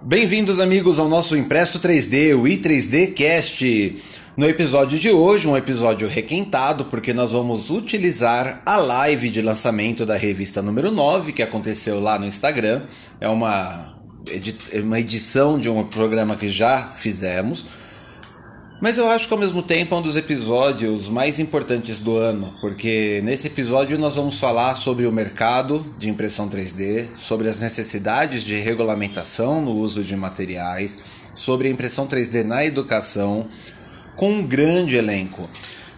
Bem-vindos, 0.00 0.60
amigos, 0.60 1.00
ao 1.00 1.08
nosso 1.08 1.36
Impresso 1.36 1.80
3D, 1.80 2.32
o 2.38 2.44
i3D 2.44 3.12
Cast. 3.14 3.96
No 4.36 4.48
episódio 4.48 4.96
de 4.96 5.10
hoje, 5.10 5.48
um 5.48 5.56
episódio 5.56 6.06
requentado, 6.06 6.84
porque 6.84 7.12
nós 7.12 7.32
vamos 7.32 7.68
utilizar 7.68 8.62
a 8.64 8.76
live 8.76 9.28
de 9.28 9.42
lançamento 9.42 10.06
da 10.06 10.16
revista 10.16 10.62
número 10.62 10.92
9, 10.92 11.32
que 11.32 11.42
aconteceu 11.42 11.98
lá 11.98 12.16
no 12.16 12.26
Instagram. 12.26 12.82
É 13.20 13.28
uma, 13.28 13.92
uma 14.84 15.00
edição 15.00 15.58
de 15.58 15.68
um 15.68 15.84
programa 15.84 16.36
que 16.36 16.48
já 16.48 16.92
fizemos. 16.94 17.66
Mas 18.80 18.96
eu 18.96 19.08
acho 19.08 19.26
que 19.26 19.34
ao 19.34 19.40
mesmo 19.40 19.60
tempo 19.60 19.92
é 19.92 19.98
um 19.98 20.02
dos 20.02 20.16
episódios 20.16 21.08
mais 21.08 21.40
importantes 21.40 21.98
do 21.98 22.16
ano, 22.16 22.54
porque 22.60 23.20
nesse 23.24 23.48
episódio 23.48 23.98
nós 23.98 24.14
vamos 24.14 24.38
falar 24.38 24.76
sobre 24.76 25.04
o 25.04 25.10
mercado 25.10 25.84
de 25.98 26.08
impressão 26.08 26.48
3D, 26.48 27.08
sobre 27.16 27.48
as 27.48 27.58
necessidades 27.58 28.44
de 28.44 28.54
regulamentação 28.54 29.60
no 29.60 29.72
uso 29.72 30.04
de 30.04 30.14
materiais, 30.14 30.96
sobre 31.34 31.66
a 31.66 31.70
impressão 31.72 32.06
3D 32.06 32.44
na 32.44 32.64
educação, 32.64 33.48
com 34.14 34.30
um 34.30 34.46
grande 34.46 34.94
elenco. 34.94 35.50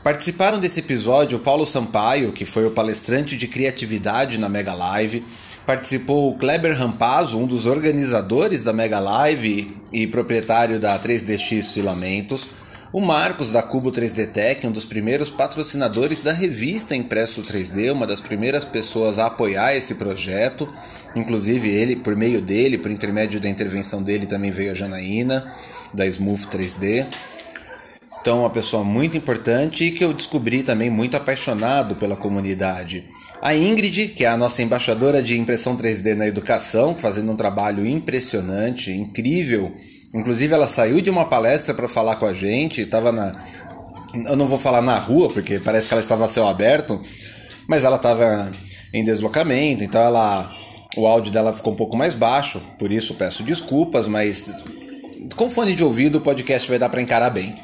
Participaram 0.02 0.59
desse 0.59 0.80
episódio 0.80 1.37
o 1.37 1.43
Paulo 1.43 1.66
Sampaio, 1.66 2.33
que 2.33 2.47
foi 2.47 2.65
o 2.65 2.71
palestrante 2.71 3.37
de 3.37 3.47
criatividade 3.47 4.38
na 4.38 4.49
Mega 4.49 4.73
Live, 4.73 5.23
participou 5.66 6.30
o 6.30 6.38
Kleber 6.38 6.74
Rampazzo, 6.74 7.38
um 7.38 7.47
dos 7.47 7.66
organizadores 7.66 8.62
da 8.62 8.73
Mega 8.73 8.99
Live 9.01 9.77
e 9.93 10.07
proprietário 10.07 10.80
da 10.80 10.99
3DX 10.99 11.74
Filamentos 11.74 12.49
o 12.93 13.01
Marcos 13.01 13.51
da 13.51 13.62
Cubo 13.62 13.93
3D 13.93 14.27
Tech, 14.27 14.67
um 14.67 14.73
dos 14.73 14.85
primeiros 14.85 15.30
patrocinadores 15.30 16.21
da 16.21 16.33
revista 16.33 16.97
Impresso 16.97 17.41
3D, 17.43 17.93
uma 17.93 18.07
das 18.07 18.21
primeiras 18.21 18.65
pessoas 18.65 19.19
a 19.19 19.27
apoiar 19.27 19.77
esse 19.77 19.95
projeto. 19.95 20.69
Inclusive 21.15 21.69
ele, 21.69 21.97
por 21.97 22.16
meio 22.16 22.41
dele, 22.41 22.79
por 22.79 22.91
intermédio 22.91 23.41
da 23.41 23.49
intervenção 23.49 24.03
dele, 24.03 24.27
também 24.27 24.51
veio 24.51 24.73
a 24.73 24.75
Janaína 24.75 25.53
da 25.95 26.05
Smooth 26.05 26.49
3D. 26.49 27.07
Então, 28.21 28.41
uma 28.41 28.51
pessoa 28.51 28.82
muito 28.85 29.16
importante 29.16 29.85
e 29.85 29.93
que 29.93 30.04
eu 30.04 30.13
descobri 30.13 30.63
também 30.63 30.91
muito 30.91 31.16
apaixonado 31.16 31.95
pela 31.95 32.16
comunidade. 32.16 33.07
A 33.41 33.54
Ingrid, 33.54 34.09
que 34.09 34.25
é 34.25 34.29
a 34.29 34.37
nossa 34.37 34.63
embaixadora 34.63 35.23
de 35.23 35.38
impressão 35.38 35.77
3D 35.77 36.15
na 36.15 36.27
educação, 36.27 36.95
fazendo 36.95 37.32
um 37.32 37.37
trabalho 37.37 37.87
impressionante, 37.87 38.91
incrível 38.91 39.73
Inclusive, 40.15 40.53
ela 40.53 40.66
saiu 40.66 41.01
de 41.01 41.09
uma 41.09 41.27
palestra 41.27 41.73
para 41.73 41.87
falar 41.87 42.16
com 42.16 42.27
a 42.27 42.35
gente, 42.35 42.83
estava 42.83 43.13
na. 43.13 43.33
Eu 44.27 44.37
não 44.37 44.47
vou 44.47 44.59
falar 44.59 44.83
na 44.83 44.99
rua, 44.99 45.29
porque 45.29 45.61
parece 45.61 45.87
que 45.87 45.95
ela 45.95 46.03
estava 46.03 46.25
a 46.25 46.29
céu 46.29 46.49
aberto, 46.49 47.01
mas 47.69 47.85
ela 47.85 47.97
estava 47.97 48.51
em 48.93 49.05
deslocamento, 49.05 49.85
então 49.85 50.01
ela. 50.01 50.55
O 50.97 51.07
áudio 51.07 51.33
dela 51.33 51.53
ficou 51.53 51.73
um 51.73 51.77
pouco 51.77 51.97
mais 51.97 52.16
baixo, 52.16 52.61
por 52.77 52.91
isso 52.91 53.15
peço 53.15 53.45
desculpas, 53.45 54.09
mas 54.09 54.53
com 55.37 55.49
fone 55.49 55.77
de 55.77 55.85
ouvido 55.85 56.19
o 56.19 56.21
podcast 56.21 56.69
vai 56.69 56.81
dar 56.81 56.88
para 56.88 57.01
encarar 57.01 57.31
bem. 57.31 57.55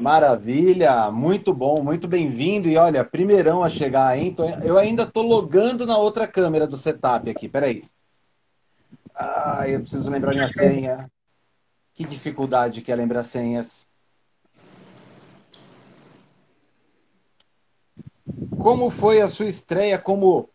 Maravilha, 0.00 1.08
muito 1.08 1.54
bom, 1.54 1.80
muito 1.84 2.08
bem-vindo. 2.08 2.68
E 2.68 2.76
olha, 2.76 3.04
primeirão 3.04 3.62
a 3.62 3.70
chegar, 3.70 4.18
hein? 4.18 4.34
Eu 4.64 4.76
ainda 4.76 5.04
estou 5.04 5.22
logando 5.22 5.86
na 5.86 5.96
outra 5.96 6.26
câmera 6.26 6.66
do 6.66 6.76
setup 6.76 7.30
aqui, 7.30 7.48
peraí. 7.48 7.84
Ah, 9.14 9.68
eu 9.68 9.82
preciso 9.82 10.10
lembrar 10.10 10.34
minha 10.34 10.48
senha. 10.48 11.08
Que 11.94 12.04
dificuldade 12.04 12.80
que 12.82 12.90
é 12.90 12.96
lembrar 12.96 13.22
senhas. 13.22 13.86
Como 18.58 18.90
foi 18.90 19.20
a 19.20 19.28
sua 19.28 19.46
estreia? 19.46 19.96
Como, 19.96 20.50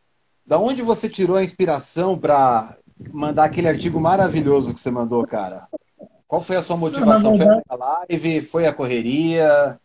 da 0.46 0.60
onde 0.60 0.82
você 0.82 1.08
tirou 1.08 1.38
a 1.38 1.44
inspiração 1.46 2.20
para 2.20 2.78
mandar 3.12 3.46
aquele 3.46 3.68
artigo 3.68 4.00
maravilhoso 4.00 4.74
que 4.74 4.80
você 4.80 4.92
mandou, 4.92 5.26
cara. 5.26 5.68
Qual 6.28 6.42
foi 6.42 6.58
a 6.58 6.62
sua 6.62 6.78
motivação? 6.78 7.38
Foi 7.38 7.46
a 7.48 7.76
live? 7.76 8.42
Foi 8.42 8.68
a 8.68 8.74
correria? 8.74 9.80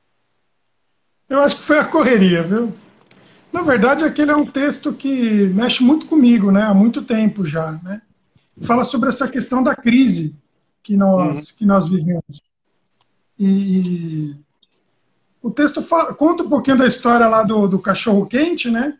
Eu 1.29 1.41
acho 1.41 1.57
que 1.57 1.63
foi 1.63 1.79
a 1.79 1.85
correria, 1.85 2.43
viu? 2.43 2.73
Na 3.53 3.63
verdade, 3.63 4.05
aquele 4.05 4.31
é 4.31 4.37
um 4.37 4.45
texto 4.45 4.93
que 4.93 5.47
mexe 5.55 5.83
muito 5.83 6.07
comigo, 6.07 6.51
né? 6.51 6.63
Há 6.63 6.75
muito 6.75 7.03
tempo 7.03 7.45
já, 7.45 7.73
né? 7.83 8.03
Fala 8.61 8.85
sobre 8.85 9.09
essa 9.09 9.29
questão 9.29 9.63
da 9.63 9.75
crise 9.75 10.37
que 10.83 10.97
nós, 10.97 11.51
uhum. 11.51 11.57
que 11.57 11.67
nós 11.67 11.89
vivemos. 11.89 12.43
E 13.39 14.37
o 15.41 15.51
texto 15.51 15.83
fala, 15.83 16.15
conta 16.15 16.43
um 16.43 16.49
pouquinho 16.49 16.79
da 16.79 16.87
história 16.87 17.27
lá 17.27 17.43
do, 17.43 17.67
do 17.67 17.79
cachorro 17.79 18.27
quente, 18.27 18.71
né? 18.71 18.99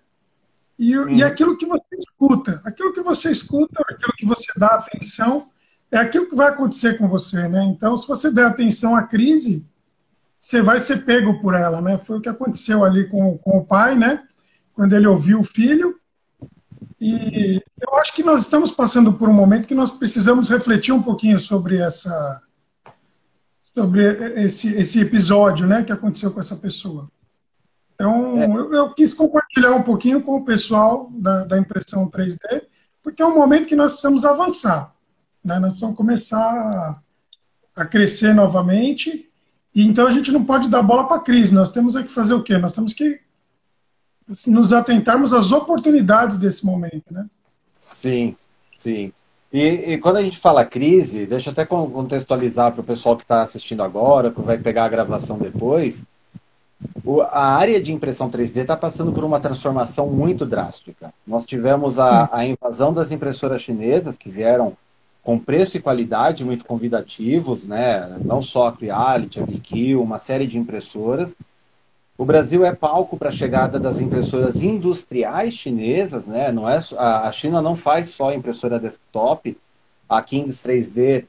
E, 0.79 0.99
hum. 0.99 1.09
e 1.09 1.23
aquilo 1.23 1.57
que 1.57 1.67
você 1.67 1.97
escuta, 1.97 2.61
aquilo 2.65 2.93
que 2.93 3.01
você 3.01 3.31
escuta, 3.31 3.83
aquilo 3.89 4.13
que 4.17 4.27
você 4.27 4.53
dá 4.57 4.69
atenção, 4.69 5.51
é 5.91 5.99
aquilo 5.99 6.29
que 6.29 6.35
vai 6.35 6.49
acontecer 6.49 6.99
com 6.99 7.09
você, 7.09 7.49
né? 7.49 7.65
Então, 7.67 7.97
se 7.97 8.07
você 8.09 8.31
der 8.31 8.47
atenção 8.47 8.97
à 8.97 9.03
crise, 9.03 9.67
você 10.41 10.61
vai 10.61 10.81
ser 10.81 11.05
pego 11.05 11.41
por 11.41 11.55
ela, 11.55 11.81
né? 11.81 11.97
Foi 11.99 12.19
o 12.19 12.21
que 12.21 12.29
aconteceu 12.29 12.85
ali 12.85 13.09
com, 13.09 13.39
com 13.39 13.59
o 13.59 13.65
pai, 13.65 13.97
né? 13.97 14.23
Quando 14.73 14.95
ele 14.95 15.07
ouviu 15.07 15.41
o 15.41 15.45
filho. 15.45 15.99
E 17.01 17.63
eu 17.81 17.97
acho 17.97 18.13
que 18.15 18.23
nós 18.23 18.41
estamos 18.41 18.71
passando 18.71 19.13
por 19.13 19.29
um 19.29 19.33
momento 19.33 19.69
que 19.69 19.75
nós 19.75 19.93
precisamos 19.93 20.49
refletir 20.49 20.93
um 20.93 21.03
pouquinho 21.03 21.39
sobre 21.39 21.79
essa 21.79 22.43
sobre 23.77 24.05
esse, 24.45 24.73
esse 24.75 25.01
episódio, 25.01 25.67
né, 25.67 25.83
que 25.83 25.91
aconteceu 25.91 26.31
com 26.31 26.39
essa 26.39 26.55
pessoa. 26.55 27.11
Então, 27.95 28.39
é. 28.39 28.47
eu, 28.47 28.75
eu, 28.75 28.95
quis 28.95 29.15
compartilhar 29.15 29.73
um 29.73 29.83
pouquinho 29.83 30.23
com 30.23 30.37
o 30.37 30.45
pessoal 30.45 31.09
da, 31.13 31.45
da, 31.45 31.59
impressão 31.59 32.11
3D, 32.11 32.63
porque 33.03 33.23
é 33.23 33.27
um 33.27 33.35
momento 33.35 33.67
que 33.67 33.77
nós 33.77 33.93
precisamos 33.93 34.25
avançar. 34.25 34.95
Né? 35.45 35.59
Nós 35.59 35.71
precisamos 35.71 35.97
começar 35.97 36.39
a, 36.39 37.01
a 37.83 37.87
crescer 37.87 38.35
novamente. 38.35 39.31
E 39.75 39.87
então 39.87 40.07
a 40.07 40.11
gente 40.11 40.33
não 40.33 40.45
pode 40.45 40.69
dar 40.69 40.83
bola 40.83 41.07
para 41.07 41.17
a 41.17 41.21
crise. 41.21 41.55
Nós 41.55 41.73
temos 41.73 41.97
que 41.97 42.09
fazer 42.09 42.35
o 42.35 42.43
quê? 42.43 42.59
Nós 42.59 42.73
temos 42.73 42.93
que 42.93 43.21
nos 44.47 44.73
atentarmos 44.73 45.35
às 45.35 45.53
oportunidades 45.53 46.39
desse 46.39 46.65
momento, 46.65 47.05
né? 47.11 47.27
Sim, 47.93 48.37
sim. 48.79 49.13
E, 49.53 49.93
e, 49.93 49.99
quando 49.99 50.17
a 50.17 50.23
gente 50.23 50.39
fala 50.39 50.65
crise, 50.65 51.27
deixa 51.27 51.51
eu 51.51 51.53
até 51.53 51.65
contextualizar 51.65 52.73
para 52.73 52.81
o 52.81 52.85
pessoal 52.85 53.17
que 53.17 53.23
está 53.23 53.43
assistindo 53.43 53.85
agora, 53.85 54.33
que 54.33 54.41
vai 54.41 54.59
pegar 54.59 54.85
a 54.85 54.89
gravação 54.89 55.39
depois. 55.39 56.03
O, 57.05 57.21
a 57.21 57.57
área 57.57 57.83
de 57.83 57.93
impressão 57.93 58.31
3D 58.31 58.63
está 58.63 58.77
passando 58.77 59.13
por 59.13 59.25
uma 59.25 59.41
transformação 59.41 60.07
muito 60.09 60.47
drástica. 60.47 61.13
Nós 61.27 61.45
tivemos 61.45 61.99
a, 61.99 62.29
a 62.33 62.47
invasão 62.47 62.93
das 62.93 63.13
impressoras 63.13 63.63
chinesas, 63.63 64.17
que 64.17 64.31
vieram 64.31 64.77
com 65.23 65.39
preço 65.39 65.77
e 65.77 65.81
qualidade 65.81 66.45
muito 66.45 66.65
convidativos, 66.65 67.67
né? 67.67 68.17
não 68.23 68.43
só 68.43 68.69
a 68.69 68.73
Creality, 68.73 69.41
a 69.41 69.47
BQ, 69.47 69.97
uma 69.97 70.19
série 70.19 70.47
de 70.47 70.59
impressoras. 70.59 71.35
O 72.17 72.25
Brasil 72.25 72.65
é 72.65 72.73
palco 72.73 73.17
para 73.17 73.31
a 73.31 73.33
chegada 73.33 73.81
das 73.81 74.01
impressoras 74.01 74.63
industriais 74.63 75.55
chinesas, 75.55 76.27
né? 76.27 76.53
Não 76.53 76.69
é, 76.69 76.79
a 76.97 77.33
China 77.33 77.61
não 77.61 77.75
faz 77.75 78.11
só 78.11 78.33
impressora 78.33 78.79
desktop, 78.79 79.57
a 80.09 80.23
Kings 80.23 80.67
3D, 80.67 81.25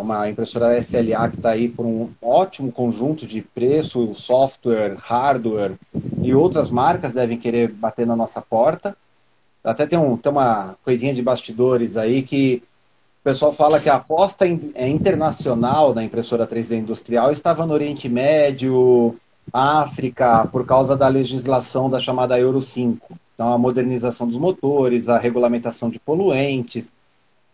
uma 0.00 0.28
impressora 0.28 0.76
SLA 0.78 1.28
que 1.28 1.36
está 1.36 1.50
aí 1.50 1.68
por 1.68 1.86
um 1.86 2.10
ótimo 2.20 2.72
conjunto 2.72 3.26
de 3.26 3.40
preço, 3.40 4.14
software, 4.14 4.96
hardware 4.98 5.74
e 6.20 6.34
outras 6.34 6.70
marcas 6.70 7.12
devem 7.12 7.38
querer 7.38 7.68
bater 7.68 8.06
na 8.06 8.16
nossa 8.16 8.42
porta. 8.42 8.96
Até 9.62 9.86
tem, 9.86 9.98
um, 9.98 10.16
tem 10.16 10.30
uma 10.30 10.76
coisinha 10.84 11.14
de 11.14 11.22
bastidores 11.22 11.96
aí 11.96 12.22
que 12.22 12.62
o 13.20 13.24
pessoal 13.24 13.52
fala 13.52 13.80
que 13.80 13.88
a 13.88 13.96
aposta 13.96 14.44
é 14.74 14.88
internacional 14.88 15.92
da 15.92 16.02
impressora 16.02 16.46
3D 16.46 16.78
industrial 16.78 17.32
estava 17.32 17.66
no 17.66 17.74
Oriente 17.74 18.08
Médio, 18.08 19.16
África, 19.52 20.46
por 20.46 20.64
causa 20.64 20.96
da 20.96 21.08
legislação 21.08 21.88
da 21.90 21.98
chamada 21.98 22.38
Euro 22.38 22.60
5. 22.60 23.18
Então, 23.34 23.52
a 23.52 23.58
modernização 23.58 24.26
dos 24.26 24.38
motores, 24.38 25.08
a 25.08 25.18
regulamentação 25.18 25.90
de 25.90 25.98
poluentes. 25.98 26.92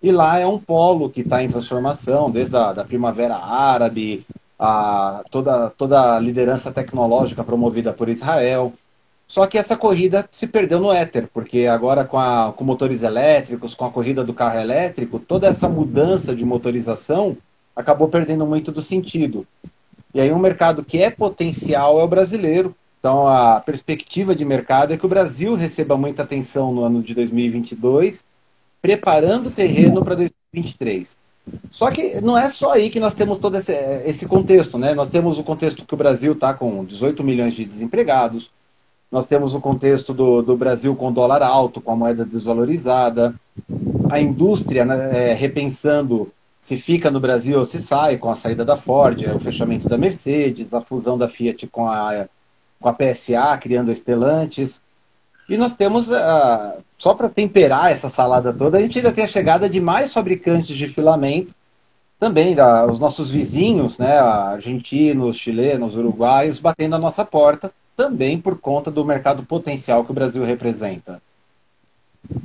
E 0.03 0.11
lá 0.11 0.39
é 0.39 0.47
um 0.47 0.59
polo 0.59 1.09
que 1.09 1.21
está 1.21 1.45
em 1.45 1.49
transformação, 1.49 2.29
desde 2.29 2.57
a 2.57 2.73
da 2.73 2.85
Primavera 2.85 3.37
Árabe, 3.37 4.27
a 4.59 5.23
toda, 5.31 5.71
toda 5.71 6.17
a 6.17 6.19
liderança 6.19 6.73
tecnológica 6.73 7.45
promovida 7.45 7.93
por 7.93 8.09
Israel. 8.09 8.73
Só 9.29 9.47
que 9.47 9.57
essa 9.57 9.77
corrida 9.77 10.29
se 10.33 10.49
perdeu 10.49 10.81
no 10.81 10.93
éter, 10.93 11.29
porque 11.33 11.67
agora 11.67 12.05
com, 12.05 12.19
a, 12.19 12.53
com 12.53 12.65
motores 12.65 13.03
elétricos, 13.03 13.75
com 13.75 13.85
a 13.85 13.91
corrida 13.91 14.25
do 14.25 14.35
carro 14.35 14.59
elétrico, 14.59 15.21
toda 15.21 15.47
essa 15.47 15.69
mudança 15.69 16.35
de 16.35 16.45
motorização 16.45 17.37
acabou 17.75 18.09
perdendo 18.09 18.45
muito 18.45 18.73
do 18.73 18.83
sentido. 18.83 19.47
E 20.13 20.21
aí 20.21 20.33
um 20.33 20.39
mercado 20.39 20.85
que 20.85 20.99
é 20.99 21.11
potencial 21.11 22.01
é 22.01 22.03
o 22.03 22.09
brasileiro. 22.09 22.75
Então 22.99 23.27
a 23.27 23.61
perspectiva 23.61 24.35
de 24.35 24.45
mercado 24.45 24.93
é 24.93 24.97
que 24.97 25.07
o 25.07 25.09
Brasil 25.09 25.55
receba 25.55 25.97
muita 25.97 26.25
atenção 26.25 26.73
no 26.73 26.85
ano 26.85 27.03
de 27.03 27.15
2022 27.15 28.25
preparando 28.83 29.47
o 29.47 29.53
terreno 29.53 30.05
para 30.05 30.17
2023. 30.17 31.17
Só 31.71 31.91
que 31.91 32.21
não 32.21 32.37
é 32.37 32.51
só 32.51 32.73
aí 32.73 32.91
que 32.91 33.01
nós 33.01 33.15
temos 33.15 33.39
todo 33.39 33.57
esse, 33.57 33.73
esse 34.05 34.27
contexto, 34.27 34.77
né? 34.77 34.95
Nós 34.95 35.09
temos 35.09 35.39
o 35.39 35.45
contexto 35.45 35.85
que 35.85 35.95
o 35.95 35.97
Brasil 35.97 36.33
está 36.33 36.53
com 36.53 36.85
18 36.85 37.25
milhões 37.25 37.55
de 37.55 37.65
desempregados, 37.65 38.51
nós 39.11 39.27
temos 39.27 39.55
o 39.55 39.61
contexto 39.61 40.15
do, 40.15 40.41
do 40.41 40.57
Brasil 40.57 40.97
com 40.97 41.13
dólar 41.13 41.43
alto, 41.43 41.83
com 41.83 41.93
a 41.93 41.97
moeda 41.97 42.25
desvalorizada, 42.25 43.35
a 44.11 44.19
indústria 44.19 44.87
né, 44.87 45.31
é, 45.31 45.35
repensando 45.35 46.33
se 46.59 46.79
fica 46.79 47.11
no 47.11 47.21
Brasil 47.21 47.59
ou 47.59 47.67
se 47.67 47.79
sai, 47.79 48.17
com 48.17 48.31
a 48.31 48.37
saída 48.37 48.65
da 48.65 48.77
Ford, 48.77 49.21
o 49.35 49.39
fechamento 49.39 49.89
da 49.89 49.99
Mercedes, 49.99 50.73
a 50.73 50.81
fusão 50.81 51.19
da 51.19 51.29
Fiat 51.29 51.67
com 51.67 51.91
a, 51.91 52.27
com 52.81 52.89
a 52.89 52.93
PSA, 52.95 53.59
criando 53.61 53.91
a 53.91 53.95
Stellantis. 53.95 54.81
E 55.49 55.57
nós 55.59 55.75
temos, 55.75 56.09
só 57.03 57.15
para 57.15 57.29
temperar 57.29 57.91
essa 57.91 58.09
salada 58.09 58.53
toda, 58.53 58.79
a 58.79 58.81
gente 58.81 58.97
ainda 58.97 59.11
tem 59.11 59.25
a 59.25 59.27
chegada 59.27 59.69
de 59.69 59.81
mais 59.81 60.13
fabricantes 60.13 60.77
de 60.77 60.87
filamento, 60.87 61.53
também 62.17 62.55
da, 62.55 62.87
os 62.87 62.97
nossos 62.97 63.29
vizinhos, 63.29 63.99
né, 63.99 64.21
argentinos, 64.21 65.37
chilenos, 65.37 65.97
uruguaios, 65.97 66.61
batendo 66.61 66.95
a 66.95 67.01
nossa 67.01 67.25
porta, 67.25 67.73
também 67.97 68.39
por 68.39 68.57
conta 68.57 68.89
do 68.89 69.05
mercado 69.05 69.43
potencial 69.43 70.05
que 70.05 70.13
o 70.13 70.15
Brasil 70.15 70.45
representa. 70.45 71.21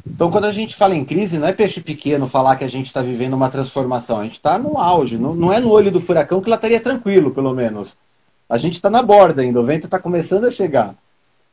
Então, 0.08 0.32
quando 0.32 0.46
a 0.46 0.52
gente 0.52 0.76
fala 0.76 0.96
em 0.96 1.06
crise, 1.06 1.38
não 1.38 1.48
é 1.48 1.54
peixe 1.54 1.80
pequeno 1.80 2.26
falar 2.26 2.56
que 2.56 2.64
a 2.64 2.68
gente 2.68 2.88
está 2.88 3.04
vivendo 3.04 3.36
uma 3.36 3.52
transformação. 3.52 4.20
A 4.20 4.24
gente 4.24 4.38
está 4.38 4.58
no 4.58 4.80
auge, 4.80 5.20
não, 5.20 5.36
não 5.36 5.54
é 5.54 5.60
no 5.60 5.70
olho 5.70 5.92
do 5.92 6.02
furacão 6.02 6.42
que 6.42 6.50
lá 6.50 6.56
estaria 6.56 6.82
tranquilo, 6.82 7.30
pelo 7.30 7.54
menos. 7.54 7.96
A 8.50 8.58
gente 8.58 8.74
está 8.74 8.90
na 8.90 9.04
borda 9.04 9.44
ainda, 9.44 9.62
o 9.62 9.64
vento 9.64 9.86
está 9.86 10.00
começando 10.00 10.46
a 10.46 10.52
chegar. 10.52 10.96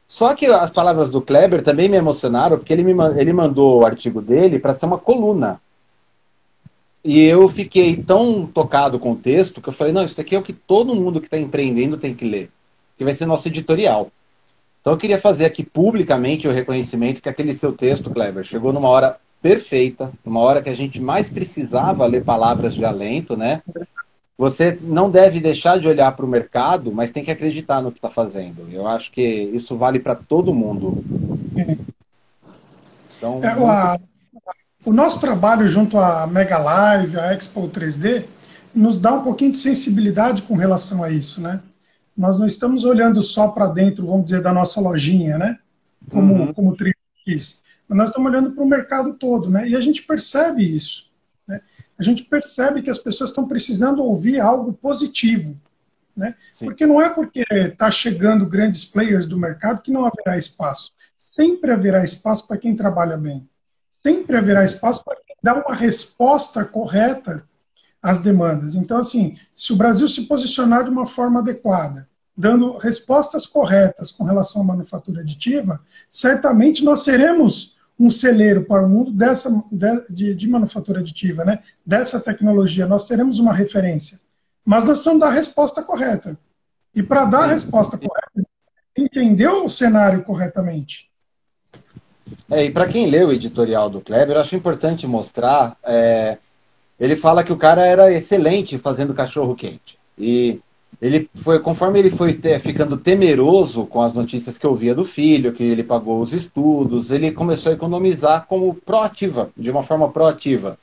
Só 0.07 0.35
que 0.35 0.47
as 0.47 0.71
palavras 0.71 1.11
do 1.11 1.21
Kleber 1.21 1.63
também 1.63 1.89
me 1.89 1.97
emocionaram, 1.97 2.59
porque 2.59 2.73
ele, 2.73 2.85
me, 2.85 2.95
ele 3.17 3.33
mandou 3.33 3.81
o 3.81 3.87
artigo 3.87 4.21
dele 4.21 4.59
para 4.59 4.75
ser 4.75 4.87
uma 4.87 4.99
coluna. 4.99 5.61
E 7.05 7.23
eu 7.23 7.49
fiquei 7.49 7.97
tão 7.97 8.47
tocado 8.47 8.99
com 8.99 9.13
o 9.13 9.17
texto 9.17 9.61
que 9.61 9.69
eu 9.69 9.73
falei: 9.73 9.93
não, 9.93 10.05
isso 10.05 10.21
aqui 10.21 10.35
é 10.35 10.39
o 10.39 10.43
que 10.43 10.53
todo 10.53 10.95
mundo 10.95 11.21
que 11.21 11.27
está 11.27 11.39
empreendendo 11.39 11.97
tem 11.97 12.15
que 12.15 12.25
ler, 12.25 12.51
que 12.97 13.05
vai 13.05 13.13
ser 13.13 13.27
nosso 13.27 13.49
editorial. 13.49 14.11
Então 14.81 14.93
eu 14.93 14.99
queria 14.99 15.21
fazer 15.21 15.47
aqui 15.47 15.63
publicamente 15.63 16.47
o 16.47 16.53
reconhecimento 16.53 17.21
que 17.21 17.29
aquele 17.29 17.55
seu 17.55 17.73
texto, 17.73 18.11
Kleber, 18.11 18.45
chegou 18.45 18.73
numa 18.73 18.89
hora 18.89 19.19
perfeita, 19.41 20.13
numa 20.25 20.41
hora 20.41 20.63
que 20.63 20.71
a 20.71 20.75
gente 20.75 21.01
mais 21.01 21.29
precisava 21.29 22.07
ler 22.07 22.25
palavras 22.25 22.75
de 22.75 22.85
alento, 22.85 23.37
né? 23.37 23.63
Você 24.37 24.77
não 24.83 25.09
deve 25.09 25.39
deixar 25.39 25.79
de 25.79 25.87
olhar 25.87 26.11
para 26.13 26.25
o 26.25 26.29
mercado, 26.29 26.91
mas 26.91 27.13
tem 27.13 27.25
que 27.25 27.31
acreditar 27.31 27.81
no 27.81 27.93
que 27.93 27.99
está 27.99 28.11
fazendo. 28.11 28.69
Eu 28.71 28.87
acho 28.87 29.13
que 29.13 29.23
isso 29.23 29.77
vale 29.77 30.01
para 30.01 30.17
todo 30.17 30.55
mundo. 30.55 31.05
Então, 33.17 33.43
é, 33.45 33.57
o, 33.57 33.67
a, 33.67 33.99
o 34.85 34.93
nosso 34.93 35.21
trabalho 35.21 35.69
junto 35.69 35.97
à 35.97 36.27
Mega 36.27 36.59
Live, 36.59 37.19
à 37.19 37.33
Expo 37.33 37.69
3D, 37.69 38.25
nos 38.75 38.99
dá 38.99 39.15
um 39.15 39.23
pouquinho 39.23 39.53
de 39.53 39.59
sensibilidade 39.59 40.43
com 40.43 40.57
relação 40.57 41.05
a 41.05 41.11
isso, 41.11 41.41
né? 41.41 41.61
Nós 42.17 42.39
não 42.39 42.47
estamos 42.47 42.85
olhando 42.85 43.23
só 43.23 43.49
para 43.49 43.69
dentro, 43.69 44.07
vamos 44.07 44.25
dizer, 44.25 44.43
da 44.43 44.53
nossa 44.53 44.81
lojinha, 44.81 45.39
né? 45.39 45.59
Como, 46.11 46.35
uhum. 46.35 46.53
como 46.53 46.73
o 46.73 46.77
Mas 46.77 47.49
nós 47.89 48.09
estamos 48.09 48.31
olhando 48.31 48.51
para 48.51 48.65
o 48.65 48.69
mercado 48.69 49.15
todo, 49.15 49.49
né? 49.49 49.69
E 49.69 49.77
a 49.77 49.81
gente 49.81 50.03
percebe 50.03 50.65
isso 50.65 51.04
a 51.99 52.03
gente 52.03 52.25
percebe 52.25 52.83
que 52.83 52.91
as 52.91 52.99
pessoas 52.99 53.31
estão 53.31 53.47
precisando 53.47 54.03
ouvir 54.03 54.41
algo 54.41 54.73
positivo. 54.73 55.59
Né? 56.17 56.35
Porque 56.61 56.87
não 56.87 57.01
é 57.01 57.09
porque 57.09 57.45
está 57.51 57.91
chegando 57.91 58.47
grandes 58.47 58.85
players 58.85 59.27
do 59.27 59.39
mercado 59.39 59.83
que 59.83 59.91
não 59.91 60.05
haverá 60.05 60.39
espaço. 60.39 60.93
Sempre 61.17 61.73
haverá 61.73 62.05
espaço 62.05 62.47
para 62.47 62.59
quem 62.59 62.77
trabalha 62.77 63.17
bem. 63.17 63.49
Sempre 63.91 64.37
haverá 64.37 64.65
espaço 64.65 65.05
para 65.05 65.17
quem 65.17 65.37
dá 65.43 65.55
uma 65.55 65.75
resposta 65.75 66.65
correta 66.65 67.49
às 68.01 68.21
demandas. 68.21 68.75
Então, 68.75 68.99
assim, 68.99 69.37
se 69.55 69.73
o 69.73 69.77
Brasil 69.77 70.09
se 70.09 70.27
posicionar 70.27 70.85
de 70.85 70.91
uma 70.91 71.07
forma 71.07 71.41
adequada, 71.41 72.09
dando 72.37 72.77
respostas 72.77 73.47
corretas 73.47 74.13
com 74.13 74.25
relação 74.25 74.63
à 74.63 74.65
manufatura 74.65 75.21
aditiva, 75.21 75.81
certamente 76.11 76.85
nós 76.85 77.03
seremos 77.03 77.74
um 77.99 78.11
celeiro 78.11 78.65
para 78.65 78.85
o 78.85 78.89
mundo 78.89 79.11
dessa, 79.11 79.65
de, 80.11 80.35
de, 80.35 80.49
manufatura 80.49 81.01
aditiva, 81.01 81.45
né? 81.45 81.61
dessa 81.85 82.21
tecnologia. 82.21 82.87
Nós 82.87 83.07
teremos 83.07 83.39
uma 83.39 83.53
referência. 83.53 84.21
Mas 84.65 84.85
nós 84.85 84.99
precisamos 84.99 85.21
dar 85.21 85.29
a 85.29 85.33
resposta 85.33 85.83
correta. 85.83 86.39
E 86.95 87.03
para 87.03 87.25
dar 87.25 87.45
a 87.45 87.47
resposta 87.47 87.99
correta, 87.99 88.49
entender 88.97 89.49
o 89.49 89.69
cenário 89.69 90.23
corretamente. 90.25 91.09
É, 92.51 92.65
e 92.65 92.71
para 92.71 92.87
quem 92.87 93.11
leu 93.11 93.29
o 93.29 93.33
editorial 93.33 93.91
do 93.91 94.01
Kleber, 94.01 94.37
eu 94.37 94.41
acho 94.41 94.57
importante 94.57 95.07
mostrar. 95.07 95.77
É, 95.85 96.39
ele 96.99 97.17
fala 97.17 97.45
que 97.45 97.53
o 97.53 97.57
cara 97.57 97.87
era 97.87 98.13
excelente 98.13 98.79
fazendo 98.79 99.15
cachorro 99.15 99.55
quente. 99.55 99.99
E 100.19 100.61
ele 101.01 101.29
foi, 101.35 101.59
conforme 101.59 101.99
ele 101.99 102.11
foi 102.11 102.35
ter, 102.35 102.59
ficando 102.61 102.97
temeroso 102.97 103.87
com 103.87 104.03
as 104.03 104.13
notícias 104.13 104.59
que 104.59 104.67
ouvia 104.67 104.95
do 104.95 105.05
filho, 105.05 105.53
que 105.53 105.63
ele 105.63 105.83
pagou 105.83 106.21
os 106.21 106.33
estudos, 106.33 107.11
ele 107.11 107.33
começou 107.33 107.71
a 107.71 107.75
economizar 107.75 108.47
como 108.47 108.75
proativa, 108.75 109.51
de 109.57 109.71
uma 109.71 109.83
forma 109.83 110.09
proativa. 110.11 110.79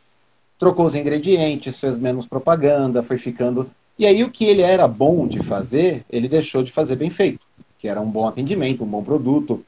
Trocou 0.59 0.85
os 0.85 0.95
ingredientes, 0.95 1.79
fez 1.79 1.97
menos 1.97 2.25
propaganda, 2.25 3.03
foi 3.03 3.17
ficando. 3.17 3.69
E 3.97 4.05
aí 4.05 4.23
o 4.23 4.31
que 4.31 4.45
ele 4.45 4.61
era 4.61 4.87
bom 4.87 5.27
de 5.27 5.39
fazer, 5.39 6.05
ele 6.09 6.27
deixou 6.27 6.63
de 6.63 6.71
fazer 6.71 6.95
bem 6.95 7.09
feito, 7.09 7.39
que 7.79 7.87
era 7.87 7.99
um 7.99 8.09
bom 8.09 8.27
atendimento, 8.27 8.83
um 8.83 8.87
bom 8.87 9.03
produto 9.03 9.63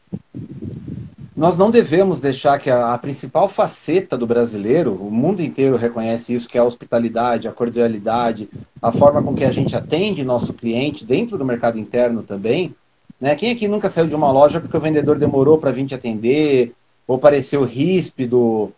nós 1.36 1.58
não 1.58 1.72
devemos 1.72 2.20
deixar 2.20 2.60
que 2.60 2.70
a, 2.70 2.94
a, 2.94 2.98
principal 2.98 3.50
faceta 3.50 4.16
do 4.16 4.28
brasileiro, 4.28 4.94
o 4.94 5.10
mundo 5.10 5.42
inteiro 5.42 5.76
reconhece 5.76 6.34
isso, 6.34 6.48
que 6.48 6.58
é 6.58 6.62
a 6.62 6.64
hospitalidade, 6.64 7.48
a 7.48 7.52
cordialidade, 7.52 8.48
a 8.80 8.92
forma 8.92 9.22
com 9.22 9.34
que 9.34 9.44
a 9.44 9.52
gente 9.52 9.76
atende 9.76 10.24
nosso 10.24 10.54
cliente 10.54 11.04
dentro 11.04 11.38
do 11.38 11.44
mercado 11.46 11.80
interno 11.80 12.22
também. 12.22 12.76
Né? 13.20 13.36
Quem 13.36 13.50
aqui 13.50 13.68
nunca 13.68 13.90
saiu 13.90 14.08
de 14.08 14.14
uma 14.14 14.32
loja 14.32 14.60
porque 14.60 14.78
o 14.78 14.80
vendedor 14.80 15.18
demorou 15.18 15.58
para 15.58 15.72
vir 15.72 15.88
te 15.88 15.96
atender, 15.96 16.74
ou 17.08 17.18
pareceu 17.18 17.64
ríspido? 17.64 18.72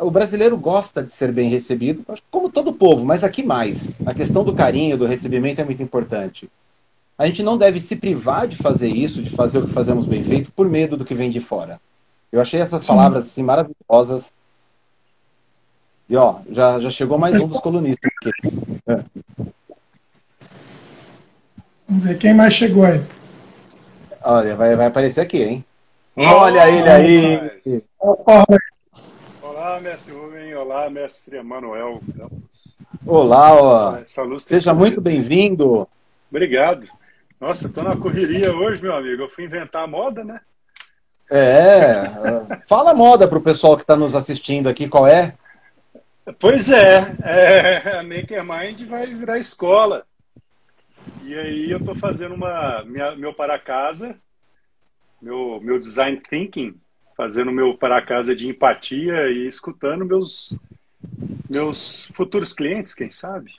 O 0.00 0.10
brasileiro 0.10 0.56
gosta 0.56 1.02
de 1.02 1.12
ser 1.12 1.32
bem 1.32 1.50
recebido, 1.50 2.04
como 2.30 2.48
todo 2.48 2.72
povo, 2.72 3.04
mas 3.04 3.24
aqui 3.24 3.42
mais. 3.42 3.88
A 4.06 4.14
questão 4.14 4.44
do 4.44 4.54
carinho, 4.54 4.96
do 4.96 5.06
recebimento 5.06 5.60
é 5.60 5.64
muito 5.64 5.82
importante. 5.82 6.48
A 7.18 7.26
gente 7.26 7.42
não 7.42 7.58
deve 7.58 7.80
se 7.80 7.96
privar 7.96 8.46
de 8.46 8.56
fazer 8.56 8.88
isso, 8.88 9.22
de 9.22 9.30
fazer 9.30 9.58
o 9.58 9.66
que 9.66 9.72
fazemos 9.72 10.06
bem 10.06 10.22
feito, 10.22 10.52
por 10.52 10.68
medo 10.68 10.96
do 10.96 11.04
que 11.04 11.14
vem 11.14 11.30
de 11.30 11.40
fora. 11.40 11.80
Eu 12.32 12.40
achei 12.40 12.60
essas 12.60 12.86
palavras 12.86 13.26
assim 13.26 13.42
maravilhosas. 13.42 14.32
E 16.08 16.16
ó, 16.16 16.40
já, 16.50 16.78
já 16.78 16.90
chegou 16.90 17.18
mais 17.18 17.40
um 17.40 17.48
dos 17.48 17.60
colunistas 17.60 18.10
aqui. 18.16 18.30
É. 18.86 19.04
Vamos 21.88 22.04
ver 22.04 22.18
quem 22.18 22.34
mais 22.34 22.52
chegou 22.52 22.84
aí. 22.84 23.02
Olha, 24.22 24.56
vai, 24.56 24.74
vai 24.76 24.86
aparecer 24.86 25.20
aqui, 25.20 25.42
hein? 25.42 25.64
Olha 26.16 26.68
ele 26.68 26.88
aí! 26.88 27.82
Olá, 29.42 29.80
mestre 29.80 30.12
Rubem. 30.12 30.54
Olá, 30.54 30.90
mestre 30.90 31.36
Emanuel 31.36 32.00
Campos. 32.16 32.78
Olá, 33.04 33.54
ó. 33.54 33.98
Seja 34.38 34.72
muito 34.72 35.00
bem-vindo. 35.00 35.88
Obrigado. 36.30 36.88
Nossa, 37.40 37.66
estou 37.66 37.84
na 37.84 37.96
correria 37.96 38.54
hoje, 38.54 38.82
meu 38.82 38.94
amigo. 38.94 39.22
Eu 39.22 39.28
fui 39.28 39.44
inventar 39.44 39.84
a 39.84 39.86
moda, 39.86 40.24
né? 40.24 40.40
É. 41.30 42.04
Fala 42.68 42.92
a 42.92 42.94
moda 42.94 43.26
para 43.26 43.38
o 43.38 43.42
pessoal 43.42 43.76
que 43.76 43.82
está 43.82 43.96
nos 43.96 44.14
assistindo 44.14 44.68
aqui, 44.68 44.88
qual 44.88 45.06
é? 45.06 45.34
Pois 46.40 46.70
é, 46.70 47.16
é, 47.22 47.98
a 47.98 48.02
Makermind 48.02 48.82
vai 48.88 49.06
virar 49.06 49.38
escola. 49.38 50.04
E 51.22 51.34
aí 51.34 51.70
eu 51.70 51.78
estou 51.78 51.94
fazendo 51.94 52.34
uma, 52.34 52.82
minha, 52.84 53.14
meu 53.14 53.32
para 53.32 53.58
casa, 53.58 54.16
meu, 55.22 55.60
meu 55.62 55.78
design 55.78 56.20
thinking, 56.28 56.74
fazendo 57.16 57.52
meu 57.52 57.76
para 57.76 58.02
casa 58.02 58.34
de 58.34 58.48
empatia 58.48 59.28
e 59.28 59.46
escutando 59.46 60.04
meus, 60.04 60.52
meus 61.48 62.08
futuros 62.12 62.52
clientes, 62.52 62.92
quem 62.92 63.08
sabe? 63.08 63.54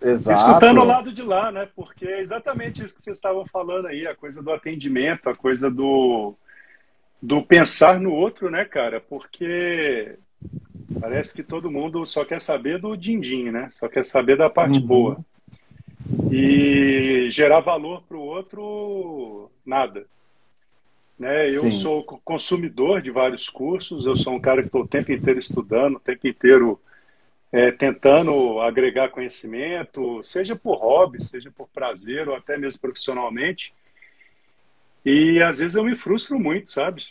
Exato. 0.00 0.40
Escutando 0.40 0.80
o 0.80 0.84
lado 0.84 1.12
de 1.12 1.22
lá, 1.22 1.52
né? 1.52 1.68
Porque 1.76 2.06
é 2.06 2.20
exatamente 2.20 2.82
isso 2.82 2.94
que 2.94 3.00
vocês 3.00 3.16
estavam 3.16 3.46
falando 3.46 3.86
aí, 3.86 4.06
a 4.08 4.14
coisa 4.16 4.42
do 4.42 4.50
atendimento, 4.52 5.28
a 5.28 5.36
coisa 5.36 5.70
do, 5.70 6.34
do 7.22 7.40
pensar 7.40 8.00
no 8.00 8.12
outro, 8.12 8.50
né, 8.50 8.64
cara? 8.64 9.00
Porque 9.00 10.16
parece 11.00 11.32
que 11.32 11.44
todo 11.44 11.70
mundo 11.70 12.04
só 12.04 12.24
quer 12.24 12.40
saber 12.40 12.80
do 12.80 12.96
din-din, 12.96 13.52
né? 13.52 13.68
Só 13.70 13.88
quer 13.88 14.04
saber 14.04 14.36
da 14.36 14.50
parte 14.50 14.80
uhum. 14.80 14.86
boa. 14.86 15.24
E 16.32 17.28
gerar 17.30 17.60
valor 17.60 18.02
para 18.02 18.16
o 18.16 18.20
outro, 18.20 19.48
nada. 19.64 20.04
Né? 21.16 21.48
Eu 21.48 21.60
Sim. 21.60 21.72
sou 21.72 22.02
consumidor 22.02 23.00
de 23.00 23.12
vários 23.12 23.48
cursos, 23.48 24.04
eu 24.04 24.16
sou 24.16 24.32
um 24.32 24.40
cara 24.40 24.60
que 24.60 24.66
estou 24.66 24.82
o 24.82 24.88
tempo 24.88 25.12
inteiro 25.12 25.38
estudando, 25.38 25.96
o 25.96 26.00
tempo 26.00 26.26
inteiro 26.26 26.80
é, 27.52 27.70
tentando 27.70 28.60
agregar 28.60 29.10
conhecimento, 29.10 30.20
seja 30.24 30.56
por 30.56 30.78
hobby, 30.78 31.22
seja 31.22 31.52
por 31.52 31.68
prazer 31.68 32.28
ou 32.28 32.34
até 32.34 32.58
mesmo 32.58 32.80
profissionalmente. 32.80 33.72
E 35.04 35.42
às 35.42 35.58
vezes 35.58 35.74
eu 35.74 35.84
me 35.84 35.96
frustro 35.96 36.38
muito, 36.38 36.70
sabe? 36.70 37.04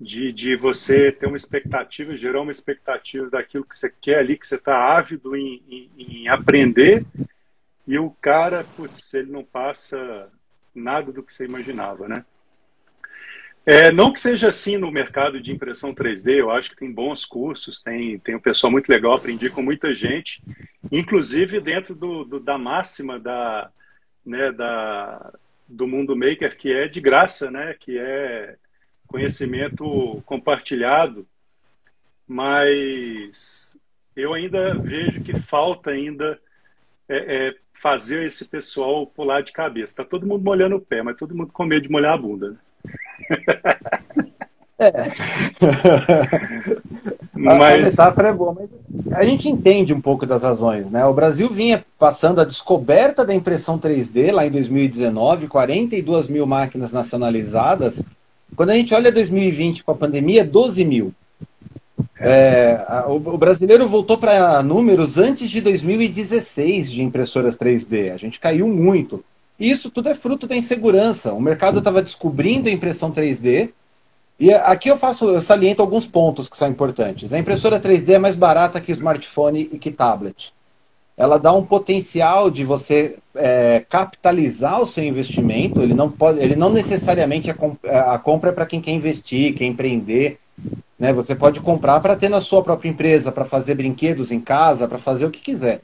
De, 0.00 0.32
de 0.32 0.56
você 0.56 1.12
ter 1.12 1.26
uma 1.26 1.36
expectativa, 1.36 2.16
gerar 2.16 2.40
uma 2.40 2.50
expectativa 2.50 3.28
daquilo 3.28 3.64
que 3.64 3.76
você 3.76 3.92
quer 4.00 4.18
ali, 4.18 4.38
que 4.38 4.46
você 4.46 4.54
está 4.54 4.96
ávido 4.96 5.36
em, 5.36 5.62
em, 5.68 5.90
em, 5.98 6.28
aprender, 6.28 7.04
e 7.86 7.98
o 7.98 8.10
cara, 8.10 8.64
putz, 8.76 9.12
ele 9.12 9.30
não 9.30 9.44
passa 9.44 10.30
nada 10.74 11.12
do 11.12 11.22
que 11.22 11.34
você 11.34 11.44
imaginava, 11.44 12.08
né? 12.08 12.24
É, 13.66 13.92
não 13.92 14.10
que 14.10 14.18
seja 14.18 14.48
assim 14.48 14.78
no 14.78 14.90
mercado 14.90 15.38
de 15.38 15.52
impressão 15.52 15.94
3D, 15.94 16.38
eu 16.38 16.50
acho 16.50 16.70
que 16.70 16.76
tem 16.76 16.90
bons 16.90 17.26
cursos, 17.26 17.82
tem, 17.82 18.18
tem 18.18 18.34
um 18.34 18.40
pessoal 18.40 18.70
muito 18.70 18.88
legal, 18.88 19.12
aprendi 19.12 19.50
com 19.50 19.60
muita 19.60 19.92
gente, 19.92 20.42
inclusive 20.90 21.60
dentro 21.60 21.94
do, 21.94 22.24
do 22.24 22.40
da 22.40 22.56
máxima 22.56 23.18
da, 23.18 23.70
né, 24.24 24.50
da, 24.50 25.32
do 25.70 25.86
mundo 25.86 26.16
maker, 26.16 26.56
que 26.56 26.72
é 26.72 26.88
de 26.88 27.00
graça, 27.00 27.50
né, 27.50 27.74
que 27.78 27.96
é 27.98 28.56
conhecimento 29.06 30.22
compartilhado, 30.24 31.26
mas 32.26 33.78
eu 34.14 34.34
ainda 34.34 34.74
vejo 34.74 35.22
que 35.22 35.36
falta 35.38 35.90
ainda 35.90 36.38
é, 37.08 37.48
é, 37.48 37.54
fazer 37.72 38.24
esse 38.24 38.44
pessoal 38.44 39.06
pular 39.06 39.42
de 39.42 39.52
cabeça. 39.52 39.92
Está 39.92 40.04
todo 40.04 40.26
mundo 40.26 40.44
molhando 40.44 40.76
o 40.76 40.80
pé, 40.80 41.02
mas 41.02 41.16
todo 41.16 41.34
mundo 41.34 41.52
com 41.52 41.64
medo 41.64 41.82
de 41.82 41.90
molhar 41.90 42.12
a 42.12 42.18
bunda. 42.18 42.50
Né? 42.50 42.58
É. 44.80 44.92
mas... 47.34 47.80
A 47.80 47.84
metáfora 47.84 48.28
é 48.28 48.32
boa, 48.32 48.54
mas 48.54 48.70
a 49.12 49.22
gente 49.24 49.46
entende 49.48 49.92
um 49.92 50.00
pouco 50.00 50.24
das 50.24 50.42
razões, 50.42 50.90
né? 50.90 51.04
O 51.04 51.12
Brasil 51.12 51.50
vinha 51.50 51.84
passando 51.98 52.40
a 52.40 52.44
descoberta 52.44 53.24
da 53.24 53.34
impressão 53.34 53.78
3D 53.78 54.32
lá 54.32 54.46
em 54.46 54.50
2019, 54.50 55.48
42 55.48 56.28
mil 56.28 56.46
máquinas 56.46 56.92
nacionalizadas. 56.92 58.02
Quando 58.56 58.70
a 58.70 58.74
gente 58.74 58.94
olha 58.94 59.12
2020 59.12 59.84
com 59.84 59.92
a 59.92 59.94
pandemia, 59.94 60.44
12 60.44 60.84
mil. 60.84 61.12
É, 62.18 62.84
o, 63.06 63.14
o, 63.16 63.38
brasileiro 63.38 63.88
voltou 63.88 64.16
para 64.18 64.62
números 64.62 65.18
antes 65.18 65.50
de 65.50 65.60
2016 65.60 66.90
de 66.90 67.02
impressoras 67.02 67.56
3D. 67.56 68.12
A 68.12 68.16
gente 68.16 68.40
caiu 68.40 68.66
muito. 68.66 69.22
E 69.58 69.70
isso 69.70 69.90
tudo 69.90 70.08
é 70.08 70.14
fruto 70.14 70.46
da 70.46 70.56
insegurança. 70.56 71.32
O 71.32 71.40
mercado 71.40 71.78
estava 71.78 72.02
descobrindo 72.02 72.68
a 72.68 72.72
impressão 72.72 73.10
3D. 73.10 73.70
E 74.40 74.54
aqui 74.54 74.88
eu 74.88 74.96
faço, 74.96 75.28
eu 75.28 75.40
saliento 75.42 75.82
alguns 75.82 76.06
pontos 76.06 76.48
que 76.48 76.56
são 76.56 76.66
importantes. 76.66 77.30
A 77.30 77.38
impressora 77.38 77.78
3D 77.78 78.14
é 78.14 78.18
mais 78.18 78.34
barata 78.34 78.80
que 78.80 78.90
smartphone 78.90 79.68
e 79.70 79.78
que 79.78 79.90
tablet. 79.90 80.54
Ela 81.14 81.38
dá 81.38 81.52
um 81.52 81.62
potencial 81.62 82.50
de 82.50 82.64
você 82.64 83.18
é, 83.34 83.84
capitalizar 83.86 84.80
o 84.80 84.86
seu 84.86 85.04
investimento. 85.04 85.82
Ele 85.82 85.92
não 85.92 86.10
pode, 86.10 86.40
ele 86.40 86.56
não 86.56 86.70
necessariamente 86.70 87.50
a, 87.50 87.56
é, 87.82 87.98
a 87.98 88.18
compra 88.18 88.48
é 88.48 88.52
para 88.54 88.64
quem 88.64 88.80
quer 88.80 88.92
investir, 88.92 89.52
quer 89.52 89.66
empreender. 89.66 90.38
Né? 90.98 91.12
Você 91.12 91.34
pode 91.34 91.60
comprar 91.60 92.00
para 92.00 92.16
ter 92.16 92.30
na 92.30 92.40
sua 92.40 92.62
própria 92.62 92.88
empresa, 92.88 93.30
para 93.30 93.44
fazer 93.44 93.74
brinquedos 93.74 94.32
em 94.32 94.40
casa, 94.40 94.88
para 94.88 94.96
fazer 94.96 95.26
o 95.26 95.30
que 95.30 95.42
quiser. 95.42 95.82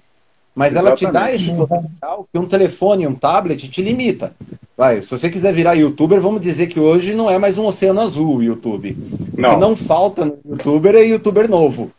Mas 0.57 0.73
Exatamente. 0.73 1.05
ela 1.05 1.13
te 1.13 1.15
dá 1.15 1.35
esse 1.35 1.55
potencial 1.55 2.27
que 2.33 2.39
um 2.39 2.49
telefone, 2.49 3.07
um 3.07 3.15
tablet 3.15 3.69
te 3.69 3.83
limita. 3.83 4.33
Vai, 4.75 5.03
se 5.03 5.11
você 5.11 5.29
quiser 5.29 5.53
virar 5.53 5.75
youtuber, 5.75 6.19
vamos 6.19 6.41
dizer 6.41 6.67
que 6.69 6.81
hoje 6.81 7.15
não 7.15 7.31
é 7.31 7.39
mais 7.39 7.59
um 7.59 7.67
oceano 7.67 8.01
azul 8.01 8.37
o 8.37 8.43
YouTube. 8.43 8.97
Não. 9.37 9.51
O 9.51 9.55
que 9.55 9.61
não 9.61 9.77
falta 9.77 10.25
no 10.25 10.39
youtuber 10.49 10.95
é 10.95 11.03
youtuber 11.03 11.47
novo. 11.47 11.93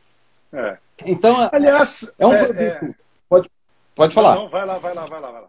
É. 0.52 0.76
Então, 1.06 1.48
aliás, 1.52 2.16
é 2.18 2.26
um 2.26 2.34
é, 2.34 2.46
produto. 2.46 2.60
É... 2.60 2.90
Pode, 3.30 3.52
pode 3.94 4.14
falar. 4.16 4.34
Não, 4.34 4.44
não, 4.44 4.50
vai 4.50 4.66
lá, 4.66 4.80
vai 4.80 4.96
lá, 4.96 5.06
vai 5.06 5.22
lá, 5.22 5.32
vai 5.32 5.42
lá. 5.42 5.48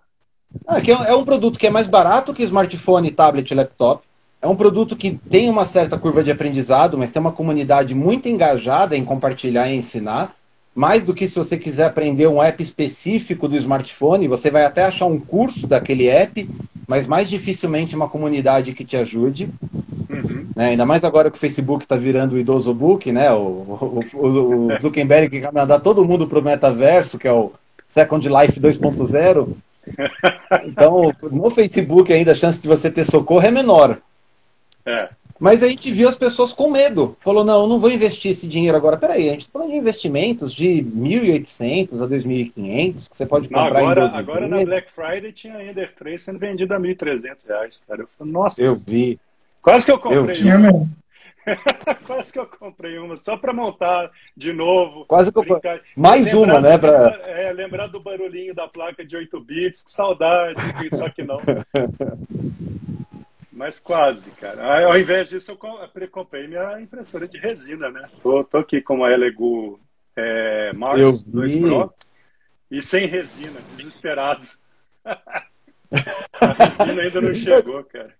Ah, 0.67 0.81
que 0.83 0.93
é, 0.93 0.95
é 0.95 1.15
um 1.15 1.25
produto 1.25 1.59
que 1.59 1.67
é 1.67 1.71
mais 1.71 1.87
barato 1.87 2.35
que 2.35 2.43
smartphone, 2.43 3.11
tablet 3.11 3.51
e 3.51 3.55
laptop. 3.55 4.03
É 4.43 4.47
um 4.47 4.55
produto 4.55 4.95
que 4.95 5.19
tem 5.31 5.49
uma 5.49 5.65
certa 5.65 5.97
curva 5.97 6.23
de 6.23 6.31
aprendizado, 6.31 6.99
mas 6.99 7.11
tem 7.11 7.21
uma 7.21 7.33
comunidade 7.33 7.95
muito 7.95 8.29
engajada 8.29 8.95
em 8.95 9.05
compartilhar 9.05 9.67
e 9.69 9.77
ensinar 9.77 10.35
mais 10.79 11.03
do 11.03 11.13
que 11.13 11.27
se 11.27 11.35
você 11.35 11.59
quiser 11.59 11.87
aprender 11.87 12.29
um 12.29 12.41
app 12.41 12.63
específico 12.63 13.49
do 13.49 13.57
smartphone, 13.57 14.29
você 14.29 14.49
vai 14.49 14.65
até 14.65 14.85
achar 14.85 15.07
um 15.07 15.19
curso 15.19 15.67
daquele 15.67 16.07
app, 16.07 16.49
mas 16.87 17.05
mais 17.05 17.29
dificilmente 17.29 17.97
uma 17.97 18.09
comunidade 18.09 18.73
que 18.73 18.85
te 18.85 18.97
ajude. 18.97 19.51
Uhum. 20.09 20.47
Né? 20.55 20.69
Ainda 20.69 20.87
mais 20.87 21.03
agora 21.03 21.33
que 21.33 21.37
o 21.37 21.41
Facebook 21.41 21.83
está 21.83 21.97
virando 21.97 22.37
o 22.37 22.39
idoso 22.39 22.73
book, 22.73 23.11
né? 23.11 23.29
O, 23.33 23.41
o, 23.41 24.05
o, 24.15 24.67
o 24.69 24.79
Zuckerberg 24.79 25.29
que 25.29 25.41
quer 25.41 25.53
mandar 25.53 25.81
todo 25.81 26.05
mundo 26.05 26.29
para 26.29 26.39
o 26.39 26.45
metaverso, 26.45 27.19
que 27.19 27.27
é 27.27 27.33
o 27.33 27.51
Second 27.89 28.29
Life 28.29 28.61
2.0. 28.61 29.49
Então, 30.65 31.13
no 31.23 31.51
Facebook 31.51 32.13
ainda 32.13 32.33
a 32.33 32.35
chance 32.35 32.61
de 32.61 32.69
você 32.69 32.91
ter 32.91 33.05
socorro 33.05 33.45
é 33.45 33.51
menor. 33.51 33.99
É. 34.87 35.09
Mas 35.39 35.63
a 35.63 35.69
gente 35.69 35.91
viu 35.93 36.09
as 36.09 36.17
pessoas 36.17 36.53
com 36.53 36.71
medo. 36.71 37.17
Falou, 37.21 37.45
não, 37.45 37.63
eu 37.63 37.69
não 37.69 37.79
vou 37.79 37.91
investir 37.91 38.33
esse 38.33 38.49
dinheiro 38.49 38.77
agora. 38.77 38.97
Peraí, 38.97 39.29
a 39.29 39.33
gente 39.33 39.43
está 39.43 39.53
falando 39.53 39.71
de 39.71 39.77
investimentos 39.77 40.53
de 40.53 40.83
1.800 40.83 42.03
a 42.03 42.09
2.500, 42.09 43.09
que 43.09 43.17
você 43.17 43.27
pode 43.27 43.49
comprar 43.49 43.71
não, 43.71 43.77
agora, 43.89 44.07
em 44.07 44.17
Agora 44.17 44.49
na 44.49 44.65
Black 44.65 44.91
Friday 44.91 45.33
tinha 45.33 45.63
Ender 45.63 45.95
3 45.95 46.21
sendo 46.21 46.39
vendido 46.39 46.75
a 46.75 46.81
1.300 46.81 47.47
reais, 47.47 47.85
cara. 47.87 48.03
Eu 48.03 48.09
falei, 48.19 48.33
nossa. 48.33 48.61
Eu 48.61 48.75
vi. 48.75 49.19
Quase 49.63 49.87
que 49.87 49.93
eu 49.93 49.99
comprei 49.99 50.41
eu 50.43 50.57
uma. 50.57 50.89
Quase 52.07 52.33
que 52.33 52.39
eu 52.39 52.47
comprei 52.47 52.99
uma, 52.99 53.17
só 53.17 53.37
para 53.37 53.53
montar 53.53 54.11
de 54.37 54.53
novo. 54.53 55.05
Quase 55.07 55.33
que 55.33 55.39
eu... 55.39 55.43
Brincar. 55.43 55.81
Mais 55.97 56.35
uma, 56.35 56.61
né? 56.61 56.77
Pra... 56.77 57.21
É, 57.27 57.53
lembrar 57.53 57.87
do 57.87 58.01
barulhinho 58.01 58.55
da 58.55 58.69
placa 58.69 59.05
de 59.05 59.17
8 59.17 59.41
bits, 59.41 59.83
que 59.83 59.91
saudade, 59.91 60.61
só 60.91 61.09
que 61.09 61.23
não. 61.23 61.39
Mas 63.59 63.81
quase, 63.81 64.31
cara. 64.31 64.87
Ao 64.87 64.97
invés 64.97 65.29
disso, 65.29 65.51
eu 65.51 66.09
comprei 66.09 66.47
minha 66.47 66.81
impressora 66.81 67.27
de 67.27 67.39
resina, 67.39 67.91
né? 67.91 68.09
Tô, 68.23 68.45
tô 68.45 68.59
aqui 68.59 68.81
com 68.81 69.05
a 69.05 69.11
Elegoo 69.11 69.81
é, 70.15 70.73
Mars 70.73 71.25
2 71.25 71.57
Pro 71.57 71.93
e 72.71 72.81
sem 72.81 73.07
resina, 73.07 73.61
desesperado. 73.77 74.47
a 76.41 76.83
ainda 76.85 77.21
não 77.21 77.35
chegou, 77.35 77.83
cara. 77.85 78.15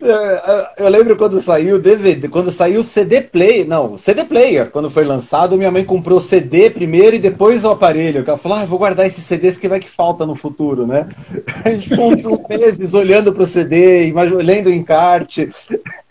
É, 0.00 0.10
é, 0.10 0.74
eu 0.78 0.88
lembro 0.88 1.16
quando 1.16 1.40
saiu 1.40 1.76
o 1.76 1.80
DVD, 1.80 2.28
quando 2.28 2.50
saiu 2.50 2.80
o 2.80 2.84
CD 2.84 3.20
Player, 3.20 3.66
não, 3.66 3.98
CD 3.98 4.24
Player, 4.24 4.70
quando 4.70 4.90
foi 4.90 5.04
lançado, 5.04 5.56
minha 5.56 5.70
mãe 5.70 5.84
comprou 5.84 6.18
o 6.18 6.22
CD 6.22 6.70
primeiro 6.70 7.16
e 7.16 7.18
depois 7.18 7.64
o 7.64 7.70
aparelho. 7.70 8.24
Ela 8.26 8.38
falou, 8.38 8.58
ah, 8.58 8.64
vou 8.64 8.78
guardar 8.78 9.06
esses 9.06 9.24
CDs 9.24 9.58
que 9.58 9.68
vai 9.68 9.80
que 9.80 9.90
falta 9.90 10.24
no 10.24 10.34
futuro, 10.34 10.86
né? 10.86 11.08
A 11.64 11.70
gente 11.70 11.88
ficou 11.88 12.12
meses 12.48 12.94
olhando 12.94 13.32
para 13.32 13.42
o 13.42 13.46
CD, 13.46 14.12
lendo 14.42 14.68
o 14.68 14.72
encarte. 14.72 15.48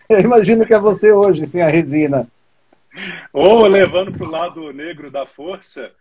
Eu 0.10 0.20
imagino 0.20 0.66
que 0.66 0.74
é 0.74 0.80
você 0.80 1.12
hoje, 1.12 1.48
sem 1.48 1.62
a 1.62 1.68
resina. 1.68 2.28
Ou 3.32 3.68
levando 3.68 4.12
para 4.12 4.28
o 4.28 4.32
lado 4.32 4.74
negro 4.74 5.12
da 5.12 5.26
força, 5.26 5.92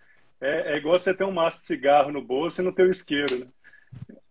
é, 0.40 0.74
é, 0.74 0.76
igual 0.76 0.98
você 0.98 1.14
ter 1.14 1.24
um 1.24 1.32
maço 1.32 1.58
de 1.58 1.64
cigarro 1.64 2.12
no 2.12 2.22
bolso 2.22 2.60
e 2.60 2.64
não 2.64 2.72
ter 2.72 2.86
o 2.86 2.90
isqueiro, 2.90 3.38
né? 3.38 3.46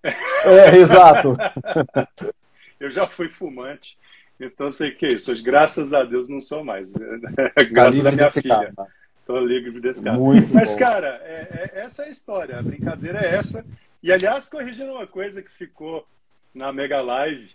É, 0.04 0.76
exato. 0.78 1.36
eu 2.80 2.90
já 2.90 3.08
fui 3.08 3.28
fumante. 3.30 3.98
Então 4.40 4.72
sei 4.72 4.92
que 4.92 5.06
é 5.06 5.14
isso. 5.14 5.34
Graças 5.44 5.94
a 5.94 6.04
Deus 6.04 6.30
não 6.30 6.42
sou 6.42 6.64
mais. 6.64 6.94
Graças 7.72 8.06
a 8.06 8.12
minha 8.12 8.30
filha. 8.30 8.74
Estou 9.20 9.40
livre 9.40 9.80
desse 9.80 10.04
cara. 10.04 10.18
Muito 10.18 10.54
Mas, 10.54 10.74
bom. 10.74 10.80
cara, 10.80 11.20
é, 11.24 11.72
é, 11.74 11.80
essa 11.82 12.04
é 12.04 12.08
a 12.08 12.12
história. 12.12 12.60
A 12.60 12.62
brincadeira 12.62 13.20
é 13.20 13.36
essa. 13.36 13.66
E, 14.04 14.12
aliás, 14.12 14.48
corrigindo 14.48 14.92
uma 14.92 15.08
coisa 15.08 15.42
que 15.42 15.50
ficou 15.50 16.06
na 16.54 16.72
Mega 16.72 17.02
Live, 17.02 17.50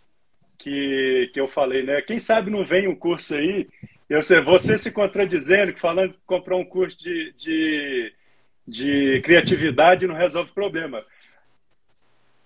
que, 0.59 1.31
que 1.33 1.41
eu 1.41 1.47
falei, 1.47 1.85
né? 1.85 2.03
Quem 2.03 2.19
sabe 2.19 2.51
não 2.51 2.65
vem 2.65 2.89
um 2.89 2.95
curso 2.95 3.35
aí, 3.35 3.69
eu 4.09 4.23
sei, 4.23 4.41
você 4.41 4.77
se 4.77 4.91
contradizendo, 4.91 5.73
falando 5.77 6.15
que 6.15 6.19
comprou 6.27 6.61
um 6.61 6.65
curso 6.65 6.99
de, 6.99 7.33
de, 7.35 8.13
de 8.67 9.21
criatividade 9.23 10.09
não 10.09 10.15
resolve 10.17 10.51
problema. 10.53 11.05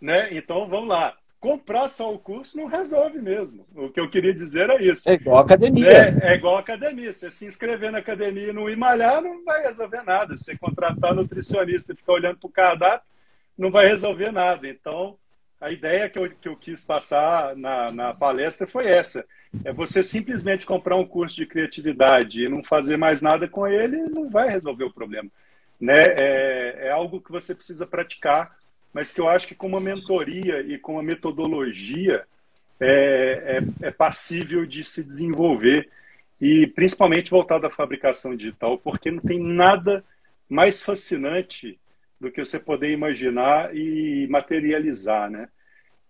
Né? 0.04 0.28
Então, 0.36 0.66
vamos 0.66 0.90
lá 0.90 1.16
comprar 1.40 1.88
só 1.88 2.12
o 2.12 2.18
curso 2.18 2.58
não 2.58 2.66
resolve 2.66 3.18
mesmo. 3.20 3.66
O 3.74 3.88
que 3.88 3.98
eu 3.98 4.10
queria 4.10 4.34
dizer 4.34 4.68
é 4.68 4.82
isso. 4.82 5.08
É 5.08 5.14
igual 5.14 5.38
academia. 5.38 5.90
É, 6.22 6.32
é 6.32 6.34
igual 6.34 6.58
academia. 6.58 7.10
Você 7.10 7.30
se 7.30 7.46
inscrever 7.46 7.90
na 7.90 7.98
academia 7.98 8.48
e 8.48 8.52
não 8.52 8.68
ir 8.68 8.76
malhar, 8.76 9.22
não 9.22 9.42
vai 9.42 9.62
resolver 9.62 10.02
nada. 10.02 10.36
Você 10.36 10.58
contratar 10.58 11.14
nutricionista 11.14 11.94
e 11.94 11.96
ficar 11.96 12.12
olhando 12.12 12.36
para 12.36 12.46
o 12.46 12.52
cardápio, 12.52 13.06
não 13.56 13.70
vai 13.70 13.86
resolver 13.86 14.30
nada. 14.30 14.68
Então, 14.68 15.16
a 15.58 15.70
ideia 15.70 16.08
que 16.10 16.18
eu, 16.18 16.30
que 16.30 16.48
eu 16.48 16.56
quis 16.56 16.84
passar 16.84 17.56
na, 17.56 17.90
na 17.90 18.12
palestra 18.12 18.66
foi 18.66 18.86
essa. 18.86 19.24
É 19.64 19.72
você 19.72 20.02
simplesmente 20.02 20.66
comprar 20.66 20.96
um 20.96 21.06
curso 21.06 21.36
de 21.36 21.46
criatividade 21.46 22.44
e 22.44 22.48
não 22.48 22.62
fazer 22.62 22.98
mais 22.98 23.22
nada 23.22 23.48
com 23.48 23.66
ele, 23.66 23.96
não 24.10 24.28
vai 24.28 24.50
resolver 24.50 24.84
o 24.84 24.92
problema. 24.92 25.30
Né? 25.80 26.04
É, 26.08 26.88
é 26.88 26.90
algo 26.90 27.22
que 27.22 27.32
você 27.32 27.54
precisa 27.54 27.86
praticar 27.86 28.54
mas 28.94 29.12
que 29.12 29.20
eu 29.20 29.28
acho 29.28 29.48
que 29.48 29.54
com 29.54 29.66
uma 29.66 29.80
mentoria 29.80 30.60
e 30.60 30.78
com 30.78 30.92
uma 30.92 31.02
metodologia 31.02 32.24
é, 32.80 33.58
é, 33.82 33.88
é 33.88 33.90
passível 33.90 34.64
de 34.64 34.84
se 34.84 35.02
desenvolver 35.02 35.88
e 36.40 36.66
principalmente 36.68 37.30
voltado 37.30 37.66
à 37.66 37.70
fabricação 37.70 38.36
digital, 38.36 38.78
porque 38.78 39.10
não 39.10 39.20
tem 39.20 39.40
nada 39.40 40.04
mais 40.48 40.80
fascinante 40.80 41.78
do 42.20 42.30
que 42.30 42.44
você 42.44 42.58
poder 42.58 42.90
imaginar 42.90 43.74
e 43.76 44.26
materializar, 44.28 45.30
né? 45.30 45.48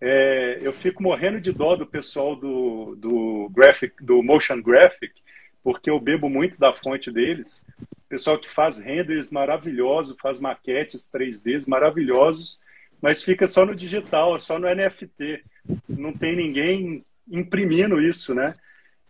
É, 0.00 0.58
eu 0.60 0.72
fico 0.72 1.02
morrendo 1.02 1.40
de 1.40 1.50
dó 1.52 1.76
do 1.76 1.86
pessoal 1.86 2.36
do, 2.36 2.94
do 2.96 3.48
graphic, 3.50 4.04
do 4.04 4.22
motion 4.22 4.60
graphic, 4.60 5.14
porque 5.62 5.88
eu 5.88 5.98
bebo 5.98 6.28
muito 6.28 6.58
da 6.58 6.72
fonte 6.74 7.10
deles. 7.10 7.66
Pessoal 8.08 8.38
que 8.38 8.50
faz 8.50 8.78
renders 8.78 9.30
maravilhosos, 9.30 10.16
faz 10.20 10.38
maquetes 10.40 11.10
3Ds 11.10 11.66
maravilhosos, 11.66 12.60
mas 13.04 13.22
fica 13.22 13.46
só 13.46 13.66
no 13.66 13.74
digital, 13.74 14.40
só 14.40 14.58
no 14.58 14.66
NFT. 14.66 15.44
Não 15.86 16.10
tem 16.10 16.34
ninguém 16.34 17.04
imprimindo 17.30 18.00
isso, 18.00 18.34
né? 18.34 18.54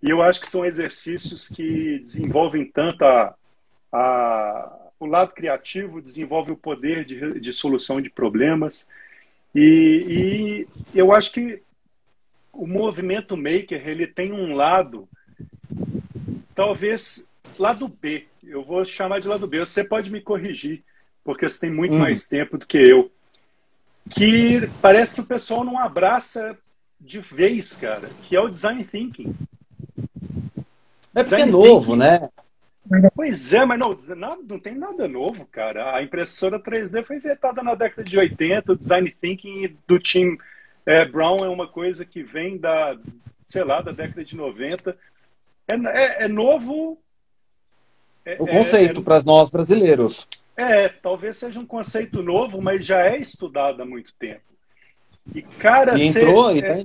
E 0.02 0.10
eu 0.10 0.20
acho 0.20 0.40
que 0.40 0.50
são 0.50 0.66
exercícios 0.66 1.46
que 1.46 2.00
desenvolvem 2.00 2.68
tanto 2.68 3.04
a, 3.04 3.36
a, 3.92 4.76
o 4.98 5.06
lado 5.06 5.32
criativo, 5.32 6.02
desenvolve 6.02 6.50
o 6.50 6.56
poder 6.56 7.04
de, 7.04 7.38
de 7.38 7.52
solução 7.52 8.00
de 8.00 8.10
problemas. 8.10 8.88
E, 9.54 10.66
e 10.92 10.98
eu 10.98 11.12
acho 11.14 11.30
que 11.30 11.62
o 12.52 12.66
movimento 12.66 13.36
maker 13.36 13.88
ele 13.88 14.08
tem 14.08 14.32
um 14.32 14.54
lado, 14.54 15.08
talvez 16.52 17.32
lado 17.56 17.86
B. 17.86 18.26
Eu 18.42 18.64
vou 18.64 18.84
chamar 18.84 19.20
de 19.20 19.28
lado 19.28 19.46
B. 19.46 19.60
Você 19.60 19.84
pode 19.84 20.10
me 20.10 20.20
corrigir, 20.20 20.82
porque 21.22 21.48
você 21.48 21.60
tem 21.60 21.70
muito 21.70 21.94
hum. 21.94 22.00
mais 22.00 22.26
tempo 22.26 22.58
do 22.58 22.66
que 22.66 22.76
eu 22.76 23.13
que 24.10 24.68
parece 24.80 25.14
que 25.14 25.20
o 25.20 25.26
pessoal 25.26 25.64
não 25.64 25.78
abraça 25.78 26.56
de 27.00 27.20
vez, 27.20 27.76
cara, 27.76 28.10
que 28.22 28.36
é 28.36 28.40
o 28.40 28.48
design 28.48 28.84
thinking. 28.84 29.34
É 31.14 31.22
porque 31.22 31.42
é 31.42 31.46
novo, 31.46 31.92
thinking. 31.92 31.98
né? 31.98 32.28
Pois 33.14 33.52
é, 33.52 33.64
mas 33.64 33.78
não, 33.78 34.42
não 34.42 34.58
tem 34.58 34.74
nada 34.74 35.08
novo, 35.08 35.46
cara. 35.46 35.96
A 35.96 36.02
impressora 36.02 36.60
3D 36.60 37.02
foi 37.02 37.16
inventada 37.16 37.62
na 37.62 37.74
década 37.74 38.04
de 38.04 38.18
80, 38.18 38.72
o 38.72 38.76
design 38.76 39.10
thinking 39.20 39.74
do 39.88 39.98
Tim 39.98 40.36
é, 40.84 41.04
Brown 41.06 41.38
é 41.38 41.48
uma 41.48 41.66
coisa 41.66 42.04
que 42.04 42.22
vem 42.22 42.58
da, 42.58 42.96
sei 43.46 43.64
lá, 43.64 43.80
da 43.80 43.90
década 43.90 44.24
de 44.24 44.36
90. 44.36 44.96
É, 45.66 45.74
é, 45.74 46.24
é 46.24 46.28
novo. 46.28 46.98
É, 48.24 48.36
o 48.38 48.46
conceito 48.46 49.00
é, 49.00 49.04
para 49.04 49.22
nós 49.22 49.48
brasileiros. 49.48 50.28
É, 50.56 50.88
talvez 50.88 51.36
seja 51.36 51.58
um 51.58 51.66
conceito 51.66 52.22
novo, 52.22 52.62
mas 52.62 52.84
já 52.86 53.00
é 53.04 53.18
estudado 53.18 53.82
há 53.82 53.84
muito 53.84 54.14
tempo. 54.14 54.42
E, 55.34 55.42
cara, 55.42 55.98
e 55.98 56.06
entrou, 56.06 56.52
cê, 56.52 56.60
é, 56.60 56.84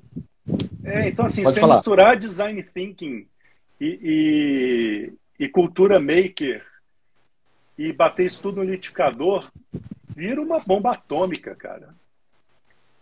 é, 0.83 1.07
então 1.09 1.25
assim, 1.25 1.43
você 1.43 1.63
misturar 1.65 2.17
design 2.17 2.61
thinking 2.63 3.27
e, 3.79 5.11
e, 5.39 5.43
e, 5.45 5.49
cultura 5.49 5.99
maker 5.99 6.65
e 7.77 7.93
bater 7.93 8.25
isso 8.25 8.41
tudo 8.41 8.57
no 8.57 8.63
liquidificador, 8.63 9.51
vira 10.15 10.41
uma 10.41 10.59
bomba 10.59 10.91
atômica, 10.91 11.53
cara. 11.55 11.95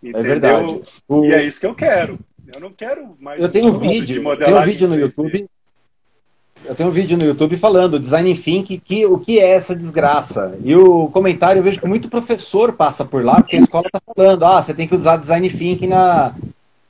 É 0.03 0.09
Entendeu? 0.09 0.19
É 0.19 0.23
verdade. 0.23 0.81
O... 1.07 1.25
E 1.25 1.33
é 1.33 1.43
isso 1.43 1.59
que 1.59 1.65
eu 1.65 1.75
quero. 1.75 2.19
Eu 2.53 2.59
não 2.59 2.71
quero 2.71 3.15
mais. 3.19 3.41
Eu 3.41 3.49
tenho 3.49 3.69
um 3.69 3.77
vídeo, 3.77 4.23
tenho 4.37 4.57
um 4.57 4.61
vídeo 4.63 4.87
no 4.87 4.95
YouTube 4.95 5.49
eu 6.65 6.75
tenho 6.75 6.89
um 6.89 6.91
vídeo 6.91 7.17
no 7.17 7.25
YouTube 7.25 7.55
falando, 7.55 7.99
Design 7.99 8.33
Think, 8.35 8.77
que, 8.79 9.05
o 9.05 9.17
que 9.17 9.39
é 9.39 9.49
essa 9.49 9.75
desgraça. 9.75 10.57
E 10.63 10.75
o 10.75 11.07
comentário 11.09 11.59
eu 11.59 11.63
vejo 11.63 11.79
que 11.79 11.87
muito 11.87 12.09
professor 12.09 12.73
passa 12.73 13.05
por 13.05 13.23
lá, 13.23 13.35
porque 13.35 13.55
a 13.55 13.59
escola 13.59 13.87
está 13.87 14.01
falando, 14.13 14.43
ah, 14.43 14.61
você 14.61 14.73
tem 14.73 14.87
que 14.87 14.95
usar 14.95 15.17
Design 15.17 15.49
Thinking 15.49 15.87
na, 15.87 16.35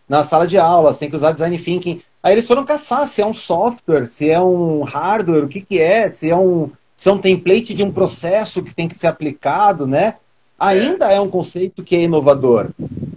na 0.08 0.24
sala 0.24 0.48
de 0.48 0.58
aula, 0.58 0.92
você 0.92 1.00
tem 1.00 1.10
que 1.10 1.16
usar 1.16 1.32
Design 1.32 1.58
Thinking. 1.58 2.02
Aí 2.24 2.34
eles 2.34 2.48
foram 2.48 2.66
caçar 2.66 3.08
se 3.08 3.22
é 3.22 3.26
um 3.26 3.34
software, 3.34 4.08
se 4.08 4.30
é 4.30 4.40
um 4.40 4.84
hardware, 4.84 5.46
o 5.46 5.48
que, 5.48 5.62
que 5.62 5.80
é, 5.80 6.10
se 6.10 6.30
é 6.30 6.36
um, 6.36 6.70
se 6.96 7.10
é 7.10 7.12
um 7.12 7.20
template 7.20 7.74
de 7.74 7.84
um 7.84 7.92
processo 7.92 8.64
que 8.64 8.74
tem 8.74 8.88
que 8.88 8.96
ser 8.96 9.08
aplicado, 9.08 9.86
né? 9.86 10.16
Ainda 10.60 11.12
é 11.12 11.20
um 11.20 11.30
conceito 11.30 11.84
que 11.84 11.96
é 11.96 12.04
inovador. 12.04 12.70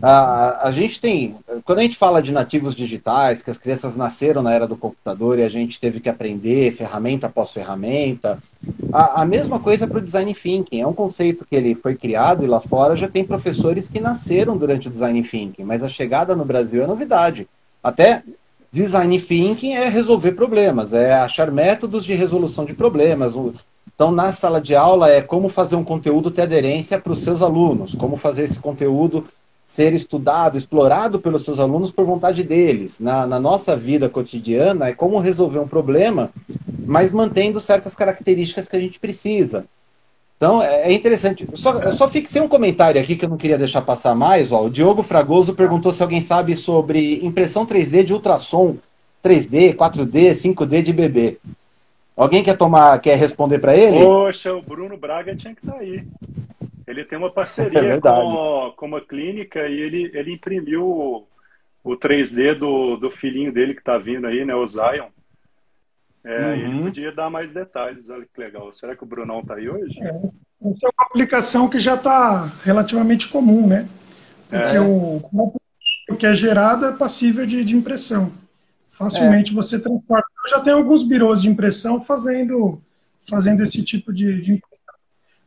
A, 0.03 0.69
a 0.69 0.73
gente 0.73 1.01
tem, 1.01 1.37
quando 1.65 1.81
a 1.81 1.83
gente 1.83 1.97
fala 1.97 2.23
de 2.23 2.33
nativos 2.33 2.75
digitais, 2.75 3.43
que 3.43 3.51
as 3.51 3.59
crianças 3.59 3.97
nasceram 3.97 4.43
na 4.43 4.53
era 4.53 4.67
do 4.67 4.77
computador 4.77 5.39
e 5.39 5.43
a 5.43 5.49
gente 5.49 5.79
teve 5.79 6.01
que 6.01 6.09
aprender 6.09 6.73
ferramenta 6.73 7.27
após 7.27 7.53
ferramenta, 7.53 8.39
a, 8.93 9.23
a 9.23 9.25
mesma 9.25 9.59
coisa 9.61 9.87
para 9.87 9.99
o 9.99 10.03
design 10.03 10.35
thinking. 10.35 10.81
É 10.81 10.87
um 10.87 10.93
conceito 10.93 11.47
que 11.49 11.55
ele 11.55 11.75
foi 11.75 11.95
criado 11.95 12.45
e 12.45 12.47
lá 12.47 12.61
fora 12.61 12.97
já 12.97 13.09
tem 13.09 13.25
professores 13.25 13.89
que 13.89 14.01
nasceram 14.01 14.57
durante 14.57 14.89
o 14.89 14.91
design 14.91 15.23
thinking, 15.23 15.65
mas 15.65 15.83
a 15.83 15.89
chegada 15.89 16.35
no 16.35 16.45
Brasil 16.45 16.83
é 16.83 16.87
novidade. 16.87 17.47
Até 17.83 18.23
design 18.73 19.21
thinking 19.21 19.75
é 19.75 19.89
resolver 19.89 20.33
problemas, 20.33 20.93
é 20.93 21.13
achar 21.15 21.51
métodos 21.51 22.05
de 22.05 22.15
resolução 22.15 22.65
de 22.65 22.73
problemas, 22.73 23.35
então, 24.01 24.11
na 24.11 24.33
sala 24.33 24.63
de 24.63 24.75
aula 24.75 25.11
é 25.11 25.21
como 25.21 25.51
fazer 25.51 25.77
um 25.77 25.85
conteúdo 25.85 26.31
ter 26.31 26.41
aderência 26.41 26.99
para 26.99 27.13
os 27.13 27.19
seus 27.19 27.43
alunos, 27.43 27.95
como 27.95 28.17
fazer 28.17 28.45
esse 28.45 28.59
conteúdo 28.59 29.27
ser 29.67 29.93
estudado, 29.93 30.57
explorado 30.57 31.21
pelos 31.21 31.45
seus 31.45 31.59
alunos 31.59 31.93
por 31.93 32.07
vontade 32.07 32.43
deles. 32.43 32.99
Na, 32.99 33.27
na 33.27 33.39
nossa 33.39 33.77
vida 33.77 34.09
cotidiana 34.09 34.89
é 34.89 34.95
como 34.95 35.19
resolver 35.19 35.59
um 35.59 35.69
problema, 35.69 36.31
mas 36.87 37.13
mantendo 37.13 37.61
certas 37.61 37.95
características 37.95 38.71
que 38.71 38.77
a 38.79 38.81
gente 38.81 38.99
precisa. 38.99 39.67
Então, 40.39 40.63
é, 40.63 40.85
é 40.85 40.93
interessante. 40.95 41.47
Só, 41.53 41.93
só 41.93 42.09
fixei 42.09 42.41
um 42.41 42.49
comentário 42.49 42.99
aqui 42.99 43.17
que 43.17 43.27
eu 43.27 43.29
não 43.29 43.37
queria 43.37 43.59
deixar 43.59 43.83
passar 43.83 44.15
mais. 44.15 44.51
Ó. 44.51 44.65
O 44.65 44.71
Diogo 44.71 45.03
Fragoso 45.03 45.53
perguntou 45.53 45.93
se 45.93 46.03
alguém 46.03 46.23
sabe 46.23 46.57
sobre 46.57 47.23
impressão 47.23 47.67
3D 47.67 48.03
de 48.05 48.15
ultrassom 48.15 48.79
3D, 49.23 49.77
4D, 49.77 50.31
5D 50.31 50.81
de 50.81 50.93
bebê. 50.95 51.37
Alguém 52.17 52.43
quer 52.43 52.57
tomar, 52.57 52.99
quer 53.01 53.17
responder 53.17 53.59
para 53.59 53.77
ele? 53.77 53.99
Poxa, 53.99 54.53
o 54.53 54.63
Bruno 54.63 54.97
Braga 54.97 55.35
tinha 55.35 55.55
que 55.55 55.61
estar 55.61 55.75
tá 55.75 55.81
aí. 55.81 56.07
Ele 56.87 57.05
tem 57.05 57.19
uma 57.19 57.31
parceria 57.31 57.79
é 57.95 58.01
com, 58.01 58.73
com 58.77 58.87
uma 58.87 59.01
clínica 59.01 59.67
e 59.69 59.81
ele, 59.81 60.11
ele 60.13 60.33
imprimiu 60.33 60.85
o, 60.85 61.27
o 61.85 61.97
3D 61.97 62.55
do, 62.55 62.97
do 62.97 63.11
filhinho 63.11 63.53
dele 63.53 63.75
que 63.75 63.81
está 63.81 63.97
vindo 63.97 64.27
aí, 64.27 64.45
né, 64.45 64.55
o 64.55 64.67
Zion. 64.67 65.09
É, 66.23 66.39
uhum. 66.39 66.53
Ele 66.53 66.83
podia 66.83 67.13
dar 67.13 67.31
mais 67.31 67.53
detalhes, 67.53 68.11
olha 68.11 68.27
que 68.27 68.41
legal. 68.41 68.71
Será 68.73 68.95
que 68.95 69.03
o 69.03 69.07
Brunão 69.07 69.41
está 69.41 69.55
aí 69.55 69.71
hoje? 69.71 69.99
É, 70.03 70.09
essa 70.09 70.87
é 70.87 70.89
uma 70.99 71.07
aplicação 71.07 71.69
que 71.69 71.79
já 71.79 71.95
está 71.95 72.51
relativamente 72.63 73.29
comum, 73.29 73.67
né? 73.67 73.89
Porque 74.49 74.77
é. 74.77 74.81
o, 74.81 75.23
o 76.11 76.17
que 76.17 76.27
é 76.27 76.35
gerado 76.35 76.85
é 76.85 76.93
passível 76.93 77.47
de, 77.47 77.65
de 77.65 77.75
impressão. 77.75 78.33
Facilmente 78.89 79.53
é. 79.53 79.55
você 79.55 79.79
transporta. 79.79 80.29
Eu 80.45 80.51
já 80.51 80.61
tenho 80.61 80.77
alguns 80.77 81.03
birôs 81.03 81.43
de 81.43 81.49
impressão 81.49 82.01
fazendo, 82.01 82.81
fazendo 83.29 83.63
esse 83.63 83.85
tipo 83.85 84.13
de, 84.13 84.41
de 84.41 84.53
impressão. 84.53 84.95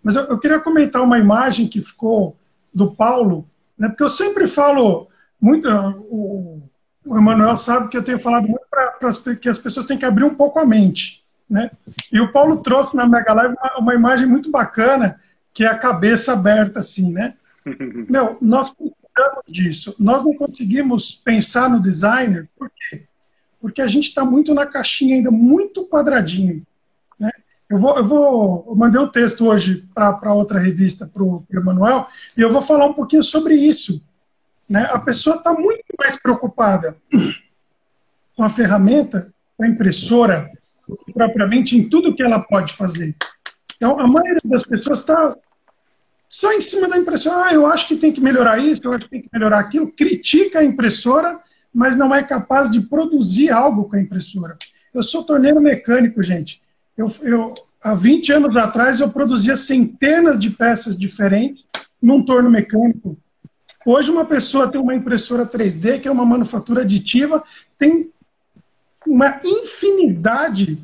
Mas 0.03 0.15
eu, 0.15 0.23
eu, 0.23 0.39
queria 0.39 0.59
comentar 0.59 1.01
uma 1.01 1.17
imagem 1.17 1.67
que 1.67 1.81
ficou 1.81 2.35
do 2.73 2.93
Paulo, 2.93 3.47
né, 3.77 3.87
porque 3.87 4.03
eu 4.03 4.09
sempre 4.09 4.47
falo 4.47 5.07
muito. 5.39 5.67
O, 6.09 6.61
o 7.05 7.17
Emanuel 7.17 7.55
sabe 7.55 7.89
que 7.89 7.97
eu 7.97 8.03
tenho 8.03 8.19
falado 8.19 8.47
muito 8.47 8.65
para 8.69 9.35
que 9.35 9.49
as 9.49 9.59
pessoas 9.59 9.85
têm 9.85 9.97
que 9.97 10.05
abrir 10.05 10.23
um 10.23 10.35
pouco 10.35 10.59
a 10.59 10.65
mente. 10.65 11.23
Né? 11.49 11.69
E 12.11 12.19
o 12.19 12.31
Paulo 12.31 12.57
trouxe 12.57 12.95
na 12.95 13.07
Mega 13.07 13.33
Live 13.33 13.55
uma, 13.55 13.79
uma 13.79 13.93
imagem 13.93 14.27
muito 14.27 14.49
bacana, 14.49 15.19
que 15.53 15.63
é 15.63 15.67
a 15.67 15.77
cabeça 15.77 16.33
aberta, 16.33 16.79
assim, 16.79 17.11
né? 17.11 17.35
Meu, 18.09 18.37
nós 18.41 18.73
lembramos 18.79 19.43
disso. 19.47 19.95
Nós 19.99 20.23
não 20.23 20.33
conseguimos 20.33 21.11
pensar 21.11 21.69
no 21.69 21.81
designer, 21.81 22.49
por 22.57 22.69
quê? 22.69 23.05
Porque 23.63 23.81
a 23.81 23.87
gente 23.87 24.09
está 24.09 24.25
muito 24.25 24.53
na 24.53 24.65
caixinha 24.65 25.15
ainda, 25.15 25.31
muito 25.31 25.87
quadradinho. 25.87 26.67
Né? 27.17 27.31
Eu, 27.69 27.79
vou, 27.79 27.97
eu, 27.97 28.05
vou, 28.05 28.65
eu 28.67 28.75
mandei 28.75 28.99
um 28.99 29.07
texto 29.07 29.47
hoje 29.47 29.87
para 29.95 30.33
outra 30.33 30.59
revista, 30.59 31.07
para 31.07 31.23
o 31.23 31.41
Emanuel, 31.49 32.05
e 32.35 32.41
eu 32.41 32.51
vou 32.51 32.61
falar 32.61 32.87
um 32.87 32.93
pouquinho 32.93 33.23
sobre 33.23 33.55
isso. 33.55 34.03
Né? 34.67 34.85
A 34.91 34.99
pessoa 34.99 35.37
está 35.37 35.53
muito 35.53 35.81
mais 35.97 36.21
preocupada 36.21 36.97
com 38.35 38.43
a 38.43 38.49
ferramenta, 38.49 39.33
com 39.55 39.63
a 39.63 39.67
impressora, 39.69 40.51
propriamente 41.13 41.77
em 41.77 41.87
tudo 41.87 42.13
que 42.13 42.21
ela 42.21 42.41
pode 42.41 42.73
fazer. 42.73 43.15
Então, 43.77 43.97
a 43.97 44.05
maioria 44.05 44.41
das 44.43 44.65
pessoas 44.65 44.99
está 44.99 45.37
só 46.27 46.51
em 46.51 46.59
cima 46.59 46.89
da 46.89 46.97
impressora. 46.97 47.45
Ah, 47.45 47.53
eu 47.53 47.65
acho 47.65 47.87
que 47.87 47.95
tem 47.95 48.11
que 48.11 48.19
melhorar 48.19 48.57
isso, 48.57 48.81
eu 48.83 48.91
acho 48.91 49.05
que 49.05 49.09
tem 49.09 49.21
que 49.21 49.29
melhorar 49.31 49.59
aquilo. 49.59 49.89
Critica 49.89 50.59
a 50.59 50.65
impressora, 50.65 51.39
mas 51.73 51.95
não 51.95 52.13
é 52.13 52.21
capaz 52.21 52.69
de 52.69 52.81
produzir 52.81 53.49
algo 53.49 53.85
com 53.85 53.95
a 53.95 54.01
impressora. 54.01 54.57
Eu 54.93 55.01
sou 55.01 55.23
torneiro 55.23 55.59
mecânico, 55.59 56.21
gente. 56.21 56.61
Eu, 56.95 57.11
eu, 57.21 57.53
há 57.81 57.95
20 57.95 58.31
anos 58.33 58.55
atrás, 58.55 58.99
eu 58.99 59.09
produzia 59.09 59.55
centenas 59.55 60.37
de 60.37 60.51
peças 60.51 60.97
diferentes 60.97 61.67
num 62.01 62.23
torno 62.23 62.49
mecânico. 62.49 63.17
Hoje, 63.85 64.11
uma 64.11 64.23
pessoa 64.23 64.71
tem 64.71 64.79
uma 64.79 64.93
impressora 64.93 65.45
3D, 65.45 65.99
que 65.99 66.07
é 66.07 66.11
uma 66.11 66.25
manufatura 66.25 66.81
aditiva, 66.81 67.43
tem 67.77 68.11
uma 69.05 69.39
infinidade 69.43 70.77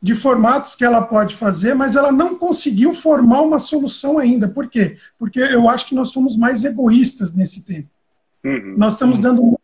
de 0.00 0.14
formatos 0.14 0.76
que 0.76 0.84
ela 0.84 1.02
pode 1.02 1.34
fazer, 1.34 1.74
mas 1.74 1.96
ela 1.96 2.12
não 2.12 2.36
conseguiu 2.36 2.94
formar 2.94 3.42
uma 3.42 3.58
solução 3.58 4.18
ainda. 4.18 4.48
Por 4.48 4.68
quê? 4.68 4.96
Porque 5.18 5.40
eu 5.40 5.68
acho 5.68 5.86
que 5.86 5.94
nós 5.94 6.10
somos 6.10 6.36
mais 6.36 6.64
egoístas 6.64 7.34
nesse 7.34 7.62
tempo. 7.62 7.88
Uhum. 8.44 8.74
Nós 8.76 8.92
estamos 8.92 9.18
dando 9.18 9.57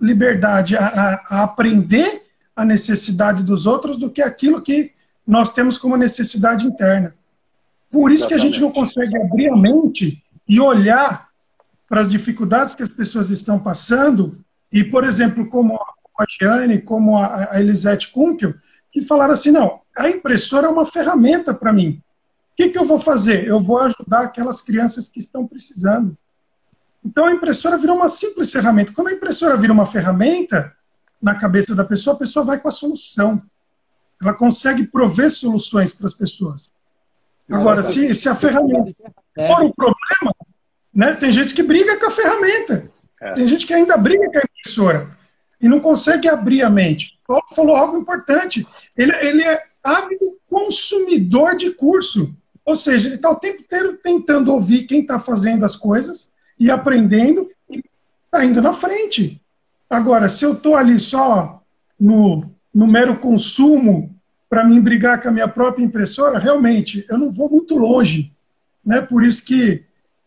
liberdade 0.00 0.76
a, 0.76 0.86
a, 0.86 1.14
a, 1.28 1.42
aprender 1.42 2.26
a 2.56 2.64
necessidade 2.64 3.42
dos 3.42 3.66
outros 3.66 3.96
do 3.96 4.10
que 4.10 4.22
aquilo 4.22 4.62
que 4.62 4.92
nós 5.26 5.52
temos 5.52 5.78
como 5.78 5.96
necessidade 5.96 6.66
interna. 6.66 7.14
Por 7.90 8.10
isso 8.10 8.24
Exatamente. 8.24 8.28
que 8.28 8.34
a 8.34 8.50
gente 8.50 8.60
não 8.60 8.72
consegue 8.72 9.16
abrir 9.16 9.48
a 9.48 9.56
mente 9.56 10.22
e 10.48 10.60
olhar 10.60 11.28
para 11.88 12.00
as 12.00 12.10
dificuldades 12.10 12.74
que 12.74 12.82
as 12.82 12.88
pessoas 12.88 13.30
estão 13.30 13.58
passando, 13.58 14.38
e, 14.72 14.84
por 14.84 15.04
exemplo, 15.04 15.48
como 15.48 15.76
a 15.76 16.24
Giane, 16.28 16.80
como 16.80 17.16
a, 17.16 17.52
a 17.52 17.60
Elisete 17.60 18.10
Kunkel, 18.12 18.54
que 18.92 19.02
falaram 19.02 19.32
assim: 19.32 19.50
não, 19.50 19.80
a 19.96 20.08
impressora 20.08 20.66
é 20.66 20.70
uma 20.70 20.86
ferramenta 20.86 21.52
para 21.52 21.72
mim. 21.72 22.00
O 22.52 22.56
que, 22.56 22.68
que 22.68 22.78
eu 22.78 22.84
vou 22.84 23.00
fazer? 23.00 23.46
Eu 23.46 23.60
vou 23.60 23.78
ajudar 23.78 24.20
aquelas 24.20 24.60
crianças 24.60 25.08
que 25.08 25.18
estão 25.18 25.46
precisando. 25.46 26.16
Então 27.04 27.26
a 27.26 27.32
impressora 27.32 27.78
virou 27.78 27.96
uma 27.96 28.08
simples 28.08 28.52
ferramenta. 28.52 28.92
Quando 28.92 29.08
a 29.08 29.12
impressora 29.12 29.56
vira 29.56 29.72
uma 29.72 29.86
ferramenta 29.86 30.74
na 31.20 31.34
cabeça 31.34 31.74
da 31.74 31.84
pessoa, 31.84 32.14
a 32.14 32.18
pessoa 32.18 32.44
vai 32.44 32.58
com 32.58 32.68
a 32.68 32.72
solução. 32.72 33.42
Ela 34.20 34.34
consegue 34.34 34.86
prover 34.86 35.30
soluções 35.30 35.92
para 35.92 36.06
as 36.06 36.14
pessoas. 36.14 36.70
Agora, 37.50 37.82
se, 37.82 38.14
se 38.14 38.28
a 38.28 38.34
ferramenta 38.34 38.94
for 39.34 39.64
o 39.64 39.74
problema, 39.74 40.34
né, 40.94 41.14
tem 41.14 41.32
gente 41.32 41.54
que 41.54 41.62
briga 41.62 41.98
com 41.98 42.06
a 42.06 42.10
ferramenta. 42.10 42.90
É. 43.20 43.32
Tem 43.32 43.48
gente 43.48 43.66
que 43.66 43.74
ainda 43.74 43.96
briga 43.96 44.30
com 44.30 44.38
a 44.38 44.42
impressora 44.42 45.10
e 45.60 45.68
não 45.68 45.80
consegue 45.80 46.28
abrir 46.28 46.62
a 46.62 46.70
mente. 46.70 47.18
Paulo 47.26 47.44
falou 47.54 47.76
algo 47.76 47.98
importante. 47.98 48.66
Ele, 48.96 49.14
ele 49.16 49.42
é 49.42 49.62
ávido 49.82 50.38
consumidor 50.48 51.56
de 51.56 51.70
curso. 51.70 52.34
Ou 52.64 52.76
seja, 52.76 53.08
ele 53.08 53.16
está 53.16 53.30
o 53.30 53.36
tempo 53.36 53.62
inteiro 53.62 53.98
tentando 54.02 54.52
ouvir 54.52 54.84
quem 54.84 55.00
está 55.00 55.18
fazendo 55.18 55.64
as 55.64 55.76
coisas 55.76 56.30
e 56.60 56.70
aprendendo 56.70 57.50
e 57.70 57.82
está 58.26 58.44
indo 58.44 58.60
na 58.60 58.74
frente. 58.74 59.40
Agora, 59.88 60.28
se 60.28 60.44
eu 60.44 60.52
estou 60.52 60.76
ali 60.76 60.98
só 60.98 61.62
no, 61.98 62.48
no 62.72 62.86
mero 62.86 63.18
consumo 63.18 64.14
para 64.48 64.64
me 64.64 64.78
brigar 64.78 65.22
com 65.22 65.28
a 65.28 65.32
minha 65.32 65.48
própria 65.48 65.82
impressora, 65.82 66.38
realmente, 66.38 67.06
eu 67.08 67.16
não 67.16 67.32
vou 67.32 67.48
muito 67.48 67.78
longe. 67.78 68.32
Né? 68.84 69.00
Por 69.00 69.24
isso 69.24 69.44
que 69.44 69.82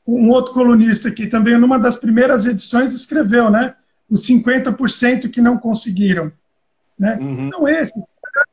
um 0.05 0.29
outro 0.31 0.53
colunista 0.53 1.07
aqui 1.07 1.27
também, 1.27 1.57
numa 1.57 1.77
das 1.77 1.95
primeiras 1.95 2.45
edições, 2.45 2.93
escreveu, 2.93 3.49
né? 3.49 3.75
Os 4.09 4.27
50% 4.27 5.29
que 5.29 5.39
não 5.39 5.57
conseguiram. 5.57 6.31
Né? 6.99 7.17
Uhum. 7.21 7.49
Não 7.49 7.67
esse, 7.67 7.93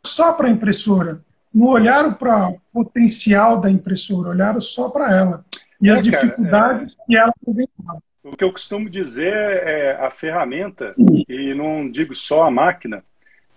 só 0.04 0.32
para 0.32 0.46
a 0.46 0.50
impressora. 0.50 1.20
Não 1.52 1.66
olharam 1.66 2.12
para 2.12 2.48
o 2.48 2.60
potencial 2.72 3.60
da 3.60 3.70
impressora, 3.70 4.30
olharam 4.30 4.60
só 4.60 4.88
para 4.88 5.12
ela. 5.12 5.44
E 5.80 5.88
é, 5.88 5.92
as 5.92 6.02
dificuldades 6.02 6.96
cara, 6.96 7.04
é... 7.04 7.06
que 7.06 7.16
ela 7.16 7.32
apresentava. 7.40 8.02
O 8.22 8.36
que 8.36 8.44
eu 8.44 8.52
costumo 8.52 8.90
dizer 8.90 9.32
é 9.32 9.92
a 9.92 10.10
ferramenta, 10.10 10.94
e 11.28 11.54
não 11.54 11.90
digo 11.90 12.14
só 12.14 12.42
a 12.42 12.50
máquina, 12.50 13.02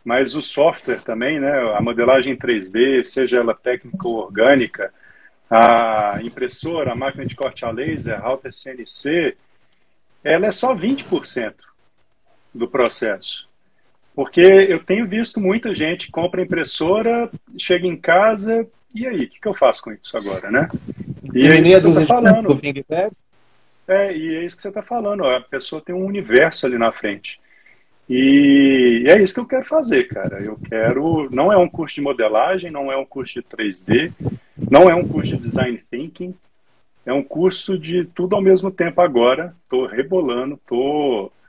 mas 0.06 0.36
o 0.36 0.42
software 0.42 1.02
também, 1.02 1.40
né? 1.40 1.52
a 1.76 1.82
modelagem 1.82 2.36
3D, 2.36 3.04
seja 3.04 3.38
ela 3.38 3.54
técnica 3.54 4.08
ou 4.08 4.16
orgânica, 4.16 4.94
a 5.50 6.20
impressora, 6.24 6.94
a 6.94 6.96
máquina 6.96 7.26
de 7.26 7.36
corte 7.36 7.66
a 7.66 7.72
laser, 7.72 8.16
a 8.16 8.28
router 8.28 8.54
CNC, 8.54 9.36
ela 10.24 10.48
é 10.48 10.52
só 10.52 10.74
20% 10.74 11.54
do 12.54 12.68
processo. 12.68 13.48
Porque 14.16 14.42
eu 14.42 14.84
tenho 14.84 15.08
visto 15.08 15.40
muita 15.40 15.74
gente 15.74 16.12
compra 16.12 16.42
impressora, 16.42 17.30
chega 17.58 17.86
em 17.86 17.98
casa, 17.98 18.68
e 18.94 19.08
aí, 19.08 19.26
o 19.26 19.30
que, 19.30 19.40
que, 19.42 19.48
eu 19.48 19.56
faço 19.56 19.82
com 19.82 19.92
isso 19.92 20.16
agora, 20.16 20.52
né? 20.52 20.70
E 21.34 21.48
é 21.48 21.60
isso 21.60 21.88
que 21.88 21.94
você 21.94 22.02
está 22.02 22.16
falando. 22.16 22.60
É, 23.88 24.16
e 24.16 24.36
é 24.36 24.46
isso 24.46 24.56
que 24.56 24.62
você 24.62 24.70
está 24.70 24.82
falando. 24.82 25.26
A 25.26 25.42
pessoa 25.42 25.82
tem 25.82 25.94
um 25.94 26.06
universo 26.06 26.66
ali 26.66 26.78
na 26.78 26.92
frente. 26.92 27.40
E 28.10 29.04
é 29.08 29.22
isso 29.22 29.34
que 29.34 29.40
eu 29.40 29.46
quero 29.46 29.66
fazer, 29.66 30.06
cara. 30.08 30.42
Eu 30.42 30.58
quero. 30.58 31.30
Não 31.32 31.52
é 31.52 31.58
um 31.58 31.70
curso 31.70 31.96
de 31.96 32.02
modelagem, 32.02 32.72
não 32.72 32.92
é 32.92 32.98
um 32.98 33.06
curso 33.06 33.36
de 33.36 33.44
3D, 33.44 34.12
não 34.70 34.90
é 34.90 34.96
um 34.96 35.08
curso 35.08 35.36
de 35.36 35.44
design 35.44 35.82
thinking. 35.90 36.36
É 37.06 37.14
um 37.14 37.24
curso 37.24 37.78
de 37.78 38.06
tudo 38.06 38.36
ao 38.36 38.42
mesmo 38.42 38.72
tempo 38.72 39.02
agora. 39.02 39.56
Estou 39.64 39.86
rebolando, 39.86 40.56
estou. 40.56 41.28
Tô 41.28 41.44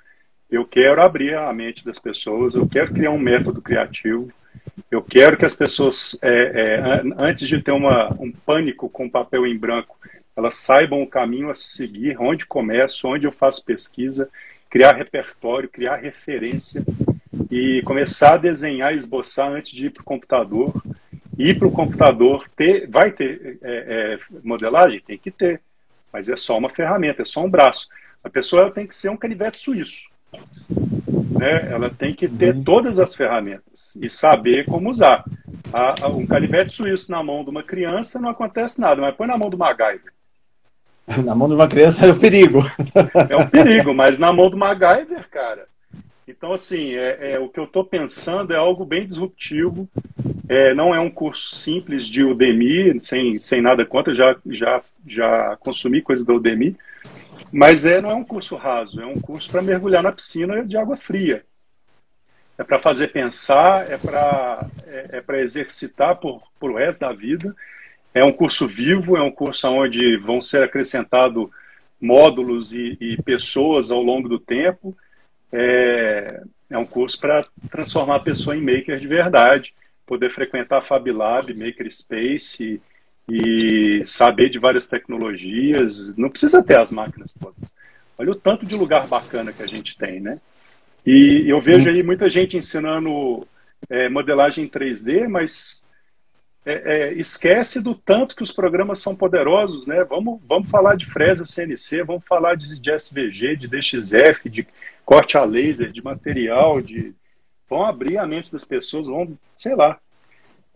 eu 0.54 0.64
quero 0.64 1.02
abrir 1.02 1.34
a 1.34 1.52
mente 1.52 1.84
das 1.84 1.98
pessoas, 1.98 2.54
eu 2.54 2.68
quero 2.68 2.92
criar 2.92 3.10
um 3.10 3.18
método 3.18 3.60
criativo, 3.60 4.30
eu 4.90 5.02
quero 5.02 5.36
que 5.36 5.44
as 5.44 5.54
pessoas, 5.54 6.16
é, 6.22 6.30
é, 6.30 7.02
antes 7.18 7.48
de 7.48 7.60
ter 7.60 7.72
uma, 7.72 8.12
um 8.20 8.30
pânico 8.30 8.88
com 8.88 9.10
papel 9.10 9.46
em 9.46 9.56
branco, 9.56 9.98
elas 10.36 10.56
saibam 10.56 11.02
o 11.02 11.06
caminho 11.06 11.50
a 11.50 11.54
seguir, 11.54 12.16
onde 12.20 12.46
começo, 12.46 13.06
onde 13.06 13.26
eu 13.26 13.32
faço 13.32 13.64
pesquisa, 13.64 14.28
criar 14.70 14.94
repertório, 14.94 15.68
criar 15.68 15.96
referência 15.96 16.84
e 17.50 17.82
começar 17.82 18.34
a 18.34 18.38
desenhar, 18.38 18.94
esboçar 18.94 19.50
antes 19.50 19.72
de 19.72 19.86
ir 19.86 19.90
para 19.90 20.02
o 20.02 20.04
computador. 20.04 20.82
Ir 21.36 21.58
para 21.58 21.66
o 21.66 21.72
computador, 21.72 22.48
ter, 22.56 22.88
vai 22.88 23.10
ter 23.10 23.58
é, 23.62 24.18
é, 24.20 24.38
modelagem? 24.44 25.00
Tem 25.00 25.18
que 25.18 25.32
ter, 25.32 25.60
mas 26.12 26.28
é 26.28 26.36
só 26.36 26.56
uma 26.56 26.70
ferramenta, 26.70 27.22
é 27.22 27.24
só 27.24 27.44
um 27.44 27.50
braço. 27.50 27.88
A 28.22 28.30
pessoa 28.30 28.70
tem 28.70 28.86
que 28.86 28.94
ser 28.94 29.08
um 29.08 29.16
canivete 29.16 29.58
suíço. 29.58 30.08
Né? 31.34 31.68
Ela 31.70 31.90
tem 31.90 32.14
que 32.14 32.28
ter 32.28 32.54
uhum. 32.54 32.62
todas 32.62 32.98
as 32.98 33.14
ferramentas 33.14 33.96
e 34.00 34.08
saber 34.08 34.64
como 34.66 34.90
usar. 34.90 35.24
A, 35.72 35.94
a, 36.02 36.08
um 36.08 36.26
canivete 36.26 36.72
suíço 36.72 37.10
na 37.10 37.22
mão 37.22 37.42
de 37.42 37.50
uma 37.50 37.62
criança 37.62 38.20
não 38.20 38.28
acontece 38.28 38.80
nada, 38.80 39.00
mas 39.00 39.14
põe 39.14 39.26
na 39.26 39.36
mão 39.36 39.50
do 39.50 39.58
MacGyver. 39.58 40.12
Na 41.22 41.34
mão 41.34 41.48
de 41.48 41.54
uma 41.54 41.68
criança 41.68 42.06
é 42.06 42.12
um 42.12 42.18
perigo. 42.18 42.60
É 43.28 43.36
um 43.36 43.46
perigo, 43.46 43.92
mas 43.92 44.18
na 44.18 44.32
mão 44.32 44.48
do 44.48 44.56
MacGyver, 44.56 45.28
cara. 45.28 45.66
Então, 46.26 46.54
assim, 46.54 46.94
é, 46.94 47.32
é 47.32 47.38
o 47.38 47.50
que 47.50 47.60
eu 47.60 47.64
estou 47.64 47.84
pensando 47.84 48.54
é 48.54 48.56
algo 48.56 48.86
bem 48.86 49.04
disruptivo. 49.04 49.86
É, 50.48 50.72
não 50.72 50.94
é 50.94 51.00
um 51.00 51.10
curso 51.10 51.54
simples 51.54 52.06
de 52.06 52.24
Udemy, 52.24 52.98
sem, 53.02 53.38
sem 53.38 53.60
nada 53.60 53.84
contra, 53.84 54.14
já, 54.14 54.34
já, 54.46 54.80
já 55.06 55.58
consumi 55.60 56.00
coisa 56.00 56.24
da 56.24 56.32
Udemy, 56.32 56.74
mas 57.56 57.86
é, 57.86 58.00
não 58.00 58.10
é 58.10 58.14
um 58.14 58.24
curso 58.24 58.56
raso, 58.56 59.00
é 59.00 59.06
um 59.06 59.20
curso 59.20 59.48
para 59.48 59.62
mergulhar 59.62 60.02
na 60.02 60.10
piscina 60.10 60.64
de 60.64 60.76
água 60.76 60.96
fria. 60.96 61.44
É 62.58 62.64
para 62.64 62.80
fazer 62.80 63.12
pensar, 63.12 63.88
é 63.88 63.96
para 63.96 64.66
é, 64.84 65.22
é 65.26 65.40
exercitar 65.40 66.16
por, 66.16 66.42
por 66.58 66.72
o 66.72 66.76
resto 66.76 67.02
da 67.02 67.12
vida. 67.12 67.54
É 68.12 68.24
um 68.24 68.32
curso 68.32 68.66
vivo, 68.66 69.16
é 69.16 69.22
um 69.22 69.30
curso 69.30 69.68
onde 69.68 70.16
vão 70.16 70.40
ser 70.40 70.64
acrescentados 70.64 71.48
módulos 72.00 72.72
e, 72.72 72.98
e, 73.00 73.22
pessoas 73.22 73.88
ao 73.92 74.02
longo 74.02 74.28
do 74.28 74.40
tempo. 74.40 74.96
É, 75.52 76.42
é 76.70 76.76
um 76.76 76.84
curso 76.84 77.20
para 77.20 77.46
transformar 77.70 78.16
a 78.16 78.20
pessoa 78.20 78.56
em 78.56 78.60
maker 78.60 78.98
de 78.98 79.06
verdade, 79.06 79.72
poder 80.04 80.28
frequentar 80.28 80.78
a 80.78 80.82
Fab 80.82 81.08
Lab, 81.08 81.54
Makerspace, 81.54 82.64
e 82.64 82.80
saber 84.04 84.50
de 84.50 84.58
várias 84.58 84.86
tecnologias. 84.86 86.14
Não 86.16 86.28
precisa 86.28 86.62
ter 86.62 86.78
as 86.78 86.92
máquinas 86.92 87.34
todas. 87.34 87.72
Olha 88.18 88.30
o 88.30 88.34
tanto 88.34 88.64
de 88.64 88.74
lugar 88.74 89.06
bacana 89.06 89.52
que 89.52 89.62
a 89.62 89.66
gente 89.66 89.96
tem, 89.96 90.20
né? 90.20 90.38
E 91.06 91.44
eu 91.46 91.60
vejo 91.60 91.88
aí 91.88 92.02
muita 92.02 92.30
gente 92.30 92.56
ensinando 92.56 93.46
é, 93.90 94.08
modelagem 94.08 94.68
3D, 94.68 95.28
mas 95.28 95.86
é, 96.64 96.72
é, 96.72 97.12
esquece 97.14 97.82
do 97.82 97.94
tanto 97.94 98.34
que 98.34 98.42
os 98.42 98.52
programas 98.52 99.00
são 99.00 99.14
poderosos, 99.14 99.86
né? 99.86 100.02
Vamos, 100.04 100.40
vamos 100.46 100.68
falar 100.70 100.96
de 100.96 101.04
Fresa 101.06 101.44
CNC, 101.44 102.02
vamos 102.04 102.24
falar 102.24 102.56
de, 102.56 102.80
de 102.80 102.90
SVG, 102.90 103.56
de 103.56 103.68
DXF, 103.68 104.48
de 104.48 104.66
corte 105.04 105.36
a 105.36 105.44
laser, 105.44 105.92
de 105.92 106.02
material, 106.02 106.80
de 106.80 107.14
vão 107.68 107.84
abrir 107.84 108.18
a 108.18 108.26
mente 108.26 108.50
das 108.52 108.64
pessoas, 108.64 109.08
vão, 109.08 109.36
sei 109.56 109.74
lá. 109.74 109.98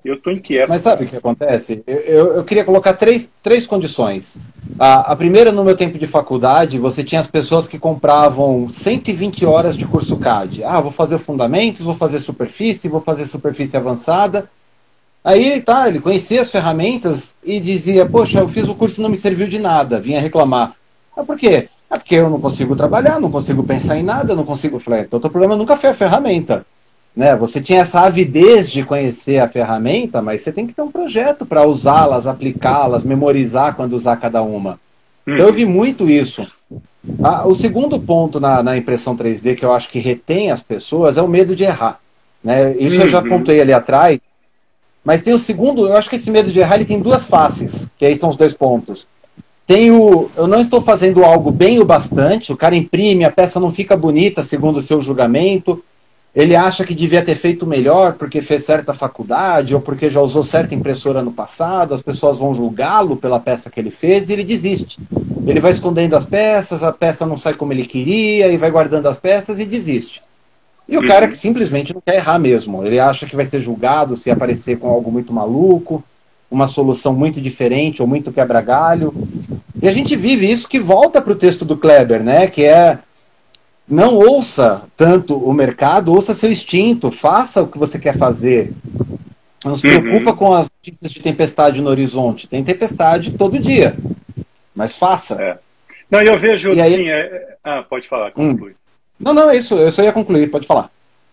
Eu 0.04 0.14
estou 0.14 0.32
inquieto. 0.32 0.68
Mas 0.68 0.82
sabe 0.82 1.04
o 1.04 1.08
que 1.08 1.16
acontece? 1.16 1.82
Eu, 1.86 1.96
eu, 1.96 2.26
eu, 2.36 2.44
queria 2.44 2.64
colocar 2.64 2.92
três, 2.92 3.28
três 3.42 3.66
condições. 3.66 4.38
A, 4.78 5.12
a 5.12 5.16
primeira, 5.16 5.50
no 5.50 5.64
meu 5.64 5.76
tempo 5.76 5.98
de 5.98 6.06
faculdade, 6.06 6.78
você 6.78 7.02
tinha 7.02 7.20
as 7.20 7.26
pessoas 7.26 7.66
que 7.66 7.78
compravam 7.78 8.68
120 8.68 9.44
horas 9.44 9.76
de 9.76 9.84
curso 9.84 10.16
CAD. 10.16 10.62
Ah, 10.62 10.80
vou 10.80 10.92
fazer 10.92 11.18
fundamentos, 11.18 11.82
vou 11.82 11.96
fazer 11.96 12.20
superfície, 12.20 12.88
vou 12.88 13.00
fazer 13.00 13.26
superfície 13.26 13.76
avançada. 13.76 14.48
Aí 15.24 15.60
tá, 15.60 15.88
ele 15.88 16.00
conhecia 16.00 16.42
as 16.42 16.50
ferramentas 16.50 17.34
e 17.42 17.58
dizia: 17.58 18.06
Poxa, 18.06 18.38
eu 18.38 18.48
fiz 18.48 18.68
o 18.68 18.74
curso 18.76 19.00
e 19.00 19.02
não 19.02 19.10
me 19.10 19.16
serviu 19.16 19.48
de 19.48 19.58
nada. 19.58 20.00
Vinha 20.00 20.20
reclamar. 20.20 20.74
Ah, 21.16 21.24
por 21.24 21.36
quê? 21.36 21.68
É 21.90 21.98
porque 21.98 22.14
eu 22.14 22.30
não 22.30 22.40
consigo 22.40 22.76
trabalhar, 22.76 23.18
não 23.18 23.30
consigo 23.30 23.64
pensar 23.64 23.98
em 23.98 24.02
nada, 24.02 24.34
não 24.34 24.44
consigo. 24.44 24.78
Falei, 24.78 25.00
então 25.00 25.18
o 25.18 25.30
problema 25.30 25.56
nunca 25.56 25.76
foi 25.76 25.90
a 25.90 25.94
ferramenta. 25.94 26.64
Né? 27.16 27.34
Você 27.36 27.60
tinha 27.60 27.80
essa 27.80 28.00
avidez 28.00 28.70
de 28.70 28.84
conhecer 28.84 29.38
a 29.38 29.48
ferramenta, 29.48 30.22
mas 30.22 30.42
você 30.42 30.52
tem 30.52 30.66
que 30.66 30.72
ter 30.72 30.82
um 30.82 30.90
projeto 30.90 31.44
para 31.44 31.66
usá-las, 31.66 32.26
aplicá-las, 32.26 33.02
memorizar 33.02 33.74
quando 33.74 33.94
usar 33.94 34.16
cada 34.16 34.42
uma. 34.42 34.78
Então 35.26 35.46
eu 35.46 35.52
vi 35.52 35.66
muito 35.66 36.08
isso. 36.08 36.46
Ah, 37.22 37.46
o 37.46 37.54
segundo 37.54 37.98
ponto 38.00 38.40
na, 38.40 38.62
na, 38.62 38.76
impressão 38.76 39.16
3D 39.16 39.54
que 39.54 39.64
eu 39.64 39.72
acho 39.72 39.88
que 39.88 39.98
retém 39.98 40.50
as 40.50 40.62
pessoas 40.62 41.16
é 41.16 41.22
o 41.22 41.28
medo 41.28 41.54
de 41.54 41.64
errar. 41.64 42.00
Né? 42.42 42.74
Isso 42.78 42.96
uhum. 42.96 43.02
eu 43.02 43.08
já 43.08 43.18
apontei 43.18 43.56
uhum. 43.56 43.62
ali 43.62 43.72
atrás. 43.72 44.20
Mas 45.04 45.22
tem 45.22 45.32
o 45.32 45.38
segundo, 45.38 45.86
eu 45.86 45.96
acho 45.96 46.10
que 46.10 46.16
esse 46.16 46.30
medo 46.30 46.52
de 46.52 46.60
errar 46.60 46.76
ele 46.76 46.84
tem 46.84 47.00
duas 47.00 47.26
faces, 47.26 47.86
que 47.96 48.04
aí 48.04 48.14
são 48.14 48.28
os 48.28 48.36
dois 48.36 48.52
pontos. 48.52 49.06
Tem 49.66 49.90
o, 49.90 50.30
eu 50.36 50.46
não 50.46 50.60
estou 50.60 50.80
fazendo 50.80 51.24
algo 51.24 51.50
bem 51.50 51.78
o 51.78 51.84
bastante, 51.84 52.52
o 52.52 52.56
cara 52.56 52.74
imprime, 52.74 53.24
a 53.24 53.30
peça 53.30 53.60
não 53.60 53.72
fica 53.72 53.96
bonita 53.96 54.42
segundo 54.42 54.76
o 54.76 54.82
seu 54.82 55.00
julgamento, 55.00 55.82
ele 56.38 56.54
acha 56.54 56.84
que 56.84 56.94
devia 56.94 57.20
ter 57.20 57.34
feito 57.34 57.66
melhor 57.66 58.12
porque 58.12 58.40
fez 58.40 58.62
certa 58.62 58.94
faculdade 58.94 59.74
ou 59.74 59.80
porque 59.80 60.08
já 60.08 60.20
usou 60.20 60.44
certa 60.44 60.72
impressora 60.72 61.20
no 61.20 61.32
passado, 61.32 61.92
as 61.92 62.00
pessoas 62.00 62.38
vão 62.38 62.54
julgá-lo 62.54 63.16
pela 63.16 63.40
peça 63.40 63.68
que 63.68 63.80
ele 63.80 63.90
fez 63.90 64.28
e 64.28 64.34
ele 64.34 64.44
desiste. 64.44 65.00
Ele 65.44 65.58
vai 65.58 65.72
escondendo 65.72 66.14
as 66.14 66.24
peças, 66.24 66.84
a 66.84 66.92
peça 66.92 67.26
não 67.26 67.36
sai 67.36 67.54
como 67.54 67.72
ele 67.72 67.84
queria 67.84 68.46
e 68.52 68.56
vai 68.56 68.70
guardando 68.70 69.08
as 69.08 69.18
peças 69.18 69.58
e 69.58 69.64
desiste. 69.64 70.22
E 70.88 70.96
o 70.96 71.08
cara 71.08 71.26
que 71.26 71.36
simplesmente 71.36 71.92
não 71.92 72.00
quer 72.00 72.14
errar 72.14 72.38
mesmo, 72.38 72.86
ele 72.86 73.00
acha 73.00 73.26
que 73.26 73.34
vai 73.34 73.44
ser 73.44 73.60
julgado 73.60 74.14
se 74.14 74.30
aparecer 74.30 74.78
com 74.78 74.88
algo 74.88 75.10
muito 75.10 75.32
maluco, 75.32 76.04
uma 76.48 76.68
solução 76.68 77.12
muito 77.12 77.40
diferente 77.40 78.00
ou 78.00 78.06
muito 78.06 78.30
quebra-galho. 78.30 79.12
E 79.82 79.88
a 79.88 79.92
gente 79.92 80.14
vive 80.14 80.48
isso 80.48 80.68
que 80.68 80.78
volta 80.78 81.20
para 81.20 81.32
o 81.32 81.36
texto 81.36 81.64
do 81.64 81.76
Kleber, 81.76 82.22
né? 82.22 82.46
Que 82.46 82.64
é 82.64 83.00
não 83.88 84.16
ouça 84.16 84.82
tanto 84.96 85.36
o 85.36 85.52
mercado, 85.52 86.12
ouça 86.12 86.34
seu 86.34 86.50
instinto, 86.50 87.10
faça 87.10 87.62
o 87.62 87.66
que 87.66 87.78
você 87.78 87.98
quer 87.98 88.16
fazer. 88.16 88.72
Não 89.64 89.74
se 89.74 89.82
preocupa 89.82 90.30
uhum. 90.30 90.36
com 90.36 90.54
as 90.54 90.70
notícias 90.70 91.10
de 91.10 91.20
tempestade 91.20 91.80
no 91.80 91.90
horizonte. 91.90 92.46
Tem 92.46 92.62
tempestade 92.62 93.32
todo 93.32 93.58
dia. 93.58 93.96
Mas 94.74 94.96
faça. 94.96 95.42
É. 95.42 95.58
Não, 96.10 96.20
eu 96.20 96.38
vejo 96.38 96.72
e 96.72 96.80
assim. 96.80 97.08
É... 97.08 97.56
Ah, 97.64 97.82
pode 97.82 98.08
falar, 98.08 98.28
hum. 98.36 98.52
conclui. 98.52 98.70
Hum. 98.70 98.74
Não, 99.18 99.34
não, 99.34 99.50
é 99.50 99.56
isso. 99.56 99.74
Eu 99.74 99.90
só 99.90 100.02
ia 100.02 100.12
concluir, 100.12 100.48
pode 100.48 100.66
falar. 100.66 100.90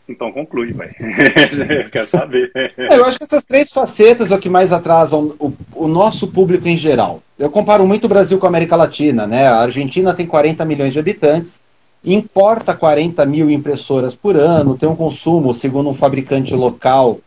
Então 0.08 0.32
conclui, 0.32 0.72
vai. 0.72 0.92
eu 1.00 1.90
quero 1.90 2.08
saber. 2.08 2.52
É, 2.56 2.98
eu 2.98 3.06
acho 3.06 3.18
que 3.18 3.24
essas 3.24 3.44
três 3.44 3.72
facetas 3.72 4.32
é 4.32 4.36
o 4.36 4.40
que 4.40 4.50
mais 4.50 4.72
atrasam 4.72 5.36
o, 5.40 5.54
o, 5.74 5.88
nosso 5.88 6.28
público 6.28 6.68
em 6.68 6.78
geral. 6.78 7.22
Eu 7.38 7.50
comparo 7.50 7.86
muito 7.88 8.06
o 8.06 8.10
Brasil 8.10 8.38
com 8.38 8.46
a 8.46 8.50
América 8.50 8.76
Latina, 8.76 9.26
né? 9.26 9.48
A 9.48 9.62
Argentina 9.62 10.14
tem 10.14 10.28
40 10.28 10.64
milhões 10.64 10.94
de 10.94 11.00
habitantes 11.00 11.60
importa 12.06 12.74
40 12.74 13.26
mil 13.26 13.50
impressoras 13.50 14.16
por 14.16 14.36
ano, 14.36 14.78
tem 14.78 14.88
um 14.88 14.96
consumo, 14.96 15.54
segundo 15.54 15.90
um 15.90 15.94
fabricante 15.94 16.54
local, 16.54 17.20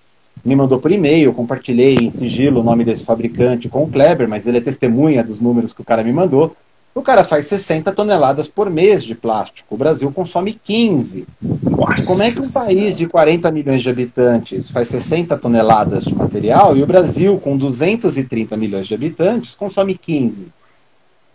me 0.44 0.54
mandou 0.54 0.78
por 0.78 0.92
e-mail, 0.92 1.32
compartilhei 1.32 1.96
em 1.96 2.10
sigilo 2.10 2.60
o 2.60 2.64
nome 2.64 2.84
desse 2.84 3.04
fabricante 3.04 3.68
com 3.68 3.82
o 3.82 3.88
Kleber, 3.88 4.28
mas 4.28 4.46
ele 4.46 4.58
é 4.58 4.60
testemunha 4.60 5.24
dos 5.24 5.40
números 5.40 5.72
que 5.72 5.80
o 5.80 5.84
cara 5.84 6.02
me 6.02 6.12
mandou. 6.12 6.56
O 6.94 7.02
cara 7.02 7.22
faz 7.22 7.46
60 7.46 7.92
toneladas 7.92 8.48
por 8.48 8.68
mês 8.68 9.04
de 9.04 9.14
plástico. 9.14 9.74
O 9.74 9.78
Brasil 9.78 10.10
consome 10.10 10.52
15. 10.52 11.26
Nossa 11.40 12.06
Como 12.06 12.22
é 12.22 12.32
que 12.32 12.40
um 12.40 12.50
país 12.50 12.96
de 12.96 13.06
40 13.06 13.50
milhões 13.52 13.82
de 13.82 13.90
habitantes 13.90 14.70
faz 14.70 14.88
60 14.88 15.36
toneladas 15.36 16.04
de 16.04 16.14
material 16.14 16.76
e 16.76 16.82
o 16.82 16.86
Brasil, 16.86 17.38
com 17.38 17.56
230 17.56 18.56
milhões 18.56 18.86
de 18.86 18.94
habitantes, 18.94 19.54
consome 19.54 19.96
15? 19.96 20.48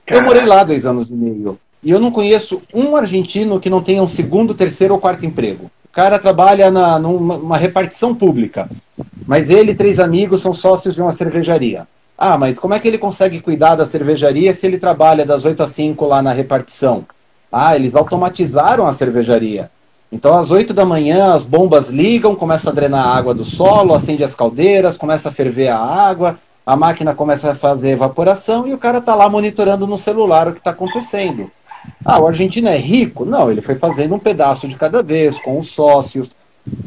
Eu 0.07 0.21
morei 0.21 0.45
lá 0.45 0.65
dois 0.65 0.85
anos 0.85 1.09
e 1.09 1.13
meio. 1.13 1.57
E 1.83 1.91
eu 1.91 1.99
não 1.99 2.11
conheço 2.11 2.61
um 2.73 2.95
argentino 2.95 3.59
que 3.59 3.69
não 3.69 3.81
tenha 3.81 4.01
um 4.01 4.07
segundo, 4.07 4.53
terceiro 4.53 4.93
ou 4.93 4.99
quarto 4.99 5.25
emprego. 5.25 5.65
O 5.85 5.89
cara 5.91 6.17
trabalha 6.17 6.71
na, 6.71 6.97
numa 6.97 7.57
repartição 7.57 8.15
pública, 8.15 8.69
mas 9.27 9.49
ele 9.49 9.71
e 9.71 9.75
três 9.75 9.99
amigos 9.99 10.41
são 10.41 10.53
sócios 10.53 10.95
de 10.95 11.01
uma 11.01 11.11
cervejaria. 11.11 11.87
Ah, 12.17 12.37
mas 12.37 12.57
como 12.57 12.73
é 12.73 12.79
que 12.79 12.87
ele 12.87 12.97
consegue 12.97 13.41
cuidar 13.41 13.75
da 13.75 13.85
cervejaria 13.85 14.53
se 14.53 14.65
ele 14.65 14.77
trabalha 14.77 15.25
das 15.25 15.45
8 15.45 15.61
às 15.61 15.71
5 15.71 16.05
lá 16.05 16.21
na 16.21 16.31
repartição? 16.31 17.05
Ah, 17.51 17.75
eles 17.75 17.95
automatizaram 17.95 18.87
a 18.87 18.93
cervejaria. 18.93 19.69
Então, 20.11 20.37
às 20.37 20.51
8 20.51 20.73
da 20.73 20.85
manhã, 20.85 21.33
as 21.33 21.43
bombas 21.43 21.89
ligam, 21.89 22.35
começa 22.35 22.69
a 22.69 22.73
drenar 22.73 23.05
a 23.05 23.15
água 23.15 23.33
do 23.33 23.43
solo, 23.43 23.93
acende 23.93 24.23
as 24.23 24.35
caldeiras, 24.35 24.95
começa 24.95 25.29
a 25.29 25.31
ferver 25.31 25.69
a 25.69 25.77
água, 25.77 26.39
a 26.65 26.75
máquina 26.75 27.13
começa 27.13 27.51
a 27.51 27.55
fazer 27.55 27.89
evaporação 27.89 28.67
e 28.67 28.73
o 28.73 28.77
cara 28.77 28.99
está 28.99 29.15
lá 29.15 29.27
monitorando 29.27 29.85
no 29.85 29.97
celular 29.97 30.47
o 30.47 30.53
que 30.53 30.59
está 30.59 30.71
acontecendo. 30.71 31.51
Ah, 32.03 32.19
o 32.19 32.27
argentino 32.27 32.67
é 32.67 32.77
rico? 32.77 33.25
Não, 33.25 33.51
ele 33.51 33.61
foi 33.61 33.75
fazendo 33.75 34.15
um 34.15 34.19
pedaço 34.19 34.67
de 34.67 34.75
cada 34.75 35.01
vez, 35.01 35.39
com 35.39 35.57
os 35.57 35.67
sócios. 35.67 36.35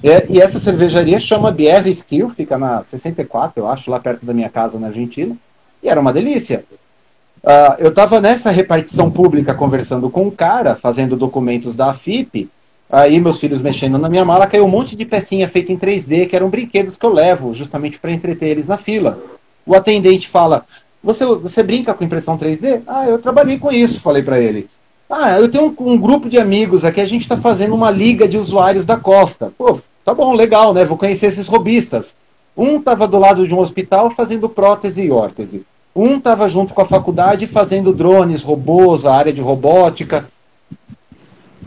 É, 0.02 0.26
e 0.28 0.40
essa 0.40 0.58
cervejaria 0.58 1.20
chama 1.20 1.50
Bierre 1.50 1.90
Skill, 1.90 2.30
fica 2.30 2.56
na 2.56 2.82
64, 2.84 3.62
eu 3.62 3.68
acho, 3.68 3.90
lá 3.90 4.00
perto 4.00 4.24
da 4.24 4.32
minha 4.32 4.48
casa 4.48 4.78
na 4.78 4.88
Argentina. 4.88 5.36
E 5.82 5.88
era 5.88 6.00
uma 6.00 6.12
delícia. 6.12 6.64
Uh, 7.42 7.78
eu 7.78 7.90
estava 7.90 8.20
nessa 8.20 8.50
repartição 8.50 9.10
pública 9.10 9.54
conversando 9.54 10.10
com 10.10 10.24
um 10.24 10.30
cara, 10.30 10.74
fazendo 10.74 11.16
documentos 11.16 11.76
da 11.76 11.90
AFIP. 11.90 12.50
Aí 12.90 13.20
meus 13.20 13.38
filhos 13.38 13.60
mexendo 13.60 13.98
na 13.98 14.08
minha 14.08 14.24
mala, 14.24 14.46
caiu 14.46 14.64
um 14.64 14.68
monte 14.68 14.96
de 14.96 15.04
pecinha 15.04 15.48
feita 15.48 15.72
em 15.72 15.78
3D, 15.78 16.28
que 16.28 16.36
eram 16.36 16.48
brinquedos 16.48 16.96
que 16.96 17.04
eu 17.04 17.12
levo, 17.12 17.52
justamente 17.52 17.98
para 17.98 18.12
entreter 18.12 18.48
eles 18.48 18.66
na 18.66 18.76
fila. 18.76 19.18
O 19.64 19.74
atendente 19.74 20.28
fala: 20.28 20.64
você, 21.02 21.24
você 21.24 21.62
brinca 21.62 21.94
com 21.94 22.04
impressão 22.04 22.38
3D? 22.38 22.82
Ah, 22.86 23.06
eu 23.06 23.18
trabalhei 23.18 23.58
com 23.58 23.70
isso, 23.70 24.00
falei 24.00 24.22
para 24.22 24.40
ele. 24.40 24.68
Ah, 25.08 25.38
eu 25.38 25.48
tenho 25.48 25.74
um, 25.78 25.92
um, 25.92 25.98
grupo 25.98 26.28
de 26.28 26.38
amigos 26.38 26.84
aqui, 26.84 27.00
a 27.00 27.06
gente 27.06 27.22
está 27.22 27.36
fazendo 27.36 27.74
uma 27.74 27.90
liga 27.90 28.26
de 28.26 28.36
usuários 28.36 28.84
da 28.84 28.96
Costa. 28.96 29.52
Pô, 29.56 29.78
tá 30.04 30.12
bom, 30.12 30.34
legal, 30.34 30.74
né? 30.74 30.84
Vou 30.84 30.98
conhecer 30.98 31.26
esses 31.26 31.46
robistas. 31.46 32.14
Um 32.56 32.78
estava 32.78 33.06
do 33.06 33.18
lado 33.18 33.46
de 33.46 33.54
um 33.54 33.58
hospital 33.58 34.10
fazendo 34.10 34.48
prótese 34.48 35.04
e 35.04 35.10
órtese. 35.10 35.64
Um 35.94 36.16
estava 36.16 36.48
junto 36.48 36.74
com 36.74 36.82
a 36.82 36.86
faculdade 36.86 37.46
fazendo 37.46 37.92
drones, 37.92 38.42
robôs, 38.42 39.06
a 39.06 39.14
área 39.14 39.32
de 39.32 39.40
robótica. 39.40 40.28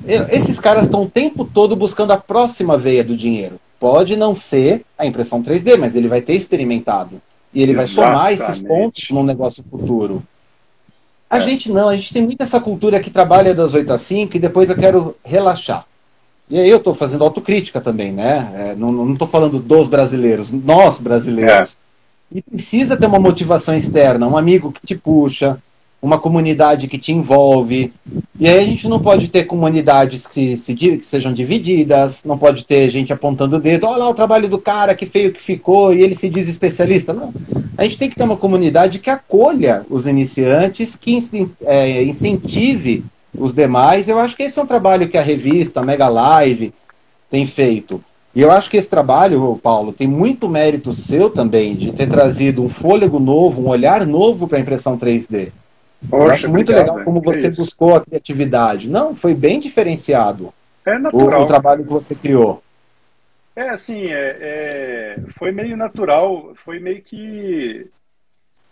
Esses 0.06 0.60
caras 0.60 0.86
estão 0.86 1.04
o 1.04 1.10
tempo 1.10 1.46
todo 1.46 1.76
buscando 1.76 2.12
a 2.12 2.18
próxima 2.18 2.78
veia 2.78 3.04
do 3.04 3.16
dinheiro. 3.16 3.60
Pode 3.80 4.16
não 4.16 4.36
ser 4.36 4.84
a 4.98 5.06
impressão 5.06 5.42
3D, 5.42 5.78
mas 5.78 5.96
ele 5.96 6.08
vai 6.08 6.22
ter 6.22 6.34
experimentado. 6.34 7.22
E 7.54 7.62
ele 7.64 7.72
Exatamente. 7.72 7.96
vai 7.96 8.38
somar 8.38 8.50
esses 8.50 8.62
pontos 8.62 9.10
num 9.10 9.24
negócio 9.24 9.64
futuro. 9.70 10.22
A 11.30 11.38
é. 11.38 11.42
gente 11.42 11.72
não, 11.72 11.90
a 11.90 11.96
gente 11.96 12.14
tem 12.14 12.24
muito 12.24 12.42
essa 12.42 12.60
cultura 12.60 13.00
que 13.00 13.10
trabalha 13.10 13.54
das 13.54 13.74
8 13.74 13.94
às 13.94 14.02
5 14.02 14.36
e 14.36 14.40
depois 14.40 14.70
eu 14.70 14.76
quero 14.76 15.16
relaxar. 15.24 15.86
E 16.50 16.58
aí 16.58 16.70
eu 16.70 16.78
estou 16.78 16.96
fazendo 16.96 17.24
autocrítica 17.24 17.80
também, 17.80 18.12
né? 18.12 18.52
É, 18.56 18.76
não 18.76 19.14
estou 19.14 19.28
falando 19.28 19.60
dos 19.60 19.88
brasileiros, 19.88 20.52
nós 20.52 20.98
brasileiros. 20.98 21.78
É. 22.34 22.38
E 22.38 22.42
precisa 22.42 22.98
ter 22.98 23.06
uma 23.06 23.20
motivação 23.20 23.76
externa, 23.76 24.28
um 24.28 24.38
amigo 24.38 24.72
que 24.72 24.86
te 24.86 24.96
puxa, 24.96 25.60
uma 26.02 26.18
comunidade 26.18 26.88
que 26.88 26.98
te 26.98 27.12
envolve. 27.12 27.94
E 28.40 28.48
aí 28.48 28.58
a 28.58 28.64
gente 28.64 28.88
não 28.88 29.00
pode 29.00 29.28
ter 29.28 29.44
comunidades 29.44 30.26
que, 30.26 30.56
se, 30.56 30.74
que 30.74 31.04
sejam 31.04 31.34
divididas, 31.34 32.24
não 32.24 32.38
pode 32.38 32.66
ter 32.66 32.90
gente 32.90 33.12
apontando 33.12 33.58
o 33.58 33.60
dedo, 33.60 33.86
olha 33.86 33.98
lá 33.98 34.10
o 34.10 34.14
trabalho 34.14 34.48
do 34.48 34.58
cara, 34.58 34.96
que 34.96 35.06
feio 35.06 35.34
que 35.34 35.42
ficou, 35.42 35.94
e 35.94 36.02
ele 36.02 36.16
se 36.16 36.30
diz 36.30 36.48
especialista. 36.48 37.14
Não. 37.14 37.34
A 37.80 37.84
gente 37.84 37.98
tem 37.98 38.10
que 38.10 38.16
ter 38.18 38.24
uma 38.24 38.36
comunidade 38.36 39.00
que 39.00 39.10
acolha 39.10 39.86
os 39.90 40.06
iniciantes, 40.06 40.98
que 40.98 41.18
é, 41.62 42.04
incentive 42.04 43.06
os 43.34 43.54
demais. 43.54 44.10
Eu 44.10 44.20
acho 44.20 44.36
que 44.36 44.44
esse 44.44 44.60
é 44.60 44.62
um 44.62 44.66
trabalho 44.66 45.08
que 45.08 45.18
a 45.18 45.22
revista, 45.22 45.80
a 45.80 45.86
Mega 45.86 46.10
Live, 46.10 46.74
tem 47.32 47.46
feito. 47.46 48.04
E 48.36 48.42
eu 48.42 48.52
acho 48.52 48.70
que 48.70 48.76
esse 48.76 48.90
trabalho, 48.90 49.58
Paulo, 49.64 49.94
tem 49.94 50.10
muito 50.10 50.50
mérito 50.50 50.92
seu 50.92 51.30
também, 51.30 51.74
de 51.74 51.94
ter 51.94 52.10
trazido 52.10 52.62
um 52.62 52.68
fôlego 52.68 53.18
novo, 53.18 53.62
um 53.62 53.70
olhar 53.70 54.06
novo 54.06 54.46
para 54.46 54.58
a 54.58 54.62
impressão 54.62 54.98
3D. 54.98 55.48
Poxa, 56.10 56.24
eu 56.24 56.32
acho 56.32 56.50
muito 56.50 56.74
obrigado, 56.74 56.98
legal 56.98 57.06
como 57.06 57.22
você 57.22 57.48
é 57.48 57.50
buscou 57.50 57.96
a 57.96 58.02
criatividade. 58.02 58.90
Não, 58.90 59.16
foi 59.16 59.34
bem 59.34 59.58
diferenciado. 59.58 60.54
É 60.86 61.00
natural. 61.00 61.40
O, 61.40 61.44
o 61.46 61.48
trabalho 61.48 61.86
que 61.86 61.94
você 61.94 62.14
criou. 62.14 62.62
É 63.60 63.72
assim, 63.72 64.06
é, 64.06 64.38
é, 64.40 65.20
foi 65.38 65.52
meio 65.52 65.76
natural, 65.76 66.54
foi 66.56 66.80
meio 66.80 67.02
que 67.02 67.88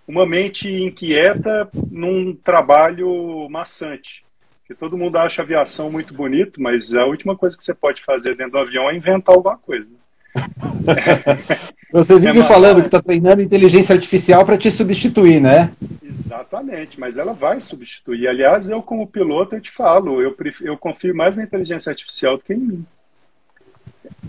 uma 0.08 0.26
mente 0.26 0.72
inquieta 0.72 1.70
num 1.92 2.34
trabalho 2.34 3.50
maçante. 3.50 4.24
Que 4.66 4.74
todo 4.74 4.98
mundo 4.98 5.18
acha 5.18 5.42
aviação 5.42 5.92
muito 5.92 6.14
bonito, 6.14 6.62
mas 6.62 6.94
a 6.94 7.04
última 7.04 7.36
coisa 7.36 7.58
que 7.58 7.66
você 7.66 7.74
pode 7.74 8.02
fazer 8.02 8.34
dentro 8.38 8.54
do 8.54 8.60
avião 8.60 8.90
é 8.90 8.96
inventar 8.96 9.36
alguma 9.36 9.58
coisa. 9.58 9.90
Você 11.92 12.20
vive 12.20 12.40
é 12.40 12.44
falando 12.44 12.82
que 12.82 12.88
está 12.88 13.02
treinando 13.02 13.42
inteligência 13.42 13.96
artificial 13.96 14.46
para 14.46 14.58
te 14.58 14.70
substituir, 14.70 15.40
né? 15.40 15.72
Exatamente, 16.04 17.00
mas 17.00 17.18
ela 17.18 17.34
vai 17.34 17.62
substituir. 17.62 18.28
Aliás, 18.28 18.70
eu 18.70 18.84
como 18.84 19.08
piloto 19.08 19.56
eu 19.56 19.62
te 19.62 19.72
falo, 19.72 20.22
eu, 20.22 20.34
prefiro, 20.34 20.70
eu 20.70 20.78
confio 20.78 21.16
mais 21.16 21.38
na 21.38 21.44
inteligência 21.44 21.90
artificial 21.90 22.38
do 22.38 22.44
que 22.44 22.54
em 22.54 22.58
mim. 22.58 22.86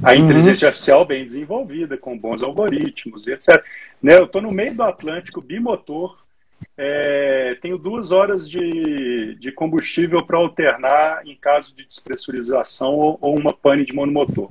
A 0.03 0.13
uhum. 0.13 0.25
inteligência 0.25 0.69
artificial 0.69 1.05
bem 1.05 1.25
desenvolvida, 1.25 1.97
com 1.97 2.19
bons 2.19 2.43
algoritmos, 2.43 3.27
etc. 3.27 3.63
Né, 4.03 4.17
eu 4.17 4.25
estou 4.25 4.41
no 4.41 4.53
meio 4.53 4.75
do 4.75 4.83
Atlântico, 4.83 5.41
bimotor, 5.41 6.19
é, 6.77 7.57
tenho 7.61 7.77
duas 7.77 8.13
horas 8.13 8.49
de, 8.49 9.35
de 9.35 9.51
combustível 9.53 10.25
para 10.25 10.39
alternar 10.39 11.27
em 11.27 11.37
caso 11.37 11.75
de 11.75 11.85
despressurização 11.85 12.95
ou, 12.95 13.19
ou 13.21 13.39
uma 13.39 13.53
pane 13.53 13.85
de 13.85 13.93
monomotor. 13.93 14.51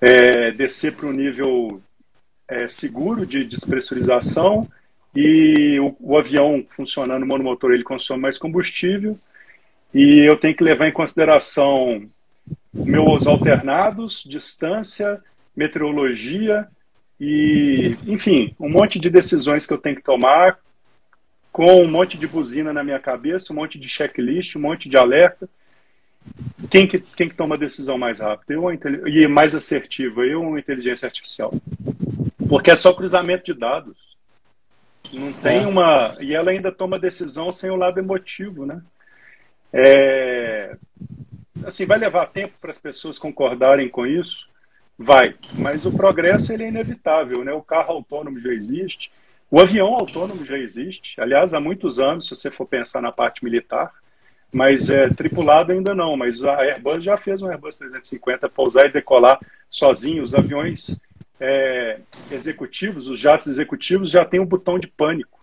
É, 0.00 0.50
descer 0.52 0.94
para 0.94 1.06
o 1.06 1.12
nível 1.12 1.80
é, 2.46 2.68
seguro 2.68 3.24
de 3.26 3.44
despressurização 3.44 4.68
e 5.14 5.80
o, 5.80 5.96
o, 5.98 6.18
avião 6.18 6.64
funcionando 6.68 7.24
monomotor 7.24 7.72
ele 7.72 7.82
consome 7.82 8.20
mais 8.20 8.36
combustível 8.36 9.18
e 9.94 10.20
eu 10.28 10.36
tenho 10.36 10.54
que 10.54 10.62
levar 10.62 10.86
em 10.86 10.92
consideração 10.92 12.06
meus 12.72 13.26
alternados, 13.26 14.24
distância, 14.26 15.20
meteorologia 15.56 16.68
e, 17.20 17.96
enfim, 18.06 18.54
um 18.60 18.68
monte 18.68 18.98
de 18.98 19.08
decisões 19.08 19.66
que 19.66 19.72
eu 19.72 19.78
tenho 19.78 19.96
que 19.96 20.02
tomar 20.02 20.58
com 21.50 21.82
um 21.82 21.88
monte 21.88 22.18
de 22.18 22.26
buzina 22.26 22.70
na 22.72 22.84
minha 22.84 22.98
cabeça, 22.98 23.52
um 23.52 23.56
monte 23.56 23.78
de 23.78 23.88
checklist, 23.88 24.56
um 24.56 24.60
monte 24.60 24.90
de 24.90 24.96
alerta. 24.98 25.48
Quem 26.70 26.86
que, 26.86 26.98
quem 26.98 27.28
que 27.28 27.34
toma 27.34 27.54
a 27.54 27.58
decisão 27.58 27.96
mais 27.96 28.20
rápido? 28.20 28.52
Eu 28.52 29.08
e 29.08 29.26
mais 29.26 29.54
assertiva? 29.54 30.26
Eu 30.26 30.44
ou 30.44 30.58
inteligência 30.58 31.06
artificial? 31.06 31.54
Porque 32.48 32.70
é 32.70 32.76
só 32.76 32.92
cruzamento 32.92 33.46
de 33.46 33.58
dados. 33.58 33.96
Não 35.12 35.32
tem 35.32 35.62
é. 35.62 35.66
uma. 35.66 36.16
E 36.20 36.34
ela 36.34 36.50
ainda 36.50 36.70
toma 36.70 36.98
decisão 36.98 37.50
sem 37.50 37.70
o 37.70 37.76
lado 37.76 37.98
emotivo, 37.98 38.66
né? 38.66 38.82
É... 39.72 40.76
Assim, 41.64 41.86
vai 41.86 41.98
levar 41.98 42.26
tempo 42.26 42.54
para 42.60 42.70
as 42.70 42.78
pessoas 42.78 43.18
concordarem 43.18 43.88
com 43.88 44.06
isso? 44.06 44.46
Vai, 44.98 45.34
mas 45.52 45.84
o 45.84 45.92
progresso 45.92 46.52
ele 46.52 46.64
é 46.64 46.68
inevitável, 46.68 47.44
né? 47.44 47.52
O 47.52 47.62
carro 47.62 47.92
autônomo 47.92 48.40
já 48.40 48.50
existe, 48.50 49.12
o 49.50 49.60
avião 49.60 49.94
autônomo 49.94 50.44
já 50.44 50.58
existe, 50.58 51.20
aliás, 51.20 51.54
há 51.54 51.60
muitos 51.60 51.98
anos, 51.98 52.26
se 52.26 52.34
você 52.34 52.50
for 52.50 52.66
pensar 52.66 53.00
na 53.00 53.12
parte 53.12 53.44
militar, 53.44 53.92
mas 54.52 54.88
é, 54.88 55.08
tripulado 55.08 55.70
ainda 55.70 55.94
não, 55.94 56.16
mas 56.16 56.42
a 56.42 56.60
Airbus 56.62 57.04
já 57.04 57.16
fez 57.16 57.42
um 57.42 57.48
Airbus 57.48 57.76
350 57.76 58.48
pousar 58.48 58.86
e 58.86 58.92
decolar 58.92 59.38
sozinho, 59.68 60.22
os 60.22 60.34
aviões 60.34 61.00
é, 61.38 62.00
executivos, 62.30 63.06
os 63.06 63.20
jatos 63.20 63.48
executivos 63.48 64.10
já 64.10 64.24
têm 64.24 64.40
um 64.40 64.46
botão 64.46 64.78
de 64.78 64.86
pânico, 64.86 65.38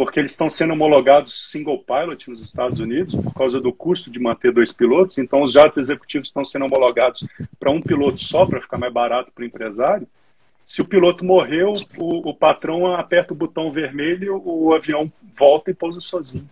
porque 0.00 0.18
eles 0.18 0.30
estão 0.30 0.48
sendo 0.48 0.72
homologados 0.72 1.50
single 1.50 1.84
pilot 1.84 2.30
nos 2.30 2.42
Estados 2.42 2.80
Unidos 2.80 3.14
por 3.14 3.34
causa 3.34 3.60
do 3.60 3.70
custo 3.70 4.10
de 4.10 4.18
manter 4.18 4.50
dois 4.50 4.72
pilotos. 4.72 5.18
Então, 5.18 5.42
os 5.42 5.52
jatos 5.52 5.76
executivos 5.76 6.28
estão 6.28 6.42
sendo 6.42 6.64
homologados 6.64 7.22
para 7.58 7.70
um 7.70 7.82
piloto 7.82 8.18
só, 8.18 8.46
para 8.46 8.62
ficar 8.62 8.78
mais 8.78 8.90
barato 8.90 9.30
para 9.30 9.42
o 9.42 9.46
empresário. 9.46 10.08
Se 10.64 10.80
o 10.80 10.86
piloto 10.86 11.22
morreu, 11.22 11.74
o, 11.98 12.30
o, 12.30 12.34
patrão 12.34 12.86
aperta 12.86 13.34
o 13.34 13.36
botão 13.36 13.70
vermelho, 13.70 14.40
o 14.42 14.72
avião 14.72 15.12
volta 15.36 15.70
e 15.70 15.74
pousa 15.74 16.00
sozinho. 16.00 16.48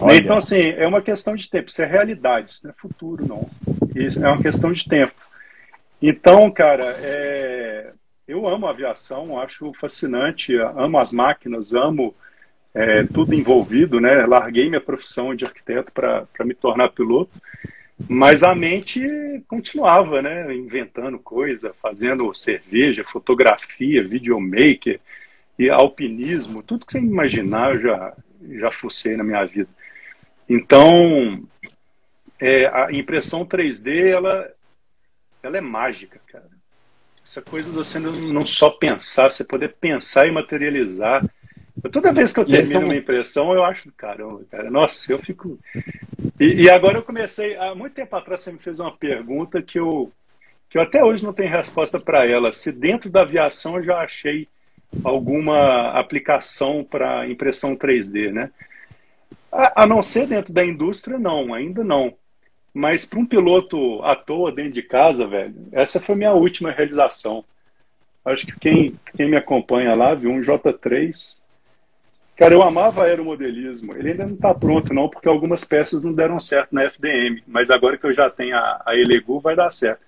Olha. 0.00 0.16
Então, 0.16 0.36
assim, 0.36 0.70
é 0.70 0.88
uma 0.88 1.02
questão 1.02 1.36
de 1.36 1.48
tempo. 1.48 1.70
Isso 1.70 1.82
é 1.82 1.86
realidade, 1.86 2.50
isso 2.50 2.64
não 2.64 2.72
é 2.72 2.74
futuro, 2.76 3.24
não. 3.24 3.48
Isso 3.94 4.24
é 4.24 4.28
uma 4.28 4.42
questão 4.42 4.72
de 4.72 4.84
tempo. 4.88 5.14
Então, 6.02 6.50
cara, 6.50 6.96
é, 6.98 7.92
eu 8.26 8.48
amo 8.48 8.66
a 8.66 8.70
aviação, 8.70 9.38
acho 9.38 9.72
fascinante, 9.72 10.56
amo 10.56 10.98
as 10.98 11.12
máquinas, 11.12 11.72
amo 11.72 12.12
é, 12.74 13.04
tudo 13.04 13.34
envolvido, 13.34 14.00
né? 14.00 14.26
Larguei 14.26 14.68
minha 14.68 14.80
profissão 14.80 15.34
de 15.34 15.44
arquiteto 15.44 15.92
para 15.92 16.26
me 16.44 16.54
tornar 16.54 16.90
piloto, 16.90 17.30
mas 18.08 18.42
a 18.42 18.54
mente 18.54 19.00
continuava, 19.46 20.20
né? 20.20 20.52
Inventando 20.54 21.18
coisa, 21.18 21.74
fazendo 21.80 22.34
cerveja, 22.34 23.04
fotografia, 23.04 24.02
videomaker 24.02 25.00
e 25.58 25.70
alpinismo, 25.70 26.62
tudo 26.62 26.84
que 26.84 26.92
você 26.92 26.98
imaginar 26.98 27.74
eu 27.74 27.80
já, 27.80 28.12
já 28.58 28.70
fucei 28.72 29.16
na 29.16 29.22
minha 29.22 29.44
vida. 29.44 29.68
Então, 30.48 31.42
é, 32.40 32.66
a 32.66 32.92
impressão 32.92 33.46
3D, 33.46 34.08
ela, 34.08 34.50
ela 35.42 35.56
é 35.56 35.60
mágica, 35.60 36.20
cara. 36.26 36.50
Essa 37.24 37.40
coisa 37.40 37.70
de 37.70 37.76
você 37.76 37.98
não, 37.98 38.46
só 38.46 38.68
pensar, 38.68 39.30
você 39.30 39.44
poder 39.44 39.76
pensar 39.80 40.26
e 40.26 40.30
materializar. 40.30 41.24
Toda 41.90 42.12
vez 42.12 42.32
que 42.32 42.40
eu 42.40 42.44
termino 42.44 42.82
é 42.82 42.84
uma 42.84 42.96
impressão, 42.96 43.52
eu 43.52 43.64
acho, 43.64 43.90
caramba, 43.92 44.42
cara, 44.50 44.70
nossa, 44.70 45.10
eu 45.12 45.18
fico. 45.18 45.58
E, 46.38 46.62
e, 46.62 46.70
agora 46.70 46.98
eu 46.98 47.02
comecei, 47.02 47.56
há 47.56 47.74
muito 47.74 47.94
tempo 47.94 48.14
atrás 48.14 48.42
você 48.42 48.52
me 48.52 48.58
fez 48.58 48.78
uma 48.78 48.96
pergunta 48.96 49.60
que 49.60 49.78
eu, 49.78 50.12
que 50.70 50.78
eu 50.78 50.82
até 50.82 51.04
hoje 51.04 51.24
não 51.24 51.32
tenho 51.32 51.50
resposta 51.50 51.98
para 51.98 52.24
ela. 52.26 52.52
Se 52.52 52.70
dentro 52.70 53.10
da 53.10 53.22
aviação 53.22 53.76
eu 53.76 53.82
já 53.82 53.98
achei 53.98 54.48
alguma 55.02 55.90
aplicação 55.98 56.84
para 56.84 57.28
impressão 57.28 57.76
3D, 57.76 58.30
né? 58.30 58.50
A, 59.50 59.82
a 59.82 59.86
não 59.86 60.02
ser 60.02 60.26
dentro 60.26 60.52
da 60.52 60.64
indústria, 60.64 61.18
não, 61.18 61.52
ainda 61.52 61.82
não. 61.82 62.14
Mas 62.72 63.04
para 63.04 63.18
um 63.18 63.26
piloto 63.26 64.02
à 64.02 64.16
toa 64.16 64.52
dentro 64.52 64.72
de 64.72 64.82
casa, 64.82 65.26
velho, 65.26 65.54
essa 65.72 66.00
foi 66.00 66.14
minha 66.14 66.32
última 66.32 66.70
realização. 66.70 67.44
Acho 68.24 68.46
que 68.46 68.58
quem, 68.58 68.98
quem 69.16 69.28
me 69.28 69.36
acompanha 69.36 69.94
lá 69.94 70.14
viu 70.14 70.30
um 70.30 70.40
J3. 70.40 71.36
Cara, 72.36 72.52
eu 72.52 72.62
amava 72.62 73.04
aeromodelismo. 73.04 73.94
Ele 73.94 74.10
ainda 74.10 74.26
não 74.26 74.34
está 74.34 74.52
pronto, 74.52 74.92
não, 74.92 75.08
porque 75.08 75.28
algumas 75.28 75.64
peças 75.64 76.02
não 76.02 76.12
deram 76.12 76.38
certo 76.40 76.74
na 76.74 76.84
FDM. 76.84 77.42
Mas 77.46 77.70
agora 77.70 77.96
que 77.96 78.04
eu 78.04 78.12
já 78.12 78.28
tenho 78.28 78.56
a, 78.56 78.82
a 78.84 78.96
Elegu, 78.96 79.38
vai 79.38 79.54
dar 79.54 79.70
certo. 79.70 80.00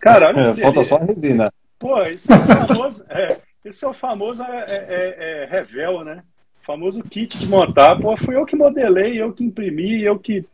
Cara, 0.00 0.30
é, 0.38 0.54
falta 0.54 0.82
só 0.82 0.96
a 0.96 1.04
resina. 1.04 1.52
Pô, 1.78 2.02
esse 2.02 2.32
é 2.32 2.34
o 2.34 2.38
famoso, 2.40 3.06
é, 3.08 3.36
esse 3.64 3.84
é 3.84 3.88
o 3.88 3.92
famoso 3.92 4.42
é, 4.42 4.64
é, 4.66 5.16
é, 5.18 5.48
Revel, 5.50 6.04
né? 6.04 6.22
O 6.62 6.64
famoso 6.64 7.02
kit 7.02 7.38
de 7.38 7.46
montar. 7.46 7.96
Pô, 7.96 8.16
fui 8.16 8.34
eu 8.34 8.46
que 8.46 8.56
modelei, 8.56 9.20
eu 9.20 9.32
que 9.32 9.44
imprimi, 9.44 10.02
eu 10.02 10.18
que 10.18 10.44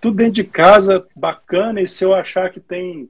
tudo 0.00 0.16
dentro 0.16 0.34
de 0.34 0.44
casa, 0.44 1.06
bacana, 1.14 1.80
e 1.80 1.88
se 1.88 2.04
eu 2.04 2.14
achar 2.14 2.50
que 2.50 2.60
tem 2.60 3.08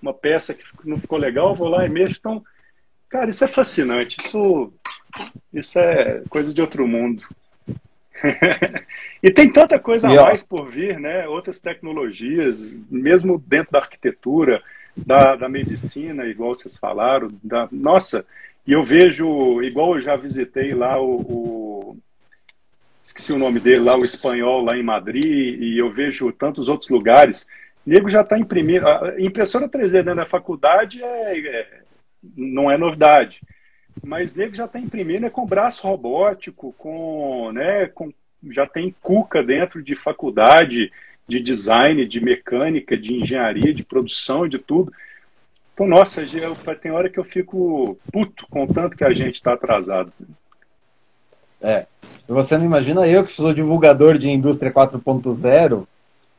uma 0.00 0.14
peça 0.14 0.54
que 0.54 0.62
não 0.84 0.98
ficou 0.98 1.18
legal, 1.18 1.50
eu 1.50 1.54
vou 1.56 1.68
lá 1.68 1.84
e 1.84 1.88
mexo. 1.88 2.18
Então, 2.20 2.44
cara, 3.16 3.30
isso 3.30 3.44
é 3.44 3.48
fascinante. 3.48 4.18
Isso, 4.20 4.72
isso 5.52 5.78
é 5.78 6.22
coisa 6.28 6.52
de 6.52 6.60
outro 6.60 6.86
mundo. 6.86 7.22
e 9.22 9.30
tem 9.30 9.50
tanta 9.50 9.78
coisa 9.78 10.08
a 10.08 10.22
mais 10.24 10.42
por 10.42 10.68
vir, 10.68 11.00
né? 11.00 11.26
Outras 11.26 11.58
tecnologias, 11.58 12.74
mesmo 12.90 13.42
dentro 13.46 13.72
da 13.72 13.78
arquitetura, 13.78 14.62
da, 14.94 15.34
da 15.34 15.48
medicina, 15.48 16.26
igual 16.26 16.54
vocês 16.54 16.76
falaram. 16.76 17.32
Da, 17.42 17.68
nossa, 17.72 18.26
e 18.66 18.72
eu 18.72 18.84
vejo, 18.84 19.62
igual 19.62 19.94
eu 19.94 20.00
já 20.00 20.14
visitei 20.16 20.74
lá 20.74 21.00
o, 21.00 21.20
o 21.20 21.96
esqueci 23.02 23.32
o 23.32 23.38
nome 23.38 23.60
dele 23.60 23.84
lá, 23.84 23.96
o 23.96 24.04
espanhol 24.04 24.62
lá 24.62 24.76
em 24.76 24.82
Madrid, 24.82 25.24
e 25.24 25.78
eu 25.78 25.90
vejo 25.90 26.30
tantos 26.32 26.68
outros 26.68 26.90
lugares. 26.90 27.46
Nego 27.86 28.10
já 28.10 28.20
está 28.20 28.38
imprimindo. 28.38 28.86
A 28.86 29.14
impressora 29.18 29.68
3D 29.68 29.92
dentro 30.02 30.16
da 30.16 30.26
faculdade 30.26 31.02
é, 31.02 31.38
é, 31.38 31.85
não 32.36 32.70
é 32.70 32.78
novidade. 32.78 33.40
Mas 34.02 34.34
nego 34.34 34.54
já 34.54 34.66
está 34.66 34.78
imprimindo 34.78 35.26
é 35.26 35.30
com 35.30 35.46
braço 35.46 35.86
robótico, 35.86 36.74
com, 36.78 37.50
né, 37.52 37.86
com, 37.86 38.12
já 38.50 38.66
tem 38.66 38.94
cuca 39.02 39.42
dentro 39.42 39.82
de 39.82 39.96
faculdade 39.96 40.90
de 41.28 41.40
design, 41.40 42.06
de 42.06 42.20
mecânica, 42.20 42.96
de 42.96 43.14
engenharia, 43.14 43.74
de 43.74 43.84
produção, 43.84 44.46
de 44.46 44.58
tudo. 44.58 44.92
Então, 45.74 45.86
nossa, 45.86 46.22
tem 46.80 46.90
hora 46.90 47.10
que 47.10 47.18
eu 47.18 47.24
fico 47.24 47.98
puto 48.12 48.46
com 48.48 48.64
o 48.64 48.72
tanto 48.72 48.96
que 48.96 49.04
a 49.04 49.12
gente 49.12 49.34
está 49.34 49.52
atrasado. 49.52 50.12
É. 51.60 51.86
Você 52.28 52.56
não 52.56 52.64
imagina 52.64 53.06
eu 53.06 53.24
que 53.24 53.32
sou 53.32 53.52
divulgador 53.52 54.18
de 54.18 54.30
indústria 54.30 54.72
4.0 54.72 55.86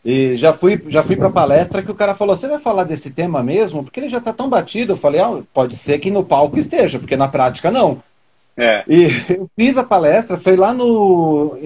e 0.09 0.37
já 0.37 0.53
fui, 0.53 0.81
já 0.87 1.03
fui 1.03 1.17
para 1.17 1.29
palestra 1.29 1.83
que 1.83 1.91
o 1.91 1.95
cara 1.95 2.15
falou: 2.15 2.33
Você 2.33 2.47
vai 2.47 2.59
falar 2.59 2.85
desse 2.85 3.09
tema 3.09 3.43
mesmo? 3.43 3.83
Porque 3.83 3.99
ele 3.99 4.07
já 4.07 4.19
está 4.19 4.31
tão 4.31 4.47
batido. 4.47 4.93
Eu 4.93 4.97
falei: 4.97 5.19
ah, 5.19 5.41
Pode 5.53 5.75
ser 5.75 5.99
que 5.99 6.09
no 6.09 6.23
palco 6.23 6.57
esteja, 6.57 6.97
porque 6.97 7.17
na 7.17 7.27
prática 7.27 7.69
não. 7.69 8.01
É. 8.55 8.85
E 8.87 9.09
eu 9.35 9.49
fiz 9.53 9.77
a 9.77 9.83
palestra, 9.83 10.37
foi 10.37 10.55
lá 10.55 10.73
no 10.73 11.57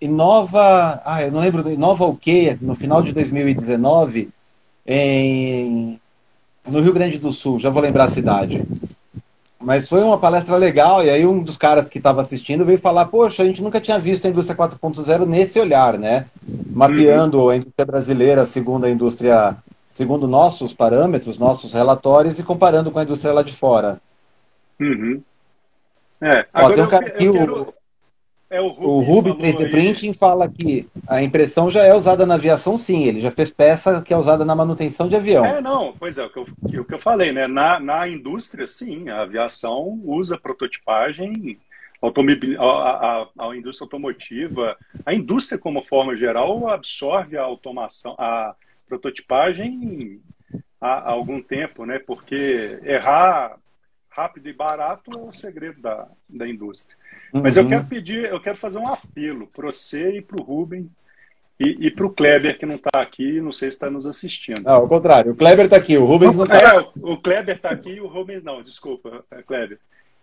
Inova. 0.00 1.02
Ah, 1.04 1.24
eu 1.24 1.30
não 1.30 1.42
lembro, 1.42 1.70
Inova 1.70 2.06
o 2.06 2.16
quê? 2.16 2.56
No 2.58 2.74
final 2.74 3.02
de 3.02 3.12
2019, 3.12 4.30
em 4.86 6.00
no 6.66 6.80
Rio 6.80 6.94
Grande 6.94 7.18
do 7.18 7.32
Sul, 7.32 7.60
já 7.60 7.68
vou 7.68 7.82
lembrar 7.82 8.04
a 8.04 8.10
cidade. 8.10 8.64
Mas 9.64 9.88
foi 9.88 10.02
uma 10.02 10.18
palestra 10.18 10.56
legal, 10.56 11.02
e 11.02 11.08
aí 11.08 11.24
um 11.26 11.42
dos 11.42 11.56
caras 11.56 11.88
que 11.88 11.96
estava 11.96 12.20
assistindo 12.20 12.66
veio 12.66 12.78
falar: 12.78 13.06
Poxa, 13.06 13.42
a 13.42 13.46
gente 13.46 13.62
nunca 13.62 13.80
tinha 13.80 13.98
visto 13.98 14.26
a 14.26 14.30
indústria 14.30 14.56
4.0 14.56 15.24
nesse 15.24 15.58
olhar, 15.58 15.98
né? 15.98 16.26
Mapeando 16.70 17.40
uhum. 17.40 17.48
a 17.48 17.56
indústria 17.56 17.86
brasileira 17.86 18.44
segundo 18.44 18.84
a 18.84 18.90
indústria, 18.90 19.56
segundo 19.92 20.28
nossos 20.28 20.74
parâmetros, 20.74 21.38
nossos 21.38 21.72
relatórios, 21.72 22.38
e 22.38 22.42
comparando 22.42 22.90
com 22.90 22.98
a 22.98 23.04
indústria 23.04 23.32
lá 23.32 23.42
de 23.42 23.54
fora. 23.54 23.98
Uhum. 24.78 25.22
É, 26.20 26.46
Ó, 26.52 26.70
tem 26.70 26.84
um 26.84 26.88
cara 26.88 27.06
aqui, 27.06 27.32
quero... 27.32 27.74
É 28.54 28.60
o 28.60 28.68
Ruby, 28.68 28.86
o 28.86 29.00
Ruby 29.00 29.30
3D 29.32 29.70
Printing 29.72 30.12
fala 30.12 30.48
que 30.48 30.88
a 31.08 31.20
impressão 31.20 31.68
já 31.68 31.82
é 31.82 31.92
usada 31.92 32.24
na 32.24 32.34
aviação, 32.34 32.78
sim. 32.78 33.02
Ele 33.02 33.20
já 33.20 33.32
fez 33.32 33.50
peça 33.50 34.00
que 34.00 34.14
é 34.14 34.16
usada 34.16 34.44
na 34.44 34.54
manutenção 34.54 35.08
de 35.08 35.16
avião. 35.16 35.44
É, 35.44 35.60
não, 35.60 35.92
pois 35.98 36.18
é, 36.18 36.24
o 36.24 36.30
que 36.30 36.38
eu, 36.38 36.46
o 36.80 36.84
que 36.84 36.94
eu 36.94 36.98
falei, 37.00 37.32
né? 37.32 37.48
Na, 37.48 37.80
na 37.80 38.06
indústria, 38.06 38.68
sim, 38.68 39.08
a 39.08 39.22
aviação 39.22 40.00
usa 40.04 40.38
prototipagem, 40.38 41.58
automobil, 42.00 42.62
a, 42.62 43.26
a, 43.36 43.48
a, 43.48 43.56
indústria 43.56 43.86
automotiva, 43.86 44.76
a 45.04 45.12
indústria, 45.12 45.58
como 45.58 45.82
forma 45.82 46.14
geral, 46.14 46.68
absorve 46.68 47.36
a 47.36 47.42
automação, 47.42 48.14
a 48.16 48.54
prototipagem 48.86 50.20
há, 50.80 50.92
há 50.92 51.10
algum 51.10 51.42
tempo, 51.42 51.84
né? 51.84 51.98
Porque 51.98 52.78
errar 52.84 53.58
rápido 54.08 54.48
e 54.48 54.52
barato 54.52 55.10
é 55.12 55.16
o 55.16 55.32
segredo 55.32 55.82
da, 55.82 56.06
da 56.28 56.48
indústria. 56.48 56.96
Uhum. 57.34 57.42
Mas 57.42 57.56
eu 57.56 57.68
quero 57.68 57.84
pedir, 57.86 58.30
eu 58.30 58.40
quero 58.40 58.56
fazer 58.56 58.78
um 58.78 58.86
apelo 58.86 59.48
para 59.48 59.66
você 59.66 60.18
e 60.18 60.22
para 60.22 60.40
o 60.40 60.44
Rubem 60.44 60.88
e, 61.58 61.86
e 61.86 61.90
para 61.90 62.06
o 62.06 62.10
Kleber, 62.10 62.56
que 62.56 62.64
não 62.64 62.76
está 62.76 63.02
aqui, 63.02 63.40
não 63.40 63.50
sei 63.50 63.72
se 63.72 63.76
está 63.76 63.90
nos 63.90 64.06
assistindo. 64.06 64.62
Não, 64.62 64.74
ao 64.74 64.88
contrário, 64.88 65.32
o 65.32 65.36
Kleber 65.36 65.64
está 65.64 65.76
aqui, 65.76 65.98
o 65.98 66.04
Rubens 66.04 66.36
não 66.36 66.44
está. 66.44 66.76
É, 66.76 66.88
o 67.02 67.16
Kleber 67.16 67.56
está 67.56 67.70
aqui 67.70 67.94
e 67.94 68.00
o 68.00 68.06
Rubens 68.06 68.44
não, 68.44 68.62
desculpa, 68.62 69.24
é, 69.32 69.42
Kleber. 69.42 69.80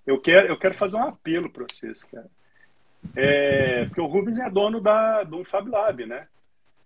Eu 0.07 0.19
quero, 0.19 0.47
eu 0.47 0.57
quero 0.57 0.73
fazer 0.73 0.95
um 0.95 1.03
apelo 1.03 1.49
para 1.49 1.65
vocês, 1.69 2.03
cara. 2.05 2.27
É, 3.13 3.85
porque 3.85 3.99
o 4.01 4.07
Rubens 4.07 4.39
é 4.39 4.49
dono 4.49 4.79
da, 4.79 5.23
do 5.23 5.43
Fab 5.43 5.69
Lab, 5.69 6.05
né? 6.05 6.27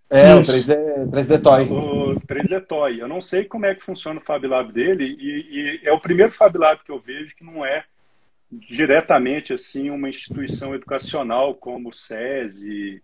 É, 0.10 0.40
Isso. 0.40 0.52
o 0.52 0.56
3D, 0.56 1.10
3D 1.12 1.42
Toy. 1.42 1.64
O 1.70 2.20
3D 2.22 2.66
Toy. 2.66 3.00
Eu 3.00 3.08
não 3.08 3.22
sei 3.22 3.46
como 3.46 3.66
é 3.66 3.76
que 3.76 3.84
funciona 3.84 4.20
o 4.20 4.24
Fab 4.24 4.44
Lab 4.46 4.72
dele, 4.72 5.18
e, 5.20 5.82
e, 5.84 5.88
é 5.88 5.92
o 5.92 6.00
primeiro 6.00 6.32
Fab 6.32 6.56
Lab 6.58 6.84
que 6.84 6.92
eu 6.92 7.00
vejo 7.00 7.36
que 7.36 7.44
não 7.44 7.64
é 7.64 7.84
diretamente 8.70 9.54
assim 9.54 9.90
uma 9.90 10.10
instituição 10.10 10.74
educacional 10.76 11.54
como 11.56 11.90
o 11.90 11.94
SESI 11.94 13.02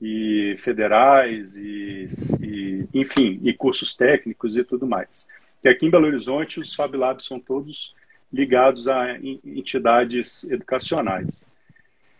e 0.00 0.56
federais 0.58 1.56
e, 1.56 2.06
e, 2.42 2.88
enfim, 2.92 3.40
e 3.42 3.52
cursos 3.52 3.94
técnicos 3.94 4.56
e 4.56 4.64
tudo 4.64 4.86
mais. 4.86 5.26
E 5.62 5.68
aqui 5.68 5.86
em 5.86 5.90
Belo 5.90 6.06
Horizonte 6.06 6.60
os 6.60 6.74
Fab 6.74 6.94
Labs 6.96 7.24
são 7.24 7.40
todos 7.40 7.94
ligados 8.32 8.88
a 8.88 9.16
entidades 9.18 10.44
educacionais. 10.44 11.48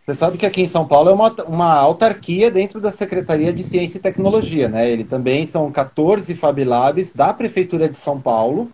Você 0.04 0.14
sabe 0.14 0.36
que 0.36 0.44
aqui 0.44 0.60
em 0.60 0.68
São 0.68 0.86
Paulo 0.86 1.08
é 1.08 1.12
uma, 1.14 1.32
uma 1.44 1.74
autarquia 1.74 2.50
dentro 2.50 2.78
da 2.78 2.90
Secretaria 2.90 3.52
de 3.52 3.62
Ciência 3.62 3.96
e 3.96 4.02
Tecnologia, 4.02 4.68
né? 4.68 4.90
Ele 4.90 5.02
também 5.02 5.46
são 5.46 5.72
14 5.72 6.34
Fab 6.34 6.62
Labs 6.62 7.10
da 7.10 7.32
Prefeitura 7.32 7.88
de 7.88 7.98
São 7.98 8.20
Paulo, 8.20 8.70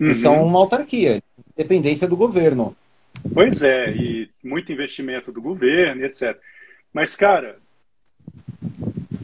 uhum. 0.00 0.08
e 0.08 0.14
são 0.14 0.42
uma 0.42 0.58
autarquia, 0.58 1.22
dependência 1.54 2.08
do 2.08 2.16
governo. 2.16 2.74
Pois 3.32 3.62
é, 3.62 3.90
e 3.90 4.30
muito 4.42 4.72
investimento 4.72 5.30
do 5.30 5.42
governo, 5.42 6.04
etc. 6.04 6.38
Mas, 6.92 7.14
cara, 7.14 7.58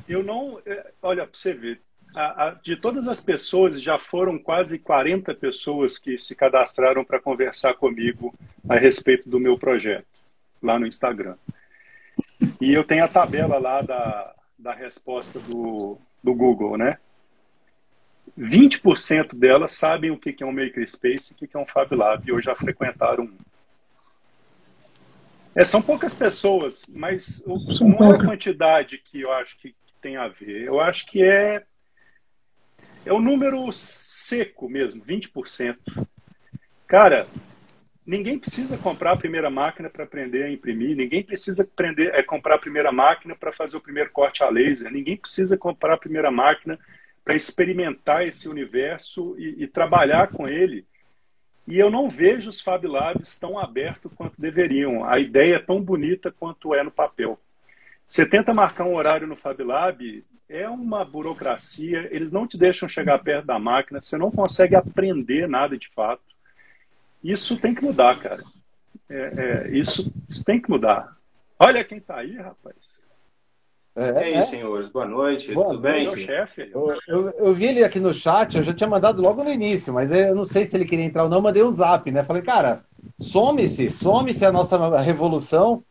eu 0.09 0.23
não. 0.23 0.61
É, 0.65 0.93
olha, 1.03 1.27
para 1.27 1.39
você 1.39 1.55
ver, 1.55 1.81
a, 2.15 2.49
a, 2.49 2.51
de 2.51 2.77
todas 2.77 3.09
as 3.09 3.21
pessoas, 3.21 3.81
já 3.81 3.99
foram 3.99 4.39
quase 4.39 4.79
40 4.79 5.35
pessoas 5.35 5.99
que 5.99 6.17
se 6.17 6.35
cadastraram 6.35 7.05
para 7.05 7.21
conversar 7.21 7.75
comigo 7.75 8.35
a 8.69 8.77
respeito 8.77 9.29
do 9.29 9.39
meu 9.39 9.59
projeto 9.59 10.07
lá 10.63 10.79
no 10.79 10.87
Instagram. 10.87 11.37
E 12.61 12.73
eu 12.73 12.85
tenho 12.85 13.05
a 13.05 13.09
tabela 13.09 13.59
lá 13.59 13.83
da, 13.83 14.35
da 14.59 14.73
resposta 14.73 15.39
do, 15.41 15.99
do 16.23 16.35
Google, 16.35 16.77
né? 16.77 16.99
20% 18.39 19.35
delas 19.35 19.73
sabem 19.73 20.11
o 20.11 20.19
que 20.19 20.43
é 20.43 20.47
um 20.47 20.53
Makerspace 20.53 21.33
e 21.33 21.45
o 21.45 21.49
que 21.49 21.57
é 21.57 21.61
um 21.61 21.67
Fab 21.67 21.95
Lab, 21.95 22.31
ou 22.33 22.41
já 22.41 22.55
frequentaram 22.55 23.25
um. 23.25 23.37
É, 25.57 25.65
são 25.65 25.81
poucas 25.81 26.15
pessoas, 26.15 26.85
mas 26.95 27.45
não 27.81 28.13
é 28.13 28.15
a 28.15 28.25
quantidade 28.25 28.99
que 28.99 29.23
eu 29.23 29.33
acho 29.33 29.59
que 29.59 29.75
tem 30.01 30.17
a 30.17 30.29
ver. 30.29 30.65
Eu 30.65 30.81
acho 30.81 31.07
que 31.07 31.23
é, 31.23 31.65
é 33.05 33.13
o 33.13 33.21
número 33.21 33.73
seco 33.73 34.69
mesmo, 34.69 35.03
20%. 35.03 35.77
Cara, 36.87 37.27
Ninguém 38.07 38.39
precisa 38.39 38.79
comprar 38.79 39.13
a 39.13 39.17
primeira 39.17 39.51
máquina 39.51 39.91
para 39.91 40.05
aprender 40.05 40.45
a 40.45 40.51
imprimir, 40.51 40.97
ninguém 40.97 41.25
precisa 41.25 41.65
aprender, 41.65 42.15
é, 42.15 42.23
comprar 42.23 42.55
a 42.55 42.59
primeira 42.59 42.93
máquina 42.93 43.35
para 43.35 43.51
fazer 43.51 43.77
o 43.77 43.81
primeiro 43.81 44.13
corte 44.13 44.45
a 44.45 44.49
laser, 44.49 44.93
ninguém 44.93 45.17
precisa 45.17 45.59
comprar 45.59 45.95
a 45.95 45.99
primeira 45.99 46.31
máquina 46.31 46.79
para 47.25 47.35
experimentar 47.35 48.25
esse 48.25 48.49
universo 48.49 49.35
e, 49.37 49.65
e, 49.65 49.67
trabalhar 49.67 50.29
com 50.29 50.47
ele. 50.47 50.87
E 51.67 51.79
eu 51.79 51.91
não 51.91 52.09
vejo 52.09 52.49
os 52.49 52.61
Fab 52.61 52.87
Labs 52.87 53.39
tão 53.39 53.59
abertos 53.59 54.13
quanto 54.13 54.41
deveriam. 54.41 55.05
A 55.05 55.19
ideia 55.19 55.57
é 55.57 55.59
tão 55.59 55.83
bonita 55.83 56.31
quanto 56.31 56.75
é 56.75 56.83
no 56.83 56.91
papel. 56.91 57.39
Você 58.07 58.29
tenta 58.29 58.55
marcar 58.55 58.85
um 58.85 58.95
horário 58.95 59.27
no 59.27 59.35
Fab 59.35 59.61
Lab, 59.63 60.25
é 60.49 60.69
uma 60.69 61.05
burocracia, 61.05 62.09
eles 62.13 62.31
não 62.31 62.47
te 62.47 62.57
deixam 62.57 62.89
chegar 62.89 63.19
perto 63.19 63.47
da 63.47 63.59
máquina, 63.59 64.01
você 64.01 64.17
não 64.17 64.31
consegue 64.31 64.77
aprender 64.77 65.49
nada 65.49 65.77
de 65.77 65.89
fato. 65.89 66.23
Isso 67.23 67.59
tem 67.59 67.75
que 67.75 67.83
mudar, 67.83 68.17
cara. 68.21 68.45
É, 69.09 69.67
é, 69.67 69.71
isso, 69.71 70.13
isso, 70.29 70.45
tem 70.45 70.61
que 70.61 70.71
mudar. 70.71 71.17
Olha 71.59 71.85
quem 71.85 72.01
tá 72.01 72.19
aí, 72.19 72.37
rapaz. 72.37 73.06
É, 73.97 74.11
e 74.11 74.19
aí, 74.19 74.35
é. 74.35 74.43
senhores, 74.43 74.91
boa 74.91 75.07
noite. 75.07 75.55
Boa 75.55 75.69
Tudo 75.69 75.81
bem? 75.81 76.07
Meu 76.07 76.19
chefe. 76.19 76.71
Eu, 76.71 76.99
eu, 77.09 77.31
eu, 77.31 77.55
vi 77.55 77.65
ele 77.65 77.83
aqui 77.83 77.99
no 77.99 78.13
chat, 78.13 78.55
eu 78.55 78.63
já 78.63 78.75
tinha 78.75 78.89
mandado 78.89 79.23
logo 79.23 79.43
no 79.43 79.51
início, 79.51 79.93
mas 79.93 80.13
eu 80.13 80.35
não 80.35 80.45
sei 80.45 80.67
se 80.67 80.77
ele 80.77 80.85
queria 80.85 81.07
entrar 81.07 81.25
ou 81.25 81.31
não, 81.31 81.41
mandei 81.41 81.63
um 81.63 81.73
zap, 81.73 82.11
né? 82.11 82.23
Falei, 82.23 82.43
cara, 82.43 82.85
some-se, 83.19 83.91
some-se 83.91 84.45
a 84.45 84.53
nossa 84.53 85.01
revolução. 85.01 85.83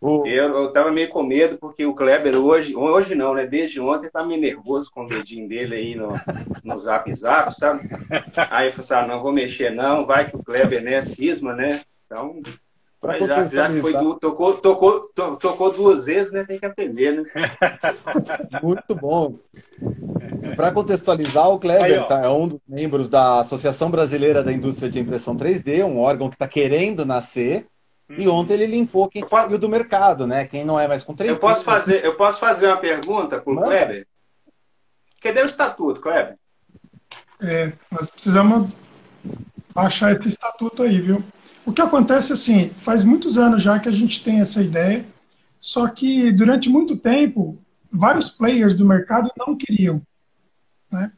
O... 0.00 0.26
Eu, 0.26 0.56
eu 0.56 0.72
tava 0.72 0.90
meio 0.90 1.10
com 1.10 1.22
medo, 1.22 1.58
porque 1.58 1.84
o 1.84 1.94
Kleber 1.94 2.36
hoje, 2.36 2.74
hoje 2.74 3.14
não, 3.14 3.34
né? 3.34 3.46
Desde 3.46 3.80
ontem 3.80 4.10
tá 4.10 4.24
meio 4.24 4.40
nervoso 4.40 4.90
com 4.90 5.04
o 5.04 5.08
dedinho 5.08 5.46
dele 5.46 5.74
aí 5.74 5.94
no, 5.94 6.08
no 6.64 6.78
zap 6.78 7.12
zap, 7.14 7.54
sabe? 7.54 7.86
Aí 8.50 8.68
eu 8.68 8.72
falei 8.72 8.72
assim, 8.78 8.94
ah, 8.94 9.06
não 9.06 9.22
vou 9.22 9.32
mexer 9.32 9.70
não, 9.70 10.06
vai 10.06 10.30
que 10.30 10.36
o 10.36 10.42
Kleber, 10.42 10.82
né, 10.82 11.02
cisma, 11.02 11.54
né? 11.54 11.82
Então, 12.06 12.40
mas 13.06 13.26
já, 13.26 13.44
já 13.44 13.80
foi 13.80 13.92
du... 13.92 14.14
tocou, 14.14 14.54
tocou, 14.54 15.00
to, 15.14 15.36
tocou 15.36 15.72
duas 15.72 16.04
vezes, 16.04 16.32
né? 16.32 16.44
Tem 16.44 16.58
que 16.58 16.66
aprender, 16.66 17.12
né? 17.12 17.24
Muito 18.62 18.94
bom. 18.94 19.38
Para 20.54 20.72
contextualizar, 20.72 21.48
o 21.48 21.58
Kleber 21.58 22.02
aí, 22.02 22.08
tá, 22.08 22.20
é 22.20 22.28
um 22.28 22.48
dos 22.48 22.60
membros 22.68 23.08
da 23.08 23.40
Associação 23.40 23.90
Brasileira 23.90 24.42
da 24.42 24.52
Indústria 24.52 24.90
de 24.90 24.98
Impressão 24.98 25.36
3D, 25.36 25.84
um 25.84 25.98
órgão 25.98 26.28
que 26.28 26.34
está 26.34 26.48
querendo 26.48 27.04
nascer 27.04 27.66
e 28.08 28.28
ontem 28.28 28.54
ele 28.54 28.66
limpou 28.66 29.08
quem 29.08 29.24
saiu 29.24 29.58
do 29.58 29.68
mercado, 29.68 30.26
né? 30.26 30.44
Quem 30.44 30.64
não 30.64 30.78
é 30.78 30.86
mais 30.86 31.02
com 31.02 31.14
três. 31.14 31.32
Eu 31.32 31.38
posso 31.38 31.64
fazer, 31.64 32.04
eu 32.04 32.16
posso 32.16 32.38
fazer 32.38 32.66
uma 32.66 32.76
pergunta 32.76 33.40
para 33.40 33.52
o 33.52 33.56
Kleber? 33.56 34.06
Cadê 35.20 35.42
o 35.42 35.46
estatuto, 35.46 36.00
Kleber? 36.00 36.36
É, 37.40 37.72
nós 37.90 38.10
precisamos 38.10 38.70
baixar 39.74 40.12
esse 40.12 40.28
estatuto 40.28 40.84
aí, 40.84 41.00
viu? 41.00 41.22
O 41.66 41.72
que 41.72 41.82
acontece 41.82 42.32
assim, 42.32 42.70
faz 42.70 43.02
muitos 43.02 43.36
anos 43.36 43.62
já 43.62 43.78
que 43.78 43.88
a 43.88 43.92
gente 43.92 44.22
tem 44.22 44.40
essa 44.40 44.62
ideia, 44.62 45.04
só 45.58 45.88
que 45.88 46.30
durante 46.32 46.68
muito 46.68 46.96
tempo 46.96 47.58
vários 47.92 48.30
players 48.30 48.74
do 48.74 48.86
mercado 48.86 49.30
não 49.36 49.56
queriam, 49.56 50.00
né? 50.90 51.12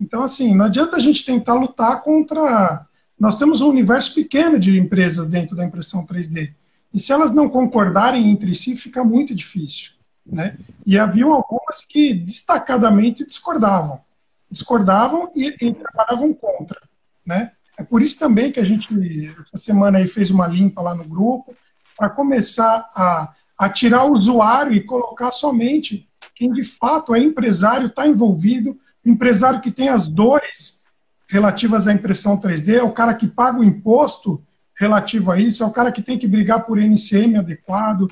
Então 0.00 0.22
assim, 0.22 0.54
não 0.54 0.66
adianta 0.66 0.96
a 0.96 1.00
gente 1.00 1.24
tentar 1.24 1.54
lutar 1.54 2.02
contra 2.02 2.86
nós 3.18 3.36
temos 3.36 3.60
um 3.60 3.68
universo 3.68 4.14
pequeno 4.14 4.58
de 4.58 4.78
empresas 4.78 5.26
dentro 5.26 5.56
da 5.56 5.64
impressão 5.64 6.06
3D. 6.06 6.54
E 6.94 7.00
se 7.00 7.12
elas 7.12 7.32
não 7.32 7.48
concordarem 7.48 8.30
entre 8.30 8.54
si, 8.54 8.76
fica 8.76 9.02
muito 9.02 9.34
difícil. 9.34 9.92
Né? 10.24 10.56
E 10.86 10.96
haviam 10.98 11.32
algumas 11.32 11.84
que 11.84 12.14
destacadamente 12.14 13.26
discordavam. 13.26 14.00
Discordavam 14.50 15.32
e, 15.34 15.48
e 15.60 15.74
trabalhavam 15.74 16.32
contra. 16.32 16.80
Né? 17.26 17.52
É 17.78 17.82
por 17.84 18.02
isso 18.02 18.18
também 18.18 18.50
que 18.50 18.58
a 18.58 18.66
gente, 18.66 18.86
essa 19.40 19.56
semana, 19.56 19.98
aí, 19.98 20.06
fez 20.06 20.30
uma 20.30 20.48
limpa 20.48 20.82
lá 20.82 20.94
no 20.94 21.04
grupo, 21.04 21.54
para 21.96 22.10
começar 22.10 22.88
a, 22.94 23.32
a 23.56 23.70
tirar 23.70 24.04
o 24.04 24.12
usuário 24.12 24.72
e 24.72 24.84
colocar 24.84 25.30
somente 25.30 26.08
quem 26.34 26.52
de 26.52 26.64
fato 26.64 27.14
é 27.14 27.20
empresário, 27.20 27.86
está 27.86 28.06
envolvido, 28.06 28.76
empresário 29.04 29.60
que 29.60 29.70
tem 29.70 29.88
as 29.88 30.08
dores 30.08 30.82
relativas 31.28 31.86
à 31.86 31.92
impressão 31.92 32.40
3D, 32.40 32.74
é 32.74 32.82
o 32.82 32.92
cara 32.92 33.14
que 33.14 33.26
paga 33.26 33.58
o 33.58 33.64
imposto 33.64 34.42
relativo 34.78 35.30
a 35.32 35.38
isso, 35.40 35.62
é 35.62 35.66
o 35.66 35.72
cara 35.72 35.90
que 35.90 36.02
tem 36.02 36.18
que 36.18 36.28
brigar 36.28 36.64
por 36.64 36.78
NCM 36.78 37.36
adequado. 37.36 38.08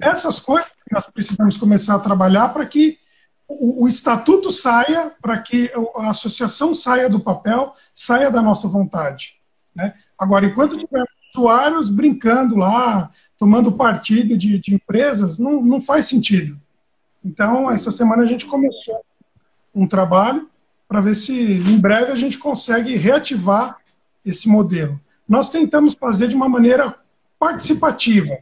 Essas 0.00 0.38
coisas 0.38 0.68
que 0.68 0.92
nós 0.92 1.06
precisamos 1.06 1.56
começar 1.56 1.94
a 1.94 2.00
trabalhar 2.00 2.50
para 2.50 2.66
que 2.66 2.98
o, 3.48 3.84
o 3.84 3.88
estatuto 3.88 4.50
saia, 4.50 5.12
para 5.20 5.38
que 5.38 5.70
a 5.96 6.10
associação 6.10 6.74
saia 6.74 7.08
do 7.08 7.20
papel, 7.20 7.74
saia 7.92 8.30
da 8.30 8.42
nossa 8.42 8.68
vontade. 8.68 9.36
Né? 9.74 9.94
Agora, 10.18 10.46
enquanto 10.46 10.78
tiver 10.78 11.04
usuários 11.34 11.90
brincando 11.90 12.56
lá, 12.56 13.10
tomando 13.38 13.72
partido 13.72 14.36
de, 14.36 14.58
de 14.58 14.74
empresas, 14.74 15.38
não, 15.38 15.62
não 15.62 15.80
faz 15.80 16.06
sentido. 16.06 16.58
Então, 17.24 17.70
essa 17.70 17.90
semana 17.90 18.22
a 18.22 18.26
gente 18.26 18.46
começou 18.46 19.04
um 19.74 19.86
trabalho 19.86 20.48
para 20.86 21.00
ver 21.00 21.14
se 21.14 21.34
em 21.34 21.78
breve 21.78 22.12
a 22.12 22.14
gente 22.14 22.38
consegue 22.38 22.96
reativar 22.96 23.78
esse 24.24 24.48
modelo. 24.48 25.00
Nós 25.28 25.50
tentamos 25.50 25.94
fazer 25.94 26.28
de 26.28 26.36
uma 26.36 26.48
maneira 26.48 26.94
participativa, 27.38 28.38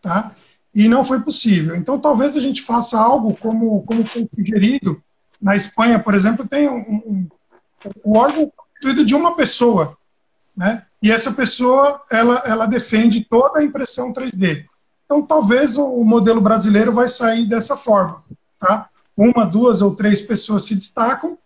tá? 0.00 0.32
E 0.76 0.90
não 0.90 1.02
foi 1.02 1.20
possível. 1.22 1.74
Então, 1.74 1.98
talvez 1.98 2.36
a 2.36 2.40
gente 2.40 2.60
faça 2.60 3.00
algo 3.00 3.34
como, 3.34 3.82
como 3.84 4.04
foi 4.04 4.28
sugerido. 4.36 5.02
Na 5.40 5.56
Espanha, 5.56 5.98
por 5.98 6.14
exemplo, 6.14 6.46
tem 6.46 6.68
um, 6.68 6.76
um, 6.76 7.28
um 8.04 8.18
órgão 8.18 8.52
constituído 8.54 9.02
de 9.02 9.14
uma 9.14 9.34
pessoa, 9.34 9.96
né? 10.54 10.84
E 11.02 11.10
essa 11.10 11.32
pessoa, 11.32 12.02
ela, 12.10 12.42
ela 12.44 12.66
defende 12.66 13.24
toda 13.24 13.58
a 13.58 13.64
impressão 13.64 14.12
3D. 14.12 14.66
Então, 15.06 15.22
talvez 15.22 15.78
o 15.78 16.04
modelo 16.04 16.42
brasileiro 16.42 16.92
vai 16.92 17.08
sair 17.08 17.48
dessa 17.48 17.74
forma, 17.74 18.22
tá? 18.60 18.90
Uma, 19.16 19.46
duas 19.46 19.80
ou 19.80 19.96
três 19.96 20.20
pessoas 20.20 20.64
se 20.64 20.74
destacam, 20.74 21.38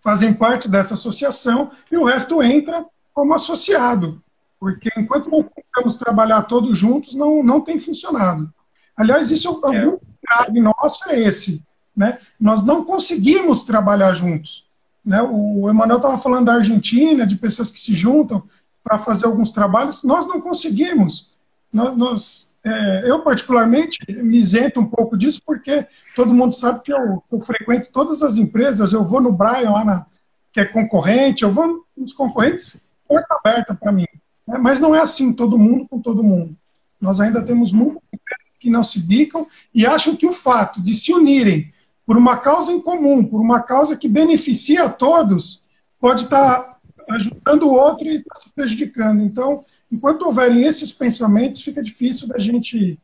fazem 0.00 0.32
parte 0.32 0.68
dessa 0.68 0.94
associação 0.94 1.72
e 1.90 1.96
o 1.96 2.04
resto 2.04 2.40
entra 2.40 2.86
como 3.12 3.34
associado, 3.34 4.22
porque 4.58 4.90
enquanto 4.96 5.30
não 5.30 5.42
tentamos 5.42 5.96
trabalhar 5.96 6.42
todos 6.42 6.76
juntos, 6.76 7.14
não, 7.14 7.42
não 7.42 7.60
tem 7.60 7.78
funcionado. 7.78 8.52
Aliás, 8.96 9.30
isso 9.30 9.48
é. 9.48 9.78
algum 9.78 9.98
grave 10.22 10.60
nosso 10.60 11.08
é 11.08 11.20
esse, 11.20 11.64
né? 11.96 12.18
Nós 12.38 12.64
não 12.64 12.84
conseguimos 12.84 13.62
trabalhar 13.62 14.12
juntos. 14.14 14.66
Né? 15.04 15.22
O 15.22 15.68
Emanuel 15.70 15.98
estava 15.98 16.18
falando 16.18 16.46
da 16.46 16.54
Argentina, 16.54 17.26
de 17.26 17.36
pessoas 17.36 17.70
que 17.70 17.78
se 17.78 17.94
juntam 17.94 18.42
para 18.82 18.98
fazer 18.98 19.26
alguns 19.26 19.50
trabalhos. 19.50 20.02
Nós 20.02 20.26
não 20.26 20.40
conseguimos. 20.40 21.30
Nós, 21.72 21.96
nós 21.96 22.56
é, 22.64 23.10
eu, 23.10 23.22
particularmente, 23.22 23.98
me 24.08 24.36
isento 24.36 24.80
um 24.80 24.86
pouco 24.86 25.16
disso, 25.16 25.40
porque 25.46 25.86
todo 26.14 26.34
mundo 26.34 26.54
sabe 26.54 26.82
que 26.82 26.92
eu, 26.92 27.22
eu, 27.30 27.40
frequento 27.40 27.90
todas 27.92 28.22
as 28.22 28.36
empresas. 28.36 28.92
Eu 28.92 29.04
vou 29.04 29.20
no 29.20 29.32
Brian, 29.32 29.70
lá 29.70 29.84
na, 29.84 30.06
que 30.52 30.60
é 30.60 30.64
concorrente, 30.64 31.44
eu 31.44 31.50
vou 31.50 31.84
nos 31.96 32.12
concorrentes, 32.12 32.90
porta 33.06 33.34
aberta 33.34 33.74
para 33.74 33.92
mim. 33.92 34.06
Né? 34.48 34.56
Mas 34.56 34.80
não 34.80 34.94
é 34.94 35.00
assim 35.00 35.34
todo 35.34 35.58
mundo 35.58 35.86
com 35.86 36.00
todo 36.00 36.24
mundo. 36.24 36.56
Nós 36.98 37.20
ainda 37.20 37.44
temos 37.44 37.72
empresas 37.72 38.48
que 38.58 38.70
não 38.70 38.82
se 38.82 38.98
bicam 38.98 39.46
e 39.74 39.86
acham 39.86 40.16
que 40.16 40.26
o 40.26 40.32
fato 40.32 40.80
de 40.80 40.94
se 40.94 41.12
unirem 41.12 41.72
por 42.06 42.16
uma 42.16 42.38
causa 42.38 42.72
em 42.72 42.80
comum, 42.80 43.22
por 43.22 43.40
uma 43.40 43.62
causa 43.62 43.96
que 43.96 44.08
beneficia 44.08 44.84
a 44.84 44.88
todos, 44.88 45.62
pode 46.00 46.24
estar 46.24 46.80
ajudando 47.10 47.64
o 47.64 47.74
outro 47.74 48.06
e 48.06 48.16
estar 48.16 48.34
se 48.36 48.52
prejudicando. 48.52 49.22
Então, 49.22 49.64
enquanto 49.92 50.22
houverem 50.22 50.64
esses 50.64 50.90
pensamentos, 50.90 51.60
fica 51.60 51.82
difícil 51.82 52.26
da 52.26 52.38
gente 52.38 52.98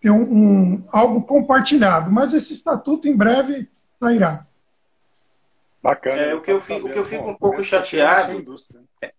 ter 0.00 0.10
um, 0.10 0.22
um 0.22 0.84
algo 0.90 1.22
compartilhado. 1.22 2.10
Mas 2.10 2.34
esse 2.34 2.52
estatuto 2.52 3.06
em 3.06 3.16
breve 3.16 3.68
sairá. 4.00 4.44
Bacana. 5.82 6.16
É, 6.16 6.34
o, 6.34 6.42
que 6.42 6.50
eu 6.50 6.60
fico, 6.60 6.88
o 6.88 6.90
que 6.90 6.98
eu 6.98 7.04
fico 7.04 7.30
um 7.30 7.34
pouco 7.34 7.62
chateado. 7.62 8.44
É, 9.00 9.12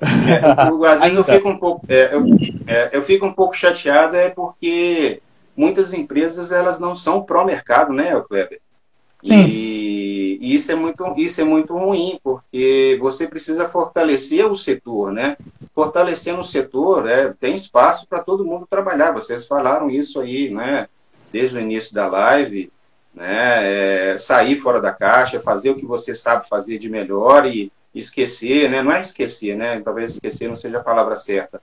é, 0.00 0.70
eu, 0.70 0.84
às 0.84 1.00
vezes 1.00 1.16
eu 1.16 1.24
fico 1.24 1.48
um 1.48 1.58
pouco, 1.58 1.86
é, 1.88 2.14
eu, 2.14 2.24
é, 2.66 2.90
eu 2.92 3.02
fico 3.02 3.26
um 3.26 3.32
pouco 3.32 3.56
chateado 3.56 4.16
é 4.16 4.28
porque 4.28 5.20
muitas 5.56 5.92
empresas 5.92 6.50
elas 6.52 6.80
não 6.80 6.96
são 6.96 7.22
pró-mercado, 7.22 7.92
né, 7.92 8.20
Kleber? 8.28 8.60
E, 9.22 10.38
e, 10.40 10.54
isso 10.54 10.70
é 10.70 10.74
muito 10.74 11.14
isso 11.16 11.40
é 11.40 11.44
muito 11.44 11.74
ruim 11.74 12.20
porque 12.22 12.98
você 13.00 13.26
precisa 13.26 13.66
fortalecer 13.68 14.46
o 14.46 14.56
setor, 14.56 15.12
né? 15.12 15.36
Fortalecendo 15.74 16.40
o 16.40 16.44
setor, 16.44 17.08
é, 17.08 17.32
tem 17.32 17.54
espaço 17.54 18.06
para 18.06 18.22
todo 18.22 18.44
mundo 18.44 18.66
trabalhar. 18.68 19.12
Vocês 19.12 19.46
falaram 19.46 19.90
isso 19.90 20.20
aí, 20.20 20.50
né? 20.50 20.88
Desde 21.32 21.56
o 21.56 21.60
início 21.60 21.94
da 21.94 22.06
live, 22.06 22.70
né? 23.14 24.12
É, 24.12 24.18
sair 24.18 24.56
fora 24.56 24.80
da 24.80 24.92
caixa, 24.92 25.40
fazer 25.40 25.70
o 25.70 25.76
que 25.76 25.86
você 25.86 26.14
sabe 26.14 26.46
fazer 26.46 26.78
de 26.78 26.90
melhor 26.90 27.46
e 27.46 27.72
esquecer, 27.94 28.70
né? 28.70 28.82
Não 28.82 28.92
é 28.92 29.00
esquecer, 29.00 29.56
né? 29.56 29.80
Talvez 29.84 30.12
esquecer 30.12 30.48
não 30.48 30.56
seja 30.56 30.78
a 30.78 30.84
palavra 30.84 31.16
certa 31.16 31.60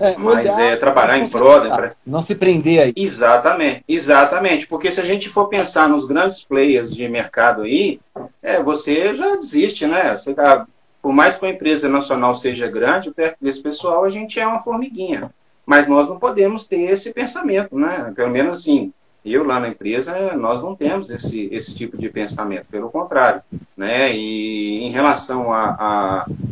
é, 0.00 0.16
mas 0.16 0.58
é 0.58 0.76
trabalhar 0.76 1.18
em 1.18 1.28
prol. 1.28 1.62
Né, 1.62 1.92
não 2.06 2.22
se 2.22 2.34
prender 2.34 2.80
aí. 2.80 2.92
Exatamente, 2.96 3.84
exatamente. 3.86 4.66
Porque 4.66 4.90
se 4.90 4.98
a 4.98 5.04
gente 5.04 5.28
for 5.28 5.46
pensar 5.46 5.88
nos 5.88 6.06
grandes 6.06 6.42
players 6.42 6.94
de 6.94 7.06
mercado 7.06 7.62
aí, 7.62 8.00
é, 8.42 8.62
você 8.62 9.14
já 9.14 9.36
desiste, 9.36 9.86
né? 9.86 10.16
Você 10.16 10.32
tá, 10.32 10.66
por 11.02 11.12
mais 11.12 11.36
que 11.36 11.44
a 11.44 11.50
empresa 11.50 11.86
nacional 11.86 12.34
seja 12.34 12.66
grande, 12.66 13.12
perto 13.12 13.36
desse 13.40 13.62
pessoal 13.62 14.02
a 14.02 14.08
gente 14.08 14.40
é 14.40 14.46
uma 14.46 14.60
formiguinha. 14.60 15.30
Mas 15.66 15.86
nós 15.86 16.08
não 16.08 16.18
podemos 16.18 16.66
ter 16.66 16.90
esse 16.90 17.12
pensamento, 17.12 17.78
né? 17.78 18.10
Pelo 18.16 18.30
menos 18.30 18.60
assim, 18.60 18.92
eu 19.24 19.44
lá 19.44 19.60
na 19.60 19.68
empresa, 19.68 20.34
nós 20.34 20.62
não 20.62 20.74
temos 20.74 21.10
esse, 21.10 21.48
esse 21.52 21.74
tipo 21.74 21.96
de 21.98 22.08
pensamento, 22.08 22.66
pelo 22.70 22.90
contrário. 22.90 23.42
Né? 23.76 24.14
E 24.14 24.82
em 24.82 24.90
relação 24.90 25.48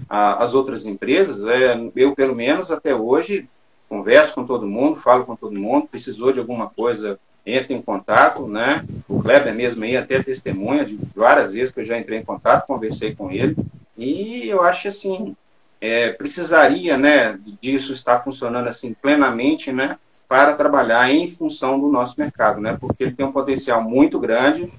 às 0.09 0.55
outras 0.55 0.85
empresas, 0.87 1.45
é, 1.47 1.79
eu 1.97 2.15
pelo 2.15 2.35
menos 2.35 2.71
até 2.71 2.95
hoje 2.95 3.49
converso 3.89 4.35
com 4.35 4.45
todo 4.45 4.67
mundo, 4.67 4.97
falo 4.97 5.25
com 5.25 5.35
todo 5.35 5.59
mundo, 5.59 5.89
precisou 5.89 6.33
de 6.33 6.39
alguma 6.39 6.69
coisa, 6.69 7.19
entre 7.47 7.75
em 7.75 7.81
contato, 7.81 8.47
né? 8.47 8.85
O 9.09 9.23
Kleber 9.23 9.55
mesmo 9.55 9.83
aí 9.83 9.97
até 9.97 10.23
testemunha 10.23 10.85
de 10.85 10.99
várias 11.17 11.55
vezes 11.55 11.73
que 11.73 11.81
eu 11.81 11.85
já 11.85 11.99
entrei 11.99 12.19
em 12.19 12.25
contato, 12.25 12.67
conversei 12.67 13.15
com 13.15 13.31
ele, 13.31 13.57
e 13.97 14.47
eu 14.49 14.63
acho 14.63 14.89
assim, 14.89 15.35
é, 15.81 16.11
precisaria, 16.13 16.97
né, 16.97 17.39
disso 17.61 17.93
estar 17.93 18.21
funcionando 18.21 18.69
assim 18.69 18.93
plenamente, 18.93 19.73
né? 19.73 19.99
Para 20.29 20.55
trabalhar 20.55 21.11
em 21.11 21.31
função 21.31 21.81
do 21.81 21.89
nosso 21.89 22.15
mercado, 22.19 22.61
né? 22.61 22.77
Porque 22.79 23.03
ele 23.03 23.15
tem 23.15 23.25
um 23.25 23.33
potencial 23.33 23.83
muito 23.83 24.21
grande, 24.21 24.71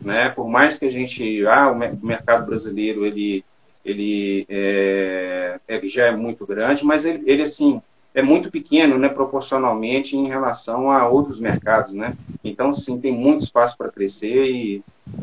né? 0.00 0.28
Por 0.28 0.48
mais 0.48 0.78
que 0.78 0.84
a 0.84 0.90
gente, 0.90 1.46
ah, 1.46 1.70
o 1.70 2.06
mercado 2.06 2.46
brasileiro 2.46 3.06
ele 3.06 3.44
ele 3.84 4.44
é, 4.48 5.60
é, 5.68 5.80
já 5.88 6.06
é 6.06 6.10
muito 6.10 6.44
grande, 6.44 6.84
mas 6.84 7.04
ele, 7.04 7.22
ele 7.24 7.42
assim 7.42 7.80
é 8.12 8.20
muito 8.20 8.50
pequeno, 8.50 8.98
né? 8.98 9.08
Proporcionalmente 9.08 10.16
em 10.16 10.26
relação 10.26 10.90
a 10.90 11.06
outros 11.08 11.38
mercados, 11.38 11.94
né? 11.94 12.16
Então, 12.42 12.74
sim, 12.74 12.98
tem 12.98 13.12
muito 13.12 13.44
espaço 13.44 13.76
para 13.78 13.92
crescer 13.92 14.50
e, 14.50 14.82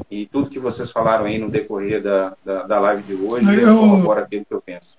e 0.10 0.28
tudo 0.28 0.50
que 0.50 0.60
vocês 0.60 0.92
falaram 0.92 1.26
aí 1.26 1.38
no 1.38 1.50
decorrer 1.50 2.02
da, 2.02 2.38
da, 2.46 2.64
da 2.64 2.80
live 2.80 3.04
de 3.04 3.16
hoje 3.16 3.62
eu... 3.62 3.76
corrobora 3.76 4.22
aquilo 4.22 4.46
que 4.46 4.54
eu 4.54 4.62
penso. 4.62 4.96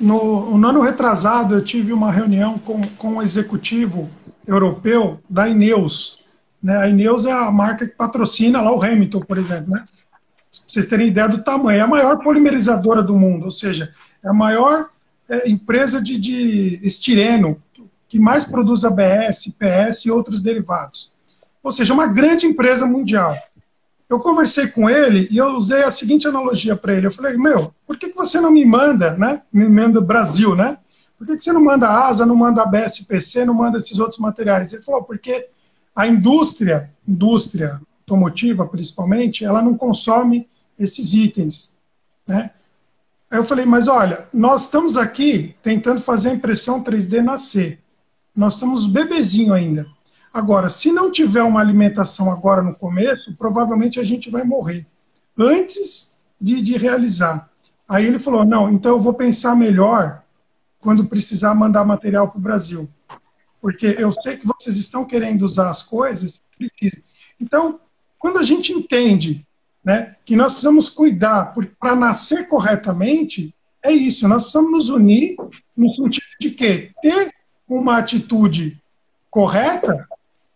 No, 0.00 0.56
no 0.56 0.68
ano 0.68 0.80
retrasado, 0.80 1.54
eu 1.54 1.64
tive 1.64 1.92
uma 1.92 2.10
reunião 2.10 2.58
com, 2.58 2.80
com 2.96 3.16
o 3.16 3.22
executivo 3.22 4.08
europeu 4.46 5.20
da 5.28 5.48
Ineos. 5.48 6.20
Né? 6.62 6.76
A 6.76 6.88
Ineos 6.88 7.26
é 7.26 7.32
a 7.32 7.50
marca 7.50 7.86
que 7.86 7.94
patrocina 7.94 8.60
lá 8.60 8.74
o 8.74 8.82
Hamilton, 8.82 9.20
por 9.20 9.38
exemplo. 9.38 9.72
Né? 9.72 9.80
Pra 9.80 10.60
vocês 10.66 10.86
terem 10.86 11.08
ideia 11.08 11.28
do 11.28 11.42
tamanho, 11.42 11.78
é 11.78 11.82
a 11.82 11.86
maior 11.86 12.18
polimerizadora 12.18 13.02
do 13.02 13.16
mundo, 13.16 13.46
ou 13.46 13.50
seja, 13.50 13.92
é 14.22 14.28
a 14.28 14.32
maior 14.32 14.88
é, 15.28 15.48
empresa 15.48 16.00
de, 16.00 16.18
de 16.18 16.80
estireno 16.82 17.60
que 18.08 18.18
mais 18.18 18.44
produz 18.44 18.84
ABS, 18.84 19.54
PS 19.58 20.06
e 20.06 20.10
outros 20.10 20.40
derivados. 20.40 21.12
Ou 21.62 21.72
seja, 21.72 21.92
uma 21.92 22.06
grande 22.06 22.46
empresa 22.46 22.86
mundial 22.86 23.36
eu 24.08 24.18
conversei 24.18 24.68
com 24.68 24.88
ele 24.88 25.28
e 25.30 25.36
eu 25.36 25.48
usei 25.56 25.82
a 25.82 25.90
seguinte 25.90 26.26
analogia 26.26 26.74
para 26.74 26.94
ele. 26.94 27.06
Eu 27.06 27.10
falei, 27.10 27.36
meu, 27.36 27.74
por 27.86 27.98
que, 27.98 28.08
que 28.08 28.16
você 28.16 28.40
não 28.40 28.50
me 28.50 28.64
manda, 28.64 29.16
né? 29.16 29.42
Me 29.52 29.68
manda 29.68 30.00
Brasil, 30.00 30.56
né? 30.56 30.78
Por 31.18 31.26
que, 31.26 31.36
que 31.36 31.44
você 31.44 31.52
não 31.52 31.62
manda 31.62 31.88
ASA, 31.88 32.24
não 32.24 32.36
manda 32.36 32.62
a 32.62 32.66
BSPC, 32.66 33.44
não 33.44 33.54
manda 33.54 33.78
esses 33.78 33.98
outros 33.98 34.18
materiais? 34.18 34.72
Ele 34.72 34.82
falou, 34.82 35.02
porque 35.02 35.48
a 35.94 36.06
indústria, 36.06 36.90
indústria 37.06 37.80
automotiva 38.02 38.66
principalmente, 38.66 39.44
ela 39.44 39.60
não 39.60 39.76
consome 39.76 40.48
esses 40.78 41.12
itens, 41.12 41.76
né? 42.26 42.50
Aí 43.30 43.38
eu 43.38 43.44
falei, 43.44 43.66
mas 43.66 43.88
olha, 43.88 44.26
nós 44.32 44.62
estamos 44.62 44.96
aqui 44.96 45.54
tentando 45.62 46.00
fazer 46.00 46.30
a 46.30 46.34
impressão 46.34 46.82
3D 46.82 47.20
nascer. 47.20 47.78
Nós 48.34 48.54
estamos 48.54 48.86
bebezinho 48.86 49.52
ainda. 49.52 49.86
Agora, 50.32 50.68
se 50.68 50.92
não 50.92 51.10
tiver 51.10 51.42
uma 51.42 51.60
alimentação 51.60 52.30
agora 52.30 52.62
no 52.62 52.74
começo, 52.74 53.34
provavelmente 53.36 53.98
a 53.98 54.04
gente 54.04 54.30
vai 54.30 54.44
morrer 54.44 54.86
antes 55.36 56.16
de, 56.40 56.60
de 56.62 56.76
realizar. 56.76 57.48
Aí 57.88 58.06
ele 58.06 58.18
falou: 58.18 58.44
não, 58.44 58.70
então 58.70 58.92
eu 58.92 59.00
vou 59.00 59.14
pensar 59.14 59.56
melhor 59.56 60.22
quando 60.80 61.06
precisar 61.06 61.54
mandar 61.54 61.84
material 61.84 62.28
para 62.28 62.38
o 62.38 62.42
Brasil. 62.42 62.88
Porque 63.60 63.96
eu 63.98 64.12
sei 64.12 64.36
que 64.36 64.46
vocês 64.46 64.76
estão 64.76 65.04
querendo 65.04 65.42
usar 65.42 65.70
as 65.70 65.82
coisas, 65.82 66.42
precisa. 66.56 67.02
Então, 67.40 67.80
quando 68.18 68.38
a 68.38 68.44
gente 68.44 68.72
entende 68.72 69.44
né, 69.84 70.14
que 70.24 70.36
nós 70.36 70.52
precisamos 70.52 70.88
cuidar 70.88 71.54
para 71.80 71.96
nascer 71.96 72.46
corretamente, 72.46 73.54
é 73.82 73.92
isso, 73.92 74.28
nós 74.28 74.42
precisamos 74.42 74.70
nos 74.70 74.90
unir 74.90 75.36
no 75.76 75.92
sentido 75.94 76.26
de 76.40 76.50
que 76.50 76.92
ter 77.00 77.32
uma 77.68 77.98
atitude 77.98 78.80
correta 79.30 80.08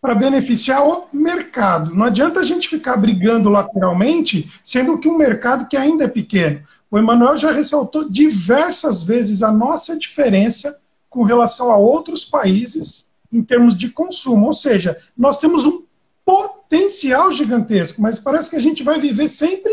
para 0.02 0.16
beneficiar 0.16 0.84
o 0.84 1.06
mercado. 1.12 1.94
Não 1.94 2.06
adianta 2.06 2.40
a 2.40 2.42
gente 2.42 2.68
ficar 2.68 2.96
brigando 2.96 3.48
lateralmente, 3.48 4.52
sendo 4.64 4.98
que 4.98 5.06
um 5.06 5.16
mercado 5.16 5.68
que 5.68 5.76
ainda 5.76 6.04
é 6.04 6.08
pequeno. 6.08 6.60
O 6.90 6.98
Emanuel 6.98 7.36
já 7.36 7.52
ressaltou 7.52 8.10
diversas 8.10 9.04
vezes 9.04 9.44
a 9.44 9.52
nossa 9.52 9.96
diferença 9.96 10.76
com 11.08 11.22
relação 11.22 11.70
a 11.70 11.76
outros 11.76 12.24
países 12.24 13.08
em 13.32 13.44
termos 13.44 13.76
de 13.76 13.90
consumo. 13.90 14.46
Ou 14.46 14.52
seja, 14.52 14.98
nós 15.16 15.38
temos 15.38 15.64
um 15.64 15.84
potencial 16.24 17.30
gigantesco, 17.30 18.02
mas 18.02 18.18
parece 18.18 18.50
que 18.50 18.56
a 18.56 18.60
gente 18.60 18.82
vai 18.82 18.98
viver 18.98 19.28
sempre 19.28 19.72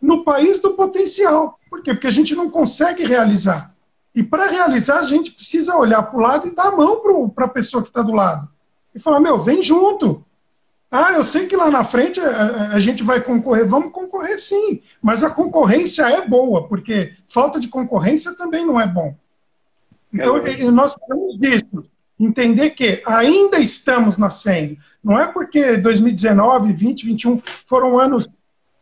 no 0.00 0.22
país 0.22 0.60
do 0.60 0.74
potencial. 0.74 1.58
Por 1.68 1.82
quê? 1.82 1.92
Porque 1.92 2.06
a 2.06 2.12
gente 2.12 2.32
não 2.36 2.48
consegue 2.48 3.04
realizar. 3.04 3.74
E 4.14 4.22
para 4.22 4.46
realizar, 4.46 5.00
a 5.00 5.04
gente 5.04 5.32
precisa 5.32 5.76
olhar 5.76 6.04
para 6.04 6.16
o 6.16 6.22
lado 6.22 6.46
e 6.46 6.54
dar 6.54 6.68
a 6.68 6.76
mão 6.76 7.02
para 7.34 7.46
a 7.46 7.48
pessoa 7.48 7.82
que 7.82 7.88
está 7.88 8.00
do 8.00 8.12
lado 8.12 8.53
e 8.94 9.00
falar: 9.00 9.20
meu, 9.20 9.38
vem 9.38 9.62
junto. 9.62 10.24
Ah, 10.90 11.12
eu 11.14 11.24
sei 11.24 11.46
que 11.46 11.56
lá 11.56 11.70
na 11.70 11.82
frente 11.82 12.20
a, 12.20 12.74
a, 12.74 12.78
gente 12.78 13.02
vai 13.02 13.20
concorrer, 13.20 13.66
vamos 13.66 13.90
concorrer 13.90 14.38
sim, 14.38 14.80
mas 15.02 15.24
a 15.24 15.30
concorrência 15.30 16.04
é 16.04 16.24
boa, 16.24 16.68
porque 16.68 17.14
falta 17.28 17.58
de 17.58 17.66
concorrência 17.66 18.32
também 18.36 18.64
não 18.64 18.80
é 18.80 18.86
bom. 18.86 19.12
Então, 20.12 20.36
é 20.36 20.70
nós 20.70 20.94
precisamos 20.94 21.40
disso, 21.40 21.90
entender 22.18 22.70
que 22.70 23.02
ainda 23.04 23.58
estamos 23.58 24.16
nascendo. 24.16 24.76
Não 25.02 25.18
é 25.18 25.26
porque 25.26 25.76
2019, 25.76 26.72
20, 26.72 27.06
21 27.06 27.42
foram 27.66 27.98
anos 27.98 28.28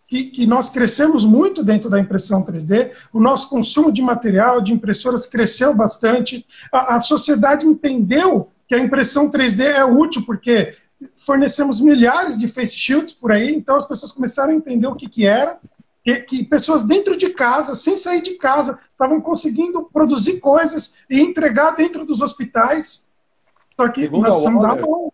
que, 0.06 0.24
que, 0.24 0.46
nós 0.46 0.68
crescemos 0.68 1.24
muito 1.24 1.64
dentro 1.64 1.88
da 1.88 1.98
impressão 1.98 2.44
3D, 2.44 2.90
o 3.10 3.18
nosso 3.18 3.48
consumo 3.48 3.90
de 3.90 4.02
material, 4.02 4.60
de 4.60 4.74
impressoras 4.74 5.26
cresceu 5.26 5.74
bastante, 5.74 6.46
a, 6.70 6.96
a 6.96 7.00
sociedade 7.00 7.64
entendeu 7.66 8.51
que 8.72 8.76
a 8.76 8.78
impressão 8.78 9.30
3D 9.30 9.66
é 9.66 9.84
útil 9.84 10.22
porque 10.24 10.72
fornecemos 11.14 11.78
milhares 11.78 12.38
de 12.38 12.48
face 12.48 12.74
shields 12.74 13.12
por 13.12 13.30
aí, 13.30 13.54
então 13.54 13.76
as 13.76 13.86
pessoas 13.86 14.12
começaram 14.12 14.50
a 14.50 14.54
entender 14.54 14.86
o 14.86 14.94
que, 14.94 15.10
que 15.10 15.26
era, 15.26 15.58
que, 16.02 16.20
que 16.20 16.42
pessoas 16.44 16.82
dentro 16.82 17.14
de 17.14 17.28
casa, 17.34 17.74
sem 17.74 17.98
sair 17.98 18.22
de 18.22 18.36
casa, 18.36 18.78
estavam 18.90 19.20
conseguindo 19.20 19.90
produzir 19.92 20.40
coisas 20.40 20.94
e 21.10 21.20
entregar 21.20 21.72
dentro 21.72 22.06
dos 22.06 22.22
hospitais. 22.22 23.06
Só 23.76 23.88
que 23.88 24.00
Segundo 24.00 24.22
nós 24.22 24.36
precisamos 24.36 24.62
dar 24.62 24.82
o, 24.82 25.12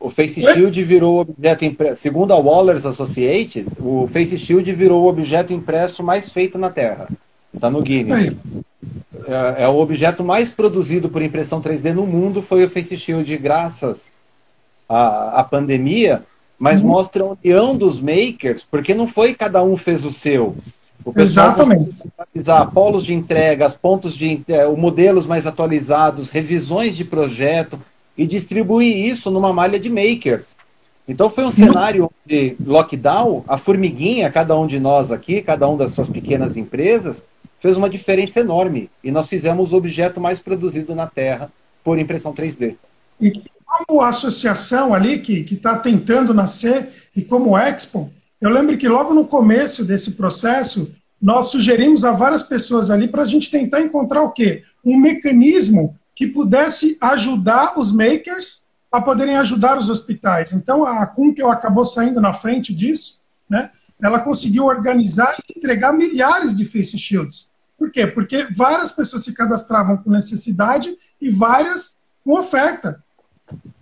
o 0.00 0.10
Face 0.10 0.42
Shield 0.42 0.82
virou 0.82 1.20
objeto 1.20 1.64
impresso. 1.64 2.02
Segundo 2.02 2.32
a 2.32 2.36
Waller's 2.36 2.84
Associates, 2.84 3.78
o 3.78 4.08
Face 4.08 4.36
Shield 4.36 4.72
virou 4.72 5.04
o 5.04 5.06
objeto 5.06 5.52
impresso 5.52 6.02
mais 6.02 6.32
feito 6.32 6.58
na 6.58 6.68
Terra. 6.68 7.08
Está 7.54 7.70
no 7.70 7.80
Guinness. 7.80 8.32
É, 8.32 8.62
é, 9.58 9.68
o 9.68 9.76
objeto 9.78 10.24
mais 10.24 10.50
produzido 10.50 11.08
por 11.08 11.22
impressão 11.22 11.60
3D 11.60 11.92
no 11.92 12.06
mundo 12.06 12.42
foi 12.42 12.64
o 12.64 12.70
Face 12.70 12.96
Shield, 12.96 13.36
graças 13.38 14.12
à, 14.88 15.40
à 15.40 15.44
pandemia, 15.44 16.24
mas 16.58 16.80
uhum. 16.80 16.88
mostra 16.88 17.24
a 17.24 17.28
união 17.28 17.76
dos 17.76 18.00
makers, 18.00 18.66
porque 18.68 18.94
não 18.94 19.06
foi 19.06 19.34
cada 19.34 19.62
um 19.62 19.76
fez 19.76 20.04
o 20.04 20.12
seu. 20.12 20.56
O 21.04 21.12
pessoal 21.12 21.48
Exatamente. 21.48 21.94
atualizar 22.16 22.70
polos 22.70 23.04
de 23.04 23.12
entregas, 23.12 23.76
pontos 23.76 24.16
de 24.16 24.42
é, 24.48 24.66
modelos 24.68 25.26
mais 25.26 25.46
atualizados, 25.46 26.30
revisões 26.30 26.96
de 26.96 27.04
projeto 27.04 27.78
e 28.16 28.26
distribuir 28.26 28.96
isso 28.96 29.30
numa 29.30 29.52
malha 29.52 29.78
de 29.78 29.90
makers. 29.90 30.56
Então 31.06 31.28
foi 31.28 31.44
um 31.44 31.48
uhum. 31.48 31.52
cenário 31.52 32.10
de 32.24 32.56
lockdown, 32.64 33.44
a 33.48 33.56
formiguinha, 33.56 34.30
cada 34.30 34.56
um 34.56 34.66
de 34.66 34.78
nós 34.78 35.10
aqui, 35.10 35.42
cada 35.42 35.68
um 35.68 35.76
das 35.76 35.92
suas 35.92 36.08
pequenas 36.08 36.56
empresas, 36.56 37.22
fez 37.62 37.76
uma 37.76 37.88
diferença 37.88 38.40
enorme. 38.40 38.90
E 39.04 39.12
nós 39.12 39.28
fizemos 39.28 39.72
o 39.72 39.76
objeto 39.76 40.20
mais 40.20 40.40
produzido 40.40 40.96
na 40.96 41.06
Terra 41.06 41.48
por 41.84 41.96
impressão 41.96 42.34
3D. 42.34 42.76
E 43.20 43.40
como 43.64 44.02
associação 44.02 44.92
ali 44.92 45.20
que 45.20 45.46
está 45.48 45.78
tentando 45.78 46.34
nascer, 46.34 46.88
e 47.14 47.22
como 47.22 47.56
Expo, 47.56 48.12
eu 48.40 48.50
lembro 48.50 48.76
que 48.76 48.88
logo 48.88 49.14
no 49.14 49.24
começo 49.24 49.84
desse 49.84 50.12
processo, 50.12 50.92
nós 51.20 51.50
sugerimos 51.50 52.04
a 52.04 52.10
várias 52.10 52.42
pessoas 52.42 52.90
ali 52.90 53.06
para 53.06 53.22
a 53.22 53.26
gente 53.26 53.48
tentar 53.48 53.80
encontrar 53.80 54.22
o 54.22 54.32
quê? 54.32 54.64
Um 54.84 54.98
mecanismo 54.98 55.96
que 56.16 56.26
pudesse 56.26 56.98
ajudar 57.00 57.78
os 57.78 57.92
makers 57.92 58.64
a 58.90 59.00
poderem 59.00 59.36
ajudar 59.36 59.78
os 59.78 59.88
hospitais. 59.88 60.52
Então, 60.52 60.84
a 60.84 61.06
Kunkel 61.06 61.48
acabou 61.48 61.84
saindo 61.84 62.20
na 62.20 62.32
frente 62.32 62.74
disso, 62.74 63.20
né? 63.48 63.70
ela 64.02 64.18
conseguiu 64.18 64.64
organizar 64.64 65.32
e 65.48 65.56
entregar 65.56 65.92
milhares 65.92 66.56
de 66.56 66.64
face 66.64 66.98
shields. 66.98 67.51
Por 67.82 67.90
quê? 67.90 68.06
Porque 68.06 68.44
várias 68.44 68.92
pessoas 68.92 69.24
se 69.24 69.32
cadastravam 69.32 69.96
com 69.96 70.08
necessidade 70.08 70.96
e 71.20 71.28
várias 71.28 71.96
com 72.24 72.38
oferta. 72.38 73.02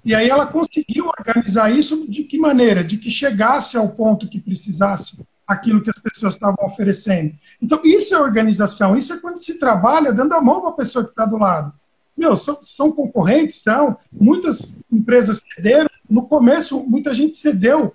E 0.03 0.15
aí 0.15 0.31
ela 0.31 0.47
conseguiu 0.47 1.09
organizar 1.09 1.71
isso 1.71 2.07
de 2.09 2.25
que 2.25 2.39
maneira? 2.39 2.83
De 2.83 2.97
que 2.97 3.11
chegasse 3.11 3.77
ao 3.77 3.91
ponto 3.91 4.27
que 4.27 4.41
precisasse 4.41 5.21
aquilo 5.47 5.83
que 5.83 5.91
as 5.91 5.99
pessoas 5.99 6.33
estavam 6.33 6.65
oferecendo. 6.65 7.35
Então, 7.61 7.79
isso 7.85 8.15
é 8.15 8.19
organização, 8.19 8.97
isso 8.97 9.13
é 9.13 9.19
quando 9.19 9.37
se 9.37 9.59
trabalha 9.59 10.15
dando 10.15 10.33
a 10.33 10.41
mão 10.41 10.63
para 10.63 10.71
a 10.71 10.75
pessoa 10.75 11.05
que 11.05 11.11
está 11.11 11.27
do 11.27 11.37
lado. 11.37 11.71
Meu, 12.17 12.39
são, 12.39 12.59
são 12.63 12.91
concorrentes, 12.91 13.61
são. 13.61 13.99
Muitas 14.11 14.73
empresas 14.91 15.43
cederam. 15.55 15.91
No 16.09 16.23
começo, 16.23 16.83
muita 16.89 17.13
gente 17.13 17.37
cedeu 17.37 17.95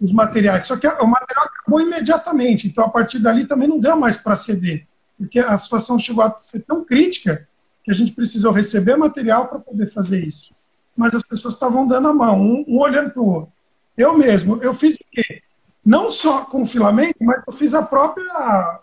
os 0.00 0.12
materiais, 0.12 0.66
só 0.66 0.78
que 0.78 0.88
o 0.88 1.06
material 1.06 1.44
acabou 1.44 1.78
imediatamente. 1.78 2.66
Então, 2.66 2.86
a 2.86 2.88
partir 2.88 3.18
dali 3.18 3.44
também 3.44 3.68
não 3.68 3.78
deu 3.78 3.98
mais 3.98 4.16
para 4.16 4.34
ceder 4.34 4.86
porque 5.22 5.38
a 5.38 5.56
situação 5.56 5.98
chegou 6.00 6.24
a 6.24 6.36
ser 6.40 6.60
tão 6.64 6.84
crítica 6.84 7.46
que 7.84 7.92
a 7.92 7.94
gente 7.94 8.10
precisou 8.12 8.50
receber 8.50 8.96
material 8.96 9.46
para 9.46 9.60
poder 9.60 9.86
fazer 9.86 10.24
isso. 10.24 10.52
Mas 10.96 11.14
as 11.14 11.22
pessoas 11.22 11.54
estavam 11.54 11.86
dando 11.86 12.08
a 12.08 12.12
mão, 12.12 12.40
um, 12.40 12.64
um 12.66 12.78
olhando 12.78 13.10
para 13.10 13.22
o 13.22 13.28
outro. 13.28 13.52
Eu 13.96 14.18
mesmo, 14.18 14.60
eu 14.62 14.74
fiz 14.74 14.96
o 14.96 15.04
quê? 15.10 15.40
Não 15.84 16.10
só 16.10 16.44
com 16.44 16.66
filamento, 16.66 17.18
mas 17.20 17.40
eu 17.46 17.52
fiz 17.52 17.72
a 17.72 17.82
própria, 17.82 18.24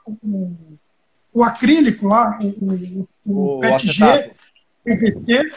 o, 0.05 0.55
o 1.33 1.43
acrílico 1.43 2.07
lá, 2.07 2.39
o, 2.41 3.07
o, 3.25 3.57
o 3.57 3.59
PETG, 3.59 4.31
PVC, 4.83 5.51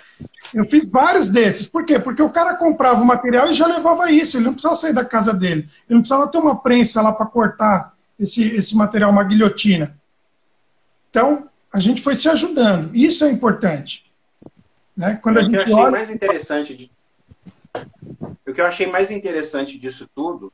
eu 0.53 0.64
fiz 0.64 0.89
vários 0.89 1.28
desses. 1.28 1.68
Por 1.68 1.87
quê? 1.87 1.99
Porque 1.99 2.22
o 2.22 2.30
cara 2.30 2.55
comprava 2.55 3.03
o 3.03 3.07
material 3.07 3.49
e 3.49 3.55
já 3.55 3.66
levava 3.66 4.11
isso. 4.11 4.37
Ele 4.37 4.47
não 4.47 4.53
precisava 4.53 4.76
sair 4.76 4.93
da 4.93 5.05
casa 5.05 5.33
dele. 5.33 5.62
Ele 5.89 5.95
não 5.95 6.01
precisava 6.01 6.28
ter 6.28 6.39
uma 6.39 6.61
prensa 6.61 7.01
lá 7.01 7.12
para 7.12 7.26
cortar 7.26 7.95
esse, 8.18 8.49
esse 8.49 8.76
material, 8.76 9.11
uma 9.11 9.24
guilhotina. 9.24 9.97
Então, 11.12 11.46
a 11.70 11.78
gente 11.78 12.00
foi 12.00 12.14
se 12.14 12.26
ajudando. 12.26 12.90
Isso 12.96 13.22
é 13.26 13.30
importante. 13.30 14.10
Né? 14.96 15.18
Quando 15.22 15.38
a 15.38 15.42
gente 15.42 15.50
o 15.50 15.52
que 15.52 15.58
eu 15.58 15.62
achei 15.62 15.74
olha... 15.74 15.90
mais 15.90 16.10
interessante 16.10 16.74
de... 16.74 16.90
o 18.46 18.54
que 18.54 18.60
eu 18.60 18.66
achei 18.66 18.86
mais 18.86 19.10
interessante 19.10 19.78
disso 19.78 20.08
tudo, 20.14 20.50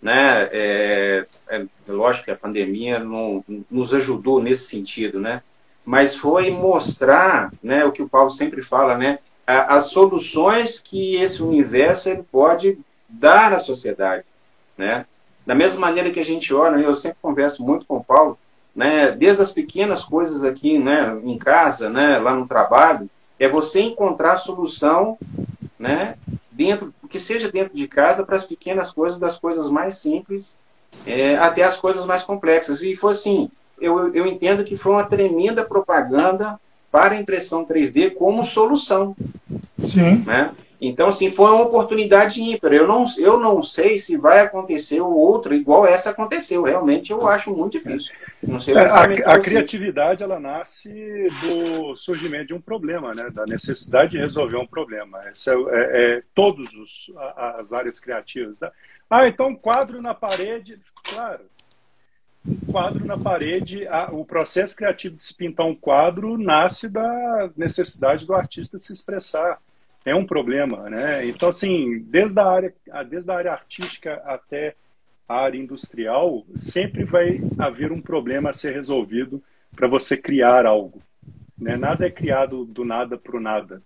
né, 0.00 0.48
é, 0.52 1.26
é 1.48 1.66
lógico 1.88 2.26
que 2.26 2.30
a 2.30 2.36
pandemia 2.36 3.00
não, 3.00 3.44
nos 3.68 3.92
ajudou 3.92 4.40
nesse 4.40 4.66
sentido, 4.66 5.18
né, 5.18 5.42
mas 5.84 6.14
foi 6.14 6.52
mostrar, 6.52 7.52
né, 7.60 7.84
o 7.84 7.90
que 7.90 8.02
o 8.02 8.08
Paulo 8.08 8.30
sempre 8.30 8.62
fala, 8.62 8.96
né, 8.96 9.18
as 9.44 9.86
soluções 9.86 10.78
que 10.78 11.16
esse 11.16 11.42
universo 11.42 12.08
ele 12.08 12.22
pode 12.22 12.78
dar 13.08 13.52
à 13.52 13.58
sociedade, 13.58 14.24
né. 14.78 15.04
Da 15.44 15.54
mesma 15.54 15.80
maneira 15.80 16.12
que 16.12 16.20
a 16.20 16.24
gente 16.24 16.54
olha, 16.54 16.80
eu 16.80 16.94
sempre 16.94 17.18
converso 17.20 17.64
muito 17.64 17.86
com 17.86 17.96
o 17.96 18.04
Paulo, 18.04 18.38
né, 18.76 19.10
desde 19.10 19.42
as 19.42 19.50
pequenas 19.50 20.04
coisas 20.04 20.44
aqui, 20.44 20.78
né, 20.78 21.18
em 21.24 21.38
casa, 21.38 21.88
né, 21.88 22.18
lá 22.18 22.34
no 22.34 22.46
trabalho, 22.46 23.08
é 23.40 23.48
você 23.48 23.80
encontrar 23.80 24.36
solução, 24.36 25.18
né, 25.78 26.16
dentro, 26.52 26.94
que 27.08 27.18
seja 27.18 27.50
dentro 27.50 27.74
de 27.74 27.88
casa, 27.88 28.24
para 28.24 28.36
as 28.36 28.44
pequenas 28.44 28.92
coisas, 28.92 29.18
das 29.18 29.38
coisas 29.38 29.70
mais 29.70 29.96
simples 29.96 30.56
é, 31.06 31.36
até 31.36 31.64
as 31.64 31.76
coisas 31.76 32.04
mais 32.04 32.22
complexas. 32.22 32.82
E 32.82 32.94
foi 32.94 33.12
assim, 33.12 33.50
eu, 33.80 34.14
eu 34.14 34.26
entendo 34.26 34.64
que 34.64 34.76
foi 34.76 34.92
uma 34.92 35.04
tremenda 35.04 35.64
propaganda 35.64 36.58
para 36.90 37.14
a 37.14 37.20
impressão 37.20 37.64
3D 37.64 38.14
como 38.14 38.44
solução. 38.44 39.16
Sim. 39.78 40.22
Né? 40.24 40.52
Então, 40.86 41.08
assim, 41.08 41.30
foi 41.30 41.50
uma 41.50 41.62
oportunidade 41.62 42.40
ímpar. 42.40 42.72
Eu 42.72 42.86
não, 42.86 43.04
eu 43.18 43.38
não 43.38 43.62
sei 43.62 43.98
se 43.98 44.16
vai 44.16 44.40
acontecer 44.40 45.00
o 45.00 45.14
outro 45.14 45.54
igual 45.54 45.86
essa 45.86 46.10
aconteceu. 46.10 46.62
Realmente, 46.62 47.10
eu 47.10 47.26
acho 47.28 47.54
muito 47.54 47.72
difícil. 47.72 48.14
Não 48.42 48.60
sei 48.60 48.74
é, 48.74 48.86
a, 48.86 49.02
a 49.34 49.38
criatividade, 49.38 50.22
ela 50.22 50.38
nasce 50.38 51.28
do 51.40 51.96
surgimento 51.96 52.48
de 52.48 52.54
um 52.54 52.60
problema, 52.60 53.12
né? 53.14 53.30
Da 53.30 53.44
necessidade 53.46 54.12
de 54.12 54.18
resolver 54.18 54.56
um 54.56 54.66
problema. 54.66 55.26
Essa 55.28 55.52
é, 55.52 55.54
é, 55.54 56.16
é 56.16 56.22
todos 56.34 56.72
os, 56.74 57.12
as 57.36 57.72
áreas 57.72 57.98
criativas. 57.98 58.60
Né? 58.60 58.70
Ah, 59.10 59.26
então 59.26 59.54
quadro 59.54 60.00
na 60.00 60.14
parede. 60.14 60.78
Claro, 61.02 61.40
quadro 62.70 63.04
na 63.04 63.18
parede, 63.18 63.86
a, 63.88 64.10
o 64.12 64.24
processo 64.24 64.76
criativo 64.76 65.16
de 65.16 65.22
se 65.22 65.34
pintar 65.34 65.66
um 65.66 65.74
quadro 65.74 66.38
nasce 66.38 66.88
da 66.88 67.50
necessidade 67.56 68.26
do 68.26 68.34
artista 68.34 68.78
se 68.78 68.92
expressar 68.92 69.58
é 70.06 70.14
um 70.14 70.24
problema, 70.24 70.88
né? 70.88 71.26
Então, 71.26 71.48
assim, 71.48 71.98
desde 71.98 72.38
a 72.38 72.46
área, 72.46 72.72
desde 73.10 73.28
a 73.28 73.34
área 73.34 73.52
artística 73.52 74.14
até 74.24 74.76
a 75.28 75.34
área 75.34 75.58
industrial, 75.58 76.46
sempre 76.54 77.04
vai 77.04 77.40
haver 77.58 77.90
um 77.90 78.00
problema 78.00 78.50
a 78.50 78.52
ser 78.52 78.72
resolvido 78.72 79.42
para 79.74 79.88
você 79.88 80.16
criar 80.16 80.64
algo. 80.64 81.02
Né? 81.58 81.76
Nada 81.76 82.06
é 82.06 82.10
criado 82.10 82.64
do 82.64 82.84
nada 82.84 83.18
para 83.18 83.36
o 83.36 83.40
nada. 83.40 83.82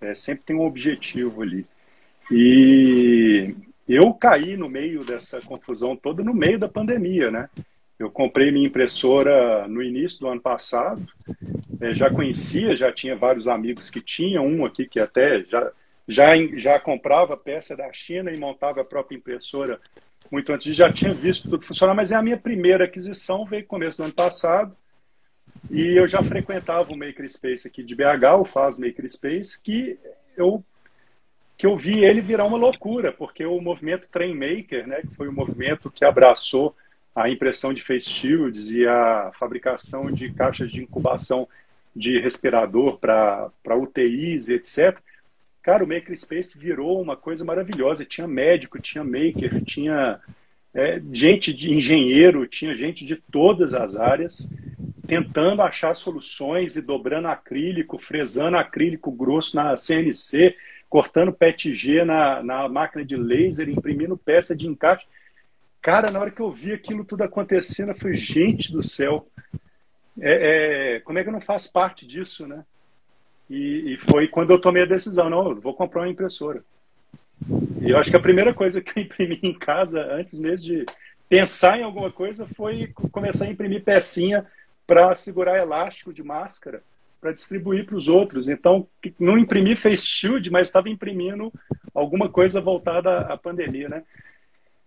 É, 0.00 0.12
sempre 0.12 0.44
tem 0.44 0.56
um 0.56 0.66
objetivo 0.66 1.42
ali. 1.42 1.64
E 2.32 3.54
eu 3.88 4.12
caí 4.12 4.56
no 4.56 4.68
meio 4.68 5.04
dessa 5.04 5.40
confusão 5.40 5.94
toda, 5.94 6.24
no 6.24 6.34
meio 6.34 6.58
da 6.58 6.68
pandemia, 6.68 7.30
né? 7.30 7.48
Eu 8.00 8.10
comprei 8.10 8.50
minha 8.50 8.66
impressora 8.66 9.68
no 9.68 9.82
início 9.82 10.20
do 10.20 10.28
ano 10.28 10.40
passado, 10.40 11.06
é, 11.78 11.94
já 11.94 12.08
conhecia, 12.08 12.74
já 12.74 12.90
tinha 12.90 13.14
vários 13.14 13.46
amigos 13.46 13.90
que 13.90 14.00
tinham, 14.00 14.46
um 14.46 14.64
aqui 14.64 14.86
que 14.86 14.98
até 14.98 15.44
já, 15.44 15.70
já, 16.08 16.28
já 16.56 16.80
comprava 16.80 17.36
peça 17.36 17.76
da 17.76 17.92
China 17.92 18.32
e 18.32 18.40
montava 18.40 18.80
a 18.80 18.84
própria 18.86 19.18
impressora 19.18 19.78
muito 20.30 20.50
antes, 20.50 20.74
já 20.74 20.90
tinha 20.90 21.12
visto 21.12 21.50
tudo 21.50 21.66
funcionar, 21.66 21.94
mas 21.94 22.10
é 22.10 22.14
a 22.14 22.22
minha 22.22 22.38
primeira 22.38 22.86
aquisição, 22.86 23.44
veio 23.44 23.66
começo 23.66 23.98
do 23.98 24.04
ano 24.04 24.14
passado, 24.14 24.74
e 25.70 25.98
eu 25.98 26.08
já 26.08 26.22
frequentava 26.22 26.90
o 26.90 26.96
Makerspace 26.96 27.68
aqui 27.68 27.82
de 27.82 27.94
BH, 27.94 28.40
o 28.40 28.44
Faz 28.46 28.78
Makerspace, 28.78 29.60
que 29.62 29.98
eu 30.38 30.64
que 31.58 31.66
eu 31.66 31.76
vi 31.76 32.02
ele 32.02 32.22
virar 32.22 32.46
uma 32.46 32.56
loucura, 32.56 33.12
porque 33.12 33.44
o 33.44 33.60
movimento 33.60 34.08
Train 34.10 34.32
Maker, 34.32 34.86
né, 34.86 35.02
que 35.02 35.14
foi 35.14 35.28
o 35.28 35.32
movimento 35.32 35.90
que 35.90 36.06
abraçou 36.06 36.74
a 37.14 37.28
impressão 37.28 37.72
de 37.72 37.82
face 37.82 38.08
shields 38.08 38.70
e 38.70 38.86
a 38.86 39.30
fabricação 39.34 40.10
de 40.10 40.32
caixas 40.32 40.70
de 40.70 40.82
incubação 40.82 41.48
de 41.94 42.20
respirador 42.20 42.98
para 42.98 43.76
UTIs 43.76 44.48
etc. 44.48 44.98
Cara, 45.62 45.84
o 45.84 45.86
Makerspace 45.86 46.58
virou 46.58 47.00
uma 47.00 47.16
coisa 47.16 47.44
maravilhosa. 47.44 48.04
Tinha 48.04 48.26
médico, 48.26 48.80
tinha 48.80 49.04
maker, 49.04 49.62
tinha 49.64 50.18
é, 50.72 51.02
gente 51.12 51.52
de 51.52 51.72
engenheiro, 51.72 52.46
tinha 52.46 52.74
gente 52.74 53.04
de 53.04 53.16
todas 53.16 53.74
as 53.74 53.96
áreas 53.96 54.50
tentando 55.06 55.60
achar 55.60 55.94
soluções 55.96 56.76
e 56.76 56.80
dobrando 56.80 57.26
acrílico, 57.26 57.98
fresando 57.98 58.56
acrílico 58.56 59.10
grosso 59.10 59.56
na 59.56 59.76
CNC, 59.76 60.54
cortando 60.88 61.32
PETG 61.32 62.04
na, 62.04 62.40
na 62.44 62.68
máquina 62.68 63.04
de 63.04 63.16
laser, 63.16 63.68
imprimindo 63.68 64.16
peça 64.16 64.56
de 64.56 64.68
encaixe. 64.68 65.04
Cara, 65.82 66.12
na 66.12 66.20
hora 66.20 66.30
que 66.30 66.40
eu 66.40 66.52
vi 66.52 66.72
aquilo 66.72 67.04
tudo 67.04 67.22
acontecendo, 67.22 67.90
eu 67.90 67.94
falei, 67.94 68.14
gente 68.14 68.70
do 68.70 68.82
céu, 68.82 69.26
é, 70.20 70.96
é, 70.96 71.00
como 71.00 71.18
é 71.18 71.22
que 71.22 71.28
eu 71.28 71.32
não 71.32 71.40
faço 71.40 71.72
parte 71.72 72.06
disso, 72.06 72.46
né? 72.46 72.64
E, 73.48 73.94
e, 73.94 73.96
foi 73.96 74.28
quando 74.28 74.50
eu 74.50 74.60
tomei 74.60 74.82
a 74.82 74.86
decisão, 74.86 75.28
não, 75.28 75.58
vou 75.58 75.74
comprar 75.74 76.02
uma 76.02 76.08
impressora. 76.10 76.62
E 77.80 77.90
eu 77.90 77.98
acho 77.98 78.10
que 78.10 78.16
a 78.16 78.20
primeira 78.20 78.54
coisa 78.54 78.80
que 78.80 78.98
eu 78.98 79.02
imprimi 79.02 79.40
em 79.42 79.58
casa, 79.58 80.02
antes 80.12 80.38
mesmo 80.38 80.66
de 80.66 80.84
pensar 81.28 81.78
em 81.78 81.82
alguma 81.82 82.12
coisa, 82.12 82.46
foi 82.46 82.92
começar 83.10 83.46
a 83.46 83.50
imprimir 83.50 83.82
pecinha 83.82 84.46
para 84.86 85.14
segurar 85.14 85.58
elástico 85.58 86.12
de 86.12 86.22
máscara 86.22 86.82
para 87.20 87.32
distribuir 87.32 87.84
para 87.84 87.96
os 87.96 88.08
outros. 88.08 88.48
Então, 88.48 88.88
não 89.18 89.38
imprimi 89.38 89.76
face 89.76 90.06
shield, 90.06 90.50
mas 90.50 90.68
estava 90.68 90.88
imprimindo 90.88 91.52
alguma 91.94 92.28
coisa 92.28 92.60
voltada 92.60 93.20
à 93.20 93.36
pandemia, 93.36 93.88
né? 93.88 94.02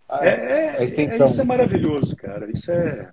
Ah, 0.08 0.26
é, 0.26 0.30
é, 0.30 0.84
é, 0.84 1.02
então... 1.02 1.28
Isso 1.28 1.42
é 1.42 1.46
maravilhoso, 1.46 2.16
cara. 2.16 2.50
Isso 2.52 2.72
é 2.72 3.12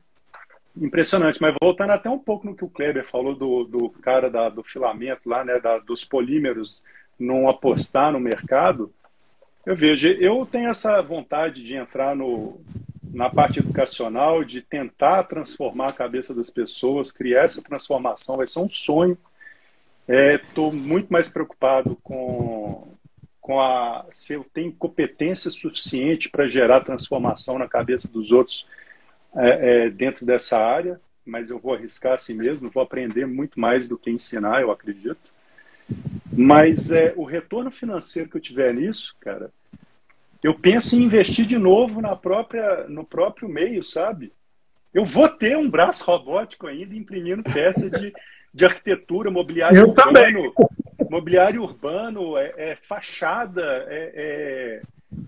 impressionante. 0.76 1.40
Mas 1.40 1.54
voltando 1.60 1.90
até 1.90 2.10
um 2.10 2.18
pouco 2.18 2.46
no 2.46 2.54
que 2.54 2.64
o 2.64 2.70
Kleber 2.70 3.06
falou 3.06 3.34
do, 3.34 3.64
do 3.64 3.90
cara 3.90 4.30
da, 4.30 4.48
do 4.48 4.62
filamento 4.62 5.28
lá, 5.28 5.44
né, 5.44 5.58
da, 5.58 5.78
dos 5.78 6.04
polímeros 6.04 6.82
não 7.18 7.48
apostar 7.48 8.12
no 8.12 8.20
mercado, 8.20 8.92
eu 9.66 9.76
vejo, 9.76 10.08
eu 10.08 10.46
tenho 10.50 10.70
essa 10.70 11.02
vontade 11.02 11.62
de 11.62 11.76
entrar 11.76 12.16
no, 12.16 12.60
na 13.12 13.28
parte 13.28 13.58
educacional, 13.58 14.42
de 14.42 14.62
tentar 14.62 15.24
transformar 15.24 15.86
a 15.86 15.92
cabeça 15.92 16.34
das 16.34 16.48
pessoas, 16.48 17.10
criar 17.10 17.44
essa 17.44 17.60
transformação, 17.60 18.38
vai 18.38 18.46
ser 18.46 18.60
um 18.60 18.68
sonho. 18.68 19.18
Estou 20.08 20.72
é, 20.72 20.74
muito 20.74 21.12
mais 21.12 21.28
preocupado 21.28 21.96
com, 22.02 22.96
com 23.40 23.60
a 23.60 24.06
se 24.10 24.34
eu 24.34 24.44
tenho 24.52 24.72
competência 24.72 25.50
suficiente 25.50 26.28
para 26.28 26.48
gerar 26.48 26.80
transformação 26.80 27.58
na 27.58 27.68
cabeça 27.68 28.06
dos 28.06 28.30
outros 28.30 28.66
é, 29.34 29.84
é, 29.86 29.90
dentro 29.90 30.26
dessa 30.26 30.58
área, 30.58 31.00
mas 31.24 31.50
eu 31.50 31.58
vou 31.58 31.74
arriscar 31.74 32.14
assim 32.14 32.34
mesmo, 32.34 32.70
vou 32.70 32.82
aprender 32.82 33.26
muito 33.26 33.58
mais 33.58 33.88
do 33.88 33.96
que 33.96 34.10
ensinar, 34.10 34.60
eu 34.60 34.70
acredito. 34.70 35.30
Mas 36.32 36.90
é, 36.90 37.12
o 37.16 37.24
retorno 37.24 37.70
financeiro 37.70 38.28
que 38.28 38.36
eu 38.36 38.40
tiver 38.40 38.74
nisso, 38.74 39.16
cara, 39.20 39.50
eu 40.42 40.54
penso 40.54 40.96
em 40.96 41.02
investir 41.02 41.46
de 41.46 41.58
novo 41.58 42.00
na 42.00 42.16
própria, 42.16 42.86
no 42.88 43.04
próprio 43.04 43.48
meio, 43.48 43.84
sabe? 43.84 44.32
Eu 44.92 45.04
vou 45.04 45.28
ter 45.28 45.56
um 45.56 45.68
braço 45.68 46.04
robótico 46.04 46.66
ainda 46.66 46.94
imprimindo 46.94 47.42
peças 47.42 47.90
de, 47.90 48.12
de 48.52 48.64
arquitetura, 48.64 49.30
mobiliário 49.30 49.78
eu 49.78 49.88
urbano, 49.88 50.12
também. 50.12 50.52
Mobiliário 51.10 51.62
urbano, 51.62 52.38
é, 52.38 52.54
é 52.56 52.76
fachada, 52.76 53.84
é, 53.88 54.12
é, 54.14 54.82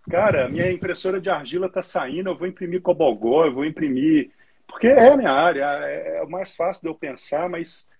cara, 0.08 0.48
minha 0.48 0.70
impressora 0.70 1.20
de 1.20 1.28
argila 1.28 1.66
está 1.66 1.82
saindo, 1.82 2.30
eu 2.30 2.36
vou 2.38 2.46
imprimir 2.46 2.80
cobogó, 2.80 3.44
eu 3.44 3.52
vou 3.52 3.64
imprimir, 3.64 4.30
porque 4.66 4.86
é 4.86 5.08
a 5.08 5.16
minha 5.16 5.32
área, 5.32 5.64
é, 5.84 6.18
é 6.18 6.22
o 6.22 6.30
mais 6.30 6.54
fácil 6.54 6.82
de 6.82 6.88
eu 6.88 6.94
pensar, 6.94 7.48
mas 7.48 7.90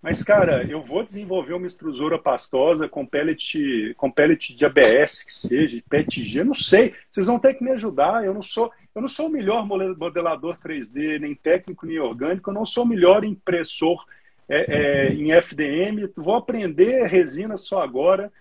mas, 0.00 0.22
cara, 0.22 0.64
eu 0.64 0.80
vou 0.80 1.02
desenvolver 1.02 1.54
uma 1.54 1.66
extrusora 1.66 2.16
pastosa 2.16 2.88
com 2.88 3.04
pellet, 3.04 3.94
com 3.96 4.08
pellet 4.08 4.54
de 4.54 4.64
ABS, 4.64 5.24
que 5.24 5.32
seja, 5.32 5.82
PETG, 5.90 6.44
não 6.44 6.54
sei. 6.54 6.94
Vocês 7.10 7.26
vão 7.26 7.38
ter 7.38 7.54
que 7.54 7.64
me 7.64 7.72
ajudar. 7.72 8.24
Eu 8.24 8.32
não 8.32 8.40
sou, 8.40 8.70
eu 8.94 9.02
não 9.02 9.08
sou 9.08 9.26
o 9.26 9.30
melhor 9.30 9.66
modelador 9.66 10.56
3D, 10.64 11.18
nem 11.18 11.34
técnico, 11.34 11.84
nem 11.84 11.98
orgânico. 11.98 12.48
Eu 12.48 12.54
não 12.54 12.64
sou 12.64 12.84
o 12.84 12.86
melhor 12.86 13.24
impressor 13.24 14.06
é, 14.48 14.76
é, 14.76 15.12
em 15.12 15.32
FDM. 15.32 16.10
Vou 16.16 16.34
aprender 16.34 17.06
resina 17.06 17.56
só 17.56 17.82
agora. 17.82 18.32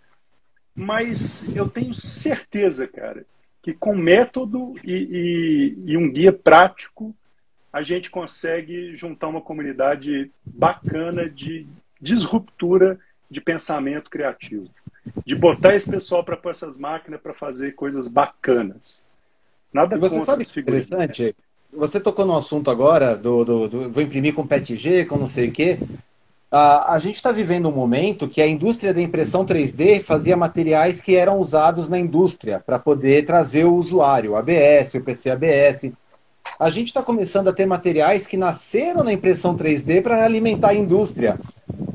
Mas 0.74 1.56
eu 1.56 1.68
tenho 1.68 1.94
certeza, 1.94 2.88
cara, 2.88 3.26
que 3.64 3.74
com 3.74 3.96
método 3.96 4.76
e, 4.84 4.94
e, 4.94 5.92
e 5.92 5.98
um 5.98 6.12
guia 6.12 6.32
prático 6.32 7.16
a 7.74 7.82
gente 7.82 8.10
consegue 8.10 8.96
juntar 8.96 9.28
uma 9.28 9.42
comunidade 9.42 10.32
bacana 10.46 11.30
de 11.30 11.68
disruptura 12.00 13.00
de 13.30 13.42
pensamento 13.42 14.10
criativo. 14.10 14.70
De 15.26 15.36
botar 15.36 15.76
esse 15.76 15.90
pessoal 15.90 16.24
para 16.24 16.38
pôr 16.38 16.52
essas 16.52 16.78
máquinas 16.78 17.22
para 17.22 17.34
fazer 17.34 17.74
coisas 17.74 18.08
bacanas. 18.08 19.06
Nada 19.74 19.96
e 19.96 20.00
você 20.00 20.22
sabe 20.22 20.46
que 20.46 20.60
é 20.60 20.62
interessante? 20.62 21.36
Você 21.78 22.00
tocou 22.00 22.26
no 22.26 22.36
assunto 22.36 22.72
agora 22.72 23.16
do, 23.16 23.46
do, 23.46 23.68
do 23.68 23.90
vou 23.90 24.04
imprimir 24.04 24.34
com 24.34 24.46
PETG, 24.46 25.06
com 25.06 25.18
não 25.18 25.28
sei 25.28 25.50
o 25.50 25.52
quê. 25.52 25.78
a 26.52 26.94
a 26.94 27.00
gente 27.00 27.16
está 27.16 27.32
vivendo 27.32 27.70
um 27.70 27.72
momento 27.72 28.28
que 28.28 28.42
a 28.42 28.48
indústria 28.48 28.94
da 28.94 29.02
impressão 29.02 29.46
3D 29.46 30.04
fazia 30.04 30.36
materiais 30.36 31.00
que 31.00 31.16
eram 31.16 31.40
usados 31.40 31.88
na 31.88 32.00
indústria 32.00 32.60
para 32.66 32.80
poder 32.80 33.26
trazer 33.26 33.66
o 33.66 33.76
usuário, 33.76 34.32
o 34.32 34.36
ABS, 34.36 34.96
o 34.96 35.02
PC 35.02 35.30
ABS 35.30 35.92
a 36.60 36.70
gente 36.70 36.88
está 36.88 37.04
começando 37.04 37.50
a 37.50 37.54
ter 37.54 37.66
materiais 37.66 38.26
que 38.26 38.38
nasceram 38.38 39.04
na 39.04 39.14
impressão 39.14 39.56
3D 39.56 40.02
para 40.02 40.24
alimentar 40.24 40.70
a 40.70 40.76
indústria. 40.76 41.40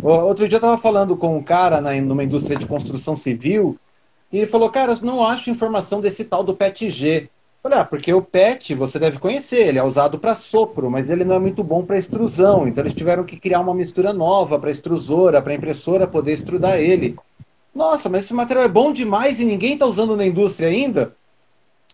Outro 0.02 0.46
dia 0.46 0.56
eu 0.56 0.58
estava 0.58 0.78
falando 0.78 1.16
com 1.16 1.36
um 1.36 1.42
cara 1.42 1.80
na, 1.80 1.92
numa 1.94 2.24
indústria 2.24 2.56
de 2.56 2.66
construção 2.66 3.16
civil 3.16 3.78
e 4.32 4.38
ele 4.38 4.46
falou, 4.46 4.70
cara, 4.70 4.92
eu 4.92 4.98
não 5.02 5.24
acho 5.24 5.50
informação 5.50 6.00
desse 6.00 6.24
tal 6.24 6.44
do 6.44 6.54
PETG. 6.54 7.30
Falei, 7.62 7.78
ah, 7.78 7.84
porque 7.84 8.12
o 8.12 8.20
PET 8.20 8.74
você 8.74 8.98
deve 8.98 9.20
conhecer, 9.20 9.68
ele 9.68 9.78
é 9.78 9.84
usado 9.84 10.18
para 10.18 10.34
sopro, 10.34 10.90
mas 10.90 11.08
ele 11.08 11.24
não 11.24 11.36
é 11.36 11.38
muito 11.38 11.62
bom 11.62 11.84
para 11.84 11.96
extrusão. 11.96 12.66
Então 12.66 12.82
eles 12.82 12.92
tiveram 12.92 13.22
que 13.22 13.36
criar 13.36 13.60
uma 13.60 13.72
mistura 13.72 14.12
nova 14.12 14.58
para 14.58 14.70
extrusora, 14.70 15.40
para 15.40 15.54
impressora 15.54 16.08
poder 16.08 16.32
extrudar 16.32 16.80
ele. 16.80 17.16
Nossa, 17.72 18.08
mas 18.08 18.24
esse 18.24 18.34
material 18.34 18.64
é 18.64 18.68
bom 18.68 18.92
demais 18.92 19.38
e 19.38 19.44
ninguém 19.44 19.74
está 19.74 19.86
usando 19.86 20.16
na 20.16 20.26
indústria 20.26 20.68
ainda? 20.68 21.14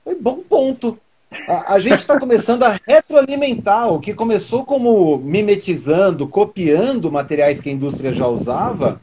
Foi 0.02 0.14
bom 0.14 0.38
ponto. 0.38 0.98
A, 1.46 1.74
a 1.74 1.78
gente 1.78 1.98
está 1.98 2.18
começando 2.18 2.62
a 2.62 2.80
retroalimentar 2.86 3.92
o 3.92 4.00
que 4.00 4.14
começou 4.14 4.64
como 4.64 5.18
mimetizando, 5.18 6.26
copiando 6.26 7.12
materiais 7.12 7.60
que 7.60 7.68
a 7.68 7.72
indústria 7.72 8.10
já 8.14 8.26
usava. 8.26 8.98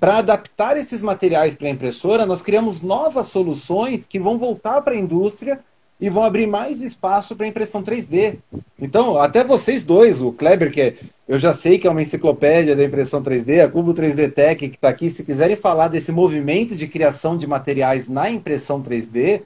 Para 0.00 0.18
adaptar 0.18 0.76
esses 0.76 1.00
materiais 1.00 1.54
para 1.54 1.68
a 1.68 1.70
impressora, 1.70 2.26
nós 2.26 2.42
criamos 2.42 2.82
novas 2.82 3.28
soluções 3.28 4.04
que 4.04 4.18
vão 4.18 4.36
voltar 4.36 4.80
para 4.80 4.94
a 4.94 4.98
indústria 4.98 5.60
e 6.00 6.08
vão 6.08 6.22
abrir 6.22 6.46
mais 6.46 6.80
espaço 6.80 7.34
para 7.34 7.46
impressão 7.46 7.82
3D. 7.82 8.38
Então, 8.78 9.20
até 9.20 9.42
vocês 9.42 9.82
dois, 9.82 10.20
o 10.20 10.32
Kleber, 10.32 10.70
que 10.70 10.94
eu 11.26 11.38
já 11.38 11.52
sei 11.52 11.78
que 11.78 11.86
é 11.86 11.90
uma 11.90 12.02
enciclopédia 12.02 12.76
da 12.76 12.84
impressão 12.84 13.22
3D, 13.22 13.64
a 13.64 13.68
Cubo 13.68 13.92
3D 13.92 14.32
Tech, 14.32 14.68
que 14.68 14.76
está 14.76 14.88
aqui, 14.88 15.10
se 15.10 15.24
quiserem 15.24 15.56
falar 15.56 15.88
desse 15.88 16.12
movimento 16.12 16.76
de 16.76 16.86
criação 16.86 17.36
de 17.36 17.46
materiais 17.46 18.08
na 18.08 18.30
impressão 18.30 18.82
3D, 18.82 19.42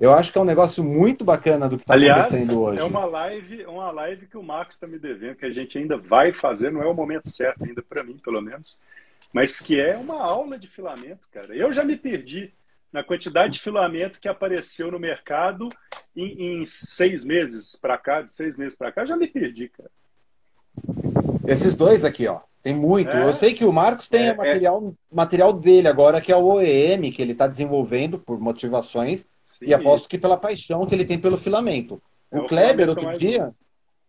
eu 0.00 0.12
acho 0.12 0.32
que 0.32 0.38
é 0.38 0.40
um 0.40 0.44
negócio 0.44 0.82
muito 0.82 1.24
bacana 1.24 1.68
do 1.68 1.76
que 1.76 1.84
está 1.84 1.94
acontecendo 1.94 2.60
hoje. 2.60 2.80
É 2.80 2.84
uma 2.84 3.04
live, 3.04 3.64
uma 3.66 3.90
live 3.92 4.26
que 4.26 4.36
o 4.36 4.42
Marcos 4.42 4.74
está 4.74 4.88
me 4.88 4.98
devendo, 4.98 5.36
que 5.36 5.46
a 5.46 5.52
gente 5.52 5.78
ainda 5.78 5.96
vai 5.96 6.32
fazer, 6.32 6.72
não 6.72 6.82
é 6.82 6.86
o 6.86 6.94
momento 6.94 7.28
certo 7.28 7.64
ainda 7.64 7.82
para 7.82 8.02
mim, 8.02 8.18
pelo 8.22 8.42
menos, 8.42 8.76
mas 9.32 9.60
que 9.60 9.80
é 9.80 9.96
uma 9.96 10.20
aula 10.20 10.58
de 10.58 10.66
filamento, 10.66 11.28
cara. 11.32 11.54
Eu 11.54 11.72
já 11.72 11.84
me 11.84 11.96
perdi 11.96 12.52
na 12.94 13.02
quantidade 13.02 13.54
de 13.54 13.60
filamento 13.60 14.20
que 14.20 14.28
apareceu 14.28 14.88
no 14.88 15.00
mercado 15.00 15.68
em, 16.14 16.60
em 16.60 16.64
seis 16.64 17.24
meses 17.24 17.74
para 17.74 17.98
cá, 17.98 18.22
de 18.22 18.30
seis 18.30 18.56
meses 18.56 18.78
para 18.78 18.92
cá, 18.92 19.04
já 19.04 19.16
me 19.16 19.26
perdi, 19.26 19.68
cara. 19.68 19.90
Esses 21.44 21.74
dois 21.74 22.04
aqui, 22.04 22.28
ó. 22.28 22.38
Tem 22.62 22.72
muito. 22.72 23.10
É. 23.10 23.26
Eu 23.26 23.32
sei 23.32 23.52
que 23.52 23.64
o 23.64 23.72
Marcos 23.72 24.08
tem 24.08 24.28
é, 24.28 24.28
é, 24.28 24.34
material, 24.34 24.94
material 25.10 25.52
dele 25.52 25.88
agora, 25.88 26.20
que 26.20 26.30
é 26.30 26.36
o 26.36 26.44
OEM, 26.44 27.10
que 27.10 27.20
ele 27.20 27.32
está 27.32 27.48
desenvolvendo 27.48 28.16
por 28.16 28.38
motivações, 28.38 29.26
Sim. 29.44 29.66
e 29.66 29.74
aposto 29.74 30.08
que 30.08 30.16
pela 30.16 30.36
paixão 30.36 30.86
que 30.86 30.94
ele 30.94 31.04
tem 31.04 31.18
pelo 31.18 31.36
filamento. 31.36 32.00
É 32.30 32.38
o 32.38 32.46
Kleber, 32.46 32.88
outro 32.88 33.18
dia, 33.18 33.52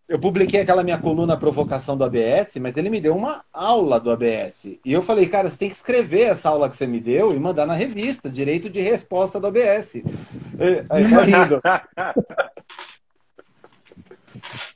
eu 0.07 0.19
publiquei 0.19 0.61
aquela 0.61 0.83
minha 0.83 0.99
coluna 0.99 1.35
Provocação 1.35 1.97
do 1.97 2.03
ABS, 2.03 2.57
mas 2.61 2.77
ele 2.77 2.89
me 2.89 3.01
deu 3.01 3.15
uma 3.15 3.43
aula 3.51 3.99
do 3.99 4.11
ABS. 4.11 4.65
E 4.85 4.93
eu 4.93 5.01
falei, 5.01 5.27
cara, 5.27 5.49
você 5.49 5.57
tem 5.57 5.69
que 5.69 5.75
escrever 5.75 6.23
essa 6.23 6.49
aula 6.49 6.69
que 6.69 6.77
você 6.77 6.85
me 6.85 6.99
deu 6.99 7.33
e 7.33 7.39
mandar 7.39 7.65
na 7.65 7.73
revista, 7.73 8.29
direito 8.29 8.69
de 8.69 8.81
resposta 8.81 9.39
do 9.39 9.47
ABS. 9.47 9.95
Aí 10.89 11.09
tá 11.09 11.21
rindo. 11.21 11.61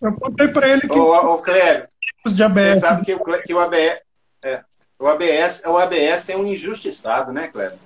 Eu 0.02 0.14
contei 0.14 0.48
para 0.48 0.70
ele 0.70 0.88
que. 0.88 0.98
Ô, 0.98 1.34
ô 1.34 1.38
Cléber, 1.40 1.90
de 2.26 2.44
ABS. 2.44 2.76
você 2.76 2.80
sabe 2.80 3.06
que 3.06 3.14
o, 3.14 3.20
que 3.42 3.54
o 3.54 3.60
ABS. 3.60 4.00
É, 4.42 4.64
o 4.98 5.06
ABS, 5.08 5.62
o 5.66 5.78
ABS 5.78 6.30
é 6.30 6.38
um 6.38 6.48
injustiçado, 6.48 7.32
né, 7.34 7.50
Cléber? 7.50 7.78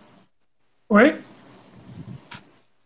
Oi? 0.89 1.20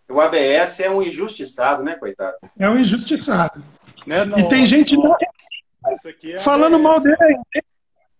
O 0.10 0.22
ABS 0.22 0.80
é 0.80 0.90
um 0.90 1.02
injustiçado, 1.02 1.84
né, 1.84 1.96
coitado? 1.96 2.38
É 2.58 2.70
um 2.70 2.78
injustiçado. 2.78 3.62
Né, 4.08 4.24
e 4.38 4.48
tem 4.48 4.66
gente 4.66 4.96
é 6.24 6.40
falando 6.40 6.76
ABS. 6.76 6.84
mal 6.84 7.00
dele. 7.00 7.18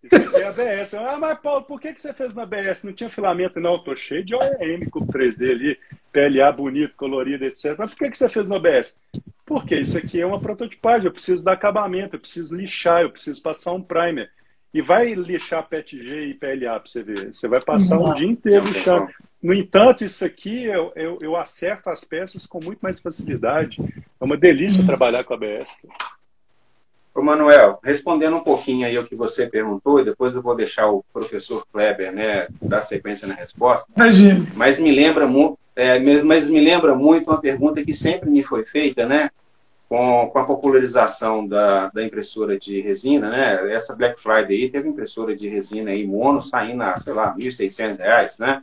Isso 0.02 0.14
aqui 0.14 0.36
é 0.36 0.46
ABS. 0.46 0.94
Ah, 0.94 1.16
mas 1.18 1.38
Paulo, 1.40 1.64
por 1.64 1.80
que, 1.80 1.92
que 1.92 2.00
você 2.00 2.12
fez 2.12 2.34
na 2.34 2.42
ABS? 2.42 2.84
Não 2.84 2.92
tinha 2.92 3.10
filamento, 3.10 3.58
não. 3.58 3.74
Eu 3.74 3.78
tô 3.80 3.96
cheio 3.96 4.24
de 4.24 4.34
OEM 4.34 4.88
com 4.90 5.06
3D 5.06 5.50
ali, 5.50 5.78
PLA 6.12 6.52
bonito, 6.52 6.94
colorido, 6.94 7.44
etc. 7.44 7.74
Mas 7.78 7.90
por 7.90 7.98
que, 7.98 8.10
que 8.10 8.18
você 8.18 8.28
fez 8.28 8.48
no 8.48 8.56
ABS? 8.56 9.00
Porque 9.44 9.74
isso 9.76 9.96
aqui 9.96 10.20
é 10.20 10.26
uma 10.26 10.40
prototipagem, 10.40 11.06
eu 11.06 11.12
preciso 11.12 11.42
dar 11.42 11.52
acabamento, 11.52 12.16
eu 12.16 12.20
preciso 12.20 12.54
lixar, 12.54 13.02
eu 13.02 13.10
preciso 13.10 13.42
passar 13.42 13.72
um 13.72 13.82
primer. 13.82 14.30
E 14.72 14.82
vai 14.82 15.14
lixar 15.14 15.66
PETG 15.66 16.26
e 16.26 16.34
PLA 16.34 16.78
para 16.78 16.82
você 16.84 17.02
ver. 17.02 17.34
Você 17.34 17.48
vai 17.48 17.60
passar 17.60 17.98
um 17.98 18.12
dia 18.12 18.28
inteiro 18.28 18.66
lixando. 18.66 19.08
No 19.42 19.54
entanto, 19.54 20.04
isso 20.04 20.24
aqui 20.24 20.64
eu, 20.64 20.92
eu, 20.96 21.18
eu, 21.20 21.36
acerto 21.36 21.88
as 21.90 22.02
peças 22.02 22.44
com 22.46 22.58
muito 22.62 22.80
mais 22.80 22.98
facilidade. 22.98 23.78
É 24.20 24.24
uma 24.24 24.36
delícia 24.36 24.84
trabalhar 24.84 25.22
com 25.24 25.34
a 25.34 25.36
ABS. 25.36 25.70
Ô 27.14 27.22
Manuel, 27.22 27.78
respondendo 27.82 28.36
um 28.36 28.44
pouquinho 28.44 28.86
aí 28.86 28.98
o 28.98 29.06
que 29.06 29.14
você 29.14 29.46
perguntou, 29.46 30.00
e 30.00 30.04
depois 30.04 30.34
eu 30.34 30.42
vou 30.42 30.56
deixar 30.56 30.88
o 30.88 31.04
professor 31.12 31.64
Kleber 31.72 32.12
né, 32.12 32.46
dar 32.60 32.82
sequência 32.82 33.26
na 33.26 33.34
resposta. 33.34 33.88
Imagina. 33.96 34.46
Mas 34.54 34.78
me 34.78 34.90
lembra 34.92 35.26
muito 35.26 35.58
é, 35.78 36.00
mas 36.24 36.50
me 36.50 36.58
lembra 36.58 36.92
muito 36.96 37.30
uma 37.30 37.40
pergunta 37.40 37.84
que 37.84 37.94
sempre 37.94 38.28
me 38.28 38.42
foi 38.42 38.64
feita, 38.64 39.06
né? 39.06 39.30
Com, 39.88 40.28
com 40.32 40.38
a 40.40 40.44
popularização 40.44 41.46
da, 41.46 41.88
da 41.90 42.02
impressora 42.02 42.58
de 42.58 42.80
resina, 42.80 43.30
né? 43.30 43.72
Essa 43.72 43.94
Black 43.94 44.20
Friday 44.20 44.64
aí 44.64 44.70
teve 44.70 44.88
impressora 44.88 45.36
de 45.36 45.48
resina 45.48 45.92
aí 45.92 46.04
mono 46.04 46.42
saindo 46.42 46.82
a, 46.82 46.96
sei 46.96 47.12
lá, 47.12 47.32
R$ 47.32 47.44
1.600, 47.44 48.40
né? 48.40 48.60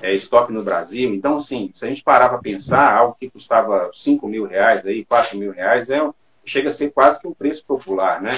É, 0.00 0.12
estoque 0.14 0.52
no 0.52 0.62
Brasil. 0.62 1.14
Então, 1.14 1.36
assim, 1.36 1.70
se 1.74 1.84
a 1.84 1.88
gente 1.88 2.02
parar 2.02 2.28
para 2.28 2.38
pensar, 2.38 2.96
algo 2.96 3.16
que 3.18 3.30
custava 3.30 3.90
5 3.94 4.26
mil 4.28 4.44
reais, 4.44 4.84
aí, 4.84 5.04
4 5.04 5.38
mil 5.38 5.52
reais, 5.52 5.90
é, 5.90 6.00
chega 6.44 6.68
a 6.68 6.72
ser 6.72 6.90
quase 6.90 7.20
que 7.20 7.28
um 7.28 7.34
preço 7.34 7.64
popular, 7.64 8.20
né? 8.20 8.32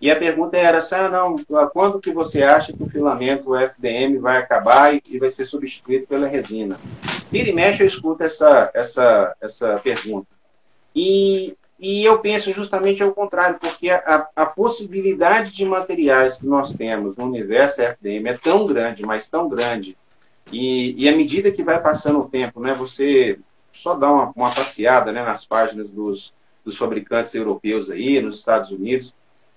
E 0.00 0.10
a 0.10 0.16
pergunta 0.16 0.56
era 0.56 0.78
assim, 0.78 0.94
ah, 0.94 1.08
não, 1.08 1.36
quando 1.72 2.00
que 2.00 2.12
você 2.12 2.42
acha 2.42 2.72
que 2.72 2.82
o 2.82 2.88
filamento 2.88 3.56
FDM 3.56 4.18
vai 4.18 4.36
acabar 4.36 4.94
e, 4.94 5.02
e 5.08 5.18
vai 5.18 5.30
ser 5.30 5.46
substituído 5.46 6.06
pela 6.06 6.26
resina? 6.26 6.78
Vira 7.30 7.48
e 7.48 7.52
mexe 7.52 7.82
eu 7.82 7.86
escuto 7.86 8.22
essa, 8.22 8.70
essa, 8.74 9.34
essa 9.40 9.78
pergunta. 9.78 10.28
E, 10.94 11.56
e 11.78 12.04
eu 12.04 12.18
penso 12.18 12.52
justamente 12.52 13.02
ao 13.02 13.12
contrário, 13.12 13.58
porque 13.58 13.88
a, 13.88 14.28
a 14.36 14.46
possibilidade 14.46 15.52
de 15.52 15.64
materiais 15.64 16.38
que 16.38 16.46
nós 16.46 16.74
temos 16.74 17.16
no 17.16 17.24
universo 17.24 17.80
FDM 17.80 18.28
é 18.28 18.34
tão 18.34 18.66
grande, 18.66 19.02
mas 19.02 19.28
tão 19.28 19.48
grande, 19.48 19.96
e, 20.52 20.94
e 20.96 21.08
à 21.08 21.16
medida 21.16 21.50
que 21.50 21.62
vai 21.62 21.80
passando 21.80 22.20
o 22.20 22.28
tempo, 22.28 22.60
né, 22.60 22.74
você 22.74 23.38
só 23.72 23.94
dá 23.94 24.10
uma, 24.10 24.32
uma 24.34 24.50
passeada 24.50 25.12
né, 25.12 25.24
nas 25.24 25.44
páginas 25.44 25.90
dos, 25.90 26.32
dos 26.64 26.76
fabricantes 26.76 27.34
europeus 27.34 27.90
aí, 27.90 28.20
nos 28.20 28.38
Estados 28.38 28.70
Unidos, 28.70 29.14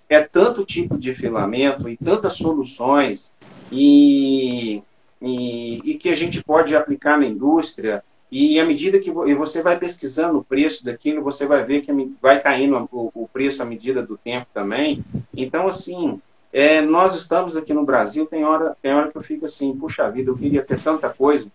é 0.08 0.22
tanto 0.22 0.66
tipo 0.66 0.98
de 0.98 1.14
filamento 1.14 1.88
e 1.88 1.96
tantas 1.96 2.34
soluções 2.34 3.32
e, 3.72 4.82
e, 5.22 5.92
e, 5.92 5.94
que 5.96 6.10
a 6.10 6.16
gente 6.16 6.44
pode 6.44 6.76
aplicar 6.76 7.18
na 7.18 7.28
indústria 7.28 8.04
e 8.32 8.60
à 8.60 8.66
medida 8.66 9.00
que 9.00 9.12
você 9.12 9.62
vai 9.62 9.78
pesquisando 9.78 10.40
o 10.40 10.44
preço 10.44 10.84
daquilo, 10.84 11.24
você 11.24 11.46
vai 11.46 11.64
ver 11.64 11.82
que 11.82 11.92
vai 12.22 12.40
caindo 12.40 12.88
o, 12.92 13.12
o 13.14 13.28
preço 13.28 13.62
à 13.62 13.66
medida 13.66 14.04
do 14.04 14.18
tempo 14.18 14.48
também. 14.54 15.04
Então, 15.36 15.68
assim, 15.68 16.22
é, 16.52 16.82
nós 16.82 17.16
estamos 17.16 17.56
aqui 17.56 17.74
no 17.74 17.86
Brasil, 17.86 18.26
tem 18.26 18.44
hora, 18.44 18.76
tem 18.82 18.94
hora 18.94 19.12
que 19.12 19.18
eu 19.18 19.22
fico 19.22 19.46
assim, 19.46 19.76
puxa 19.76 20.10
vida, 20.10 20.32
eu 20.32 20.38
queria 20.38 20.64
ter 20.64 20.80
tanta 20.80 21.10
coisa 21.10 21.52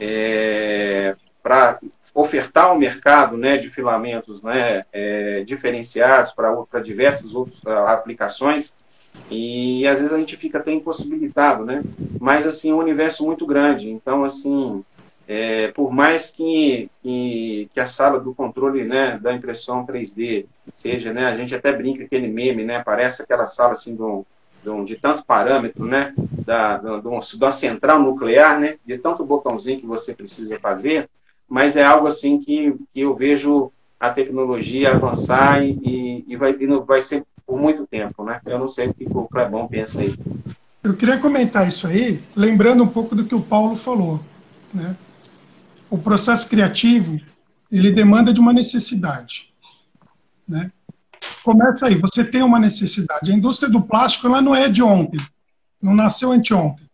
é, 0.00 1.14
para 1.42 1.78
ofertar 2.14 2.66
ao 2.66 2.78
mercado 2.78 3.36
né, 3.36 3.56
de 3.56 3.68
filamentos 3.70 4.42
né, 4.42 4.84
é, 4.92 5.44
diferenciados 5.44 6.32
para 6.32 6.80
diversas 6.80 7.34
outras 7.34 7.62
uh, 7.62 7.86
aplicações 7.88 8.74
e 9.30 9.86
às 9.86 9.98
vezes 9.98 10.12
a 10.12 10.18
gente 10.18 10.36
fica 10.36 10.58
até 10.58 10.72
impossibilitado, 10.72 11.64
né? 11.64 11.82
Mas 12.20 12.46
assim, 12.46 12.70
é 12.70 12.74
um 12.74 12.78
universo 12.78 13.24
muito 13.24 13.46
grande, 13.46 13.90
então 13.90 14.24
assim, 14.24 14.84
é, 15.26 15.68
por 15.68 15.92
mais 15.92 16.30
que, 16.30 16.90
que, 17.02 17.68
que, 17.72 17.80
a 17.80 17.86
sala 17.86 18.18
do 18.18 18.34
controle 18.34 18.84
né, 18.84 19.18
da 19.18 19.32
impressão 19.32 19.86
3D 19.86 20.46
seja, 20.74 21.12
né, 21.12 21.26
a 21.26 21.34
gente 21.34 21.54
até 21.54 21.72
brinca 21.72 22.04
aquele 22.04 22.28
meme, 22.28 22.64
né, 22.64 22.82
parece 22.84 23.22
aquela 23.22 23.46
sala 23.46 23.72
assim 23.72 23.94
de, 23.94 24.02
um, 24.02 24.24
de, 24.62 24.70
um, 24.70 24.84
de 24.84 24.96
tanto 24.96 25.24
parâmetro, 25.24 25.84
né, 25.84 26.12
da, 26.44 26.76
da, 26.76 27.00
da 27.38 27.52
central 27.52 28.00
nuclear, 28.00 28.58
né, 28.58 28.76
de 28.84 28.98
tanto 28.98 29.24
botãozinho 29.24 29.80
que 29.80 29.86
você 29.86 30.12
precisa 30.14 30.58
fazer, 30.58 31.08
mas 31.48 31.76
é 31.76 31.84
algo 31.84 32.06
assim 32.06 32.40
que, 32.40 32.74
que 32.92 33.00
eu 33.00 33.14
vejo 33.14 33.70
a 34.00 34.10
tecnologia 34.10 34.90
avançar 34.90 35.62
e, 35.64 36.24
e, 36.26 36.36
vai, 36.36 36.56
e 36.58 36.66
vai 36.66 37.00
ser 37.00 37.22
por 37.46 37.56
muito 37.56 37.86
tempo, 37.86 38.24
né? 38.24 38.40
Eu 38.46 38.58
não 38.58 38.66
sei 38.66 38.88
o 38.88 38.94
que 38.94 39.06
o 39.08 39.28
Clebão 39.28 39.68
pensa 39.68 40.00
aí. 40.00 40.14
Eu 40.82 40.94
queria 40.94 41.18
comentar 41.18 41.68
isso 41.68 41.86
aí, 41.86 42.20
lembrando 42.34 42.82
um 42.82 42.88
pouco 42.88 43.14
do 43.14 43.24
que 43.24 43.34
o 43.34 43.40
Paulo 43.40 43.76
falou, 43.76 44.18
né? 44.74 44.96
O 45.92 45.98
processo 45.98 46.48
criativo, 46.48 47.20
ele 47.70 47.92
demanda 47.92 48.32
de 48.32 48.40
uma 48.40 48.50
necessidade, 48.50 49.52
né? 50.48 50.72
Começa 51.44 51.86
aí, 51.86 51.96
você 51.96 52.24
tem 52.24 52.42
uma 52.42 52.58
necessidade. 52.58 53.30
A 53.30 53.34
indústria 53.34 53.70
do 53.70 53.82
plástico, 53.82 54.26
ela 54.26 54.40
não 54.40 54.56
é 54.56 54.70
de 54.70 54.82
ontem, 54.82 55.20
não 55.82 55.94
nasceu 55.94 56.32
anteontem, 56.32 56.86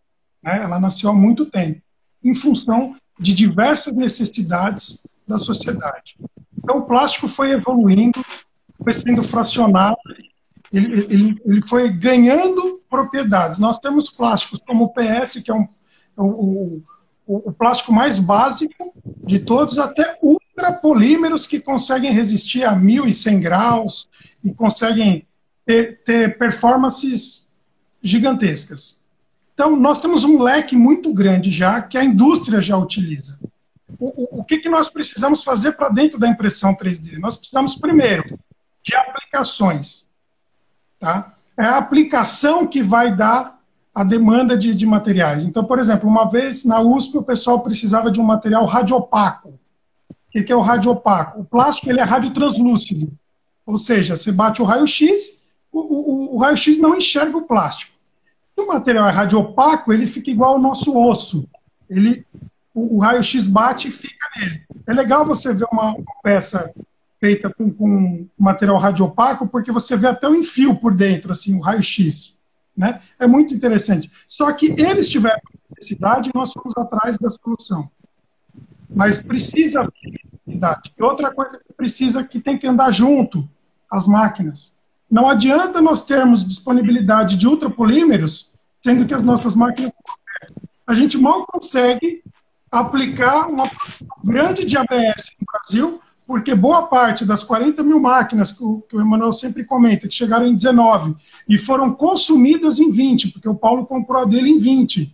né? 0.43 0.61
Ela 0.61 0.81
nasceu 0.81 1.09
há 1.09 1.13
muito 1.13 1.45
tempo, 1.45 1.81
em 2.21 2.35
função 2.35 2.93
de 3.17 3.33
diversas 3.33 3.93
necessidades 3.93 5.07
da 5.25 5.37
sociedade. 5.37 6.17
Então, 6.57 6.79
o 6.79 6.85
plástico 6.85 7.29
foi 7.29 7.51
evoluindo, 7.51 8.21
foi 8.83 8.91
sendo 8.91 9.23
fracionado, 9.23 9.95
ele, 10.73 11.05
ele, 11.09 11.41
ele 11.45 11.61
foi 11.61 11.89
ganhando 11.89 12.81
propriedades. 12.89 13.59
Nós 13.59 13.77
temos 13.77 14.09
plásticos 14.09 14.59
como 14.59 14.83
o 14.83 14.93
PS, 14.93 15.41
que 15.41 15.49
é 15.49 15.55
um, 15.55 15.69
o, 16.17 16.83
o, 17.29 17.51
plástico 17.51 17.93
mais 17.93 18.17
básico 18.17 18.91
de 19.23 19.37
todos, 19.37 19.77
até 19.77 20.17
ultrapolímeros 20.19 21.45
que 21.45 21.59
conseguem 21.59 22.11
resistir 22.11 22.63
a 22.63 22.75
1.100 22.75 23.39
graus 23.39 24.09
e 24.43 24.51
conseguem 24.51 25.27
ter, 25.63 26.01
ter 26.03 26.39
performances 26.39 27.47
gigantescas. 28.01 28.99
Então, 29.53 29.75
nós 29.75 30.01
temos 30.01 30.23
um 30.23 30.41
leque 30.41 30.75
muito 30.75 31.13
grande 31.13 31.51
já 31.51 31.83
que 31.83 31.99
a 31.99 32.03
indústria 32.03 32.59
já 32.61 32.75
utiliza. 32.75 33.39
O, 33.99 34.07
o, 34.07 34.39
o 34.39 34.43
que, 34.43 34.57
que 34.57 34.69
nós 34.69 34.89
precisamos 34.89 35.43
fazer 35.43 35.73
para 35.73 35.89
dentro 35.89 36.17
da 36.17 36.27
impressão 36.27 36.75
3D? 36.75 37.19
Nós 37.19 37.37
precisamos, 37.37 37.75
primeiro, 37.75 38.39
de 38.81 38.95
aplicações. 38.95 40.07
Tá? 40.99 41.35
É 41.55 41.63
a 41.63 41.77
aplicação 41.77 42.65
que 42.65 42.81
vai 42.81 43.15
dar 43.15 43.58
a 43.99 44.03
demanda 44.05 44.57
de, 44.57 44.73
de 44.73 44.85
materiais. 44.85 45.43
Então, 45.43 45.65
por 45.65 45.77
exemplo, 45.77 46.09
uma 46.09 46.23
vez 46.23 46.63
na 46.63 46.79
USP 46.79 47.17
o 47.17 47.21
pessoal 47.21 47.59
precisava 47.59 48.09
de 48.09 48.17
um 48.17 48.23
material 48.23 48.65
radiopaco. 48.65 49.49
O 49.49 50.31
que, 50.31 50.49
é 50.49 50.55
o 50.55 50.61
radiopaco? 50.61 51.41
O 51.41 51.43
plástico 51.43 51.89
ele 51.89 51.99
é 51.99 52.03
radiotranslúcido. 52.03 53.11
Ou 53.65 53.77
seja, 53.77 54.15
você 54.15 54.31
bate 54.31 54.61
o 54.61 54.65
raio-x, 54.65 55.43
o, 55.69 55.79
o, 55.79 56.35
o 56.35 56.37
raio-x 56.37 56.79
não 56.79 56.95
enxerga 56.95 57.35
o 57.35 57.41
plástico. 57.41 57.91
Se 58.55 58.63
o 58.63 58.67
material 58.67 59.05
é 59.05 59.11
radiopaco, 59.11 59.91
ele 59.91 60.07
fica 60.07 60.31
igual 60.31 60.53
ao 60.53 60.59
nosso 60.59 60.97
osso. 60.97 61.45
Ele, 61.89 62.25
o, 62.73 62.95
o 62.95 62.99
raio-x 62.99 63.47
bate 63.47 63.89
e 63.89 63.91
fica 63.91 64.29
nele. 64.37 64.61
É 64.87 64.93
legal 64.93 65.25
você 65.25 65.53
ver 65.53 65.67
uma, 65.73 65.93
uma 65.93 66.15
peça 66.23 66.73
feita 67.19 67.53
com, 67.53 67.69
com, 67.69 68.25
material 68.37 68.77
radiopaco, 68.77 69.45
porque 69.45 69.73
você 69.73 69.97
vê 69.97 70.07
até 70.07 70.25
o 70.25 70.35
enfio 70.35 70.77
por 70.77 70.93
dentro, 70.93 71.33
assim, 71.33 71.53
o 71.57 71.59
raio-x. 71.59 72.38
Né? 72.79 73.01
É 73.19 73.27
muito 73.27 73.53
interessante. 73.53 74.09
Só 74.25 74.49
que 74.53 74.73
eles 74.81 75.09
tiveram 75.09 75.41
necessidade 75.69 76.29
e 76.29 76.31
nós 76.33 76.53
fomos 76.53 76.73
atrás 76.77 77.17
da 77.17 77.29
solução. 77.29 77.91
Mas 78.89 79.21
precisa 79.21 79.83
necessidade. 80.47 80.93
E 80.97 81.03
outra 81.03 81.29
coisa 81.29 81.59
que 81.59 81.73
precisa 81.73 82.23
que 82.23 82.39
tem 82.39 82.57
que 82.57 82.65
andar 82.65 82.89
junto, 82.91 83.45
as 83.91 84.07
máquinas. 84.07 84.73
Não 85.11 85.27
adianta 85.27 85.81
nós 85.81 86.05
termos 86.05 86.47
disponibilidade 86.47 87.35
de 87.35 87.45
ultrapolímeros, 87.45 88.53
sendo 88.81 89.05
que 89.05 89.13
as 89.13 89.23
nossas 89.23 89.55
máquinas. 89.55 89.91
A 90.87 90.95
gente 90.95 91.17
mal 91.17 91.45
consegue 91.47 92.23
aplicar 92.71 93.49
uma 93.49 93.69
grande 94.23 94.63
de 94.63 94.77
ABS 94.77 95.35
no 95.37 95.45
Brasil, 95.51 96.01
porque 96.29 96.53
boa 96.53 96.83
parte 96.83 97.25
das 97.25 97.43
40 97.43 97.81
mil 97.81 97.99
máquinas 97.99 98.51
que 98.51 98.63
o, 98.63 98.81
que 98.81 98.95
o 98.95 99.01
Emanuel 99.01 99.31
sempre 99.31 99.63
comenta, 99.63 100.07
que 100.07 100.13
chegaram 100.13 100.45
em 100.45 100.53
19 100.53 101.15
e 101.47 101.57
foram 101.57 101.91
consumidas 101.91 102.77
em 102.77 102.91
20, 102.91 103.29
porque 103.29 103.49
o 103.49 103.55
Paulo 103.55 103.83
comprou 103.87 104.21
a 104.21 104.25
dele 104.25 104.47
em 104.47 104.59
20. 104.59 105.11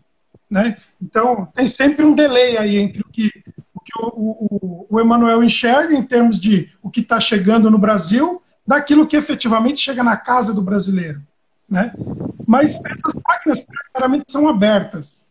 Né? 0.51 0.75
Então, 1.01 1.47
tem 1.55 1.69
sempre 1.69 2.03
um 2.03 2.13
delay 2.13 2.57
aí 2.57 2.75
entre 2.75 2.99
o 2.99 3.05
que 3.05 3.31
o, 3.73 3.79
que 3.79 3.93
o, 3.97 4.07
o, 4.09 4.87
o 4.89 4.99
Emanuel 4.99 5.41
enxerga 5.41 5.95
em 5.95 6.03
termos 6.03 6.37
de 6.37 6.69
o 6.83 6.89
que 6.89 6.99
está 6.99 7.17
chegando 7.17 7.71
no 7.71 7.79
Brasil, 7.79 8.41
daquilo 8.67 9.07
que 9.07 9.15
efetivamente 9.15 9.79
chega 9.79 10.03
na 10.03 10.17
casa 10.17 10.53
do 10.53 10.61
brasileiro. 10.61 11.21
Né? 11.69 11.93
Mas 12.45 12.75
essas 12.75 13.13
máquinas, 13.25 13.65
claramente, 13.93 14.25
são 14.29 14.49
abertas 14.49 15.24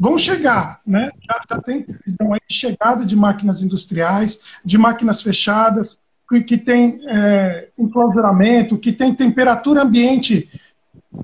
vão 0.00 0.16
chegar, 0.16 0.80
né? 0.86 1.10
Já, 1.28 1.40
já 1.50 1.60
tem 1.60 1.82
previsão 1.82 2.32
aí 2.32 2.40
de 2.48 2.56
chegada 2.56 3.04
de 3.04 3.14
máquinas 3.14 3.60
industriais, 3.60 4.40
de 4.64 4.78
máquinas 4.78 5.20
fechadas, 5.20 6.00
que, 6.26 6.40
que 6.40 6.56
tem 6.56 7.02
é, 7.06 7.68
enclausuramento, 7.78 8.78
que 8.78 8.92
tem 8.92 9.14
temperatura 9.14 9.82
ambiente 9.82 10.48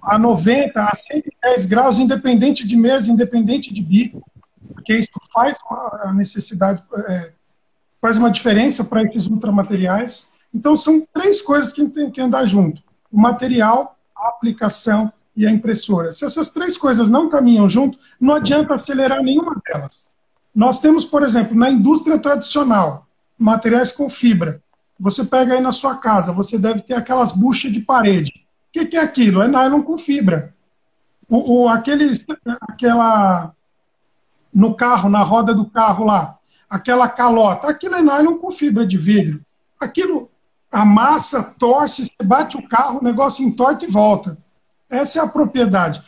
a 0.02 0.18
90, 0.18 0.78
a 0.78 0.94
110 0.94 1.64
graus, 1.64 1.98
independente 1.98 2.68
de 2.68 2.76
mesa, 2.76 3.10
independente 3.10 3.72
de 3.72 3.80
bico, 3.80 4.22
porque 4.74 4.94
isso 4.94 5.08
faz 5.32 5.58
a 6.02 6.12
necessidade, 6.12 6.82
é, 7.08 7.32
faz 7.98 8.18
uma 8.18 8.30
diferença 8.30 8.84
para 8.84 9.04
esses 9.04 9.26
ultramateriais. 9.26 10.32
Então, 10.52 10.76
são 10.76 11.06
três 11.14 11.40
coisas 11.40 11.72
que 11.72 11.88
tem 11.88 12.10
que 12.10 12.20
andar 12.20 12.44
junto: 12.44 12.82
o 13.10 13.18
material, 13.18 13.96
a 14.14 14.28
aplicação 14.28 15.10
e 15.36 15.46
a 15.46 15.50
impressora. 15.50 16.10
Se 16.10 16.24
essas 16.24 16.50
três 16.50 16.76
coisas 16.76 17.08
não 17.08 17.28
caminham 17.28 17.68
junto, 17.68 17.98
não 18.18 18.34
adianta 18.34 18.74
acelerar 18.74 19.22
nenhuma 19.22 19.60
delas. 19.66 20.10
Nós 20.54 20.80
temos, 20.80 21.04
por 21.04 21.22
exemplo, 21.22 21.54
na 21.54 21.70
indústria 21.70 22.18
tradicional, 22.18 23.06
materiais 23.38 23.92
com 23.92 24.08
fibra. 24.08 24.62
Você 24.98 25.24
pega 25.24 25.54
aí 25.54 25.60
na 25.60 25.72
sua 25.72 25.96
casa, 25.96 26.32
você 26.32 26.56
deve 26.56 26.80
ter 26.80 26.94
aquelas 26.94 27.32
buchas 27.32 27.70
de 27.70 27.80
parede. 27.80 28.32
O 28.68 28.72
que, 28.72 28.86
que 28.86 28.96
é 28.96 29.00
aquilo? 29.00 29.42
É 29.42 29.48
nylon 29.48 29.82
com 29.82 29.98
fibra. 29.98 30.54
O, 31.28 31.64
o, 31.64 31.68
aquele, 31.68 32.10
aquela 32.62 33.52
no 34.52 34.74
carro, 34.74 35.10
na 35.10 35.22
roda 35.22 35.54
do 35.54 35.68
carro 35.68 36.06
lá, 36.06 36.38
aquela 36.70 37.08
calota, 37.08 37.68
aquilo 37.68 37.96
é 37.96 38.02
nylon 38.02 38.38
com 38.38 38.50
fibra 38.50 38.86
de 38.86 38.96
vidro. 38.96 39.44
Aquilo, 39.78 40.30
a 40.72 40.82
massa 40.82 41.54
torce, 41.58 42.06
você 42.06 42.26
bate 42.26 42.56
o 42.56 42.66
carro, 42.66 43.00
o 43.00 43.04
negócio 43.04 43.44
entorta 43.44 43.84
e 43.84 43.90
volta. 43.90 44.38
Essa 44.90 45.20
é 45.20 45.22
a 45.22 45.28
propriedade. 45.28 46.02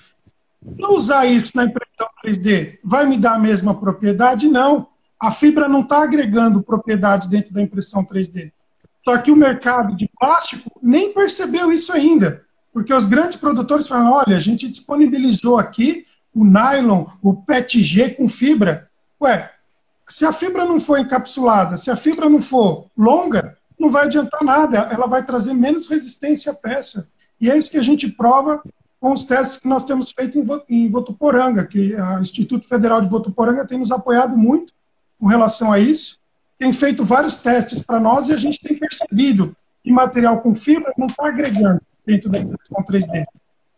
Eu 0.78 0.90
usar 0.90 1.26
isso 1.26 1.56
na 1.56 1.64
impressão 1.64 2.08
3D, 2.24 2.78
vai 2.82 3.06
me 3.06 3.16
dar 3.16 3.34
a 3.34 3.38
mesma 3.38 3.74
propriedade? 3.78 4.48
Não. 4.48 4.88
A 5.20 5.30
fibra 5.30 5.68
não 5.68 5.80
está 5.80 6.02
agregando 6.02 6.62
propriedade 6.62 7.28
dentro 7.28 7.52
da 7.52 7.62
impressão 7.62 8.04
3D. 8.04 8.52
Só 9.04 9.16
que 9.18 9.30
o 9.30 9.36
mercado 9.36 9.96
de 9.96 10.08
plástico 10.18 10.70
nem 10.82 11.12
percebeu 11.12 11.72
isso 11.72 11.92
ainda. 11.92 12.44
Porque 12.72 12.92
os 12.92 13.06
grandes 13.06 13.36
produtores 13.36 13.88
falam: 13.88 14.12
olha, 14.12 14.36
a 14.36 14.40
gente 14.40 14.68
disponibilizou 14.68 15.58
aqui 15.58 16.06
o 16.34 16.44
nylon, 16.44 17.06
o 17.22 17.34
PETG 17.34 18.10
com 18.10 18.28
fibra. 18.28 18.88
Ué, 19.20 19.50
se 20.08 20.24
a 20.24 20.32
fibra 20.32 20.64
não 20.64 20.80
for 20.80 20.98
encapsulada, 20.98 21.76
se 21.76 21.90
a 21.90 21.96
fibra 21.96 22.28
não 22.28 22.40
for 22.40 22.86
longa, 22.96 23.56
não 23.78 23.90
vai 23.90 24.04
adiantar 24.04 24.42
nada. 24.44 24.78
Ela 24.92 25.06
vai 25.06 25.24
trazer 25.24 25.54
menos 25.54 25.88
resistência 25.88 26.52
à 26.52 26.54
peça. 26.54 27.10
E 27.40 27.50
é 27.50 27.56
isso 27.56 27.70
que 27.70 27.78
a 27.78 27.82
gente 27.82 28.08
prova 28.08 28.62
com 29.00 29.12
os 29.12 29.24
testes 29.24 29.58
que 29.58 29.68
nós 29.68 29.84
temos 29.84 30.10
feito 30.10 30.42
em 30.68 30.88
Votuporanga, 30.88 31.64
que 31.66 31.94
o 31.94 32.20
Instituto 32.20 32.66
Federal 32.66 33.00
de 33.00 33.08
Votuporanga 33.08 33.66
tem 33.66 33.78
nos 33.78 33.92
apoiado 33.92 34.36
muito 34.36 34.72
com 35.18 35.26
relação 35.26 35.72
a 35.72 35.78
isso. 35.78 36.18
Tem 36.58 36.72
feito 36.72 37.04
vários 37.04 37.36
testes 37.36 37.80
para 37.80 38.00
nós 38.00 38.28
e 38.28 38.32
a 38.32 38.36
gente 38.36 38.60
tem 38.60 38.76
percebido 38.76 39.56
que 39.84 39.92
material 39.92 40.40
com 40.40 40.54
fibra 40.54 40.92
não 40.98 41.06
está 41.06 41.28
agregando 41.28 41.80
dentro 42.04 42.28
da 42.28 42.38
impressão 42.38 42.84
3D. 42.84 43.24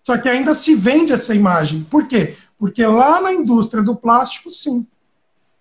Só 0.02 0.16
que 0.16 0.28
ainda 0.28 0.54
se 0.54 0.74
vende 0.74 1.12
essa 1.12 1.34
imagem. 1.34 1.84
Por 1.84 2.08
quê? 2.08 2.36
Porque 2.58 2.84
lá 2.86 3.20
na 3.20 3.32
indústria 3.32 3.82
do 3.82 3.94
plástico, 3.94 4.50
sim. 4.50 4.86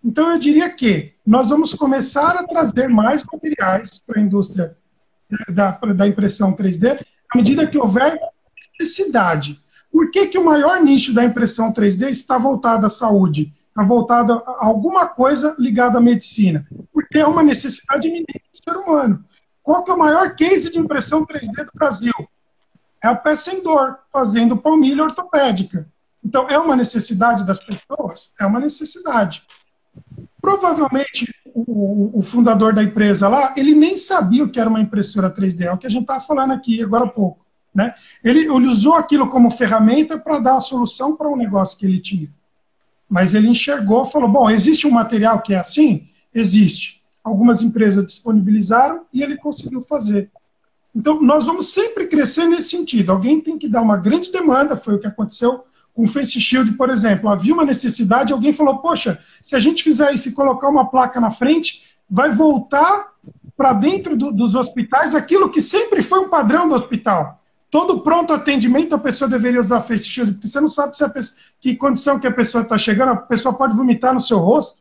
Então 0.04 0.32
eu 0.32 0.40
diria 0.40 0.70
que 0.70 1.12
nós 1.26 1.50
vamos 1.50 1.74
começar 1.74 2.38
a 2.38 2.48
trazer 2.48 2.88
mais 2.88 3.24
materiais 3.26 3.98
para 4.00 4.20
a 4.20 4.24
indústria 4.24 4.78
da, 5.50 5.72
da 5.72 6.08
impressão 6.08 6.54
3D 6.54 7.06
à 7.30 7.38
medida 7.38 7.68
que 7.68 7.78
houver 7.78 8.20
necessidade. 8.80 9.60
Por 9.92 10.12
que, 10.12 10.28
que 10.28 10.38
o 10.38 10.46
maior 10.46 10.82
nicho 10.82 11.14
da 11.14 11.24
impressão 11.24 11.74
3D 11.74 12.10
está 12.10 12.38
voltado 12.38 12.86
à 12.86 12.90
saúde? 12.90 13.54
Está 13.70 13.84
voltado 13.84 14.34
a 14.34 14.66
alguma 14.66 15.08
coisa 15.08 15.56
ligada 15.58 15.98
à 15.98 16.02
medicina? 16.02 16.68
Porque 16.94 17.20
é 17.20 17.26
uma 17.26 17.44
necessidade 17.44 18.08
iminente 18.08 18.44
do 18.52 18.74
ser 18.74 18.78
humano. 18.78 19.24
Qual 19.64 19.84
que 19.84 19.92
é 19.92 19.94
o 19.94 20.00
maior 20.00 20.36
case 20.36 20.72
de 20.72 20.80
impressão 20.80 21.26
3D 21.26 21.66
do 21.66 21.72
Brasil? 21.74 22.14
É 23.04 23.08
a 23.08 23.16
peça 23.16 23.54
em 23.54 23.64
dor, 23.64 24.00
fazendo 24.12 24.58
palmilha 24.58 25.04
ortopédica. 25.04 25.88
Então, 26.24 26.48
é 26.50 26.58
uma 26.58 26.76
necessidade 26.76 27.46
das 27.46 27.60
pessoas? 27.60 28.34
É 28.40 28.46
uma 28.46 28.60
necessidade. 28.60 29.44
Provavelmente, 30.42 31.34
o, 31.54 32.18
o, 32.18 32.22
fundador 32.22 32.74
da 32.74 32.84
empresa 32.84 33.28
lá, 33.28 33.54
ele 33.58 33.76
nem 33.76 33.98
sabia 33.98 34.44
o 34.44 34.50
que 34.50 34.60
era 34.60 34.70
uma 34.70 34.80
impressora 34.80 35.30
3D, 35.30 35.66
é 35.66 35.72
o 35.72 35.78
que 35.78 35.88
a 35.88 35.90
gente 35.90 36.04
estava 36.04 36.22
falando 36.22 36.54
aqui 36.54 36.82
agora 36.82 37.06
há 37.06 37.10
pouco. 37.10 37.46
Né? 37.74 37.94
Ele, 38.24 38.42
ele 38.42 38.68
usou 38.68 38.94
aquilo 38.94 39.30
como 39.30 39.52
ferramenta 39.52 40.18
para 40.18 40.40
dar 40.40 40.56
a 40.56 40.62
solução 40.62 41.16
para 41.16 41.28
o 41.28 41.34
um 41.34 41.38
negócio 41.38 41.78
que 41.78 41.86
ele 41.86 42.00
tinha. 42.00 42.30
Mas 43.10 43.34
ele 43.34 43.50
enxergou, 43.50 44.06
falou: 44.06 44.30
bom, 44.30 44.50
existe 44.50 44.88
um 44.88 44.92
material 44.92 45.42
que 45.42 45.54
é 45.54 45.58
assim? 45.58 46.10
Existe. 46.34 47.02
Algumas 47.24 47.62
empresas 47.62 48.06
disponibilizaram 48.06 49.06
e 49.14 49.22
ele 49.22 49.36
conseguiu 49.36 49.82
fazer. 49.82 50.32
Então, 50.96 51.22
nós 51.22 51.46
vamos 51.46 51.74
sempre 51.74 52.08
crescer 52.08 52.46
nesse 52.46 52.70
sentido. 52.70 53.12
Alguém 53.12 53.42
tem 53.42 53.58
que 53.58 53.68
dar 53.68 53.82
uma 53.82 53.98
grande 53.98 54.32
demanda, 54.32 54.76
foi 54.76 54.96
o 54.96 55.00
que 55.00 55.08
aconteceu 55.08 55.64
com 55.94 56.08
Face 56.08 56.40
Shield, 56.40 56.74
por 56.74 56.90
exemplo. 56.90 57.30
Havia 57.30 57.54
uma 57.54 57.66
necessidade, 57.66 58.34
alguém 58.34 58.54
falou: 58.54 58.80
poxa, 58.80 59.20
se 59.42 59.56
a 59.56 59.60
gente 59.60 59.84
fizer 59.84 60.14
isso 60.14 60.30
e 60.30 60.34
colocar 60.34 60.70
uma 60.70 60.90
placa 60.90 61.20
na 61.20 61.32
frente, 61.32 61.84
vai 62.10 62.32
voltar 62.32 63.10
para 63.56 63.74
dentro 63.74 64.16
do, 64.16 64.32
dos 64.32 64.56
hospitais 64.56 65.14
aquilo 65.14 65.50
que 65.50 65.62
sempre 65.62 66.02
foi 66.02 66.20
um 66.20 66.30
padrão 66.30 66.70
do 66.70 66.76
hospital. 66.76 67.40
Todo 67.70 68.00
pronto 68.00 68.34
atendimento 68.34 68.96
a 68.96 68.98
pessoa 68.98 69.30
deveria 69.30 69.60
usar 69.60 69.82
Face 69.82 70.08
Shield, 70.08 70.34
porque 70.34 70.48
você 70.48 70.60
não 70.60 70.70
sabe 70.70 70.98
se 70.98 71.08
pessoa, 71.10 71.38
que 71.60 71.76
condição 71.76 72.20
que 72.20 72.26
a 72.26 72.32
pessoa 72.32 72.64
está 72.64 72.78
chegando, 72.78 73.12
a 73.12 73.18
pessoa 73.18 73.54
pode 73.54 73.76
vomitar 73.76 74.14
no 74.14 74.22
seu 74.22 74.40
rosto 74.40 74.80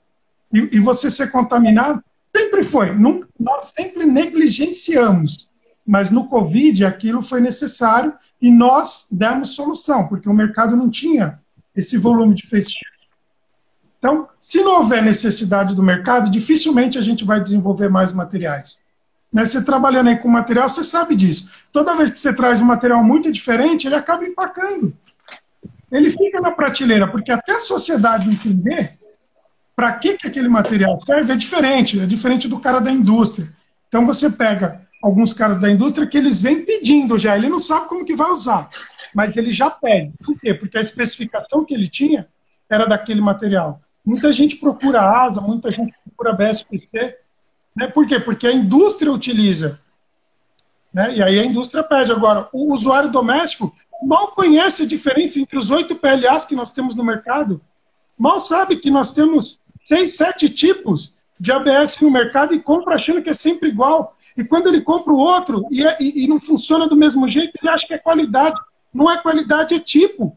e, 0.52 0.76
e 0.76 0.80
você 0.80 1.10
ser 1.10 1.30
contaminado. 1.30 2.02
Sempre 2.34 2.62
foi. 2.62 2.94
Nunca, 2.94 3.28
nós 3.38 3.72
sempre 3.76 4.06
negligenciamos. 4.06 5.48
Mas 5.86 6.10
no 6.10 6.28
Covid 6.28 6.84
aquilo 6.84 7.20
foi 7.20 7.40
necessário 7.40 8.12
e 8.40 8.50
nós 8.50 9.08
demos 9.10 9.54
solução, 9.54 10.06
porque 10.06 10.28
o 10.28 10.32
mercado 10.32 10.76
não 10.76 10.88
tinha 10.88 11.40
esse 11.74 11.96
volume 11.96 12.34
de 12.34 12.46
face 12.46 12.74
Então, 13.98 14.28
se 14.38 14.62
não 14.62 14.78
houver 14.78 15.02
necessidade 15.02 15.74
do 15.74 15.82
mercado, 15.82 16.30
dificilmente 16.30 16.98
a 16.98 17.02
gente 17.02 17.24
vai 17.24 17.40
desenvolver 17.40 17.88
mais 17.88 18.12
materiais. 18.12 18.82
Né? 19.32 19.44
Você 19.44 19.62
trabalhando 19.62 20.08
aí 20.08 20.18
com 20.18 20.28
material, 20.28 20.68
você 20.68 20.84
sabe 20.84 21.14
disso. 21.14 21.50
Toda 21.72 21.96
vez 21.96 22.10
que 22.10 22.18
você 22.18 22.32
traz 22.32 22.60
um 22.60 22.64
material 22.64 23.02
muito 23.02 23.30
diferente, 23.30 23.86
ele 23.86 23.94
acaba 23.94 24.24
empacando. 24.24 24.96
Ele 25.90 26.10
fica 26.10 26.40
na 26.40 26.50
prateleira, 26.50 27.08
porque 27.08 27.32
até 27.32 27.56
a 27.56 27.60
sociedade 27.60 28.28
entender 28.28 28.98
para 29.74 29.92
que, 29.92 30.16
que 30.16 30.26
aquele 30.26 30.48
material 30.48 31.00
serve 31.00 31.32
é 31.32 31.36
diferente, 31.36 32.00
é 32.00 32.06
diferente 32.06 32.48
do 32.48 32.58
cara 32.58 32.80
da 32.80 32.90
indústria. 32.90 33.48
Então 33.86 34.04
você 34.04 34.28
pega 34.28 34.82
alguns 35.02 35.32
caras 35.32 35.60
da 35.60 35.70
indústria 35.70 36.06
que 36.06 36.18
eles 36.18 36.40
vêm 36.40 36.64
pedindo 36.64 37.18
já, 37.18 37.36
ele 37.36 37.48
não 37.48 37.60
sabe 37.60 37.88
como 37.88 38.04
que 38.04 38.16
vai 38.16 38.30
usar, 38.30 38.68
mas 39.14 39.36
ele 39.36 39.52
já 39.52 39.70
pede. 39.70 40.12
Por 40.24 40.38
quê? 40.38 40.54
Porque 40.54 40.78
a 40.78 40.80
especificação 40.80 41.64
que 41.64 41.74
ele 41.74 41.88
tinha 41.88 42.28
era 42.68 42.86
daquele 42.86 43.20
material. 43.20 43.80
Muita 44.04 44.32
gente 44.32 44.56
procura 44.56 45.02
asa, 45.02 45.40
muita 45.40 45.70
gente 45.70 45.94
procura 46.04 46.32
BSPC, 46.32 47.16
né? 47.76 47.86
Por 47.86 48.06
quê? 48.06 48.18
Porque 48.18 48.46
a 48.46 48.52
indústria 48.52 49.12
utiliza. 49.12 49.80
Né? 50.92 51.16
E 51.16 51.22
aí 51.22 51.38
a 51.38 51.44
indústria 51.44 51.84
pede. 51.84 52.10
Agora, 52.10 52.48
o 52.52 52.72
usuário 52.72 53.10
doméstico 53.10 53.74
mal 54.02 54.28
conhece 54.28 54.82
a 54.82 54.86
diferença 54.86 55.38
entre 55.38 55.58
os 55.58 55.70
oito 55.70 55.94
PLAs 55.94 56.44
que 56.46 56.54
nós 56.54 56.72
temos 56.72 56.94
no 56.94 57.04
mercado, 57.04 57.60
mal 58.16 58.40
sabe 58.40 58.76
que 58.76 58.90
nós 58.90 59.12
temos 59.12 59.60
seis, 59.84 60.16
sete 60.16 60.48
tipos 60.48 61.14
de 61.38 61.52
ABS 61.52 62.00
no 62.00 62.10
mercado 62.10 62.54
e 62.54 62.60
compra 62.60 62.94
achando 62.96 63.22
que 63.22 63.30
é 63.30 63.34
sempre 63.34 63.68
igual. 63.68 64.16
E 64.38 64.44
quando 64.44 64.68
ele 64.68 64.80
compra 64.82 65.12
o 65.12 65.16
outro 65.16 65.66
e, 65.70 65.84
é, 65.84 65.96
e, 66.00 66.24
e, 66.24 66.28
não 66.28 66.38
funciona 66.38 66.88
do 66.88 66.96
mesmo 66.96 67.28
jeito, 67.28 67.52
ele 67.60 67.68
acha 67.68 67.86
que 67.86 67.94
é 67.94 67.98
qualidade. 67.98 68.58
Não 68.94 69.10
é 69.10 69.18
qualidade, 69.18 69.74
é 69.74 69.80
tipo. 69.80 70.36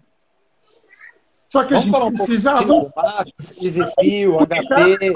Só 1.47 1.63
que 1.63 1.69
vamos 1.69 1.83
a 1.83 1.87
gente 1.87 1.91
falar 1.91 2.05
um 2.05 2.13
precisa. 2.13 2.63
Pouco 2.63 2.91
de 3.25 3.65
Easy 3.65 3.81
Fio, 3.99 4.39
HP. 4.39 5.13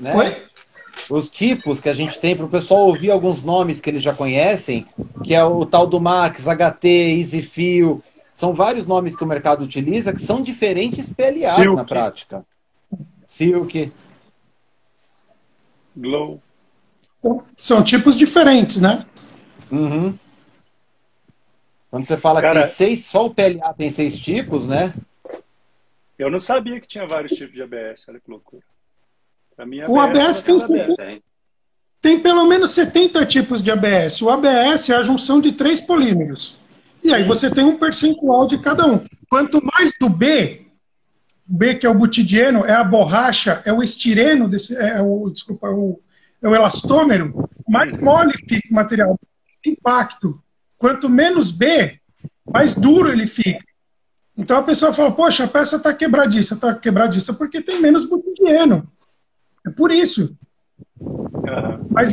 Né? 0.00 0.14
Oi? 0.14 0.52
os 1.08 1.30
tipos 1.30 1.80
que 1.80 1.88
a 1.88 1.94
gente 1.94 2.18
tem 2.18 2.36
para 2.36 2.44
o 2.44 2.48
pessoal 2.48 2.86
ouvir 2.86 3.10
alguns 3.10 3.42
nomes 3.42 3.80
que 3.80 3.90
eles 3.90 4.02
já 4.02 4.14
conhecem, 4.14 4.86
que 5.24 5.34
é 5.34 5.44
o 5.44 5.66
tal 5.66 5.86
do 5.86 6.00
Max, 6.00 6.44
HT, 6.46 6.86
EasyFio. 6.86 8.02
São 8.34 8.52
vários 8.52 8.86
nomes 8.86 9.16
que 9.16 9.24
o 9.24 9.26
mercado 9.26 9.64
utiliza 9.64 10.12
que 10.12 10.20
são 10.20 10.40
diferentes 10.40 11.12
PLAs 11.12 11.54
Silk. 11.54 11.76
na 11.76 11.84
prática. 11.84 12.44
Silk. 13.26 13.92
Glow. 15.96 16.40
São, 17.22 17.44
são 17.56 17.84
tipos 17.84 18.16
diferentes, 18.16 18.80
né? 18.80 19.06
Uhum. 19.70 20.18
Quando 21.90 22.04
você 22.04 22.16
fala 22.16 22.42
Cara, 22.42 22.54
que 22.54 22.66
tem 22.66 22.74
seis, 22.74 23.04
só 23.06 23.26
o 23.26 23.30
PLA 23.30 23.72
tem 23.74 23.90
seis 23.90 24.18
tipos, 24.18 24.66
né? 24.66 24.92
Eu 26.18 26.30
não 26.30 26.40
sabia 26.40 26.80
que 26.80 26.86
tinha 26.86 27.06
vários 27.06 27.32
tipos 27.32 27.54
de 27.54 27.62
ABS, 27.62 28.06
olha 28.08 28.20
que 28.20 28.30
loucura. 28.30 28.62
Mim, 29.66 29.82
o 29.86 30.00
ABS, 30.00 30.42
tem, 30.42 30.56
ABS. 30.56 31.22
tem 32.00 32.20
pelo 32.20 32.46
menos 32.46 32.72
70 32.72 33.24
tipos 33.26 33.62
de 33.62 33.70
ABS. 33.70 34.20
O 34.22 34.30
ABS 34.30 34.90
é 34.90 34.96
a 34.96 35.02
junção 35.02 35.40
de 35.40 35.52
três 35.52 35.80
polímeros. 35.80 36.56
E 37.04 37.12
aí 37.12 37.22
você 37.24 37.50
tem 37.50 37.64
um 37.64 37.78
percentual 37.78 38.46
de 38.46 38.58
cada 38.58 38.86
um. 38.86 39.04
Quanto 39.28 39.64
mais 39.64 39.92
do 40.00 40.08
B, 40.08 40.66
B 41.46 41.74
que 41.74 41.86
é 41.86 41.90
o 41.90 41.94
butidieno, 41.94 42.64
é 42.64 42.72
a 42.72 42.82
borracha, 42.82 43.62
é 43.64 43.72
o 43.72 43.82
estireno, 43.82 44.48
desse, 44.48 44.74
é 44.76 45.00
o, 45.00 45.28
desculpa, 45.30 45.68
é 45.68 45.70
o, 45.70 46.00
é 46.42 46.48
o 46.48 46.54
elastômero, 46.54 47.48
mais 47.68 47.96
mole 47.98 48.32
fica 48.48 48.68
o 48.70 48.74
material, 48.74 49.18
impacto. 49.64 50.42
Quanto 50.76 51.08
menos 51.08 51.52
B, 51.52 52.00
mais 52.52 52.74
duro 52.74 53.10
ele 53.10 53.26
fica. 53.26 53.64
Então 54.36 54.56
a 54.56 54.62
pessoa 54.62 54.92
fala, 54.92 55.12
poxa, 55.12 55.44
a 55.44 55.48
peça 55.48 55.76
está 55.76 55.92
quebradiça. 55.94 56.54
Está 56.54 56.74
quebradiça 56.74 57.32
porque 57.34 57.60
tem 57.60 57.80
menos 57.80 58.04
butidieno. 58.04 58.90
É 59.66 59.70
por 59.70 59.92
isso. 59.92 60.36
Uhum. 60.98 61.86
Mas 61.90 62.08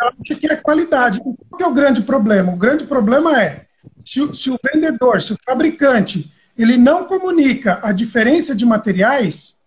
ela 0.00 0.12
acha 0.20 0.34
que 0.38 0.46
é 0.46 0.56
qualidade. 0.56 1.20
Qual 1.20 1.36
que 1.56 1.62
é 1.62 1.66
o 1.66 1.74
grande 1.74 2.02
problema? 2.02 2.52
O 2.52 2.58
grande 2.58 2.84
problema 2.84 3.40
é 3.40 3.66
se 4.04 4.20
o, 4.20 4.34
se 4.34 4.50
o 4.50 4.58
vendedor, 4.62 5.22
se 5.22 5.32
o 5.32 5.38
fabricante, 5.44 6.32
ele 6.58 6.76
não 6.76 7.04
comunica 7.04 7.80
a 7.82 7.92
diferença 7.92 8.54
de 8.54 8.66
materiais, 8.66 9.59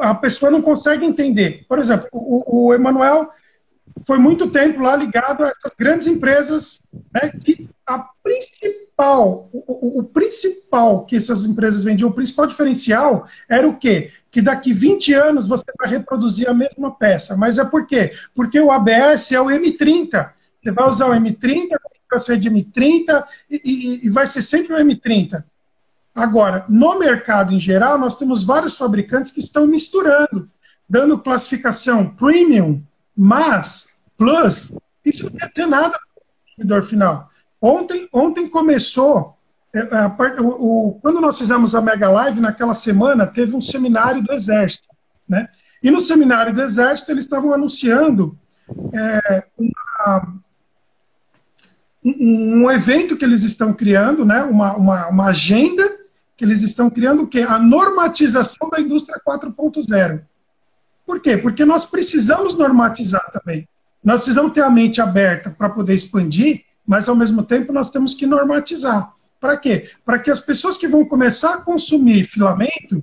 a 0.00 0.14
pessoa 0.14 0.50
não 0.50 0.62
consegue 0.62 1.04
entender. 1.04 1.64
Por 1.68 1.78
exemplo, 1.78 2.08
o, 2.12 2.66
o 2.66 2.74
Emanuel 2.74 3.30
foi 4.04 4.18
muito 4.18 4.48
tempo 4.50 4.80
lá 4.80 4.94
ligado 4.94 5.44
a 5.44 5.48
essas 5.48 5.72
grandes 5.78 6.06
empresas, 6.06 6.82
né, 7.14 7.32
que 7.42 7.68
a 7.86 7.98
principal, 8.22 9.48
o, 9.52 10.00
o, 10.00 10.04
principal 10.04 11.06
que 11.06 11.16
essas 11.16 11.46
empresas 11.46 11.82
vendiam, 11.82 12.10
o 12.10 12.12
principal 12.12 12.46
diferencial 12.46 13.26
era 13.48 13.66
o 13.66 13.76
quê? 13.76 14.10
Que 14.30 14.42
daqui 14.42 14.72
20 14.72 15.14
anos 15.14 15.48
você 15.48 15.64
vai 15.78 15.88
reproduzir 15.88 16.48
a 16.48 16.54
mesma 16.54 16.94
peça. 16.94 17.36
Mas 17.36 17.58
é 17.58 17.64
por 17.64 17.86
quê? 17.86 18.12
Porque 18.34 18.60
o 18.60 18.70
ABS 18.70 19.32
é 19.32 19.40
o 19.40 19.46
M30. 19.46 20.30
Você 20.62 20.72
vai 20.72 20.88
usar 20.88 21.06
o 21.06 21.14
M30, 21.14 21.68
a 22.12 22.18
ser 22.18 22.38
de 22.38 22.50
M30 22.50 23.24
e, 23.50 23.60
e, 23.64 24.06
e 24.06 24.10
vai 24.10 24.26
ser 24.26 24.42
sempre 24.42 24.74
o 24.74 24.78
M30. 24.78 25.44
Agora, 26.16 26.64
no 26.66 26.98
mercado 26.98 27.52
em 27.52 27.60
geral, 27.60 27.98
nós 27.98 28.16
temos 28.16 28.42
vários 28.42 28.74
fabricantes 28.74 29.30
que 29.30 29.38
estão 29.38 29.66
misturando, 29.66 30.48
dando 30.88 31.18
classificação 31.18 32.08
premium, 32.08 32.82
mas, 33.14 33.88
plus, 34.16 34.72
isso 35.04 35.24
não 35.24 35.32
quer 35.32 35.50
dizer 35.50 35.66
nada 35.66 35.90
para 35.90 35.98
o 35.98 36.46
consumidor 36.46 36.82
final. 36.84 37.30
Ontem, 37.60 38.08
ontem 38.10 38.48
começou, 38.48 39.36
é, 39.74 39.80
é, 39.80 39.94
a, 39.94 40.06
a, 40.06 40.40
o, 40.40 40.88
o, 40.88 40.94
quando 41.02 41.20
nós 41.20 41.36
fizemos 41.36 41.74
a 41.74 41.82
Mega 41.82 42.08
Live, 42.08 42.40
naquela 42.40 42.72
semana, 42.72 43.26
teve 43.26 43.54
um 43.54 43.60
seminário 43.60 44.22
do 44.22 44.32
Exército. 44.32 44.88
Né? 45.28 45.46
E 45.82 45.90
no 45.90 46.00
seminário 46.00 46.54
do 46.54 46.62
Exército, 46.62 47.10
eles 47.10 47.24
estavam 47.24 47.52
anunciando 47.52 48.38
é, 48.94 49.44
uma, 49.58 50.34
um, 52.02 52.62
um, 52.62 52.70
evento 52.70 53.18
que 53.18 53.24
eles 53.24 53.42
estão 53.42 53.74
criando, 53.74 54.24
né? 54.24 54.42
uma, 54.44 54.74
uma, 54.76 55.08
uma 55.08 55.26
agenda 55.26 56.05
que 56.36 56.44
eles 56.44 56.62
estão 56.62 56.90
criando, 56.90 57.22
o 57.22 57.26
quê? 57.26 57.40
A 57.40 57.58
normatização 57.58 58.68
da 58.68 58.80
indústria 58.80 59.20
4.0. 59.26 60.22
Por 61.04 61.20
quê? 61.20 61.36
Porque 61.36 61.64
nós 61.64 61.86
precisamos 61.86 62.56
normatizar 62.56 63.30
também. 63.32 63.68
Nós 64.04 64.16
precisamos 64.16 64.52
ter 64.52 64.62
a 64.62 64.70
mente 64.70 65.00
aberta 65.00 65.50
para 65.50 65.68
poder 65.68 65.94
expandir 65.94 66.66
mas 66.86 67.08
ao 67.08 67.16
mesmo 67.16 67.42
tempo 67.42 67.72
nós 67.72 67.90
temos 67.90 68.14
que 68.14 68.26
normatizar. 68.26 69.12
Para 69.40 69.56
quê? 69.56 69.90
Para 70.04 70.18
que 70.18 70.30
as 70.30 70.40
pessoas 70.40 70.78
que 70.78 70.86
vão 70.86 71.04
começar 71.04 71.54
a 71.54 71.60
consumir 71.60 72.24
filamento 72.24 73.02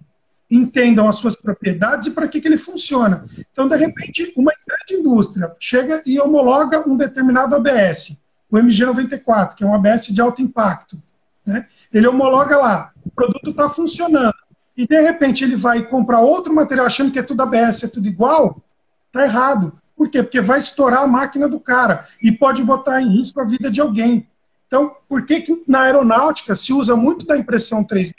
entendam 0.50 1.08
as 1.08 1.18
suas 1.18 1.36
propriedades 1.36 2.08
e 2.08 2.12
para 2.12 2.28
que, 2.28 2.40
que 2.40 2.48
ele 2.48 2.58
funciona. 2.58 3.26
Então, 3.52 3.68
de 3.68 3.76
repente, 3.76 4.34
uma 4.36 4.52
grande 4.66 4.94
indústria 5.02 5.52
chega 5.60 6.02
e 6.06 6.20
homologa 6.20 6.88
um 6.88 6.96
determinado 6.96 7.56
ABS, 7.56 8.20
o 8.50 8.58
MG94, 8.58 9.56
que 9.56 9.64
é 9.64 9.68
um 9.68 9.74
ABS 9.74 10.08
de 10.08 10.22
alto 10.22 10.42
impacto. 10.42 11.02
Né? 11.46 11.68
Ele 11.92 12.08
homologa 12.08 12.58
lá, 12.58 12.93
produto 13.16 13.52
está 13.52 13.70
funcionando. 13.70 14.34
E, 14.76 14.88
de 14.88 15.02
repente, 15.02 15.44
ele 15.44 15.56
vai 15.56 15.86
comprar 15.86 16.20
outro 16.20 16.54
material 16.54 16.88
achando 16.88 17.12
que 17.12 17.20
é 17.20 17.24
tudo 17.24 17.44
ABS, 17.44 17.84
é 17.84 17.88
tudo 17.88 18.08
igual, 18.08 18.62
está 19.08 19.24
errado. 19.24 19.74
Por 19.96 20.10
quê? 20.10 20.24
Porque 20.24 20.42
vai 20.42 20.60
estourar 20.60 21.04
a 21.04 21.08
máquina 21.08 21.48
do 21.48 21.60
cara 21.60 22.08
e 22.22 22.32
pode 22.32 22.64
botar 22.64 23.02
em 23.02 23.10
risco 23.10 23.40
a 23.40 23.46
vida 23.46 23.70
de 23.70 23.80
alguém. 23.80 24.28
Então, 24.68 24.96
por 25.08 25.26
que, 25.26 25.42
que 25.42 25.64
na 25.68 25.82
aeronáutica 25.82 26.56
se 26.56 26.74
usa 26.74 26.96
muito 26.96 27.26
da 27.28 27.38
impressão 27.38 27.84
3D? 27.84 28.14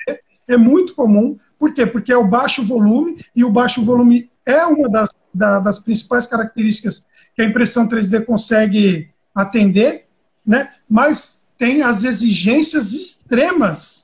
É 0.46 0.56
muito 0.56 0.94
comum. 0.94 1.36
Por 1.58 1.74
quê? 1.74 1.84
Porque 1.84 2.12
é 2.12 2.16
o 2.16 2.28
baixo 2.28 2.62
volume, 2.62 3.24
e 3.34 3.44
o 3.44 3.50
baixo 3.50 3.84
volume 3.84 4.30
é 4.46 4.64
uma 4.64 4.88
das, 4.88 5.10
da, 5.32 5.58
das 5.58 5.80
principais 5.80 6.26
características 6.26 7.04
que 7.34 7.42
a 7.42 7.44
impressão 7.44 7.88
3D 7.88 8.24
consegue 8.24 9.10
atender, 9.34 10.06
né? 10.46 10.72
mas 10.88 11.44
tem 11.58 11.82
as 11.82 12.04
exigências 12.04 12.92
extremas 12.92 14.03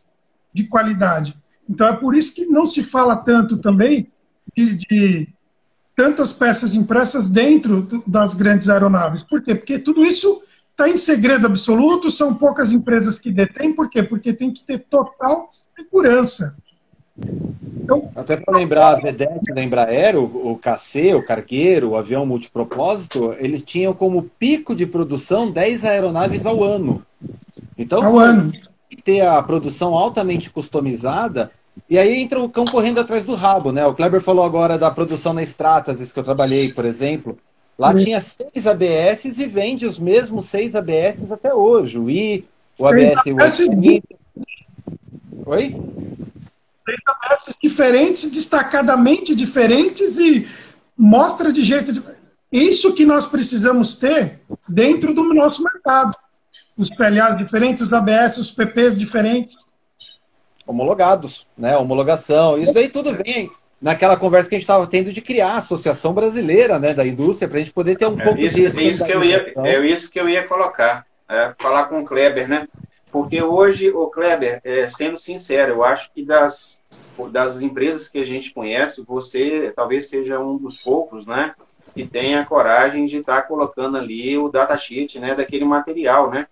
de 0.52 0.64
qualidade. 0.64 1.36
Então, 1.68 1.88
é 1.88 1.96
por 1.96 2.14
isso 2.14 2.34
que 2.34 2.46
não 2.46 2.66
se 2.66 2.82
fala 2.82 3.16
tanto 3.16 3.58
também 3.58 4.08
de, 4.56 4.76
de 4.76 5.28
tantas 5.96 6.32
peças 6.32 6.74
impressas 6.74 7.28
dentro 7.28 7.86
das 8.06 8.34
grandes 8.34 8.68
aeronaves. 8.68 9.22
Por 9.22 9.42
quê? 9.42 9.54
Porque 9.54 9.78
tudo 9.78 10.04
isso 10.04 10.42
está 10.70 10.88
em 10.88 10.96
segredo 10.96 11.46
absoluto, 11.46 12.10
são 12.10 12.34
poucas 12.34 12.72
empresas 12.72 13.18
que 13.18 13.30
detêm. 13.30 13.72
Por 13.72 13.90
quê? 13.90 14.02
Porque 14.02 14.32
tem 14.32 14.52
que 14.52 14.64
ter 14.64 14.78
total 14.78 15.50
segurança. 15.76 16.56
Então, 17.76 18.10
Até 18.16 18.36
para 18.36 18.56
lembrar, 18.56 18.96
a 18.96 19.00
Vedete 19.00 19.52
da 19.52 19.62
Embraer, 19.62 20.16
o, 20.16 20.52
o 20.52 20.58
KC, 20.58 21.14
o 21.14 21.22
cargueiro, 21.22 21.90
o 21.90 21.96
avião 21.96 22.24
multipropósito, 22.24 23.34
eles 23.38 23.62
tinham 23.62 23.92
como 23.92 24.22
pico 24.38 24.74
de 24.74 24.86
produção 24.86 25.50
10 25.50 25.84
aeronaves 25.84 26.46
ao 26.46 26.64
ano. 26.64 27.04
Então, 27.76 28.02
ao 28.02 28.18
ano. 28.18 28.52
Ter 28.96 29.20
a 29.22 29.42
produção 29.42 29.94
altamente 29.94 30.50
customizada, 30.50 31.50
e 31.88 31.98
aí 31.98 32.20
entra 32.20 32.40
o 32.40 32.48
cão 32.48 32.64
correndo 32.64 33.00
atrás 33.00 33.24
do 33.24 33.34
rabo, 33.34 33.72
né? 33.72 33.86
O 33.86 33.94
Kleber 33.94 34.20
falou 34.20 34.44
agora 34.44 34.76
da 34.76 34.90
produção 34.90 35.32
na 35.32 35.42
Stratasys, 35.42 36.12
que 36.12 36.18
eu 36.18 36.24
trabalhei, 36.24 36.72
por 36.72 36.84
exemplo. 36.84 37.38
Lá 37.78 37.94
tinha 37.94 38.20
seis 38.20 38.66
ABS 38.66 39.24
e 39.38 39.46
vende 39.46 39.86
os 39.86 39.98
mesmos 39.98 40.46
seis 40.46 40.74
ABS 40.74 41.30
até 41.32 41.54
hoje. 41.54 41.98
O 41.98 42.10
I, 42.10 42.44
o 42.78 42.86
ABS, 42.86 43.20
o. 43.26 43.36
Oi? 45.46 45.76
Seis 46.84 47.00
ABS 47.06 47.56
diferentes, 47.62 48.30
destacadamente 48.30 49.34
diferentes 49.34 50.18
e 50.18 50.46
mostra 50.96 51.52
de 51.52 51.64
jeito 51.64 51.92
de... 51.92 52.02
Isso 52.52 52.92
que 52.92 53.06
nós 53.06 53.26
precisamos 53.26 53.94
ter 53.94 54.40
dentro 54.68 55.14
do 55.14 55.32
nosso 55.32 55.62
mercado. 55.62 56.14
Os 56.76 56.88
PLAs 56.90 57.36
diferentes, 57.36 57.82
os 57.82 57.92
ABS, 57.92 58.38
os 58.38 58.50
PPs 58.50 58.96
diferentes 58.96 59.56
homologados, 60.70 61.46
né? 61.58 61.76
Homologação. 61.76 62.56
Isso 62.56 62.72
daí 62.72 62.88
tudo 62.88 63.12
vem 63.12 63.50
naquela 63.80 64.16
conversa 64.16 64.48
que 64.48 64.54
a 64.54 64.58
gente 64.58 64.64
estava 64.64 64.86
tendo 64.86 65.12
de 65.12 65.20
criar 65.20 65.54
a 65.54 65.58
Associação 65.58 66.12
Brasileira 66.12 66.78
né, 66.78 66.94
da 66.94 67.06
Indústria, 67.06 67.48
para 67.48 67.56
a 67.56 67.60
gente 67.60 67.72
poder 67.72 67.96
ter 67.96 68.06
um 68.06 68.18
é, 68.20 68.24
pouco 68.24 68.40
isso, 68.40 68.56
disso. 68.56 68.80
Isso 68.80 69.04
que, 69.04 69.12
eu 69.12 69.24
ia, 69.24 69.52
é 69.64 69.86
isso 69.86 70.10
que 70.10 70.20
eu 70.20 70.28
ia 70.28 70.46
colocar, 70.46 71.04
é, 71.28 71.52
falar 71.58 71.86
com 71.86 72.00
o 72.00 72.04
Kleber, 72.04 72.48
né? 72.48 72.68
Porque 73.10 73.42
hoje, 73.42 73.90
o 73.90 74.06
Kleber, 74.06 74.60
é, 74.62 74.86
sendo 74.88 75.18
sincero, 75.18 75.72
eu 75.72 75.84
acho 75.84 76.12
que 76.12 76.24
das, 76.24 76.80
das 77.32 77.60
empresas 77.60 78.08
que 78.08 78.20
a 78.20 78.24
gente 78.24 78.54
conhece, 78.54 79.02
você 79.04 79.72
talvez 79.74 80.08
seja 80.08 80.38
um 80.38 80.56
dos 80.56 80.80
poucos, 80.80 81.26
né? 81.26 81.54
Que 81.94 82.06
tenha 82.06 82.44
coragem 82.44 83.06
de 83.06 83.18
estar 83.18 83.42
tá 83.42 83.42
colocando 83.42 83.96
ali 83.96 84.36
o 84.38 84.48
datasheet, 84.48 85.18
né? 85.18 85.34
Daquele 85.34 85.64
material, 85.64 86.30
né? 86.30 86.46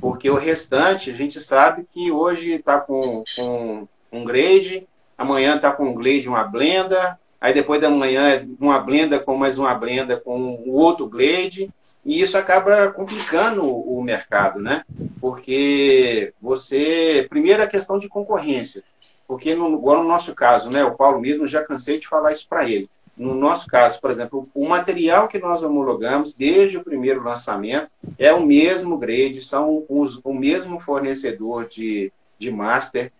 Porque 0.00 0.30
o 0.30 0.36
restante, 0.36 1.10
a 1.10 1.14
gente 1.14 1.40
sabe 1.40 1.86
que 1.92 2.10
hoje 2.10 2.52
está 2.52 2.80
com, 2.80 3.22
com 3.36 3.88
um 4.10 4.24
grade, 4.24 4.86
amanhã 5.16 5.56
está 5.56 5.72
com 5.72 5.90
um 5.90 5.94
grade 5.94 6.28
uma 6.28 6.44
blenda, 6.44 7.18
aí 7.40 7.52
depois 7.52 7.80
da 7.80 7.90
manhã 7.90 8.28
é 8.28 8.46
uma 8.58 8.78
blenda 8.78 9.18
com 9.18 9.36
mais 9.36 9.58
uma 9.58 9.74
blenda 9.74 10.16
com 10.16 10.54
o 10.66 10.72
outro 10.72 11.06
grade, 11.06 11.70
e 12.04 12.20
isso 12.20 12.38
acaba 12.38 12.90
complicando 12.92 13.66
o 13.66 14.02
mercado, 14.02 14.60
né? 14.60 14.84
Porque 15.20 16.32
você, 16.40 17.26
primeiro 17.28 17.62
a 17.62 17.66
questão 17.66 17.98
de 17.98 18.08
concorrência, 18.08 18.82
porque 19.26 19.54
no, 19.54 19.74
igual 19.74 20.02
no 20.02 20.08
nosso 20.08 20.34
caso, 20.34 20.70
né, 20.70 20.82
o 20.82 20.96
Paulo 20.96 21.20
mesmo, 21.20 21.46
já 21.46 21.62
cansei 21.62 22.00
de 22.00 22.08
falar 22.08 22.32
isso 22.32 22.46
para 22.48 22.68
ele. 22.68 22.88
No 23.18 23.34
nosso 23.34 23.66
caso, 23.66 24.00
por 24.00 24.10
exemplo, 24.10 24.48
o 24.54 24.68
material 24.68 25.26
que 25.26 25.38
nós 25.38 25.62
homologamos 25.62 26.34
desde 26.34 26.78
o 26.78 26.84
primeiro 26.84 27.22
lançamento 27.22 27.90
é 28.18 28.32
o 28.32 28.46
mesmo 28.46 28.96
grade, 28.96 29.42
são 29.42 29.84
os, 29.88 30.20
o 30.22 30.32
mesmo 30.32 30.78
fornecedor 30.78 31.66
de, 31.66 32.12
de 32.38 32.50
master, 32.50 33.12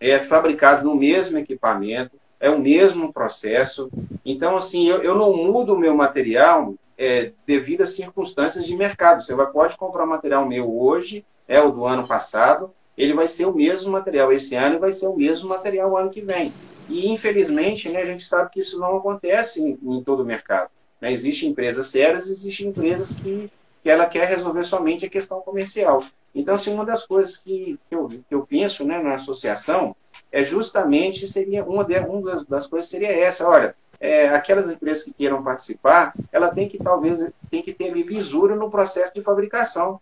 é 0.00 0.18
fabricado 0.18 0.84
no 0.84 0.96
mesmo 0.96 1.38
equipamento, 1.38 2.16
é 2.40 2.50
o 2.50 2.58
mesmo 2.58 3.12
processo. 3.12 3.88
Então, 4.24 4.56
assim, 4.56 4.88
eu, 4.88 5.02
eu 5.02 5.14
não 5.14 5.34
mudo 5.34 5.74
o 5.74 5.78
meu 5.78 5.94
material 5.94 6.74
é, 6.98 7.30
devido 7.46 7.82
às 7.82 7.94
circunstâncias 7.94 8.66
de 8.66 8.76
mercado. 8.76 9.22
Você 9.22 9.34
vai, 9.34 9.46
pode 9.46 9.76
comprar 9.76 10.04
material 10.04 10.46
meu 10.46 10.76
hoje, 10.76 11.24
é 11.46 11.60
o 11.60 11.70
do 11.70 11.84
ano 11.84 12.06
passado, 12.06 12.72
ele 12.98 13.14
vai 13.14 13.28
ser 13.28 13.46
o 13.46 13.54
mesmo 13.54 13.92
material 13.92 14.32
esse 14.32 14.54
ano 14.54 14.76
e 14.76 14.78
vai 14.78 14.90
ser 14.90 15.06
o 15.06 15.16
mesmo 15.16 15.48
material 15.48 15.92
o 15.92 15.96
ano 15.96 16.10
que 16.10 16.20
vem. 16.20 16.52
E, 16.88 17.08
infelizmente, 17.08 17.88
né, 17.88 18.02
a 18.02 18.04
gente 18.04 18.24
sabe 18.24 18.50
que 18.50 18.60
isso 18.60 18.78
não 18.78 18.96
acontece 18.96 19.62
em, 19.62 19.78
em 19.82 20.02
todo 20.02 20.22
o 20.22 20.26
mercado. 20.26 20.70
Né? 21.00 21.12
Existem 21.12 21.50
empresas 21.50 21.88
sérias, 21.88 22.28
existem 22.28 22.68
empresas 22.68 23.14
que, 23.14 23.50
que 23.82 23.90
ela 23.90 24.06
quer 24.06 24.26
resolver 24.26 24.64
somente 24.64 25.06
a 25.06 25.10
questão 25.10 25.40
comercial. 25.40 26.02
Então, 26.34 26.54
assim, 26.54 26.72
uma 26.72 26.84
das 26.84 27.06
coisas 27.06 27.36
que, 27.36 27.78
que, 27.88 27.94
eu, 27.94 28.08
que 28.08 28.34
eu 28.34 28.46
penso 28.46 28.84
né, 28.84 29.00
na 29.00 29.14
associação 29.14 29.94
é 30.32 30.42
justamente, 30.42 31.28
seria 31.28 31.64
uma, 31.64 31.84
de, 31.84 31.98
uma 32.00 32.22
das, 32.22 32.44
das 32.44 32.66
coisas 32.66 32.90
seria 32.90 33.08
essa, 33.08 33.48
olha, 33.48 33.74
é, 34.00 34.28
aquelas 34.28 34.70
empresas 34.70 35.04
que 35.04 35.12
queiram 35.12 35.42
participar, 35.42 36.12
ela 36.32 36.48
tem 36.48 36.68
que 36.68 36.76
talvez 36.76 37.30
tem 37.50 37.62
que 37.62 37.72
ter 37.72 37.90
lisura 37.92 38.56
no 38.56 38.70
processo 38.70 39.14
de 39.14 39.22
fabricação. 39.22 40.00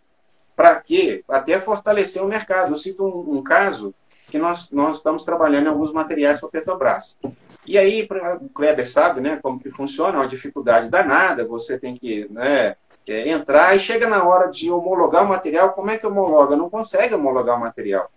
Para 0.55 0.75
quê? 0.81 1.23
Até 1.27 1.59
fortalecer 1.59 2.21
o 2.21 2.27
mercado. 2.27 2.73
Eu 2.73 2.77
cito 2.77 3.03
um, 3.05 3.37
um 3.37 3.43
caso 3.43 3.93
que 4.33 4.39
nós, 4.39 4.71
nós 4.71 4.97
estamos 4.97 5.23
trabalhando 5.23 5.67
em 5.67 5.69
alguns 5.69 5.93
materiais 5.93 6.39
para 6.39 6.49
a 6.49 6.51
Petrobras. 6.51 7.19
E 7.67 7.77
aí, 7.77 8.09
o 8.41 8.49
Kleber 8.49 8.89
sabe 8.89 9.21
né, 9.21 9.39
como 9.43 9.59
que 9.59 9.69
funciona, 9.69 10.17
é 10.17 10.21
uma 10.21 10.27
dificuldade 10.27 10.89
danada, 10.89 11.45
você 11.45 11.77
tem 11.77 11.95
que 11.95 12.27
né, 12.31 12.75
é, 13.07 13.29
entrar 13.29 13.75
e 13.75 13.79
chega 13.79 14.09
na 14.09 14.23
hora 14.23 14.49
de 14.49 14.71
homologar 14.71 15.23
o 15.23 15.29
material, 15.29 15.73
como 15.73 15.91
é 15.91 15.99
que 15.99 16.07
homologa? 16.07 16.55
Não 16.55 16.67
consegue 16.67 17.13
homologar 17.13 17.57
o 17.57 17.59
material, 17.59 18.09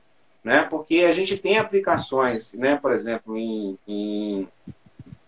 né? 0.42 0.66
Porque 0.70 1.00
a 1.00 1.12
gente 1.12 1.36
tem 1.36 1.58
aplicações, 1.58 2.54
né, 2.54 2.76
por 2.76 2.92
exemplo, 2.92 3.36
em, 3.36 3.78
em 3.86 4.48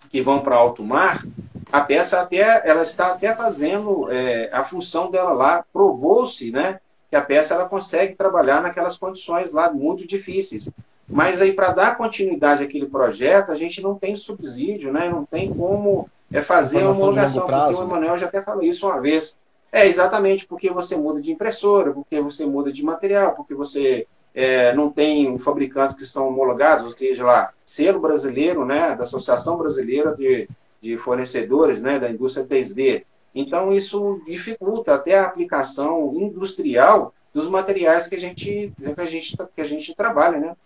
que 0.09 0.23
vão 0.23 0.41
para 0.41 0.57
alto 0.57 0.83
mar, 0.83 1.23
a 1.71 1.83
peça 1.83 2.19
até 2.19 2.67
ela 2.67 2.81
está 2.81 3.09
até 3.09 3.35
fazendo 3.35 4.11
é, 4.11 4.49
a 4.51 4.65
função 4.65 5.11
dela 5.11 5.35
lá, 5.35 5.63
provou-se, 5.71 6.51
né, 6.51 6.81
que 7.11 7.17
a 7.17 7.23
peça 7.23 7.55
ela 7.55 7.69
consegue 7.69 8.15
trabalhar 8.15 8.63
naquelas 8.63 8.97
condições 8.97 9.53
lá 9.53 9.73
muito 9.73 10.07
difíceis. 10.07 10.69
Mas 11.09 11.41
aí, 11.41 11.53
para 11.53 11.73
dar 11.73 11.97
continuidade 11.97 12.63
àquele 12.63 12.87
projeto, 12.87 13.51
a 13.51 13.55
gente 13.55 13.83
não 13.83 13.95
tem 13.95 14.15
subsídio, 14.15 14.93
né? 14.93 15.09
não 15.09 15.25
tem 15.25 15.53
como 15.53 16.09
é, 16.31 16.43
fazer 16.43 16.83
a 16.83 16.91
homologação, 16.91 17.47
porque 17.47 17.75
o 17.75 17.83
Emanuel 17.83 18.19
já 18.19 18.27
até 18.27 18.43
falou 18.43 18.63
isso 18.63 18.87
uma 18.87 19.01
vez. 19.01 19.37
É, 19.73 19.87
exatamente, 19.87 20.47
porque 20.47 20.71
você 20.71 20.97
muda 20.97 21.21
de 21.21 21.33
impressora, 21.33 21.93
porque 21.93 22.21
você 22.21 22.45
muda 22.45 22.73
de 22.73 22.83
material, 22.83 23.33
porque 23.35 23.55
você 23.55 24.07
é, 24.35 24.75
não 24.75 24.91
tem 24.91 25.37
fabricantes 25.39 25.97
que 25.97 26.07
são 26.07 26.29
homologados, 26.29 26.85
ou 26.85 26.91
seja, 26.91 27.25
lá, 27.25 27.53
selo 27.65 28.01
brasileiro, 28.01 28.65
né, 28.65 28.95
da 28.95 29.03
Associação 29.03 29.57
Brasileira 29.57 30.15
de, 30.15 30.49
de 30.81 30.97
Fornecedores, 30.97 31.81
né, 31.81 31.99
da 31.99 32.11
indústria 32.11 32.47
3D. 32.47 33.05
Então, 33.39 33.73
isso 33.73 34.21
dificulta 34.27 34.97
até 34.97 35.17
a 35.17 35.25
aplicação 35.25 36.13
industrial 36.17 37.15
dos 37.33 37.49
materiais 37.49 38.09
que 38.09 38.17
a 38.17 38.21
gente, 38.21 38.73
que 38.77 39.01
a 39.01 39.05
gente, 39.05 39.37
que 39.55 39.61
a 39.61 39.65
gente 39.65 39.95
trabalha, 39.95 40.41
né? 40.41 40.57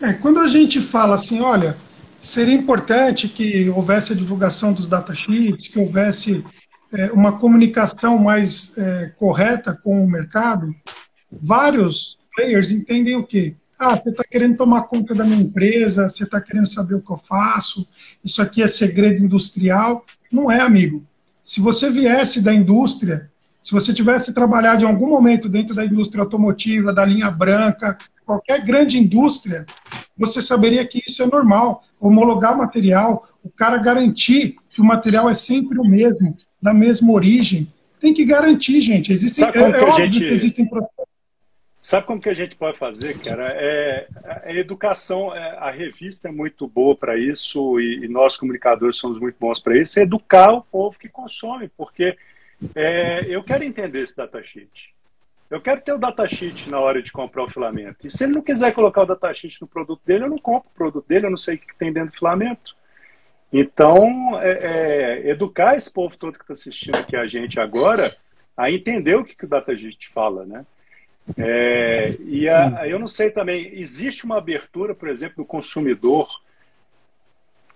É, 0.00 0.14
quando 0.14 0.40
a 0.40 0.48
gente 0.48 0.80
fala 0.80 1.16
assim, 1.16 1.42
olha, 1.42 1.76
seria 2.18 2.54
importante 2.54 3.28
que 3.28 3.68
houvesse 3.68 4.14
a 4.14 4.16
divulgação 4.16 4.72
dos 4.72 4.88
datasheets, 4.88 5.68
que 5.68 5.78
houvesse 5.78 6.42
é, 6.90 7.12
uma 7.12 7.38
comunicação 7.38 8.16
mais 8.16 8.76
é, 8.78 9.12
correta 9.18 9.78
com 9.84 10.02
o 10.02 10.10
mercado, 10.10 10.74
vários 11.30 12.18
players 12.34 12.70
entendem 12.70 13.14
o 13.14 13.26
quê? 13.26 13.54
Ah, 13.78 13.94
você 13.94 14.08
está 14.08 14.24
querendo 14.24 14.56
tomar 14.56 14.84
conta 14.84 15.14
da 15.14 15.22
minha 15.22 15.42
empresa, 15.42 16.08
você 16.08 16.24
está 16.24 16.40
querendo 16.40 16.66
saber 16.66 16.94
o 16.94 17.02
que 17.02 17.12
eu 17.12 17.18
faço, 17.18 17.86
isso 18.24 18.40
aqui 18.40 18.62
é 18.62 18.66
segredo 18.66 19.22
industrial. 19.22 20.06
Não 20.32 20.50
é, 20.50 20.62
amigo. 20.62 21.06
Se 21.48 21.62
você 21.62 21.88
viesse 21.88 22.42
da 22.42 22.52
indústria, 22.52 23.30
se 23.62 23.72
você 23.72 23.94
tivesse 23.94 24.34
trabalhado 24.34 24.82
em 24.82 24.86
algum 24.86 25.08
momento 25.08 25.48
dentro 25.48 25.74
da 25.74 25.82
indústria 25.82 26.22
automotiva, 26.22 26.92
da 26.92 27.06
linha 27.06 27.30
branca, 27.30 27.96
qualquer 28.26 28.62
grande 28.62 28.98
indústria, 28.98 29.64
você 30.14 30.42
saberia 30.42 30.86
que 30.86 31.02
isso 31.08 31.22
é 31.22 31.26
normal. 31.26 31.82
Homologar 31.98 32.54
material, 32.54 33.26
o 33.42 33.48
cara 33.48 33.78
garantir 33.78 34.56
que 34.68 34.82
o 34.82 34.84
material 34.84 35.26
é 35.30 35.32
sempre 35.32 35.78
o 35.78 35.84
mesmo, 35.84 36.36
da 36.60 36.74
mesma 36.74 37.10
origem. 37.14 37.66
Tem 37.98 38.12
que 38.12 38.26
garantir, 38.26 38.82
gente. 38.82 39.10
Existem, 39.10 39.50
como 39.50 39.64
é, 39.64 39.72
que 39.72 39.84
a 39.86 39.90
gente... 39.92 40.18
que 40.18 40.26
existem 40.26 40.66
processos. 40.66 40.97
Sabe 41.88 42.06
como 42.06 42.20
que 42.20 42.28
a 42.28 42.34
gente 42.34 42.54
pode 42.54 42.76
fazer, 42.76 43.18
cara? 43.18 43.50
É, 43.50 44.06
a 44.44 44.52
educação, 44.52 45.34
é, 45.34 45.56
a 45.56 45.70
revista 45.70 46.28
é 46.28 46.30
muito 46.30 46.68
boa 46.68 46.94
para 46.94 47.16
isso 47.16 47.80
e, 47.80 48.04
e, 48.04 48.08
nós 48.08 48.36
comunicadores 48.36 48.98
somos 48.98 49.18
muito 49.18 49.36
bons 49.40 49.58
para 49.58 49.74
isso. 49.74 49.98
É 49.98 50.02
educar 50.02 50.52
o 50.52 50.60
povo 50.60 50.98
que 50.98 51.08
consome, 51.08 51.66
porque 51.74 52.14
é, 52.74 53.24
eu 53.34 53.42
quero 53.42 53.64
entender 53.64 54.02
esse 54.02 54.14
datasheet. 54.14 54.94
Eu 55.48 55.62
quero 55.62 55.80
ter 55.80 55.94
o 55.94 55.98
datasheet 55.98 56.68
na 56.68 56.78
hora 56.78 57.00
de 57.00 57.10
comprar 57.10 57.44
o 57.44 57.48
filamento. 57.48 58.06
E 58.06 58.10
se 58.10 58.24
ele 58.24 58.34
não 58.34 58.42
quiser 58.42 58.74
colocar 58.74 59.04
o 59.04 59.06
datasheet 59.06 59.58
no 59.62 59.66
produto 59.66 60.02
dele, 60.04 60.24
eu 60.24 60.28
não 60.28 60.36
compro 60.36 60.68
o 60.68 60.76
produto 60.76 61.08
dele, 61.08 61.24
eu 61.24 61.30
não 61.30 61.38
sei 61.38 61.54
o 61.54 61.58
que 61.58 61.74
tem 61.78 61.90
dentro 61.90 62.10
do 62.10 62.18
filamento. 62.18 62.76
Então, 63.50 64.38
é, 64.42 64.50
é, 64.50 65.30
educar 65.30 65.74
esse 65.74 65.90
povo 65.90 66.18
todo 66.18 66.36
que 66.36 66.44
está 66.44 66.52
assistindo 66.52 66.96
aqui 66.96 67.16
a 67.16 67.24
gente 67.26 67.58
agora 67.58 68.14
a 68.54 68.70
entender 68.70 69.14
o 69.14 69.24
que, 69.24 69.34
que 69.34 69.46
o 69.46 69.48
datasheet 69.48 70.06
fala, 70.10 70.44
né? 70.44 70.66
É, 71.36 72.16
e 72.20 72.48
a, 72.48 72.88
eu 72.88 72.98
não 72.98 73.06
sei 73.06 73.30
também, 73.30 73.78
existe 73.78 74.24
uma 74.24 74.38
abertura, 74.38 74.94
por 74.94 75.08
exemplo, 75.08 75.36
do 75.38 75.44
consumidor 75.44 76.28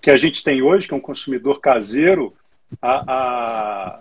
que 0.00 0.10
a 0.10 0.16
gente 0.16 0.42
tem 0.42 0.62
hoje, 0.62 0.88
que 0.88 0.94
é 0.94 0.96
um 0.96 1.00
consumidor 1.00 1.60
caseiro, 1.60 2.34
a, 2.80 3.04
a 3.06 4.00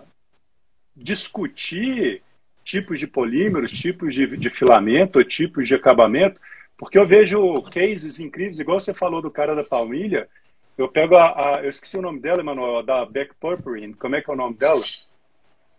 discutir 0.96 2.22
tipos 2.64 2.98
de 2.98 3.06
polímeros, 3.06 3.72
tipos 3.72 4.14
de, 4.14 4.36
de 4.36 4.50
filamento, 4.50 5.22
tipos 5.24 5.68
de 5.68 5.74
acabamento, 5.74 6.40
porque 6.76 6.98
eu 6.98 7.06
vejo 7.06 7.62
cases 7.70 8.18
incríveis, 8.18 8.58
igual 8.58 8.80
você 8.80 8.94
falou 8.94 9.22
do 9.22 9.30
cara 9.30 9.54
da 9.54 9.62
palmilha, 9.64 10.28
eu 10.76 10.88
pego 10.88 11.16
a, 11.16 11.56
a 11.58 11.62
eu 11.62 11.70
esqueci 11.70 11.96
o 11.96 12.02
nome 12.02 12.20
dela, 12.20 12.40
Emanuel, 12.40 12.82
da 12.82 13.04
Beck 13.04 13.32
Purpurin, 13.38 13.92
como 13.92 14.16
é 14.16 14.22
que 14.22 14.30
é 14.30 14.32
o 14.32 14.36
nome 14.36 14.56
dela? 14.56 14.82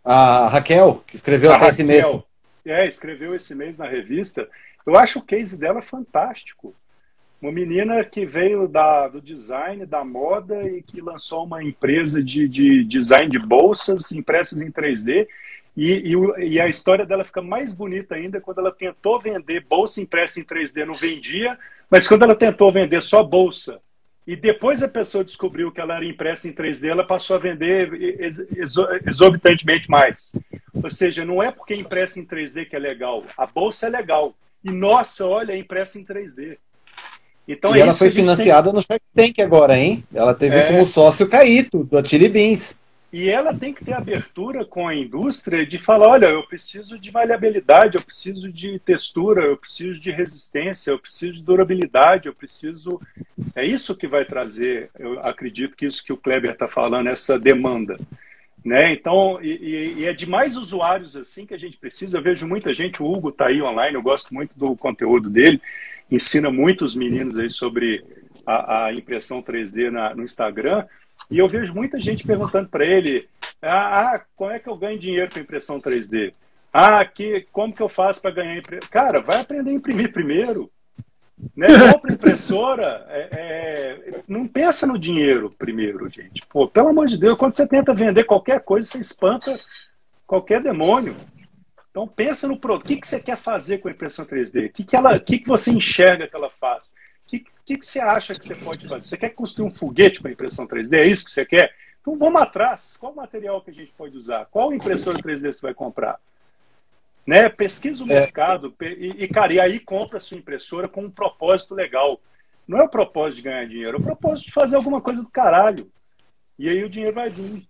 A 0.04 0.48
Raquel, 0.48 1.04
que 1.08 1.16
escreveu 1.16 1.52
a 1.52 1.56
até 1.56 1.66
Raquel, 1.66 1.74
esse 1.74 1.84
mês. 1.84 2.24
É, 2.66 2.86
escreveu 2.86 3.36
esse 3.36 3.54
mês 3.56 3.78
na 3.78 3.88
revista. 3.88 4.48
Eu 4.86 4.96
acho 4.96 5.20
o 5.20 5.24
case 5.24 5.58
dela 5.58 5.82
fantástico. 5.82 6.74
Uma 7.42 7.52
menina 7.52 8.04
que 8.06 8.26
veio 8.26 8.68
da, 8.68 9.08
do 9.08 9.22
design, 9.22 9.86
da 9.86 10.04
moda 10.04 10.64
e 10.64 10.82
que 10.82 11.02
lançou 11.02 11.44
uma 11.44 11.62
empresa 11.62 12.24
de, 12.24 12.48
de 12.48 12.86
design 12.86 13.30
de 13.30 13.40
bolsas 13.40 14.12
impressas 14.14 14.62
em 14.62 14.72
3D 14.72 15.28
e, 15.76 16.14
e, 16.14 16.54
e, 16.54 16.62
a 16.62 16.68
história 16.68 17.06
dela 17.06 17.24
fica 17.24 17.42
mais 17.42 17.74
bonita 17.74 18.14
ainda 18.14 18.40
quando 18.40 18.60
ela 18.60 18.72
tentou 18.72 19.20
vender 19.20 19.66
bolsa 19.66 20.00
impressa 20.02 20.40
em 20.40 20.44
3D, 20.44 20.86
não 20.86 20.94
vendia, 20.94 21.58
mas 21.90 22.08
quando 22.08 22.24
ela 22.24 22.36
tentou 22.36 22.72
vender 22.72 23.02
só 23.02 23.24
bolsa, 23.24 23.82
e 24.26 24.36
depois 24.36 24.82
a 24.82 24.88
pessoa 24.88 25.24
descobriu 25.24 25.72
que 25.72 25.82
ela 25.82 25.96
era 25.96 26.06
impressa 26.06 26.48
em 26.48 26.54
3D, 26.54 26.88
ela 26.88 27.06
passou 27.06 27.36
a 27.36 27.40
vender 27.40 27.92
exorbitantemente 29.06 29.90
mais. 29.90 30.32
Ou 30.74 30.90
seja, 30.90 31.26
não 31.26 31.44
é 31.44 31.52
porque 31.52 31.74
é 31.74 31.78
impressa 31.78 32.20
em 32.20 32.26
3D 32.26 32.70
que 32.70 32.76
é 32.76 32.80
legal, 32.80 33.24
a 33.38 33.46
bolsa 33.46 33.88
é 33.88 33.90
legal. 33.90 34.34
E 34.64 34.72
nossa, 34.72 35.26
olha, 35.26 35.52
é 35.52 35.58
impressa 35.58 36.00
em 36.00 36.06
3D. 36.06 36.58
Então, 37.46 37.76
e 37.76 37.80
é 37.80 37.82
ela 37.82 37.94
foi 37.94 38.10
financiada 38.10 38.70
tem... 38.70 38.74
no 38.74 38.82
Shark 38.82 39.04
Tank 39.14 39.40
agora, 39.42 39.78
hein? 39.78 40.04
Ela 40.14 40.34
teve 40.34 40.56
é... 40.56 40.68
como 40.68 40.86
sócio 40.86 41.28
Caíto, 41.28 41.84
do 41.84 42.08
Chili 42.08 42.30
Beans. 42.30 42.78
E 43.14 43.30
ela 43.30 43.54
tem 43.54 43.72
que 43.72 43.86
ter 43.86 43.94
abertura 43.94 44.66
com 44.66 44.88
a 44.88 44.96
indústria 44.96 45.64
de 45.68 45.78
falar: 45.78 46.08
olha, 46.08 46.26
eu 46.26 46.42
preciso 46.48 46.98
de 46.98 47.12
maleabilidade, 47.12 47.96
eu 47.96 48.02
preciso 48.02 48.52
de 48.52 48.80
textura, 48.80 49.44
eu 49.44 49.56
preciso 49.56 50.02
de 50.02 50.10
resistência, 50.10 50.90
eu 50.90 50.98
preciso 50.98 51.34
de 51.34 51.44
durabilidade, 51.44 52.28
eu 52.28 52.34
preciso. 52.34 53.00
É 53.56 53.64
isso 53.64 53.96
que 53.96 54.08
vai 54.08 54.26
trazer, 54.26 54.90
eu 54.98 55.20
acredito 55.20 55.78
que 55.78 55.86
isso 55.86 56.04
que 56.04 56.12
o 56.12 56.18
Kleber 56.18 56.54
está 56.54 56.68
falando, 56.68 57.08
essa 57.08 57.38
demanda. 57.38 58.00
Né? 58.66 58.94
Então, 58.94 59.40
e, 59.44 60.00
e, 60.00 60.06
é 60.06 60.14
de 60.14 60.28
mais 60.28 60.58
usuários 60.58 61.16
assim 61.16 61.46
que 61.46 61.54
a 61.54 61.60
gente 61.60 61.78
precisa. 61.78 62.18
Eu 62.18 62.24
vejo 62.24 62.48
muita 62.48 62.74
gente, 62.74 63.04
o 63.04 63.06
Hugo 63.06 63.30
está 63.30 63.48
aí 63.48 63.62
online, 63.62 63.96
eu 63.96 64.02
gosto 64.02 64.34
muito 64.34 64.58
do 64.58 64.76
conteúdo 64.76 65.30
dele, 65.30 65.62
ensina 66.10 66.50
muitos 66.50 66.96
meninos 66.96 67.38
aí 67.38 67.52
sobre 67.52 68.04
a, 68.44 68.86
a 68.86 68.94
impressão 68.94 69.40
3D 69.44 69.92
na, 69.92 70.16
no 70.16 70.24
Instagram. 70.24 70.88
E 71.30 71.38
eu 71.38 71.48
vejo 71.48 71.74
muita 71.74 72.00
gente 72.00 72.26
perguntando 72.26 72.70
para 72.70 72.86
ele: 72.86 73.28
ah, 73.62 74.16
ah, 74.16 74.22
como 74.36 74.52
é 74.52 74.60
que 74.60 74.70
eu 74.70 74.76
ganho 74.76 75.00
dinheiro 75.00 75.32
com 75.32 75.40
impressão 75.40 75.80
3D? 75.80 76.34
Ah, 76.72 77.06
que, 77.06 77.48
como 77.52 77.74
que 77.74 77.82
eu 77.82 77.90
faço 77.90 78.22
para 78.22 78.32
ganhar 78.32 78.58
impressão? 78.58 78.90
Cara, 78.90 79.22
vai 79.22 79.40
aprender 79.40 79.70
a 79.70 79.74
imprimir 79.74 80.12
primeiro. 80.12 80.72
Né? 81.56 81.68
Compra 81.92 82.14
impressora, 82.14 83.06
é, 83.10 83.30
é, 83.32 84.22
não 84.28 84.48
pensa 84.48 84.88
no 84.88 84.98
dinheiro 84.98 85.54
primeiro, 85.58 86.08
gente. 86.10 86.42
Pô, 86.48 86.68
pelo 86.68 86.90
amor 86.90 87.08
de 87.08 87.18
Deus, 87.18 87.38
quando 87.38 87.54
você 87.54 87.68
tenta 87.68 87.94
vender 87.94 88.24
qualquer 88.24 88.62
coisa, 88.62 88.88
você 88.88 89.00
espanta 89.00 89.54
qualquer 90.26 90.62
demônio. 90.62 91.16
Então 91.92 92.08
pensa 92.08 92.48
no 92.48 92.58
produto. 92.58 92.86
O 92.86 92.88
que, 92.88 92.98
que 92.98 93.08
você 93.08 93.20
quer 93.20 93.38
fazer 93.38 93.78
com 93.78 93.88
a 93.88 93.92
impressão 93.92 94.26
3D? 94.26 94.68
O 94.68 94.74
que, 94.74 94.84
que, 94.84 94.96
ela, 94.96 95.20
que, 95.20 95.38
que 95.38 95.48
você 95.48 95.72
enxerga 95.72 96.28
que 96.28 96.36
ela 96.36 96.50
faz? 96.50 96.96
O 97.26 97.30
que, 97.30 97.46
que, 97.66 97.78
que 97.78 97.86
você 97.86 98.00
acha 98.00 98.36
que 98.36 98.46
você 98.46 98.56
pode 98.56 98.88
fazer? 98.88 99.08
Você 99.08 99.18
quer 99.18 99.30
construir 99.30 99.68
um 99.68 99.72
foguete 99.72 100.22
com 100.22 100.28
a 100.28 100.32
impressão 100.32 100.68
3D? 100.68 100.98
É 100.98 101.06
isso 101.06 101.26
que 101.26 101.32
você 101.32 101.46
quer? 101.46 101.74
Então 102.02 102.18
vamos 102.18 102.42
atrás. 102.42 102.98
Qual 102.98 103.16
material 103.16 103.62
que 103.62 103.72
a 103.72 103.74
gente 103.74 103.92
pode 103.94 104.18
usar? 104.18 104.46
Qual 104.52 104.74
impressora 104.74 105.18
3D 105.18 105.52
você 105.52 105.62
vai 105.62 105.74
comprar? 105.74 106.20
Né? 107.26 107.48
Pesquisa 107.48 108.04
o 108.04 108.12
é. 108.12 108.20
mercado 108.20 108.76
e, 108.82 109.24
e, 109.24 109.28
cara, 109.30 109.54
e 109.54 109.60
aí 109.60 109.80
compra 109.80 110.18
a 110.18 110.20
sua 110.20 110.38
impressora 110.38 110.90
com 110.90 111.04
um 111.04 111.10
propósito 111.10 111.74
legal. 111.74 112.20
Não 112.68 112.78
é 112.78 112.84
o 112.84 112.90
propósito 112.90 113.38
de 113.38 113.44
ganhar 113.44 113.66
dinheiro, 113.66 113.98
é 113.98 114.00
o 114.00 114.04
propósito 114.04 114.48
de 114.48 114.52
fazer 114.52 114.76
alguma 114.76 115.00
coisa 115.00 115.22
do 115.22 115.30
caralho. 115.30 115.90
E 116.60 116.70
aí 116.70 116.84
o 116.84 116.90
dinheiro 116.90 117.16
vai 117.16 117.30
vir. 117.30 117.66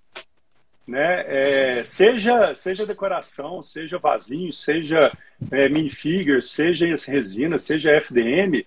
Né? 0.85 1.79
É, 1.79 1.85
seja, 1.85 2.53
seja 2.55 2.85
decoração, 2.85 3.61
seja 3.61 3.97
vasinho, 3.97 4.51
seja 4.51 5.11
é, 5.51 5.69
minifigure, 5.69 6.41
seja 6.41 6.87
resina, 7.07 7.57
seja 7.57 7.91
FDM, 7.91 8.65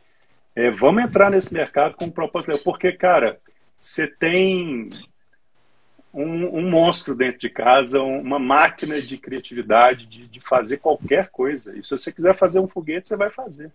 é, 0.56 0.70
vamos 0.70 1.04
entrar 1.04 1.30
nesse 1.30 1.52
mercado 1.52 1.94
com 1.94 2.06
um 2.06 2.10
propósito 2.10 2.48
legal. 2.48 2.64
Porque, 2.64 2.90
cara, 2.90 3.38
você 3.78 4.06
tem 4.06 4.88
um, 6.14 6.58
um, 6.58 6.70
monstro 6.70 7.14
dentro 7.14 7.38
de 7.38 7.50
casa, 7.50 8.02
uma 8.02 8.38
máquina 8.38 8.98
de 8.98 9.18
criatividade, 9.18 10.06
de, 10.06 10.26
de, 10.26 10.40
fazer 10.40 10.78
qualquer 10.78 11.28
coisa. 11.28 11.76
E 11.76 11.84
se 11.84 11.90
você 11.90 12.10
quiser 12.10 12.34
fazer 12.34 12.58
um 12.58 12.66
foguete, 12.66 13.06
você 13.06 13.16
vai 13.16 13.28
fazer. 13.28 13.70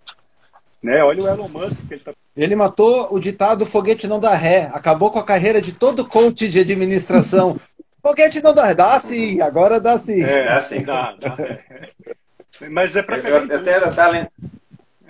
Né? 0.81 1.03
Olha 1.03 1.23
o 1.23 1.27
Elon 1.27 1.47
Musk 1.47 1.87
que 1.87 1.93
ele 1.93 2.03
tá... 2.03 2.13
Ele 2.35 2.55
matou 2.55 3.13
o 3.13 3.19
ditado 3.19 3.63
foguete 3.63 4.07
não 4.07 4.19
dá 4.19 4.33
ré, 4.33 4.71
acabou 4.73 5.11
com 5.11 5.19
a 5.19 5.23
carreira 5.23 5.61
de 5.61 5.73
todo 5.73 6.07
coach 6.07 6.49
de 6.49 6.59
administração. 6.59 7.59
foguete 8.01 8.41
não 8.41 8.55
dá 8.55 8.65
ré, 8.65 8.73
dá 8.73 8.99
sim, 8.99 9.39
agora 9.39 9.79
dá 9.79 9.99
sim. 9.99 10.23
É, 10.23 10.45
dá 10.45 10.61
sim. 10.61 10.81
Dá, 10.81 11.15
dá, 11.19 11.37
Mas 12.71 12.95
é 12.95 13.03
para 13.03 13.19
pegar. 13.19 13.41
Eu, 13.41 13.47
eu 13.47 13.59
até, 13.59 13.79
tá, 13.91 14.31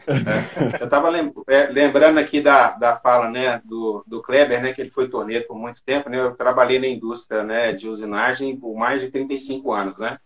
eu 0.79 0.85
estava 0.85 1.09
é, 1.47 1.67
lembrando 1.67 2.17
aqui 2.19 2.41
da, 2.41 2.71
da 2.71 2.97
fala 2.97 3.29
né, 3.29 3.61
do, 3.63 4.03
do 4.07 4.21
Kleber, 4.21 4.61
né, 4.61 4.73
que 4.73 4.81
ele 4.81 4.89
foi 4.89 5.09
torneiro 5.09 5.47
por 5.47 5.57
muito 5.57 5.83
tempo. 5.83 6.09
Né, 6.09 6.19
eu 6.19 6.35
trabalhei 6.35 6.79
na 6.79 6.87
indústria 6.87 7.43
né, 7.43 7.71
de 7.73 7.87
usinagem 7.87 8.57
por 8.57 8.75
mais 8.75 9.01
de 9.01 9.09
35 9.09 9.71
anos. 9.71 9.97
Né, 9.99 10.17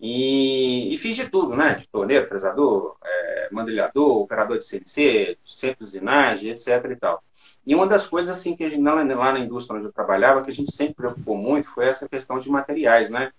e, 0.00 0.94
e 0.94 0.98
fiz 0.98 1.16
de 1.16 1.28
tudo, 1.28 1.56
né, 1.56 1.74
de 1.74 1.88
torneiro, 1.88 2.26
fresador, 2.26 2.96
é, 3.02 3.48
mandrilhador, 3.50 4.18
operador 4.18 4.58
de 4.58 4.64
CNC, 4.64 5.38
centro 5.44 5.78
de 5.78 5.84
usinagem, 5.84 6.50
etc. 6.50 6.68
E, 6.90 6.96
tal. 6.96 7.22
e 7.66 7.74
uma 7.74 7.86
das 7.86 8.06
coisas 8.06 8.36
assim, 8.36 8.56
que 8.56 8.64
a 8.64 8.68
gente, 8.68 8.82
lá 8.82 9.32
na 9.32 9.38
indústria 9.38 9.78
onde 9.78 9.86
eu 9.86 9.92
trabalhava, 9.92 10.42
que 10.42 10.50
a 10.50 10.54
gente 10.54 10.74
sempre 10.74 10.94
preocupou 10.94 11.36
muito 11.36 11.68
foi 11.68 11.86
essa 11.86 12.08
questão 12.08 12.38
de 12.38 12.50
materiais. 12.50 13.08
Né, 13.08 13.32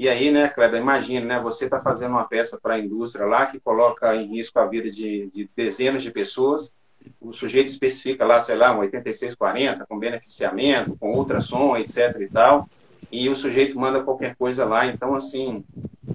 e 0.00 0.08
aí, 0.08 0.30
né, 0.30 0.48
Kleber, 0.48 0.80
imagine, 0.80 1.26
né, 1.26 1.38
você 1.38 1.66
está 1.66 1.78
fazendo 1.78 2.12
uma 2.12 2.24
peça 2.24 2.58
para 2.58 2.72
a 2.72 2.78
indústria 2.78 3.26
lá 3.26 3.44
que 3.44 3.60
coloca 3.60 4.16
em 4.16 4.34
risco 4.34 4.58
a 4.58 4.64
vida 4.64 4.90
de, 4.90 5.30
de, 5.34 5.50
dezenas 5.54 6.02
de 6.02 6.10
pessoas. 6.10 6.72
O 7.20 7.34
sujeito 7.34 7.68
especifica 7.68 8.24
lá, 8.24 8.40
sei 8.40 8.56
lá, 8.56 8.74
um 8.74 8.78
8640 8.78 9.84
com 9.84 9.98
beneficiamento, 9.98 10.96
com 10.96 11.12
ultrassom, 11.12 11.76
etc 11.76 12.18
e 12.18 12.28
tal. 12.28 12.66
E 13.12 13.28
o 13.28 13.36
sujeito 13.36 13.78
manda 13.78 14.02
qualquer 14.02 14.34
coisa 14.36 14.64
lá. 14.64 14.86
Então, 14.86 15.14
assim, 15.14 15.62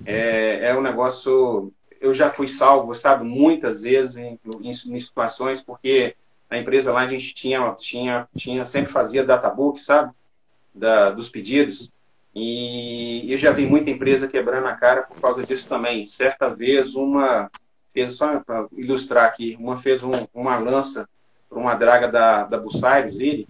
é, 0.03 0.70
é 0.70 0.76
um 0.76 0.82
negócio. 0.82 1.72
Eu 2.02 2.12
já 2.12 2.28
fui 2.28 2.48
salvo, 2.48 2.95
sabe, 2.95 3.24
muitas 3.24 3.84
vezes 3.84 4.18
em, 4.18 4.40
em, 4.64 4.72
em 4.72 4.99
situações, 4.99 5.62
porque 5.62 6.16
a 6.49 6.57
empresa 6.57 6.91
lá 6.91 7.02
a 7.02 7.07
gente 7.07 7.36
tinha, 7.36 7.72
tinha, 7.74 8.28
tinha 8.36 8.66
sempre 8.66 8.91
fazia 8.91 9.24
databook, 9.24 9.80
sabe, 9.80 10.12
da, 10.74 11.12
dos 11.12 11.30
pedidos. 11.30 11.94
E 12.36 13.32
eu 13.32 13.38
já 13.38 13.52
vi 13.52 13.66
muita 13.66 13.90
empresa 13.90 14.28
quebrando 14.28 14.68
a 14.68 14.74
cara 14.74 15.03
por 15.03 15.20
causa 15.22 15.44
disso 15.44 15.70
também. 15.70 16.06
Certa 16.06 16.49
vez, 16.49 16.94
uma 16.94 17.49
fez, 17.94 18.18
só 18.18 18.40
para 18.41 18.68
ilustrar 18.74 19.26
aqui, 19.26 19.56
uma 19.57 19.78
fez 19.78 20.03
um, 20.03 20.12
uma 20.34 20.57
lança 20.57 21.07
para 21.49 21.57
uma 21.57 21.74
draga 21.76 22.10
da, 22.10 22.44
da 22.44 22.57
Bucyrus, 22.57 23.22
ele, 23.22 23.48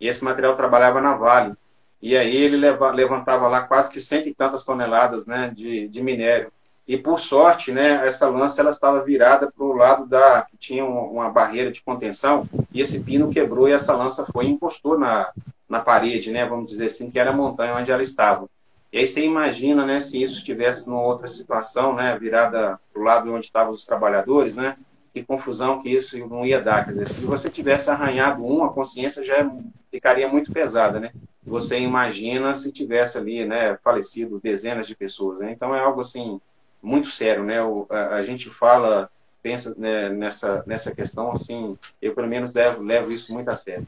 e 0.00 0.06
esse 0.06 0.22
material 0.22 0.54
trabalhava 0.54 1.00
na 1.00 1.16
Vale. 1.16 1.54
E 2.00 2.16
aí 2.16 2.36
ele 2.36 2.56
leva, 2.56 2.92
levantava 2.92 3.48
lá 3.48 3.62
quase 3.62 3.90
que 3.90 4.00
cento 4.00 4.28
e 4.28 4.34
tantas 4.34 4.64
toneladas 4.64 5.26
né, 5.26 5.52
de, 5.52 5.88
de 5.88 6.00
minério. 6.00 6.52
E 6.86 6.96
por 6.96 7.18
sorte, 7.18 7.72
né, 7.72 8.06
essa 8.06 8.28
lança 8.28 8.60
ela 8.60 8.70
estava 8.70 9.02
virada 9.02 9.50
para 9.50 9.64
o 9.64 9.72
lado 9.72 10.06
da 10.06 10.42
que 10.42 10.56
tinha 10.56 10.84
uma 10.84 11.28
barreira 11.28 11.72
de 11.72 11.82
contenção 11.82 12.48
e 12.72 12.80
esse 12.80 13.00
pino 13.00 13.30
quebrou 13.30 13.68
e 13.68 13.72
essa 13.72 13.94
lança 13.94 14.24
foi 14.32 14.46
e 14.46 14.50
encostou 14.50 14.96
na, 14.96 15.30
na 15.68 15.80
parede, 15.80 16.30
né, 16.30 16.46
vamos 16.46 16.66
dizer 16.66 16.86
assim, 16.86 17.10
que 17.10 17.18
era 17.18 17.30
a 17.30 17.36
montanha 17.36 17.74
onde 17.74 17.90
ela 17.90 18.02
estava. 18.02 18.48
E 18.92 18.98
aí 18.98 19.06
você 19.06 19.22
imagina, 19.22 19.84
né, 19.84 20.00
se 20.00 20.22
isso 20.22 20.34
estivesse 20.34 20.88
numa 20.88 21.02
outra 21.02 21.26
situação, 21.26 21.94
né, 21.94 22.16
virada 22.18 22.80
para 22.92 23.02
o 23.02 23.04
lado 23.04 23.32
onde 23.32 23.46
estavam 23.46 23.72
os 23.72 23.84
trabalhadores, 23.84 24.56
né, 24.56 24.76
que 25.12 25.22
confusão 25.22 25.82
que 25.82 25.90
isso 25.90 26.18
não 26.26 26.44
ia 26.44 26.60
dar. 26.60 26.84
Quer 26.84 26.92
dizer, 26.92 27.08
se 27.08 27.24
você 27.26 27.50
tivesse 27.50 27.90
arranhado 27.90 28.44
um, 28.44 28.64
a 28.64 28.72
consciência 28.72 29.24
já 29.24 29.50
ficaria 29.90 30.28
muito 30.28 30.52
pesada, 30.52 31.00
né? 31.00 31.12
Você 31.44 31.78
imagina 31.80 32.54
se 32.54 32.70
tivesse 32.70 33.18
ali, 33.18 33.44
né, 33.44 33.76
falecido 33.82 34.40
dezenas 34.40 34.86
de 34.86 34.94
pessoas, 34.94 35.38
né? 35.38 35.52
Então 35.52 35.74
é 35.74 35.80
algo 35.80 36.00
assim 36.00 36.40
muito 36.82 37.10
sério, 37.10 37.42
né? 37.42 37.62
O, 37.62 37.86
a, 37.90 38.16
a, 38.16 38.22
gente 38.22 38.50
fala, 38.50 39.10
pensa 39.42 39.74
né, 39.76 40.08
nessa 40.10 40.62
nessa 40.66 40.94
questão 40.94 41.32
assim, 41.32 41.76
eu 42.00 42.14
pelo 42.14 42.28
menos 42.28 42.54
levo, 42.54 42.82
levo 42.82 43.10
isso 43.10 43.32
muito 43.32 43.48
a 43.48 43.56
sério. 43.56 43.86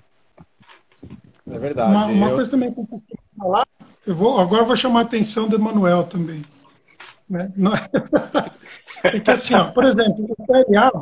É 1.48 1.58
verdade. 1.58 1.90
Uma, 1.90 2.06
uma 2.06 2.28
eu... 2.28 2.34
coisa 2.34 2.50
também 2.50 2.72
que 2.72 2.80
eu 2.80 3.02
falar, 3.36 3.66
eu 4.06 4.14
vou, 4.14 4.38
agora 4.38 4.62
eu 4.62 4.66
vou 4.66 4.76
chamar 4.76 5.00
a 5.00 5.02
atenção 5.02 5.48
do 5.48 5.56
Emanuel 5.56 6.04
também. 6.04 6.44
Né? 7.28 7.52
É 9.02 9.18
que 9.18 9.30
assim, 9.30 9.54
ó, 9.54 9.64
por 9.70 9.84
exemplo, 9.84 10.26
o 10.28 10.46
PLA, 10.46 10.92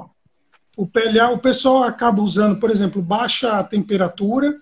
o 0.76 0.86
PLA, 0.86 1.30
o 1.30 1.38
pessoal 1.40 1.82
acaba 1.82 2.22
usando, 2.22 2.60
por 2.60 2.70
exemplo, 2.70 3.02
baixa 3.02 3.58
a 3.58 3.64
temperatura, 3.64 4.56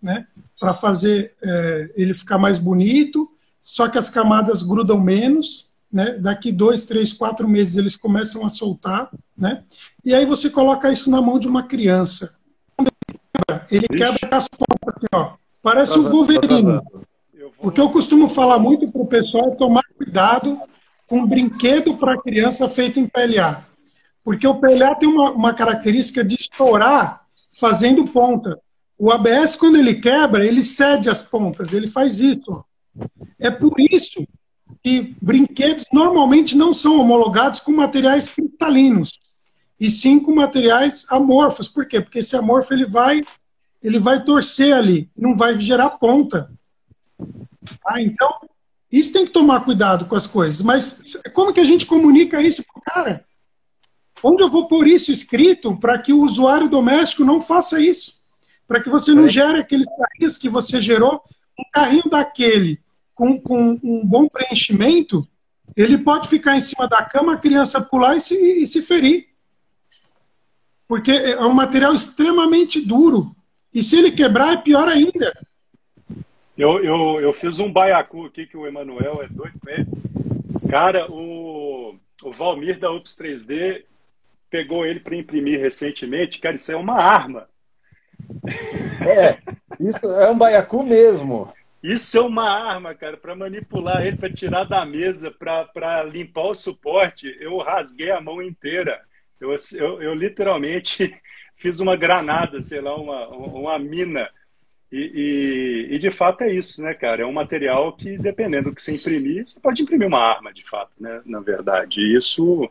né, 0.00 0.28
para 0.60 0.72
fazer 0.72 1.34
é, 1.42 1.90
ele 1.96 2.14
ficar 2.14 2.38
mais 2.38 2.58
bonito, 2.58 3.28
só 3.60 3.88
que 3.88 3.98
as 3.98 4.08
camadas 4.08 4.62
grudam 4.62 5.00
menos, 5.00 5.68
né? 5.92 6.18
Daqui 6.18 6.52
dois, 6.52 6.84
três, 6.84 7.12
quatro 7.12 7.48
meses 7.48 7.76
eles 7.76 7.96
começam 7.96 8.46
a 8.46 8.48
soltar, 8.48 9.10
né? 9.36 9.64
E 10.04 10.14
aí 10.14 10.24
você 10.24 10.48
coloca 10.48 10.92
isso 10.92 11.10
na 11.10 11.20
mão 11.20 11.38
de 11.38 11.48
uma 11.48 11.64
criança. 11.64 12.36
Ele 13.70 13.88
quebra 13.88 14.36
as 14.36 14.48
pontas 14.48 14.94
assim, 14.96 15.06
ó. 15.14 15.32
Parece 15.62 15.94
tá 15.94 15.98
o 15.98 16.02
Wolverine. 16.02 16.80
O 17.58 17.70
que 17.70 17.80
eu 17.80 17.90
costumo 17.90 18.28
falar 18.28 18.58
muito 18.58 18.90
para 18.90 19.02
o 19.02 19.06
pessoal 19.06 19.52
é 19.52 19.56
tomar 19.56 19.82
cuidado 19.96 20.60
com 21.06 21.18
um 21.20 21.26
brinquedo 21.26 21.96
para 21.96 22.20
criança 22.20 22.68
feito 22.68 23.00
em 23.00 23.06
PLA. 23.06 23.64
Porque 24.22 24.46
o 24.46 24.56
PLA 24.56 24.94
tem 24.94 25.08
uma, 25.08 25.30
uma 25.30 25.54
característica 25.54 26.24
de 26.24 26.34
estourar 26.34 27.24
fazendo 27.52 28.06
ponta. 28.06 28.58
O 28.98 29.10
ABS, 29.10 29.56
quando 29.56 29.76
ele 29.76 29.94
quebra, 29.94 30.46
ele 30.46 30.62
cede 30.62 31.08
as 31.08 31.22
pontas, 31.22 31.72
ele 31.72 31.86
faz 31.86 32.20
isso. 32.20 32.64
É 33.38 33.50
por 33.50 33.74
isso 33.78 34.26
que 34.82 35.14
brinquedos 35.20 35.84
normalmente 35.92 36.56
não 36.56 36.72
são 36.72 37.00
homologados 37.00 37.60
com 37.60 37.72
materiais 37.72 38.30
cristalinos, 38.30 39.12
e 39.78 39.90
sim 39.90 40.18
com 40.18 40.34
materiais 40.34 41.06
amorfos. 41.10 41.68
Por 41.68 41.86
quê? 41.86 42.00
Porque 42.00 42.20
esse 42.20 42.36
amorfo 42.36 42.72
ele 42.72 42.86
vai, 42.86 43.22
ele 43.82 43.98
vai 43.98 44.24
torcer 44.24 44.74
ali, 44.74 45.10
não 45.16 45.36
vai 45.36 45.58
gerar 45.58 45.90
ponta. 45.90 46.50
Ah, 47.86 48.00
então, 48.00 48.30
isso 48.90 49.12
tem 49.12 49.26
que 49.26 49.32
tomar 49.32 49.64
cuidado 49.64 50.06
com 50.06 50.16
as 50.16 50.26
coisas. 50.26 50.62
Mas 50.62 51.20
como 51.32 51.52
que 51.52 51.60
a 51.60 51.64
gente 51.64 51.86
comunica 51.86 52.40
isso 52.40 52.64
para 52.64 52.78
o 52.78 52.82
cara? 52.82 53.24
Onde 54.22 54.42
eu 54.42 54.48
vou 54.48 54.66
pôr 54.66 54.86
isso 54.86 55.12
escrito 55.12 55.76
para 55.76 55.98
que 55.98 56.12
o 56.12 56.22
usuário 56.22 56.68
doméstico 56.68 57.24
não 57.24 57.40
faça 57.40 57.80
isso? 57.80 58.24
Para 58.66 58.82
que 58.82 58.88
você 58.88 59.12
não 59.12 59.28
gere 59.28 59.58
aqueles 59.58 59.86
carrinhos 59.86 60.38
que 60.38 60.48
você 60.48 60.80
gerou. 60.80 61.22
Um 61.58 61.70
carrinho 61.72 62.08
daquele 62.10 62.80
com, 63.14 63.40
com 63.40 63.80
um 63.82 64.06
bom 64.06 64.28
preenchimento, 64.28 65.26
ele 65.74 65.98
pode 65.98 66.28
ficar 66.28 66.54
em 66.54 66.60
cima 66.60 66.86
da 66.86 67.02
cama, 67.02 67.32
a 67.32 67.38
criança 67.38 67.80
pular 67.80 68.14
e 68.16 68.20
se, 68.20 68.34
e 68.34 68.66
se 68.66 68.82
ferir. 68.82 69.26
Porque 70.88 71.10
é 71.10 71.40
um 71.40 71.52
material 71.52 71.94
extremamente 71.94 72.80
duro. 72.80 73.34
E 73.72 73.82
se 73.82 73.98
ele 73.98 74.12
quebrar, 74.12 74.54
é 74.54 74.56
pior 74.56 74.88
ainda. 74.88 75.32
Eu, 76.56 76.82
eu, 76.82 77.20
eu 77.20 77.32
fiz 77.34 77.58
um 77.58 77.70
baiacu 77.70 78.24
aqui 78.24 78.46
que 78.46 78.56
o 78.56 78.66
Emanuel 78.66 79.22
é 79.22 79.28
doido 79.28 79.58
com 79.60 79.68
ele. 79.68 79.86
Cara, 80.70 81.10
o, 81.10 81.96
o 82.22 82.32
Valmir 82.32 82.78
da 82.78 82.90
Ups 82.90 83.14
3D 83.14 83.84
pegou 84.48 84.86
ele 84.86 85.00
para 85.00 85.16
imprimir 85.16 85.60
recentemente. 85.60 86.38
Cara, 86.38 86.56
isso 86.56 86.72
é 86.72 86.76
uma 86.76 86.94
arma. 86.94 87.48
É, 89.06 89.38
isso 89.78 90.06
é 90.06 90.30
um 90.30 90.38
baiacu 90.38 90.82
mesmo. 90.82 91.52
Isso 91.82 92.16
é 92.16 92.20
uma 92.22 92.48
arma, 92.48 92.94
cara, 92.94 93.16
para 93.16 93.36
manipular 93.36 94.04
ele, 94.04 94.16
para 94.16 94.32
tirar 94.32 94.64
da 94.64 94.84
mesa, 94.84 95.30
para 95.30 96.02
limpar 96.04 96.46
o 96.46 96.54
suporte. 96.54 97.36
Eu 97.38 97.58
rasguei 97.58 98.10
a 98.10 98.20
mão 98.20 98.42
inteira. 98.42 99.00
Eu, 99.40 99.54
eu, 99.74 100.02
eu 100.02 100.14
literalmente 100.14 101.14
fiz 101.54 101.80
uma 101.80 101.96
granada, 101.96 102.60
sei 102.62 102.80
lá, 102.80 102.96
uma, 102.96 103.28
uma 103.28 103.78
mina. 103.78 104.28
E, 104.90 105.88
e, 105.90 105.94
e, 105.94 105.98
de 105.98 106.10
fato 106.10 106.42
é 106.42 106.52
isso, 106.52 106.80
né, 106.82 106.94
cara? 106.94 107.22
É 107.22 107.26
um 107.26 107.32
material 107.32 107.92
que, 107.92 108.16
dependendo 108.16 108.70
do 108.70 108.74
que 108.74 108.80
você 108.80 108.94
imprimir, 108.94 109.46
você 109.46 109.58
pode 109.58 109.82
imprimir 109.82 110.06
uma 110.06 110.20
arma, 110.20 110.52
de 110.52 110.64
fato, 110.64 110.92
né? 110.98 111.20
Na 111.26 111.40
verdade. 111.40 112.00
E 112.00 112.16
isso. 112.16 112.70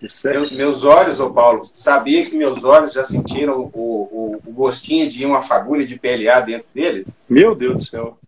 isso 0.00 0.28
é... 0.28 0.32
meus, 0.32 0.56
meus 0.56 0.82
olhos, 0.82 1.20
ô 1.20 1.30
Paulo, 1.30 1.62
sabia 1.72 2.24
que 2.24 2.34
meus 2.34 2.64
olhos 2.64 2.94
já 2.94 3.04
sentiram 3.04 3.60
o, 3.60 3.70
o, 3.74 4.40
o 4.46 4.52
gostinho 4.52 5.08
de 5.08 5.26
uma 5.26 5.42
fagulha 5.42 5.86
de 5.86 5.98
PLA 5.98 6.40
dentro 6.40 6.68
dele? 6.74 7.06
Meu 7.28 7.54
Deus 7.54 7.76
do 7.76 7.84
céu. 7.84 8.18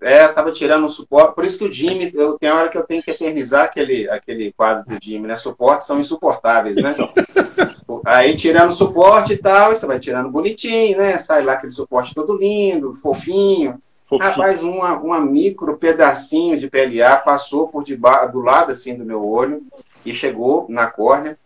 É, 0.00 0.28
tava 0.28 0.52
tirando 0.52 0.84
um 0.84 0.88
suporte. 0.88 1.34
Por 1.34 1.44
isso 1.44 1.58
que 1.58 1.64
o 1.64 1.72
Jimmy, 1.72 2.10
eu, 2.14 2.38
tem 2.38 2.50
hora 2.50 2.68
que 2.68 2.76
eu 2.76 2.84
tenho 2.84 3.02
que 3.02 3.10
eternizar 3.10 3.64
aquele, 3.64 4.08
aquele 4.10 4.52
quadro 4.52 4.84
do 4.84 5.02
Jimmy, 5.02 5.26
né? 5.26 5.36
Suportes 5.36 5.86
são 5.86 5.98
insuportáveis, 5.98 6.76
né? 6.76 6.90
Aí 8.04 8.36
tirando 8.36 8.70
o 8.70 8.74
suporte 8.74 9.32
e 9.32 9.36
tal, 9.36 9.74
você 9.74 9.86
vai 9.86 9.98
tirando 9.98 10.30
bonitinho, 10.30 10.98
né? 10.98 11.18
Sai 11.18 11.42
lá 11.42 11.54
aquele 11.54 11.72
suporte 11.72 12.14
todo 12.14 12.36
lindo, 12.36 12.94
fofinho. 12.96 13.80
fofinho. 14.04 14.30
Rapaz, 14.30 14.62
uma, 14.62 14.92
uma 14.98 15.20
micro 15.20 15.76
pedacinho 15.78 16.58
de 16.58 16.68
PLA 16.68 17.16
passou 17.16 17.68
por 17.68 17.82
debaixo, 17.82 18.32
do 18.32 18.40
lado 18.40 18.72
assim 18.72 18.94
do 18.94 19.04
meu 19.04 19.26
olho 19.26 19.62
e 20.04 20.14
chegou 20.14 20.66
na 20.68 20.86
córnea. 20.86 21.38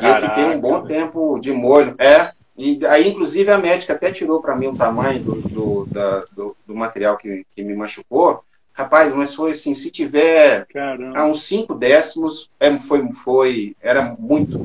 E 0.00 0.04
eu 0.04 0.16
fiquei 0.16 0.44
um 0.44 0.60
bom 0.60 0.82
tempo 0.84 1.38
de 1.38 1.52
molho. 1.52 1.94
É, 1.98 2.30
e 2.56 2.84
aí, 2.86 3.08
inclusive, 3.08 3.50
a 3.50 3.58
médica 3.58 3.94
até 3.94 4.12
tirou 4.12 4.40
para 4.40 4.54
mim 4.54 4.68
o 4.68 4.76
tamanho 4.76 5.22
do, 5.22 5.34
do, 5.42 5.86
da, 5.86 6.20
do, 6.32 6.56
do, 6.66 6.74
material 6.74 7.16
que, 7.16 7.44
que 7.54 7.62
me 7.64 7.74
machucou. 7.74 8.44
Rapaz, 8.72 9.12
mas 9.14 9.34
foi 9.34 9.50
assim, 9.50 9.74
se 9.74 9.90
tiver 9.90 10.66
Caramba. 10.66 11.18
a 11.18 11.24
uns 11.26 11.44
5 11.44 11.74
décimos, 11.74 12.50
é, 12.58 12.76
foi, 12.78 13.10
foi, 13.12 13.76
era 13.80 14.14
muito. 14.18 14.60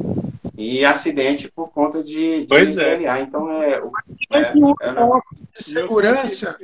E 0.57 0.84
acidente 0.84 1.49
por 1.49 1.70
conta 1.70 2.03
de, 2.03 2.41
de 2.41 2.48
pois 2.48 2.78
é. 2.78 2.99
Então 3.22 3.52
é. 3.52 3.82
é, 4.32 4.40
é 4.40 4.53
segurança 5.53 6.57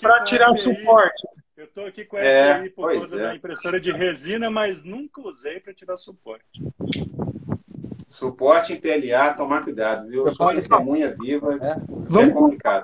para 0.00 0.24
tirar 0.24 0.52
o 0.52 0.56
suporte. 0.56 1.26
Eu 1.56 1.64
estou 1.64 1.86
aqui 1.86 2.04
com 2.04 2.16
a 2.16 2.20
é, 2.20 2.68
por 2.68 2.92
causa 2.92 3.16
é. 3.16 3.18
da 3.18 3.34
impressora 3.34 3.80
de 3.80 3.90
resina, 3.90 4.48
mas 4.48 4.84
nunca 4.84 5.20
usei 5.20 5.58
para 5.58 5.74
tirar 5.74 5.96
suporte. 5.96 6.44
Suporte 8.18 8.72
em 8.72 8.76
PLA, 8.80 9.32
tomar 9.32 9.62
cuidado, 9.62 10.08
viu? 10.08 10.26
Eu 10.26 10.34
sou 10.34 10.52
testemunha 10.52 11.14
viva, 11.16 11.56
é, 11.62 11.68
é 11.68 11.76
Vamos 11.88 12.34
complicado. 12.34 12.82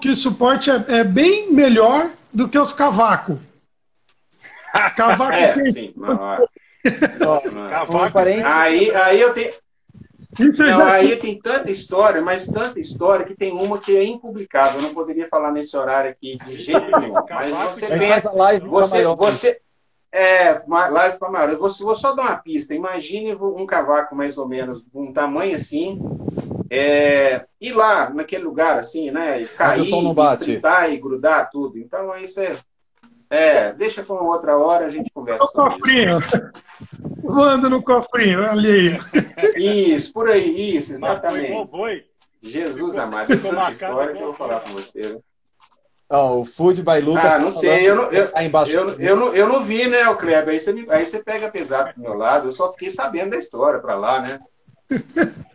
Que 0.00 0.08
o 0.08 0.16
suporte 0.16 0.70
é, 0.70 0.82
é, 0.88 1.04
bem 1.04 1.52
melhor 1.52 2.10
do 2.32 2.48
que 2.48 2.58
os 2.58 2.72
cavacos. 2.72 3.36
Cavaco 4.96 5.32
é, 5.36 5.70
sim. 5.70 5.92
Nossa, 7.20 7.50
cavaco. 7.50 8.18
Aí, 8.18 8.90
aí 8.94 9.20
eu 9.20 9.34
tenho. 9.34 9.52
Não, 10.58 10.86
aí 10.86 11.14
tem 11.16 11.38
tanta 11.38 11.70
história, 11.70 12.22
mas 12.22 12.46
tanta 12.46 12.80
história 12.80 13.26
que 13.26 13.36
tem 13.36 13.52
uma 13.52 13.78
que 13.78 13.94
é 13.94 14.02
impublicável. 14.02 14.80
Eu 14.80 14.82
não 14.84 14.94
poderia 14.94 15.28
falar 15.28 15.52
nesse 15.52 15.76
horário 15.76 16.10
aqui 16.10 16.38
de 16.38 16.56
jeito 16.56 16.98
nenhum. 16.98 17.12
Mas 17.12 17.52
você 17.52 17.86
pensa, 17.86 18.30
você, 18.66 19.04
você, 19.04 19.60
é, 20.14 20.62
live 20.68 21.18
para 21.18 21.28
maior. 21.28 21.50
Eu 21.50 21.58
vou, 21.58 21.68
vou, 21.68 21.96
só 21.96 22.12
dar 22.12 22.22
uma 22.22 22.36
pista. 22.36 22.72
Imagine 22.72 23.34
um 23.34 23.66
cavaco 23.66 24.14
mais 24.14 24.38
ou 24.38 24.46
menos, 24.46 24.84
um 24.94 25.12
tamanho 25.12 25.56
assim, 25.56 26.00
é, 26.70 27.44
ir 27.60 27.72
lá 27.72 28.10
naquele 28.10 28.44
lugar 28.44 28.78
assim, 28.78 29.10
né? 29.10 29.40
E 29.40 29.46
cair, 29.46 29.80
e, 29.80 30.94
e 30.94 30.96
grudar 30.98 31.50
tudo. 31.50 31.78
Então 31.78 32.12
aí 32.12 32.28
você. 32.28 32.56
É, 33.28 33.72
deixa 33.72 34.04
para 34.04 34.14
uma 34.14 34.30
outra 34.32 34.56
hora 34.56 34.86
a 34.86 34.90
gente 34.90 35.10
conversa. 35.12 35.44
No 35.44 35.50
cofrinho. 35.50 36.18
Voando 37.24 37.68
no 37.68 37.82
cofrinho, 37.82 38.48
ali. 38.48 38.96
Isso, 39.56 40.12
por 40.12 40.28
aí, 40.28 40.76
isso, 40.76 40.92
exatamente. 40.92 41.50
Jesus 42.40 42.94
amado, 42.96 43.32
essa 43.32 43.72
história 43.72 44.14
que 44.14 44.22
eu 44.22 44.26
vou 44.26 44.34
falar 44.34 44.60
com 44.60 44.70
você. 44.70 45.18
Oh, 46.08 46.40
o 46.40 46.44
Food 46.44 46.82
by 46.82 47.00
Lucas. 47.00 47.24
Ah, 47.24 47.38
não 47.38 47.50
tá 47.52 47.58
sei, 47.58 47.88
eu 47.88 47.96
não, 47.96 48.12
eu, 48.12 48.30
tá 48.30 48.42
eu, 48.68 49.00
eu, 49.00 49.16
não, 49.16 49.34
eu 49.34 49.48
não 49.48 49.62
vi, 49.62 49.86
né, 49.86 50.06
o 50.08 50.16
Kleber? 50.16 50.54
Aí 50.54 50.60
você, 50.60 50.72
me, 50.72 50.86
aí 50.90 51.04
você 51.04 51.22
pega 51.22 51.50
pesado 51.50 51.94
pro 51.94 52.02
meu 52.02 52.14
lado, 52.14 52.48
eu 52.48 52.52
só 52.52 52.70
fiquei 52.72 52.90
sabendo 52.90 53.30
da 53.30 53.38
história 53.38 53.80
para 53.80 53.94
lá, 53.94 54.20
né? 54.20 54.40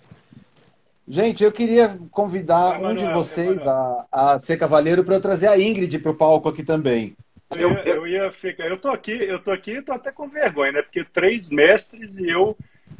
Gente, 1.07 1.43
eu 1.43 1.51
queria 1.51 1.97
convidar 2.11 2.79
um 2.79 2.93
de 2.93 3.05
vocês 3.07 3.57
a, 3.65 4.05
a 4.11 4.39
ser 4.39 4.57
cavaleiro 4.57 5.03
para 5.03 5.15
eu 5.15 5.21
trazer 5.21 5.47
a 5.47 5.59
Ingrid 5.59 5.97
para 5.97 6.11
o 6.11 6.15
palco 6.15 6.47
aqui 6.47 6.61
também. 6.61 7.15
Eu, 7.55 7.71
eu, 7.71 7.77
eu, 7.77 8.07
ia 8.07 8.31
ficar. 8.31 8.67
Eu 8.67 8.77
tô 8.77 8.89
aqui, 8.89 9.11
eu 9.11 9.39
tô 9.39 9.49
aqui, 9.49 9.81
tô 9.81 9.91
até 9.91 10.11
com 10.11 10.27
vergonha, 10.27 10.71
né? 10.71 10.81
Porque 10.83 11.03
três 11.03 11.49
mestres 11.49 12.19
e 12.19 12.29
eu 12.29 12.55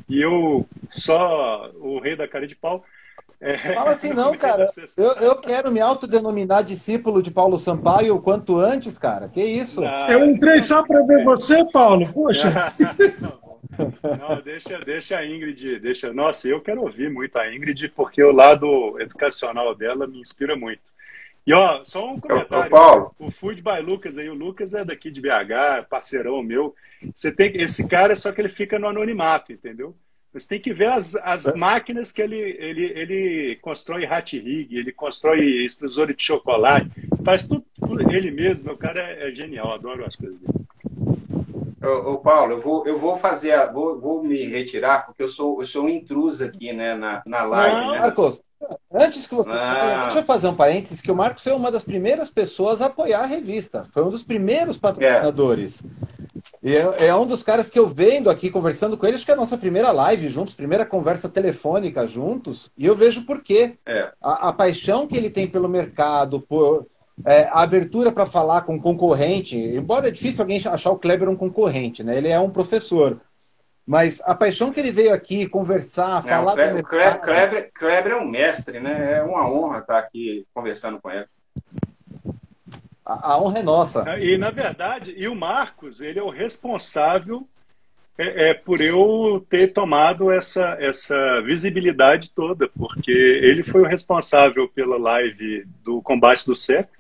e 0.08 0.20
eu 0.20 0.68
só 0.90 1.70
o 1.76 2.00
rei 2.00 2.16
da 2.16 2.28
cara 2.28 2.48
de 2.48 2.56
pau. 2.56 2.84
É, 3.42 3.58
Fala 3.74 3.92
assim, 3.92 4.14
não, 4.14 4.38
cara. 4.38 4.68
Eu, 4.98 5.14
eu 5.22 5.36
quero 5.38 5.72
me 5.72 5.80
autodenominar 5.80 6.64
discípulo 6.64 7.24
de 7.24 7.32
Paulo 7.32 7.58
Sampaio 7.58 8.16
o 8.16 8.22
quanto 8.22 8.58
antes, 8.58 8.98
cara. 8.98 9.30
Que 9.30 9.42
isso? 9.42 9.82
Não, 9.82 10.10
eu 10.10 10.26
entrei 10.26 10.62
só 10.62 10.84
para 10.84 11.02
ver 11.04 11.24
você, 11.24 11.64
Paulo. 11.72 12.12
Poxa. 12.12 12.74
Não, 14.20 14.42
deixa, 14.42 14.80
deixa 14.80 15.18
a 15.18 15.26
Ingrid, 15.26 15.80
deixa. 15.80 16.12
Nossa, 16.12 16.48
eu 16.48 16.60
quero 16.60 16.82
ouvir 16.82 17.10
muito 17.10 17.38
a 17.38 17.54
Ingrid 17.54 17.90
porque 17.90 18.22
o 18.22 18.32
lado 18.32 19.00
educacional 19.00 19.76
dela 19.76 20.08
me 20.08 20.20
inspira 20.20 20.56
muito. 20.56 20.82
E 21.46 21.54
ó, 21.54 21.84
só 21.84 22.12
um 22.12 22.20
comentário. 22.20 22.70
Paulo. 22.70 23.16
O 23.18 23.32
Food 23.32 23.62
by 23.62 23.80
Lucas 23.82 24.18
aí, 24.18 24.30
o 24.30 24.34
Lucas 24.34 24.74
é 24.74 24.84
daqui 24.84 25.10
de 25.10 25.22
BH, 25.22 25.88
parceirão 25.90 26.44
meu. 26.44 26.76
Você 27.14 27.32
tem 27.32 27.56
esse 27.62 27.88
cara 27.88 28.16
só 28.16 28.32
que 28.32 28.42
ele 28.42 28.50
fica 28.50 28.78
no 28.78 28.88
anonimato, 28.88 29.54
entendeu? 29.54 29.96
Você 30.32 30.48
tem 30.48 30.60
que 30.60 30.72
ver 30.72 30.90
as, 30.90 31.16
as 31.16 31.48
é. 31.48 31.58
máquinas 31.58 32.12
que 32.12 32.22
ele, 32.22 32.38
ele, 32.38 32.86
ele 32.96 33.56
constrói 33.62 34.06
hat 34.06 34.38
rig, 34.38 34.76
ele 34.76 34.92
constrói 34.92 35.40
extrusor 35.66 36.14
de 36.14 36.24
chocolate, 36.24 36.90
faz 37.24 37.48
tudo 37.48 37.66
por 37.80 38.00
ele 38.14 38.30
mesmo. 38.30 38.72
O 38.72 38.78
cara 38.78 39.02
é, 39.02 39.30
é 39.30 39.32
genial, 39.32 39.74
adoro 39.74 40.06
as 40.06 40.16
coisas 40.16 40.40
dele. 40.40 40.60
Ô, 41.82 42.12
ô, 42.12 42.18
Paulo, 42.18 42.54
eu 42.54 42.62
vou, 42.62 42.86
eu 42.86 42.98
vou 42.98 43.16
fazer, 43.16 43.54
a, 43.54 43.66
vou, 43.72 44.00
vou 44.00 44.22
me 44.22 44.46
retirar, 44.46 45.06
porque 45.06 45.24
eu 45.24 45.30
sou, 45.30 45.62
eu 45.62 45.66
sou 45.66 45.86
um 45.86 45.90
intruso 45.90 46.44
aqui 46.44 46.74
né, 46.74 46.94
na, 46.94 47.24
na 47.26 47.44
live. 47.44 47.76
Não, 47.76 47.92
né? 47.92 48.00
Marcos, 48.00 48.42
antes 48.92 49.26
que 49.26 49.34
você. 49.34 49.50
Ah. 49.50 50.02
Deixa 50.04 50.20
eu 50.20 50.24
fazer 50.24 50.48
um 50.48 50.56
parênteses, 50.56 51.02
que 51.02 51.12
o 51.12 51.16
Marcos 51.16 51.44
foi 51.44 51.54
uma 51.54 51.72
das 51.72 51.84
primeiras 51.84 52.30
pessoas 52.30 52.82
a 52.82 52.88
apoiar 52.88 53.22
a 53.22 53.26
revista. 53.26 53.88
Foi 53.94 54.04
um 54.04 54.10
dos 54.10 54.24
primeiros 54.24 54.78
patrocinadores. 54.78 55.82
É. 55.82 56.19
E 56.62 56.76
é, 56.76 57.08
é, 57.08 57.16
um 57.16 57.26
dos 57.26 57.42
caras 57.42 57.70
que 57.70 57.80
eu 57.80 57.88
vendo 57.88 58.30
aqui 58.30 58.50
conversando 58.50 58.98
com 58.98 59.06
ele, 59.06 59.16
acho 59.16 59.26
que 59.26 59.32
é 59.32 59.34
a 59.34 59.38
nossa 59.38 59.58
primeira 59.58 59.92
live 59.92 60.28
juntos, 60.28 60.54
primeira 60.54 60.86
conversa 60.86 61.30
telefônica 61.30 62.06
juntos, 62.06 62.70
e 62.78 62.86
eu 62.86 62.96
vejo 62.96 63.26
por 63.26 63.42
quê. 63.42 63.78
É. 63.86 64.12
A, 64.22 64.50
a, 64.50 64.54
paixão 64.54 65.08
que 65.08 65.16
ele 65.16 65.30
tem 65.30 65.48
pelo 65.48 65.70
mercado, 65.70 66.42
por 66.42 66.86
é, 67.26 67.44
a 67.44 67.62
abertura 67.62 68.12
para 68.12 68.26
falar 68.26 68.62
com 68.62 68.80
concorrente, 68.80 69.58
embora 69.58 70.10
é 70.10 70.12
difícil 70.12 70.42
alguém 70.42 70.62
achar 70.66 70.92
o 70.92 71.00
Kleber 71.00 71.30
um 71.30 71.36
concorrente, 71.36 72.04
né? 72.04 72.18
Ele 72.18 72.28
é 72.28 72.40
um 72.40 72.50
professor. 72.50 73.20
Mas 73.86 74.22
a 74.24 74.36
paixão 74.36 74.72
que 74.72 74.80
ele 74.80 74.92
veio 74.92 75.14
aqui 75.14 75.48
conversar, 75.48 76.24
é, 76.26 76.30
falar. 76.30 76.52
O 76.52 76.84
Kleber, 76.84 77.22
Kleber, 77.22 77.72
Kleber 77.74 78.12
é 78.12 78.16
um 78.16 78.28
mestre, 78.28 78.80
né? 78.80 79.18
É 79.18 79.24
uma 79.24 79.50
honra 79.50 79.80
estar 79.80 79.98
aqui 79.98 80.46
conversando 80.54 81.00
com 81.02 81.10
ele. 81.10 81.26
A, 83.10 83.42
honra 83.42 83.60
é 83.60 83.64
nossa. 83.64 84.20
E, 84.20 84.38
na 84.38 84.52
verdade, 84.52 85.16
e 85.18 85.28
o 85.28 85.36
Marcos, 85.36 86.00
ele 86.00 86.20
é 86.20 86.24
o 86.24 86.30
responsável 86.30 87.48
é, 88.16 88.50
é, 88.50 88.54
por 88.54 88.82
eu 88.82 89.44
ter 89.50 89.74
tomado 89.74 90.30
essa, 90.30 90.78
essa 90.80 91.42
visibilidade 91.42 92.30
toda, 92.30 92.68
porque 92.68 93.12
ele 93.12 93.64
foi 93.64 93.82
o 93.82 93.88
responsável 93.88 94.68
pela 94.68 94.98
live 94.98 95.66
do 95.84 96.02
combate 96.04 96.46
do 96.46 96.56
século. 96.56 97.00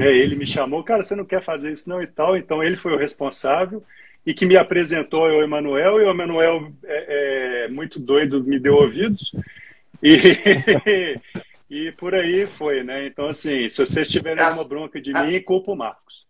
É, 0.00 0.16
ele 0.16 0.34
me 0.34 0.46
chamou, 0.46 0.82
cara, 0.82 1.02
você 1.02 1.14
não 1.14 1.24
quer 1.24 1.42
fazer 1.42 1.72
isso 1.72 1.88
não 1.88 2.02
e 2.02 2.06
tal, 2.06 2.36
então 2.36 2.64
ele 2.64 2.76
foi 2.76 2.92
o 2.92 2.98
responsável 2.98 3.84
e 4.26 4.34
que 4.34 4.46
me 4.46 4.56
apresentou 4.56 5.26
ao 5.26 5.42
Emanuel, 5.42 6.00
e 6.00 6.04
o 6.04 6.10
Emanuel, 6.10 6.72
é, 6.84 7.64
é, 7.64 7.68
muito 7.68 8.00
doido, 8.00 8.42
me 8.42 8.58
deu 8.58 8.74
ouvidos. 8.74 9.32
E, 10.02 11.18
E 11.70 11.92
por 11.92 12.14
aí 12.14 12.46
foi, 12.46 12.82
né? 12.82 13.06
Então, 13.06 13.26
assim, 13.26 13.68
se 13.68 13.84
vocês 13.84 14.08
tiverem 14.08 14.42
alguma 14.42 14.64
bronca 14.66 15.00
de 15.00 15.12
mim, 15.12 15.40
culpa 15.42 15.72
o 15.72 15.76
Marcos. 15.76 16.26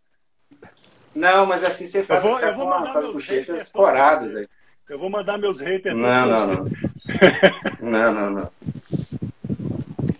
Não, 1.15 1.47
mas 1.47 1.65
assim 1.65 1.87
você 1.87 2.05
faz, 2.05 2.23
eu 2.23 2.31
vou, 2.31 2.41
eu 2.41 2.55
vou 2.55 2.67
mandar 2.69 3.01
meus 3.01 3.25
haters 3.25 3.73
aí. 4.37 4.49
Eu 4.89 4.99
vou 4.99 5.11
mandar 5.11 5.39
meus 5.39 5.61
haters. 5.61 5.95
Não, 5.95 6.27
não, 6.27 6.47
não. 6.47 6.65
não, 7.81 8.13
não, 8.15 8.31
não. 8.31 8.51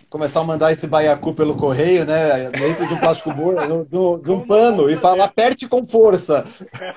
Começar 0.09 0.39
a 0.39 0.43
mandar 0.43 0.71
esse 0.71 0.87
baiacu 0.87 1.33
pelo 1.35 1.55
correio, 1.55 2.03
né? 2.03 2.49
Dentro 2.49 2.87
de 2.87 2.93
um 2.93 2.99
plástico 2.99 3.31
burro, 3.31 3.85
de 4.21 4.31
um 4.31 4.45
pano, 4.45 4.89
e 4.89 4.95
falar 4.95 5.25
aperte 5.25 5.67
com 5.67 5.85
força. 5.85 6.45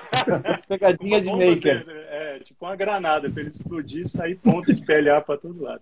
Pegadinha 0.67 1.21
de 1.21 1.29
maker. 1.29 1.85
É, 2.09 2.39
tipo 2.39 2.65
uma 2.65 2.75
granada, 2.75 3.29
para 3.29 3.41
ele 3.41 3.49
explodir 3.49 4.01
e 4.01 4.09
sair 4.09 4.35
ponta 4.35 4.73
de 4.73 4.83
PLA 4.83 5.21
para 5.21 5.37
todo 5.37 5.61
lado. 5.61 5.81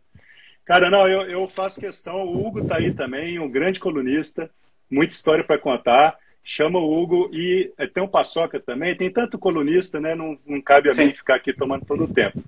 Cara, 0.66 0.90
não, 0.90 1.08
eu, 1.08 1.24
eu 1.24 1.48
faço 1.48 1.80
questão. 1.80 2.24
O 2.24 2.46
Hugo 2.46 2.66
tá 2.66 2.78
aí 2.78 2.94
também, 2.94 3.40
um 3.40 3.50
grande 3.50 3.80
colunista, 3.80 4.50
muita 4.90 5.14
história 5.14 5.44
para 5.44 5.58
contar. 5.58 6.18
Chama 6.44 6.80
o 6.80 7.02
Hugo 7.02 7.30
e 7.34 7.72
é, 7.78 7.86
tem 7.86 8.02
um 8.02 8.08
Paçoca 8.08 8.60
também. 8.60 8.96
Tem 8.96 9.12
tanto 9.12 9.38
colunista, 9.38 10.00
né? 10.00 10.16
Não, 10.16 10.38
não 10.46 10.62
cabe 10.62 10.90
a 10.90 10.94
Sim. 10.94 11.06
mim 11.06 11.14
ficar 11.14 11.36
aqui 11.36 11.54
tomando 11.54 11.86
todo 11.86 12.06
o 12.06 12.14
tempo. 12.14 12.42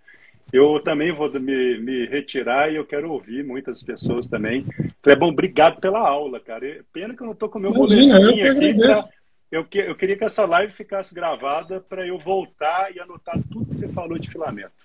Eu 0.51 0.79
também 0.79 1.11
vou 1.11 1.31
me, 1.39 1.79
me, 1.79 2.05
retirar 2.05 2.71
e 2.71 2.75
eu 2.75 2.85
quero 2.85 3.11
ouvir 3.11 3.43
muitas 3.43 3.81
pessoas 3.81 4.27
também. 4.27 4.65
Clebão, 5.01 5.29
obrigado 5.29 5.79
pela 5.79 5.99
aula, 5.99 6.39
cara. 6.39 6.83
Pena 6.93 7.15
que 7.15 7.21
eu 7.21 7.25
não 7.25 7.33
estou 7.33 7.49
com 7.49 7.57
o 7.57 7.61
meu 7.61 7.73
boletim 7.73 8.11
aqui. 8.11 8.73
Pra, 8.75 9.09
eu, 9.51 9.63
que, 9.65 9.79
eu 9.79 9.95
queria 9.95 10.15
que 10.15 10.23
essa 10.23 10.45
live 10.45 10.71
ficasse 10.71 11.13
gravada 11.13 11.81
para 11.81 12.05
eu 12.05 12.19
voltar 12.19 12.95
e 12.95 12.99
anotar 12.99 13.35
tudo 13.51 13.65
que 13.65 13.75
você 13.75 13.89
falou 13.89 14.17
de 14.19 14.29
filamento. 14.29 14.82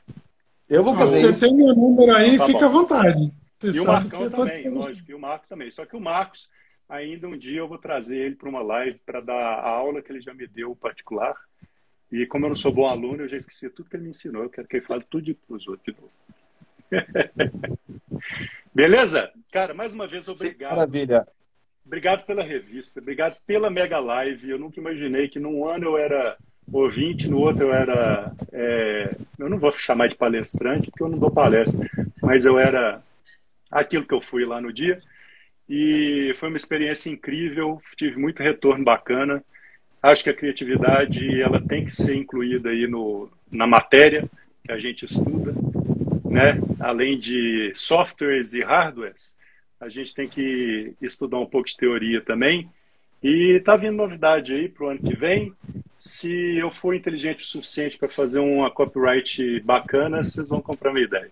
Eu 0.69 0.85
vou 0.85 0.95
fazer 0.95 1.21
Você 1.21 1.31
isso. 1.31 1.41
tem 1.41 1.55
meu 1.55 1.75
número 1.75 2.13
aí, 2.15 2.37
tá 2.37 2.47
fica 2.47 2.67
à 2.67 2.69
vontade. 2.69 3.33
Você 3.59 3.79
e 3.79 3.81
o 3.81 3.87
Marcão 3.87 4.31
também, 4.31 4.69
lógico, 4.69 5.11
e 5.11 5.15
o 5.15 5.19
Marcos 5.19 5.49
também. 5.49 5.71
Só 5.71 5.87
que 5.87 5.97
o 5.97 6.01
Marcos, 6.01 6.49
ainda 6.89 7.27
um 7.27 7.37
dia 7.37 7.59
eu 7.59 7.69
vou 7.69 7.79
trazer 7.79 8.19
ele 8.19 8.35
para 8.35 8.49
uma 8.49 8.63
live 8.63 9.01
para 9.05 9.21
dar 9.21 9.35
a 9.35 9.69
aula 9.69 10.03
que 10.03 10.13
ele 10.13 10.21
já 10.21 10.33
me 10.35 10.47
deu 10.47 10.77
particular 10.77 11.35
e 12.11 12.27
como 12.27 12.47
eu 12.47 12.49
não 12.49 12.57
sou 12.57 12.73
bom 12.73 12.87
aluno, 12.87 13.23
eu 13.23 13.29
já 13.29 13.37
esqueci 13.37 13.69
tudo 13.69 13.89
que 13.89 13.97
ele 13.97 14.05
me 14.05 14.11
ensinou. 14.11 14.43
Eu 14.43 14.51
quero 14.51 14.67
que 14.67 14.77
ele 14.77 14.85
fale 14.85 15.05
tudo 15.09 15.35
para 15.35 15.57
os 15.57 15.69
outros 15.69 15.95
de 15.95 16.01
novo. 16.01 16.13
Beleza? 18.75 19.31
Cara, 19.53 19.75
mais 19.75 19.93
uma 19.93 20.07
vez, 20.07 20.27
obrigado. 20.27 20.77
Maravilha. 20.77 21.27
Obrigado 21.85 22.25
pela 22.25 22.43
revista, 22.43 23.01
obrigado 23.01 23.39
pela 23.47 23.71
Mega 23.71 23.99
Live. 23.99 24.51
Eu 24.51 24.59
nunca 24.59 24.81
imaginei 24.81 25.29
que 25.29 25.39
num 25.39 25.67
ano 25.67 25.87
eu 25.87 25.99
era 25.99 26.37
ouvinte, 26.73 27.29
no 27.29 27.39
outro 27.39 27.65
eu 27.65 27.75
era. 27.75 28.33
É... 28.53 29.17
eu 29.39 29.49
não 29.49 29.59
vou 29.59 29.71
chamar 29.73 30.09
de 30.09 30.15
palestrante, 30.15 30.91
porque 30.91 31.03
eu 31.03 31.09
não 31.09 31.19
dou 31.19 31.31
palestra, 31.31 31.89
mas 32.23 32.45
eu 32.45 32.59
era 32.59 33.03
aquilo 33.71 34.07
que 34.07 34.15
eu 34.15 34.21
fui 34.21 34.45
lá 34.45 34.61
no 34.61 34.73
dia. 34.73 35.01
E 35.69 36.35
foi 36.39 36.49
uma 36.49 36.57
experiência 36.57 37.11
incrível, 37.11 37.79
tive 37.97 38.19
muito 38.19 38.43
retorno 38.43 38.85
bacana. 38.85 39.43
Acho 40.03 40.25
que 40.25 40.31
a 40.31 40.35
criatividade 40.35 41.41
ela 41.41 41.61
tem 41.61 41.85
que 41.85 41.91
ser 41.91 42.15
incluída 42.15 42.71
aí 42.71 42.87
no, 42.87 43.29
na 43.51 43.67
matéria 43.67 44.29
que 44.65 44.73
a 44.73 44.79
gente 44.79 45.05
estuda, 45.05 45.53
né? 46.25 46.59
Além 46.81 47.19
de 47.19 47.73
softwares 47.75 48.55
e 48.55 48.63
hardwares, 48.63 49.37
a 49.81 49.89
gente 49.89 50.15
tem 50.15 50.29
que 50.29 50.95
estudar 51.03 51.39
um 51.39 51.47
pouco 51.47 51.69
de 51.69 51.77
teoria 51.77 52.21
também. 52.21 52.69
E 53.23 53.61
tá 53.65 53.77
vindo 53.77 53.97
novidade 53.97 54.55
aí 54.55 54.69
para 54.69 54.87
o 54.87 54.89
ano 54.91 55.01
que 55.01 55.17
vem. 55.17 55.53
Se 56.09 56.57
eu 56.57 56.71
for 56.71 56.95
inteligente 56.95 57.45
o 57.45 57.47
suficiente 57.47 57.99
para 57.99 58.09
fazer 58.09 58.39
uma 58.39 58.71
copyright 58.71 59.61
bacana, 59.61 60.25
vocês 60.25 60.49
vão 60.49 60.59
comprar 60.59 60.91
minha 60.91 61.05
ideia. 61.05 61.31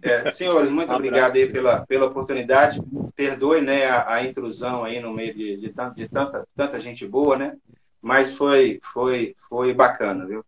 É, 0.00 0.30
senhores, 0.30 0.70
muito 0.70 0.90
um 0.92 0.94
obrigado 0.94 1.34
aí 1.34 1.50
pela, 1.50 1.84
pela 1.84 2.06
oportunidade. 2.06 2.80
Perdoe 3.16 3.60
né, 3.60 3.86
a, 3.86 4.14
a 4.14 4.24
intrusão 4.24 4.84
aí 4.84 5.00
no 5.00 5.12
meio 5.12 5.34
de, 5.34 5.56
de, 5.56 5.74
de, 5.96 6.08
tanta, 6.08 6.46
tanta 6.56 6.78
gente 6.78 7.04
boa, 7.04 7.36
né? 7.36 7.56
Mas 8.00 8.32
foi, 8.32 8.78
foi, 8.80 9.34
foi 9.48 9.74
bacana, 9.74 10.24
viu? 10.24 10.44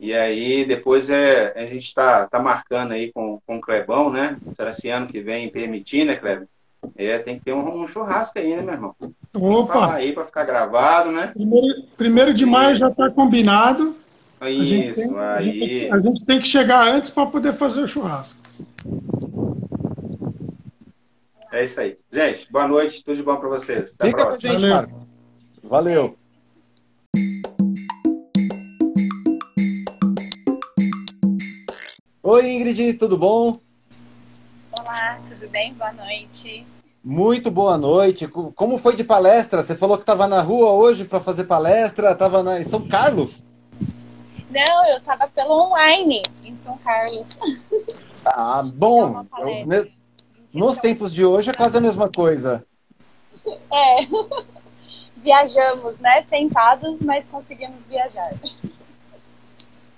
E 0.00 0.14
aí, 0.14 0.64
depois 0.64 1.10
é, 1.10 1.52
a 1.60 1.66
gente 1.66 1.84
está 1.84 2.26
tá 2.26 2.38
marcando 2.38 2.92
aí 2.92 3.12
com, 3.12 3.38
com 3.46 3.58
o 3.58 3.60
Clebão, 3.60 4.10
né? 4.10 4.38
Será 4.56 4.70
esse 4.70 4.88
ano 4.88 5.06
que 5.06 5.20
vem 5.20 5.50
permitir, 5.50 6.06
né, 6.06 6.16
Kleber? 6.16 6.48
É, 6.96 7.18
tem 7.18 7.38
que 7.38 7.44
ter 7.44 7.52
um, 7.52 7.82
um 7.82 7.86
churrasco 7.86 8.38
aí, 8.38 8.56
né, 8.56 8.62
meu 8.62 8.72
irmão? 8.72 8.96
Opa! 9.42 9.94
aí 9.94 10.12
para 10.12 10.24
ficar 10.24 10.44
gravado, 10.44 11.10
né? 11.10 11.28
Primeiro, 11.34 11.82
primeiro 11.96 12.34
de 12.34 12.46
maio 12.46 12.74
já 12.74 12.88
está 12.88 13.10
combinado. 13.10 13.96
Isso, 14.42 14.94
tem, 14.94 15.18
aí. 15.18 15.50
A 15.50 15.54
gente, 15.54 15.92
a 15.92 15.98
gente, 15.98 16.24
tem 16.24 16.38
que 16.38 16.46
chegar 16.46 16.86
antes 16.86 17.10
para 17.10 17.26
poder 17.26 17.52
fazer 17.52 17.82
o 17.82 17.88
churrasco. 17.88 18.38
É 21.50 21.64
isso 21.64 21.80
aí. 21.80 21.96
Gente, 22.12 22.50
boa 22.52 22.68
noite, 22.68 23.02
tudo 23.02 23.16
de 23.16 23.22
bom 23.22 23.36
para 23.36 23.48
vocês. 23.48 23.94
Até 23.94 24.06
Fica 24.06 24.26
com 24.26 24.32
a 24.32 24.36
gente, 24.36 24.52
Valeu. 24.52 24.74
Marco. 24.74 25.08
Valeu. 25.64 26.18
Oi, 32.22 32.46
Ingrid, 32.46 32.92
tudo 32.94 33.16
bom? 33.16 33.58
Olá, 34.70 35.18
tudo 35.30 35.48
bem? 35.48 35.72
Boa 35.72 35.92
noite. 35.94 36.66
Muito 37.02 37.50
boa 37.50 37.78
noite. 37.78 38.26
Como 38.26 38.76
foi 38.76 38.96
de 38.96 39.04
palestra? 39.04 39.62
Você 39.62 39.74
falou 39.74 39.96
que 39.96 40.02
estava 40.02 40.26
na 40.26 40.42
rua 40.42 40.72
hoje 40.72 41.04
para 41.04 41.20
fazer 41.20 41.44
palestra, 41.44 42.12
estava 42.12 42.58
em 42.58 42.64
São 42.64 42.86
Carlos? 42.88 43.42
Não, 44.50 44.86
eu 44.88 44.98
estava 44.98 45.28
pelo 45.28 45.66
online 45.66 46.22
em 46.44 46.56
São 46.64 46.76
Carlos. 46.78 47.26
Ah, 48.24 48.62
bom. 48.62 49.24
Eu, 49.38 49.66
né, 49.66 49.86
nos 50.52 50.78
tempos 50.78 51.14
de 51.14 51.24
hoje 51.24 51.50
é 51.50 51.54
quase 51.54 51.78
a 51.78 51.80
mesma 51.80 52.10
coisa. 52.10 52.64
É. 53.70 54.06
Viajamos, 55.18 55.98
né? 55.98 56.24
Sentados, 56.28 56.98
mas 57.00 57.26
conseguimos 57.28 57.78
viajar. 57.88 58.32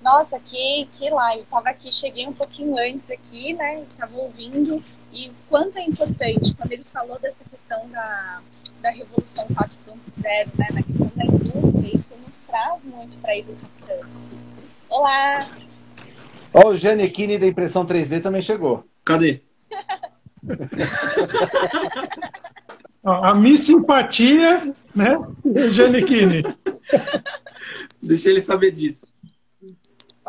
Nossa, 0.02 0.38
que, 0.38 0.88
que 0.96 1.10
live. 1.10 1.44
Tava 1.44 1.70
aqui, 1.70 1.92
cheguei 1.92 2.26
um 2.26 2.32
pouquinho 2.32 2.76
antes 2.78 3.10
aqui, 3.10 3.52
né? 3.54 3.84
Tava 3.98 4.16
ouvindo. 4.16 4.82
E 5.12 5.32
quanto 5.48 5.76
é 5.76 5.82
importante, 5.82 6.54
quando 6.54 6.72
ele 6.72 6.84
falou 6.92 7.18
dessa 7.18 7.42
questão 7.50 7.88
da, 7.88 8.40
da 8.80 8.90
Revolução 8.90 9.44
4.0, 9.48 10.48
né? 10.56 10.68
Na 10.72 10.82
questão 10.82 11.12
da 11.16 11.24
indústria, 11.24 11.96
isso 11.96 12.14
nos 12.14 12.32
traz 12.46 12.84
muito 12.84 13.16
para 13.18 13.32
a 13.32 13.38
educação. 13.38 14.00
Olá! 14.88 15.48
Ó, 16.54 16.68
o 16.68 16.76
Janequine 16.76 17.38
da 17.38 17.46
impressão 17.46 17.84
3D 17.84 18.22
também 18.22 18.42
chegou. 18.42 18.84
Cadê? 19.04 19.42
a 23.04 23.34
minha 23.34 23.56
simpatia, 23.56 24.72
né? 24.94 25.18
Janequine. 25.72 26.44
Deixa 28.00 28.30
ele 28.30 28.40
saber 28.40 28.70
disso. 28.70 29.09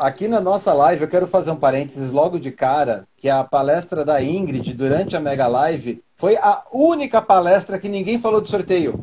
Aqui 0.02 0.26
na 0.26 0.40
nossa 0.40 0.72
live, 0.72 1.02
eu 1.02 1.08
quero 1.08 1.28
fazer 1.28 1.52
um 1.52 1.56
parênteses 1.56 2.10
logo 2.10 2.36
de 2.36 2.50
cara, 2.50 3.06
que 3.16 3.28
a 3.28 3.44
palestra 3.44 4.04
da 4.04 4.20
Ingrid 4.20 4.74
durante 4.74 5.14
a 5.14 5.20
Mega 5.20 5.46
Live 5.46 6.02
foi 6.16 6.36
a 6.38 6.64
única 6.72 7.22
palestra 7.22 7.78
que 7.78 7.88
ninguém 7.88 8.18
falou 8.18 8.40
de 8.40 8.50
sorteio. 8.50 8.98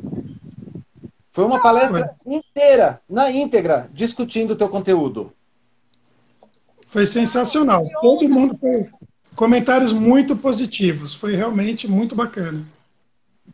Foi 1.32 1.46
uma 1.46 1.62
palestra 1.62 2.18
inteira, 2.26 3.00
na 3.10 3.32
íntegra, 3.32 3.90
discutindo 3.94 4.52
o 4.52 4.56
teu 4.58 4.68
conteúdo. 4.68 5.32
Foi 6.88 7.08
sensacional. 7.08 7.88
Todo 8.02 8.28
mundo 8.28 8.58
foi 8.58 8.90
comentários 9.38 9.94
muito 9.94 10.36
positivos. 10.36 11.14
Foi 11.14 11.34
realmente 11.34 11.88
muito 11.88 12.14
bacana. 12.14 12.66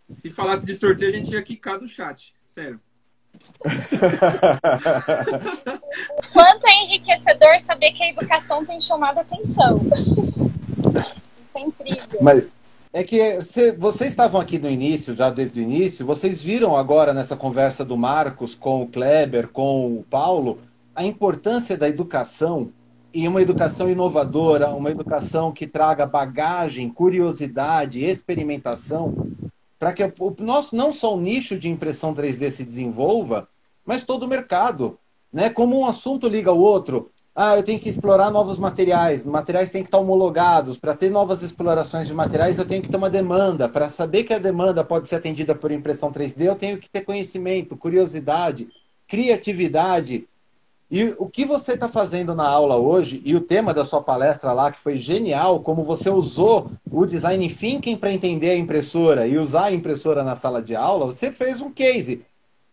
Se 0.09 0.31
falasse 0.31 0.65
de 0.65 0.73
sorteio, 0.73 1.11
a 1.11 1.15
gente 1.15 1.31
ia 1.31 1.43
quicar 1.43 1.77
do 1.77 1.87
chat. 1.87 2.33
Sério. 2.43 2.79
Quanto 6.33 6.67
é 6.67 6.83
enriquecedor 6.83 7.61
saber 7.65 7.93
que 7.93 8.03
a 8.03 8.09
educação 8.09 8.63
tem 8.65 8.79
chamado 8.79 9.19
a 9.19 9.21
atenção. 9.21 9.81
Isso 10.89 11.15
é 11.55 11.61
incrível. 11.61 12.19
Mas 12.21 12.43
é 12.93 13.03
que 13.03 13.41
se, 13.41 13.71
vocês 13.73 14.11
estavam 14.11 14.39
aqui 14.39 14.57
no 14.57 14.69
início, 14.69 15.13
já 15.13 15.29
desde 15.29 15.59
o 15.59 15.63
início, 15.63 16.05
vocês 16.05 16.41
viram 16.41 16.77
agora 16.77 17.13
nessa 17.13 17.35
conversa 17.35 17.83
do 17.83 17.97
Marcos 17.97 18.55
com 18.55 18.83
o 18.83 18.87
Kleber, 18.87 19.49
com 19.49 19.97
o 19.97 20.03
Paulo, 20.03 20.59
a 20.95 21.03
importância 21.03 21.77
da 21.77 21.89
educação 21.89 22.71
e 23.13 23.27
uma 23.27 23.41
educação 23.41 23.89
inovadora, 23.89 24.69
uma 24.69 24.91
educação 24.91 25.51
que 25.51 25.67
traga 25.67 26.05
bagagem, 26.05 26.89
curiosidade, 26.89 28.01
experimentação, 28.03 29.13
para 29.77 29.93
que 29.93 30.03
o 30.03 30.35
nosso 30.39 30.75
não 30.75 30.93
só 30.93 31.15
o 31.15 31.19
nicho 31.19 31.57
de 31.57 31.69
impressão 31.69 32.13
3D 32.13 32.49
se 32.49 32.63
desenvolva, 32.63 33.47
mas 33.85 34.03
todo 34.03 34.23
o 34.23 34.27
mercado, 34.27 34.97
né? 35.31 35.49
Como 35.49 35.79
um 35.79 35.85
assunto 35.85 36.27
liga 36.27 36.49
ao 36.49 36.59
outro. 36.59 37.11
Ah, 37.37 37.57
eu 37.57 37.63
tenho 37.63 37.77
que 37.77 37.89
explorar 37.89 38.31
novos 38.31 38.57
materiais, 38.57 39.25
materiais 39.25 39.69
têm 39.69 39.81
que 39.83 39.89
estar 39.89 39.97
homologados. 39.97 40.77
Para 40.77 40.95
ter 40.95 41.11
novas 41.11 41.43
explorações 41.43 42.07
de 42.07 42.13
materiais, 42.13 42.57
eu 42.57 42.65
tenho 42.65 42.81
que 42.81 42.87
ter 42.87 42.95
uma 42.95 43.09
demanda. 43.09 43.67
Para 43.67 43.89
saber 43.89 44.23
que 44.23 44.33
a 44.33 44.39
demanda 44.39 44.85
pode 44.85 45.09
ser 45.09 45.15
atendida 45.17 45.53
por 45.53 45.69
impressão 45.69 46.13
3D, 46.13 46.45
eu 46.45 46.55
tenho 46.55 46.77
que 46.77 46.89
ter 46.89 47.01
conhecimento, 47.01 47.75
curiosidade, 47.75 48.69
criatividade, 49.05 50.25
e 50.89 51.15
o 51.17 51.27
que 51.27 51.45
você 51.45 51.73
está 51.73 51.87
fazendo 51.87 52.35
na 52.35 52.47
aula 52.47 52.75
hoje, 52.75 53.21
e 53.25 53.35
o 53.35 53.41
tema 53.41 53.73
da 53.73 53.83
sua 53.83 54.01
palestra 54.01 54.53
lá, 54.53 54.71
que 54.71 54.79
foi 54.79 54.97
genial, 54.97 55.59
como 55.61 55.83
você 55.83 56.09
usou 56.09 56.71
o 56.91 57.05
design 57.05 57.49
thinking 57.49 57.97
para 57.97 58.11
entender 58.11 58.51
a 58.51 58.55
impressora 58.55 59.27
e 59.27 59.37
usar 59.37 59.65
a 59.65 59.71
impressora 59.71 60.23
na 60.23 60.35
sala 60.35 60.61
de 60.61 60.75
aula, 60.75 61.07
você 61.07 61.31
fez 61.31 61.59
um 61.59 61.71
case. 61.71 62.23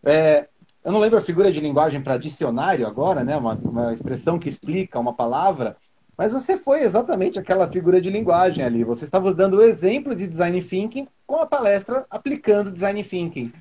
É, 0.03 0.47
eu 0.83 0.91
não 0.91 0.99
lembro 0.99 1.17
a 1.17 1.21
figura 1.21 1.51
de 1.51 1.59
linguagem 1.59 2.01
para 2.01 2.17
dicionário 2.17 2.85
agora, 2.85 3.23
né? 3.23 3.35
Uma, 3.35 3.55
uma 3.63 3.93
expressão 3.93 4.37
que 4.37 4.49
explica 4.49 4.99
uma 4.99 5.13
palavra, 5.13 5.75
mas 6.15 6.33
você 6.33 6.55
foi 6.55 6.81
exatamente 6.83 7.39
aquela 7.39 7.67
figura 7.67 7.99
de 7.99 8.11
linguagem 8.11 8.63
ali. 8.63 8.83
Você 8.83 9.05
estava 9.05 9.33
dando 9.33 9.57
o 9.57 9.63
exemplo 9.63 10.13
de 10.13 10.27
design 10.27 10.61
thinking 10.61 11.07
com 11.25 11.37
a 11.37 11.47
palestra 11.47 12.05
aplicando 12.11 12.71
design 12.71 13.03
thinking 13.03 13.51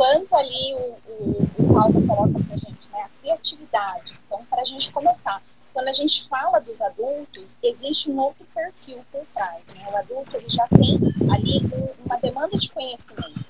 quanto 0.00 0.34
ali 0.34 0.74
o, 0.76 0.96
o, 1.12 1.48
o 1.58 1.74
Paulo 1.74 2.06
coloca 2.06 2.42
para 2.48 2.56
gente, 2.56 2.88
né? 2.90 3.02
A 3.02 3.08
criatividade. 3.20 4.18
Então, 4.24 4.42
para 4.46 4.62
a 4.62 4.64
gente 4.64 4.90
começar, 4.90 5.42
quando 5.74 5.88
a 5.88 5.92
gente 5.92 6.26
fala 6.26 6.58
dos 6.58 6.80
adultos, 6.80 7.54
existe 7.62 8.10
um 8.10 8.18
outro 8.18 8.46
perfil 8.54 9.04
por 9.12 9.26
trás. 9.34 9.62
Né? 9.74 9.86
O 9.92 9.96
adulto 9.98 10.38
ele 10.38 10.48
já 10.48 10.66
tem 10.68 10.98
ali 11.30 11.60
uma 12.02 12.16
demanda 12.16 12.56
de 12.56 12.70
conhecimento. 12.70 13.44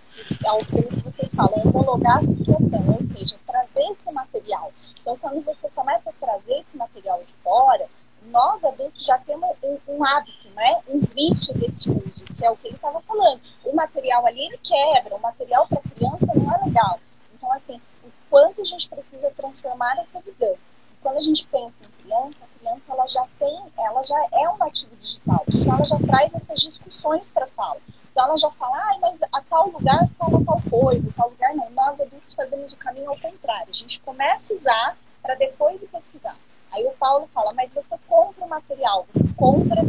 É 0.44 0.51
o 0.51 0.59
que 0.59 1.02
vocês 1.05 1.32
falam, 1.32 1.55
homologar 1.72 2.16
a 2.16 2.20
situação, 2.20 2.85
ou 2.89 3.16
seja, 3.16 3.36
trazer 3.47 3.93
esse 3.93 4.12
material. 4.12 4.72
Então, 5.01 5.16
quando 5.18 5.44
você 5.44 5.70
começa 5.72 6.10
a 6.10 6.12
trazer 6.14 6.59
esse 6.59 6.77
material 6.77 7.22
de 7.22 7.32
fora, 7.44 7.86
nós 8.24 8.62
adultos 8.64 9.05
já 9.05 9.18
temos 9.18 9.51
um, 9.62 9.78
um 9.86 10.05
hábito, 10.05 10.48
né? 10.56 10.81
um 10.89 11.01
vício 11.14 11.55
desse 11.55 11.89
uso, 11.89 12.24
que 12.36 12.44
é 12.44 12.51
o 12.51 12.56
que 12.56 12.66
ele 12.66 12.74
estava 12.74 13.01
falando. 13.02 13.40
O 13.64 13.74
material 13.74 14.27
ali 14.27 14.47
ele 14.47 14.59
quebra, 14.59 15.14
o 15.14 15.20
material 15.20 15.66
para 15.68 15.80
criança 16.01 16.27
não 16.35 16.55
é 16.55 16.64
legal. 16.64 16.98
Então, 17.35 17.52
assim, 17.52 17.81
o 18.02 18.10
quanto 18.31 18.62
a 18.62 18.64
gente 18.64 18.89
precisa 18.89 19.31
transformar 19.36 19.98
essa 19.98 20.20
visão. 20.20 20.56
Quando 21.02 21.18
a 21.18 21.22
gente 21.22 21.47
pensa 21.47 21.74
em 21.82 22.02
criança, 22.02 22.39
a 22.43 22.59
criança 22.59 22.82
ela 22.89 23.06
já 23.06 23.27
tem, 23.39 23.62
ela 23.78 24.02
já 24.02 24.27
é 24.32 24.48
um 24.48 24.62
ativo 24.62 24.97
digital, 24.97 25.44
então 25.48 25.74
ela 25.74 25.85
já 25.85 25.98
traz 25.98 26.32
essas 26.35 26.60
discussões 26.60 27.31
para 27.31 27.44
a 27.44 27.48
sala. 27.48 27.81
Então 28.10 28.24
ela 28.24 28.36
já 28.36 28.51
fala, 28.52 28.77
ah, 28.77 28.98
mas 29.01 29.18
a 29.32 29.43
tal 29.43 29.68
lugar 29.68 30.09
fala 30.18 30.44
tal 30.44 30.60
coisa, 30.70 31.09
a 31.09 31.12
tal 31.12 31.31
lugar 31.31 31.55
não. 31.55 31.70
Nós 31.70 32.01
adultos 32.01 32.35
fazemos 32.35 32.72
o 32.72 32.77
caminho 32.77 33.10
ao 33.10 33.18
contrário. 33.18 33.68
A 33.70 33.72
gente 33.72 34.01
começa 34.01 34.52
a 34.52 34.56
usar 34.56 34.98
para 35.22 35.35
depois 35.36 35.81
pesquisar. 35.81 36.36
Aí 36.72 36.85
o 36.85 36.93
Paulo 36.93 37.28
fala, 37.32 37.52
mas 37.55 37.72
você 37.72 37.98
compra 38.06 38.44
o 38.44 38.48
material, 38.48 39.06
você 39.12 39.35
compra 39.35 39.82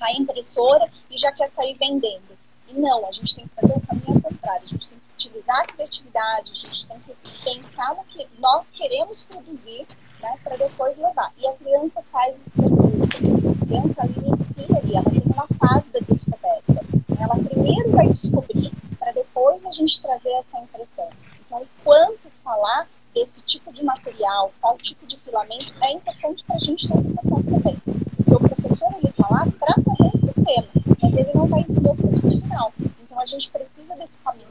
a 0.00 0.12
impressora 0.12 0.90
e 1.10 1.18
já 1.18 1.30
quer 1.32 1.50
sair 1.50 1.74
vendendo. 1.74 2.38
E 2.66 2.72
não, 2.72 3.06
a 3.06 3.12
gente 3.12 3.34
tem 3.34 3.46
que 3.46 3.54
fazer 3.54 3.74
o 3.74 3.80
caminho 3.80 4.14
ao 4.14 4.30
contrário. 4.30 4.62
A 4.64 4.68
gente 4.68 4.88
tem 4.88 4.99
utilizar 5.20 5.60
a 5.60 5.66
criatividade, 5.66 6.50
a 6.50 6.54
gente 6.54 6.86
tem 6.86 6.98
que 7.00 7.44
pensar 7.44 7.94
no 7.94 8.04
que 8.04 8.26
nós 8.38 8.64
queremos 8.72 9.22
produzir 9.24 9.86
né, 10.22 10.38
para 10.42 10.56
depois 10.56 10.96
levar. 10.96 11.30
E 11.36 11.46
a 11.46 11.52
criança 11.52 12.02
faz 12.10 12.34
isso 12.36 13.62
A 13.62 13.66
criança 13.66 14.06
inicia 14.06 14.76
ali, 14.78 14.96
ela 14.96 15.10
tem 15.10 15.22
uma 15.26 15.46
fase 15.58 15.86
da 15.92 16.00
descoberta. 16.00 16.84
Ela 17.20 17.34
primeiro 17.44 17.90
vai 17.90 18.08
descobrir 18.08 18.72
para 18.98 19.12
depois 19.12 19.64
a 19.66 19.70
gente 19.72 20.00
trazer 20.00 20.30
essa 20.30 20.58
impressão. 20.58 21.10
Então, 21.46 21.66
quanto 21.84 22.30
falar 22.42 22.88
desse 23.14 23.42
tipo 23.42 23.72
de 23.74 23.84
material, 23.84 24.52
qual 24.60 24.78
tipo 24.78 25.06
de 25.06 25.18
filamento, 25.18 25.74
é 25.82 25.92
importante 25.92 26.44
para 26.44 26.56
a 26.56 26.60
gente 26.60 26.88
ter 26.88 26.96
educação 26.96 27.42
também. 27.42 27.76
Porque 28.16 28.34
o 28.34 28.40
professor 28.40 28.88
ele 28.96 29.08
está 29.08 29.26
lá 29.28 29.46
para 29.58 29.74
fazer 29.74 30.10
o 30.14 30.18
sistema, 30.18 30.68
mas 31.02 31.14
ele 31.14 31.32
não 31.34 31.46
vai 31.46 31.60
entender 31.60 31.90
o 31.90 32.30
final. 32.30 32.72
Então 33.02 33.20
a 33.20 33.26
gente 33.26 33.50
precisa 33.50 33.96
desse 33.96 34.16
caminho 34.24 34.49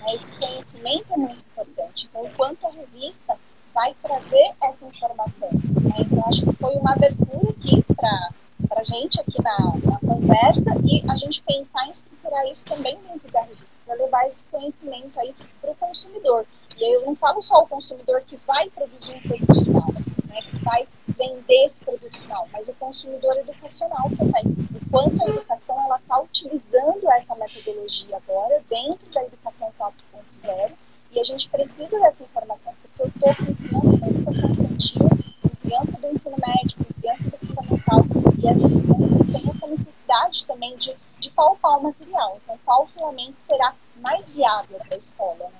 gente. 0.00 0.04
Né? 0.04 0.14
Esse 0.14 0.24
conhecimento 0.40 1.12
é 1.12 1.16
muito 1.16 1.40
importante. 1.40 2.06
Então, 2.08 2.26
enquanto 2.26 2.66
a 2.66 2.70
revista 2.70 3.38
vai 3.74 3.94
trazer 4.02 4.52
essa 4.62 4.84
informação. 4.84 5.48
Né? 5.52 5.96
Então, 6.00 6.24
acho 6.26 6.42
que 6.42 6.52
foi 6.52 6.74
uma 6.76 6.92
abertura 6.92 7.50
aqui 7.50 7.82
para 7.94 8.80
a 8.80 8.84
gente 8.84 9.20
aqui 9.20 9.42
na, 9.42 9.72
na 9.84 9.98
conversa 9.98 10.62
e 10.84 11.02
a 11.10 11.16
gente 11.16 11.42
pensar 11.42 11.86
em 11.86 11.90
estruturar 11.90 12.46
isso 12.48 12.64
também 12.64 12.98
dentro 13.08 13.30
da 13.32 13.42
revista, 13.42 13.66
para 13.86 13.94
levar 13.94 14.26
esse 14.28 14.44
conhecimento 14.44 15.20
aí 15.20 15.34
para 15.60 15.70
o 15.70 15.74
consumidor. 15.76 16.46
E 16.76 16.94
eu 16.94 17.06
não 17.06 17.14
falo 17.16 17.42
só 17.42 17.62
o 17.62 17.68
consumidor 17.68 18.22
que 18.22 18.36
vai 18.46 18.68
produzir 18.70 19.14
um 19.14 19.20
produto 19.20 19.64
final, 19.64 19.94
né, 20.30 20.40
que 20.40 20.56
vai 20.64 20.86
vender 21.08 21.66
esse 21.66 21.84
produto 21.84 22.18
final, 22.18 22.48
mas 22.52 22.68
o 22.68 22.74
consumidor 22.74 23.36
educacional 23.36 24.08
também. 24.16 24.44
O 24.74 24.90
quanto 24.90 25.22
a 25.22 25.28
educação 25.28 25.84
ela 25.84 25.96
está 25.96 26.20
utilizando 26.20 27.10
essa 27.10 27.34
metodologia 27.34 28.16
agora 28.16 28.62
dentro 28.68 29.06
da 29.12 29.22
educação 29.24 29.72
4.0 29.78 30.72
e 31.12 31.20
a 31.20 31.24
gente 31.24 31.50
precisa 31.50 31.98
dessa 31.98 32.22
informação, 32.22 32.72
porque 32.80 33.02
eu 33.02 33.06
estou 33.06 33.34
com 33.34 33.54
criança 33.54 33.98
da 33.98 34.08
educação 34.08 34.50
infantil, 34.50 35.08
com 35.42 35.48
criança 35.48 35.98
do 35.98 36.06
ensino 36.06 36.36
médio, 36.46 36.76
com 36.78 37.00
criança 37.00 37.30
do 37.30 37.46
fundamental, 37.46 38.04
e 38.38 38.46
essa 38.46 38.68
criança 38.68 39.24
tem 39.32 39.50
essa 39.50 39.66
necessidade 39.66 40.46
também 40.46 40.76
de, 40.76 40.96
de 41.18 41.30
palpar 41.30 41.78
o 41.78 41.82
material. 41.82 42.38
Então, 42.42 42.58
qual 42.64 42.86
filamento 42.86 43.36
será 43.46 43.74
mais 43.96 44.24
viável 44.28 44.78
para 44.78 44.94
a 44.94 44.98
escola, 44.98 45.48
né? 45.52 45.59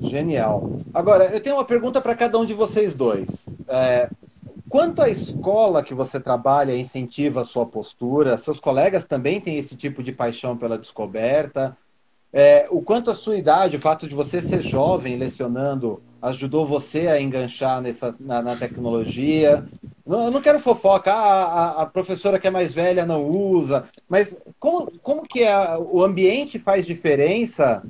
Genial. 0.00 0.72
Agora, 0.92 1.24
eu 1.26 1.40
tenho 1.40 1.56
uma 1.56 1.64
pergunta 1.64 2.00
para 2.00 2.14
cada 2.14 2.38
um 2.38 2.44
de 2.44 2.54
vocês 2.54 2.94
dois. 2.94 3.48
É, 3.68 4.08
quanto 4.68 5.02
a 5.02 5.08
escola 5.08 5.82
que 5.82 5.94
você 5.94 6.18
trabalha 6.18 6.76
incentiva 6.76 7.40
a 7.40 7.44
sua 7.44 7.66
postura, 7.66 8.38
seus 8.38 8.58
colegas 8.58 9.04
também 9.04 9.40
têm 9.40 9.58
esse 9.58 9.76
tipo 9.76 10.02
de 10.02 10.12
paixão 10.12 10.56
pela 10.56 10.78
descoberta? 10.78 11.76
É, 12.32 12.66
o 12.70 12.80
quanto 12.80 13.10
a 13.10 13.14
sua 13.14 13.36
idade, 13.36 13.76
o 13.76 13.80
fato 13.80 14.08
de 14.08 14.14
você 14.14 14.40
ser 14.40 14.62
jovem 14.62 15.16
lecionando, 15.16 16.02
ajudou 16.22 16.66
você 16.66 17.08
a 17.08 17.20
enganchar 17.20 17.82
nessa, 17.82 18.14
na, 18.18 18.40
na 18.40 18.56
tecnologia? 18.56 19.66
Não, 20.06 20.24
eu 20.24 20.30
não 20.30 20.40
quero 20.40 20.58
fofoca, 20.58 21.12
ah, 21.12 21.44
a, 21.44 21.82
a, 21.82 21.86
professora 21.86 22.38
que 22.38 22.46
é 22.46 22.50
mais 22.50 22.72
velha 22.72 23.04
não 23.04 23.24
usa, 23.24 23.84
mas 24.08 24.40
como, 24.58 24.90
como 25.00 25.22
que 25.22 25.44
a, 25.44 25.78
o 25.78 26.02
ambiente 26.02 26.58
faz 26.58 26.86
diferença 26.86 27.82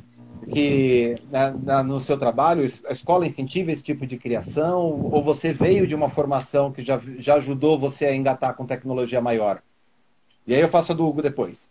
que 0.51 1.17
na, 1.31 1.51
na, 1.51 1.83
no 1.83 1.99
seu 1.99 2.19
trabalho 2.19 2.63
a 2.87 2.93
escola 2.93 3.27
incentiva 3.27 3.71
esse 3.71 3.83
tipo 3.83 4.07
de 4.07 4.17
criação? 4.17 5.09
Ou 5.11 5.23
você 5.23 5.53
veio 5.53 5.87
de 5.87 5.95
uma 5.95 6.09
formação 6.09 6.73
que 6.73 6.83
já, 6.83 7.01
já 7.19 7.35
ajudou 7.37 7.79
você 7.79 8.07
a 8.07 8.15
engatar 8.15 8.55
com 8.55 8.67
tecnologia 8.67 9.21
maior? 9.21 9.63
E 10.47 10.55
aí 10.55 10.61
eu 10.61 10.69
faço 10.69 10.93
a 10.93 10.95
do 10.95 11.07
Hugo 11.07 11.23
depois. 11.23 11.71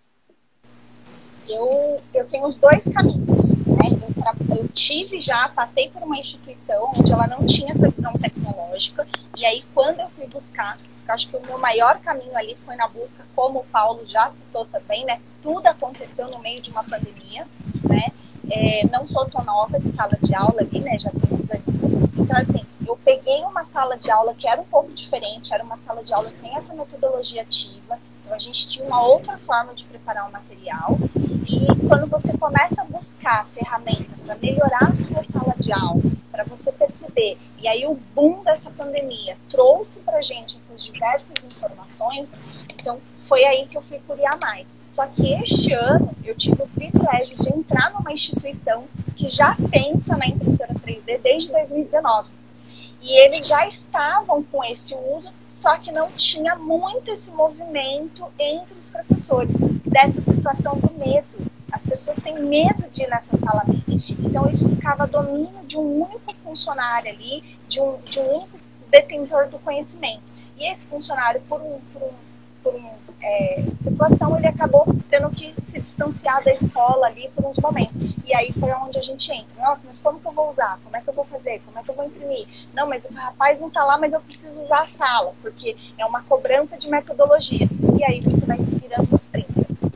Eu, 1.47 2.01
eu 2.13 2.25
tenho 2.27 2.45
os 2.45 2.55
dois 2.55 2.87
caminhos. 2.87 3.49
Né? 3.65 3.89
Eu, 3.91 4.57
eu 4.57 4.67
tive 4.69 5.21
já, 5.21 5.49
passei 5.49 5.89
por 5.89 6.03
uma 6.03 6.17
instituição 6.17 6.91
onde 6.95 7.11
ela 7.11 7.27
não 7.27 7.45
tinha 7.45 7.73
essa 7.73 7.89
visão 7.89 8.13
tecnológica. 8.13 9.05
E 9.37 9.45
aí, 9.45 9.63
quando 9.73 9.99
eu 9.99 10.07
fui 10.09 10.27
buscar, 10.27 10.77
acho 11.07 11.27
que 11.27 11.35
o 11.35 11.45
meu 11.45 11.57
maior 11.57 11.99
caminho 11.99 12.35
ali 12.37 12.57
foi 12.65 12.75
na 12.75 12.87
busca, 12.87 13.25
como 13.35 13.59
o 13.59 13.65
Paulo 13.65 14.05
já 14.07 14.31
citou 14.31 14.65
também, 14.65 15.03
né? 15.05 15.19
Tudo 15.43 15.67
aconteceu 15.67 16.29
no 16.29 16.39
meio 16.39 16.61
de 16.61 16.69
uma 16.69 16.83
pandemia, 16.83 17.45
né? 17.83 18.07
É, 18.51 18.85
não 18.91 19.07
sou 19.07 19.25
tão 19.29 19.43
nova 19.45 19.79
de 19.79 19.91
sala 19.95 20.17
de 20.21 20.35
aula 20.35 20.59
ali, 20.59 20.79
né? 20.81 20.99
Já 20.99 21.09
tenho. 21.09 21.31
Então, 22.17 22.37
assim, 22.37 22.65
eu 22.85 22.97
peguei 22.97 23.43
uma 23.43 23.65
sala 23.73 23.97
de 23.97 24.11
aula 24.11 24.33
que 24.33 24.47
era 24.47 24.59
um 24.59 24.65
pouco 24.65 24.91
diferente, 24.93 25.53
era 25.53 25.63
uma 25.63 25.77
sala 25.85 26.03
de 26.03 26.13
aula 26.13 26.31
sem 26.41 26.55
essa 26.55 26.73
metodologia 26.73 27.41
ativa. 27.41 27.97
Então, 28.23 28.35
a 28.35 28.39
gente 28.39 28.67
tinha 28.67 28.85
uma 28.85 29.01
outra 29.01 29.37
forma 29.39 29.73
de 29.73 29.83
preparar 29.85 30.27
o 30.29 30.31
material. 30.31 30.97
E 31.47 31.65
quando 31.87 32.07
você 32.07 32.37
começa 32.37 32.81
a 32.81 32.85
buscar 32.85 33.45
ferramentas 33.53 34.17
para 34.25 34.35
melhorar 34.35 34.83
a 34.83 34.95
sua 34.95 35.23
sala 35.31 35.55
de 35.57 35.71
aula, 35.71 36.01
para 36.31 36.43
você 36.43 36.71
perceber, 36.71 37.37
e 37.57 37.67
aí 37.67 37.85
o 37.85 37.95
boom 38.15 38.43
dessa 38.43 38.69
pandemia 38.71 39.37
trouxe 39.49 39.99
para 39.99 40.21
gente 40.21 40.57
essas 40.57 40.83
diversas 40.83 41.43
informações, 41.45 42.29
então 42.75 42.99
foi 43.27 43.43
aí 43.43 43.67
que 43.67 43.77
eu 43.77 43.81
fui 43.83 43.99
curiar 44.07 44.37
mais. 44.41 44.67
Só 44.95 45.07
que 45.07 45.33
este 45.33 45.73
ano 45.73 46.13
eu 46.23 46.35
tive 46.35 46.61
o 46.61 46.67
privilégio 46.67 47.37
de 47.37 47.49
entrar 47.49 47.91
numa 47.93 48.11
instituição 48.11 48.85
que 49.15 49.29
já 49.29 49.55
pensa 49.69 50.17
na 50.17 50.27
impressora 50.27 50.73
3D 50.73 51.21
desde 51.21 51.51
2019. 51.51 52.29
E 53.01 53.13
eles 53.25 53.47
já 53.47 53.65
estavam 53.65 54.43
com 54.43 54.63
esse 54.63 54.93
uso, 54.93 55.31
só 55.59 55.77
que 55.77 55.91
não 55.91 56.11
tinha 56.11 56.55
muito 56.55 57.09
esse 57.09 57.31
movimento 57.31 58.25
entre 58.37 58.73
os 58.73 58.85
professores 58.91 59.55
dessa 59.85 60.21
situação 60.21 60.77
do 60.77 60.93
medo. 60.93 61.51
As 61.71 61.81
pessoas 61.81 62.17
têm 62.17 62.39
medo 62.39 62.89
de 62.91 63.03
ir 63.03 63.09
nessa 63.09 63.37
sala 63.37 63.63
Então 64.19 64.49
isso 64.49 64.69
ficava 64.69 65.07
domínio 65.07 65.65
de 65.65 65.77
um 65.77 66.03
único 66.03 66.33
funcionário 66.43 67.11
ali, 67.11 67.57
de 67.69 67.79
um, 67.79 67.97
de 68.01 68.19
um 68.19 68.37
único 68.39 68.59
detentor 68.89 69.47
do 69.47 69.57
conhecimento. 69.59 70.23
E 70.57 70.71
esse 70.71 70.81
funcionário, 70.87 71.41
por 71.47 71.61
um, 71.61 71.79
por 71.93 72.03
um 72.03 72.30
é, 73.21 73.63
situação, 73.83 74.37
ele 74.37 74.47
acabou 74.47 74.85
tendo 75.09 75.29
que 75.29 75.53
se 75.71 75.79
distanciar 75.79 76.43
da 76.43 76.53
escola 76.53 77.07
ali 77.07 77.29
por 77.35 77.45
uns 77.45 77.57
momentos. 77.57 77.95
E 78.25 78.33
aí 78.33 78.51
foi 78.53 78.71
onde 78.71 78.97
a 78.97 79.01
gente 79.01 79.31
entra. 79.31 79.61
Nossa, 79.61 79.87
mas 79.87 79.99
como 79.99 80.19
que 80.19 80.27
eu 80.27 80.31
vou 80.31 80.49
usar? 80.49 80.79
Como 80.83 80.95
é 80.95 81.01
que 81.01 81.09
eu 81.09 81.13
vou 81.13 81.25
fazer? 81.25 81.61
Como 81.65 81.77
é 81.77 81.83
que 81.83 81.89
eu 81.89 81.95
vou 81.95 82.05
imprimir? 82.05 82.47
Não, 82.73 82.87
mas 82.87 83.05
o 83.05 83.13
rapaz 83.13 83.59
não 83.59 83.67
está 83.67 83.83
lá, 83.83 83.97
mas 83.97 84.13
eu 84.13 84.21
preciso 84.21 84.59
usar 84.61 84.83
a 84.83 84.97
sala, 84.97 85.33
porque 85.41 85.75
é 85.97 86.05
uma 86.05 86.23
cobrança 86.23 86.77
de 86.77 86.89
metodologia. 86.89 87.67
E 87.97 88.03
aí 88.03 88.21
você 88.21 88.45
vai 88.45 88.57
se 88.57 88.63
virando 88.63 89.11
nos 89.11 89.25
30. 89.27 89.47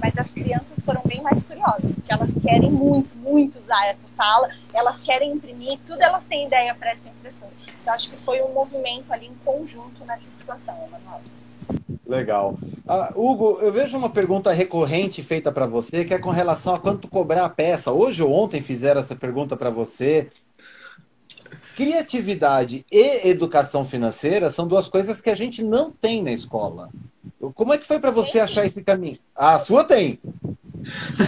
Mas 0.02 0.18
as 0.18 0.28
crianças 0.28 0.84
foram 0.84 1.02
bem 1.06 1.22
mais 1.22 1.42
curiosas, 1.44 1.92
porque 1.94 2.14
elas 2.14 2.30
querem 2.44 2.72
muito, 2.72 3.16
muito 3.18 3.58
usar 3.60 3.88
essa 3.88 4.08
sala, 4.16 4.50
elas 4.74 5.00
querem 5.02 5.32
imprimir, 5.32 5.80
tudo 5.88 6.02
elas 6.02 6.24
têm 6.26 6.46
ideia 6.46 6.76
para 6.76 6.92
essa 6.92 7.10
impressão. 7.10 7.48
Então 7.82 7.94
acho 7.94 8.10
que 8.10 8.18
foi 8.18 8.42
um 8.42 8.54
movimento 8.54 9.12
ali 9.12 9.28
em 9.28 9.36
conjunto 9.44 10.06
nessa 10.06 10.24
situação, 10.38 10.76
Emanuel. 10.88 11.22
Legal. 12.08 12.58
Uh, 12.88 13.20
Hugo, 13.20 13.60
eu 13.62 13.72
vejo 13.72 13.98
uma 13.98 14.10
pergunta 14.10 14.52
recorrente 14.52 15.24
feita 15.24 15.52
para 15.52 15.66
você, 15.66 16.06
que 16.06 16.14
é 16.14 16.20
com 16.20 16.30
relação 16.30 16.76
a 16.76 16.80
quanto 16.80 17.08
cobrar 17.08 17.46
a 17.46 17.50
peça. 17.50 17.92
Hoje 17.92 18.22
ou 18.22 18.32
ontem 18.32 18.62
fizeram 18.62 19.02
essa 19.02 19.16
pergunta 19.16 19.58
para 19.58 19.70
você. 19.70 20.30
Criatividade 21.76 22.86
e 22.92 23.28
educação 23.28 23.84
financeira 23.84 24.50
são 24.50 24.68
duas 24.68 24.88
coisas 24.88 25.20
que 25.20 25.30
a 25.30 25.36
gente 25.36 25.64
não 25.64 25.92
tem 25.92 26.24
na 26.24 26.32
escola. 26.32 26.90
Como 27.54 27.74
é 27.74 27.78
que 27.78 27.88
foi 27.88 28.00
para 28.00 28.12
você 28.12 28.40
achar 28.40 28.66
esse 28.66 28.84
caminho? 28.84 29.18
Ah, 29.36 29.56
a 29.56 29.60
sua 29.60 29.84
tem. 29.84 30.20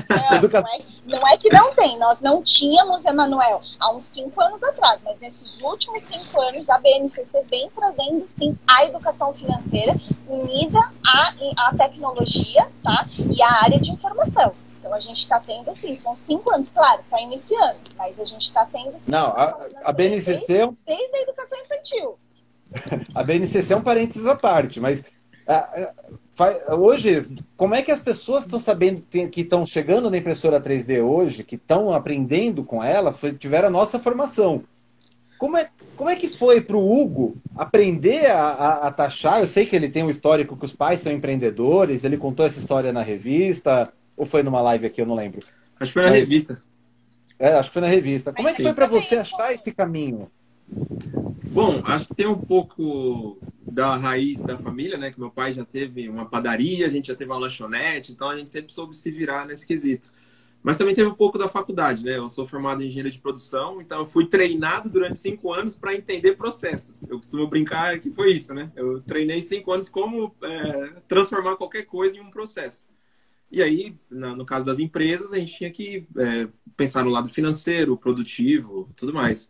Não, 0.09 0.37
Educa... 0.37 0.61
não, 0.61 0.69
é, 0.69 0.81
não, 1.05 1.27
é, 1.27 1.37
que 1.37 1.49
não 1.49 1.73
tem, 1.73 1.97
nós 1.97 2.21
não 2.21 2.43
tínhamos, 2.43 3.03
Emanuel, 3.05 3.61
há 3.79 3.91
uns 3.93 4.05
cinco 4.13 4.41
anos 4.41 4.61
atrás, 4.63 4.99
mas 5.03 5.19
nesses 5.19 5.47
últimos 5.61 6.03
cinco 6.03 6.41
anos 6.41 6.69
a 6.69 6.77
BNCC 6.77 7.45
vem 7.49 7.69
trazendo 7.71 8.27
sim 8.27 8.57
a 8.67 8.85
educação 8.85 9.33
financeira 9.33 9.95
unida 10.27 10.79
à, 11.05 11.33
à 11.57 11.75
tecnologia 11.75 12.67
tá? 12.83 13.07
e 13.17 13.41
à 13.41 13.63
área 13.63 13.79
de 13.79 13.91
informação. 13.91 14.53
Então 14.79 14.93
a 14.93 14.99
gente 14.99 15.17
está 15.17 15.39
tendo 15.39 15.73
sim, 15.73 15.99
são 16.01 16.15
cinco 16.15 16.53
anos, 16.53 16.69
claro, 16.69 17.01
está 17.01 17.19
iniciando, 17.19 17.79
mas 17.97 18.19
a 18.19 18.25
gente 18.25 18.43
está 18.43 18.65
tendo 18.65 18.97
sim. 18.99 19.11
Não, 19.11 19.27
a, 19.27 19.67
a 19.83 19.91
BNCC. 19.91 20.47
Desde, 20.47 20.77
desde 20.85 21.15
a 21.15 21.21
educação 21.23 21.59
infantil. 21.59 22.19
a 23.15 23.23
BNCC 23.23 23.73
é 23.73 23.77
um 23.77 23.81
parênteses 23.81 24.25
à 24.27 24.35
parte, 24.35 24.79
mas 24.79 25.03
hoje, 26.77 27.25
como 27.55 27.73
é 27.73 27.81
que 27.81 27.91
as 27.91 27.99
pessoas 27.99 28.43
estão 28.43 28.59
sabendo 28.59 29.01
que 29.01 29.41
estão 29.41 29.65
chegando 29.65 30.09
na 30.09 30.17
impressora 30.17 30.61
3D 30.61 31.03
hoje, 31.03 31.43
que 31.43 31.55
estão 31.55 31.91
aprendendo 31.93 32.63
com 32.63 32.83
ela, 32.83 33.15
tiveram 33.39 33.67
a 33.67 33.71
nossa 33.71 33.99
formação? 33.99 34.63
Como 35.37 35.57
é, 35.57 35.69
como 35.95 36.09
é 36.09 36.15
que 36.15 36.27
foi 36.27 36.61
para 36.61 36.77
o 36.77 37.01
Hugo 37.01 37.37
aprender 37.55 38.25
a, 38.27 38.41
a, 38.41 38.87
a, 38.87 38.91
taxar? 38.91 39.39
Eu 39.39 39.47
sei 39.47 39.65
que 39.65 39.75
ele 39.75 39.89
tem 39.89 40.03
um 40.03 40.09
histórico 40.09 40.57
que 40.57 40.65
os 40.65 40.73
pais 40.73 40.99
são 40.99 41.11
empreendedores, 41.11 42.03
ele 42.03 42.17
contou 42.17 42.45
essa 42.45 42.59
história 42.59 42.91
na 42.91 43.01
revista, 43.01 43.91
ou 44.15 44.25
foi 44.25 44.41
numa 44.41 44.61
live 44.61 44.87
aqui, 44.87 45.01
eu 45.01 45.05
não 45.05 45.15
lembro. 45.15 45.39
Acho 45.79 45.91
que 45.91 45.93
foi 45.93 46.03
na 46.03 46.09
Mas, 46.09 46.19
revista. 46.19 46.61
É, 47.39 47.53
acho 47.53 47.69
que 47.69 47.73
foi 47.73 47.81
na 47.83 47.87
revista. 47.87 48.33
Como 48.33 48.49
é 48.49 48.53
que 48.53 48.63
foi 48.63 48.73
para 48.73 48.87
você 48.87 49.17
achar 49.17 49.53
esse 49.53 49.71
caminho? 49.71 50.29
Bom, 51.57 51.81
acho 51.85 52.05
que 52.05 52.13
tem 52.13 52.27
um 52.27 52.39
pouco 52.39 53.39
da 53.63 53.95
raiz 53.95 54.43
da 54.43 54.59
família, 54.59 54.95
né? 54.95 55.09
Que 55.09 55.19
meu 55.19 55.31
pai 55.31 55.51
já 55.51 55.65
teve 55.65 56.07
uma 56.07 56.23
padaria, 56.23 56.85
a 56.85 56.89
gente 56.89 57.07
já 57.07 57.15
teve 57.15 57.31
uma 57.31 57.39
lanchonete, 57.39 58.11
então 58.11 58.29
a 58.29 58.37
gente 58.37 58.51
sempre 58.51 58.71
soube 58.71 58.95
se 58.95 59.09
virar 59.09 59.43
nesse 59.43 59.65
quesito. 59.65 60.07
Mas 60.61 60.77
também 60.77 60.93
teve 60.93 61.09
um 61.09 61.15
pouco 61.15 61.35
da 61.35 61.47
faculdade, 61.47 62.05
né? 62.05 62.15
Eu 62.15 62.29
sou 62.29 62.47
formado 62.47 62.83
em 62.83 62.89
engenharia 62.89 63.11
de 63.11 63.17
produção, 63.17 63.81
então 63.81 64.01
eu 64.01 64.05
fui 64.05 64.27
treinado 64.27 64.87
durante 64.87 65.17
cinco 65.17 65.51
anos 65.51 65.75
para 65.75 65.95
entender 65.95 66.35
processos. 66.35 67.01
Eu 67.09 67.17
costumo 67.17 67.47
brincar 67.47 67.99
que 67.99 68.11
foi 68.11 68.33
isso, 68.33 68.53
né? 68.53 68.71
Eu 68.75 69.01
treinei 69.01 69.41
cinco 69.41 69.71
anos 69.71 69.89
como 69.89 70.35
é, 70.43 71.01
transformar 71.07 71.55
qualquer 71.55 71.87
coisa 71.87 72.17
em 72.17 72.19
um 72.19 72.29
processo. 72.29 72.87
E 73.49 73.63
aí, 73.63 73.95
no 74.09 74.45
caso 74.45 74.65
das 74.65 74.77
empresas, 74.77 75.31
a 75.31 75.39
gente 75.39 75.55
tinha 75.55 75.71
que 75.71 76.05
é, 76.17 76.47
pensar 76.75 77.03
no 77.03 77.09
lado 77.09 77.29
financeiro, 77.29 77.97
produtivo, 77.97 78.89
tudo 78.95 79.13
mais. 79.13 79.49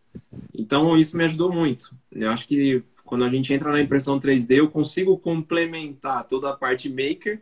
Então, 0.54 0.96
isso 0.96 1.18
me 1.18 1.24
ajudou 1.24 1.52
muito. 1.52 1.96
Eu 2.12 2.30
acho 2.30 2.48
que 2.48 2.84
quando 3.04 3.24
a 3.24 3.30
gente 3.30 3.52
entra 3.52 3.72
na 3.72 3.82
impressão 3.82 4.20
3D, 4.20 4.58
eu 4.58 4.70
consigo 4.70 5.18
complementar 5.18 6.28
toda 6.28 6.50
a 6.50 6.56
parte 6.56 6.90
maker 6.90 7.42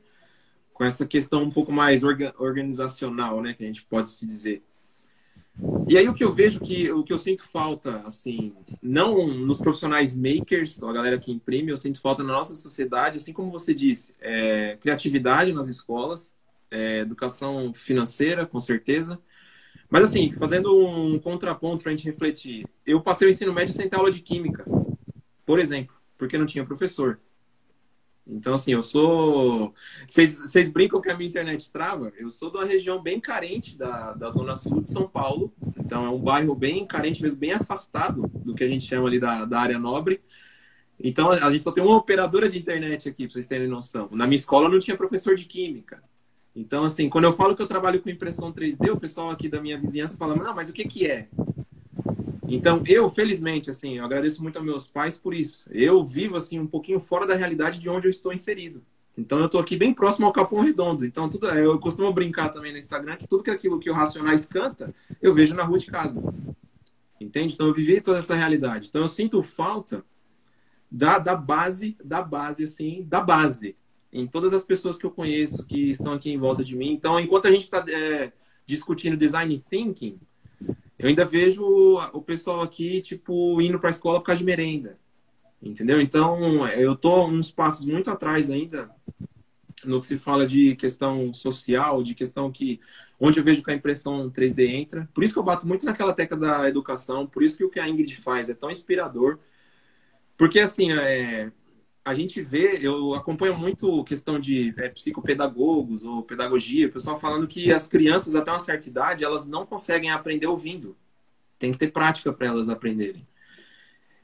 com 0.74 0.84
essa 0.84 1.06
questão 1.06 1.44
um 1.44 1.52
pouco 1.52 1.72
mais 1.72 2.04
organizacional, 2.04 3.42
né, 3.42 3.54
que 3.54 3.64
a 3.64 3.68
gente 3.68 3.84
pode 3.84 4.12
se 4.12 4.26
dizer. 4.26 4.64
E 5.88 5.98
aí 5.98 6.08
o 6.08 6.14
que 6.14 6.24
eu 6.24 6.34
vejo 6.34 6.60
que 6.60 6.92
o 6.92 7.02
que 7.02 7.14
eu 7.14 7.20
sinto 7.20 7.48
falta, 7.48 8.02
assim, 8.06 8.54
não 8.82 9.26
nos 9.28 9.58
profissionais 9.58 10.14
makers, 10.14 10.84
a 10.84 10.92
galera 10.92 11.18
que 11.18 11.32
imprime, 11.32 11.72
eu 11.72 11.78
sinto 11.78 12.02
falta 12.02 12.24
na 12.24 12.34
nossa 12.34 12.56
sociedade, 12.56 13.18
assim 13.18 13.32
como 13.32 13.50
você 13.52 13.74
disse, 13.74 14.14
é, 14.20 14.78
criatividade 14.82 15.54
nas 15.54 15.68
escolas, 15.68 16.36
é, 16.72 17.00
educação 17.00 17.74
financeira, 17.74 18.46
com 18.46 18.60
certeza. 18.60 19.20
Mas 19.90 20.04
assim, 20.04 20.34
fazendo 20.34 20.76
um 20.76 21.20
contraponto 21.20 21.84
para 21.84 21.92
a 21.92 21.96
gente 21.96 22.06
refletir, 22.06 22.68
eu 22.86 23.02
passei 23.02 23.28
o 23.28 23.32
ensino 23.32 23.54
médio 23.54 23.74
sem 23.74 23.90
ter 23.90 23.98
aula 23.98 24.12
de 24.12 24.20
química, 24.20 24.66
por 25.46 25.60
exemplo, 25.60 25.96
porque 26.18 26.38
não 26.38 26.46
tinha 26.46 26.66
professor. 26.66 27.20
Então, 28.28 28.56
assim, 28.56 28.74
eu 28.74 28.82
sou. 28.82 29.74
Vocês 30.08 30.70
brincam 30.70 31.00
que 31.00 31.10
a 31.10 31.16
minha 31.16 31.30
internet 31.30 31.70
trava? 31.72 32.12
Eu 32.18 32.32
sou 32.32 32.50
de 32.50 32.58
uma 32.58 32.66
região 32.66 33.02
bem 33.02 33.20
carente 33.20 33.78
da, 33.78 34.14
da 34.14 34.30
Zona 34.30 34.56
Sul 34.56 34.82
de 34.82 34.90
São 34.90 35.08
Paulo. 35.08 35.54
Então, 35.78 36.04
é 36.04 36.10
um 36.10 36.20
bairro 36.20 36.56
bem 36.56 36.88
carente, 36.88 37.22
mesmo 37.22 37.40
bem 37.40 37.54
afastado 37.54 38.28
do 38.28 38.56
que 38.56 38.64
a 38.64 38.68
gente 38.68 38.88
chama 38.88 39.08
ali 39.08 39.20
da, 39.20 39.46
da 39.46 39.60
área 39.60 39.78
nobre. 39.78 40.24
Então, 41.00 41.30
a 41.30 41.52
gente 41.52 41.64
só 41.64 41.72
tem 41.72 41.84
uma 41.84 41.98
operadora 41.98 42.50
de 42.50 42.58
internet 42.58 43.08
aqui, 43.08 43.26
para 43.26 43.34
vocês 43.34 43.48
terem 43.48 43.68
noção. 43.68 44.10
Na 44.12 44.26
minha 44.26 44.38
escola 44.38 44.70
não 44.70 44.80
tinha 44.80 44.98
professor 44.98 45.36
de 45.36 45.46
química. 45.46 46.02
Então, 46.56 46.84
assim, 46.84 47.10
quando 47.10 47.26
eu 47.26 47.34
falo 47.34 47.56
que 47.56 47.62
eu 47.62 47.68
trabalho 47.68 48.02
com 48.02 48.10
impressão 48.10 48.52
3D, 48.52 48.90
o 48.90 49.00
pessoal 49.00 49.30
aqui 49.30 49.50
da 49.50 49.60
minha 49.60 49.78
vizinhança 49.78 50.16
fala, 50.16 50.36
não, 50.36 50.56
mas 50.56 50.70
o 50.70 50.74
que, 50.74 50.86
que 50.88 51.06
é? 51.06 51.28
Então, 52.48 52.82
eu, 52.88 53.10
felizmente, 53.10 53.70
assim, 53.70 53.98
eu 53.98 54.06
agradeço 54.06 54.42
muito 54.42 54.56
aos 54.58 54.66
meus 54.66 54.88
pais 54.88 55.18
por 55.18 55.34
isso. 55.34 55.68
Eu 55.70 56.04
vivo, 56.06 56.38
assim, 56.38 56.60
um 56.60 56.68
pouquinho 56.68 57.00
fora 57.00 57.28
da 57.28 57.36
realidade 57.36 57.80
de 57.80 57.90
onde 57.90 58.08
eu 58.08 58.12
estou 58.12 58.32
inserido. 58.32 58.82
Então, 59.18 59.40
eu 59.40 59.46
estou 59.48 59.60
aqui 59.60 59.76
bem 59.76 59.94
próximo 59.94 60.26
ao 60.26 60.32
Capão 60.32 60.62
Redondo. 60.62 61.06
Então, 61.06 61.28
tudo, 61.28 61.48
eu 61.50 61.78
costumo 61.80 62.14
brincar 62.14 62.50
também 62.50 62.72
no 62.72 62.78
Instagram 62.78 63.18
que 63.18 63.28
tudo 63.28 63.44
que 63.44 63.52
aquilo 63.52 63.80
que 63.80 63.90
o 63.90 63.94
Racionais 63.94 64.46
canta, 64.46 64.94
eu 65.22 65.34
vejo 65.34 65.56
na 65.56 65.64
rua 65.64 65.80
de 65.80 65.88
casa. 65.88 66.22
Entende? 67.20 67.54
Então, 67.54 67.68
eu 67.68 67.74
vivi 67.74 68.00
toda 68.00 68.20
essa 68.20 68.36
realidade. 68.36 68.88
Então, 68.90 69.02
eu 69.02 69.08
sinto 69.08 69.42
falta 69.42 70.06
da, 70.90 71.18
da 71.18 71.36
base, 71.36 71.98
da 72.04 72.22
base, 72.22 72.64
assim, 72.64 73.04
da 73.08 73.20
base. 73.20 73.76
Em 74.16 74.26
todas 74.26 74.54
as 74.54 74.64
pessoas 74.64 74.98
que 74.98 75.06
eu 75.06 75.12
conheço, 75.12 75.66
que 75.66 75.92
estão 75.92 76.14
aqui 76.14 76.32
em 76.32 76.38
volta 76.38 76.64
de 76.64 76.76
mim. 76.76 76.92
Então, 76.92 77.20
enquanto 77.20 77.48
a 77.48 77.52
gente 77.52 77.64
está 77.64 77.84
é, 77.90 78.32
discutindo 78.66 79.18
design 79.18 79.62
thinking, 79.70 80.18
eu 80.98 81.10
ainda 81.10 81.26
vejo 81.26 81.64
o 82.14 82.22
pessoal 82.22 82.62
aqui, 82.62 83.02
tipo, 83.02 83.62
indo 83.62 83.78
para 83.78 83.90
a 83.90 83.92
escola 83.92 84.20
por 84.20 84.28
causa 84.28 84.40
de 84.40 84.46
merenda. 84.46 84.98
Entendeu? 85.62 86.00
Então, 86.00 86.66
eu 86.70 86.96
tô 86.96 87.26
uns 87.26 87.52
passos 87.52 87.86
muito 87.86 88.10
atrás 88.10 88.50
ainda 88.50 88.90
no 89.84 90.00
que 90.00 90.06
se 90.06 90.18
fala 90.18 90.48
de 90.48 90.76
questão 90.76 91.34
social, 91.34 92.02
de 92.02 92.16
questão 92.16 92.52
que 92.52 92.80
onde 93.20 93.40
eu 93.40 93.44
vejo 93.44 93.64
que 93.64 93.72
a 93.72 93.76
impressão 93.76 94.30
3D 94.30 94.70
entra. 94.70 95.10
Por 95.14 95.24
isso 95.24 95.34
que 95.34 95.40
eu 95.40 95.44
bato 95.44 95.68
muito 95.68 95.86
naquela 95.86 96.14
tecla 96.14 96.38
da 96.38 96.70
educação, 96.70 97.28
por 97.28 97.44
isso 97.44 97.58
que 97.58 97.64
o 97.64 97.70
que 97.70 97.80
a 97.80 97.88
Ingrid 97.88 98.16
faz 98.16 98.50
é 98.50 98.54
tão 98.54 98.72
inspirador. 98.72 99.40
Porque 100.38 100.60
assim, 100.60 100.92
é, 100.92 101.52
a 102.06 102.14
gente 102.14 102.40
vê, 102.40 102.78
eu 102.80 103.16
acompanho 103.16 103.58
muito 103.58 104.04
questão 104.04 104.40
de 104.40 104.76
é, 104.78 104.90
psicopedagogos 104.90 106.04
ou 106.04 106.22
pedagogia, 106.22 106.88
o 106.88 106.92
pessoal 106.92 107.20
falando 107.20 107.48
que 107.48 107.74
as 107.74 107.88
crianças 107.88 108.36
até 108.36 108.52
uma 108.52 108.60
certa 108.60 108.88
idade, 108.88 109.24
elas 109.24 109.48
não 109.48 109.66
conseguem 109.66 110.12
aprender 110.12 110.46
ouvindo. 110.46 110.96
Tem 111.58 111.72
que 111.72 111.80
ter 111.80 111.92
prática 111.92 112.32
para 112.32 112.46
elas 112.46 112.70
aprenderem. 112.70 113.28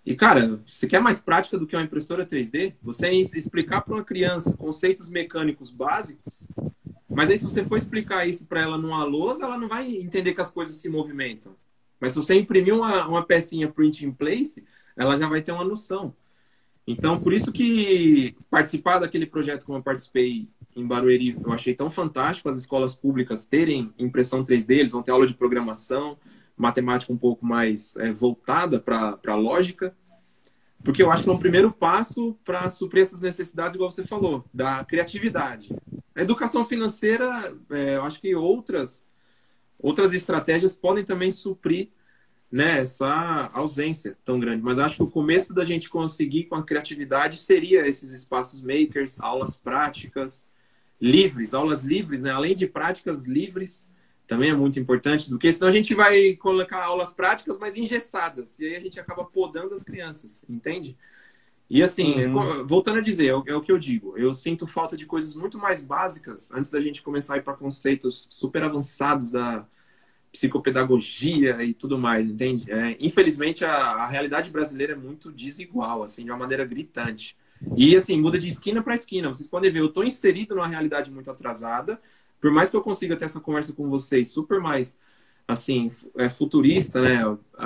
E, 0.05 0.15
cara, 0.15 0.57
você 0.63 0.87
quer 0.87 0.99
mais 0.99 1.19
prática 1.19 1.57
do 1.57 1.65
que 1.65 1.75
uma 1.75 1.83
impressora 1.83 2.25
3D? 2.25 2.75
Você 2.83 3.09
explicar 3.09 3.81
para 3.81 3.95
uma 3.95 4.03
criança 4.03 4.55
conceitos 4.55 5.09
mecânicos 5.09 5.71
básicos, 5.71 6.47
mas 7.09 7.31
aí 7.31 7.37
se 7.37 7.43
você 7.43 7.65
for 7.65 7.77
explicar 7.77 8.27
isso 8.27 8.45
para 8.45 8.61
ela 8.61 8.77
numa 8.77 9.03
lousa, 9.03 9.45
ela 9.45 9.57
não 9.57 9.67
vai 9.67 9.95
entender 9.97 10.33
que 10.35 10.41
as 10.41 10.51
coisas 10.51 10.77
se 10.77 10.87
movimentam. 10.87 11.55
Mas 11.99 12.11
se 12.11 12.17
você 12.17 12.35
imprimir 12.35 12.75
uma, 12.75 13.07
uma 13.07 13.25
pecinha 13.25 13.67
print 13.67 14.05
in 14.05 14.11
place, 14.11 14.63
ela 14.95 15.17
já 15.17 15.27
vai 15.27 15.41
ter 15.41 15.51
uma 15.51 15.63
noção. 15.63 16.15
Então, 16.85 17.19
por 17.19 17.33
isso 17.33 17.51
que 17.51 18.35
participar 18.49 18.99
daquele 18.99 19.25
projeto 19.25 19.65
como 19.65 19.77
eu 19.77 19.83
participei 19.83 20.47
em 20.75 20.85
Barueri, 20.85 21.37
eu 21.43 21.51
achei 21.51 21.73
tão 21.75 21.89
fantástico 21.89 22.49
as 22.49 22.57
escolas 22.57 22.95
públicas 22.95 23.45
terem 23.45 23.93
impressão 23.99 24.43
3D, 24.43 24.71
eles 24.71 24.91
vão 24.91 25.03
ter 25.03 25.11
aula 25.11 25.27
de 25.27 25.33
programação, 25.33 26.17
matemática 26.57 27.11
um 27.11 27.17
pouco 27.17 27.45
mais 27.45 27.95
é, 27.97 28.11
voltada 28.11 28.79
para 28.79 29.19
a 29.27 29.35
lógica, 29.35 29.95
porque 30.83 31.03
eu 31.03 31.11
acho 31.11 31.23
que 31.23 31.29
é 31.29 31.33
um 31.33 31.39
primeiro 31.39 31.71
passo 31.71 32.37
para 32.43 32.69
suprir 32.69 33.03
essas 33.03 33.21
necessidades, 33.21 33.75
igual 33.75 33.91
você 33.91 34.05
falou, 34.05 34.43
da 34.53 34.83
criatividade. 34.83 35.69
A 36.15 36.21
educação 36.21 36.65
financeira, 36.65 37.55
é, 37.69 37.95
eu 37.95 38.03
acho 38.03 38.19
que 38.19 38.33
outras, 38.35 39.07
outras 39.79 40.13
estratégias 40.13 40.75
podem 40.75 41.03
também 41.03 41.31
suprir 41.31 41.89
né, 42.51 42.79
essa 42.79 43.49
ausência 43.53 44.17
tão 44.25 44.39
grande. 44.39 44.61
Mas 44.61 44.77
acho 44.77 44.97
que 44.97 45.03
o 45.03 45.09
começo 45.09 45.53
da 45.53 45.63
gente 45.63 45.89
conseguir 45.89 46.45
com 46.45 46.55
a 46.55 46.63
criatividade 46.63 47.37
seria 47.37 47.87
esses 47.87 48.11
espaços 48.11 48.61
makers, 48.61 49.19
aulas 49.21 49.55
práticas, 49.55 50.49
livres, 50.99 51.53
aulas 51.53 51.81
livres, 51.81 52.21
né? 52.21 52.31
Além 52.31 52.53
de 52.53 52.67
práticas 52.67 53.25
livres, 53.25 53.89
também 54.27 54.49
é 54.49 54.53
muito 54.53 54.79
importante, 54.79 55.29
porque 55.29 55.51
senão 55.51 55.69
a 55.69 55.71
gente 55.71 55.95
vai 55.95 56.35
colocar 56.35 56.83
aulas 56.83 57.13
práticas, 57.13 57.57
mas 57.57 57.75
engessadas, 57.75 58.59
e 58.59 58.65
aí 58.65 58.75
a 58.75 58.79
gente 58.79 58.99
acaba 58.99 59.25
podando 59.25 59.73
as 59.73 59.83
crianças, 59.83 60.45
entende? 60.49 60.97
E 61.69 61.81
assim, 61.81 62.25
uhum. 62.25 62.65
voltando 62.65 62.99
a 62.99 63.01
dizer, 63.01 63.27
é 63.27 63.35
o, 63.35 63.43
é 63.47 63.55
o 63.55 63.61
que 63.61 63.71
eu 63.71 63.77
digo, 63.77 64.17
eu 64.17 64.33
sinto 64.33 64.67
falta 64.67 64.95
de 64.95 65.05
coisas 65.05 65.33
muito 65.33 65.57
mais 65.57 65.81
básicas 65.83 66.51
antes 66.51 66.69
da 66.69 66.79
gente 66.79 67.01
começar 67.01 67.35
a 67.35 67.37
ir 67.37 67.43
para 67.43 67.55
conceitos 67.55 68.27
super 68.29 68.63
avançados 68.63 69.31
da, 69.31 69.65
psicopedagogia 70.31 71.61
e 71.63 71.73
tudo 71.73 71.97
mais, 71.97 72.29
entende? 72.29 72.71
É, 72.71 72.95
infelizmente, 72.99 73.65
a, 73.65 73.73
a, 73.73 74.07
realidade 74.07 74.49
brasileira 74.49 74.93
é 74.93 74.95
muito 74.95 75.31
desigual, 75.31 76.03
assim, 76.03 76.23
de 76.23 76.31
uma 76.31 76.37
maneira 76.37 76.63
gritante. 76.63 77.35
E, 77.75 77.95
assim, 77.95 78.19
muda 78.19 78.39
de 78.39 78.47
esquina 78.47 78.81
para 78.81 78.95
esquina. 78.95 79.27
Vocês 79.27 79.49
podem 79.49 79.71
ver, 79.71 79.79
eu 79.79 79.87
estou 79.87 80.03
inserido 80.03 80.55
numa 80.55 80.67
realidade 80.67 81.11
muito 81.11 81.29
atrasada. 81.29 82.01
Por 82.39 82.49
mais 82.51 82.69
que 82.69 82.75
eu 82.75 82.81
consiga 82.81 83.15
ter 83.15 83.25
essa 83.25 83.39
conversa 83.39 83.73
com 83.73 83.89
vocês 83.89 84.29
super 84.29 84.59
mais, 84.59 84.97
assim, 85.47 85.91
é, 86.17 86.29
futurista, 86.29 87.01
né? 87.01 87.19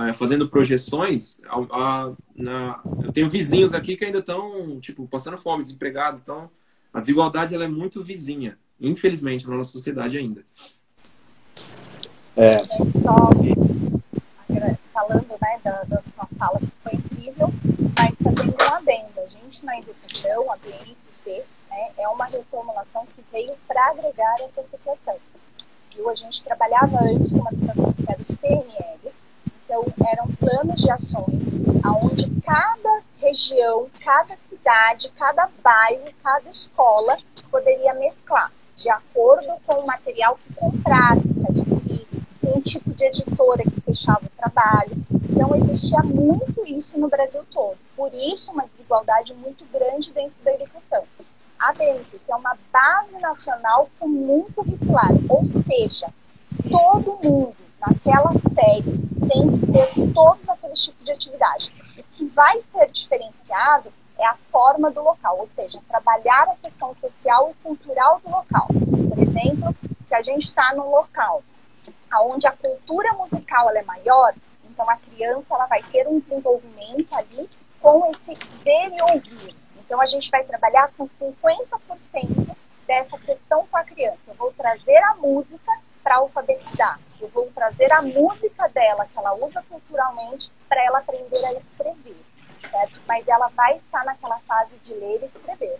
É, 0.10 0.14
fazendo 0.14 0.50
projeções, 0.50 1.40
a, 1.46 1.60
a, 1.60 2.14
na, 2.36 2.84
eu 3.04 3.12
tenho 3.12 3.30
vizinhos 3.30 3.74
aqui 3.74 3.96
que 3.96 4.06
ainda 4.06 4.20
estão, 4.20 4.80
tipo, 4.82 5.08
passando 5.08 5.38
fome, 5.38 5.62
desempregados. 5.62 6.20
Então, 6.20 6.50
a 6.92 7.00
desigualdade, 7.00 7.54
ela 7.54 7.66
é 7.66 7.70
muito 7.70 8.04
vizinha, 8.04 8.58
infelizmente, 8.82 9.48
na 9.48 9.56
nossa 9.56 9.72
sociedade 9.72 10.18
ainda. 10.18 10.44
É. 12.38 12.57
Só 13.02 13.30
falando 14.95 15.28
né, 15.41 15.60
da, 15.64 15.84
da 15.84 16.02
sua 16.02 16.28
fala 16.38 16.60
que 16.60 16.72
foi 16.84 16.94
incrível, 16.94 17.49
mas 17.98 18.16
também 18.24 18.49
um 18.49 18.74
adendo. 18.74 19.20
A 19.20 19.28
gente 19.28 19.66
na 19.66 19.78
educação, 19.78 20.52
a 20.52 20.57
BNCC, 20.57 21.45
né, 21.70 21.91
é 21.98 22.07
uma 22.07 22.26
reformulação 22.26 23.06
que 23.07 23.24
veio 23.32 23.53
para 23.68 23.90
agregar 23.90 24.36
essa 24.36 24.64
situação. 24.64 25.16
viu? 25.94 26.10
A 26.10 26.16
gente 26.16 26.44
trabalhava 26.44 27.03
antes 27.03 27.32
com 27.32 27.40
uma 27.40 27.52
situação 27.52 27.94
que 27.94 28.06
era 28.10 28.22
os 28.22 28.32
PNLs, 28.36 29.16
então 29.66 29.86
eram 30.07 30.28
planos 30.40 30.82
de 30.82 30.90
ações 30.90 31.41
onde 32.02 32.30
cada 32.41 33.02
região, 33.18 33.88
cada 34.03 34.38
cidade, 34.49 35.12
cada 35.18 35.49
bairro, 35.62 36.06
cada 36.24 36.49
escola 36.49 37.18
poderia 37.52 37.94
mesclar 37.94 38.52
de 38.76 38.90
acordo 38.90 39.53
com 39.66 39.76
o 39.76 39.86
material 39.86 40.38
que 40.38 40.53
comprasse, 40.56 41.28
que 42.56 42.57
o 42.57 42.61
tipo 42.61 42.94
de 42.94 43.06
editora 43.06 43.64
que 43.64 43.82
fechava 43.82 44.26
o 44.26 44.30
trabalho. 44.30 44.91
Então 45.30 45.56
existia 45.56 45.99
muito 46.03 46.65
isso 46.65 46.98
no 46.98 47.10
Brasil 47.10 47.44
todo. 47.52 47.77
Por 47.95 48.14
isso 48.14 48.52
uma 48.52 48.65
desigualdade 48.65 49.34
muito 49.34 49.65
grande 49.65 50.11
dentro 50.11 50.36
da 50.44 50.53
educação. 50.53 51.03
A 51.60 51.73
BNCC 51.73 52.19
é 52.30 52.36
uma 52.36 52.57
base 52.72 53.14
nacional 53.19 53.90
comum 53.99 54.45
curricular, 54.56 55.11
ou 55.30 55.44
seja, 55.64 56.07
todo 56.69 57.19
mundo 57.23 57.56
naquela 57.80 58.32
série 58.34 58.98
tem 59.27 59.57
que 59.57 59.72
ter 59.72 60.14
todos 60.14 60.48
aqueles 60.49 60.84
tipos 60.84 61.06
de 61.06 61.11
atividade. 61.11 61.72
O 61.98 62.03
que 62.14 62.26
vai 62.26 62.61
ser 62.72 62.91
diferenciado 62.91 63.91
é 64.18 64.26
a 64.26 64.36
forma 64.52 64.91
do 64.91 65.02
local, 65.02 65.40
ou 65.40 65.49
seja, 65.56 65.80
trabalhar 65.88 66.49
a 66.49 66.56
questão 66.56 66.95
social 67.02 67.52
e 67.52 67.64
cultural 67.64 68.22
do 68.23 68.30
local. 68.30 68.68
Por 68.68 69.19
exemplo, 69.19 69.76
se 70.07 70.14
a 70.14 70.22
gente 70.22 70.44
está 70.44 70.73
num 70.76 70.90
local 70.90 71.41
onde 72.22 72.48
a 72.48 72.52
cultura 72.52 73.14
musical 73.14 73.69
é 73.72 73.84
maior, 73.84 74.34
então 74.64 74.90
a 74.90 74.98
criança 74.98 75.45
ela 75.49 75.65
vai 75.65 75.82
ter 75.84 76.07
um 76.07 76.19
desenvolvimento 76.19 77.14
ali 77.14 77.49
com 77.82 78.11
esse 78.11 78.34
ver 78.64 78.91
e 78.94 79.14
ouvir. 79.14 79.56
Então 79.77 80.02
a 80.02 80.06
gente 80.06 80.30
vai 80.32 80.44
trabalhar 80.44 80.91
com 80.98 81.07
50% 81.07 82.56
dessa 82.88 83.18
questão 83.19 83.68
com 83.68 83.77
a 83.77 83.84
criança. 83.84 84.19
Eu 84.27 84.36
vou 84.36 84.52
trazer 84.53 84.98
a 84.98 85.15
música 85.15 85.72
para 86.03 86.18
alfabetizar. 86.18 86.99
Eu 87.19 87.30
vou 87.30 87.49
trazer 87.53 87.91
a 87.91 88.02
música 88.02 88.68
dela, 88.69 89.06
que 89.06 89.18
ela 89.18 89.34
usa 89.36 89.64
culturalmente, 89.69 90.52
para 90.68 90.84
ela 90.84 90.99
aprender 90.99 91.44
a 91.45 91.53
escrever 91.53 92.26
certo? 92.76 92.99
Mas 93.07 93.27
ela 93.27 93.48
vai 93.56 93.77
estar 93.77 94.03
naquela 94.03 94.40
fase 94.40 94.72
de 94.84 94.94
ler 94.94 95.22
e 95.22 95.26
escrever. 95.26 95.80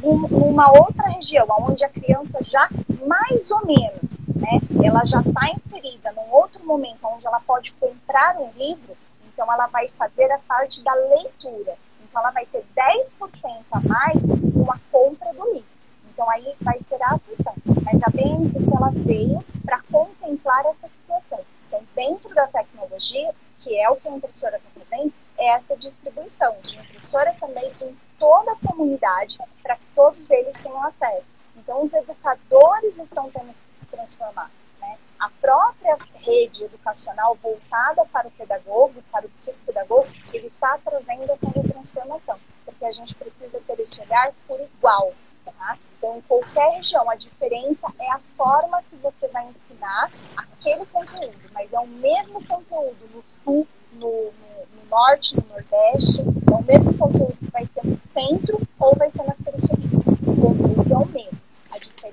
Numa 0.00 0.70
outra 0.70 1.08
região, 1.08 1.46
onde 1.60 1.84
a 1.84 1.88
criança 1.88 2.42
já, 2.42 2.68
mais 3.06 3.50
ou 3.50 3.66
menos, 3.66 4.17
né, 4.38 4.58
ela 4.84 5.04
já 5.04 5.20
está 5.20 5.50
inserida 5.50 6.12
num 6.12 6.30
outro 6.30 6.64
momento 6.64 6.98
onde 7.04 7.26
ela 7.26 7.40
pode 7.40 7.72
comprar 7.72 8.36
um 8.38 8.50
livro, 8.52 8.96
então 9.32 9.52
ela 9.52 9.66
vai 9.66 9.88
fazer 9.88 10.30
a 10.32 10.38
parte 10.38 10.82
da 10.82 10.94
leitura. 10.94 11.76
Então 12.02 12.22
ela 12.22 12.30
vai 12.30 12.46
ter 12.46 12.64
10% 12.74 13.64
a 13.72 13.80
mais 13.80 14.18
com 14.20 14.72
a 14.72 14.78
compra 14.90 15.32
do 15.34 15.52
livro. 15.52 15.68
Então 16.10 16.28
aí 16.30 16.54
vai 16.60 16.78
ser 16.88 17.02
a 17.02 17.14
atenção. 17.14 17.54
Mas 17.84 18.02
a 18.02 18.10
BNCC 18.10 18.66
ela 18.74 18.90
veio 18.90 19.44
para 19.64 19.80
contemplar 19.90 20.64
essa 20.66 20.88
situação. 20.88 21.44
Então 21.66 21.82
dentro 21.94 22.34
da 22.34 22.46
tecnologia, 22.46 23.32
que 23.62 23.78
é 23.78 23.88
o 23.90 23.96
que 23.96 24.08
a 24.08 24.12
impressora 24.12 24.56
está 24.56 24.68
fazendo, 24.80 25.12
essa 25.38 25.76
distribuição 25.76 26.56
de 26.62 26.76
impressora 26.76 27.32
também 27.38 27.70
em 27.82 27.96
toda 28.18 28.52
a 28.52 28.56
comunidade 28.66 29.38
para 29.62 29.76
que 29.76 29.86
todos 29.94 30.28
eles 30.30 30.56
tenham 30.60 30.82
acesso. 30.84 31.26
Então, 31.56 31.82
os 31.82 31.92
educadores 31.92 32.96
estão 32.98 33.30
tendo 33.30 33.52
que 33.52 33.67
transformar. 33.98 34.50
Né? 34.80 34.96
A 35.18 35.28
própria 35.40 35.96
rede 36.14 36.64
educacional 36.64 37.36
voltada 37.42 38.04
para 38.06 38.28
o 38.28 38.30
pedagogo, 38.30 39.02
para 39.10 39.26
o 39.26 39.30
psicopedagogo, 39.30 40.06
ele 40.32 40.46
está 40.46 40.78
trazendo 40.78 41.24
essa 41.24 41.62
transformação, 41.72 42.38
porque 42.64 42.84
a 42.84 42.92
gente 42.92 43.14
precisa 43.14 43.60
ter 43.66 43.80
esse 43.80 44.00
olhar 44.00 44.32
por 44.46 44.60
igual. 44.60 45.12
Tá? 45.44 45.78
Então, 45.96 46.18
em 46.18 46.20
qualquer 46.22 46.76
região, 46.76 47.08
a 47.10 47.16
diferença 47.16 47.92
é 47.98 48.10
a 48.12 48.20
forma 48.36 48.82
que 48.84 48.96
você 48.96 49.26
vai 49.28 49.48
ensinar 49.48 50.10
aquele 50.36 50.84
conteúdo, 50.86 51.36
mas 51.52 51.72
é 51.72 51.78
o 51.78 51.86
mesmo 51.86 52.46
conteúdo 52.46 53.08
no 53.12 53.24
sul, 53.42 53.66
no, 53.92 54.30
no 54.30 54.86
norte, 54.90 55.34
no 55.34 55.42
nordeste, 55.48 56.20
é 56.20 56.54
o 56.54 56.62
mesmo 56.62 56.96
conteúdo 56.96 57.36
que 57.36 57.50
vai 57.50 57.66
ser 57.66 57.84
no 57.84 57.98
centro 58.12 58.60
ou 58.78 58.94
vai 58.94 59.10
ser 59.10 59.24
na 59.24 59.34
periferia. 59.34 59.98
O 60.26 60.40
conteúdo 60.40 60.92
é 60.92 60.96
o 60.96 61.06
mesmo. 61.06 61.47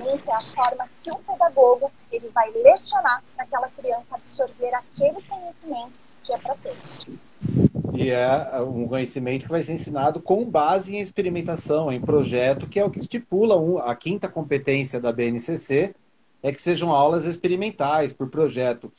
É 0.08 0.34
a 0.34 0.42
forma 0.42 0.88
que 1.04 1.12
o 1.12 1.18
pedagogo 1.18 1.92
ele 2.12 2.30
vai 2.30 2.52
lecionar 2.52 3.24
para 3.36 3.44
aquela 3.44 3.68
criança 3.70 4.06
absorver 4.12 4.74
aquele 4.74 5.20
conhecimento 5.24 5.94
que 6.24 6.34
é 6.34 6.38
para 6.38 6.56
todos. 6.56 7.08
E 7.94 8.12
é 8.12 8.62
um 8.62 8.88
conhecimento 8.88 9.44
que 9.44 9.50
vai 9.50 9.64
ser 9.64 9.74
ensinado 9.74 10.22
com 10.22 10.46
base 10.46 10.96
em 10.96 11.00
experimentação, 11.00 11.92
em 11.92 12.00
projeto, 12.00 12.68
que 12.68 12.80
é 12.80 12.86
o 12.86 12.90
que 12.90 13.00
estipula 13.00 13.84
a 13.84 13.96
quinta 13.96 14.28
competência 14.28 15.00
da 15.00 15.12
BNCC, 15.12 15.96
é 16.44 16.52
que 16.52 16.62
sejam 16.62 16.92
aulas 16.92 17.26
experimentais 17.26 18.14
por 18.14 18.30
projeto. 18.30 18.92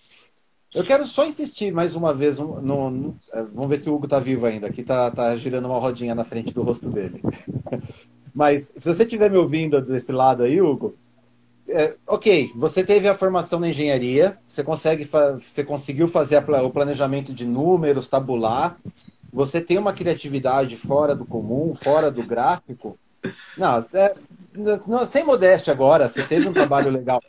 Eu 0.74 0.82
quero 0.82 1.06
só 1.06 1.24
insistir 1.24 1.72
mais 1.72 1.94
uma 1.94 2.12
vez. 2.12 2.38
No, 2.38 2.60
no, 2.60 3.16
é, 3.32 3.42
vamos 3.42 3.68
ver 3.68 3.78
se 3.78 3.88
o 3.88 3.94
Hugo 3.94 4.06
está 4.06 4.18
vivo 4.18 4.46
ainda. 4.46 4.66
Aqui 4.66 4.80
está 4.80 5.10
tá 5.10 5.36
girando 5.36 5.66
uma 5.66 5.78
rodinha 5.78 6.14
na 6.14 6.24
frente 6.24 6.52
do 6.52 6.62
rosto 6.62 6.90
dele. 6.90 7.22
Mas 8.36 8.70
se 8.76 8.86
você 8.86 9.04
estiver 9.04 9.30
me 9.30 9.38
ouvindo 9.38 9.80
desse 9.80 10.12
lado 10.12 10.42
aí, 10.42 10.60
Hugo, 10.60 10.94
é, 11.66 11.94
ok, 12.06 12.50
você 12.54 12.84
teve 12.84 13.08
a 13.08 13.16
formação 13.16 13.58
na 13.58 13.70
engenharia, 13.70 14.36
você 14.46 14.62
consegue, 14.62 15.08
você 15.40 15.64
conseguiu 15.64 16.06
fazer 16.06 16.44
o 16.62 16.70
planejamento 16.70 17.32
de 17.32 17.46
números, 17.46 18.08
tabular, 18.08 18.76
você 19.32 19.58
tem 19.58 19.78
uma 19.78 19.94
criatividade 19.94 20.76
fora 20.76 21.14
do 21.14 21.24
comum, 21.24 21.74
fora 21.74 22.10
do 22.10 22.22
gráfico. 22.22 22.98
Não, 23.56 23.82
é, 23.94 24.14
não, 24.86 25.06
sem 25.06 25.24
modéstia 25.24 25.72
agora, 25.72 26.06
você 26.06 26.22
teve 26.22 26.46
um 26.46 26.52
trabalho 26.52 26.90
legal. 26.90 27.20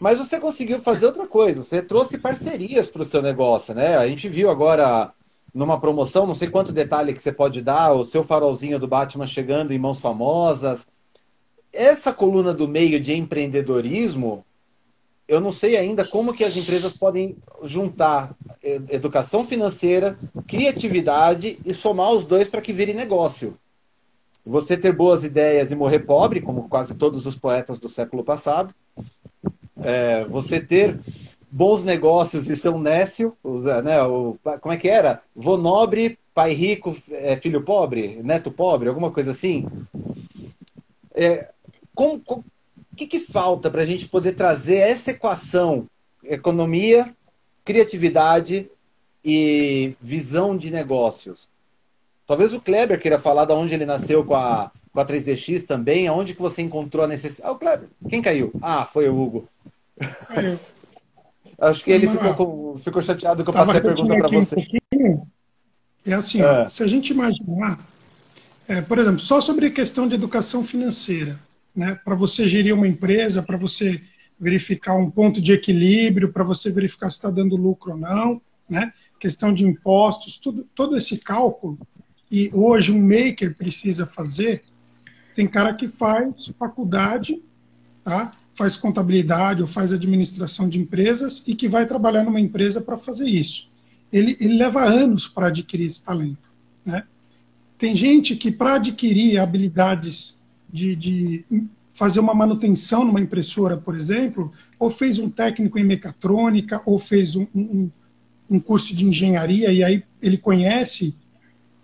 Mas 0.00 0.18
você 0.18 0.40
conseguiu 0.40 0.80
fazer 0.80 1.04
outra 1.04 1.26
coisa, 1.26 1.62
você 1.62 1.82
trouxe 1.82 2.16
parcerias 2.16 2.88
para 2.88 3.02
o 3.02 3.04
seu 3.04 3.20
negócio, 3.20 3.74
né? 3.74 3.98
A 3.98 4.08
gente 4.08 4.30
viu 4.30 4.50
agora 4.50 5.12
numa 5.54 5.78
promoção, 5.78 6.26
não 6.26 6.34
sei 6.34 6.48
quanto 6.50 6.72
detalhe 6.72 7.14
que 7.14 7.22
você 7.22 7.32
pode 7.32 7.62
dar, 7.62 7.92
o 7.92 8.02
seu 8.02 8.24
farolzinho 8.24 8.78
do 8.78 8.88
Batman 8.88 9.26
chegando 9.26 9.72
em 9.72 9.78
mãos 9.78 10.00
famosas. 10.00 10.84
Essa 11.72 12.12
coluna 12.12 12.52
do 12.52 12.66
meio 12.66 12.98
de 12.98 13.14
empreendedorismo, 13.14 14.44
eu 15.28 15.40
não 15.40 15.52
sei 15.52 15.76
ainda 15.76 16.04
como 16.06 16.34
que 16.34 16.44
as 16.44 16.56
empresas 16.56 16.94
podem 16.94 17.36
juntar 17.62 18.34
educação 18.90 19.46
financeira, 19.46 20.18
criatividade 20.46 21.58
e 21.64 21.72
somar 21.72 22.12
os 22.12 22.26
dois 22.26 22.48
para 22.48 22.60
que 22.60 22.72
vire 22.72 22.92
negócio. 22.92 23.56
Você 24.44 24.76
ter 24.76 24.92
boas 24.92 25.24
ideias 25.24 25.70
e 25.70 25.76
morrer 25.76 26.00
pobre, 26.00 26.40
como 26.40 26.68
quase 26.68 26.94
todos 26.94 27.26
os 27.26 27.36
poetas 27.36 27.78
do 27.78 27.88
século 27.88 28.22
passado, 28.24 28.74
é, 29.82 30.24
você 30.24 30.60
ter 30.60 30.98
bons 31.54 31.84
negócios 31.84 32.48
e 32.50 32.68
um 32.68 32.80
nécio, 32.80 33.36
né, 33.84 34.02
o, 34.02 34.36
como 34.60 34.74
é 34.74 34.76
que 34.76 34.88
era? 34.88 35.22
Vô 35.36 35.56
nobre, 35.56 36.18
pai 36.34 36.52
rico, 36.52 36.96
é, 37.12 37.36
filho 37.36 37.62
pobre, 37.62 38.20
neto 38.24 38.50
pobre, 38.50 38.88
alguma 38.88 39.12
coisa 39.12 39.30
assim. 39.30 39.64
É, 41.14 41.50
o 41.96 42.42
que, 42.96 43.06
que 43.06 43.20
falta 43.20 43.70
para 43.70 43.82
a 43.82 43.86
gente 43.86 44.08
poder 44.08 44.32
trazer 44.32 44.78
essa 44.78 45.12
equação 45.12 45.86
economia, 46.24 47.14
criatividade 47.64 48.68
e 49.24 49.94
visão 50.00 50.56
de 50.56 50.72
negócios? 50.72 51.48
Talvez 52.26 52.52
o 52.52 52.60
Kleber 52.60 53.00
queira 53.00 53.18
falar 53.18 53.44
de 53.44 53.52
onde 53.52 53.74
ele 53.74 53.86
nasceu 53.86 54.24
com 54.24 54.34
a, 54.34 54.72
com 54.92 54.98
a 54.98 55.06
3DX 55.06 55.64
também, 55.66 56.08
aonde 56.08 56.34
que 56.34 56.42
você 56.42 56.62
encontrou 56.62 57.04
a 57.04 57.08
necessidade. 57.08 57.48
Ah, 57.48 57.52
o 57.52 57.58
Kleber, 57.58 57.88
quem 58.08 58.20
caiu? 58.20 58.50
Ah, 58.60 58.84
foi 58.84 59.08
o 59.08 59.16
Hugo. 59.16 59.48
Acho 61.58 61.84
que 61.84 61.90
ele 61.90 62.08
ficou, 62.08 62.34
com, 62.34 62.78
ficou 62.78 63.02
chateado 63.02 63.42
que 63.42 63.50
eu 63.50 63.54
passei 63.54 63.78
a 63.78 63.82
pergunta 63.82 64.16
para 64.16 64.28
você. 64.28 64.56
Um 64.94 65.26
é 66.06 66.12
assim, 66.12 66.42
é. 66.42 66.44
Ó, 66.44 66.68
se 66.68 66.82
a 66.82 66.86
gente 66.86 67.10
imaginar, 67.12 67.78
é, 68.68 68.80
por 68.82 68.98
exemplo, 68.98 69.20
só 69.20 69.40
sobre 69.40 69.66
a 69.66 69.70
questão 69.70 70.06
de 70.06 70.14
educação 70.14 70.64
financeira, 70.64 71.38
né, 71.74 71.98
para 72.04 72.14
você 72.14 72.46
gerir 72.46 72.74
uma 72.74 72.86
empresa, 72.86 73.42
para 73.42 73.56
você 73.56 74.00
verificar 74.38 74.94
um 74.96 75.10
ponto 75.10 75.40
de 75.40 75.52
equilíbrio, 75.52 76.32
para 76.32 76.44
você 76.44 76.70
verificar 76.70 77.08
se 77.08 77.16
está 77.16 77.30
dando 77.30 77.56
lucro 77.56 77.92
ou 77.92 77.98
não, 77.98 78.40
né, 78.68 78.92
questão 79.18 79.54
de 79.54 79.66
impostos, 79.66 80.36
tudo, 80.36 80.68
todo 80.74 80.96
esse 80.96 81.18
cálculo, 81.18 81.78
e 82.30 82.50
hoje 82.52 82.92
um 82.92 83.00
maker 83.00 83.54
precisa 83.56 84.04
fazer, 84.04 84.62
tem 85.34 85.46
cara 85.46 85.72
que 85.74 85.88
faz 85.88 86.34
faculdade, 86.58 87.42
tá? 88.02 88.30
Faz 88.54 88.76
contabilidade 88.76 89.60
ou 89.60 89.66
faz 89.66 89.92
administração 89.92 90.68
de 90.68 90.78
empresas 90.78 91.42
e 91.46 91.54
que 91.54 91.68
vai 91.68 91.86
trabalhar 91.86 92.24
numa 92.24 92.40
empresa 92.40 92.80
para 92.80 92.96
fazer 92.96 93.28
isso. 93.28 93.68
Ele, 94.12 94.36
ele 94.40 94.56
leva 94.56 94.84
anos 94.84 95.26
para 95.26 95.48
adquirir 95.48 95.86
esse 95.86 96.04
talento. 96.04 96.50
Né? 96.86 97.02
Tem 97.76 97.96
gente 97.96 98.36
que, 98.36 98.50
para 98.50 98.74
adquirir 98.74 99.38
habilidades 99.38 100.40
de, 100.72 100.94
de 100.94 101.44
fazer 101.90 102.20
uma 102.20 102.34
manutenção 102.34 103.04
numa 103.04 103.20
impressora, 103.20 103.76
por 103.76 103.96
exemplo, 103.96 104.52
ou 104.78 104.88
fez 104.88 105.18
um 105.18 105.28
técnico 105.28 105.78
em 105.78 105.84
mecatrônica, 105.84 106.80
ou 106.86 106.98
fez 106.98 107.34
um, 107.34 107.46
um, 107.54 107.90
um 108.48 108.60
curso 108.60 108.94
de 108.94 109.04
engenharia, 109.04 109.72
e 109.72 109.82
aí 109.82 110.04
ele 110.22 110.38
conhece 110.38 111.14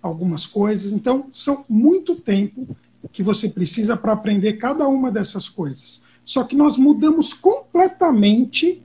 algumas 0.01 0.47
coisas. 0.47 0.93
Então, 0.93 1.27
são 1.33 1.65
muito 1.69 2.15
tempo 2.15 2.77
que 3.13 3.23
você 3.23 3.49
precisa 3.49 3.97
para 3.97 4.13
aprender 4.13 4.55
cada 4.55 4.87
uma 4.87 5.11
dessas 5.11 5.49
coisas. 5.49 6.03
Só 6.25 6.45
que 6.45 6.57
nós 6.57 6.77
mudamos 6.77 7.33
completamente 7.35 8.83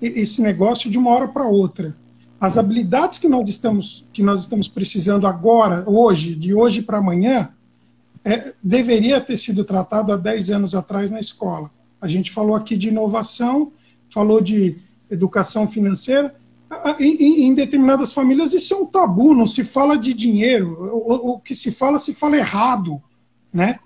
esse 0.00 0.42
negócio 0.42 0.90
de 0.90 0.98
uma 0.98 1.10
hora 1.10 1.28
para 1.28 1.46
outra. 1.46 1.96
As 2.40 2.58
habilidades 2.58 3.18
que 3.18 3.28
nós 3.28 3.48
estamos 3.48 4.04
que 4.12 4.22
nós 4.22 4.42
estamos 4.42 4.68
precisando 4.68 5.26
agora, 5.26 5.88
hoje, 5.88 6.34
de 6.34 6.52
hoje 6.52 6.82
para 6.82 6.98
amanhã, 6.98 7.50
é, 8.24 8.52
deveria 8.62 9.20
ter 9.20 9.36
sido 9.36 9.64
tratado 9.64 10.12
há 10.12 10.16
10 10.16 10.50
anos 10.50 10.74
atrás 10.74 11.10
na 11.10 11.20
escola. 11.20 11.70
A 12.00 12.08
gente 12.08 12.30
falou 12.30 12.54
aqui 12.54 12.76
de 12.76 12.88
inovação, 12.88 13.72
falou 14.10 14.40
de 14.40 14.76
educação 15.10 15.68
financeira. 15.68 16.34
Em, 16.98 17.46
em, 17.46 17.54
determinadas 17.54 18.12
famílias 18.12 18.52
isso 18.52 18.74
é 18.74 18.76
um 18.76 18.86
tabu, 18.86 19.32
não 19.32 19.46
se 19.46 19.62
fala 19.62 19.96
de 19.96 20.12
dinheiro. 20.12 20.76
O, 20.92 21.34
o 21.34 21.38
que 21.38 21.54
se 21.54 21.70
fala, 21.70 21.98
se 21.98 22.12
fala 22.12 22.36
errado, 22.36 23.00
né? 23.52 23.78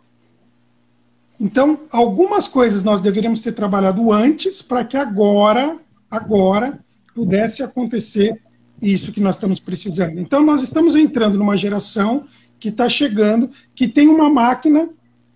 Então, 1.41 1.81
algumas 1.91 2.49
coisas 2.49 2.83
nós 2.83 3.01
deveríamos 3.01 3.41
ter 3.41 3.53
trabalhado 3.53 4.13
antes 4.13 4.61
para 4.61 4.85
que 4.85 4.97
agora, 4.97 5.77
agora, 6.11 6.81
pudesse 7.15 7.63
acontecer 7.63 8.41
isso 8.83 9.13
que 9.13 9.21
nós 9.21 9.37
estamos 9.37 9.61
precisando. 9.61 10.19
Então, 10.19 10.45
nós 10.45 10.63
estamos 10.63 10.97
entrando 10.97 11.39
numa 11.39 11.57
geração 11.57 12.25
que 12.59 12.69
está 12.69 12.89
chegando, 12.89 13.51
que 13.75 13.87
tem 13.87 14.09
uma 14.09 14.29
máquina 14.29 14.89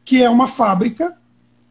que 0.04 0.22
é 0.22 0.28
uma 0.28 0.48
fábrica, 0.48 1.16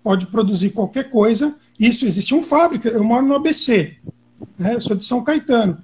pode 0.04 0.28
produzir 0.28 0.70
qualquer 0.70 1.10
coisa. 1.10 1.56
Isso 1.80 2.06
existe 2.06 2.34
uma 2.34 2.44
fábrica. 2.44 2.90
Eu 2.90 3.04
moro 3.04 3.26
no 3.26 3.36
ABC, 3.36 3.98
né? 4.58 4.76
eu 4.76 4.82
sou 4.82 4.96
de 4.96 5.04
São 5.04 5.24
Caetano. 5.24 5.78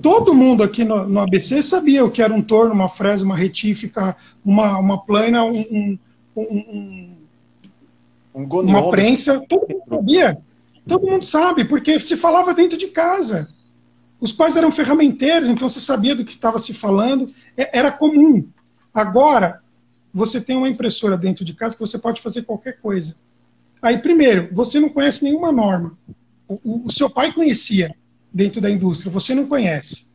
Todo 0.00 0.34
mundo 0.34 0.62
aqui 0.62 0.84
no, 0.84 1.06
no, 1.06 1.20
ABC 1.20 1.62
sabia 1.62 2.04
o 2.04 2.10
que 2.10 2.22
era 2.22 2.32
um 2.32 2.42
torno, 2.42 2.74
uma 2.74 2.88
fresa, 2.88 3.24
uma 3.24 3.36
retífica, 3.36 4.16
uma, 4.44 4.78
uma 4.78 4.98
plana, 4.98 5.44
um, 5.44 5.60
um, 5.70 5.98
um, 6.36 7.13
uma 8.34 8.90
prensa. 8.90 9.40
Todo 9.48 9.68
mundo 9.68 9.84
sabia. 9.88 10.38
Todo 10.86 11.06
mundo 11.06 11.24
sabe, 11.24 11.64
porque 11.64 11.98
se 11.98 12.16
falava 12.16 12.52
dentro 12.52 12.76
de 12.76 12.88
casa. 12.88 13.48
Os 14.20 14.32
pais 14.32 14.56
eram 14.56 14.70
ferramenteiros, 14.70 15.48
então 15.48 15.68
você 15.68 15.80
sabia 15.80 16.14
do 16.14 16.24
que 16.24 16.32
estava 16.32 16.58
se 16.58 16.74
falando, 16.74 17.32
é, 17.56 17.78
era 17.78 17.90
comum. 17.92 18.46
Agora, 18.92 19.62
você 20.12 20.40
tem 20.40 20.56
uma 20.56 20.68
impressora 20.68 21.16
dentro 21.16 21.44
de 21.44 21.54
casa 21.54 21.74
que 21.74 21.80
você 21.80 21.98
pode 21.98 22.20
fazer 22.20 22.42
qualquer 22.42 22.80
coisa. 22.80 23.16
Aí, 23.82 23.98
primeiro, 23.98 24.48
você 24.52 24.78
não 24.78 24.88
conhece 24.88 25.24
nenhuma 25.24 25.52
norma. 25.52 25.96
O, 26.48 26.54
o, 26.64 26.86
o, 26.86 26.90
seu 26.90 27.10
pai 27.10 27.32
conhecia 27.32 27.94
dentro 28.32 28.60
da 28.60 28.70
indústria, 28.70 29.10
você 29.10 29.34
não 29.34 29.46
conhece. 29.46 30.06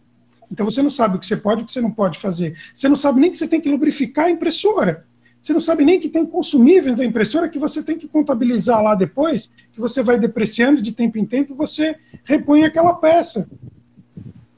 Então 0.52 0.66
você 0.66 0.82
não 0.82 0.90
sabe 0.90 1.16
o 1.16 1.20
que 1.20 1.26
você 1.26 1.38
pode 1.38 1.62
e 1.62 1.64
o 1.64 1.66
que 1.66 1.72
você 1.72 1.82
não 1.82 1.92
pode 1.92 2.18
fazer. 2.18 2.58
Você 2.74 2.90
não 2.90 2.96
sabe 2.96 3.20
nem 3.20 3.30
que 3.30 3.38
você 3.38 3.48
tem 3.48 3.62
que 3.62 3.70
lubrificar 3.70 4.26
a 4.26 4.32
impressora. 4.32 5.06
Você 5.42 5.54
não 5.54 5.62
sabe 5.62 5.86
nem 5.86 6.00
que 6.00 6.10
tem 6.10 6.26
consumível 6.26 6.96
da 6.96 7.06
impressora 7.06 7.50
que 7.50 7.58
você 7.58 7.82
tem 7.82 7.98
que 7.98 8.08
contabilizar 8.08 8.84
lá 8.84 8.94
depois, 8.94 9.50
que 9.72 9.80
você 9.80 10.04
vai 10.04 10.20
depreciando 10.20 10.82
de 10.82 10.92
tempo 10.92 11.18
em 11.18 11.26
tempo 11.26 11.56
você 11.56 11.96
repõe 12.24 12.64
aquela 12.64 12.94
peça. 12.94 13.50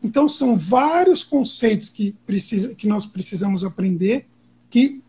Então 0.03 0.27
são 0.27 0.55
vários 0.55 1.23
conceitos 1.23 1.89
que, 1.89 2.15
precisa, 2.25 2.73
que 2.73 2.87
nós 2.87 3.05
precisamos 3.05 3.63
aprender 3.63 4.25
que 4.69 5.01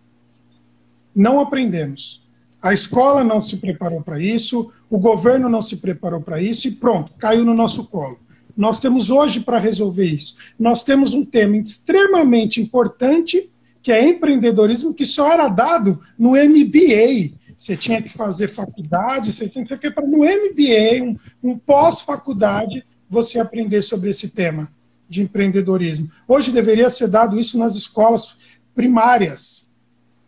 não 1.15 1.41
aprendemos. 1.41 2.23
A 2.61 2.73
escola 2.73 3.25
não 3.25 3.41
se 3.41 3.57
preparou 3.57 4.03
para 4.03 4.21
isso, 4.21 4.71
o 4.91 4.99
governo 4.99 5.49
não 5.49 5.63
se 5.63 5.79
preparou 5.79 6.21
para 6.21 6.41
isso 6.41 6.69
e 6.69 6.73
pronto, 6.73 7.13
caiu 7.19 7.45
no 7.45 7.55
nosso 7.55 7.87
colo. 7.87 8.19
Nós 8.57 8.79
temos 8.79 9.11
hoje 9.11 9.41
para 9.41 9.59
resolver 9.59 10.05
isso. 10.05 10.37
Nós 10.59 10.85
temos 10.85 11.15
um 11.15 11.25
tema 11.25 11.57
extremamente 11.57 12.61
importante, 12.61 13.51
que 13.83 13.91
é 13.91 14.09
empreendedorismo, 14.09 14.95
que 14.95 15.05
só 15.05 15.33
era 15.33 15.49
dado 15.49 16.01
no 16.19 16.31
MBA. 16.31 17.37
Você 17.57 17.77
tinha 17.77 18.01
que 18.03 18.09
fazer 18.09 18.49
faculdade, 18.49 19.33
você 19.33 19.49
tinha 19.49 19.65
que 19.65 19.91
para 19.91 20.07
no 20.07 20.19
MBA, 20.19 21.03
um, 21.03 21.17
um 21.43 21.59
pós-faculdade, 21.59 22.85
você 23.09 23.39
aprender 23.39 23.83
sobre 23.83 24.11
esse 24.11 24.29
tema 24.29 24.73
de 25.09 25.23
empreendedorismo. 25.23 26.11
Hoje 26.27 26.51
deveria 26.51 26.89
ser 26.89 27.09
dado 27.09 27.39
isso 27.39 27.59
nas 27.59 27.75
escolas 27.75 28.37
primárias 28.75 29.71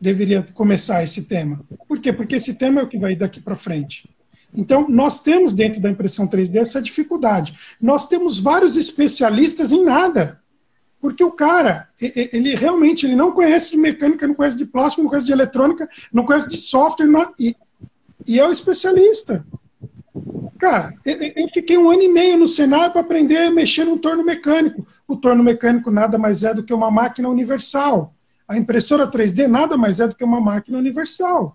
deveria 0.04 0.42
começar 0.52 1.02
esse 1.02 1.24
tema. 1.24 1.64
Por 1.88 1.98
quê? 1.98 2.12
Porque 2.12 2.36
esse 2.36 2.54
tema 2.54 2.80
é 2.80 2.84
o 2.84 2.88
que 2.88 2.98
vai 2.98 3.16
daqui 3.16 3.40
para 3.40 3.54
frente. 3.54 4.08
Então, 4.54 4.86
nós 4.88 5.20
temos 5.20 5.52
dentro 5.52 5.80
da 5.80 5.90
impressão 5.90 6.28
3D 6.28 6.56
essa 6.56 6.80
dificuldade. 6.80 7.58
Nós 7.80 8.06
temos 8.06 8.38
vários 8.38 8.76
especialistas 8.76 9.72
em 9.72 9.82
nada. 9.82 10.40
Porque 11.04 11.22
o 11.22 11.30
cara, 11.30 11.86
ele 12.00 12.54
realmente 12.54 13.04
ele 13.04 13.14
não 13.14 13.30
conhece 13.30 13.70
de 13.70 13.76
mecânica, 13.76 14.26
não 14.26 14.34
conhece 14.34 14.56
de 14.56 14.64
plástico, 14.64 15.02
não 15.02 15.10
conhece 15.10 15.26
de 15.26 15.32
eletrônica, 15.32 15.86
não 16.10 16.24
conhece 16.24 16.48
de 16.48 16.58
software, 16.58 17.06
e, 17.38 17.54
e 18.26 18.40
é 18.40 18.48
o 18.48 18.50
especialista. 18.50 19.44
Cara, 20.58 20.94
eu 21.04 21.46
fiquei 21.52 21.76
um 21.76 21.90
ano 21.90 22.04
e 22.04 22.08
meio 22.08 22.38
no 22.38 22.48
Senado 22.48 22.92
para 22.92 23.02
aprender 23.02 23.36
a 23.36 23.50
mexer 23.50 23.84
num 23.84 23.98
torno 23.98 24.24
mecânico. 24.24 24.86
O 25.06 25.14
torno 25.14 25.44
mecânico 25.44 25.90
nada 25.90 26.16
mais 26.16 26.42
é 26.42 26.54
do 26.54 26.62
que 26.62 26.72
uma 26.72 26.90
máquina 26.90 27.28
universal. 27.28 28.14
A 28.48 28.56
impressora 28.56 29.06
3D 29.06 29.46
nada 29.46 29.76
mais 29.76 30.00
é 30.00 30.08
do 30.08 30.16
que 30.16 30.24
uma 30.24 30.40
máquina 30.40 30.78
universal. 30.78 31.54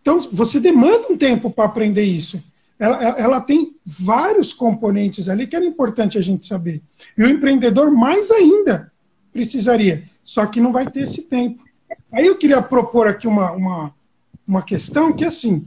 Então, 0.00 0.18
você 0.32 0.58
demanda 0.58 1.08
um 1.10 1.18
tempo 1.18 1.50
para 1.50 1.66
aprender 1.66 2.04
isso. 2.04 2.42
Ela, 2.84 3.02
ela, 3.18 3.40
tem 3.40 3.74
vários 3.84 4.52
componentes 4.52 5.30
ali 5.30 5.46
que 5.46 5.56
era 5.56 5.64
importante 5.64 6.18
a 6.18 6.20
gente 6.20 6.44
saber. 6.44 6.82
E 7.16 7.22
o 7.22 7.28
empreendedor, 7.28 7.90
mais 7.90 8.30
ainda, 8.30 8.92
precisaria. 9.32 10.04
Só 10.22 10.44
que 10.44 10.60
não 10.60 10.70
vai 10.70 10.90
ter 10.90 11.04
esse 11.04 11.22
tempo. 11.22 11.64
Aí 12.12 12.26
eu 12.26 12.36
queria 12.36 12.60
propor 12.60 13.06
aqui 13.06 13.26
uma, 13.26 13.52
uma, 13.52 13.94
uma 14.46 14.62
questão 14.62 15.14
que, 15.14 15.24
assim, 15.24 15.66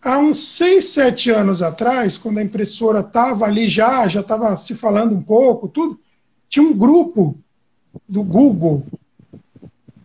há 0.00 0.16
uns 0.18 0.38
seis, 0.38 0.86
sete 0.86 1.30
anos 1.30 1.60
atrás, 1.60 2.16
quando 2.16 2.38
a 2.38 2.42
impressora 2.42 3.00
estava 3.00 3.44
ali 3.44 3.68
já, 3.68 4.08
já 4.08 4.20
estava 4.20 4.56
se 4.56 4.74
falando 4.74 5.14
um 5.14 5.22
pouco, 5.22 5.68
tudo, 5.68 6.00
tinha 6.48 6.64
um 6.64 6.74
grupo 6.74 7.36
do 8.08 8.22
Google 8.22 8.86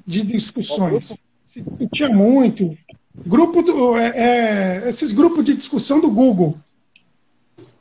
de 0.05 0.21
discussões. 0.23 1.17
Se 1.45 1.63
tinha 1.93 2.09
muito. 2.09 2.77
Grupo 3.25 3.61
do, 3.61 3.97
é, 3.97 4.13
é, 4.15 4.89
esses 4.89 5.11
grupos 5.11 5.45
de 5.45 5.53
discussão 5.53 5.99
do 5.99 6.09
Google 6.09 6.57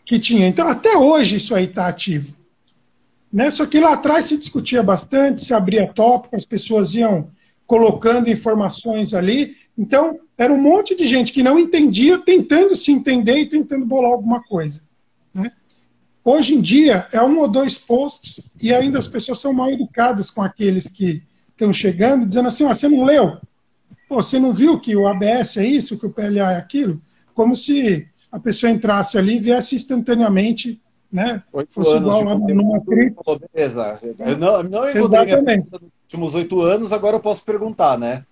que 0.04 0.18
tinha. 0.18 0.48
Então, 0.48 0.66
até 0.66 0.96
hoje 0.96 1.36
isso 1.36 1.54
aí 1.54 1.64
está 1.64 1.86
ativo. 1.86 2.32
Né? 3.32 3.50
Só 3.50 3.66
que 3.66 3.78
lá 3.78 3.92
atrás 3.92 4.26
se 4.26 4.38
discutia 4.38 4.82
bastante, 4.82 5.44
se 5.44 5.52
abria 5.52 5.86
tópico, 5.92 6.34
as 6.34 6.44
pessoas 6.44 6.94
iam 6.94 7.30
colocando 7.66 8.30
informações 8.30 9.12
ali. 9.12 9.54
Então, 9.76 10.18
era 10.36 10.52
um 10.52 10.60
monte 10.60 10.96
de 10.96 11.04
gente 11.04 11.32
que 11.32 11.42
não 11.42 11.58
entendia, 11.58 12.18
tentando 12.18 12.74
se 12.74 12.90
entender 12.90 13.38
e 13.38 13.48
tentando 13.48 13.84
bolar 13.84 14.12
alguma 14.12 14.42
coisa. 14.42 14.82
Né? 15.34 15.52
Hoje 16.24 16.54
em 16.54 16.60
dia, 16.60 17.06
é 17.12 17.22
um 17.22 17.38
ou 17.38 17.48
dois 17.48 17.78
posts 17.78 18.50
e 18.60 18.72
ainda 18.72 18.98
as 18.98 19.06
pessoas 19.06 19.38
são 19.38 19.52
mal 19.52 19.70
educadas 19.70 20.30
com 20.30 20.42
aqueles 20.42 20.88
que 20.88 21.22
estão 21.50 21.72
chegando, 21.72 22.26
dizendo 22.26 22.48
assim: 22.48 22.64
ah, 22.64 22.74
você 22.74 22.88
não 22.88 23.04
leu? 23.04 23.38
Pô, 24.08 24.22
você 24.22 24.38
não 24.38 24.52
viu 24.52 24.80
que 24.80 24.96
o 24.96 25.06
ABS 25.06 25.58
é 25.58 25.66
isso, 25.66 25.98
que 25.98 26.06
o 26.06 26.10
PLA 26.10 26.52
é 26.52 26.56
aquilo? 26.56 27.00
Como 27.34 27.54
se 27.54 28.08
a 28.32 28.40
pessoa 28.40 28.70
entrasse 28.70 29.18
ali 29.18 29.36
e 29.36 29.40
viesse 29.40 29.74
instantaneamente, 29.74 30.80
né? 31.12 31.42
Oito 31.52 31.72
fosse 31.72 31.96
igual 31.96 32.24
lá 32.24 32.38
Matrix. 32.38 33.16
beleza. 33.52 34.00
Eu 34.18 34.38
não, 34.38 34.62
não 34.62 34.90
encontrei 34.90 35.56
nos 35.70 35.82
últimos 35.82 36.34
oito 36.34 36.60
anos, 36.60 36.92
agora 36.92 37.16
eu 37.16 37.20
posso 37.20 37.44
perguntar, 37.44 37.98
né? 37.98 38.22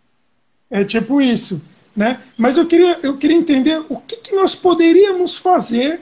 É 0.71 0.83
tipo 0.85 1.21
isso. 1.21 1.61
Né? 1.95 2.21
Mas 2.37 2.59
eu 2.59 2.67
queria, 2.67 2.99
eu 3.03 3.17
queria 3.17 3.37
entender 3.37 3.83
o 3.89 3.97
que, 3.97 4.17
que 4.17 4.35
nós 4.35 4.55
poderíamos 4.55 5.39
fazer, 5.39 6.01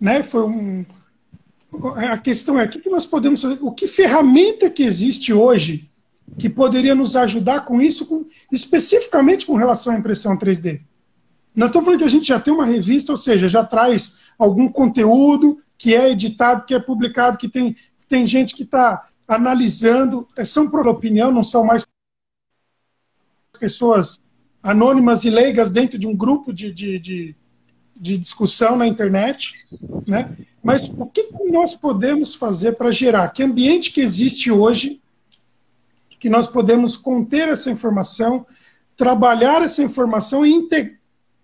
né? 0.00 0.20
Foi 0.20 0.42
um, 0.42 0.84
a 1.94 2.18
questão 2.18 2.58
é 2.58 2.64
o 2.64 2.68
que 2.68 2.88
nós 2.88 3.06
podemos 3.06 3.42
fazer, 3.42 3.58
o 3.60 3.70
que 3.70 3.86
ferramenta 3.86 4.68
que 4.68 4.82
existe 4.82 5.32
hoje 5.32 5.87
que 6.38 6.48
poderia 6.48 6.94
nos 6.94 7.16
ajudar 7.16 7.64
com 7.64 7.80
isso, 7.80 8.06
com, 8.06 8.26
especificamente 8.50 9.46
com 9.46 9.54
relação 9.54 9.92
à 9.92 9.98
impressão 9.98 10.36
3D. 10.36 10.80
Nós 11.54 11.70
estamos 11.70 11.86
falando 11.86 12.00
que 12.00 12.06
a 12.06 12.10
gente 12.10 12.26
já 12.26 12.38
tem 12.38 12.52
uma 12.52 12.66
revista, 12.66 13.12
ou 13.12 13.18
seja, 13.18 13.48
já 13.48 13.64
traz 13.64 14.18
algum 14.38 14.68
conteúdo 14.70 15.60
que 15.76 15.94
é 15.94 16.10
editado, 16.10 16.64
que 16.64 16.74
é 16.74 16.78
publicado, 16.78 17.38
que 17.38 17.48
tem, 17.48 17.76
tem 18.08 18.26
gente 18.26 18.54
que 18.54 18.62
está 18.62 19.08
analisando, 19.26 20.26
é, 20.36 20.44
são 20.44 20.70
por 20.70 20.86
opinião, 20.86 21.30
não 21.30 21.44
são 21.44 21.64
mais 21.64 21.84
pessoas 23.58 24.22
anônimas 24.62 25.24
e 25.24 25.30
leigas 25.30 25.70
dentro 25.70 25.98
de 25.98 26.06
um 26.06 26.16
grupo 26.16 26.52
de, 26.52 26.72
de, 26.72 26.98
de, 26.98 27.36
de 27.96 28.18
discussão 28.18 28.76
na 28.76 28.86
internet, 28.86 29.66
né? 30.06 30.36
Mas 30.62 30.82
o 30.82 31.06
que 31.06 31.28
nós 31.50 31.74
podemos 31.74 32.34
fazer 32.34 32.72
para 32.72 32.90
gerar? 32.90 33.28
Que 33.28 33.42
ambiente 33.42 33.92
que 33.92 34.00
existe 34.00 34.50
hoje 34.50 35.00
que 36.18 36.28
nós 36.28 36.46
podemos 36.46 36.96
conter 36.96 37.48
essa 37.48 37.70
informação, 37.70 38.46
trabalhar 38.96 39.62
essa 39.62 39.82
informação 39.82 40.44
e 40.44 40.68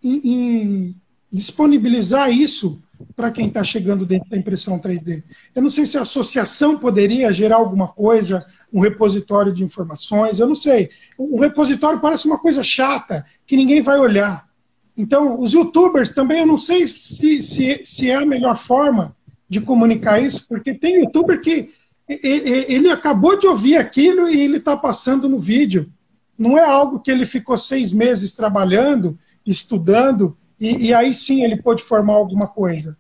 em, 0.03 0.95
disponibilizar 1.31 2.31
isso 2.31 2.83
para 3.17 3.31
quem 3.31 3.49
está 3.49 3.63
chegando 3.65 4.07
dentro 4.07 4.29
da 4.29 4.37
impressão 4.37 4.79
3D. 4.79 5.23
Eu 5.55 5.63
não 5.63 5.71
sei 5.71 5.85
se 5.85 5.99
a 5.99 6.03
associação 6.03 6.79
poderia 6.79 7.33
gerar 7.33 7.57
alguma 7.57 7.89
coisa, 7.89 8.45
um 8.73 8.81
repositório 8.81 9.53
de 9.53 9.65
informações, 9.65 10.39
eu 10.39 10.47
não 10.47 10.55
sei. 10.55 10.91
O 11.19 11.41
repositório 11.41 12.01
parece 12.01 12.27
uma 12.27 12.39
coisa 12.39 12.63
chata, 12.63 13.25
que 13.47 13.57
ninguém 13.57 13.83
vai 13.83 13.99
olhar. 13.99 14.49
Então, 14.97 15.41
os 15.41 15.53
youtubers 15.53 16.11
também, 16.11 16.41
eu 16.41 16.47
não 16.47 16.59
sei 16.59 16.87
se, 16.87 17.43
se, 17.43 17.81
se 17.85 18.11
é 18.11 18.15
a 18.15 18.27
melhor 18.27 18.57
forma 18.57 19.17
de 19.49 19.61
comunicar 19.61 20.21
isso, 20.21 20.47
porque 20.49 20.73
tem 20.73 21.01
youtuber 21.01 21.41
que 21.41 21.71
ele 22.09 22.91
acabou 22.91 23.39
de 23.39 23.47
ouvir 23.47 23.77
aquilo 23.77 24.29
e 24.29 24.41
ele 24.41 24.59
está 24.59 24.77
passando 24.77 25.29
no 25.29 25.39
vídeo. 25.39 25.91
Não 26.37 26.59
é 26.59 26.65
algo 26.65 27.01
que 27.01 27.11
ele 27.11 27.25
ficou 27.25 27.57
seis 27.57 27.93
meses 27.93 28.35
trabalhando, 28.35 29.19
estudando, 29.47 30.37
e, 30.61 30.87
e 30.87 30.95
aí 30.95 31.15
sim 31.15 31.45
ele 31.45 31.63
pôde 31.63 31.83
formar 31.83 32.15
alguma 32.15 32.47
coisa. 32.47 32.97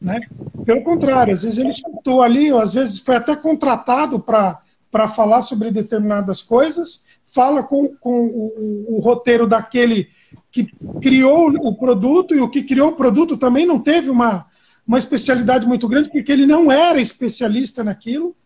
Né? 0.00 0.20
Pelo 0.64 0.82
contrário, 0.82 1.32
às 1.32 1.42
vezes 1.42 1.58
ele 1.58 1.70
escutou 1.70 2.22
ali, 2.22 2.52
ou 2.52 2.60
às 2.60 2.72
vezes 2.72 2.98
foi 2.98 3.16
até 3.16 3.34
contratado 3.34 4.20
para 4.20 5.08
falar 5.08 5.42
sobre 5.42 5.70
determinadas 5.70 6.42
coisas, 6.42 7.04
fala 7.26 7.62
com, 7.62 7.88
com 7.96 8.26
o, 8.26 8.96
o, 8.96 9.00
roteiro 9.00 9.46
daquele 9.46 10.08
que 10.50 10.68
criou 11.00 11.50
o 11.50 11.76
produto, 11.76 12.34
e 12.34 12.40
o 12.40 12.48
que 12.48 12.62
criou 12.62 12.90
o 12.90 12.96
produto 12.96 13.36
também 13.36 13.66
não 13.66 13.78
teve 13.78 14.10
uma, 14.10 14.46
uma 14.86 14.98
especialidade 14.98 15.66
muito 15.66 15.88
grande, 15.88 16.10
porque 16.10 16.30
ele 16.30 16.46
não 16.46 16.70
era 16.70 17.00
especialista 17.00 17.82
naquilo. 17.82 18.36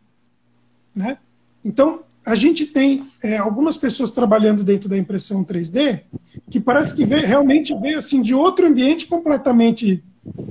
Né? 0.95 1.19
Então, 1.65 2.01
a 2.25 2.35
gente 2.35 2.67
tem 2.67 3.05
é, 3.23 3.37
algumas 3.37 3.77
pessoas 3.77 4.11
trabalhando 4.11 4.63
dentro 4.63 4.89
da 4.89 4.97
impressão 4.97 5.45
3D 5.45 6.03
que 6.51 6.61
parece 6.61 6.95
que 6.95 7.05
vê, 7.05 7.21
realmente 7.21 7.75
veio 7.75 7.99
assim, 7.99 8.23
de 8.23 8.35
outro 8.35 8.67
ambiente 8.67 9.07
completamente 9.07 10.03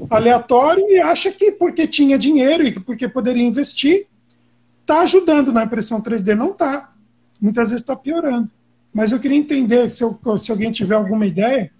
aleatório 0.10 0.84
e 0.90 1.00
acha 1.00 1.32
que 1.32 1.52
porque 1.52 1.88
tinha 1.88 2.18
dinheiro 2.18 2.66
e 2.66 2.72
que 2.72 2.80
porque 2.80 3.08
poderia 3.08 3.44
investir, 3.44 4.08
está 4.82 5.02
ajudando 5.02 5.52
na 5.52 5.64
impressão 5.64 6.02
3D. 6.02 6.36
Não 6.36 6.52
está. 6.52 6.92
Muitas 7.40 7.70
vezes 7.70 7.84
está 7.84 7.96
piorando. 7.96 8.50
Mas 8.94 9.12
eu 9.12 9.20
queria 9.20 9.38
entender, 9.38 9.90
se, 9.90 10.04
eu, 10.04 10.20
se, 10.38 10.52
alguém 10.52 10.72
tiver 10.72 10.96
alguma 10.96 11.26
ideia, 11.26 11.72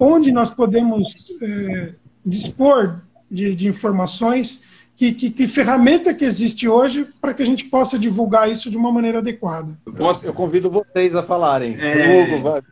onde 0.00 0.32
nós 0.32 0.50
podemos 0.50 1.14
é, 1.42 1.94
dispor 2.24 3.02
de, 3.34 3.54
de 3.54 3.68
informações, 3.68 4.64
que, 4.96 5.12
que, 5.12 5.30
que, 5.30 5.48
ferramenta 5.48 6.14
que 6.14 6.24
existe 6.24 6.68
hoje 6.68 7.06
para 7.20 7.34
que 7.34 7.42
a 7.42 7.46
gente 7.46 7.64
possa 7.64 7.98
divulgar 7.98 8.50
isso 8.50 8.70
de 8.70 8.76
uma 8.76 8.92
maneira 8.92 9.18
adequada. 9.18 9.78
Eu, 9.84 9.92
posso, 9.92 10.26
eu 10.26 10.32
convido 10.32 10.70
vocês 10.70 11.16
a 11.16 11.22
falarem. 11.22 11.76
É, 11.80 12.22
Hugo, 12.22 12.62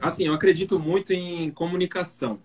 assim, 0.00 0.26
eu 0.26 0.34
acredito 0.34 0.80
muito 0.80 1.12
em 1.12 1.50
comunicação 1.50 2.40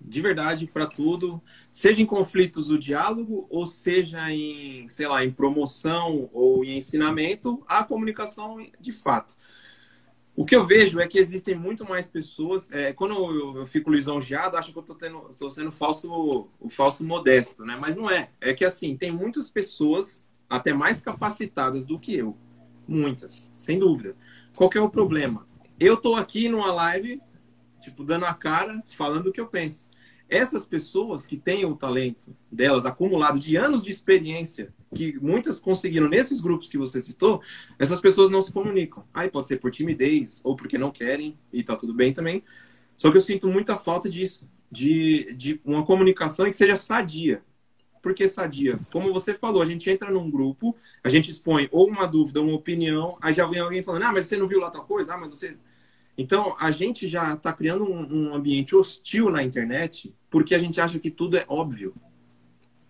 de 0.00 0.20
verdade 0.20 0.66
para 0.66 0.86
tudo, 0.86 1.42
seja 1.70 2.00
em 2.00 2.06
conflitos 2.06 2.70
o 2.70 2.78
diálogo, 2.78 3.46
ou 3.50 3.66
seja 3.66 4.32
em, 4.32 4.88
sei 4.88 5.06
lá, 5.06 5.24
em 5.24 5.30
promoção 5.30 6.30
ou 6.32 6.64
em 6.64 6.78
ensinamento, 6.78 7.62
a 7.68 7.84
comunicação 7.84 8.56
de 8.80 8.92
fato. 8.92 9.34
O 10.38 10.44
que 10.44 10.54
eu 10.54 10.64
vejo 10.64 11.00
é 11.00 11.08
que 11.08 11.18
existem 11.18 11.56
muito 11.56 11.84
mais 11.84 12.06
pessoas. 12.06 12.70
É, 12.70 12.92
quando 12.92 13.12
eu, 13.12 13.56
eu, 13.56 13.66
fico 13.66 13.90
lisonjeado, 13.90 14.56
acho 14.56 14.72
que 14.72 14.78
eu 14.78 14.84
estou 15.28 15.50
sendo 15.50 15.72
falso, 15.72 16.48
o 16.60 16.68
falso 16.68 17.04
modesto, 17.04 17.64
né? 17.64 17.76
Mas 17.80 17.96
não 17.96 18.08
é. 18.08 18.30
É 18.40 18.54
que 18.54 18.64
assim, 18.64 18.96
tem 18.96 19.10
muitas 19.10 19.50
pessoas 19.50 20.30
até 20.48 20.72
mais 20.72 21.00
capacitadas 21.00 21.84
do 21.84 21.98
que 21.98 22.14
eu. 22.14 22.36
Muitas, 22.86 23.52
sem 23.56 23.80
dúvida. 23.80 24.16
Qual 24.54 24.70
que 24.70 24.78
é 24.78 24.80
o 24.80 24.88
problema? 24.88 25.44
Eu 25.78 25.94
estou 25.94 26.14
aqui 26.14 26.48
numa 26.48 26.70
live, 26.70 27.20
tipo, 27.80 28.04
dando 28.04 28.24
a 28.24 28.32
cara, 28.32 28.80
falando 28.96 29.26
o 29.26 29.32
que 29.32 29.40
eu 29.40 29.48
penso 29.48 29.88
essas 30.28 30.66
pessoas 30.66 31.24
que 31.24 31.38
têm 31.38 31.64
o 31.64 31.74
talento 31.74 32.36
delas 32.52 32.84
acumulado 32.84 33.40
de 33.40 33.56
anos 33.56 33.82
de 33.82 33.90
experiência, 33.90 34.74
que 34.94 35.18
muitas 35.20 35.60
conseguiram 35.60 36.08
nesses 36.08 36.40
grupos 36.40 36.68
que 36.68 36.78
você 36.78 37.00
citou, 37.00 37.40
essas 37.78 38.00
pessoas 38.00 38.30
não 38.30 38.40
se 38.40 38.52
comunicam. 38.52 39.04
Aí 39.12 39.30
pode 39.30 39.46
ser 39.46 39.58
por 39.58 39.70
timidez 39.70 40.40
ou 40.44 40.56
porque 40.56 40.78
não 40.78 40.90
querem, 40.90 41.38
e 41.52 41.62
tá 41.62 41.76
tudo 41.76 41.94
bem 41.94 42.12
também. 42.12 42.42
Só 42.96 43.10
que 43.10 43.16
eu 43.16 43.20
sinto 43.20 43.48
muita 43.48 43.76
falta 43.76 44.08
disso, 44.08 44.50
de, 44.70 45.32
de 45.34 45.60
uma 45.64 45.84
comunicação 45.84 46.50
que 46.50 46.56
seja 46.56 46.76
sadia. 46.76 47.42
Por 48.02 48.14
que 48.14 48.28
sadia? 48.28 48.78
Como 48.92 49.12
você 49.12 49.34
falou, 49.34 49.60
a 49.60 49.66
gente 49.66 49.90
entra 49.90 50.10
num 50.10 50.30
grupo, 50.30 50.74
a 51.02 51.08
gente 51.08 51.30
expõe 51.30 51.68
ou 51.70 51.88
uma 51.88 52.06
dúvida, 52.06 52.40
uma 52.40 52.54
opinião, 52.54 53.16
aí 53.20 53.34
já 53.34 53.46
vem 53.46 53.60
alguém 53.60 53.82
falando, 53.82 54.04
ah, 54.04 54.12
mas 54.12 54.26
você 54.26 54.36
não 54.36 54.46
viu 54.46 54.60
lá 54.60 54.70
tal 54.70 54.84
coisa? 54.84 55.14
Ah, 55.14 55.18
mas 55.18 55.30
você 55.30 55.56
então, 56.18 56.56
a 56.58 56.72
gente 56.72 57.08
já 57.08 57.34
está 57.34 57.52
criando 57.52 57.84
um, 57.84 58.30
um, 58.30 58.34
ambiente 58.34 58.74
hostil 58.74 59.30
na 59.30 59.40
internet 59.40 60.12
porque 60.28 60.52
a 60.52 60.58
gente 60.58 60.80
acha 60.80 60.98
que 60.98 61.12
tudo 61.12 61.36
é 61.36 61.44
óbvio. 61.46 61.94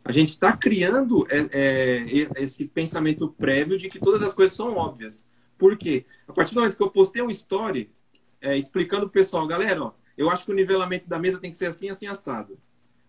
A 0.08 0.10
gente 0.10 0.30
está 0.30 0.56
criando 0.56 1.26
é, 1.28 1.36
é, 1.52 2.42
esse 2.42 2.66
pensamento 2.66 3.28
prévio 3.28 3.76
de 3.76 3.90
que 3.90 3.98
todas 3.98 4.22
as 4.22 4.32
coisas 4.32 4.56
são 4.56 4.74
óbvias. 4.74 5.30
Por 5.58 5.76
quê? 5.76 6.06
A 6.26 6.32
partir 6.32 6.54
do 6.54 6.60
momento 6.62 6.78
que 6.78 6.82
eu 6.82 6.90
postei 6.90 7.20
um 7.20 7.28
story 7.28 7.90
é, 8.40 8.56
explicando 8.56 9.04
o 9.04 9.10
pessoal, 9.10 9.46
galera, 9.46 9.84
ó, 9.84 9.92
eu 10.16 10.30
acho 10.30 10.46
que 10.46 10.50
o 10.50 10.54
nivelamento 10.54 11.10
da 11.10 11.18
mesa 11.18 11.38
tem 11.38 11.50
que 11.50 11.58
ser 11.58 11.66
assim, 11.66 11.90
assim, 11.90 12.06
assado. 12.06 12.58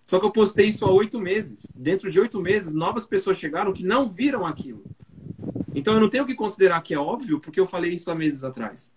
Só 0.03 0.19
que 0.19 0.26
eu 0.26 0.31
postei 0.31 0.65
isso 0.65 0.84
há 0.84 0.91
oito 0.91 1.21
meses. 1.21 1.71
Dentro 1.77 2.11
de 2.11 2.19
oito 2.19 2.41
meses, 2.41 2.73
novas 2.73 3.05
pessoas 3.05 3.38
chegaram 3.38 3.71
que 3.71 3.85
não 3.85 4.09
viram 4.09 4.45
aquilo. 4.45 4.84
Então 5.73 5.93
eu 5.93 6.01
não 6.01 6.09
tenho 6.09 6.26
que 6.26 6.35
considerar 6.35 6.81
que 6.81 6.93
é 6.93 6.99
óbvio 6.99 7.39
porque 7.39 7.61
eu 7.61 7.65
falei 7.65 7.93
isso 7.93 8.11
há 8.11 8.15
meses 8.15 8.43
atrás. 8.43 8.93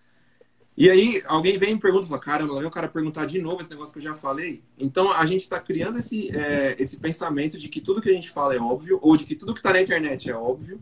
E 0.75 0.89
aí 0.89 1.21
alguém 1.25 1.57
vem 1.57 1.75
e 1.75 1.79
pergunta, 1.79 2.07
fala, 2.07 2.19
caramba, 2.19 2.55
vem 2.57 2.65
o 2.65 2.71
cara 2.71 2.87
perguntar 2.87 3.25
de 3.25 3.39
novo 3.39 3.61
esse 3.61 3.69
negócio 3.69 3.93
que 3.93 3.99
eu 3.99 4.03
já 4.03 4.15
falei. 4.15 4.63
Então 4.77 5.11
a 5.11 5.25
gente 5.25 5.41
está 5.41 5.59
criando 5.59 5.99
esse, 5.99 6.35
é, 6.35 6.75
esse 6.79 6.97
pensamento 6.97 7.59
de 7.59 7.69
que 7.69 7.79
tudo 7.79 8.01
que 8.01 8.09
a 8.09 8.13
gente 8.13 8.31
fala 8.31 8.55
é 8.55 8.59
óbvio, 8.59 8.97
ou 9.01 9.15
de 9.15 9.23
que 9.23 9.35
tudo 9.35 9.53
que 9.53 9.59
está 9.59 9.71
na 9.71 9.81
internet 9.81 10.29
é 10.29 10.35
óbvio, 10.35 10.81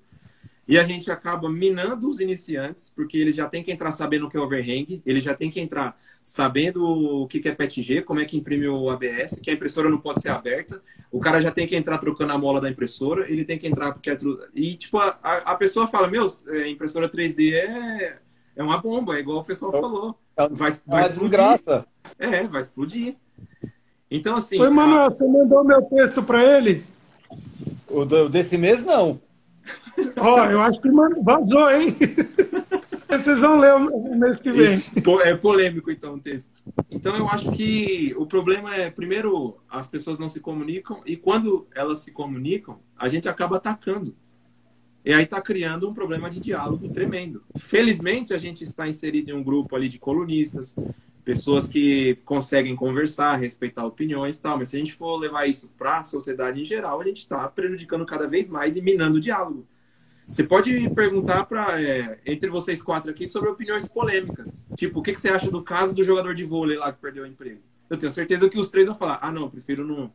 e 0.66 0.78
a 0.78 0.84
gente 0.84 1.12
acaba 1.12 1.50
minando 1.50 2.10
os 2.10 2.22
iniciantes, 2.22 2.90
porque 2.96 3.18
eles 3.18 3.36
já 3.36 3.50
têm 3.50 3.62
que 3.62 3.72
entrar 3.72 3.92
sabendo 3.92 4.28
o 4.28 4.30
que 4.30 4.38
é 4.38 4.40
overhang, 4.40 5.02
eles 5.06 5.24
já 5.24 5.36
têm 5.36 5.52
que 5.52 5.60
entrar 5.60 6.00
sabendo 6.24 6.86
o 6.86 7.28
que 7.28 7.46
é 7.46 7.54
PETG, 7.54 8.04
como 8.04 8.22
é 8.22 8.26
que 8.26 8.38
imprime 8.38 8.68
o 8.68 8.90
ABS, 8.90 9.40
que 9.42 9.50
a 9.50 9.54
impressora 9.54 9.90
não 9.90 9.98
pode 9.98 10.22
ser 10.22 10.30
aberta, 10.30 10.82
o 11.12 11.20
cara 11.20 11.42
já 11.42 11.52
tem 11.52 11.68
que 11.68 11.76
entrar 11.76 11.98
trocando 11.98 12.32
a 12.32 12.38
mola 12.38 12.62
da 12.62 12.70
impressora, 12.70 13.30
ele 13.30 13.44
tem 13.44 13.58
que 13.58 13.68
entrar 13.68 13.92
porque 13.92 14.10
é... 14.10 14.18
E, 14.56 14.76
tipo, 14.76 14.98
a, 15.00 15.10
a 15.22 15.56
pessoa 15.56 15.88
fala, 15.88 16.08
meu, 16.08 16.28
é, 16.48 16.70
impressora 16.70 17.10
3D 17.10 17.54
é 17.54 18.20
é 18.56 18.64
uma 18.64 18.78
bomba, 18.78 19.16
é 19.16 19.20
igual 19.20 19.40
o 19.40 19.44
pessoal 19.44 19.76
é 19.76 19.80
falou. 19.82 20.16
É 20.38 20.50
vai, 20.50 20.72
vai 20.86 21.04
uma 21.04 21.10
desgraça. 21.10 21.86
É, 22.18 22.48
vai 22.48 22.62
explodir. 22.62 23.16
Então, 24.10 24.36
assim. 24.36 24.60
Oi, 24.60 24.70
Manuel, 24.70 25.06
a... 25.06 25.10
você 25.10 25.26
mandou 25.26 25.64
meu 25.64 25.82
texto 25.84 26.22
para 26.22 26.44
ele? 26.44 26.84
O 27.88 28.06
do, 28.06 28.30
desse 28.30 28.58
mês, 28.58 28.84
não. 28.84 29.20
Ó, 30.18 30.36
oh, 30.36 30.46
eu 30.46 30.62
acho 30.62 30.82
que 30.82 30.90
vazou, 31.22 31.72
hein? 31.72 31.96
Vocês 33.10 33.38
vão 33.40 33.58
ler 33.58 33.74
o 33.74 34.16
mês 34.16 34.40
que 34.40 34.52
vem. 34.52 34.82
É 35.26 35.36
polêmico, 35.36 35.92
então, 35.92 36.16
o 36.16 36.20
texto. 36.20 36.52
Então, 36.90 37.16
eu 37.16 37.28
acho 37.28 37.52
que 37.52 38.16
o 38.18 38.26
problema 38.26 38.74
é, 38.74 38.90
primeiro, 38.90 39.58
as 39.70 39.86
pessoas 39.86 40.18
não 40.18 40.30
se 40.30 40.40
comunicam, 40.40 41.02
e 41.06 41.18
quando 41.18 41.68
elas 41.76 42.00
se 42.00 42.12
comunicam, 42.12 42.80
a 42.98 43.10
gente 43.10 43.28
acaba 43.28 43.58
atacando. 43.58 44.16
E 45.04 45.14
aí 45.14 45.24
está 45.24 45.42
criando 45.42 45.90
um 45.90 45.94
problema 45.94 46.30
de 46.30 46.40
diálogo 46.40 46.88
tremendo. 46.90 47.44
Felizmente, 47.58 48.34
a 48.34 48.38
gente 48.38 48.64
está 48.64 48.88
inserido 48.88 49.32
em 49.32 49.34
um 49.34 49.44
grupo 49.44 49.76
ali 49.76 49.90
de 49.90 49.98
colunistas, 49.98 50.76
pessoas 51.24 51.68
que 51.68 52.16
conseguem 52.24 52.76
conversar, 52.76 53.36
respeitar 53.38 53.86
opiniões 53.86 54.38
e 54.38 54.42
tal, 54.42 54.58
mas 54.58 54.70
se 54.70 54.76
a 54.76 54.80
gente 54.80 54.94
for 54.94 55.18
levar 55.18 55.48
isso 55.48 55.70
para 55.78 56.00
a 56.00 56.04
sociedade 56.04 56.62
em 56.62 56.66
geral, 56.66 57.02
a 57.02 57.04
gente 57.04 57.20
está 57.20 57.48
prejudicando 57.48 58.06
cada 58.06 58.28
vez 58.28 58.48
mais 58.48 58.76
e 58.76 58.82
minando 58.82 59.18
o 59.18 59.20
diálogo. 59.20 59.66
Você 60.28 60.44
pode 60.44 60.90
perguntar 60.92 61.46
para 61.46 61.82
é, 61.82 62.20
entre 62.26 62.50
vocês 62.50 62.82
quatro 62.82 63.12
aqui 63.12 63.28
sobre 63.28 63.50
opiniões 63.50 63.88
polêmicas. 63.88 64.66
Tipo, 64.78 65.00
o 65.00 65.04
que, 65.04 65.14
que 65.14 65.20
você 65.20 65.30
acha 65.30 65.52
do 65.52 65.62
caso 65.64 65.94
do 65.94 66.04
jogador 66.04 66.34
de 66.34 66.46
vôlei 66.46 66.78
lá 66.78 66.94
que 66.94 67.02
perdeu 67.02 67.24
o 67.24 67.28
emprego? 67.28 67.60
Eu 67.90 67.98
tenho 67.98 68.12
certeza 68.12 68.50
que 68.50 68.58
os 68.58 68.70
três 68.70 68.88
vão 68.88 68.96
falar: 68.96 69.20
ah, 69.22 69.32
não, 69.32 69.50
prefiro 69.50 69.86
não, 69.86 70.12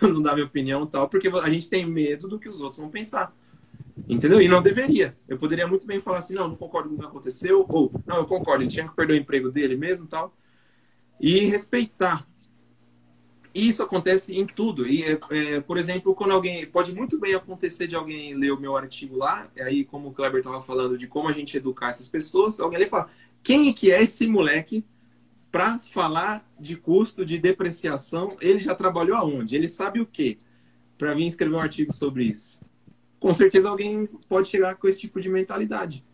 não 0.00 0.22
dar 0.22 0.34
minha 0.34 0.46
opinião 0.46 0.84
e 0.84 0.86
tal, 0.86 1.08
porque 1.08 1.28
a 1.28 1.50
gente 1.50 1.68
tem 1.68 1.84
medo 1.84 2.26
do 2.26 2.38
que 2.38 2.48
os 2.48 2.60
outros 2.60 2.80
vão 2.80 2.88
pensar. 2.88 3.34
Entendeu? 4.08 4.40
E 4.40 4.48
não 4.48 4.62
deveria. 4.62 5.16
Eu 5.28 5.38
poderia 5.38 5.66
muito 5.66 5.86
bem 5.86 6.00
falar 6.00 6.18
assim, 6.18 6.34
não, 6.34 6.48
não 6.48 6.56
concordo 6.56 6.88
com 6.88 6.94
o 6.94 6.98
que 6.98 7.04
aconteceu, 7.04 7.64
ou 7.68 7.92
não, 8.06 8.16
eu 8.18 8.26
concordo, 8.26 8.62
ele 8.62 8.70
tinha 8.70 8.88
que 8.88 8.94
perder 8.94 9.14
o 9.14 9.16
emprego 9.16 9.50
dele 9.50 9.76
mesmo 9.76 10.06
tal. 10.06 10.34
E 11.20 11.46
respeitar. 11.46 12.26
E 13.54 13.68
isso 13.68 13.82
acontece 13.82 14.36
em 14.38 14.46
tudo. 14.46 14.86
E, 14.86 15.02
é, 15.02 15.18
é, 15.30 15.60
por 15.60 15.76
exemplo, 15.76 16.14
quando 16.14 16.32
alguém. 16.32 16.66
Pode 16.66 16.94
muito 16.94 17.18
bem 17.18 17.34
acontecer 17.34 17.86
de 17.86 17.96
alguém 17.96 18.34
ler 18.34 18.52
o 18.52 18.60
meu 18.60 18.76
artigo 18.76 19.16
lá, 19.16 19.50
aí, 19.58 19.84
como 19.84 20.08
o 20.08 20.12
Kleber 20.12 20.38
estava 20.38 20.60
falando 20.60 20.96
de 20.96 21.06
como 21.06 21.28
a 21.28 21.32
gente 21.32 21.56
educar 21.56 21.88
essas 21.90 22.08
pessoas, 22.08 22.60
alguém 22.60 22.76
ali 22.76 22.86
fala: 22.86 23.10
quem 23.42 23.72
que 23.72 23.90
é 23.90 24.02
esse 24.02 24.26
moleque 24.26 24.84
para 25.50 25.80
falar 25.80 26.48
de 26.60 26.76
custo 26.76 27.26
de 27.26 27.38
depreciação? 27.38 28.36
Ele 28.40 28.60
já 28.60 28.74
trabalhou 28.74 29.16
aonde? 29.16 29.56
Ele 29.56 29.68
sabe 29.68 30.00
o 30.00 30.06
quê? 30.06 30.38
Para 30.96 31.14
vir 31.14 31.26
escrever 31.26 31.56
um 31.56 31.60
artigo 31.60 31.92
sobre 31.92 32.24
isso 32.24 32.59
com 33.20 33.32
certeza 33.32 33.68
alguém 33.68 34.08
pode 34.28 34.48
chegar 34.48 34.74
com 34.76 34.88
esse 34.88 34.98
tipo 34.98 35.20
de 35.20 35.28
mentalidade. 35.28 36.04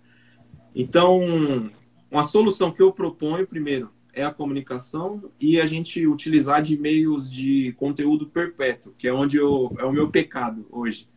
Então, 0.74 1.70
uma 2.10 2.24
solução 2.24 2.70
que 2.70 2.82
eu 2.82 2.92
proponho, 2.92 3.46
primeiro, 3.46 3.90
é 4.12 4.24
a 4.24 4.30
comunicação 4.32 5.30
e 5.40 5.60
a 5.60 5.66
gente 5.66 6.06
utilizar 6.06 6.60
de 6.60 6.76
meios 6.76 7.30
de 7.30 7.72
conteúdo 7.74 8.26
perpétuo, 8.26 8.92
que 8.98 9.06
é 9.06 9.12
onde 9.12 9.36
eu, 9.36 9.74
é 9.78 9.84
o 9.84 9.92
meu 9.92 10.10
pecado 10.10 10.66
hoje. 10.70 11.08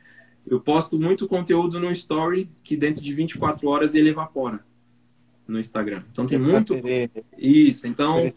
Eu 0.46 0.60
posto 0.60 1.00
muito 1.00 1.28
conteúdo 1.28 1.80
no 1.80 1.92
Story 1.92 2.50
que 2.64 2.78
dentro 2.78 3.02
de 3.02 3.14
24 3.14 3.68
horas 3.68 3.96
ele 3.96 4.10
evapora 4.10 4.66
no 5.48 5.60
Instagram. 5.60 6.04
Então 6.12 6.26
tem 6.26 6.38
muito. 6.38 6.76
Isso, 7.38 7.88
então 7.88 8.30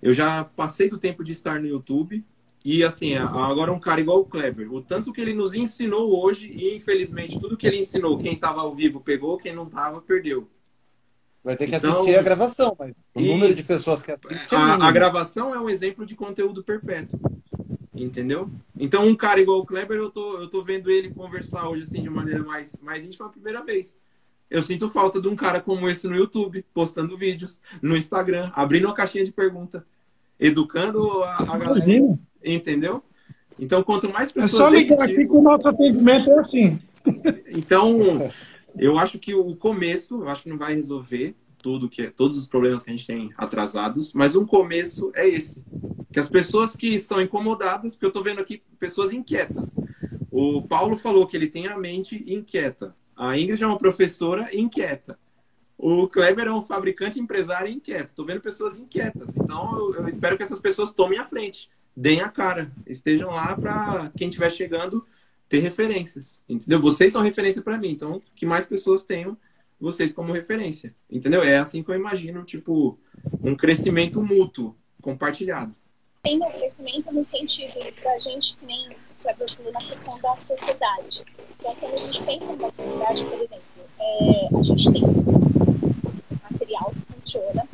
Eu 0.00 0.12
já 0.12 0.44
passei 0.44 0.88
do 0.88 0.98
tempo 0.98 1.22
de 1.22 1.32
estar 1.32 1.60
no 1.60 1.66
YouTube. 1.66 2.24
E 2.64 2.84
assim, 2.84 3.14
agora 3.14 3.72
um 3.72 3.80
cara 3.80 4.00
igual 4.00 4.20
o 4.20 4.24
Kleber, 4.24 4.72
o 4.72 4.80
tanto 4.80 5.12
que 5.12 5.20
ele 5.20 5.34
nos 5.34 5.52
ensinou 5.52 6.22
hoje, 6.22 6.48
e 6.54 6.76
infelizmente 6.76 7.38
tudo 7.40 7.56
que 7.56 7.66
ele 7.66 7.78
ensinou, 7.78 8.18
quem 8.18 8.34
estava 8.34 8.60
ao 8.60 8.72
vivo 8.72 9.00
pegou, 9.00 9.36
quem 9.36 9.52
não 9.52 9.64
estava 9.64 10.00
perdeu. 10.00 10.48
Vai 11.42 11.56
ter 11.56 11.66
que 11.66 11.74
então, 11.74 11.90
assistir 11.90 12.16
a 12.16 12.22
gravação, 12.22 12.76
mas 12.78 12.94
o 13.14 13.20
isso, 13.20 13.32
número 13.32 13.54
de 13.54 13.62
pessoas 13.64 14.00
que 14.00 14.12
assistem. 14.12 14.58
É 14.58 14.62
a, 14.62 14.74
a, 14.76 14.92
gravação 14.92 15.52
é 15.52 15.58
um 15.58 15.68
exemplo 15.68 16.06
de 16.06 16.14
conteúdo 16.14 16.62
perpétuo. 16.62 17.18
Entendeu? 17.92 18.48
Então, 18.78 19.06
um 19.06 19.14
cara 19.14 19.40
igual 19.40 19.58
o 19.58 19.66
Kleber, 19.66 19.98
eu 19.98 20.10
tô, 20.10 20.38
eu 20.38 20.48
tô 20.48 20.62
vendo 20.62 20.90
ele 20.90 21.10
conversar 21.10 21.68
hoje 21.68 21.82
assim 21.82 22.00
de 22.00 22.08
maneira 22.08 22.42
mais, 22.42 22.76
mais 22.80 23.04
íntima 23.04 23.26
a 23.26 23.30
primeira 23.30 23.62
vez. 23.62 23.98
Eu 24.48 24.62
sinto 24.62 24.88
falta 24.90 25.20
de 25.20 25.28
um 25.28 25.34
cara 25.34 25.60
como 25.60 25.88
esse 25.88 26.06
no 26.06 26.14
YouTube, 26.14 26.64
postando 26.72 27.16
vídeos, 27.16 27.60
no 27.80 27.96
Instagram, 27.96 28.50
abrindo 28.54 28.86
uma 28.86 28.94
caixinha 28.94 29.24
de 29.24 29.32
pergunta, 29.32 29.84
educando 30.38 31.22
a, 31.24 31.36
a 31.38 31.58
galera. 31.58 31.78
Imagina. 31.78 32.18
Entendeu? 32.44 33.02
Então, 33.58 33.82
quanto 33.82 34.10
mais 34.12 34.32
pessoas. 34.32 34.54
É 34.54 34.56
só 34.56 34.68
ligar 34.68 35.02
aqui 35.02 35.26
que 35.26 35.32
o 35.32 35.42
nosso 35.42 35.68
atendimento 35.68 36.30
é 36.30 36.38
assim. 36.38 36.78
Então, 37.54 38.30
eu 38.76 38.96
acho 38.96 39.18
que 39.18 39.34
o 39.34 39.56
começo, 39.56 40.22
eu 40.22 40.28
acho 40.28 40.42
que 40.42 40.48
não 40.48 40.56
vai 40.56 40.74
resolver 40.74 41.34
tudo 41.62 41.88
que 41.88 42.08
todos 42.10 42.36
os 42.36 42.46
problemas 42.46 42.82
que 42.82 42.90
a 42.90 42.92
gente 42.92 43.06
tem 43.06 43.30
atrasados, 43.36 44.12
mas 44.12 44.34
um 44.34 44.44
começo 44.44 45.12
é 45.14 45.28
esse, 45.28 45.64
que 46.12 46.18
as 46.18 46.28
pessoas 46.28 46.76
que 46.76 46.98
são 46.98 47.20
incomodadas, 47.20 47.94
porque 47.94 48.06
eu 48.06 48.08
estou 48.08 48.22
vendo 48.22 48.40
aqui 48.40 48.62
pessoas 48.78 49.12
inquietas. 49.12 49.76
O 50.30 50.62
Paulo 50.62 50.96
falou 50.96 51.26
que 51.26 51.36
ele 51.36 51.46
tem 51.46 51.68
a 51.68 51.78
mente 51.78 52.24
inquieta. 52.26 52.94
A 53.16 53.38
Ingrid 53.38 53.62
é 53.62 53.66
uma 53.66 53.78
professora 53.78 54.48
inquieta. 54.54 55.18
O 55.78 56.08
Kleber 56.08 56.46
é 56.46 56.52
um 56.52 56.62
fabricante 56.62 57.20
empresário 57.20 57.70
inquieto. 57.70 58.08
Estou 58.08 58.24
vendo 58.24 58.40
pessoas 58.40 58.76
inquietas. 58.76 59.36
Então 59.36 59.78
eu, 59.78 59.94
eu 59.96 60.08
espero 60.08 60.36
que 60.36 60.42
essas 60.42 60.60
pessoas 60.60 60.92
tomem 60.92 61.18
a 61.18 61.24
frente, 61.24 61.68
deem 61.96 62.20
a 62.20 62.28
cara, 62.28 62.72
estejam 62.86 63.30
lá 63.30 63.54
para 63.56 64.10
quem 64.16 64.28
estiver 64.28 64.50
chegando 64.50 65.06
ter 65.48 65.60
referências, 65.60 66.40
entendeu? 66.48 66.80
Vocês 66.80 67.12
são 67.12 67.22
referência 67.22 67.60
para 67.60 67.76
mim, 67.76 67.90
então 67.90 68.22
que 68.34 68.46
mais 68.46 68.64
pessoas 68.64 69.02
tenham 69.02 69.36
vocês 69.78 70.12
como 70.12 70.32
referência, 70.32 70.94
entendeu? 71.10 71.42
É 71.42 71.58
assim 71.58 71.82
que 71.82 71.90
eu 71.90 71.94
imagino, 71.94 72.44
tipo, 72.44 72.98
um 73.42 73.54
crescimento 73.54 74.22
mútuo, 74.22 74.76
compartilhado. 75.02 75.74
Tem 76.22 76.40
um 76.40 76.50
crescimento 76.50 77.12
no 77.12 77.26
sentido 77.26 77.74
da 78.02 78.18
gente, 78.20 78.56
que 78.56 78.64
nem 78.64 78.90
falou, 79.22 79.72
na 79.72 79.80
questão 79.80 80.18
da 80.20 80.36
sociedade. 80.36 81.22
Então, 81.58 81.74
quando 81.76 81.94
a 81.94 81.96
gente 81.98 82.22
pensa 82.22 82.56
na 82.56 82.70
sociedade, 82.70 83.24
por 83.24 83.34
exemplo, 83.34 83.62
é, 83.98 84.48
a 84.56 84.62
gente 84.62 84.92
tem 84.92 85.02
material 86.50 86.92
que 86.92 87.12
funciona, 87.14 87.68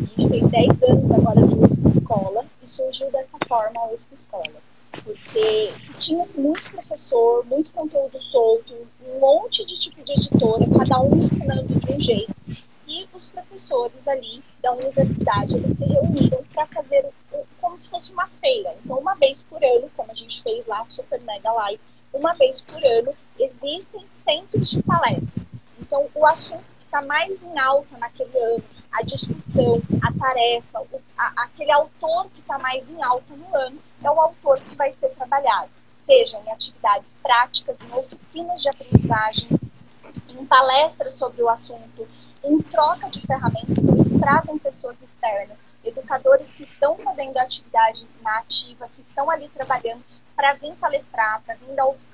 a 0.00 0.20
gente 0.20 0.28
fez 0.28 0.50
10 0.50 0.82
anos 0.82 1.10
agora 1.10 1.46
de 1.46 1.54
USP 1.54 1.98
Escola 1.98 2.44
e 2.44 2.53
surgiu 2.74 3.10
dessa 3.10 3.38
forma 3.48 3.80
a 3.80 3.92
USP 3.92 4.14
Escola 4.14 4.74
porque 5.02 5.72
tinha 5.98 6.24
muito 6.36 6.70
professor, 6.70 7.44
muito 7.46 7.72
conteúdo 7.72 8.20
solto, 8.22 8.86
um 9.06 9.18
monte 9.18 9.64
de 9.64 9.78
tipo 9.78 10.02
de 10.04 10.12
editora, 10.12 10.64
cada 10.78 11.00
um 11.00 11.24
ensinando 11.24 11.74
de 11.80 11.92
um 11.92 12.00
jeito. 12.00 12.34
E 12.86 13.08
os 13.12 13.26
professores 13.26 14.06
ali 14.06 14.42
da 14.62 14.72
universidade, 14.72 15.56
eles 15.56 15.78
se 15.78 15.84
reuniram 15.84 16.44
para 16.52 16.66
fazer 16.66 17.06
como 17.60 17.76
se 17.78 17.88
fosse 17.88 18.12
uma 18.12 18.28
feira. 18.40 18.74
Então, 18.84 18.98
uma 18.98 19.14
vez 19.14 19.42
por 19.42 19.62
ano, 19.62 19.90
como 19.96 20.10
a 20.10 20.14
gente 20.14 20.42
fez 20.42 20.66
lá, 20.66 20.84
Super 20.86 21.20
Mega 21.22 21.50
Live, 21.52 21.80
uma 22.12 22.32
vez 22.34 22.60
por 22.60 22.82
ano, 22.84 23.14
existem 23.38 24.06
centros 24.24 24.70
de 24.70 24.82
palestras. 24.82 25.28
Então, 25.80 26.06
o 26.14 26.26
assunto 26.26 26.62
que 26.78 26.84
está 26.84 27.02
mais 27.02 27.32
em 27.42 27.58
alta 27.58 27.96
naquele 27.98 28.38
ano, 28.38 28.64
a 28.94 29.02
discussão, 29.02 29.82
a 30.00 30.12
tarefa, 30.12 30.80
o, 30.80 31.00
a, 31.18 31.44
aquele 31.44 31.72
autor 31.72 32.28
que 32.30 32.40
está 32.40 32.56
mais 32.58 32.88
em 32.88 33.02
alta 33.02 33.34
no 33.34 33.56
ano, 33.56 33.78
é 34.02 34.10
o 34.10 34.20
autor 34.20 34.58
que 34.60 34.76
vai 34.76 34.92
ser 34.92 35.08
trabalhado, 35.10 35.68
seja 36.06 36.38
em 36.38 36.50
atividades 36.50 37.06
práticas, 37.20 37.76
em 37.80 37.92
oficinas 37.92 38.62
de 38.62 38.68
aprendizagem, 38.68 39.48
em 40.28 40.46
palestras 40.46 41.14
sobre 41.14 41.42
o 41.42 41.48
assunto, 41.48 42.08
em 42.44 42.58
troca 42.62 43.10
de 43.10 43.20
ferramentas, 43.20 43.78
eles 43.78 44.20
trazem 44.20 44.58
pessoas 44.58 44.96
externas, 45.02 45.58
educadores 45.84 46.48
que 46.50 46.62
estão 46.62 46.96
fazendo 46.98 47.36
atividade 47.36 48.06
na 48.22 48.38
ativa, 48.38 48.88
que 48.94 49.00
estão 49.00 49.30
ali 49.30 49.48
trabalhando 49.48 50.04
para 50.36 50.54
vir 50.54 50.74
palestrar, 50.76 51.42
para 51.42 51.54
vir 51.56 51.74
dar 51.74 51.86
oficinas. 51.86 52.13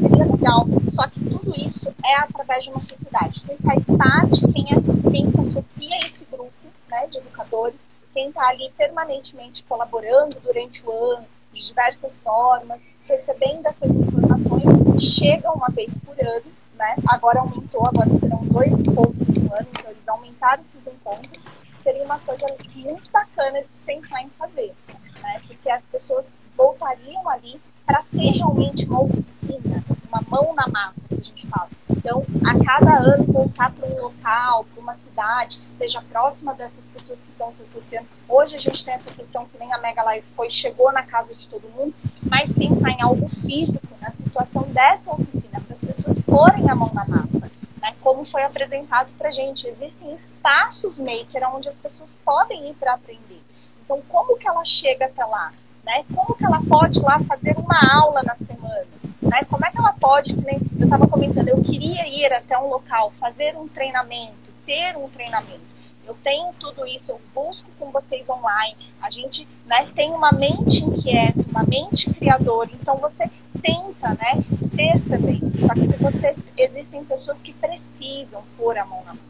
Seria 0.00 0.24
legal. 0.24 0.66
Só 0.94 1.06
que 1.08 1.20
tudo 1.20 1.54
isso 1.56 1.94
é 2.04 2.14
através 2.16 2.64
de 2.64 2.70
uma 2.70 2.80
sociedade. 2.80 3.40
Quem 3.42 3.56
faz 3.58 3.84
parte, 3.84 4.52
quem, 4.52 4.64
é, 4.64 5.10
quem 5.10 5.26
associa 5.28 5.98
esse 5.98 6.24
grupo 6.30 6.52
né, 6.88 7.06
de 7.06 7.18
educadores, 7.18 7.76
quem 8.12 8.28
está 8.28 8.48
ali 8.48 8.70
permanentemente 8.76 9.64
colaborando 9.64 10.38
durante 10.40 10.82
o 10.84 10.90
ano, 10.90 11.26
de 11.52 11.66
diversas 11.66 12.18
formas, 12.18 12.80
recebendo 13.06 13.66
essas 13.66 13.90
informações, 13.90 15.02
chega 15.02 15.50
uma 15.50 15.68
vez 15.68 15.96
por 15.98 16.14
ano, 16.20 16.44
né? 16.74 16.94
Agora 17.08 17.40
aumentou, 17.40 17.86
agora 17.86 18.08
serão 18.20 18.44
dois 18.44 18.70
encontros 18.70 19.28
no 19.28 19.54
ano, 19.54 19.66
então 19.70 19.90
eles 19.90 20.08
aumentaram 20.08 20.62
esses 20.62 20.94
encontros. 20.94 21.42
Seria 21.82 22.04
uma 22.04 22.18
coisa 22.18 22.46
muito 22.74 23.10
bacana 23.10 23.60
de 23.62 23.66
se 23.68 23.80
pensar 23.86 24.22
em 24.22 24.30
fazer, 24.30 24.74
né? 25.22 25.40
Porque 25.46 25.70
as 25.70 25.82
pessoas 25.84 26.26
voltariam 26.56 27.28
ali 27.28 27.60
para 27.88 28.04
ter 28.12 28.32
realmente 28.32 28.84
uma 28.84 29.00
oficina, 29.00 29.82
uma 30.08 30.20
mão 30.28 30.54
na 30.54 30.68
massa, 30.68 31.00
que 31.08 31.14
a 31.14 31.24
gente 31.24 31.46
fala. 31.46 31.70
Então, 31.88 32.22
a 32.44 32.62
cada 32.62 32.98
ano 32.98 33.24
voltar 33.24 33.72
para 33.72 33.88
um 33.88 34.02
local, 34.02 34.66
para 34.66 34.82
uma 34.82 34.94
cidade 34.96 35.56
que 35.56 35.64
esteja 35.64 36.02
próxima 36.02 36.54
dessas 36.54 36.84
pessoas 36.92 37.22
que 37.22 37.30
estão 37.30 37.50
se 37.54 37.62
associando. 37.62 38.06
Hoje 38.28 38.56
a 38.56 38.58
gente 38.58 38.84
tem 38.84 38.92
essa 38.92 39.10
questão 39.14 39.46
que 39.46 39.58
nem 39.58 39.72
a 39.72 39.78
Mega 39.78 40.02
Live 40.02 40.26
foi, 40.36 40.50
chegou 40.50 40.92
na 40.92 41.02
casa 41.02 41.34
de 41.34 41.48
todo 41.48 41.66
mundo, 41.70 41.94
mas 42.30 42.52
pensar 42.52 42.90
em 42.90 43.00
algo 43.00 43.26
físico, 43.40 43.96
na 44.02 44.12
situação 44.12 44.64
dessa 44.64 45.10
oficina, 45.10 45.58
para 45.58 45.74
as 45.74 45.80
pessoas 45.80 46.18
porem 46.18 46.68
a 46.68 46.74
mão 46.74 46.90
na 46.92 47.06
massa. 47.06 47.50
Né? 47.80 47.96
Como 48.02 48.26
foi 48.26 48.42
apresentado 48.42 49.10
para 49.16 49.30
gente, 49.30 49.66
existem 49.66 50.14
espaços 50.14 50.98
maker 50.98 51.54
onde 51.54 51.70
as 51.70 51.78
pessoas 51.78 52.14
podem 52.22 52.68
ir 52.68 52.74
para 52.74 52.92
aprender. 52.92 53.42
Então, 53.82 54.02
como 54.10 54.36
que 54.36 54.46
ela 54.46 54.64
chega 54.66 55.06
até 55.06 55.24
lá? 55.24 55.54
Né? 55.88 56.04
Como 56.14 56.34
que 56.36 56.44
ela 56.44 56.60
pode 56.68 57.00
lá 57.00 57.18
fazer 57.20 57.56
uma 57.56 57.80
aula 57.94 58.22
na 58.22 58.36
semana? 58.36 58.84
Né? 59.22 59.42
Como 59.48 59.64
é 59.64 59.70
que 59.70 59.78
ela 59.78 59.94
pode, 59.94 60.34
que 60.34 60.44
nem 60.44 60.58
eu 60.78 60.84
estava 60.84 61.08
comentando, 61.08 61.48
eu 61.48 61.62
queria 61.62 62.06
ir 62.06 62.30
até 62.30 62.58
um 62.58 62.68
local, 62.68 63.10
fazer 63.18 63.56
um 63.56 63.66
treinamento, 63.66 64.34
ter 64.66 64.94
um 64.98 65.08
treinamento. 65.08 65.66
Eu 66.06 66.14
tenho 66.22 66.52
tudo 66.60 66.86
isso, 66.86 67.10
eu 67.10 67.20
busco 67.34 67.66
com 67.78 67.90
vocês 67.90 68.28
online. 68.28 68.76
A 69.00 69.10
gente 69.10 69.48
né, 69.64 69.86
tem 69.94 70.10
uma 70.10 70.30
mente 70.30 70.84
inquieta, 70.84 71.42
uma 71.48 71.64
mente 71.64 72.10
criadora. 72.10 72.68
Então 72.70 72.98
você 72.98 73.30
tenta, 73.62 74.10
né, 74.10 74.44
ter 74.76 75.00
também. 75.08 75.40
Só 75.66 75.72
que 75.72 75.86
se 75.86 75.96
você 75.96 76.36
existem 76.54 77.02
pessoas 77.02 77.40
que 77.40 77.54
precisam 77.54 78.42
pôr 78.58 78.76
a 78.76 78.84
mão 78.84 79.02
na 79.06 79.14
mão 79.14 79.27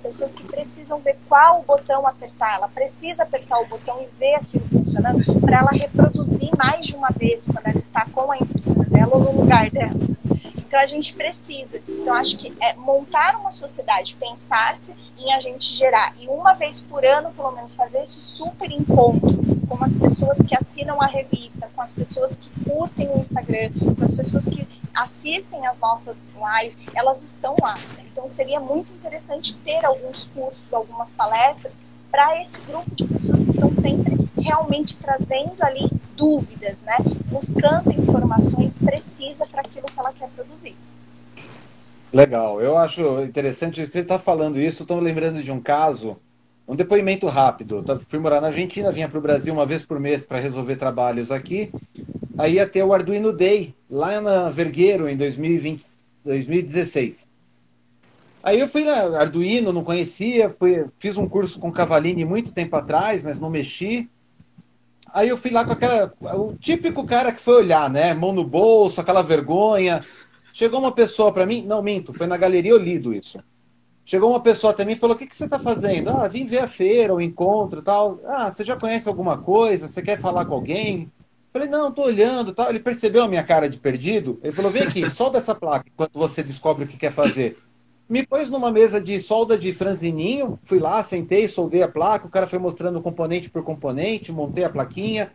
pessoas 0.00 0.32
que 0.32 0.44
precisam 0.44 0.98
ver 1.00 1.16
qual 1.28 1.62
botão 1.62 2.06
apertar. 2.06 2.54
Ela 2.54 2.68
precisa 2.68 3.22
apertar 3.22 3.58
o 3.60 3.66
botão 3.66 4.02
e 4.02 4.18
ver 4.18 4.34
aquilo 4.36 4.64
funcionando 4.68 5.40
para 5.40 5.58
ela 5.58 5.70
reproduzir 5.70 6.50
mais 6.56 6.86
de 6.86 6.94
uma 6.94 7.10
vez 7.10 7.44
quando 7.44 7.66
ela 7.66 7.78
está 7.78 8.06
com 8.12 8.30
a 8.30 8.36
impressora 8.36 8.84
dela 8.84 9.16
ou 9.16 9.20
no 9.20 9.40
lugar 9.40 9.70
dela. 9.70 9.92
Então 10.56 10.80
a 10.80 10.86
gente 10.86 11.12
precisa. 11.14 11.82
Então 11.88 12.14
acho 12.14 12.36
que 12.38 12.52
é 12.60 12.74
montar 12.74 13.36
uma 13.36 13.52
sociedade, 13.52 14.16
pensar-se 14.16 14.94
em 15.18 15.32
a 15.32 15.40
gente 15.40 15.64
gerar 15.64 16.14
e 16.18 16.26
uma 16.26 16.54
vez 16.54 16.80
por 16.80 17.04
ano 17.04 17.30
pelo 17.32 17.52
menos 17.52 17.74
fazer 17.74 18.02
esse 18.02 18.18
super 18.36 18.70
encontro 18.70 19.38
com 19.68 19.84
as 19.84 19.92
pessoas 19.92 20.38
que 20.38 20.56
assinam 20.56 21.00
a 21.00 21.06
revista, 21.06 21.68
com 21.74 21.82
as 21.82 21.92
pessoas 21.92 22.34
que 22.36 22.64
curtem 22.64 23.08
o 23.08 23.18
Instagram, 23.18 23.70
com 23.96 24.04
as 24.04 24.14
pessoas 24.14 24.44
que 24.44 24.66
assistem 24.94 25.66
as 25.66 25.78
nossas 25.78 26.16
lives, 26.34 26.86
elas 26.94 27.18
estão 27.34 27.56
lá. 27.60 27.74
Então 28.10 28.28
seria 28.34 28.60
muito 28.60 28.92
interessante 28.92 29.56
ter 29.64 29.84
alguns 29.84 30.30
cursos, 30.30 30.60
algumas 30.72 31.08
palestras 31.10 31.72
para 32.10 32.42
esse 32.42 32.60
grupo 32.62 32.94
de 32.94 33.04
pessoas 33.04 33.42
que 33.42 33.50
estão 33.50 33.74
sempre 33.74 34.28
realmente 34.38 34.96
trazendo 34.98 35.56
ali 35.60 35.90
dúvidas, 36.14 36.76
né? 36.84 36.96
Buscando 37.26 37.90
informações 37.90 38.74
precisas 38.76 39.48
para 39.48 39.60
aquilo 39.60 39.86
que 39.86 39.98
ela 39.98 40.12
quer 40.12 40.28
produzir. 40.30 40.76
Legal, 42.12 42.60
eu 42.60 42.76
acho 42.76 43.22
interessante. 43.22 43.84
Você 43.86 44.00
está 44.00 44.18
falando 44.18 44.60
isso, 44.60 44.82
estou 44.82 45.00
lembrando 45.00 45.42
de 45.42 45.50
um 45.50 45.58
caso, 45.58 46.18
um 46.68 46.76
depoimento 46.76 47.26
rápido. 47.26 47.82
Eu 47.88 47.98
fui 48.00 48.18
morar 48.18 48.40
na 48.42 48.48
Argentina, 48.48 48.92
vinha 48.92 49.08
para 49.08 49.18
o 49.18 49.22
Brasil 49.22 49.54
uma 49.54 49.64
vez 49.64 49.82
por 49.82 49.98
mês 49.98 50.26
para 50.26 50.38
resolver 50.38 50.76
trabalhos 50.76 51.30
aqui. 51.30 51.72
Aí 52.38 52.54
ia 52.54 52.66
ter 52.66 52.82
o 52.82 52.92
Arduino 52.92 53.32
Day, 53.32 53.74
lá 53.90 54.20
na 54.20 54.48
Vergueiro, 54.48 55.08
em 55.08 55.16
2020, 55.16 55.84
2016. 56.24 57.28
Aí 58.42 58.58
eu 58.58 58.68
fui 58.68 58.84
na 58.84 59.20
Arduino, 59.20 59.72
não 59.72 59.84
conhecia, 59.84 60.50
fui, 60.50 60.86
fiz 60.98 61.16
um 61.16 61.28
curso 61.28 61.60
com 61.60 61.70
Cavalini 61.70 62.24
muito 62.24 62.52
tempo 62.52 62.74
atrás, 62.74 63.22
mas 63.22 63.38
não 63.38 63.50
mexi. 63.50 64.08
Aí 65.12 65.28
eu 65.28 65.36
fui 65.36 65.50
lá 65.50 65.64
com 65.64 65.72
aquela. 65.72 66.12
O 66.20 66.56
típico 66.58 67.04
cara 67.04 67.32
que 67.32 67.40
foi 67.40 67.56
olhar, 67.56 67.88
né? 67.90 68.14
Mão 68.14 68.32
no 68.32 68.44
bolso, 68.44 69.00
aquela 69.00 69.22
vergonha. 69.22 70.02
Chegou 70.52 70.80
uma 70.80 70.92
pessoa 70.92 71.32
para 71.32 71.46
mim, 71.46 71.62
não 71.62 71.82
minto, 71.82 72.12
foi 72.12 72.26
na 72.26 72.36
Galeria 72.36 72.74
Olido 72.74 73.12
isso. 73.14 73.38
Chegou 74.04 74.30
uma 74.30 74.40
pessoa 74.40 74.72
até 74.72 74.84
mim 74.84 74.92
e 74.92 74.96
falou: 74.96 75.14
O 75.14 75.18
que, 75.18 75.26
que 75.26 75.36
você 75.36 75.44
está 75.44 75.58
fazendo? 75.58 76.10
Ah, 76.10 76.26
vim 76.26 76.46
ver 76.46 76.58
a 76.58 76.66
feira, 76.66 77.14
o 77.14 77.20
encontro 77.20 77.82
tal. 77.82 78.20
Ah, 78.26 78.50
você 78.50 78.64
já 78.64 78.76
conhece 78.76 79.06
alguma 79.06 79.38
coisa? 79.38 79.86
Você 79.86 80.02
quer 80.02 80.20
falar 80.20 80.46
com 80.46 80.54
alguém? 80.54 81.12
Falei, 81.52 81.68
não, 81.68 81.92
tô 81.92 82.04
olhando 82.04 82.52
tal. 82.52 82.70
Ele 82.70 82.80
percebeu 82.80 83.24
a 83.24 83.28
minha 83.28 83.42
cara 83.42 83.68
de 83.68 83.78
perdido. 83.78 84.40
Ele 84.42 84.52
falou: 84.52 84.70
vem 84.70 84.82
aqui, 84.82 85.08
solda 85.12 85.38
essa 85.38 85.54
placa 85.54 85.84
enquanto 85.92 86.18
você 86.18 86.42
descobre 86.42 86.84
o 86.84 86.88
que 86.88 86.96
quer 86.96 87.12
fazer. 87.12 87.58
Me 88.08 88.26
pôs 88.26 88.50
numa 88.50 88.70
mesa 88.70 89.00
de 89.00 89.20
solda 89.20 89.56
de 89.56 89.72
franzininho, 89.72 90.58
fui 90.64 90.78
lá, 90.78 91.02
sentei, 91.02 91.48
soldei 91.48 91.82
a 91.82 91.88
placa, 91.88 92.26
o 92.26 92.30
cara 92.30 92.46
foi 92.46 92.58
mostrando 92.58 93.00
componente 93.00 93.48
por 93.50 93.62
componente, 93.62 94.32
montei 94.32 94.64
a 94.64 94.70
plaquinha. 94.70 95.32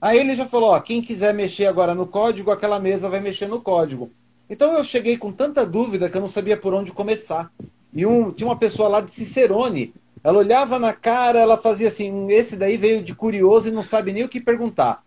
Aí 0.00 0.18
ele 0.18 0.36
já 0.36 0.46
falou: 0.46 0.70
ó, 0.70 0.80
quem 0.80 1.00
quiser 1.00 1.32
mexer 1.32 1.66
agora 1.66 1.94
no 1.94 2.06
código, 2.06 2.50
aquela 2.50 2.78
mesa 2.78 3.08
vai 3.08 3.20
mexer 3.20 3.46
no 3.46 3.60
código. 3.60 4.10
Então 4.48 4.72
eu 4.72 4.84
cheguei 4.84 5.16
com 5.16 5.32
tanta 5.32 5.64
dúvida 5.64 6.08
que 6.08 6.16
eu 6.16 6.20
não 6.20 6.28
sabia 6.28 6.56
por 6.56 6.74
onde 6.74 6.92
começar. 6.92 7.50
E 7.92 8.04
um, 8.04 8.30
tinha 8.30 8.46
uma 8.46 8.56
pessoa 8.56 8.88
lá 8.88 9.00
de 9.00 9.10
Cicerone. 9.10 9.94
Ela 10.22 10.38
olhava 10.38 10.78
na 10.78 10.92
cara, 10.92 11.38
ela 11.38 11.56
fazia 11.56 11.88
assim: 11.88 12.30
esse 12.30 12.56
daí 12.56 12.76
veio 12.76 13.02
de 13.02 13.14
curioso 13.14 13.68
e 13.68 13.72
não 13.72 13.82
sabe 13.82 14.12
nem 14.12 14.24
o 14.24 14.28
que 14.28 14.40
perguntar. 14.40 15.05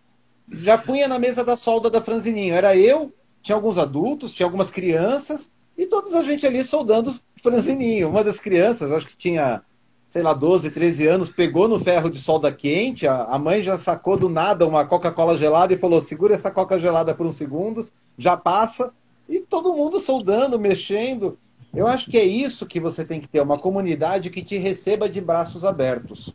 Já 0.52 0.78
punha 0.78 1.08
na 1.08 1.20
mesa 1.20 1.44
da 1.44 1.56
solda 1.56 1.90
da 1.90 2.02
Franzininho. 2.02 2.56
Era 2.56 2.76
eu, 2.76 3.14
tinha 3.42 3.56
alguns 3.56 3.78
adultos, 3.78 4.34
tinha 4.34 4.46
algumas 4.46 4.72
crianças, 4.72 5.50
e 5.78 5.86
todos 5.86 6.14
a 6.14 6.24
gente 6.24 6.46
ali 6.46 6.64
soldando 6.64 7.16
Franzininho. 7.42 8.10
Uma 8.10 8.24
das 8.24 8.40
crianças, 8.40 8.92
acho 8.92 9.08
que 9.08 9.16
tinha, 9.16 9.62
sei 10.10 10.22
lá, 10.22 10.34
12, 10.34 10.72
13 10.72 11.08
anos, 11.08 11.30
pegou 11.30 11.68
no 11.68 11.80
ferro 11.80 12.10
de 12.10 12.20
solda 12.20 12.52
quente, 12.52 13.08
a, 13.08 13.24
a 13.24 13.40
mãe 13.40 13.64
já 13.64 13.78
sacou 13.78 14.18
do 14.18 14.28
nada 14.28 14.68
uma 14.68 14.86
Coca-Cola 14.86 15.38
gelada 15.38 15.74
e 15.74 15.78
falou: 15.78 16.02
segura 16.02 16.34
essa 16.34 16.52
Coca 16.52 16.78
gelada 16.78 17.16
por 17.16 17.26
uns 17.26 17.36
segundos, 17.36 17.94
já 18.18 18.36
passa. 18.36 18.92
E 19.30 19.40
todo 19.40 19.74
mundo 19.74 20.00
soldando, 20.00 20.60
mexendo. 20.60 21.38
Eu 21.74 21.86
acho 21.86 22.10
que 22.10 22.18
é 22.18 22.26
isso 22.26 22.66
que 22.66 22.80
você 22.80 23.06
tem 23.06 23.22
que 23.22 23.30
ter, 23.30 23.40
uma 23.42 23.60
comunidade 23.60 24.32
que 24.32 24.42
te 24.42 24.58
receba 24.58 25.08
de 25.08 25.22
braços 25.22 25.64
abertos. 25.64 26.34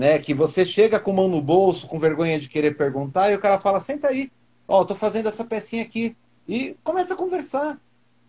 Né? 0.00 0.18
Que 0.18 0.32
você 0.32 0.64
chega 0.64 0.98
com 0.98 1.12
mão 1.12 1.28
no 1.28 1.42
bolso, 1.42 1.86
com 1.86 1.98
vergonha 1.98 2.40
de 2.40 2.48
querer 2.48 2.74
perguntar, 2.74 3.30
e 3.30 3.34
o 3.34 3.38
cara 3.38 3.58
fala, 3.58 3.78
senta 3.80 4.08
aí, 4.08 4.32
ó, 4.66 4.82
tô 4.82 4.94
fazendo 4.94 5.28
essa 5.28 5.44
pecinha 5.44 5.82
aqui. 5.82 6.16
E 6.48 6.74
começa 6.82 7.12
a 7.12 7.16
conversar. 7.18 7.78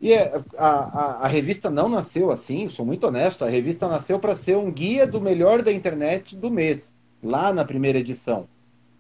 E 0.02 0.12
é, 0.12 0.38
a, 0.58 0.68
a, 0.68 1.06
a, 1.22 1.28
revista 1.30 1.70
não 1.70 1.88
nasceu 1.88 2.30
assim, 2.30 2.68
sou 2.68 2.86
muito 2.86 3.08
honesto, 3.08 3.46
a 3.46 3.50
revista 3.50 3.88
nasceu 3.88 4.20
para 4.20 4.36
ser 4.36 4.58
um 4.58 4.70
guia 4.70 5.08
do 5.08 5.22
melhor 5.22 5.62
da 5.62 5.72
internet 5.72 6.36
do 6.36 6.52
mês, 6.52 6.94
lá 7.24 7.54
na 7.54 7.64
primeira 7.64 8.00
edição. 8.00 8.50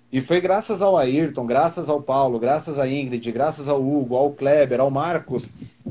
E 0.09 0.21
foi 0.21 0.39
graças 0.39 0.81
ao 0.81 0.97
Ayrton, 0.97 1.45
graças 1.45 1.89
ao 1.89 2.01
Paulo, 2.01 2.39
graças 2.39 2.79
à 2.79 2.87
Ingrid, 2.87 3.29
graças 3.33 3.67
ao 3.67 3.85
Hugo, 3.85 4.15
ao 4.15 4.31
Kleber, 4.31 4.79
ao 4.79 4.89
Marcos, 4.89 5.49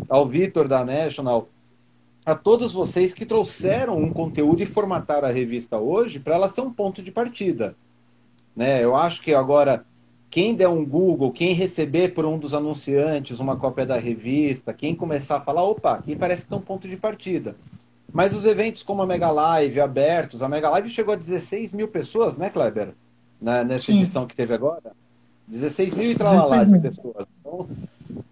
ao 0.09 0.27
Vitor 0.27 0.67
da 0.67 0.83
National, 0.83 1.47
a 2.25 2.35
todos 2.35 2.73
vocês 2.73 3.13
que 3.13 3.27
trouxeram 3.27 3.97
um 3.97 4.13
conteúdo 4.13 4.63
e 4.63 4.67
formataram 4.67 5.29
a 5.29 5.31
revista 5.31 5.79
hoje 5.79 6.19
para 6.21 6.35
ela 6.35 6.49
ser 6.49 6.61
um 6.61 6.73
ponto 6.73 7.03
de 7.03 7.11
partida. 7.11 7.75
Né? 8.55 8.83
Eu 8.85 8.95
acho 8.95 9.23
que 9.23 9.35
agora, 9.35 9.85
quem 10.29 10.55
der 10.55 10.69
um 10.69 10.85
Google, 10.85 11.33
quem 11.33 11.55
receber 11.55 12.15
por 12.15 12.25
um 12.25 12.39
dos 12.39 12.55
anunciantes 12.55 13.41
uma 13.41 13.57
cópia 13.57 13.87
da 13.87 13.97
revista, 13.97 14.73
quem 14.73 14.95
começar 14.95 15.37
a 15.37 15.41
falar, 15.41 15.65
opa, 15.65 15.93
aqui 15.93 16.15
parece 16.15 16.43
que 16.43 16.49
tem 16.49 16.59
um 16.59 16.63
ponto 16.63 16.89
de 16.89 16.97
partida. 16.97 17.57
Mas 18.13 18.35
os 18.35 18.45
eventos 18.45 18.83
como 18.83 19.03
a 19.03 19.07
Mega 19.07 19.31
Live, 19.31 19.81
abertos, 19.81 20.43
a 20.43 20.49
Mega 20.49 20.69
Live 20.71 20.91
chegou 20.91 21.15
a 21.15 21.17
16 21.17 21.73
mil 21.73 21.89
pessoas, 21.89 22.37
né, 22.37 22.51
Kleber? 22.51 22.95
na, 23.41 23.65
nessa 23.65 23.87
Sim. 23.87 23.97
edição 23.97 24.27
que 24.27 24.37
teve 24.37 24.53
agora. 24.53 24.93
16 25.49 25.95
mil 25.95 26.11
e 26.11 26.15
tralalá 26.15 26.63
de 26.63 26.79
pessoas. 26.79 27.27
Então, 27.41 27.69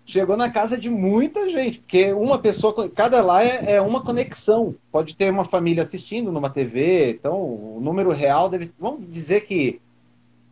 chegou 0.04 0.36
na 0.36 0.50
casa 0.50 0.78
de 0.78 0.88
muita 0.88 1.48
gente, 1.50 1.80
porque 1.80 2.12
uma 2.12 2.38
pessoa, 2.38 2.88
cada 2.90 3.22
lá 3.22 3.42
é, 3.42 3.74
é, 3.74 3.80
uma 3.80 4.02
conexão. 4.02 4.74
Pode 4.90 5.16
ter 5.16 5.30
uma 5.30 5.44
família 5.44 5.82
assistindo 5.82 6.32
numa 6.32 6.50
TV, 6.50 7.10
então 7.10 7.40
o 7.40 7.78
número 7.80 8.10
real 8.10 8.48
deve. 8.48 8.70
Vamos 8.78 9.06
dizer 9.08 9.42
que 9.42 9.80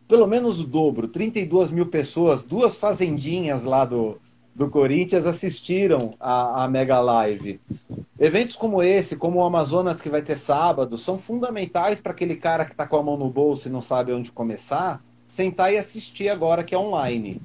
pelo 0.07 0.25
menos 0.25 0.61
o 0.61 0.67
dobro, 0.67 1.07
32 1.07 1.69
mil 1.69 1.87
pessoas, 1.87 2.43
duas 2.43 2.77
fazendinhas 2.77 3.63
lá 3.63 3.83
do, 3.83 4.17
do 4.55 4.69
Corinthians 4.69 5.25
assistiram 5.25 6.15
a, 6.19 6.63
a 6.63 6.67
Mega 6.67 6.99
Live. 7.01 7.59
Eventos 8.17 8.55
como 8.55 8.81
esse, 8.81 9.17
como 9.17 9.39
o 9.39 9.43
Amazonas 9.43 10.01
que 10.01 10.09
vai 10.09 10.21
ter 10.21 10.37
sábado, 10.37 10.97
são 10.97 11.19
fundamentais 11.19 11.99
para 11.99 12.11
aquele 12.11 12.35
cara 12.35 12.65
que 12.65 12.71
está 12.71 12.87
com 12.87 12.97
a 12.97 13.03
mão 13.03 13.17
no 13.17 13.29
bolso 13.29 13.67
e 13.67 13.71
não 13.71 13.81
sabe 13.81 14.13
onde 14.13 14.31
começar, 14.31 15.03
sentar 15.27 15.73
e 15.73 15.77
assistir 15.77 16.29
agora 16.29 16.63
que 16.63 16.73
é 16.73 16.77
online. 16.77 17.41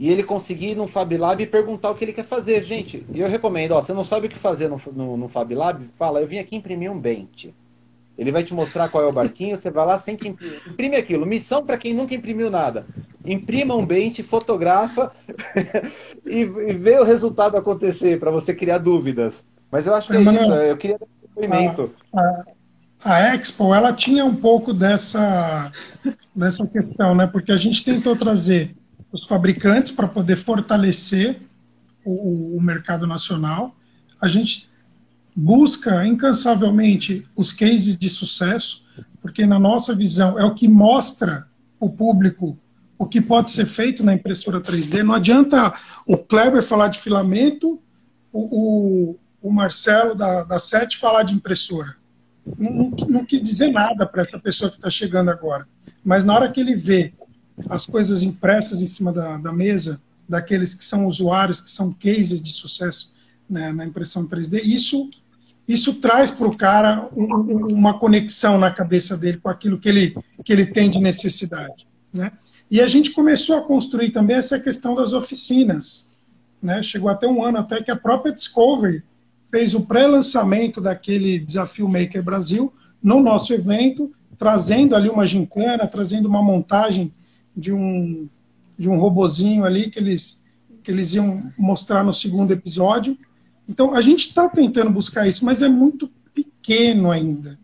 E 0.00 0.10
ele 0.10 0.24
conseguir 0.24 0.74
no 0.74 0.88
Fab 0.88 1.16
Lab 1.16 1.46
perguntar 1.46 1.90
o 1.90 1.94
que 1.94 2.04
ele 2.04 2.12
quer 2.12 2.24
fazer. 2.24 2.64
Gente, 2.64 3.06
eu 3.14 3.28
recomendo, 3.28 3.72
ó, 3.72 3.80
você 3.80 3.92
não 3.92 4.02
sabe 4.02 4.26
o 4.26 4.30
que 4.30 4.38
fazer 4.38 4.68
no, 4.68 4.80
no, 4.92 5.16
no 5.16 5.28
Fab 5.28 5.54
Lab? 5.54 5.84
Fala, 5.96 6.20
eu 6.20 6.26
vim 6.26 6.38
aqui 6.38 6.56
imprimir 6.56 6.90
um 6.90 6.98
Bente. 6.98 7.54
Ele 8.18 8.32
vai 8.32 8.42
te 8.42 8.52
mostrar 8.52 8.88
qual 8.88 9.04
é 9.04 9.06
o 9.06 9.12
barquinho, 9.12 9.56
você 9.56 9.70
vai 9.70 9.86
lá 9.86 9.96
sem 9.96 10.16
que 10.16 10.28
imprime 10.28 10.96
aquilo. 10.96 11.24
Missão 11.24 11.64
para 11.64 11.78
quem 11.78 11.94
nunca 11.94 12.14
imprimiu 12.14 12.50
nada 12.50 12.84
imprima 13.24 13.74
um 13.74 13.84
bente, 13.84 14.22
fotografa 14.22 15.12
e, 16.26 16.40
e 16.40 16.72
vê 16.72 16.98
o 16.98 17.04
resultado 17.04 17.56
acontecer 17.56 18.18
para 18.18 18.30
você 18.30 18.54
criar 18.54 18.78
dúvidas. 18.78 19.44
Mas 19.70 19.86
eu 19.86 19.94
acho 19.94 20.08
que 20.08 20.16
é 20.16 20.20
Mano, 20.20 20.40
isso, 20.40 20.52
eu 20.52 20.76
queria 20.76 20.98
dar 20.98 21.06
um 21.06 21.42
depoimento. 21.42 21.94
A, 22.12 22.20
a, 23.04 23.16
a, 23.16 23.34
Expo, 23.36 23.74
ela 23.74 23.92
tinha 23.92 24.24
um 24.24 24.34
pouco 24.34 24.72
dessa, 24.72 25.70
dessa 26.34 26.66
questão, 26.66 27.14
né? 27.14 27.26
Porque 27.26 27.52
a 27.52 27.56
gente 27.56 27.84
tentou 27.84 28.16
trazer 28.16 28.74
os 29.12 29.24
fabricantes 29.24 29.92
para 29.92 30.08
poder 30.08 30.36
fortalecer 30.36 31.40
o, 32.04 32.56
o 32.56 32.60
mercado 32.60 33.06
nacional. 33.06 33.74
A 34.20 34.28
gente 34.28 34.70
busca 35.34 36.06
incansavelmente 36.06 37.26
os 37.34 37.52
cases 37.52 37.96
de 37.96 38.08
sucesso, 38.08 38.84
porque 39.20 39.46
na 39.46 39.58
nossa 39.58 39.94
visão 39.94 40.38
é 40.38 40.44
o 40.44 40.54
que 40.54 40.68
mostra 40.68 41.46
o 41.78 41.88
público 41.88 42.58
o 43.00 43.06
que 43.06 43.18
pode 43.18 43.50
ser 43.50 43.64
feito 43.64 44.04
na 44.04 44.12
impressora 44.12 44.60
3D. 44.60 45.02
Não 45.02 45.14
adianta 45.14 45.72
o 46.06 46.18
Kleber 46.18 46.62
falar 46.62 46.88
de 46.88 47.00
filamento, 47.00 47.80
o, 48.30 48.40
o, 49.12 49.18
o 49.40 49.50
Marcelo 49.50 50.14
da, 50.14 50.44
da 50.44 50.58
SET 50.58 50.98
falar 50.98 51.22
de 51.22 51.34
impressora. 51.34 51.96
Não, 52.58 52.70
não, 52.70 52.90
não 53.08 53.24
quis 53.24 53.40
dizer 53.40 53.68
nada 53.68 54.04
para 54.04 54.20
essa 54.20 54.38
pessoa 54.38 54.70
que 54.70 54.76
está 54.76 54.90
chegando 54.90 55.30
agora. 55.30 55.66
Mas 56.04 56.24
na 56.24 56.34
hora 56.34 56.52
que 56.52 56.60
ele 56.60 56.76
vê 56.76 57.14
as 57.68 57.86
coisas 57.86 58.22
impressas 58.22 58.80
em 58.80 58.86
cima 58.86 59.12
da, 59.12 59.36
da 59.36 59.52
mesa, 59.52 60.00
daqueles 60.28 60.74
que 60.74 60.84
são 60.84 61.06
usuários, 61.06 61.60
que 61.60 61.70
são 61.70 61.92
cases 61.92 62.40
de 62.40 62.50
sucesso 62.50 63.12
né, 63.48 63.72
na 63.72 63.84
impressão 63.84 64.26
3D, 64.26 64.62
isso, 64.62 65.10
isso 65.66 65.94
traz 65.94 66.30
para 66.30 66.46
o 66.46 66.56
cara 66.56 67.08
um, 67.16 67.74
uma 67.74 67.98
conexão 67.98 68.56
na 68.56 68.70
cabeça 68.70 69.16
dele 69.16 69.38
com 69.38 69.48
aquilo 69.48 69.78
que 69.78 69.88
ele, 69.88 70.16
que 70.44 70.52
ele 70.52 70.66
tem 70.66 70.88
de 70.88 71.00
necessidade. 71.00 71.86
Né? 72.12 72.30
E 72.70 72.80
a 72.80 72.86
gente 72.86 73.10
começou 73.10 73.56
a 73.56 73.62
construir 73.62 74.10
também 74.10 74.36
essa 74.36 74.60
questão 74.60 74.94
das 74.94 75.12
oficinas. 75.12 76.08
Né? 76.62 76.80
Chegou 76.82 77.08
até 77.10 77.26
um 77.26 77.44
ano 77.44 77.58
até 77.58 77.82
que 77.82 77.90
a 77.90 77.96
própria 77.96 78.32
Discovery 78.32 79.02
fez 79.50 79.74
o 79.74 79.80
pré-lançamento 79.80 80.80
daquele 80.80 81.40
Desafio 81.40 81.88
Maker 81.88 82.22
Brasil 82.22 82.72
no 83.02 83.20
nosso 83.20 83.52
evento, 83.52 84.12
trazendo 84.38 84.94
ali 84.94 85.08
uma 85.08 85.26
gincana, 85.26 85.88
trazendo 85.88 86.28
uma 86.28 86.42
montagem 86.42 87.12
de 87.56 87.72
um, 87.72 88.28
de 88.78 88.88
um 88.88 88.98
robozinho 88.98 89.64
ali 89.64 89.90
que 89.90 89.98
eles, 89.98 90.44
que 90.82 90.90
eles 90.90 91.14
iam 91.14 91.52
mostrar 91.58 92.02
no 92.02 92.12
segundo 92.12 92.52
episódio. 92.52 93.18
Então, 93.68 93.94
a 93.94 94.00
gente 94.00 94.28
está 94.28 94.48
tentando 94.48 94.90
buscar 94.90 95.28
isso, 95.28 95.44
mas 95.44 95.62
é 95.62 95.68
muito 95.68 96.10
pequeno 96.34 97.10
ainda. 97.10 97.58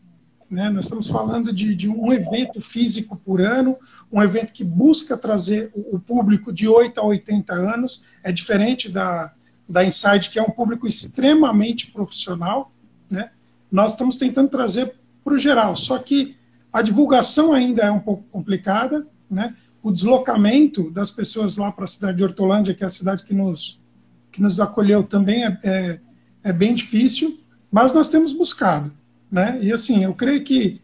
Né? 0.50 0.68
Nós 0.70 0.84
estamos 0.84 1.08
falando 1.08 1.52
de, 1.52 1.74
de, 1.74 1.88
um 1.88 2.12
evento 2.12 2.60
físico 2.60 3.16
por 3.16 3.40
ano, 3.40 3.76
um 4.12 4.22
evento 4.22 4.52
que 4.52 4.62
busca 4.62 5.16
trazer 5.16 5.72
o, 5.74 5.98
público 5.98 6.52
de 6.52 6.68
8 6.68 7.00
a 7.00 7.04
80 7.04 7.52
anos, 7.52 8.04
é 8.22 8.30
diferente 8.30 8.88
da, 8.88 9.32
da 9.68 9.84
Inside, 9.84 10.30
que 10.30 10.38
é 10.38 10.42
um 10.42 10.50
público 10.50 10.86
extremamente 10.86 11.90
profissional. 11.90 12.70
Né? 13.10 13.30
Nós 13.70 13.92
estamos 13.92 14.16
tentando 14.16 14.48
trazer 14.48 14.94
para 15.24 15.34
o 15.34 15.38
geral, 15.38 15.74
só 15.74 15.98
que 15.98 16.36
a 16.72 16.82
divulgação 16.82 17.52
ainda 17.52 17.82
é 17.82 17.90
um 17.90 17.98
pouco 17.98 18.22
complicada, 18.30 19.06
né? 19.30 19.56
O 19.86 19.92
deslocamento 19.92 20.90
das 20.90 21.12
pessoas 21.12 21.56
lá 21.56 21.70
para 21.70 21.84
a 21.84 21.86
cidade 21.86 22.16
de 22.16 22.24
Hortolândia, 22.24 22.74
que 22.74 22.82
é 22.82 22.88
a 22.88 22.90
cidade 22.90 23.22
que 23.22 23.32
nos, 23.32 23.80
que 24.32 24.42
nos 24.42 24.58
acolheu, 24.58 25.04
também 25.04 25.44
é, 25.44 25.58
é, 25.62 26.00
é 26.42 26.52
bem 26.52 26.74
difícil, 26.74 27.38
mas 27.70 27.92
nós 27.92 28.08
temos 28.08 28.32
buscado. 28.32 28.92
Né? 29.30 29.60
E 29.62 29.72
assim, 29.72 30.02
eu 30.02 30.12
creio 30.12 30.42
que 30.42 30.80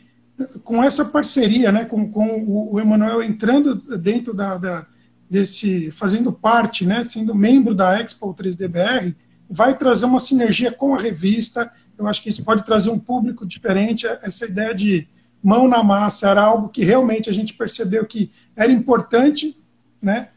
com 0.63 0.85
essa 0.85 1.05
parceria, 1.05 1.73
né, 1.73 1.85
com, 1.85 2.09
com 2.13 2.45
o, 2.47 2.79
Emanuel 2.79 3.25
entrando 3.25 3.75
dentro 3.99 4.33
da, 4.33 4.57
da, 4.57 4.87
desse, 5.29 5.91
fazendo 5.91 6.33
parte, 6.33 6.87
né, 6.87 7.03
sendo 7.03 7.35
membro 7.35 7.75
da 7.75 8.01
Expo 8.01 8.33
3DBR, 8.33 9.17
vai 9.51 9.77
trazer 9.77 10.05
uma 10.05 10.21
sinergia 10.21 10.71
com 10.71 10.95
a 10.95 10.99
revista. 10.99 11.73
Eu 11.99 12.07
acho 12.07 12.23
que 12.23 12.29
isso 12.29 12.45
pode 12.45 12.65
trazer 12.65 12.91
um 12.91 13.01
público 13.01 13.45
diferente. 13.45 14.07
Essa 14.07 14.47
ideia 14.47 14.73
de 14.73 15.09
mão 15.43 15.67
na 15.69 15.83
massa 15.83 16.29
era 16.29 16.43
algo 16.43 16.69
que 16.69 16.85
realmente 16.85 17.29
a 17.29 17.33
gente 17.33 17.55
percebeu 17.55 18.07
que 18.07 18.31
era 18.55 18.71
importante, 18.71 19.57
né? 20.01 20.29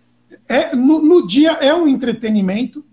É, 0.48 0.76
no, 0.76 1.02
no 1.02 1.26
dia 1.26 1.52
é 1.54 1.74
um 1.74 1.88
entretenimento 1.88 2.84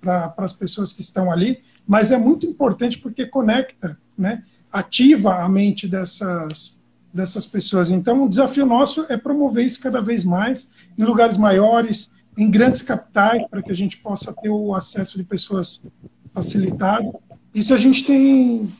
para 0.00 0.34
as 0.38 0.52
pessoas 0.52 0.92
que 0.92 1.00
estão 1.00 1.30
ali, 1.30 1.62
mas 1.86 2.10
é 2.10 2.18
muito 2.18 2.44
importante 2.46 2.98
porque 2.98 3.26
conecta, 3.26 3.98
né? 4.18 4.42
ativa 4.72 5.42
a 5.42 5.48
mente 5.48 5.86
dessas, 5.86 6.80
dessas 7.12 7.46
pessoas. 7.46 7.90
Então, 7.90 8.24
o 8.24 8.28
desafio 8.28 8.64
nosso 8.64 9.04
é 9.08 9.16
promover 9.16 9.66
isso 9.66 9.80
cada 9.80 10.00
vez 10.00 10.24
mais 10.24 10.70
em 10.96 11.04
lugares 11.04 11.36
maiores, 11.36 12.10
em 12.36 12.50
grandes 12.50 12.80
capitais, 12.80 13.46
para 13.48 13.62
que 13.62 13.70
a 13.70 13.74
gente 13.74 13.98
possa 13.98 14.32
ter 14.32 14.48
o 14.48 14.74
acesso 14.74 15.18
de 15.18 15.24
pessoas 15.24 15.84
facilitado. 16.32 17.14
Isso 17.54 17.74
a 17.74 17.76
gente 17.76 18.04
tem, 18.04 18.72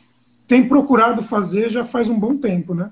tem 0.52 0.68
procurado 0.68 1.22
fazer 1.22 1.70
já 1.70 1.82
faz 1.82 2.10
um 2.10 2.20
bom 2.20 2.36
tempo, 2.36 2.74
né? 2.74 2.90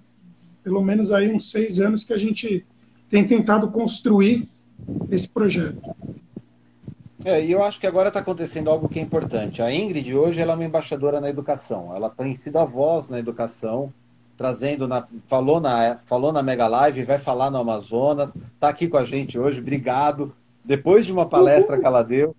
Pelo 0.65 0.81
menos 0.81 1.13
aí 1.13 1.31
uns 1.31 1.51
seis 1.51 1.79
anos 1.79 2.03
que 2.03 2.15
a 2.15 2.17
gente 2.17 2.65
tem 3.11 3.27
tentado 3.27 3.69
construir 3.69 4.49
esse 5.11 5.29
projeto. 5.29 5.79
É, 7.23 7.45
e 7.45 7.53
eu 7.53 7.63
acho 7.63 7.79
que 7.79 7.87
agora 7.87 8.09
está 8.09 8.21
acontecendo 8.21 8.71
algo 8.71 8.89
que 8.89 8.99
é 8.99 9.03
importante. 9.03 9.61
A 9.61 9.71
Ingrid 9.71 10.15
hoje 10.15 10.41
ela 10.41 10.55
é 10.55 10.57
uma 10.57 10.65
embaixadora 10.65 11.21
na 11.21 11.29
educação. 11.29 11.95
Ela 11.95 12.09
tem 12.09 12.35
sido 12.35 12.57
a 12.57 12.65
voz 12.65 13.11
na 13.11 13.19
educação, 13.19 13.93
trazendo 14.39 14.89
na, 14.89 15.07
falou 15.27 15.61
na 15.61 15.99
falou 16.07 16.33
na 16.33 16.43
Mega 16.43 16.67
Live, 16.67 17.05
vai 17.05 17.19
falar 17.19 17.51
no 17.51 17.59
Amazonas, 17.59 18.35
está 18.35 18.71
aqui 18.71 18.89
com 18.89 18.97
a 18.97 19.05
gente 19.05 19.39
hoje. 19.39 19.61
Obrigado. 19.61 20.35
Depois 20.65 21.05
de 21.05 21.13
uma 21.13 21.27
palestra 21.27 21.79
que 21.79 21.85
ela 21.85 22.03
deu, 22.03 22.35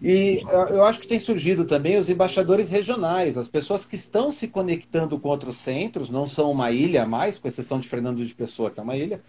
e 0.00 0.42
eu 0.70 0.84
acho 0.84 1.00
que 1.00 1.08
tem 1.08 1.18
surgido 1.18 1.64
também 1.64 1.96
os 1.96 2.08
embaixadores 2.08 2.70
regionais, 2.70 3.36
as 3.36 3.48
pessoas 3.48 3.84
que 3.84 3.96
estão 3.96 4.30
se 4.30 4.48
conectando 4.48 5.18
com 5.18 5.28
outros 5.28 5.56
centros, 5.56 6.10
não 6.10 6.26
são 6.26 6.50
uma 6.50 6.70
ilha 6.70 7.06
mais, 7.06 7.38
com 7.38 7.48
exceção 7.48 7.80
de 7.80 7.88
Fernando 7.88 8.24
de 8.24 8.34
Pessoa, 8.34 8.70
que 8.70 8.78
é 8.78 8.82
uma 8.82 8.96
ilha. 8.96 9.20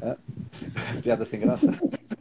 É. 0.00 0.16
Piada 1.02 1.24
sem 1.24 1.40
graça. 1.40 1.72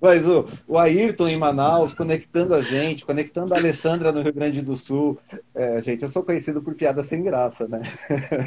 Mas 0.02 0.26
o, 0.28 0.46
o 0.68 0.78
Ayrton 0.78 1.28
em 1.28 1.38
Manaus, 1.38 1.94
conectando 1.94 2.56
a 2.56 2.62
gente, 2.62 3.06
conectando 3.06 3.54
a 3.54 3.58
Alessandra 3.58 4.12
no 4.12 4.22
Rio 4.22 4.34
Grande 4.34 4.62
do 4.62 4.76
Sul. 4.76 5.20
É, 5.54 5.82
gente, 5.82 6.02
eu 6.02 6.10
sou 6.10 6.24
conhecido 6.24 6.62
por 6.62 6.74
piada 6.74 7.04
sem 7.04 7.22
graça, 7.22 7.68
né? 7.68 7.82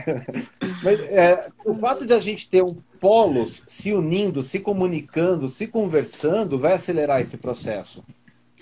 Mas 0.83 1.01
é, 1.01 1.49
o 1.65 1.75
fato 1.75 2.07
de 2.07 2.13
a 2.13 2.21
gente 2.21 2.49
ter 2.49 2.63
um 2.63 2.75
polos 2.99 3.63
se 3.69 3.93
unindo, 3.93 4.43
se 4.43 4.59
comunicando, 4.59 5.47
se 5.49 5.67
conversando, 5.67 6.59
vai 6.59 6.73
acelerar 6.73 7.21
esse 7.21 7.37
processo 7.37 8.03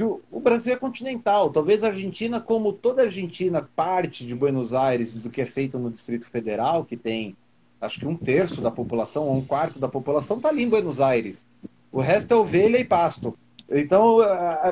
que 0.03 0.05
o, 0.05 0.21
o, 0.33 0.41
Brasil 0.41 0.73
é 0.73 0.77
continental. 0.77 1.51
Talvez 1.51 1.85
a 1.85 1.89
Argentina, 1.89 2.41
como 2.41 2.73
toda 2.73 3.03
a 3.03 3.05
Argentina, 3.05 3.69
parte 3.77 4.27
de 4.27 4.35
Buenos 4.35 4.75
Aires 4.75 5.15
do 5.15 5.31
que 5.31 5.41
é 5.41 5.47
feito 5.47 5.79
no 5.79 5.91
Distrito 5.91 6.29
Federal, 6.29 6.85
que 6.85 6.97
tem 6.97 7.37
acho 7.81 8.01
que 8.01 8.07
um 8.07 8.17
terço 8.17 8.61
da 8.61 8.71
população, 8.71 9.25
ou 9.29 9.37
um 9.37 9.45
quarto 9.45 9.79
da 9.79 9.89
população, 9.89 10.37
está 10.37 10.49
ali 10.49 10.63
em 10.63 10.69
Buenos 10.69 11.01
Aires. 11.01 11.47
O 11.91 12.01
resto 12.01 12.33
é 12.33 12.37
ovelha 12.37 12.79
e 12.79 12.85
pasto. 12.85 13.37
Então, 13.71 14.19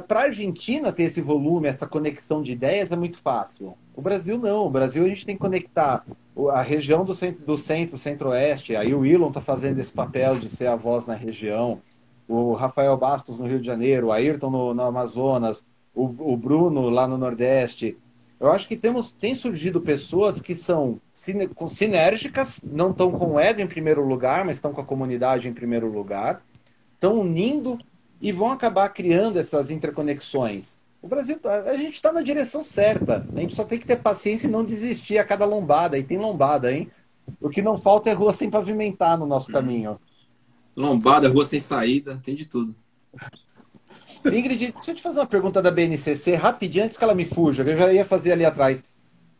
para 0.06 0.20
a 0.20 0.24
Argentina 0.24 0.92
ter 0.92 1.04
esse 1.04 1.20
volume, 1.20 1.68
essa 1.68 1.86
conexão 1.86 2.42
de 2.42 2.52
ideias 2.52 2.92
é 2.92 2.96
muito 2.96 3.18
fácil. 3.18 3.74
O 3.96 4.02
Brasil 4.02 4.38
não. 4.38 4.66
O 4.66 4.70
Brasil 4.70 5.04
a 5.04 5.08
gente 5.08 5.26
tem 5.26 5.34
que 5.34 5.40
conectar 5.40 6.04
a 6.52 6.62
região 6.62 7.04
do 7.04 7.14
centro, 7.14 7.44
do 7.44 7.56
centro 7.56 7.96
centro-oeste. 7.96 8.76
Aí 8.76 8.94
o 8.94 9.04
Elon 9.04 9.28
está 9.28 9.40
fazendo 9.40 9.78
esse 9.78 9.92
papel 9.92 10.36
de 10.36 10.48
ser 10.48 10.66
a 10.66 10.76
voz 10.76 11.06
na 11.06 11.14
região 11.14 11.80
o 12.30 12.52
Rafael 12.52 12.96
Bastos 12.96 13.40
no 13.40 13.46
Rio 13.46 13.58
de 13.58 13.66
Janeiro, 13.66 14.06
o 14.06 14.12
Ayrton 14.12 14.50
no, 14.50 14.72
no 14.72 14.82
Amazonas, 14.82 15.64
o, 15.92 16.04
o, 16.04 16.36
Bruno 16.36 16.88
lá 16.88 17.08
no 17.08 17.18
Nordeste. 17.18 17.98
Eu 18.38 18.52
acho 18.52 18.68
que 18.68 18.76
temos, 18.76 19.10
tem 19.10 19.34
surgido 19.34 19.80
pessoas 19.80 20.40
que 20.40 20.54
são 20.54 21.00
sinérgicas, 21.12 22.60
não 22.62 22.92
estão 22.92 23.10
com 23.10 23.32
o 23.32 23.40
ego 23.40 23.60
em 23.60 23.66
primeiro 23.66 24.06
lugar, 24.06 24.44
mas 24.44 24.56
estão 24.56 24.72
com 24.72 24.80
a 24.80 24.84
comunidade 24.84 25.48
em 25.48 25.52
primeiro 25.52 25.88
lugar, 25.88 26.40
estão 26.94 27.18
unindo 27.18 27.76
e 28.20 28.30
vão 28.30 28.52
acabar 28.52 28.88
criando 28.90 29.36
essas 29.36 29.68
interconexões. 29.68 30.76
O 31.02 31.08
Brasil, 31.08 31.38
a 31.44 31.74
gente 31.74 31.94
está 31.94 32.12
na 32.12 32.22
direção 32.22 32.62
certa. 32.62 33.26
A 33.34 33.40
gente 33.40 33.56
só 33.56 33.64
tem 33.64 33.78
que 33.78 33.86
ter 33.86 33.96
paciência 33.96 34.46
e 34.46 34.50
não 34.50 34.64
desistir 34.64 35.18
a 35.18 35.24
cada 35.24 35.46
lombada. 35.46 35.98
E 35.98 36.02
tem 36.02 36.18
lombada, 36.18 36.70
hein? 36.70 36.90
O 37.40 37.48
que 37.48 37.62
não 37.62 37.76
falta 37.76 38.10
é 38.10 38.12
rua 38.12 38.32
sem 38.32 38.50
pavimentar 38.50 39.18
no 39.18 39.26
nosso 39.26 39.50
caminho. 39.50 39.98
Lombada, 40.76 41.28
rua 41.28 41.44
sem 41.44 41.60
saída, 41.60 42.20
tem 42.22 42.34
de 42.34 42.46
tudo. 42.46 42.74
Ingrid, 44.24 44.72
deixa 44.72 44.90
eu 44.90 44.94
te 44.94 45.02
fazer 45.02 45.20
uma 45.20 45.26
pergunta 45.26 45.62
da 45.62 45.70
BNCC 45.70 46.34
rapidinho 46.34 46.84
antes 46.84 46.96
que 46.96 47.04
ela 47.04 47.14
me 47.14 47.24
fuja, 47.24 47.64
que 47.64 47.70
eu 47.70 47.76
já 47.76 47.92
ia 47.92 48.04
fazer 48.04 48.32
ali 48.32 48.44
atrás. 48.44 48.82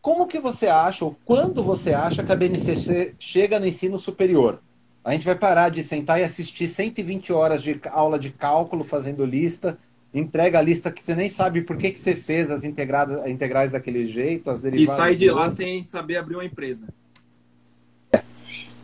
Como 0.01 0.25
que 0.25 0.39
você 0.39 0.67
acha, 0.67 1.05
ou 1.05 1.15
quando 1.23 1.63
você 1.63 1.93
acha 1.93 2.23
que 2.23 2.31
a 2.31 2.35
BNCC 2.35 3.13
chega 3.19 3.59
no 3.59 3.67
ensino 3.67 3.99
superior? 3.99 4.59
A 5.03 5.13
gente 5.13 5.25
vai 5.25 5.35
parar 5.35 5.69
de 5.69 5.83
sentar 5.83 6.19
e 6.19 6.23
assistir 6.23 6.67
120 6.67 7.31
horas 7.31 7.61
de 7.61 7.79
aula 7.91 8.17
de 8.17 8.31
cálculo 8.31 8.83
fazendo 8.83 9.25
lista, 9.25 9.77
entrega 10.13 10.59
a 10.59 10.61
lista 10.61 10.91
que 10.91 11.01
você 11.01 11.15
nem 11.15 11.29
sabe 11.29 11.61
por 11.61 11.77
que, 11.77 11.91
que 11.91 11.99
você 11.99 12.15
fez 12.15 12.51
as 12.51 12.63
integradas, 12.63 13.27
integrais 13.29 13.71
daquele 13.71 14.05
jeito, 14.05 14.49
as 14.49 14.59
derivadas. 14.59 14.93
E 14.93 14.97
sai 14.97 15.15
de 15.15 15.29
lá 15.29 15.49
sem 15.49 15.81
saber 15.83 16.17
abrir 16.17 16.35
uma 16.35 16.45
empresa. 16.45 16.87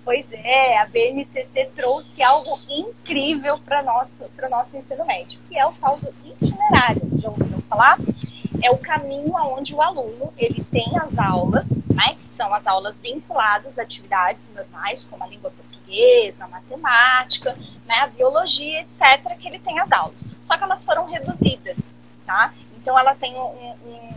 Pois 0.07 0.25
é, 0.31 0.77
a 0.77 0.85
BNCC 0.85 1.69
trouxe 1.75 2.23
algo 2.23 2.57
incrível 2.69 3.59
para 3.59 3.83
nosso 3.83 4.09
o 4.21 4.49
nosso 4.49 4.77
ensino 4.77 5.05
médio, 5.05 5.37
que 5.49 5.59
é 5.59 5.65
o 5.65 5.73
tal 5.73 5.97
do 5.97 6.13
itinerário. 6.23 7.01
Já 7.19 7.27
ouviram 7.29 7.59
falar? 7.63 7.97
É 8.63 8.71
o 8.71 8.77
caminho 8.77 9.35
aonde 9.35 9.75
o 9.75 9.81
aluno 9.81 10.33
ele 10.37 10.63
tem 10.71 10.97
as 10.97 11.19
aulas, 11.19 11.65
né, 11.93 12.15
que 12.15 12.37
são 12.37 12.53
as 12.53 12.65
aulas 12.65 12.95
vinculadas 13.01 13.77
a 13.77 13.81
atividades 13.81 14.49
normais, 14.55 15.03
como 15.03 15.25
a 15.25 15.27
língua 15.27 15.51
portuguesa, 15.51 16.45
a 16.45 16.47
matemática, 16.47 17.51
né, 17.85 17.95
a 17.95 18.07
biologia, 18.07 18.83
etc., 18.83 19.37
que 19.37 19.49
ele 19.49 19.59
tem 19.59 19.77
as 19.77 19.91
aulas. 19.91 20.25
Só 20.43 20.57
que 20.57 20.63
elas 20.63 20.85
foram 20.85 21.05
reduzidas, 21.05 21.75
tá? 22.25 22.53
Então 22.77 22.97
ela 22.97 23.13
tem 23.13 23.35
um, 23.35 23.75
um, 23.85 24.09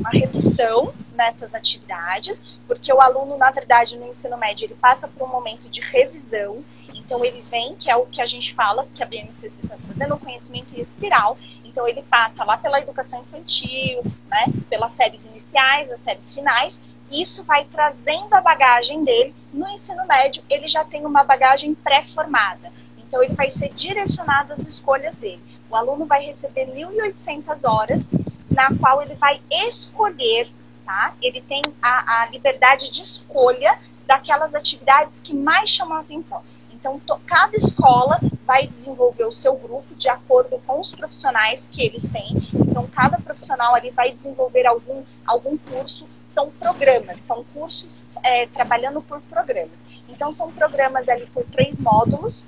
uma 0.00 0.10
redução 0.10 0.92
nessas 1.18 1.52
atividades, 1.52 2.40
porque 2.66 2.92
o 2.92 3.00
aluno, 3.00 3.36
na 3.36 3.50
verdade, 3.50 3.98
no 3.98 4.06
ensino 4.06 4.38
médio, 4.38 4.66
ele 4.66 4.76
passa 4.76 5.08
por 5.08 5.28
um 5.28 5.30
momento 5.30 5.68
de 5.68 5.80
revisão, 5.80 6.64
então 6.94 7.24
ele 7.24 7.44
vem, 7.50 7.74
que 7.74 7.90
é 7.90 7.96
o 7.96 8.06
que 8.06 8.22
a 8.22 8.26
gente 8.26 8.54
fala, 8.54 8.86
que 8.94 9.02
a 9.02 9.06
BNCC 9.06 9.52
está 9.62 9.76
trazendo, 9.76 10.14
o 10.14 10.18
conhecimento 10.18 10.68
espiral, 10.78 11.36
então 11.64 11.86
ele 11.88 12.02
passa 12.02 12.44
lá 12.44 12.56
pela 12.56 12.80
educação 12.80 13.20
infantil, 13.22 14.02
né, 14.28 14.46
pelas 14.70 14.92
séries 14.92 15.24
iniciais, 15.26 15.90
as 15.90 16.00
séries 16.04 16.32
finais, 16.32 16.78
isso 17.10 17.42
vai 17.42 17.64
trazendo 17.64 18.32
a 18.34 18.40
bagagem 18.40 19.02
dele. 19.02 19.34
No 19.52 19.68
ensino 19.68 20.06
médio, 20.06 20.42
ele 20.48 20.68
já 20.68 20.84
tem 20.84 21.06
uma 21.06 21.24
bagagem 21.24 21.74
pré-formada. 21.74 22.70
Então, 22.98 23.22
ele 23.22 23.32
vai 23.32 23.50
ser 23.52 23.70
direcionado 23.70 24.52
às 24.52 24.60
escolhas 24.60 25.14
dele. 25.16 25.42
O 25.70 25.76
aluno 25.76 26.04
vai 26.04 26.26
receber 26.26 26.66
1.800 26.66 27.64
horas 27.64 28.02
na 28.50 28.68
qual 28.78 29.00
ele 29.02 29.14
vai 29.14 29.40
escolher, 29.50 30.50
tá? 30.88 31.12
Ele 31.20 31.42
tem 31.42 31.60
a, 31.82 32.22
a 32.22 32.26
liberdade 32.30 32.90
de 32.90 33.02
escolha 33.02 33.78
daquelas 34.06 34.54
atividades 34.54 35.12
que 35.22 35.34
mais 35.34 35.68
chamam 35.68 35.98
a 35.98 36.00
atenção. 36.00 36.42
Então, 36.72 36.98
to, 37.00 37.20
cada 37.26 37.54
escola 37.58 38.18
vai 38.46 38.68
desenvolver 38.68 39.24
o 39.24 39.32
seu 39.32 39.54
grupo 39.54 39.94
de 39.94 40.08
acordo 40.08 40.58
com 40.66 40.80
os 40.80 40.90
profissionais 40.90 41.62
que 41.70 41.82
eles 41.82 42.02
têm. 42.10 42.34
Então, 42.54 42.86
cada 42.86 43.18
profissional 43.18 43.74
ali 43.74 43.90
vai 43.90 44.12
desenvolver 44.12 44.66
algum, 44.66 45.04
algum 45.26 45.58
curso. 45.58 46.08
São 46.32 46.50
programas, 46.52 47.18
são 47.26 47.44
cursos 47.52 48.00
é, 48.22 48.46
trabalhando 48.46 49.02
por 49.02 49.20
programas. 49.22 49.78
Então, 50.08 50.32
são 50.32 50.50
programas 50.50 51.06
ali 51.06 51.26
por 51.26 51.44
três 51.44 51.78
módulos, 51.78 52.42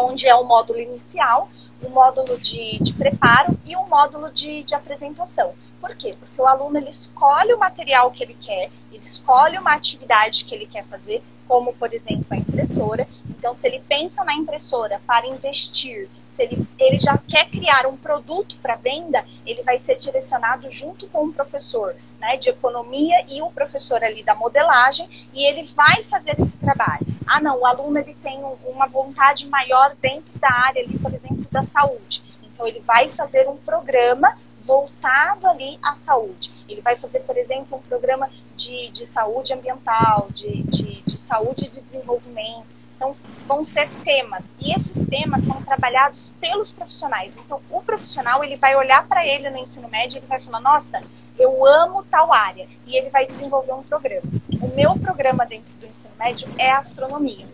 onde 0.00 0.26
é 0.26 0.34
o 0.34 0.42
módulo 0.42 0.80
inicial, 0.80 1.48
um 1.84 1.90
módulo 1.90 2.36
de, 2.40 2.78
de 2.82 2.92
preparo 2.94 3.56
e 3.64 3.76
um 3.76 3.86
módulo 3.86 4.32
de, 4.32 4.64
de 4.64 4.74
apresentação. 4.74 5.54
Por 5.84 5.94
quê? 5.96 6.14
Porque 6.18 6.40
o 6.40 6.46
aluno 6.46 6.78
ele 6.78 6.88
escolhe 6.88 7.52
o 7.52 7.58
material 7.58 8.10
que 8.10 8.24
ele 8.24 8.34
quer, 8.40 8.70
ele 8.90 9.04
escolhe 9.04 9.58
uma 9.58 9.74
atividade 9.74 10.42
que 10.46 10.54
ele 10.54 10.64
quer 10.64 10.82
fazer, 10.86 11.22
como, 11.46 11.74
por 11.74 11.92
exemplo, 11.92 12.24
a 12.30 12.36
impressora. 12.36 13.06
Então, 13.28 13.54
se 13.54 13.66
ele 13.66 13.80
pensa 13.86 14.24
na 14.24 14.32
impressora 14.32 14.98
para 15.06 15.26
investir 15.26 16.08
se 16.34 16.42
ele, 16.42 16.66
ele 16.78 16.98
já 16.98 17.18
quer 17.18 17.50
criar 17.50 17.86
um 17.86 17.98
produto 17.98 18.56
para 18.62 18.76
venda, 18.76 19.26
ele 19.44 19.62
vai 19.62 19.78
ser 19.80 19.96
direcionado 19.96 20.70
junto 20.70 21.06
com 21.08 21.26
o 21.26 21.32
professor 21.34 21.94
né, 22.18 22.38
de 22.38 22.48
economia 22.48 23.22
e 23.28 23.42
o 23.42 23.50
professor 23.50 24.02
ali 24.02 24.22
da 24.24 24.34
modelagem, 24.34 25.06
e 25.34 25.46
ele 25.46 25.70
vai 25.74 26.02
fazer 26.04 26.34
esse 26.40 26.56
trabalho. 26.56 27.06
Ah, 27.26 27.42
não, 27.42 27.60
o 27.60 27.66
aluno 27.66 27.98
ele 27.98 28.16
tem 28.22 28.42
uma 28.64 28.86
vontade 28.86 29.46
maior 29.48 29.94
dentro 30.00 30.32
da 30.38 30.50
área 30.50 30.82
ali, 30.82 30.98
por 30.98 31.12
exemplo, 31.12 31.46
da 31.52 31.62
saúde. 31.64 32.22
Então, 32.42 32.66
ele 32.66 32.80
vai 32.80 33.10
fazer 33.10 33.46
um 33.46 33.58
programa 33.58 34.34
voltado 34.64 35.46
ali 35.46 35.78
à 35.82 35.94
saúde. 35.96 36.50
Ele 36.68 36.80
vai 36.80 36.96
fazer, 36.96 37.20
por 37.20 37.36
exemplo, 37.36 37.78
um 37.78 37.82
programa 37.82 38.30
de, 38.56 38.90
de 38.90 39.06
saúde 39.06 39.52
ambiental, 39.52 40.28
de, 40.30 40.62
de, 40.64 41.02
de 41.02 41.18
saúde 41.18 41.66
e 41.66 41.68
de 41.68 41.80
desenvolvimento 41.80 42.74
então, 43.04 43.16
vão 43.46 43.64
ser 43.64 43.88
temas. 44.02 44.42
E 44.58 44.72
esses 44.72 45.08
temas 45.08 45.44
são 45.44 45.62
trabalhados 45.62 46.32
pelos 46.40 46.70
profissionais. 46.70 47.32
Então, 47.36 47.60
o 47.70 47.82
profissional, 47.82 48.42
ele 48.42 48.56
vai 48.56 48.74
olhar 48.76 49.06
para 49.06 49.26
ele 49.26 49.50
no 49.50 49.58
ensino 49.58 49.88
médio 49.88 50.16
e 50.16 50.18
ele 50.20 50.26
vai 50.26 50.40
falar, 50.40 50.60
nossa, 50.60 51.02
eu 51.38 51.66
amo 51.66 52.04
tal 52.04 52.32
área. 52.32 52.66
E 52.86 52.96
ele 52.96 53.10
vai 53.10 53.26
desenvolver 53.26 53.72
um 53.72 53.82
programa. 53.82 54.22
O 54.60 54.68
meu 54.68 54.96
programa 54.98 55.44
dentro 55.44 55.72
do 55.74 55.86
ensino 55.86 56.14
médio 56.18 56.48
é 56.58 56.70
astronomia. 56.70 57.46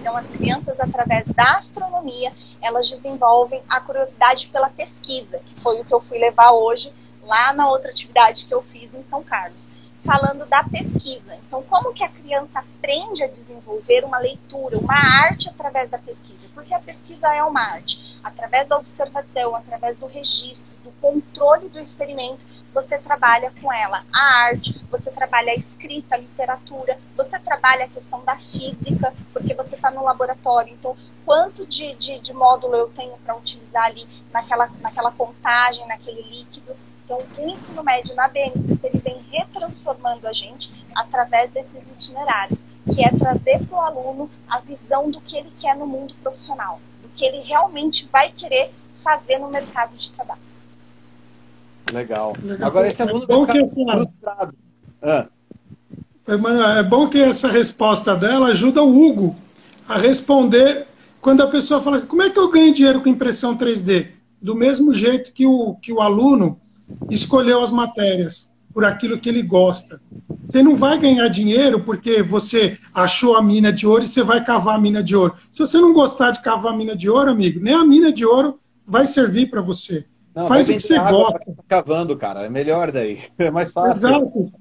Então, 0.00 0.16
as 0.16 0.26
crianças, 0.26 0.78
através 0.80 1.26
da 1.28 1.56
astronomia, 1.56 2.32
elas 2.60 2.88
desenvolvem 2.88 3.62
a 3.68 3.80
curiosidade 3.80 4.48
pela 4.48 4.70
pesquisa, 4.70 5.38
que 5.38 5.54
foi 5.60 5.80
o 5.80 5.84
que 5.84 5.92
eu 5.92 6.00
fui 6.00 6.18
levar 6.18 6.52
hoje 6.52 6.92
lá 7.22 7.52
na 7.52 7.68
outra 7.68 7.90
atividade 7.90 8.46
que 8.46 8.54
eu 8.54 8.62
fiz 8.62 8.92
em 8.94 9.04
São 9.04 9.22
Carlos, 9.22 9.68
falando 10.04 10.46
da 10.46 10.64
pesquisa. 10.64 11.36
Então, 11.46 11.62
como 11.62 11.92
que 11.92 12.02
a 12.02 12.08
criança 12.08 12.60
aprende 12.60 13.22
a 13.22 13.28
desenvolver 13.28 14.04
uma 14.04 14.18
leitura, 14.18 14.78
uma 14.78 14.94
arte 14.94 15.48
através 15.48 15.90
da 15.90 15.98
pesquisa? 15.98 16.48
Porque 16.54 16.72
a 16.72 16.80
pesquisa 16.80 17.28
é 17.34 17.42
uma 17.42 17.60
arte. 17.60 18.18
Através 18.24 18.66
da 18.66 18.78
observação, 18.78 19.54
através 19.54 19.96
do 19.98 20.06
registro, 20.06 20.64
do 20.88 20.92
controle 21.00 21.68
do 21.68 21.78
experimento, 21.78 22.40
você 22.72 22.98
trabalha 22.98 23.52
com 23.60 23.72
ela 23.72 24.04
a 24.12 24.20
arte, 24.44 24.78
você 24.90 25.10
trabalha 25.10 25.52
a 25.52 25.54
escrita, 25.54 26.14
a 26.14 26.18
literatura, 26.18 26.98
você 27.16 27.38
trabalha 27.38 27.84
a 27.84 27.88
questão 27.88 28.24
da 28.24 28.36
física, 28.36 29.12
porque 29.32 29.54
você 29.54 29.74
está 29.74 29.90
no 29.90 30.04
laboratório. 30.04 30.72
Então, 30.72 30.96
quanto 31.24 31.66
de, 31.66 31.94
de, 31.94 32.18
de 32.20 32.32
módulo 32.32 32.74
eu 32.74 32.88
tenho 32.90 33.16
para 33.18 33.36
utilizar 33.36 33.84
ali 33.84 34.06
naquela, 34.32 34.68
naquela 34.80 35.10
contagem, 35.12 35.86
naquele 35.86 36.22
líquido? 36.22 36.76
Então, 37.04 37.18
o 37.38 37.48
ensino 37.48 37.82
médio 37.82 38.14
na 38.14 38.28
BNCC 38.28 38.86
ele 38.86 38.98
vem 38.98 39.24
retransformando 39.30 40.28
a 40.28 40.32
gente 40.32 40.70
através 40.94 41.50
desses 41.50 41.82
itinerários, 41.96 42.64
que 42.94 43.02
é 43.02 43.08
trazer 43.10 43.66
para 43.66 43.76
o 43.76 43.80
aluno 43.80 44.30
a 44.48 44.60
visão 44.60 45.10
do 45.10 45.20
que 45.20 45.36
ele 45.36 45.52
quer 45.58 45.74
no 45.74 45.86
mundo 45.86 46.14
profissional, 46.22 46.78
do 47.02 47.08
que 47.10 47.24
ele 47.24 47.40
realmente 47.40 48.06
vai 48.12 48.30
querer 48.32 48.72
fazer 49.02 49.38
no 49.38 49.48
mercado 49.48 49.96
de 49.96 50.10
trabalho. 50.10 50.47
Legal. 51.92 52.36
Agora, 52.60 52.88
esse 52.88 53.02
aluno 53.02 53.24
é 53.24 53.26
bom 53.26 53.46
vai 53.46 53.56
que 53.56 53.68
ficar 53.68 53.92
frustrado. 53.92 54.54
Ah. 55.02 55.26
É 56.76 56.82
bom 56.82 57.08
que 57.08 57.18
essa 57.18 57.48
resposta 57.48 58.14
dela 58.14 58.48
ajuda 58.48 58.82
o 58.82 58.94
Hugo 58.94 59.34
a 59.88 59.96
responder 59.96 60.86
quando 61.20 61.42
a 61.42 61.46
pessoa 61.46 61.80
fala 61.80 61.96
assim, 61.96 62.06
como 62.06 62.22
é 62.22 62.28
que 62.28 62.38
eu 62.38 62.50
ganho 62.50 62.74
dinheiro 62.74 63.00
com 63.00 63.08
impressão 63.08 63.56
3D? 63.56 64.08
Do 64.40 64.54
mesmo 64.54 64.94
jeito 64.94 65.32
que 65.32 65.46
o, 65.46 65.74
que 65.76 65.92
o 65.92 66.00
aluno 66.00 66.60
escolheu 67.10 67.62
as 67.62 67.72
matérias 67.72 68.50
por 68.72 68.84
aquilo 68.84 69.18
que 69.18 69.28
ele 69.28 69.42
gosta. 69.42 70.00
Você 70.46 70.62
não 70.62 70.76
vai 70.76 70.98
ganhar 70.98 71.26
dinheiro 71.28 71.80
porque 71.80 72.22
você 72.22 72.78
achou 72.94 73.36
a 73.36 73.42
mina 73.42 73.72
de 73.72 73.86
ouro 73.86 74.04
e 74.04 74.08
você 74.08 74.22
vai 74.22 74.44
cavar 74.44 74.76
a 74.76 74.80
mina 74.80 75.02
de 75.02 75.16
ouro. 75.16 75.34
Se 75.50 75.60
você 75.60 75.78
não 75.78 75.92
gostar 75.92 76.30
de 76.30 76.42
cavar 76.42 76.72
a 76.72 76.76
mina 76.76 76.94
de 76.94 77.08
ouro, 77.08 77.30
amigo, 77.30 77.58
nem 77.60 77.74
a 77.74 77.84
mina 77.84 78.12
de 78.12 78.24
ouro 78.24 78.60
vai 78.86 79.06
servir 79.06 79.50
para 79.50 79.60
você. 79.60 80.06
Não, 80.38 80.46
Faz 80.46 80.68
o 80.68 80.72
que 80.72 80.78
você 80.78 80.96
gosta. 80.96 81.52
Cavando, 81.66 82.16
cara. 82.16 82.46
É 82.46 82.48
melhor 82.48 82.92
daí. 82.92 83.18
É 83.38 83.50
mais 83.50 83.72
fácil. 83.72 84.08
Exato. 84.08 84.52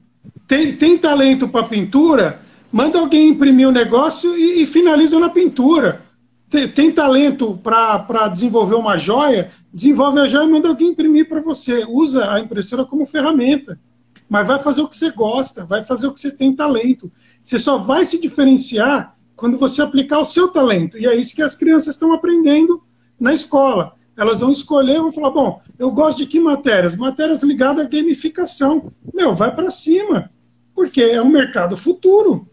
Tem, 0.48 0.76
tem 0.76 0.98
talento 0.98 1.48
para 1.48 1.68
pintura? 1.68 2.42
Manda 2.72 2.98
alguém 2.98 3.30
imprimir 3.30 3.68
o 3.68 3.72
negócio 3.72 4.36
e, 4.36 4.64
e, 4.64 4.66
finaliza 4.66 5.20
na 5.20 5.30
pintura. 5.30 6.02
Tem, 6.50 6.68
tem 6.68 6.92
talento 6.92 7.60
para 7.62 8.28
desenvolver 8.30 8.74
uma 8.74 8.98
joia? 8.98 9.52
Desenvolve 9.72 10.20
a 10.20 10.28
joia 10.28 10.46
e 10.46 10.52
manda 10.52 10.68
alguém 10.68 10.90
imprimir 10.90 11.30
para 11.30 11.42
você. 11.42 11.86
Usa 11.88 12.32
a 12.32 12.40
impressora 12.40 12.84
como 12.84 13.06
ferramenta. 13.06 13.80
Mas 14.28 14.48
vai 14.48 14.58
fazer 14.58 14.82
o 14.82 14.88
que 14.88 14.96
você 14.96 15.12
gosta, 15.12 15.64
vai 15.64 15.84
fazer 15.84 16.08
o 16.08 16.12
que 16.12 16.20
você 16.20 16.32
tem 16.32 16.56
talento. 16.56 17.12
Você 17.40 17.60
só 17.60 17.78
vai 17.78 18.04
se 18.04 18.20
diferenciar 18.20 19.16
quando 19.36 19.60
você 19.60 19.84
aplicar 19.84 20.20
o 20.20 20.26
seu 20.26 20.48
talento. 20.48 20.98
E 20.98 21.06
é 21.06 21.16
isso 21.16 21.36
que 21.36 21.44
as 21.44 21.56
crianças 21.56 21.94
estão 21.94 22.14
aprendendo 22.14 22.82
na 23.20 23.32
escola 23.32 23.96
elas 24.18 24.40
vão 24.40 24.50
escolher, 24.50 25.00
vão 25.00 25.12
falar, 25.12 25.30
bom, 25.30 25.62
eu 25.78 25.92
gosto 25.92 26.18
de 26.18 26.26
que 26.26 26.40
matérias? 26.40 26.96
Matérias 26.96 27.44
ligadas 27.44 27.86
à 27.86 27.88
gamificação. 27.88 28.92
Meu, 29.14 29.36
vai 29.36 29.56
para 29.56 29.70
cima, 29.70 30.32
porque 30.74 31.02
é 31.02 31.22
um 31.22 31.30
mercado 31.30 31.78
futuro. 31.78 32.50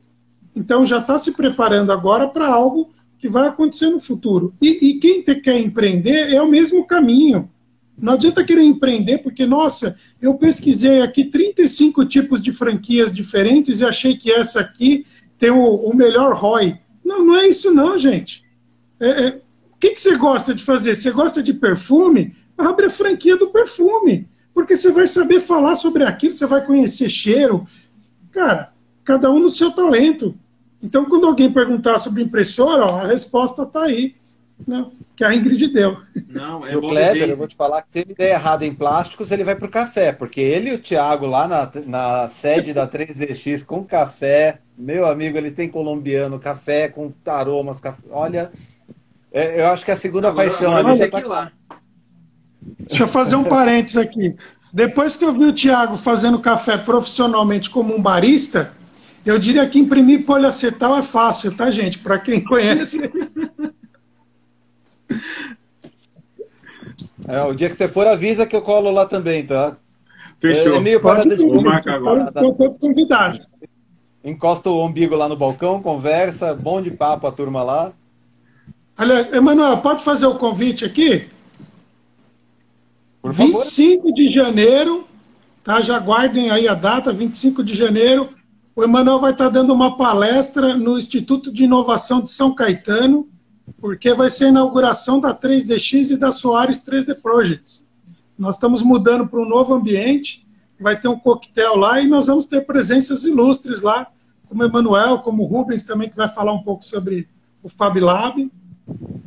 Então 0.55 0.85
já 0.85 0.99
está 0.99 1.19
se 1.19 1.32
preparando 1.32 1.91
agora 1.91 2.28
para 2.28 2.47
algo 2.47 2.91
que 3.19 3.28
vai 3.28 3.49
acontecer 3.49 3.89
no 3.89 3.99
futuro. 3.99 4.53
E, 4.61 4.91
e 4.91 4.99
quem 4.99 5.23
te 5.23 5.35
quer 5.36 5.59
empreender 5.59 6.31
é 6.31 6.41
o 6.43 6.49
mesmo 6.49 6.86
caminho. 6.86 7.51
Não 7.97 8.15
adianta 8.15 8.45
querer 8.45 8.62
empreender, 8.62 9.19
porque, 9.19 9.47
nossa, 9.47 9.97
eu 10.20 10.35
pesquisei 10.35 11.01
aqui 11.01 11.24
35 11.24 12.05
tipos 12.05 12.43
de 12.43 12.53
franquias 12.53 13.12
diferentes 13.12 13.81
e 13.81 13.85
achei 13.85 14.16
que 14.16 14.31
essa 14.31 14.61
aqui 14.61 15.07
tem 15.39 15.51
o, 15.51 15.74
o 15.77 15.97
melhor 15.97 16.35
ROI. 16.35 16.78
Não, 17.05 17.24
não 17.24 17.36
é 17.36 17.49
isso 17.49 17.73
não, 17.73 17.97
gente. 17.97 18.45
É, 19.01 19.09
é, 19.09 19.41
que, 19.85 19.94
que 19.94 20.01
você 20.01 20.16
gosta 20.16 20.55
de 20.55 20.65
fazer? 20.65 20.97
Você 20.97 21.11
gosta 21.11 21.43
de 21.43 21.52
perfume? 21.52 22.35
Abre 22.56 22.86
a 22.86 22.90
franquia 22.90 23.36
do 23.36 23.51
perfume. 23.51 24.27
Porque 24.55 24.77
você 24.77 24.90
vai 24.90 25.06
saber 25.06 25.40
falar 25.40 25.77
sobre 25.77 26.05
aquilo, 26.05 26.32
você 26.32 26.47
vai 26.47 26.65
conhecer 26.65 27.11
cheiro. 27.11 27.66
Cara, 28.31 28.73
cada 29.05 29.31
um 29.31 29.40
no 29.40 29.51
seu 29.51 29.73
talento. 29.73 30.35
Então, 30.82 31.05
quando 31.05 31.27
alguém 31.27 31.52
perguntar 31.52 31.98
sobre 31.98 32.23
impressora, 32.23 32.85
ó, 32.85 33.01
a 33.01 33.06
resposta 33.06 33.62
está 33.62 33.82
aí. 33.82 34.15
Né? 34.66 34.86
Que 35.16 35.24
a 35.24 35.35
Ingrid 35.35 35.66
deu. 35.69 35.97
Não, 36.28 36.65
é 36.65 36.77
o 36.77 36.81
Kleber, 36.81 37.28
eu 37.28 37.36
vou 37.36 37.48
te 37.48 37.56
falar 37.56 37.82
que 37.82 37.90
se 37.90 37.98
ele 38.01 38.15
der 38.15 38.31
errado 38.31 38.62
em 38.62 38.73
plásticos, 38.73 39.31
ele 39.31 39.44
vai 39.44 39.56
para 39.56 39.66
o 39.66 39.70
café, 39.70 40.12
porque 40.12 40.40
ele 40.40 40.70
e 40.70 40.74
o 40.74 40.78
Thiago 40.78 41.27
lá 41.27 41.48
na, 41.48 41.70
na 41.86 42.28
sede 42.28 42.73
da 42.73 42.86
3DX 42.86 43.65
com 43.65 43.85
café, 43.85 44.61
meu 44.78 45.06
amigo, 45.06 45.36
ele 45.36 45.51
tem 45.51 45.69
colombiano, 45.69 46.39
café 46.39 46.89
com 46.89 47.12
aromas, 47.27 47.81
café, 47.81 48.02
olha, 48.11 48.52
é, 49.35 49.61
eu 49.62 49.66
acho 49.66 49.85
que 49.85 49.90
é 49.90 49.94
a 49.94 49.97
segunda 49.97 50.28
agora, 50.28 50.48
paixão 50.48 50.70
agora 50.70 50.90
ali 50.90 50.98
já 50.98 51.11
tá 51.11 51.27
lá. 51.27 51.52
Deixa 52.78 53.02
eu 53.02 53.09
fazer 53.09 53.35
um 53.35 53.43
parênteses 53.43 53.97
aqui. 53.97 54.36
Depois 54.73 55.16
que 55.16 55.24
eu 55.24 55.32
vi 55.32 55.44
o 55.44 55.52
Thiago 55.52 55.97
fazendo 55.97 56.39
café 56.39 56.78
profissionalmente 56.78 57.69
como 57.69 57.93
um 57.93 58.01
barista, 58.01 58.73
eu 59.27 59.36
diria 59.36 59.69
que 59.69 59.78
imprimir 59.78 60.24
poliacetal 60.24 60.97
é 60.97 61.02
fácil, 61.02 61.52
tá, 61.52 61.69
gente? 61.69 61.98
Para 61.98 62.19
quem 62.19 62.43
conhece. 62.43 62.98
É, 67.27 67.43
o 67.43 67.55
dia 67.55 67.70
que 67.70 67.77
você 67.77 67.89
for, 67.89 68.06
avisa 68.06 68.47
que 68.47 68.55
eu 68.55 68.61
colo 68.61 68.90
lá 68.90 69.06
também, 69.06 69.47
tá? 69.47 69.78
Fechou. 70.39 70.74
É, 70.74 70.77
é 70.77 70.81
meio 70.81 71.01
parada 71.01 71.35
de 71.35 71.47
marca 71.62 71.94
agora. 71.94 72.24
Estou 72.24 72.74
convidado. 72.74 73.40
Encosta 74.23 74.69
o 74.69 74.85
umbigo 74.85 75.16
lá 75.16 75.27
no 75.27 75.36
balcão, 75.36 75.81
conversa, 75.81 76.55
bom 76.55 76.82
de 76.82 76.90
papo 76.90 77.27
a 77.27 77.32
turma 77.32 77.62
lá. 77.62 77.93
Aliás, 78.97 79.33
Emanuel, 79.33 79.79
pode 79.79 80.05
fazer 80.05 80.27
o 80.27 80.37
convite 80.37 80.85
aqui? 80.85 81.27
Por 83.21 83.35
favor. 83.35 83.53
25 83.55 84.12
de 84.15 84.29
janeiro, 84.29 85.07
tá? 85.65 85.81
Já 85.81 85.99
guardem 85.99 86.51
aí 86.51 86.69
a 86.69 86.75
data, 86.75 87.12
25 87.12 87.65
de 87.65 87.75
janeiro. 87.75 88.29
O 88.77 88.85
Emanuel 88.85 89.19
vai 89.19 89.33
estar 89.33 89.49
dando 89.49 89.73
uma 89.73 89.97
palestra 89.97 90.77
no 90.77 90.99
Instituto 90.99 91.53
de 91.53 91.65
Inovação 91.65 92.21
de 92.21 92.31
São 92.31 92.55
Caetano, 92.55 93.29
porque 93.81 94.12
vai 94.15 94.31
ser 94.31 94.47
a 94.47 94.49
inauguração 94.49 95.21
da 95.21 95.35
3DX 95.35 96.11
e 96.11 96.16
da 96.16 96.31
Soares 96.31 96.79
3D 96.85 97.15
Projects. 97.21 97.89
Nós 98.39 98.57
estamos 98.57 98.83
mudando 98.83 99.27
para 99.27 99.41
um 99.41 99.49
novo 99.49 99.75
ambiente, 99.75 100.47
vai 100.79 101.01
ter 101.01 101.09
um 101.09 101.19
coquetel 101.19 101.77
lá 101.77 102.01
e 102.01 102.09
nós 102.09 102.27
vamos 102.27 102.47
ter 102.47 102.66
presenças 102.66 103.25
ilustres 103.25 103.81
lá, 103.81 104.09
como 104.49 104.62
o 104.62 104.66
Emanuel, 104.66 105.19
como 105.21 105.43
o 105.43 105.47
Rubens 105.47 105.85
também, 105.85 106.11
que 106.11 106.16
vai 106.16 106.29
falar 106.29 106.53
um 106.53 106.62
pouco 106.62 106.85
sobre 106.85 107.29
o 107.62 107.69
Fab 107.69 107.99
Lab. 107.99 108.51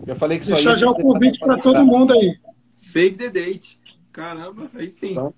Eu 0.05 0.15
falei 0.15 0.39
que 0.39 0.45
só 0.45 0.55
Deixa 0.55 0.75
já 0.75 0.89
o 0.89 0.95
convite 0.95 1.39
para 1.39 1.57
todo 1.57 1.85
mundo 1.85 2.13
aí. 2.13 2.37
Save 2.75 3.17
the 3.17 3.29
date. 3.29 3.79
Caramba, 4.11 4.69
aí 4.75 4.89
sim. 4.89 5.11
Então, 5.11 5.33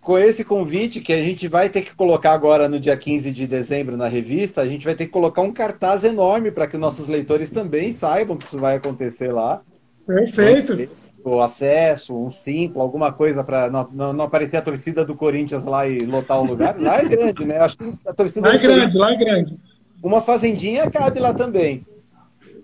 com 0.00 0.18
esse 0.18 0.44
convite 0.44 1.00
que 1.00 1.12
a 1.12 1.22
gente 1.22 1.48
vai 1.48 1.68
ter 1.68 1.82
que 1.82 1.94
colocar 1.94 2.32
agora 2.32 2.68
no 2.68 2.78
dia 2.78 2.96
15 2.96 3.30
de 3.30 3.46
dezembro 3.46 3.96
na 3.96 4.06
revista, 4.06 4.60
a 4.60 4.68
gente 4.68 4.84
vai 4.84 4.94
ter 4.94 5.06
que 5.06 5.12
colocar 5.12 5.42
um 5.42 5.52
cartaz 5.52 6.04
enorme 6.04 6.50
para 6.50 6.66
que 6.66 6.76
nossos 6.76 7.08
leitores 7.08 7.50
também 7.50 7.90
saibam 7.90 8.36
que 8.36 8.44
isso 8.44 8.58
vai 8.58 8.76
acontecer 8.76 9.32
lá. 9.32 9.62
Perfeito. 10.06 10.88
O 11.24 11.40
acesso, 11.40 12.14
um 12.14 12.30
simples, 12.30 12.76
alguma 12.76 13.10
coisa 13.10 13.42
para 13.42 13.70
não, 13.70 13.88
não, 13.90 14.12
não, 14.12 14.24
aparecer 14.26 14.58
a 14.58 14.62
torcida 14.62 15.04
do 15.06 15.14
Corinthians 15.14 15.64
lá 15.64 15.88
e 15.88 16.00
lotar 16.00 16.38
o 16.38 16.44
lugar. 16.44 16.78
Lá 16.78 16.98
é 17.00 17.04
grande, 17.08 17.46
né? 17.46 17.58
Acho 17.58 17.78
que 17.78 17.94
a 18.06 18.12
torcida 18.12 18.46
lá 18.46 18.54
é 18.54 18.58
grande, 18.58 18.96
lá 18.96 19.12
é 19.12 19.16
grande. 19.16 19.58
Uma 20.02 20.20
fazendinha 20.20 20.90
cabe 20.90 21.18
lá 21.18 21.32
também. 21.32 21.86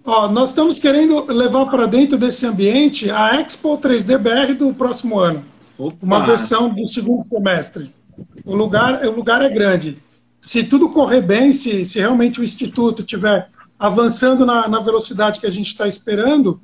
Ó, 0.04 0.28
nós 0.28 0.50
estamos 0.50 0.78
querendo 0.78 1.24
levar 1.32 1.66
para 1.66 1.86
dentro 1.86 2.16
desse 2.16 2.46
ambiente 2.46 3.10
a 3.10 3.40
Expo 3.40 3.76
3D 3.78 4.18
BR 4.18 4.54
do 4.54 4.72
próximo 4.72 5.18
ano. 5.18 5.44
Opa. 5.78 5.96
Uma 6.02 6.24
versão 6.24 6.72
do 6.72 6.86
segundo 6.88 7.24
semestre. 7.24 7.92
O 8.44 8.54
lugar, 8.54 9.04
o 9.06 9.10
lugar 9.10 9.42
é 9.42 9.48
grande. 9.48 9.98
Se 10.40 10.64
tudo 10.64 10.90
correr 10.90 11.20
bem, 11.20 11.52
se, 11.52 11.84
se 11.84 11.98
realmente 11.98 12.40
o 12.40 12.44
Instituto 12.44 13.00
estiver 13.00 13.48
avançando 13.78 14.44
na, 14.44 14.68
na 14.68 14.80
velocidade 14.80 15.40
que 15.40 15.46
a 15.46 15.50
gente 15.50 15.68
está 15.68 15.86
esperando, 15.86 16.60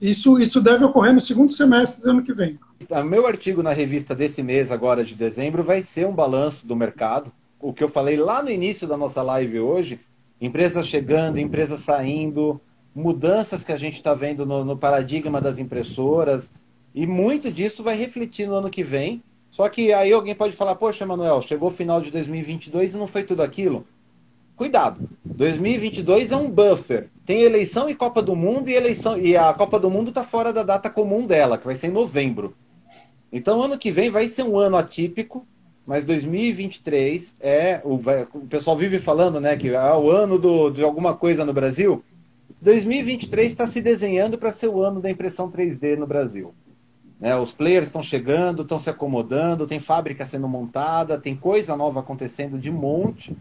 isso, 0.00 0.38
isso 0.40 0.60
deve 0.60 0.84
ocorrer 0.84 1.12
no 1.12 1.20
segundo 1.20 1.52
semestre 1.52 2.02
do 2.02 2.10
ano 2.10 2.22
que 2.22 2.32
vem. 2.32 2.58
O 2.90 3.02
meu 3.02 3.26
artigo 3.26 3.62
na 3.62 3.72
revista 3.72 4.14
desse 4.14 4.42
mês, 4.42 4.70
agora 4.70 5.04
de 5.04 5.14
dezembro, 5.14 5.64
vai 5.64 5.82
ser 5.82 6.06
um 6.06 6.14
balanço 6.14 6.66
do 6.66 6.76
mercado. 6.76 7.32
O 7.60 7.72
que 7.72 7.82
eu 7.82 7.88
falei 7.88 8.16
lá 8.16 8.42
no 8.42 8.50
início 8.50 8.86
da 8.86 8.96
nossa 8.96 9.20
live 9.20 9.58
hoje, 9.58 10.00
empresas 10.40 10.86
chegando, 10.86 11.38
empresas 11.38 11.80
saindo, 11.80 12.60
mudanças 12.98 13.64
que 13.64 13.72
a 13.72 13.76
gente 13.76 13.94
está 13.94 14.12
vendo 14.12 14.44
no, 14.44 14.64
no, 14.64 14.76
paradigma 14.76 15.40
das 15.40 15.58
impressoras, 15.58 16.50
e 16.94 17.06
muito 17.06 17.50
disso 17.50 17.82
vai 17.82 17.96
refletir 17.96 18.48
no 18.48 18.54
ano 18.54 18.68
que 18.68 18.82
vem. 18.82 19.22
Só 19.50 19.68
que 19.68 19.92
aí 19.92 20.12
alguém 20.12 20.34
pode 20.34 20.54
falar, 20.54 20.74
poxa, 20.74 21.06
Manuel, 21.06 21.40
chegou 21.40 21.68
o 21.68 21.72
final 21.72 22.00
de 22.00 22.10
2022 22.10 22.94
e 22.94 22.98
não 22.98 23.06
foi 23.06 23.22
tudo 23.22 23.42
aquilo. 23.42 23.86
Cuidado, 24.56 25.08
2022 25.24 26.32
é 26.32 26.36
um 26.36 26.50
buffer. 26.50 27.08
Tem 27.24 27.42
eleição 27.42 27.88
e 27.88 27.94
Copa 27.94 28.20
do 28.20 28.34
Mundo 28.34 28.68
e 28.68 28.74
eleição 28.74 29.16
e 29.16 29.36
a 29.36 29.54
Copa 29.54 29.78
do 29.78 29.88
Mundo 29.88 30.08
está 30.08 30.24
fora 30.24 30.52
da 30.52 30.64
data 30.64 30.90
comum 30.90 31.24
dela, 31.24 31.56
que 31.56 31.64
vai 31.64 31.76
ser 31.76 31.86
em 31.86 31.92
novembro. 31.92 32.54
Então, 33.32 33.62
ano 33.62 33.78
que 33.78 33.92
vem 33.92 34.10
vai 34.10 34.26
ser 34.26 34.42
um 34.42 34.58
ano 34.58 34.76
atípico, 34.76 35.46
mas 35.86 36.04
2023 36.04 37.36
é. 37.40 37.80
O, 37.84 38.00
o 38.34 38.46
pessoal 38.46 38.76
vive 38.76 38.98
falando 38.98 39.40
né, 39.40 39.56
que 39.56 39.68
é 39.68 39.94
o 39.94 40.10
ano 40.10 40.38
do, 40.38 40.70
de 40.70 40.82
alguma 40.82 41.14
coisa 41.14 41.44
no 41.44 41.52
Brasil. 41.52 42.02
2023 42.60 43.50
está 43.50 43.66
se 43.66 43.80
desenhando 43.80 44.36
para 44.36 44.52
ser 44.52 44.68
o 44.68 44.82
ano 44.82 45.00
da 45.00 45.10
impressão 45.10 45.50
3D 45.50 45.96
no 45.96 46.06
Brasil. 46.06 46.54
Né, 47.20 47.34
os 47.36 47.52
players 47.52 47.86
estão 47.86 48.02
chegando, 48.02 48.62
estão 48.62 48.78
se 48.78 48.88
acomodando, 48.88 49.66
tem 49.66 49.80
fábrica 49.80 50.24
sendo 50.24 50.48
montada, 50.48 51.18
tem 51.18 51.34
coisa 51.34 51.76
nova 51.76 52.00
acontecendo 52.00 52.58
de 52.58 52.70
monte. 52.70 53.36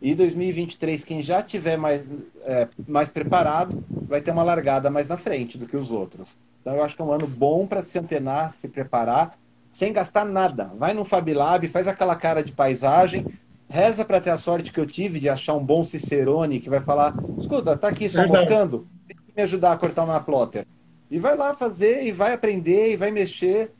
E 0.00 0.14
2023, 0.14 1.02
quem 1.04 1.22
já 1.22 1.42
tiver 1.42 1.76
mais, 1.76 2.04
é, 2.44 2.68
mais 2.86 3.08
preparado, 3.08 3.82
vai 3.90 4.20
ter 4.20 4.30
uma 4.30 4.42
largada 4.42 4.90
mais 4.90 5.08
na 5.08 5.16
frente 5.16 5.56
do 5.56 5.66
que 5.66 5.76
os 5.76 5.90
outros. 5.90 6.36
Então 6.60 6.74
eu 6.76 6.82
acho 6.82 6.94
que 6.94 7.02
é 7.02 7.04
um 7.04 7.12
ano 7.12 7.26
bom 7.26 7.66
para 7.66 7.82
se 7.82 7.98
antenar, 7.98 8.52
se 8.52 8.68
preparar 8.68 9.36
sem 9.76 9.92
gastar 9.92 10.24
nada. 10.24 10.70
Vai 10.74 10.94
no 10.94 11.04
Fab 11.04 11.32
Lab, 11.34 11.68
faz 11.68 11.86
aquela 11.86 12.16
cara 12.16 12.42
de 12.42 12.50
paisagem, 12.50 13.26
reza 13.68 14.04
para 14.04 14.20
ter 14.20 14.30
a 14.30 14.38
sorte 14.38 14.72
que 14.72 14.80
eu 14.80 14.86
tive 14.86 15.20
de 15.20 15.28
achar 15.28 15.54
um 15.54 15.64
bom 15.64 15.82
Cicerone 15.82 16.60
que 16.60 16.70
vai 16.70 16.80
falar: 16.80 17.14
escuta, 17.38 17.76
tá 17.76 17.88
aqui 17.88 18.08
só 18.08 18.26
moscando, 18.26 18.86
tem 19.06 19.16
que 19.16 19.22
me 19.36 19.42
ajudar 19.42 19.72
a 19.72 19.76
cortar 19.76 20.04
uma 20.04 20.20
plotter. 20.20 20.66
E 21.10 21.18
vai 21.18 21.36
lá 21.36 21.54
fazer, 21.54 22.04
e 22.04 22.12
vai 22.12 22.32
aprender, 22.32 22.92
e 22.92 22.96
vai 22.96 23.10
mexer, 23.10 23.72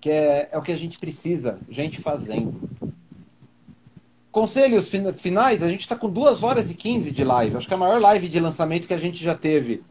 que 0.00 0.10
é, 0.10 0.48
é 0.52 0.58
o 0.58 0.62
que 0.62 0.72
a 0.72 0.76
gente 0.76 0.98
precisa, 0.98 1.58
gente 1.68 2.00
fazendo. 2.00 2.68
Conselhos 4.30 4.92
finais, 5.16 5.62
a 5.62 5.68
gente 5.68 5.80
está 5.80 5.96
com 5.96 6.08
2 6.08 6.42
horas 6.42 6.70
e 6.70 6.74
15 6.74 7.10
de 7.10 7.24
live. 7.24 7.56
Acho 7.56 7.66
que 7.66 7.74
é 7.74 7.76
a 7.76 7.80
maior 7.80 8.00
live 8.00 8.28
de 8.28 8.38
lançamento 8.38 8.86
que 8.86 8.94
a 8.94 8.98
gente 8.98 9.22
já 9.22 9.34
teve. 9.34 9.82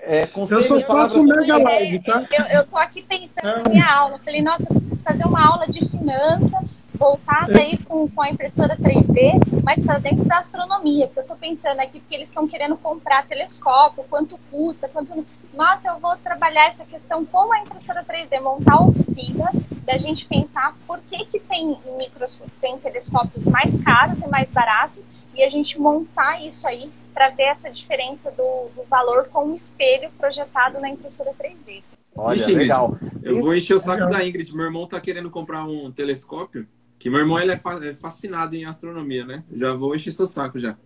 É, 0.00 0.28
eu 0.50 0.62
só 0.62 0.80
faço 0.80 1.22
mega 1.22 1.56
live, 1.58 2.00
tá? 2.00 2.24
Eu, 2.30 2.58
eu 2.58 2.66
tô 2.66 2.76
aqui 2.76 3.02
pensando 3.02 3.48
é. 3.48 3.62
na 3.62 3.68
minha 3.68 3.86
aula. 3.86 4.18
Falei, 4.18 4.42
nossa, 4.42 4.64
eu 4.64 4.76
preciso 4.80 5.02
fazer 5.02 5.24
uma 5.24 5.46
aula 5.46 5.66
de 5.66 5.80
finança 5.88 6.68
voltada 6.98 7.58
aí 7.58 7.78
com, 7.78 8.08
com 8.08 8.22
a 8.22 8.28
impressora 8.28 8.76
3D, 8.76 9.62
mas 9.62 9.84
para 9.84 9.98
dentro 9.98 10.24
da 10.24 10.38
astronomia, 10.38 11.06
porque 11.06 11.20
eu 11.20 11.22
estou 11.22 11.36
pensando 11.36 11.80
aqui, 11.80 12.00
porque 12.00 12.14
eles 12.14 12.28
estão 12.28 12.48
querendo 12.48 12.76
comprar 12.76 13.26
telescópio, 13.26 14.04
quanto 14.10 14.38
custa, 14.50 14.88
quanto. 14.88 15.24
Nossa, 15.54 15.88
eu 15.88 15.98
vou 15.98 16.16
trabalhar 16.16 16.70
essa 16.70 16.84
questão 16.84 17.24
como 17.24 17.52
a 17.52 17.60
impressora 17.60 18.04
3D, 18.04 18.40
montar 18.40 18.74
a 18.74 18.84
oficina, 18.84 19.50
da 19.84 19.96
gente 19.96 20.26
pensar 20.26 20.76
por 20.86 21.00
que, 21.00 21.24
que 21.24 21.40
tem, 21.40 21.76
micros, 21.98 22.40
tem 22.60 22.78
telescópios 22.78 23.44
mais 23.46 23.72
caros 23.82 24.20
e 24.20 24.28
mais 24.28 24.50
baratos, 24.50 25.08
e 25.34 25.42
a 25.42 25.48
gente 25.48 25.80
montar 25.80 26.44
isso 26.44 26.66
aí 26.66 26.90
para 27.14 27.30
ver 27.30 27.44
essa 27.44 27.70
diferença 27.70 28.30
do, 28.30 28.68
do 28.76 28.84
valor 28.88 29.28
com 29.28 29.46
um 29.46 29.54
espelho 29.54 30.10
projetado 30.18 30.80
na 30.80 30.90
impressora 30.90 31.32
3D. 31.32 31.82
Olha, 32.14 32.40
Ixi, 32.40 32.54
legal. 32.54 32.96
Eu 33.22 33.40
vou 33.40 33.54
encher 33.54 33.74
o 33.74 33.80
saco 33.80 34.04
legal. 34.04 34.10
da 34.10 34.26
Ingrid. 34.26 34.54
Meu 34.54 34.66
irmão 34.66 34.84
está 34.84 35.00
querendo 35.00 35.30
comprar 35.30 35.64
um 35.64 35.90
telescópio, 35.92 36.66
que 36.98 37.08
meu 37.08 37.20
irmão 37.20 37.38
ele 37.38 37.52
é, 37.52 37.60
é 37.88 37.94
fascinado 37.94 38.56
em 38.56 38.64
astronomia, 38.64 39.24
né? 39.24 39.44
Já 39.54 39.72
vou 39.72 39.94
encher 39.94 40.12
seu 40.12 40.26
saco 40.26 40.58
já. 40.58 40.76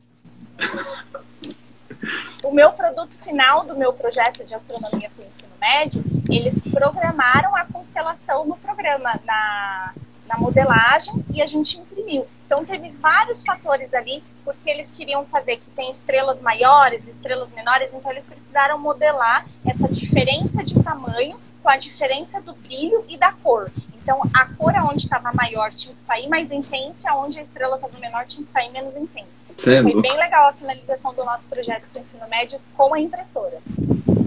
O 2.43 2.52
meu 2.52 2.72
produto 2.72 3.16
final 3.24 3.64
do 3.64 3.76
meu 3.76 3.93
projeto 3.93 4.44
de 4.44 4.55
astronomia 4.55 5.10
para 5.10 5.24
o 5.24 5.28
ensino 5.28 5.52
médio, 5.60 6.05
eles 6.28 6.59
programaram 6.59 7.55
a 7.56 7.64
constelação 7.64 8.44
no 8.44 8.56
programa, 8.56 9.12
na, 9.24 9.94
na 10.26 10.36
modelagem, 10.39 11.24
e 11.32 11.40
a 11.40 11.47
gente 11.47 11.78
imprimiu. 11.78 12.26
Então 12.44 12.64
teve 12.64 12.90
vários 13.01 13.43
fatores 13.43 13.94
ali, 13.94 14.22
porque 14.44 14.68
eles 14.68 14.90
queriam 14.90 15.24
fazer 15.26 15.56
que 15.56 15.70
tem 15.70 15.93
estrelas 15.93 16.40
maiores, 16.40 17.06
estrelas 17.06 17.48
menores, 17.52 17.90
então 17.94 18.10
eles 18.10 18.26
precisaram 18.26 18.78
modelar 18.78 19.47
essa 19.64 19.89
diferença 19.89 20.62
de 20.64 20.74
tamanho 20.82 21.40
com 21.62 21.68
a 21.68 21.76
diferença 21.76 22.40
do 22.40 22.52
brilho 22.55 23.05
e 23.09 23.16
da 23.16 23.32
cor. 23.32 23.70
Então 24.02 24.20
a 24.34 24.46
cor 24.46 24.74
aonde 24.74 25.04
estava 25.04 25.32
maior 25.32 25.70
tinha 25.72 25.94
que 25.94 26.00
sair 26.02 26.28
mais 26.28 26.50
intensa, 26.50 27.10
aonde 27.10 27.38
a 27.38 27.42
estrela 27.42 27.76
estava 27.76 27.98
menor 27.98 28.26
tinha 28.26 28.44
que 28.44 28.52
sair 28.52 28.70
menos 28.70 28.96
intensa. 28.96 29.30
É 29.66 29.82
Foi 29.82 30.00
bem 30.00 30.16
legal 30.16 30.48
a 30.48 30.52
finalização 30.52 31.14
do 31.14 31.24
nosso 31.24 31.46
projeto 31.48 31.84
do 31.92 31.98
ensino 31.98 32.28
médio 32.28 32.58
com 32.76 32.94
a 32.94 33.00
impressora. 33.00 33.58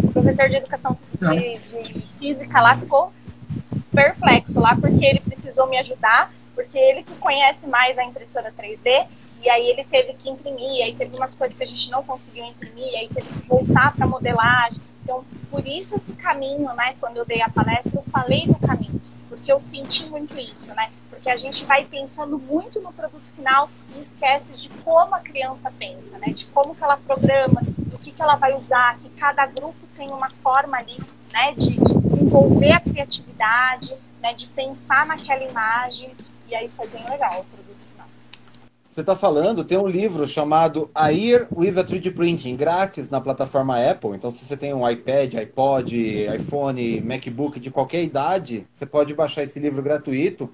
O 0.03 0.11
professor 0.11 0.47
de 0.47 0.55
educação 0.55 0.97
de, 1.19 1.57
de 1.83 1.99
física 2.19 2.61
lá 2.61 2.77
ficou 2.77 3.11
perplexo 3.93 4.59
lá, 4.59 4.75
porque 4.75 5.05
ele 5.05 5.19
precisou 5.19 5.67
me 5.67 5.77
ajudar 5.79 6.31
porque 6.55 6.77
ele 6.77 7.03
que 7.03 7.13
conhece 7.15 7.67
mais 7.67 7.97
a 7.97 8.03
impressora 8.03 8.51
3D, 8.57 9.07
e 9.43 9.49
aí 9.49 9.69
ele 9.69 9.83
teve 9.83 10.13
que 10.13 10.29
imprimir, 10.29 10.83
aí 10.83 10.95
teve 10.95 11.15
umas 11.15 11.35
coisas 11.35 11.55
que 11.55 11.63
a 11.63 11.67
gente 11.67 11.91
não 11.91 12.01
conseguiu 12.01 12.45
imprimir, 12.45 12.97
aí 12.97 13.09
teve 13.13 13.27
que 13.27 13.47
voltar 13.47 13.93
para 13.93 14.07
modelagem. 14.07 14.79
Então, 15.03 15.23
por 15.51 15.67
isso 15.67 15.95
esse 15.95 16.13
caminho, 16.13 16.73
né, 16.73 16.95
quando 16.99 17.17
eu 17.17 17.25
dei 17.25 17.41
a 17.41 17.49
palestra, 17.49 17.91
eu 17.93 18.03
falei 18.11 18.47
do 18.47 18.55
caminho, 18.55 18.99
porque 19.45 19.51
eu 19.51 19.61
senti 19.61 20.03
muito 20.07 20.39
isso, 20.39 20.73
né? 20.73 20.91
Porque 21.07 21.29
a 21.29 21.37
gente 21.37 21.63
vai 21.65 21.85
pensando 21.85 22.39
muito 22.39 22.81
no 22.81 22.91
produto 22.91 23.23
final 23.35 23.69
e 23.95 24.01
esquece 24.01 24.51
de 24.53 24.69
como 24.83 25.13
a 25.13 25.19
criança 25.19 25.71
pensa, 25.77 26.17
né? 26.17 26.33
De 26.33 26.47
como 26.47 26.73
que 26.73 26.83
ela 26.83 26.97
programa, 26.97 27.61
do 27.61 27.99
que 27.99 28.11
que 28.11 28.19
ela 28.19 28.35
vai 28.37 28.55
usar, 28.55 28.97
que 28.97 29.09
cada 29.11 29.45
grupo 29.45 29.77
tem 29.95 30.09
uma 30.09 30.31
forma 30.41 30.77
ali, 30.77 30.97
né, 31.31 31.53
de 31.55 31.75
envolver 32.19 32.71
a 32.71 32.79
criatividade, 32.79 33.93
né, 34.19 34.33
de 34.33 34.47
pensar 34.47 35.05
naquela 35.05 35.43
imagem. 35.43 36.11
E 36.47 36.55
aí 36.55 36.67
foi 36.75 36.87
bem 36.87 37.07
legal 37.07 37.41
o. 37.41 37.64
Você 38.95 39.01
está 39.01 39.13
falando, 39.13 39.65
tem 39.65 39.77
um 39.77 39.89
livro 39.89 40.25
chamado 40.25 40.89
A 40.95 41.09
Year 41.09 41.49
with 41.53 41.77
a 41.77 41.83
3D 41.83 42.15
Printing, 42.15 42.55
grátis 42.55 43.09
na 43.09 43.19
plataforma 43.19 43.77
Apple. 43.77 44.11
Então, 44.11 44.31
se 44.31 44.45
você 44.45 44.55
tem 44.55 44.73
um 44.73 44.89
iPad, 44.89 45.35
iPod, 45.35 46.33
iPhone, 46.33 47.01
MacBook 47.01 47.59
de 47.59 47.69
qualquer 47.69 48.01
idade, 48.01 48.65
você 48.71 48.85
pode 48.85 49.13
baixar 49.13 49.43
esse 49.43 49.59
livro 49.59 49.83
gratuito. 49.83 50.49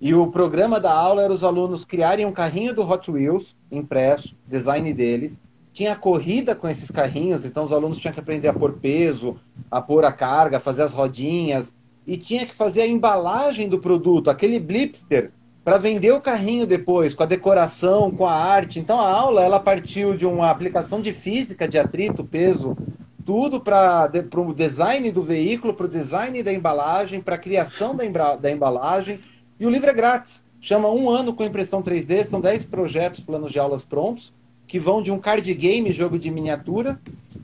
E 0.00 0.14
o 0.14 0.28
programa 0.28 0.80
da 0.80 0.90
aula 0.90 1.20
era 1.20 1.30
os 1.30 1.44
alunos 1.44 1.84
criarem 1.84 2.24
um 2.24 2.32
carrinho 2.32 2.74
do 2.74 2.90
Hot 2.90 3.10
Wheels 3.10 3.54
impresso, 3.70 4.34
design 4.46 4.90
deles. 4.94 5.38
Tinha 5.70 5.94
corrida 5.94 6.54
com 6.54 6.70
esses 6.70 6.90
carrinhos, 6.90 7.44
então 7.44 7.64
os 7.64 7.72
alunos 7.74 7.98
tinham 7.98 8.14
que 8.14 8.20
aprender 8.20 8.48
a 8.48 8.54
pôr 8.54 8.78
peso, 8.80 9.38
a 9.70 9.82
pôr 9.82 10.06
a 10.06 10.10
carga, 10.10 10.58
fazer 10.58 10.84
as 10.84 10.94
rodinhas, 10.94 11.74
e 12.06 12.16
tinha 12.16 12.46
que 12.46 12.54
fazer 12.54 12.80
a 12.80 12.86
embalagem 12.86 13.68
do 13.68 13.78
produto, 13.78 14.30
aquele 14.30 14.58
blipster, 14.58 15.32
para 15.68 15.76
vender 15.76 16.12
o 16.12 16.20
carrinho 16.22 16.66
depois, 16.66 17.14
com 17.14 17.22
a 17.22 17.26
decoração, 17.26 18.10
com 18.10 18.24
a 18.24 18.32
arte. 18.32 18.80
Então 18.80 18.98
a 18.98 19.06
aula 19.06 19.42
ela 19.42 19.60
partiu 19.60 20.16
de 20.16 20.24
uma 20.24 20.50
aplicação 20.50 20.98
de 20.98 21.12
física, 21.12 21.68
de 21.68 21.78
atrito, 21.78 22.24
peso, 22.24 22.74
tudo 23.22 23.60
para 23.60 24.10
o 24.34 24.54
design 24.54 25.12
do 25.12 25.22
veículo, 25.22 25.74
para 25.74 25.84
o 25.84 25.90
design 25.90 26.42
da 26.42 26.50
embalagem, 26.50 27.20
para 27.20 27.34
a 27.34 27.38
criação 27.38 27.94
da, 27.94 28.36
da 28.36 28.50
embalagem. 28.50 29.20
E 29.60 29.66
o 29.66 29.68
livro 29.68 29.90
é 29.90 29.92
grátis. 29.92 30.42
Chama 30.58 30.90
Um 30.90 31.10
Ano 31.10 31.34
com 31.34 31.44
Impressão 31.44 31.82
3D, 31.82 32.24
são 32.24 32.40
10 32.40 32.64
projetos, 32.64 33.20
planos 33.20 33.52
de 33.52 33.58
aulas 33.58 33.84
prontos, 33.84 34.32
que 34.66 34.78
vão 34.78 35.02
de 35.02 35.12
um 35.12 35.18
card 35.18 35.52
game, 35.52 35.92
jogo 35.92 36.18
de 36.18 36.30
miniatura, 36.30 36.98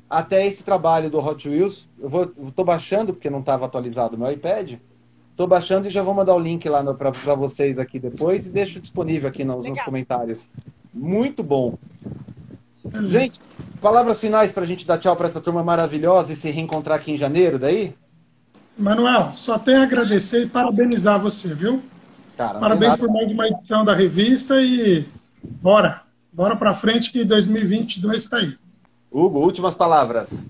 até 0.08 0.46
esse 0.46 0.62
trabalho 0.62 1.10
do 1.10 1.18
Hot 1.18 1.46
Wheels. 1.46 1.90
Eu 2.00 2.32
estou 2.48 2.64
baixando, 2.64 3.12
porque 3.12 3.28
não 3.28 3.40
estava 3.40 3.66
atualizado 3.66 4.16
o 4.16 4.18
meu 4.18 4.32
iPad. 4.32 4.76
Estou 5.34 5.48
baixando 5.48 5.88
e 5.88 5.90
já 5.90 6.00
vou 6.00 6.14
mandar 6.14 6.32
o 6.32 6.38
link 6.38 6.68
lá 6.68 6.80
para 6.94 7.34
vocês 7.34 7.76
aqui 7.76 7.98
depois 7.98 8.46
e 8.46 8.50
deixo 8.50 8.80
disponível 8.80 9.28
aqui 9.28 9.42
nos, 9.42 9.64
nos 9.64 9.80
comentários. 9.80 10.48
Muito 10.92 11.42
bom. 11.42 11.76
Gente, 13.08 13.40
palavras 13.82 14.20
finais 14.20 14.52
para 14.52 14.62
a 14.62 14.66
gente 14.66 14.86
dar 14.86 14.96
tchau 14.96 15.16
para 15.16 15.26
essa 15.26 15.40
turma 15.40 15.64
maravilhosa 15.64 16.32
e 16.32 16.36
se 16.36 16.52
reencontrar 16.52 17.00
aqui 17.00 17.10
em 17.10 17.16
janeiro, 17.16 17.58
daí? 17.58 17.92
Manuel, 18.78 19.32
só 19.32 19.58
tenho 19.58 19.80
a 19.80 19.82
agradecer 19.82 20.44
e 20.44 20.48
parabenizar 20.48 21.18
você, 21.18 21.52
viu? 21.52 21.82
Cara, 22.36 22.60
Parabéns 22.60 22.94
por 22.94 23.10
mais 23.10 23.32
uma 23.32 23.48
edição 23.48 23.84
da 23.84 23.92
revista 23.92 24.62
e 24.62 25.04
bora, 25.42 26.02
bora 26.32 26.54
para 26.54 26.74
frente 26.74 27.10
que 27.10 27.24
2022 27.24 28.22
está 28.22 28.36
aí. 28.36 28.56
Hugo, 29.10 29.40
últimas 29.40 29.74
palavras. 29.74 30.46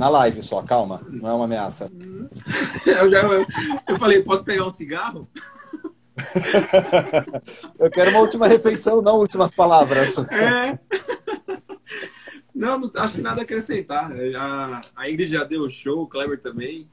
Na 0.00 0.08
live 0.08 0.42
só, 0.42 0.62
calma, 0.62 1.02
não 1.10 1.28
é 1.28 1.34
uma 1.34 1.44
ameaça. 1.44 1.92
eu, 2.86 3.10
já, 3.10 3.20
eu, 3.20 3.46
eu 3.86 3.98
falei, 3.98 4.22
posso 4.22 4.42
pegar 4.42 4.64
um 4.64 4.70
cigarro? 4.70 5.28
eu 7.78 7.90
quero 7.90 8.10
uma 8.10 8.20
última 8.20 8.48
refeição, 8.48 9.02
não 9.02 9.18
últimas 9.18 9.52
palavras. 9.52 10.16
É. 10.30 10.78
Não, 12.52 12.90
acho 12.96 13.14
que 13.14 13.20
nada 13.22 13.40
a 13.40 13.44
acrescentar. 13.44 14.10
A, 14.36 14.80
a 14.96 15.10
Ingrid 15.10 15.32
já 15.32 15.44
deu 15.44 15.62
o 15.62 15.70
show, 15.70 16.02
o 16.02 16.06
Kleber 16.06 16.38
também. 16.38 16.90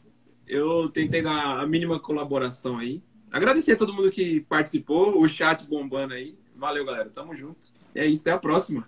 Eu 0.47 0.87
tentei 0.87 1.21
dar 1.21 1.59
a 1.59 1.67
mínima 1.67 1.99
colaboração 1.99 2.77
aí. 2.77 3.03
Agradecer 3.31 3.73
a 3.73 3.75
todo 3.75 3.93
mundo 3.93 4.09
que 4.11 4.41
participou, 4.41 5.19
o 5.19 5.27
chat 5.27 5.65
bombando 5.65 6.13
aí. 6.13 6.37
Valeu, 6.55 6.85
galera. 6.85 7.09
Tamo 7.09 7.35
junto. 7.35 7.67
E 7.93 7.99
é 7.99 8.05
isso, 8.05 8.21
até 8.21 8.31
a 8.31 8.37
próxima 8.37 8.87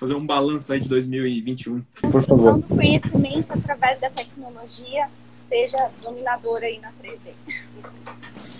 fazer 0.00 0.14
um 0.14 0.24
balanço 0.24 0.72
aí 0.72 0.80
de 0.80 0.88
2021. 0.88 1.82
Por 2.10 2.22
favor. 2.22 2.58
do 2.58 2.62
conhecimento 2.74 3.52
através 3.52 4.00
da 4.00 4.08
tecnologia 4.08 5.08
seja 5.46 5.90
dominadora 6.02 6.64
aí 6.64 6.80
na 6.80 6.90
3D. 6.92 7.34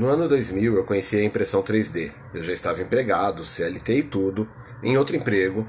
No 0.00 0.08
ano 0.08 0.26
2000 0.26 0.76
eu 0.76 0.84
conheci 0.84 1.18
a 1.18 1.22
impressão 1.22 1.62
3D. 1.62 2.10
Eu 2.32 2.42
já 2.42 2.54
estava 2.54 2.80
empregado, 2.80 3.44
CLT 3.44 3.98
e 3.98 4.02
tudo, 4.02 4.48
em 4.82 4.96
outro 4.96 5.14
emprego, 5.14 5.68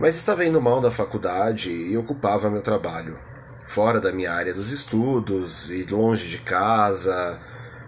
mas 0.00 0.16
estava 0.16 0.44
indo 0.44 0.60
mal 0.60 0.80
na 0.80 0.90
faculdade 0.90 1.70
e 1.70 1.96
ocupava 1.96 2.50
meu 2.50 2.60
trabalho. 2.60 3.16
Fora 3.64 4.00
da 4.00 4.10
minha 4.10 4.32
área 4.32 4.52
dos 4.52 4.72
estudos 4.72 5.70
e 5.70 5.84
longe 5.84 6.28
de 6.28 6.38
casa, 6.38 7.38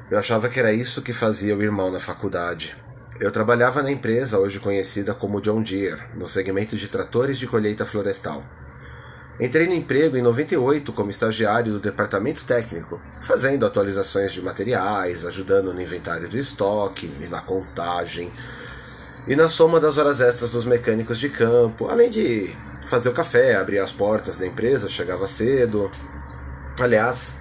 eu 0.08 0.16
achava 0.16 0.48
que 0.48 0.60
era 0.60 0.72
isso 0.72 1.02
que 1.02 1.12
fazia 1.12 1.54
eu 1.54 1.60
ir 1.60 1.72
mal 1.72 1.90
na 1.90 1.98
faculdade. 1.98 2.76
Eu 3.18 3.32
trabalhava 3.32 3.82
na 3.82 3.90
empresa 3.90 4.38
hoje 4.38 4.60
conhecida 4.60 5.12
como 5.12 5.40
John 5.40 5.60
Deere, 5.60 6.02
no 6.14 6.28
segmento 6.28 6.76
de 6.76 6.86
tratores 6.86 7.36
de 7.36 7.48
colheita 7.48 7.84
florestal. 7.84 8.44
Entrei 9.38 9.66
no 9.66 9.74
emprego 9.74 10.16
em 10.16 10.22
98 10.22 10.92
como 10.92 11.10
estagiário 11.10 11.72
do 11.72 11.80
departamento 11.80 12.44
técnico, 12.44 13.00
fazendo 13.20 13.66
atualizações 13.66 14.32
de 14.32 14.40
materiais, 14.40 15.26
ajudando 15.26 15.74
no 15.74 15.82
inventário 15.82 16.28
do 16.28 16.38
estoque 16.38 17.12
e 17.20 17.26
na 17.26 17.40
contagem, 17.40 18.30
e 19.26 19.34
na 19.34 19.48
soma 19.48 19.80
das 19.80 19.98
horas 19.98 20.20
extras 20.20 20.52
dos 20.52 20.64
mecânicos 20.64 21.18
de 21.18 21.28
campo, 21.28 21.88
além 21.88 22.10
de 22.10 22.54
fazer 22.86 23.08
o 23.08 23.12
café, 23.12 23.56
abrir 23.56 23.80
as 23.80 23.90
portas 23.90 24.36
da 24.36 24.46
empresa, 24.46 24.88
chegava 24.88 25.26
cedo. 25.26 25.90
Aliás, 26.78 27.34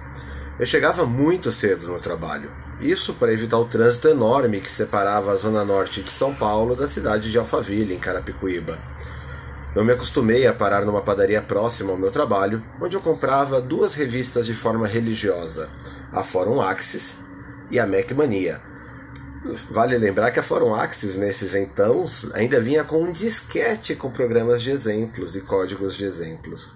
eu 0.58 0.66
chegava 0.66 1.06
muito 1.06 1.52
cedo 1.52 1.86
no 1.86 2.00
trabalho. 2.00 2.50
Isso 2.80 3.14
para 3.14 3.32
evitar 3.32 3.58
o 3.58 3.66
trânsito 3.66 4.08
enorme 4.08 4.60
que 4.60 4.70
separava 4.70 5.32
a 5.32 5.36
zona 5.36 5.64
norte 5.64 6.02
de 6.02 6.10
São 6.10 6.34
Paulo 6.34 6.74
da 6.74 6.88
cidade 6.88 7.30
de 7.30 7.38
Alphaville, 7.38 7.94
em 7.94 7.98
Carapicuíba. 7.98 8.78
Eu 9.74 9.84
me 9.84 9.92
acostumei 9.92 10.46
a 10.46 10.52
parar 10.52 10.84
numa 10.84 11.02
padaria 11.02 11.42
próxima 11.42 11.90
ao 11.90 11.98
meu 11.98 12.10
trabalho, 12.10 12.62
onde 12.80 12.96
eu 12.96 13.00
comprava 13.00 13.60
duas 13.60 13.96
revistas 13.96 14.46
de 14.46 14.54
forma 14.54 14.86
religiosa, 14.86 15.68
a 16.12 16.22
Fórum 16.22 16.60
Axis 16.60 17.16
e 17.72 17.80
a 17.80 17.86
Mac 17.86 18.12
Mania. 18.12 18.60
Vale 19.68 19.98
lembrar 19.98 20.30
que 20.30 20.38
a 20.38 20.44
Fórum 20.44 20.72
Axis, 20.72 21.16
nesses 21.16 21.56
então, 21.56 22.04
ainda 22.32 22.60
vinha 22.60 22.84
com 22.84 23.02
um 23.02 23.10
disquete 23.10 23.96
com 23.96 24.12
programas 24.12 24.62
de 24.62 24.70
exemplos 24.70 25.34
e 25.34 25.40
códigos 25.40 25.96
de 25.96 26.04
exemplos. 26.04 26.70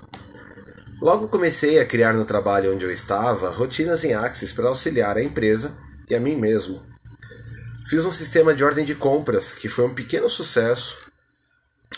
Logo 1.01 1.29
comecei 1.29 1.79
a 1.79 1.87
criar 1.87 2.13
no 2.13 2.25
trabalho 2.25 2.75
onde 2.75 2.85
eu 2.85 2.91
estava 2.91 3.49
rotinas 3.51 4.03
em 4.03 4.13
Axis 4.13 4.53
para 4.53 4.69
auxiliar 4.69 5.17
a 5.17 5.23
empresa 5.23 5.73
e 6.11 6.17
a 6.17 6.21
mim 6.21 6.35
mesmo. 6.35 6.83
Fiz 7.89 8.05
um 8.05 8.13
sistema 8.13 8.53
de 8.53 8.65
ordem 8.65 8.85
de 8.85 8.97
compras 8.97 9.55
que 9.55 9.69
foi 9.69 9.87
um 9.87 9.95
pequeno 9.95 10.29
sucesso 10.29 11.08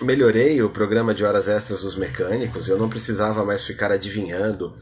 melhorei 0.03 0.63
o 0.63 0.71
programa 0.71 1.15
de 1.15 1.25
horas 1.25 1.49
extras 1.49 1.83
dos 1.83 1.97
mecânicos, 1.97 2.69
eu 2.69 2.79
não 2.79 2.89
precisava 2.89 3.45
mais 3.45 3.65
ficar 3.65 3.93
adivinhando 3.93 4.75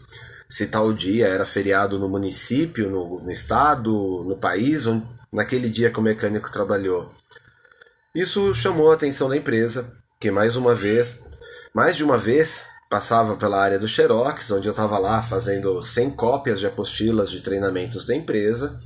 se 0.48 0.66
tal 0.66 0.92
dia 0.92 1.26
era 1.28 1.44
feriado 1.44 1.98
no 1.98 2.08
município, 2.08 2.88
no, 2.88 3.20
no 3.20 3.30
estado, 3.30 3.92
no 4.26 4.36
país, 4.36 4.86
onde, 4.86 5.06
naquele 5.32 5.68
dia 5.68 5.90
que 5.90 5.98
o 5.98 6.02
mecânico 6.02 6.50
trabalhou. 6.50 7.12
Isso 8.14 8.54
chamou 8.54 8.90
a 8.90 8.94
atenção 8.94 9.28
da 9.28 9.36
empresa, 9.36 9.92
que 10.18 10.30
mais 10.30 10.56
uma 10.56 10.74
vez, 10.74 11.14
mais 11.74 11.96
de 11.96 12.04
uma 12.04 12.16
vez, 12.16 12.64
passava 12.88 13.36
pela 13.36 13.60
área 13.60 13.78
do 13.78 13.86
Xerox, 13.86 14.50
onde 14.50 14.66
eu 14.66 14.70
estava 14.70 14.98
lá 14.98 15.22
fazendo 15.22 15.82
100 15.82 16.10
cópias 16.12 16.58
de 16.58 16.66
apostilas 16.66 17.30
de 17.30 17.42
treinamentos 17.42 18.06
da 18.06 18.14
empresa, 18.14 18.80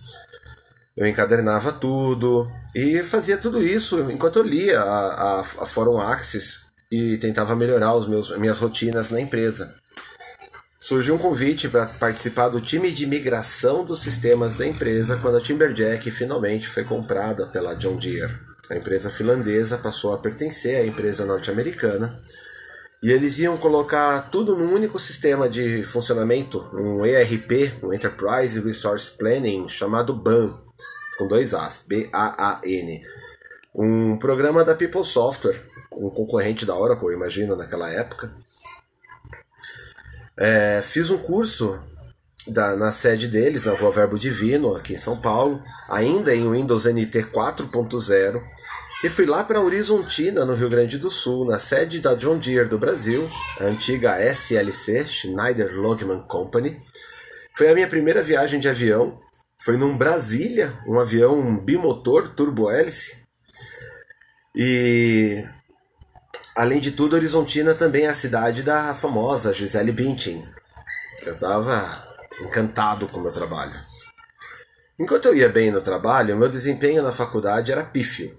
eu 0.97 1.07
encadernava 1.07 1.73
tudo 1.73 2.51
e 2.75 3.03
fazia 3.03 3.37
tudo 3.37 3.63
isso 3.63 4.11
enquanto 4.11 4.39
eu 4.39 4.43
lia 4.43 4.81
a, 4.81 5.13
a, 5.15 5.41
a 5.41 5.67
Fórum 5.67 5.99
Axis 5.99 6.61
e 6.91 7.17
tentava 7.17 7.57
melhorar 7.57 7.95
os 7.95 8.07
meus, 8.07 8.37
minhas 8.39 8.59
rotinas 8.59 9.11
na 9.11 9.21
empresa. 9.21 9.75
Surgiu 10.79 11.15
um 11.15 11.19
convite 11.19 11.69
para 11.69 11.87
participar 11.87 12.49
do 12.49 12.61
time 12.61 12.91
de 12.91 13.07
migração 13.07 13.85
dos 13.85 14.03
sistemas 14.03 14.57
da 14.57 14.67
empresa 14.67 15.17
quando 15.17 15.39
a 15.39 15.41
Timberjack 15.41 16.11
finalmente 16.11 16.69
foi 16.69 16.85
comprada 16.85 17.47
pela 17.47 17.75
John 17.75 17.97
Deere. 17.97 18.37
A 18.69 18.77
empresa 18.77 19.09
finlandesa 19.11 19.79
passou 19.79 20.13
a 20.13 20.19
pertencer 20.19 20.77
à 20.77 20.87
empresa 20.87 21.25
norte-americana 21.25 22.21
e 23.03 23.11
eles 23.11 23.39
iam 23.39 23.57
colocar 23.57 24.29
tudo 24.31 24.57
num 24.57 24.73
único 24.73 24.99
sistema 24.99 25.49
de 25.49 25.85
funcionamento, 25.85 26.69
um 26.73 27.05
ERP, 27.05 27.75
um 27.83 27.93
Enterprise 27.93 28.61
Resource 28.61 29.11
Planning, 29.17 29.69
chamado 29.69 30.15
BAN, 30.15 30.62
com 31.23 31.29
dois 31.29 31.55
As, 31.55 31.85
B-A-A-N. 31.87 33.03
Um 33.75 34.19
programa 34.19 34.65
da 34.65 34.75
People 34.75 35.05
Software, 35.05 35.59
um 35.93 36.11
concorrente 36.11 36.67
da 36.67 36.77
Oracle, 36.77 37.09
eu 37.09 37.15
imagino, 37.15 37.57
naquela 37.57 37.91
época. 37.91 38.35
É, 40.37 40.83
fiz 40.83 41.11
um 41.11 41.19
curso 41.19 41.81
da, 42.47 42.75
na 42.75 42.91
sede 42.91 43.29
deles, 43.29 43.65
na 43.65 43.73
Rua 43.73 43.93
Verbo 43.93 44.19
Divino, 44.19 44.75
aqui 44.75 44.95
em 44.95 44.99
São 44.99 45.21
Paulo, 45.21 45.63
ainda 45.89 46.35
em 46.35 46.51
Windows 46.51 46.87
NT 46.87 47.31
4.0, 47.33 48.43
e 49.05 49.09
fui 49.09 49.25
lá 49.25 49.45
para 49.45 49.61
Horizontina, 49.61 50.45
no 50.45 50.55
Rio 50.55 50.69
Grande 50.69 50.99
do 50.99 51.09
Sul, 51.09 51.47
na 51.47 51.59
sede 51.59 52.01
da 52.01 52.15
John 52.15 52.39
Deere 52.39 52.69
do 52.69 52.79
Brasil, 52.79 53.31
a 53.61 53.65
antiga 53.65 54.19
SLC, 54.21 55.07
Schneider 55.07 55.73
Logman 55.75 56.23
Company. 56.23 56.83
Foi 57.57 57.69
a 57.69 57.75
minha 57.75 57.89
primeira 57.89 58.23
viagem 58.23 58.59
de 58.59 58.69
avião 58.69 59.22
foi 59.65 59.77
num 59.77 59.97
Brasília, 59.97 60.73
um 60.87 60.99
avião 60.99 61.57
bimotor 61.57 62.29
turbo-hélice. 62.29 63.17
E 64.57 65.47
além 66.57 66.81
de 66.81 66.91
tudo, 66.91 67.15
Horizontina 67.15 67.73
também 67.73 68.07
é 68.07 68.09
a 68.09 68.15
cidade 68.15 68.65
da 68.65 68.93
famosa 68.93 69.55
Gisele 69.55 69.93
Bündchen. 69.93 70.45
Eu 71.25 71.35
estava 71.35 72.09
encantado 72.41 73.07
com 73.07 73.21
o 73.21 73.23
meu 73.23 73.33
trabalho. 73.33 73.73
Enquanto 74.99 75.27
eu 75.27 75.35
ia 75.35 75.49
bem 75.49 75.71
no 75.71 75.81
trabalho, 75.81 76.37
meu 76.37 76.49
desempenho 76.49 77.03
na 77.03 77.13
faculdade 77.13 77.71
era 77.71 77.85
pífio. 77.85 78.37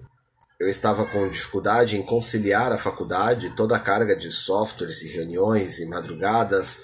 Eu 0.60 0.68
estava 0.68 1.06
com 1.06 1.28
dificuldade 1.28 1.96
em 1.96 2.02
conciliar 2.02 2.70
a 2.70 2.78
faculdade, 2.78 3.56
toda 3.56 3.76
a 3.76 3.80
carga 3.80 4.14
de 4.14 4.30
softwares 4.30 5.00
e 5.02 5.08
reuniões 5.08 5.78
e 5.78 5.86
madrugadas, 5.86 6.78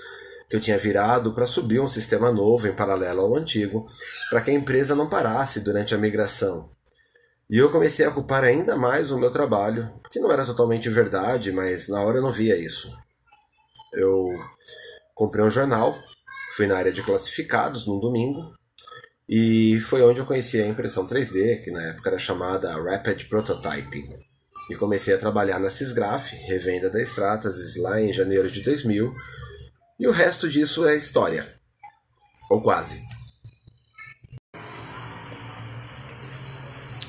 que 0.50 0.56
eu 0.56 0.60
tinha 0.60 0.76
virado 0.76 1.32
para 1.32 1.46
subir 1.46 1.80
um 1.80 1.86
sistema 1.86 2.32
novo 2.32 2.66
em 2.66 2.74
paralelo 2.74 3.20
ao 3.20 3.36
antigo, 3.36 3.88
para 4.28 4.40
que 4.40 4.50
a 4.50 4.54
empresa 4.54 4.96
não 4.96 5.08
parasse 5.08 5.60
durante 5.60 5.94
a 5.94 5.98
migração. 5.98 6.68
E 7.48 7.56
eu 7.56 7.70
comecei 7.70 8.04
a 8.04 8.10
culpar 8.10 8.42
ainda 8.42 8.76
mais 8.76 9.12
o 9.12 9.18
meu 9.18 9.30
trabalho, 9.30 9.88
que 10.10 10.18
não 10.18 10.30
era 10.30 10.44
totalmente 10.44 10.88
verdade, 10.88 11.52
mas 11.52 11.86
na 11.86 12.02
hora 12.02 12.18
eu 12.18 12.22
não 12.22 12.32
via 12.32 12.56
isso. 12.56 12.92
Eu 13.94 14.28
comprei 15.14 15.44
um 15.44 15.50
jornal, 15.50 15.96
fui 16.56 16.66
na 16.66 16.76
área 16.76 16.92
de 16.92 17.02
classificados 17.02 17.86
num 17.86 18.00
domingo, 18.00 18.52
e 19.28 19.78
foi 19.82 20.02
onde 20.02 20.18
eu 20.18 20.26
conheci 20.26 20.60
a 20.60 20.66
impressão 20.66 21.06
3D, 21.06 21.62
que 21.62 21.70
na 21.70 21.90
época 21.90 22.08
era 22.08 22.18
chamada 22.18 22.72
Rapid 22.72 23.28
Prototyping. 23.28 24.18
E 24.68 24.74
comecei 24.74 25.14
a 25.14 25.18
trabalhar 25.18 25.60
na 25.60 25.70
Sysgraph, 25.70 26.32
revenda 26.48 26.90
da 26.90 27.00
Stratasys, 27.00 27.76
lá 27.76 28.00
em 28.00 28.12
janeiro 28.12 28.50
de 28.50 28.62
2000, 28.62 29.14
E 30.00 30.08
o 30.08 30.12
resto 30.12 30.48
disso 30.48 30.88
é 30.88 30.96
história. 30.96 31.46
Ou 32.50 32.62
quase. 32.62 33.02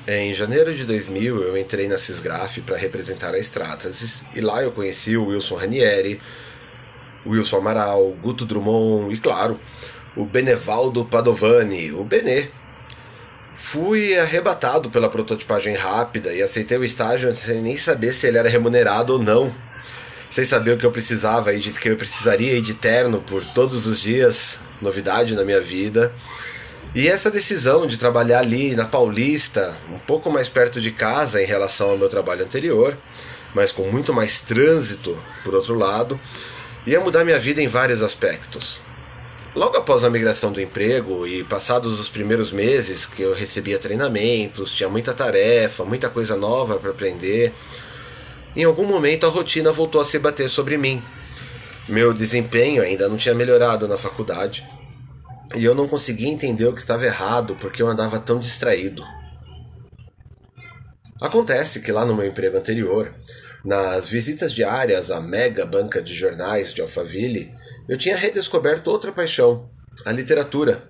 Em 0.05 0.33
janeiro 0.33 0.75
de 0.75 0.83
2000, 0.83 1.41
eu 1.41 1.57
entrei 1.57 1.87
na 1.87 1.97
Cisgraf 1.97 2.59
para 2.59 2.75
representar 2.75 3.33
a 3.33 3.39
Stratasys 3.39 4.25
e 4.35 4.41
lá 4.41 4.61
eu 4.61 4.73
conheci 4.73 5.15
o 5.15 5.27
Wilson 5.27 5.55
Ranieri, 5.55 6.21
Wilson 7.25 7.59
Amaral, 7.59 8.11
Guto 8.21 8.45
Drummond 8.45 9.15
e, 9.15 9.17
claro, 9.17 9.57
o 10.13 10.25
Benevaldo 10.25 11.05
Padovani, 11.05 11.93
o 11.93 12.03
Benê. 12.03 12.49
Fui 13.55 14.19
arrebatado 14.19 14.89
pela 14.89 15.09
prototipagem 15.09 15.75
rápida 15.75 16.33
e 16.33 16.43
aceitei 16.43 16.77
o 16.77 16.83
estágio 16.83 17.33
sem 17.37 17.61
nem 17.61 17.77
saber 17.77 18.11
se 18.11 18.27
ele 18.27 18.37
era 18.37 18.49
remunerado 18.49 19.13
ou 19.13 19.19
não. 19.19 19.55
Sem 20.31 20.45
saber 20.45 20.71
o 20.71 20.77
que 20.77 20.85
eu 20.85 20.91
precisava 20.91 21.53
e 21.53 21.59
de 21.59 21.71
que 21.71 21.89
eu 21.89 21.97
precisaria 21.97 22.53
ir 22.53 22.61
de 22.61 22.73
terno 22.73 23.21
por 23.21 23.43
todos 23.43 23.85
os 23.85 23.99
dias, 23.99 24.57
novidade 24.81 25.35
na 25.35 25.43
minha 25.43 25.59
vida. 25.59 26.13
E 26.95 27.09
essa 27.09 27.29
decisão 27.29 27.85
de 27.85 27.97
trabalhar 27.97 28.39
ali 28.39 28.73
na 28.73 28.85
Paulista, 28.85 29.77
um 29.93 29.99
pouco 29.99 30.31
mais 30.31 30.47
perto 30.47 30.79
de 30.79 30.89
casa 30.89 31.41
em 31.41 31.45
relação 31.45 31.91
ao 31.91 31.97
meu 31.97 32.07
trabalho 32.07 32.45
anterior, 32.45 32.97
mas 33.53 33.73
com 33.73 33.83
muito 33.91 34.13
mais 34.13 34.39
trânsito, 34.39 35.21
por 35.43 35.53
outro 35.53 35.77
lado, 35.77 36.17
ia 36.87 37.01
mudar 37.01 37.25
minha 37.25 37.39
vida 37.39 37.61
em 37.61 37.67
vários 37.67 38.01
aspectos. 38.01 38.79
Logo 39.53 39.75
após 39.75 40.05
a 40.05 40.09
migração 40.09 40.49
do 40.49 40.61
emprego 40.61 41.27
e 41.27 41.43
passados 41.43 41.99
os 41.99 42.07
primeiros 42.07 42.53
meses 42.53 43.05
que 43.05 43.21
eu 43.21 43.33
recebia 43.33 43.77
treinamentos, 43.77 44.73
tinha 44.73 44.87
muita 44.87 45.13
tarefa, 45.13 45.83
muita 45.83 46.07
coisa 46.07 46.37
nova 46.37 46.77
para 46.77 46.91
aprender, 46.91 47.53
em 48.55 48.63
algum 48.63 48.85
momento 48.85 49.25
a 49.25 49.29
rotina 49.29 49.71
voltou 49.71 50.01
a 50.01 50.05
se 50.05 50.19
bater 50.19 50.49
sobre 50.49 50.77
mim. 50.77 51.01
Meu 51.87 52.13
desempenho 52.13 52.83
ainda 52.83 53.07
não 53.07 53.17
tinha 53.17 53.35
melhorado 53.35 53.87
na 53.87 53.97
faculdade 53.97 54.65
e 55.55 55.63
eu 55.63 55.75
não 55.75 55.87
conseguia 55.87 56.29
entender 56.29 56.65
o 56.65 56.73
que 56.73 56.79
estava 56.79 57.05
errado 57.05 57.57
porque 57.59 57.81
eu 57.81 57.87
andava 57.87 58.19
tão 58.19 58.39
distraído. 58.39 59.03
Acontece 61.21 61.81
que 61.81 61.91
lá 61.91 62.05
no 62.05 62.15
meu 62.15 62.25
emprego 62.25 62.57
anterior, 62.57 63.13
nas 63.63 64.09
visitas 64.09 64.53
diárias 64.53 65.11
à 65.11 65.19
mega 65.21 65.65
banca 65.65 66.01
de 66.01 66.15
jornais 66.15 66.73
de 66.73 66.81
Alphaville, 66.81 67.51
eu 67.87 67.97
tinha 67.97 68.17
redescoberto 68.17 68.89
outra 68.89 69.11
paixão, 69.11 69.69
a 70.03 70.11
literatura. 70.11 70.89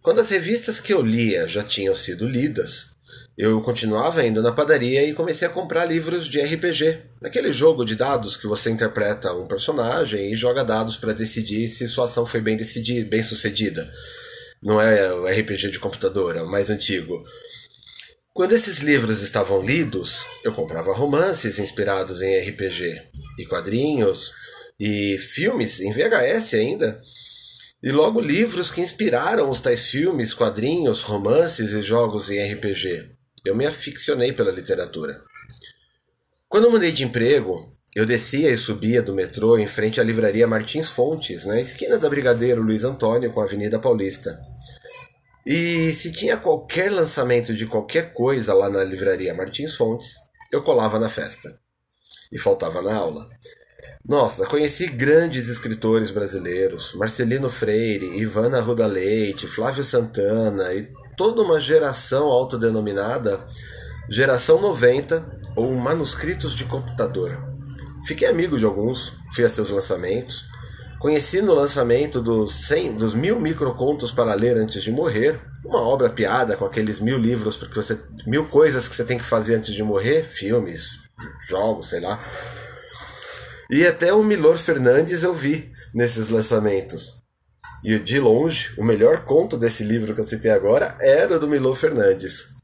Quando 0.00 0.20
as 0.20 0.30
revistas 0.30 0.78
que 0.78 0.92
eu 0.92 1.02
lia 1.02 1.48
já 1.48 1.64
tinham 1.64 1.94
sido 1.94 2.28
lidas, 2.28 2.93
eu 3.36 3.60
continuava 3.60 4.24
indo 4.24 4.40
na 4.40 4.52
padaria 4.52 5.02
e 5.02 5.12
comecei 5.12 5.46
a 5.46 5.50
comprar 5.50 5.84
livros 5.84 6.28
de 6.28 6.40
RPG, 6.40 6.98
aquele 7.22 7.50
jogo 7.52 7.84
de 7.84 7.96
dados 7.96 8.36
que 8.36 8.46
você 8.46 8.70
interpreta 8.70 9.32
um 9.32 9.48
personagem 9.48 10.32
e 10.32 10.36
joga 10.36 10.64
dados 10.64 10.96
para 10.96 11.12
decidir 11.12 11.66
se 11.66 11.88
sua 11.88 12.04
ação 12.04 12.24
foi 12.24 12.40
bem 12.40 12.56
decidida, 12.56 13.08
bem 13.08 13.24
sucedida. 13.24 13.92
Não 14.62 14.80
é 14.80 15.12
o 15.12 15.26
RPG 15.26 15.70
de 15.70 15.80
computador, 15.80 16.36
é 16.36 16.42
o 16.42 16.50
mais 16.50 16.70
antigo. 16.70 17.24
Quando 18.32 18.52
esses 18.52 18.78
livros 18.78 19.20
estavam 19.20 19.60
lidos, 19.62 20.24
eu 20.44 20.52
comprava 20.52 20.94
romances 20.94 21.58
inspirados 21.58 22.22
em 22.22 22.38
RPG 22.38 23.02
e 23.38 23.46
quadrinhos 23.46 24.32
e 24.78 25.18
filmes 25.18 25.80
em 25.80 25.92
VHS 25.92 26.54
ainda. 26.54 27.00
E 27.82 27.90
logo 27.90 28.20
livros 28.20 28.70
que 28.70 28.80
inspiraram 28.80 29.50
os 29.50 29.60
tais 29.60 29.86
filmes, 29.86 30.32
quadrinhos, 30.32 31.02
romances 31.02 31.70
e 31.70 31.82
jogos 31.82 32.30
em 32.30 32.52
RPG. 32.54 33.13
Eu 33.44 33.54
me 33.54 33.66
aficionei 33.66 34.32
pela 34.32 34.50
literatura. 34.50 35.22
Quando 36.48 36.64
eu 36.64 36.70
mudei 36.70 36.92
de 36.92 37.04
emprego, 37.04 37.60
eu 37.94 38.06
descia 38.06 38.50
e 38.50 38.56
subia 38.56 39.02
do 39.02 39.14
metrô 39.14 39.58
em 39.58 39.66
frente 39.66 40.00
à 40.00 40.04
livraria 40.04 40.46
Martins 40.46 40.88
Fontes, 40.88 41.44
na 41.44 41.60
esquina 41.60 41.98
da 41.98 42.08
Brigadeiro 42.08 42.62
Luiz 42.62 42.84
Antônio 42.84 43.32
com 43.32 43.40
a 43.40 43.44
Avenida 43.44 43.78
Paulista. 43.78 44.40
E 45.46 45.92
se 45.92 46.10
tinha 46.10 46.36
qualquer 46.36 46.90
lançamento 46.90 47.54
de 47.54 47.66
qualquer 47.66 48.12
coisa 48.14 48.54
lá 48.54 48.70
na 48.70 48.82
livraria 48.82 49.34
Martins 49.34 49.76
Fontes, 49.76 50.14
eu 50.50 50.62
colava 50.62 50.98
na 50.98 51.08
festa. 51.08 51.58
E 52.32 52.38
faltava 52.38 52.80
na 52.80 52.94
aula. 52.94 53.28
Nossa, 54.06 54.46
conheci 54.46 54.86
grandes 54.86 55.48
escritores 55.48 56.10
brasileiros, 56.10 56.94
Marcelino 56.94 57.48
Freire, 57.48 58.18
Ivana 58.18 58.60
Ruda 58.60 58.86
Leite, 58.86 59.46
Flávio 59.46 59.84
Santana 59.84 60.74
e 60.74 60.92
toda 61.16 61.42
uma 61.42 61.60
geração 61.60 62.26
autodenominada 62.26 63.40
Geração 64.08 64.60
90 64.60 65.24
ou 65.56 65.74
Manuscritos 65.74 66.54
de 66.54 66.64
Computador. 66.64 67.42
Fiquei 68.06 68.28
amigo 68.28 68.58
de 68.58 68.66
alguns, 68.66 69.14
fui 69.34 69.44
a 69.44 69.48
seus 69.48 69.70
lançamentos, 69.70 70.44
conheci 70.98 71.40
no 71.40 71.54
lançamento 71.54 72.20
dos, 72.20 72.66
100, 72.66 72.96
dos 72.96 73.14
mil 73.14 73.40
microcontos 73.40 74.12
para 74.12 74.34
ler 74.34 74.58
antes 74.58 74.82
de 74.82 74.92
morrer, 74.92 75.40
uma 75.64 75.80
obra 75.80 76.10
piada 76.10 76.54
com 76.54 76.66
aqueles 76.66 77.00
mil 77.00 77.16
livros, 77.16 77.56
porque 77.56 77.74
você 77.74 77.98
mil 78.26 78.46
coisas 78.46 78.86
que 78.86 78.94
você 78.94 79.04
tem 79.04 79.16
que 79.16 79.24
fazer 79.24 79.54
antes 79.54 79.72
de 79.72 79.82
morrer, 79.82 80.22
filmes, 80.24 80.88
jogos, 81.48 81.88
sei 81.88 82.00
lá. 82.00 82.22
E 83.70 83.86
até 83.86 84.12
o 84.12 84.22
Milor 84.22 84.58
Fernandes 84.58 85.22
eu 85.22 85.32
vi 85.32 85.72
nesses 85.94 86.28
lançamentos. 86.28 87.23
E 87.84 87.98
de 87.98 88.18
longe, 88.18 88.72
o 88.78 88.84
melhor 88.84 89.26
conto 89.26 89.58
desse 89.58 89.84
livro 89.84 90.14
que 90.14 90.20
eu 90.20 90.24
citei 90.24 90.50
agora 90.50 90.96
era 91.00 91.38
do 91.38 91.46
Milo 91.46 91.74
Fernandes. 91.74 92.54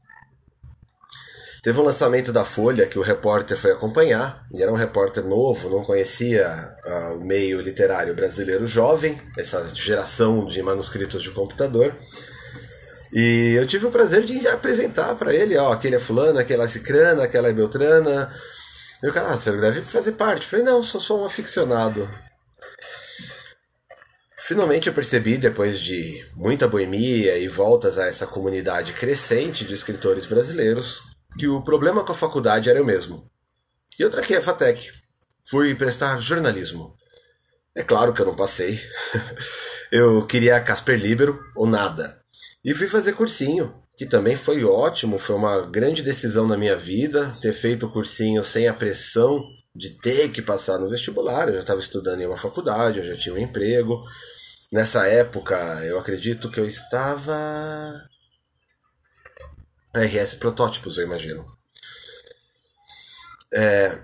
Teve 1.61 1.79
um 1.79 1.83
lançamento 1.83 2.33
da 2.33 2.43
Folha 2.43 2.87
que 2.87 2.97
o 2.97 3.03
repórter 3.03 3.55
foi 3.55 3.71
acompanhar, 3.71 4.43
e 4.51 4.63
era 4.63 4.71
um 4.71 4.75
repórter 4.75 5.23
novo, 5.23 5.69
não 5.69 5.83
conhecia 5.83 6.75
uh, 6.83 7.17
o 7.17 7.23
meio 7.23 7.61
literário 7.61 8.15
brasileiro 8.15 8.65
jovem, 8.65 9.15
essa 9.37 9.69
geração 9.75 10.43
de 10.47 10.59
manuscritos 10.63 11.21
de 11.21 11.29
computador. 11.29 11.93
E 13.13 13.53
eu 13.55 13.67
tive 13.67 13.85
o 13.85 13.91
prazer 13.91 14.23
de 14.23 14.47
apresentar 14.47 15.13
para 15.13 15.35
ele, 15.35 15.55
ó, 15.55 15.71
aquele 15.71 15.97
é 15.97 15.99
fulana, 15.99 16.41
aquela 16.41 16.63
é 16.63 16.67
cicrana, 16.67 17.25
aquela 17.25 17.49
é 17.49 17.53
beltrana. 17.53 18.33
E 19.03 19.07
o 19.07 19.13
cara, 19.13 19.33
ah, 19.33 19.37
você 19.37 19.51
deve 19.51 19.81
fazer 19.81 20.13
parte. 20.13 20.45
Eu 20.45 20.49
falei, 20.49 20.65
não, 20.65 20.81
sou 20.81 20.99
só 20.99 21.21
um 21.21 21.25
aficionado. 21.25 22.09
Finalmente 24.51 24.87
eu 24.87 24.93
percebi, 24.93 25.37
depois 25.37 25.79
de 25.79 26.27
muita 26.35 26.67
boemia 26.67 27.37
e 27.37 27.47
voltas 27.47 27.97
a 27.97 28.07
essa 28.07 28.27
comunidade 28.27 28.91
crescente 28.91 29.63
de 29.63 29.73
escritores 29.73 30.25
brasileiros, 30.25 30.99
que 31.39 31.47
o 31.47 31.61
problema 31.61 32.03
com 32.03 32.11
a 32.11 32.15
faculdade 32.15 32.69
era 32.69 32.83
o 32.83 32.85
mesmo. 32.85 33.23
E 33.97 34.01
eu 34.01 34.09
traquei 34.09 34.35
a 34.35 34.41
FATEC. 34.41 34.91
Fui 35.49 35.73
prestar 35.73 36.21
jornalismo. 36.21 36.93
É 37.73 37.81
claro 37.81 38.11
que 38.11 38.21
eu 38.21 38.25
não 38.25 38.35
passei. 38.35 38.77
eu 39.89 40.27
queria 40.27 40.59
Casper 40.59 40.99
Libero 40.99 41.39
ou 41.55 41.65
nada. 41.65 42.13
E 42.61 42.75
fui 42.75 42.89
fazer 42.89 43.13
cursinho, 43.13 43.73
que 43.97 44.05
também 44.05 44.35
foi 44.35 44.65
ótimo, 44.65 45.17
foi 45.17 45.37
uma 45.37 45.61
grande 45.61 46.03
decisão 46.03 46.45
na 46.45 46.57
minha 46.57 46.75
vida 46.75 47.31
ter 47.41 47.53
feito 47.53 47.85
o 47.85 47.89
cursinho 47.89 48.43
sem 48.43 48.67
a 48.67 48.73
pressão 48.73 49.41
de 49.73 49.97
ter 50.01 50.29
que 50.29 50.41
passar 50.41 50.77
no 50.77 50.89
vestibular. 50.89 51.47
Eu 51.47 51.53
já 51.53 51.61
estava 51.61 51.79
estudando 51.79 52.19
em 52.19 52.27
uma 52.27 52.35
faculdade, 52.35 52.99
eu 52.99 53.05
já 53.05 53.15
tinha 53.15 53.33
um 53.33 53.37
emprego. 53.37 54.03
Nessa 54.71 55.05
época, 55.05 55.55
eu 55.83 55.99
acredito 55.99 56.49
que 56.49 56.59
eu 56.59 56.65
estava. 56.65 58.01
RS 59.93 60.35
Protótipos, 60.35 60.97
eu 60.97 61.05
imagino. 61.05 61.45
É... 63.53 63.99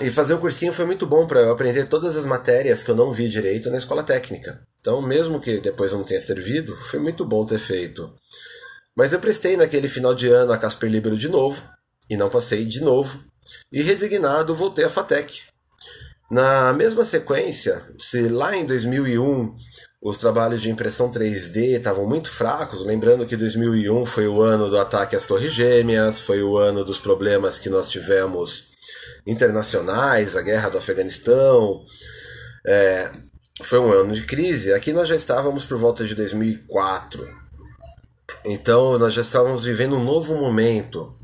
E 0.00 0.10
fazer 0.10 0.34
o 0.34 0.40
cursinho 0.40 0.72
foi 0.72 0.84
muito 0.84 1.06
bom 1.06 1.26
para 1.26 1.40
eu 1.40 1.52
aprender 1.52 1.88
todas 1.88 2.16
as 2.16 2.26
matérias 2.26 2.82
que 2.82 2.90
eu 2.90 2.96
não 2.96 3.12
vi 3.12 3.28
direito 3.28 3.70
na 3.70 3.78
escola 3.78 4.02
técnica. 4.02 4.66
Então, 4.80 5.00
mesmo 5.00 5.40
que 5.40 5.60
depois 5.60 5.92
não 5.92 6.04
tenha 6.04 6.20
servido, 6.20 6.76
foi 6.76 6.98
muito 6.98 7.24
bom 7.24 7.46
ter 7.46 7.58
feito. 7.58 8.12
Mas 8.94 9.12
eu 9.12 9.20
prestei 9.20 9.56
naquele 9.56 9.88
final 9.88 10.14
de 10.14 10.28
ano 10.28 10.52
a 10.52 10.58
Casper 10.58 10.90
Libero 10.90 11.16
de 11.16 11.28
novo, 11.28 11.62
e 12.10 12.16
não 12.16 12.28
passei 12.28 12.64
de 12.64 12.80
novo, 12.80 13.24
e 13.72 13.80
resignado 13.80 14.54
voltei 14.54 14.84
à 14.84 14.90
FATEC. 14.90 15.42
Na 16.30 16.72
mesma 16.72 17.04
sequência, 17.04 17.82
se 17.98 18.28
lá 18.28 18.54
em 18.54 18.66
2001 18.66 19.56
os 20.00 20.18
trabalhos 20.18 20.62
de 20.62 20.70
impressão 20.70 21.10
3D 21.10 21.78
estavam 21.78 22.06
muito 22.06 22.30
fracos, 22.30 22.84
lembrando 22.84 23.26
que 23.26 23.36
2001 23.36 24.06
foi 24.06 24.28
o 24.28 24.40
ano 24.40 24.68
do 24.68 24.78
ataque 24.78 25.16
às 25.16 25.26
Torres 25.26 25.52
Gêmeas, 25.52 26.20
foi 26.20 26.42
o 26.42 26.56
ano 26.56 26.84
dos 26.84 26.98
problemas 26.98 27.58
que 27.58 27.68
nós 27.68 27.88
tivemos 27.88 28.68
internacionais, 29.26 30.36
a 30.36 30.42
guerra 30.42 30.68
do 30.68 30.78
Afeganistão, 30.78 31.82
é, 32.66 33.10
foi 33.62 33.78
um 33.78 33.90
ano 33.92 34.12
de 34.12 34.22
crise. 34.22 34.72
Aqui 34.72 34.92
nós 34.92 35.08
já 35.08 35.16
estávamos 35.16 35.64
por 35.64 35.78
volta 35.78 36.04
de 36.04 36.14
2004, 36.14 37.26
então 38.44 38.98
nós 38.98 39.14
já 39.14 39.22
estávamos 39.22 39.64
vivendo 39.64 39.96
um 39.96 40.04
novo 40.04 40.34
momento. 40.36 41.16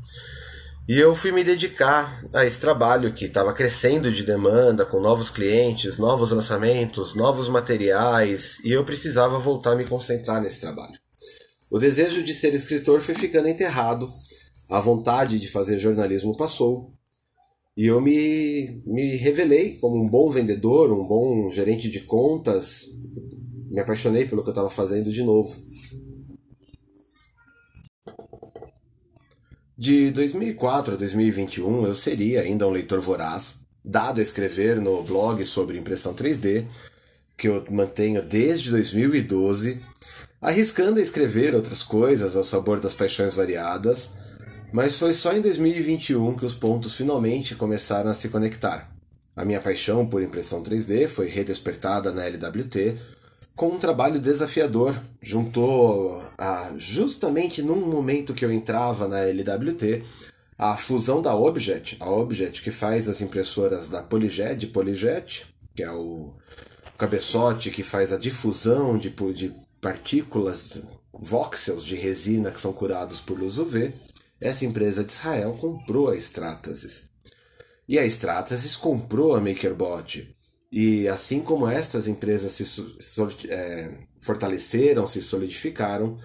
E 0.85 0.99
eu 0.99 1.15
fui 1.15 1.31
me 1.31 1.45
dedicar 1.45 2.21
a 2.33 2.45
esse 2.45 2.59
trabalho 2.59 3.13
que 3.13 3.23
estava 3.23 3.53
crescendo 3.53 4.11
de 4.11 4.21
demanda, 4.21 4.85
com 4.85 4.99
novos 4.99 5.29
clientes, 5.29 5.97
novos 5.97 6.31
lançamentos, 6.31 7.15
novos 7.15 7.47
materiais, 7.47 8.59
e 8.65 8.71
eu 8.71 8.83
precisava 8.83 9.39
voltar 9.39 9.71
a 9.71 9.75
me 9.77 9.85
concentrar 9.85 10.41
nesse 10.41 10.59
trabalho. 10.59 10.99
O 11.71 11.79
desejo 11.79 12.21
de 12.21 12.33
ser 12.33 12.53
escritor 12.53 12.99
foi 12.99 13.15
ficando 13.15 13.47
enterrado, 13.47 14.07
a 14.69 14.79
vontade 14.81 15.39
de 15.39 15.47
fazer 15.47 15.79
jornalismo 15.79 16.35
passou, 16.35 16.91
E 17.75 17.87
eu 17.87 17.99
me, 17.99 18.83
me 18.85 19.15
revelei 19.15 19.77
como 19.79 19.95
um 19.95 20.09
bom 20.09 20.29
vendedor, 20.29 20.91
um 20.91 21.07
bom 21.07 21.49
gerente 21.49 21.89
de 21.89 22.01
contas. 22.01 22.85
Me 23.71 23.79
apaixonei 23.79 24.25
pelo 24.25 24.43
que 24.43 24.49
eu 24.49 24.53
estava 24.53 24.69
fazendo 24.69 25.11
de 25.11 25.23
novo. 25.23 25.55
De 29.83 30.11
2004 30.11 30.93
a 30.93 30.95
2021 30.95 31.87
eu 31.87 31.93
seria 31.93 32.39
ainda 32.39 32.65
um 32.65 32.71
leitor 32.71 33.01
voraz, 33.01 33.55
dado 33.83 34.21
a 34.21 34.23
escrever 34.23 34.79
no 34.79 35.03
blog 35.03 35.45
sobre 35.45 35.77
impressão 35.77 36.13
3D, 36.13 36.63
que 37.35 37.49
eu 37.49 37.65
mantenho 37.69 38.21
desde 38.21 38.71
2012, 38.71 39.81
arriscando 40.39 41.01
a 41.01 41.03
escrever 41.03 41.53
outras 41.53 41.83
coisas 41.83 42.37
ao 42.37 42.45
sabor 42.45 42.79
das 42.79 42.93
paixões 42.93 43.35
variadas 43.35 44.09
mas 44.71 44.97
foi 44.97 45.13
só 45.13 45.33
em 45.33 45.41
2021 45.41 46.37
que 46.37 46.45
os 46.45 46.55
pontos 46.55 46.95
finalmente 46.95 47.53
começaram 47.53 48.09
a 48.09 48.13
se 48.13 48.29
conectar. 48.29 48.89
A 49.35 49.43
minha 49.43 49.59
paixão 49.59 50.05
por 50.05 50.23
impressão 50.23 50.63
3D 50.63 51.09
foi 51.09 51.27
redespertada 51.27 52.09
na 52.13 52.23
LWT 52.23 52.95
com 53.55 53.69
um 53.69 53.79
trabalho 53.79 54.19
desafiador. 54.19 54.95
Juntou 55.21 56.21
a, 56.37 56.73
justamente 56.77 57.61
num 57.61 57.87
momento 57.87 58.33
que 58.33 58.45
eu 58.45 58.51
entrava 58.51 59.07
na 59.07 59.19
LWT 59.19 60.03
a 60.57 60.77
fusão 60.77 61.21
da 61.21 61.35
Objet, 61.35 61.97
a 61.99 62.09
Objet 62.09 62.61
que 62.61 62.71
faz 62.71 63.09
as 63.09 63.21
impressoras 63.21 63.89
da 63.89 64.03
Polyjet, 64.03 64.67
Polyjet, 64.67 65.45
que 65.75 65.83
é 65.83 65.91
o 65.91 66.33
cabeçote 66.97 67.71
que 67.71 67.83
faz 67.83 68.13
a 68.13 68.17
difusão 68.17 68.97
de, 68.97 69.09
de 69.09 69.53
partículas, 69.81 70.79
voxels 71.11 71.83
de 71.83 71.95
resina 71.95 72.51
que 72.51 72.61
são 72.61 72.71
curados 72.71 73.19
por 73.19 73.39
luz 73.39 73.57
UV, 73.57 73.93
essa 74.39 74.65
empresa 74.65 75.03
de 75.03 75.11
Israel 75.11 75.57
comprou 75.59 76.09
a 76.09 76.15
Stratasys. 76.15 77.05
E 77.87 77.99
a 77.99 78.05
Stratasys 78.05 78.75
comprou 78.75 79.35
a 79.35 79.41
MakerBot. 79.41 80.32
E 80.75 81.07
assim 81.07 81.39
como 81.39 81.67
estas 81.67 82.07
empresas 82.07 82.51
se 82.51 83.47
é, 83.47 83.91
fortaleceram, 84.19 85.05
se 85.05 85.21
solidificaram, 85.21 86.17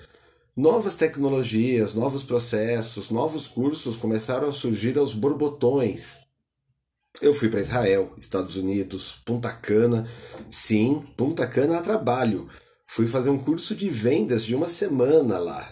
novas 0.57 0.95
tecnologias, 0.95 1.93
novos 1.93 2.25
processos, 2.25 3.11
novos 3.11 3.47
cursos 3.47 3.95
começaram 3.95 4.49
a 4.49 4.53
surgir 4.55 4.97
aos 4.97 5.13
borbotões. 5.13 6.17
Eu 7.21 7.35
fui 7.35 7.51
para 7.51 7.61
Israel, 7.61 8.15
Estados 8.17 8.57
Unidos, 8.57 9.21
Punta 9.23 9.53
Cana. 9.53 10.09
Sim, 10.51 11.05
Punta 11.15 11.47
Cana 11.47 11.77
a 11.77 11.83
trabalho. 11.83 12.49
Fui 12.87 13.07
fazer 13.07 13.29
um 13.29 13.39
curso 13.39 13.75
de 13.75 13.91
vendas 13.91 14.47
de 14.47 14.55
uma 14.55 14.67
semana 14.67 15.39
lá. 15.39 15.71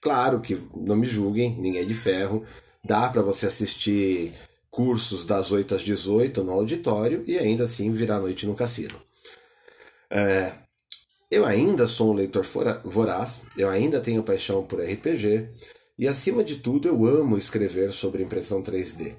Claro 0.00 0.40
que 0.40 0.56
não 0.76 0.94
me 0.94 1.08
julguem, 1.08 1.58
ninguém 1.58 1.82
é 1.82 1.84
de 1.84 1.94
ferro. 1.94 2.44
Dá 2.84 3.08
para 3.08 3.20
você 3.20 3.46
assistir 3.46 4.32
cursos 4.72 5.26
das 5.26 5.52
8 5.52 5.74
às 5.74 5.82
18 5.82 6.42
no 6.42 6.52
auditório 6.52 7.22
e 7.26 7.38
ainda 7.38 7.64
assim 7.64 7.92
virar 7.92 8.20
noite 8.20 8.46
no 8.46 8.54
cassino. 8.54 8.98
É, 10.10 10.54
eu 11.30 11.44
ainda 11.44 11.86
sou 11.86 12.10
um 12.10 12.14
leitor 12.14 12.44
voraz, 12.82 13.42
eu 13.56 13.68
ainda 13.68 14.00
tenho 14.00 14.22
paixão 14.22 14.64
por 14.64 14.80
RPG 14.80 15.50
e, 15.98 16.08
acima 16.08 16.42
de 16.42 16.56
tudo, 16.56 16.88
eu 16.88 17.04
amo 17.04 17.36
escrever 17.36 17.92
sobre 17.92 18.22
impressão 18.22 18.62
3D. 18.62 19.14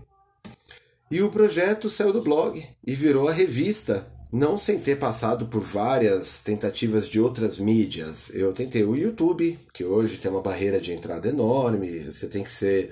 E 1.12 1.22
o 1.22 1.30
projeto 1.30 1.88
saiu 1.88 2.12
do 2.12 2.24
blog 2.24 2.68
e 2.84 2.96
virou 2.96 3.30
a 3.30 3.32
revista 3.32 4.08
não 4.32 4.58
sem 4.58 4.80
ter 4.80 4.98
passado 4.98 5.46
por 5.46 5.62
várias 5.62 6.42
tentativas 6.42 7.08
de 7.08 7.20
outras 7.20 7.60
mídias. 7.60 8.32
Eu 8.34 8.52
tentei 8.54 8.84
o 8.84 8.96
YouTube, 8.96 9.60
que 9.72 9.86
hoje 9.86 10.18
tem 10.18 10.32
uma 10.32 10.42
barreira 10.42 10.80
de 10.80 10.92
entrada 10.92 11.30
enorme, 11.30 12.00
você 12.00 12.26
tem 12.26 12.44
que 12.44 12.50
ser 12.50 12.92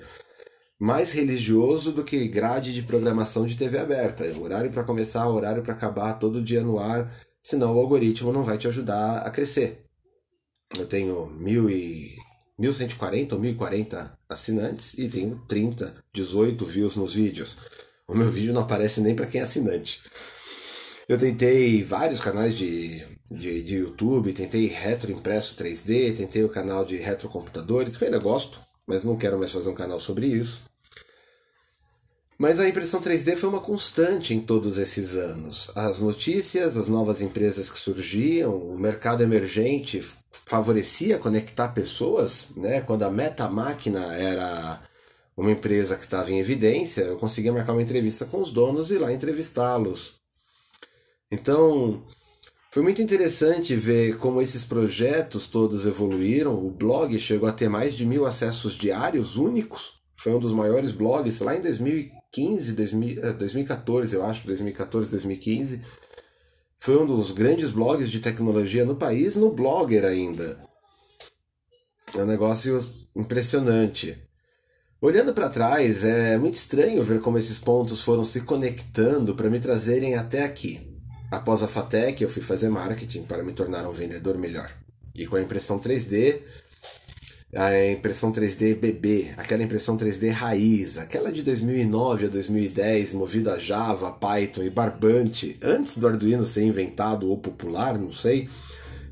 mais 0.82 1.12
religioso 1.12 1.92
do 1.92 2.02
que 2.02 2.26
grade 2.26 2.74
de 2.74 2.82
programação 2.82 3.46
de 3.46 3.56
TV 3.56 3.78
aberta. 3.78 4.24
É 4.24 4.36
horário 4.36 4.68
para 4.68 4.82
começar, 4.82 5.28
horário 5.28 5.62
para 5.62 5.74
acabar, 5.74 6.14
todo 6.14 6.42
dia 6.42 6.60
no 6.60 6.76
ar, 6.76 7.08
senão 7.40 7.76
o 7.76 7.78
algoritmo 7.78 8.32
não 8.32 8.42
vai 8.42 8.58
te 8.58 8.66
ajudar 8.66 9.18
a 9.18 9.30
crescer. 9.30 9.86
Eu 10.76 10.84
tenho 10.84 11.26
mil 11.38 11.70
e 11.70 12.16
1140 12.58 13.36
ou 13.36 13.40
1040 13.40 14.18
assinantes 14.28 14.98
e 14.98 15.08
tenho 15.08 15.40
30, 15.46 15.94
18 16.12 16.66
views 16.66 16.96
nos 16.96 17.14
vídeos. 17.14 17.58
O 18.08 18.14
meu 18.16 18.32
vídeo 18.32 18.52
não 18.52 18.62
aparece 18.62 19.00
nem 19.00 19.14
para 19.14 19.26
quem 19.26 19.40
é 19.40 19.44
assinante. 19.44 20.02
Eu 21.08 21.16
tentei 21.16 21.84
vários 21.84 22.18
canais 22.18 22.56
de, 22.56 23.06
de, 23.30 23.62
de 23.62 23.76
YouTube, 23.76 24.32
tentei 24.32 24.66
retro 24.66 25.12
impresso 25.12 25.54
3D, 25.54 26.16
tentei 26.16 26.42
o 26.42 26.48
canal 26.48 26.84
de 26.84 26.96
retrocomputadores, 26.96 27.96
que 27.96 28.02
eu 28.02 28.06
ainda 28.08 28.18
gosto, 28.18 28.58
mas 28.84 29.04
não 29.04 29.16
quero 29.16 29.38
mais 29.38 29.52
fazer 29.52 29.68
um 29.68 29.74
canal 29.74 30.00
sobre 30.00 30.26
isso. 30.26 30.71
Mas 32.42 32.58
a 32.58 32.68
impressão 32.68 33.00
3D 33.00 33.36
foi 33.36 33.48
uma 33.48 33.60
constante 33.60 34.34
em 34.34 34.40
todos 34.40 34.76
esses 34.76 35.14
anos. 35.14 35.70
As 35.76 36.00
notícias, 36.00 36.76
as 36.76 36.88
novas 36.88 37.22
empresas 37.22 37.70
que 37.70 37.78
surgiam, 37.78 38.52
o 38.52 38.76
mercado 38.76 39.22
emergente 39.22 40.04
favorecia 40.44 41.20
conectar 41.20 41.68
pessoas, 41.68 42.48
né? 42.56 42.80
Quando 42.80 43.04
a 43.04 43.10
Meta 43.12 43.48
Máquina 43.48 44.16
era 44.16 44.80
uma 45.36 45.52
empresa 45.52 45.94
que 45.94 46.02
estava 46.02 46.32
em 46.32 46.40
evidência, 46.40 47.02
eu 47.02 47.16
conseguia 47.16 47.52
marcar 47.52 47.74
uma 47.74 47.82
entrevista 47.82 48.24
com 48.24 48.40
os 48.40 48.50
donos 48.50 48.90
e 48.90 48.98
lá 48.98 49.12
entrevistá-los. 49.12 50.14
Então, 51.30 52.02
foi 52.72 52.82
muito 52.82 53.00
interessante 53.00 53.76
ver 53.76 54.16
como 54.16 54.42
esses 54.42 54.64
projetos 54.64 55.46
todos 55.46 55.86
evoluíram. 55.86 56.58
O 56.58 56.72
blog 56.72 57.16
chegou 57.20 57.48
a 57.48 57.52
ter 57.52 57.68
mais 57.68 57.94
de 57.94 58.04
mil 58.04 58.26
acessos 58.26 58.74
diários 58.74 59.36
únicos. 59.36 60.02
Foi 60.16 60.34
um 60.34 60.40
dos 60.40 60.52
maiores 60.52 60.90
blogs 60.90 61.38
lá 61.38 61.54
em 61.54 61.62
2015, 62.32 62.72
2014, 63.38 64.16
eu 64.16 64.24
acho, 64.24 64.46
2014, 64.46 65.10
2015. 65.10 65.80
Foi 66.80 67.00
um 67.00 67.06
dos 67.06 67.30
grandes 67.30 67.70
blogs 67.70 68.10
de 68.10 68.20
tecnologia 68.20 68.84
no 68.84 68.96
país, 68.96 69.36
no 69.36 69.52
Blogger 69.52 70.04
ainda. 70.04 70.58
É 72.14 72.18
um 72.18 72.26
negócio 72.26 72.82
impressionante. 73.14 74.18
Olhando 75.00 75.34
para 75.34 75.50
trás, 75.50 76.04
é 76.04 76.38
muito 76.38 76.54
estranho 76.54 77.02
ver 77.02 77.20
como 77.20 77.36
esses 77.36 77.58
pontos 77.58 78.02
foram 78.02 78.24
se 78.24 78.42
conectando 78.42 79.34
para 79.34 79.50
me 79.50 79.60
trazerem 79.60 80.14
até 80.14 80.44
aqui. 80.44 80.90
Após 81.30 81.62
a 81.62 81.68
FATEC, 81.68 82.22
eu 82.22 82.28
fui 82.28 82.42
fazer 82.42 82.68
marketing 82.68 83.24
para 83.24 83.42
me 83.42 83.52
tornar 83.52 83.86
um 83.86 83.92
vendedor 83.92 84.38
melhor. 84.38 84.70
E 85.14 85.26
com 85.26 85.36
a 85.36 85.42
impressão 85.42 85.78
3D, 85.78 86.40
a 87.54 87.90
impressão 87.90 88.32
3D 88.32 88.76
BB, 88.76 89.32
aquela 89.36 89.62
impressão 89.62 89.96
3D 89.96 90.30
raiz, 90.30 90.96
aquela 90.96 91.30
de 91.30 91.42
2009 91.42 92.26
a 92.26 92.28
2010, 92.30 93.12
movida 93.12 93.52
a 93.52 93.58
Java, 93.58 94.10
Python 94.10 94.62
e 94.62 94.70
barbante, 94.70 95.58
antes 95.62 95.98
do 95.98 96.06
Arduino 96.06 96.46
ser 96.46 96.62
inventado 96.62 97.28
ou 97.28 97.36
popular, 97.36 97.98
não 97.98 98.10
sei, 98.10 98.48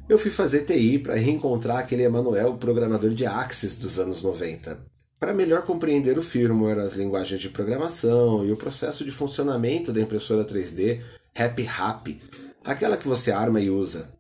eu 0.09 0.19
fui 0.19 0.31
fazer 0.31 0.65
TI 0.65 0.99
para 0.99 1.17
reencontrar 1.17 1.79
aquele 1.79 2.03
Emanuel 2.03 2.55
programador 2.55 3.11
de 3.11 3.27
Axis 3.27 3.77
dos 3.77 3.99
anos 3.99 4.23
90, 4.23 4.81
para 5.19 5.35
melhor 5.35 5.63
compreender 5.63 6.17
o 6.17 6.23
firmware, 6.23 6.79
as 6.79 6.95
linguagens 6.95 7.43
de 7.43 7.51
programação 7.51 8.45
e 8.47 8.51
o 8.51 8.57
processo 8.57 9.05
de 9.05 9.11
funcionamento 9.11 9.93
da 9.93 10.01
impressora 10.01 10.47
3D 10.47 11.03
Happy 11.37 11.69
Happy, 11.69 12.23
aquela 12.65 12.97
que 12.97 13.07
você 13.07 13.31
arma 13.31 13.61
e 13.61 13.69
usa. 13.69 14.19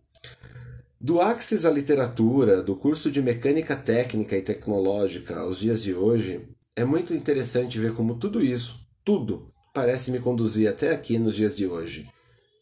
Do 1.02 1.18
Axis 1.18 1.64
à 1.64 1.70
literatura, 1.70 2.62
do 2.62 2.76
curso 2.76 3.10
de 3.10 3.22
mecânica 3.22 3.74
técnica 3.74 4.36
e 4.36 4.42
tecnológica 4.42 5.38
aos 5.38 5.58
dias 5.58 5.82
de 5.82 5.94
hoje, 5.94 6.46
é 6.76 6.84
muito 6.84 7.14
interessante 7.14 7.78
ver 7.78 7.94
como 7.94 8.16
tudo 8.16 8.44
isso, 8.44 8.86
tudo, 9.02 9.50
parece 9.72 10.10
me 10.10 10.18
conduzir 10.18 10.68
até 10.68 10.92
aqui 10.92 11.18
nos 11.18 11.34
dias 11.34 11.56
de 11.56 11.66
hoje 11.66 12.06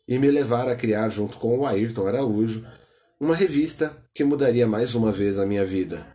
e 0.06 0.20
me 0.20 0.30
levar 0.30 0.68
a 0.68 0.76
criar, 0.76 1.08
junto 1.08 1.36
com 1.38 1.58
o 1.58 1.66
Ayrton 1.66 2.06
Araújo, 2.06 2.64
uma 3.18 3.34
revista 3.34 3.96
que 4.14 4.22
mudaria 4.22 4.68
mais 4.68 4.94
uma 4.94 5.10
vez 5.10 5.36
a 5.36 5.44
minha 5.44 5.64
vida. 5.64 6.06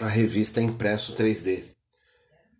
A 0.00 0.08
revista 0.08 0.60
Impresso 0.60 1.14
3D. 1.14 1.62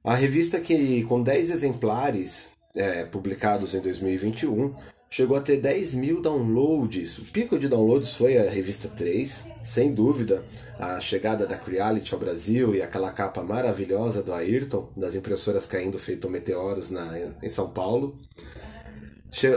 A 0.05 0.15
revista 0.15 0.61
que, 0.61 1.03
com 1.03 1.25
10 1.25 1.51
exemplares, 1.51 2.51
é, 2.77 3.05
publicados 3.05 3.75
em 3.75 3.81
2021, 3.81 4.77
chegou 5.09 5.37
a 5.37 5.41
ter 5.41 5.59
10 5.59 5.95
mil 5.95 6.21
downloads. 6.21 7.19
O 7.19 7.25
pico 7.25 7.59
de 7.59 7.69
downloads 7.69 8.15
foi 8.15 8.39
a 8.39 8.51
revista 8.51 8.89
3, 8.89 9.43
sem 9.63 9.93
dúvida, 9.93 10.45
a 10.79 11.01
chegada 11.01 11.47
da 11.47 11.57
Creality 11.57 12.13
ao 12.15 12.21
Brasil 12.21 12.75
e 12.75 12.83
aquela 12.83 13.11
capa 13.11 13.43
maravilhosa 13.43 14.23
do 14.23 14.33
Ayrton, 14.33 14.89
das 14.97 15.15
impressoras 15.15 15.67
caindo 15.67 15.99
feito 15.99 16.29
meteoros 16.29 16.91
na, 16.91 17.07
em 17.43 17.49
São 17.49 17.71
Paulo. 17.71 18.17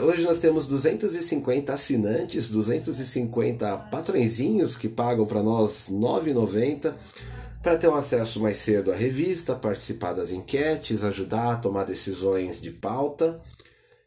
Hoje 0.04 0.24
nós 0.24 0.40
temos 0.40 0.68
250 0.68 1.74
assinantes, 1.74 2.50
250 2.50 3.78
patrõezinhos 3.90 4.76
que 4.76 4.90
pagam 4.90 5.26
para 5.26 5.42
nós 5.42 5.88
R$ 5.88 5.96
9,90 5.96 6.94
para 7.64 7.78
ter 7.78 7.88
um 7.88 7.96
acesso 7.96 8.42
mais 8.42 8.58
cedo 8.58 8.92
à 8.92 8.96
revista, 8.96 9.56
participar 9.56 10.14
das 10.14 10.32
enquetes, 10.32 11.04
ajudar 11.04 11.54
a 11.54 11.58
tomar 11.58 11.84
decisões 11.84 12.62
de 12.62 12.72
pauta. 12.72 13.40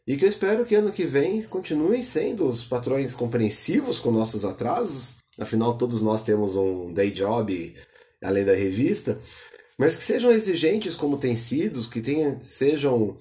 E 0.05 0.17
que 0.17 0.25
eu 0.25 0.29
espero 0.29 0.65
que 0.65 0.75
ano 0.75 0.91
que 0.91 1.05
vem 1.05 1.43
continuem 1.43 2.03
sendo 2.03 2.47
os 2.47 2.65
patrões 2.65 3.15
compreensivos 3.15 3.99
com 3.99 4.11
nossos 4.11 4.43
atrasos, 4.43 5.13
afinal 5.39 5.77
todos 5.77 6.01
nós 6.01 6.23
temos 6.23 6.55
um 6.55 6.93
day 6.93 7.09
job 7.09 7.73
além 8.21 8.43
da 8.43 8.53
revista, 8.53 9.17
mas 9.77 9.95
que 9.95 10.03
sejam 10.03 10.31
exigentes 10.31 10.95
como 10.95 11.17
têm 11.17 11.35
sido, 11.35 11.87
que 11.89 12.01
tenham, 12.01 12.39
sejam 12.41 13.17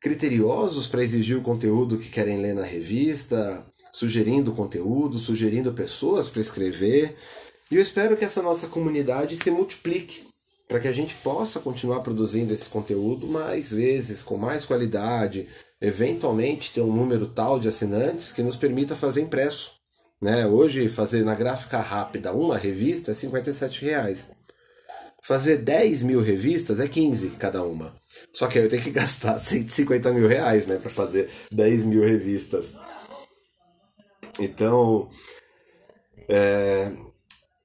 criteriosos 0.00 0.86
para 0.86 1.02
exigir 1.02 1.36
o 1.36 1.42
conteúdo 1.42 1.98
que 1.98 2.10
querem 2.10 2.38
ler 2.38 2.54
na 2.54 2.62
revista, 2.62 3.66
sugerindo 3.92 4.52
conteúdo, 4.52 5.18
sugerindo 5.18 5.72
pessoas 5.72 6.28
para 6.28 6.40
escrever. 6.40 7.16
E 7.70 7.76
eu 7.76 7.82
espero 7.82 8.16
que 8.16 8.24
essa 8.24 8.42
nossa 8.42 8.66
comunidade 8.68 9.36
se 9.36 9.50
multiplique 9.50 10.24
para 10.68 10.80
que 10.80 10.88
a 10.88 10.92
gente 10.92 11.14
possa 11.16 11.60
continuar 11.60 12.00
produzindo 12.00 12.52
esse 12.52 12.68
conteúdo 12.68 13.26
mais 13.26 13.70
vezes, 13.70 14.22
com 14.22 14.36
mais 14.36 14.64
qualidade, 14.64 15.46
eventualmente 15.80 16.72
ter 16.72 16.80
um 16.80 16.92
número 16.92 17.26
tal 17.26 17.58
de 17.58 17.68
assinantes 17.68 18.32
que 18.32 18.42
nos 18.42 18.56
permita 18.56 18.94
fazer 18.94 19.20
impresso. 19.20 19.72
Né? 20.20 20.46
Hoje, 20.46 20.88
fazer 20.88 21.24
na 21.24 21.34
gráfica 21.34 21.78
rápida 21.78 22.32
uma 22.32 22.56
revista 22.56 23.10
é 23.10 23.14
57 23.14 23.84
reais. 23.84 24.28
Fazer 25.22 25.58
10 25.58 26.02
mil 26.02 26.22
revistas 26.22 26.80
é 26.80 26.88
15 26.88 27.30
cada 27.30 27.62
uma. 27.62 27.94
Só 28.32 28.46
que 28.46 28.58
aí 28.58 28.64
eu 28.64 28.70
tenho 28.70 28.82
que 28.82 28.90
gastar 28.90 29.38
150 29.40 30.12
mil 30.12 30.28
reais 30.28 30.66
né, 30.66 30.76
para 30.76 30.90
fazer 30.90 31.28
10 31.52 31.84
mil 31.84 32.02
revistas. 32.02 32.72
Então, 34.38 35.10
é, 36.28 36.92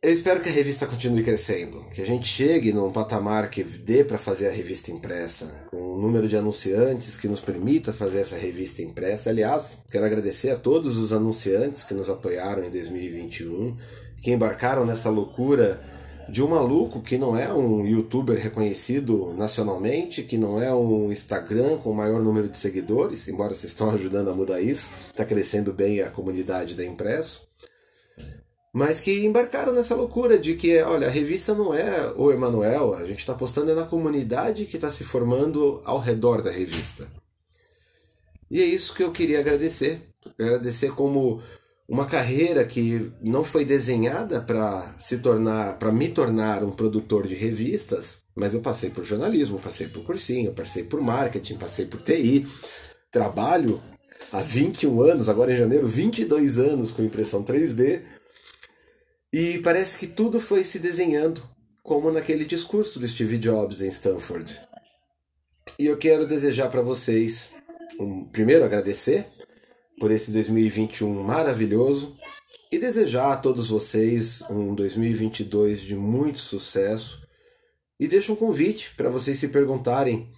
eu 0.04 0.12
espero 0.12 0.42
que 0.42 0.50
a 0.50 0.52
revista 0.52 0.88
continue 0.88 1.22
crescendo, 1.22 1.86
que 1.94 2.02
a 2.02 2.06
gente 2.06 2.26
chegue 2.26 2.74
num 2.74 2.92
patamar 2.92 3.52
que 3.52 3.64
dê 3.64 4.04
para 4.04 4.18
fazer 4.18 4.48
a 4.48 4.52
revista 4.52 4.90
impressa, 4.90 5.68
com 5.70 5.78
um 5.78 6.02
número 6.02 6.28
de 6.28 6.36
anunciantes 6.36 7.18
que 7.18 7.28
nos 7.28 7.40
permita 7.40 7.94
fazer 7.94 8.22
essa 8.22 8.36
revista 8.36 8.82
impressa. 8.82 9.30
Aliás, 9.30 9.78
quero 9.92 10.04
agradecer 10.04 10.50
a 10.50 10.56
todos 10.56 10.98
os 10.98 11.14
anunciantes 11.14 11.84
que 11.84 11.94
nos 11.94 12.10
apoiaram 12.10 12.64
em 12.64 12.72
2021, 12.72 13.78
que 14.24 14.32
embarcaram 14.32 14.88
nessa 14.88 15.12
loucura 15.12 15.80
de 16.28 16.42
um 16.42 16.48
maluco 16.48 17.02
que 17.02 17.20
não 17.20 17.38
é 17.38 17.54
um 17.54 17.86
youtuber 17.86 18.42
reconhecido 18.42 19.36
nacionalmente, 19.38 20.24
que 20.24 20.38
não 20.38 20.60
é 20.60 20.74
um 20.74 21.12
Instagram 21.12 21.78
com 21.78 21.92
o 21.92 21.96
maior 21.96 22.20
número 22.24 22.50
de 22.50 22.58
seguidores, 22.58 23.28
embora 23.28 23.54
vocês 23.54 23.72
estão 23.72 23.92
ajudando 23.92 24.32
a 24.32 24.34
mudar 24.34 24.62
isso, 24.62 24.90
está 25.12 25.24
crescendo 25.24 25.72
bem 25.72 26.02
a 26.02 26.10
comunidade 26.10 26.74
da 26.74 26.84
Impresso 26.84 27.51
mas 28.74 29.00
que 29.02 29.26
embarcaram 29.26 29.74
nessa 29.74 29.96
loucura 29.96 30.38
de 30.38 30.56
que, 30.56 30.82
olha, 30.82 31.08
a 31.08 31.12
revista 31.12 31.54
não 31.54 31.74
é 31.74 32.14
o 32.16 32.32
Emanuel, 32.32 32.94
a 32.94 33.06
gente 33.06 33.20
está 33.20 33.34
apostando 33.34 33.76
na 33.76 33.86
comunidade 33.86 34.66
que 34.66 34.78
está 34.78 34.90
se 34.90 35.04
formando 35.04 35.82
ao 35.84 36.00
redor 36.00 36.42
da 36.42 36.52
revista. 36.52 37.08
E 38.50 38.62
é 38.62 38.66
isso 38.66 38.94
que 38.94 39.04
eu 39.04 39.12
queria 39.12 39.40
agradecer. 39.40 40.02
Agradecer 40.40 40.92
como 40.92 41.42
uma 41.88 42.06
carreira 42.06 42.64
que 42.64 43.12
não 43.22 43.44
foi 43.44 43.66
desenhada 43.66 44.40
para 44.40 44.96
se 44.98 45.18
tornar, 45.18 45.78
para 45.78 45.92
me 45.92 46.08
tornar 46.08 46.64
um 46.64 46.72
produtor 46.72 47.28
de 47.28 47.36
revistas, 47.36 48.20
mas 48.34 48.54
eu 48.54 48.62
passei 48.62 48.90
por 48.90 49.04
jornalismo, 49.04 49.60
passei 49.60 49.88
por 49.88 50.04
cursinho, 50.04 50.54
passei 50.54 50.84
por 50.84 51.02
marketing, 51.02 51.58
passei 51.58 51.86
por 51.86 52.02
TI, 52.02 52.48
trabalho 53.12 53.82
há 54.32 54.42
21 54.42 55.02
anos, 55.02 55.28
agora 55.28 55.54
em 55.54 55.58
janeiro, 55.58 55.86
22 55.86 56.58
anos 56.58 56.92
com 56.92 57.04
impressão 57.04 57.44
3D 57.44 58.02
e 59.34 59.60
parece 59.60 59.98
que 59.98 60.08
tudo 60.08 60.42
foi 60.42 60.64
se 60.64 60.78
desenhando, 60.78 61.42
como 61.82 62.12
naquele 62.12 62.44
discurso 62.44 63.00
do 63.00 63.08
Steve 63.08 63.38
Jobs 63.38 63.82
em 63.82 63.90
Stanford. 63.90 64.60
E 65.80 65.86
eu 65.86 65.98
quero 65.98 66.28
desejar 66.28 66.70
para 66.70 66.82
vocês, 66.82 67.50
um, 68.00 68.26
primeiro 68.26 68.66
agradecer 68.66 69.26
por 70.00 70.12
esse 70.12 70.32
2021 70.32 71.24
maravilhoso 71.24 72.18
e 72.72 72.78
desejar 72.78 73.34
a 73.34 73.38
todos 73.38 73.70
vocês 73.70 74.42
um 74.50 74.76
2022 74.76 75.82
de 75.82 75.96
muito 75.96 76.40
sucesso. 76.40 77.22
E 78.00 78.08
deixo 78.08 78.34
um 78.34 78.36
convite 78.36 78.94
para 78.96 79.10
vocês 79.10 79.38
se 79.38 79.50
perguntarem 79.50 80.32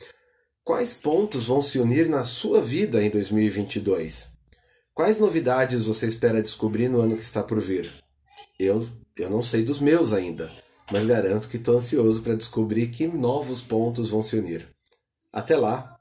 quais 0.63 0.93
pontos 0.93 1.47
vão 1.47 1.61
se 1.61 1.79
unir 1.79 2.09
na 2.09 2.23
sua 2.23 2.61
vida 2.61 3.01
em 3.01 3.09
2022. 3.09 4.33
Quais 4.93 5.17
novidades 5.17 5.85
você 5.85 6.07
espera 6.07 6.41
descobrir 6.41 6.89
no 6.89 6.99
ano 6.99 7.15
que 7.15 7.23
está 7.23 7.41
por 7.41 7.59
vir? 7.59 8.02
Eu, 8.59 8.87
eu 9.15 9.29
não 9.29 9.41
sei 9.41 9.63
dos 9.63 9.79
meus 9.79 10.13
ainda, 10.13 10.51
mas 10.91 11.05
garanto 11.05 11.47
que 11.47 11.57
estou 11.57 11.77
ansioso 11.77 12.21
para 12.21 12.35
descobrir 12.35 12.87
que 12.87 13.07
novos 13.07 13.61
pontos 13.61 14.09
vão 14.09 14.21
se 14.21 14.37
unir. 14.37 14.67
Até 15.31 15.57
lá, 15.57 15.97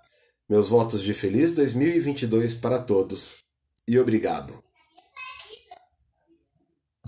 meus 0.49 0.69
votos 0.69 1.03
de 1.03 1.15
feliz 1.15 1.53
2022 1.53 2.55
para 2.55 2.79
todos 2.79 3.37
e 3.89 3.99
obrigado. 3.99 4.63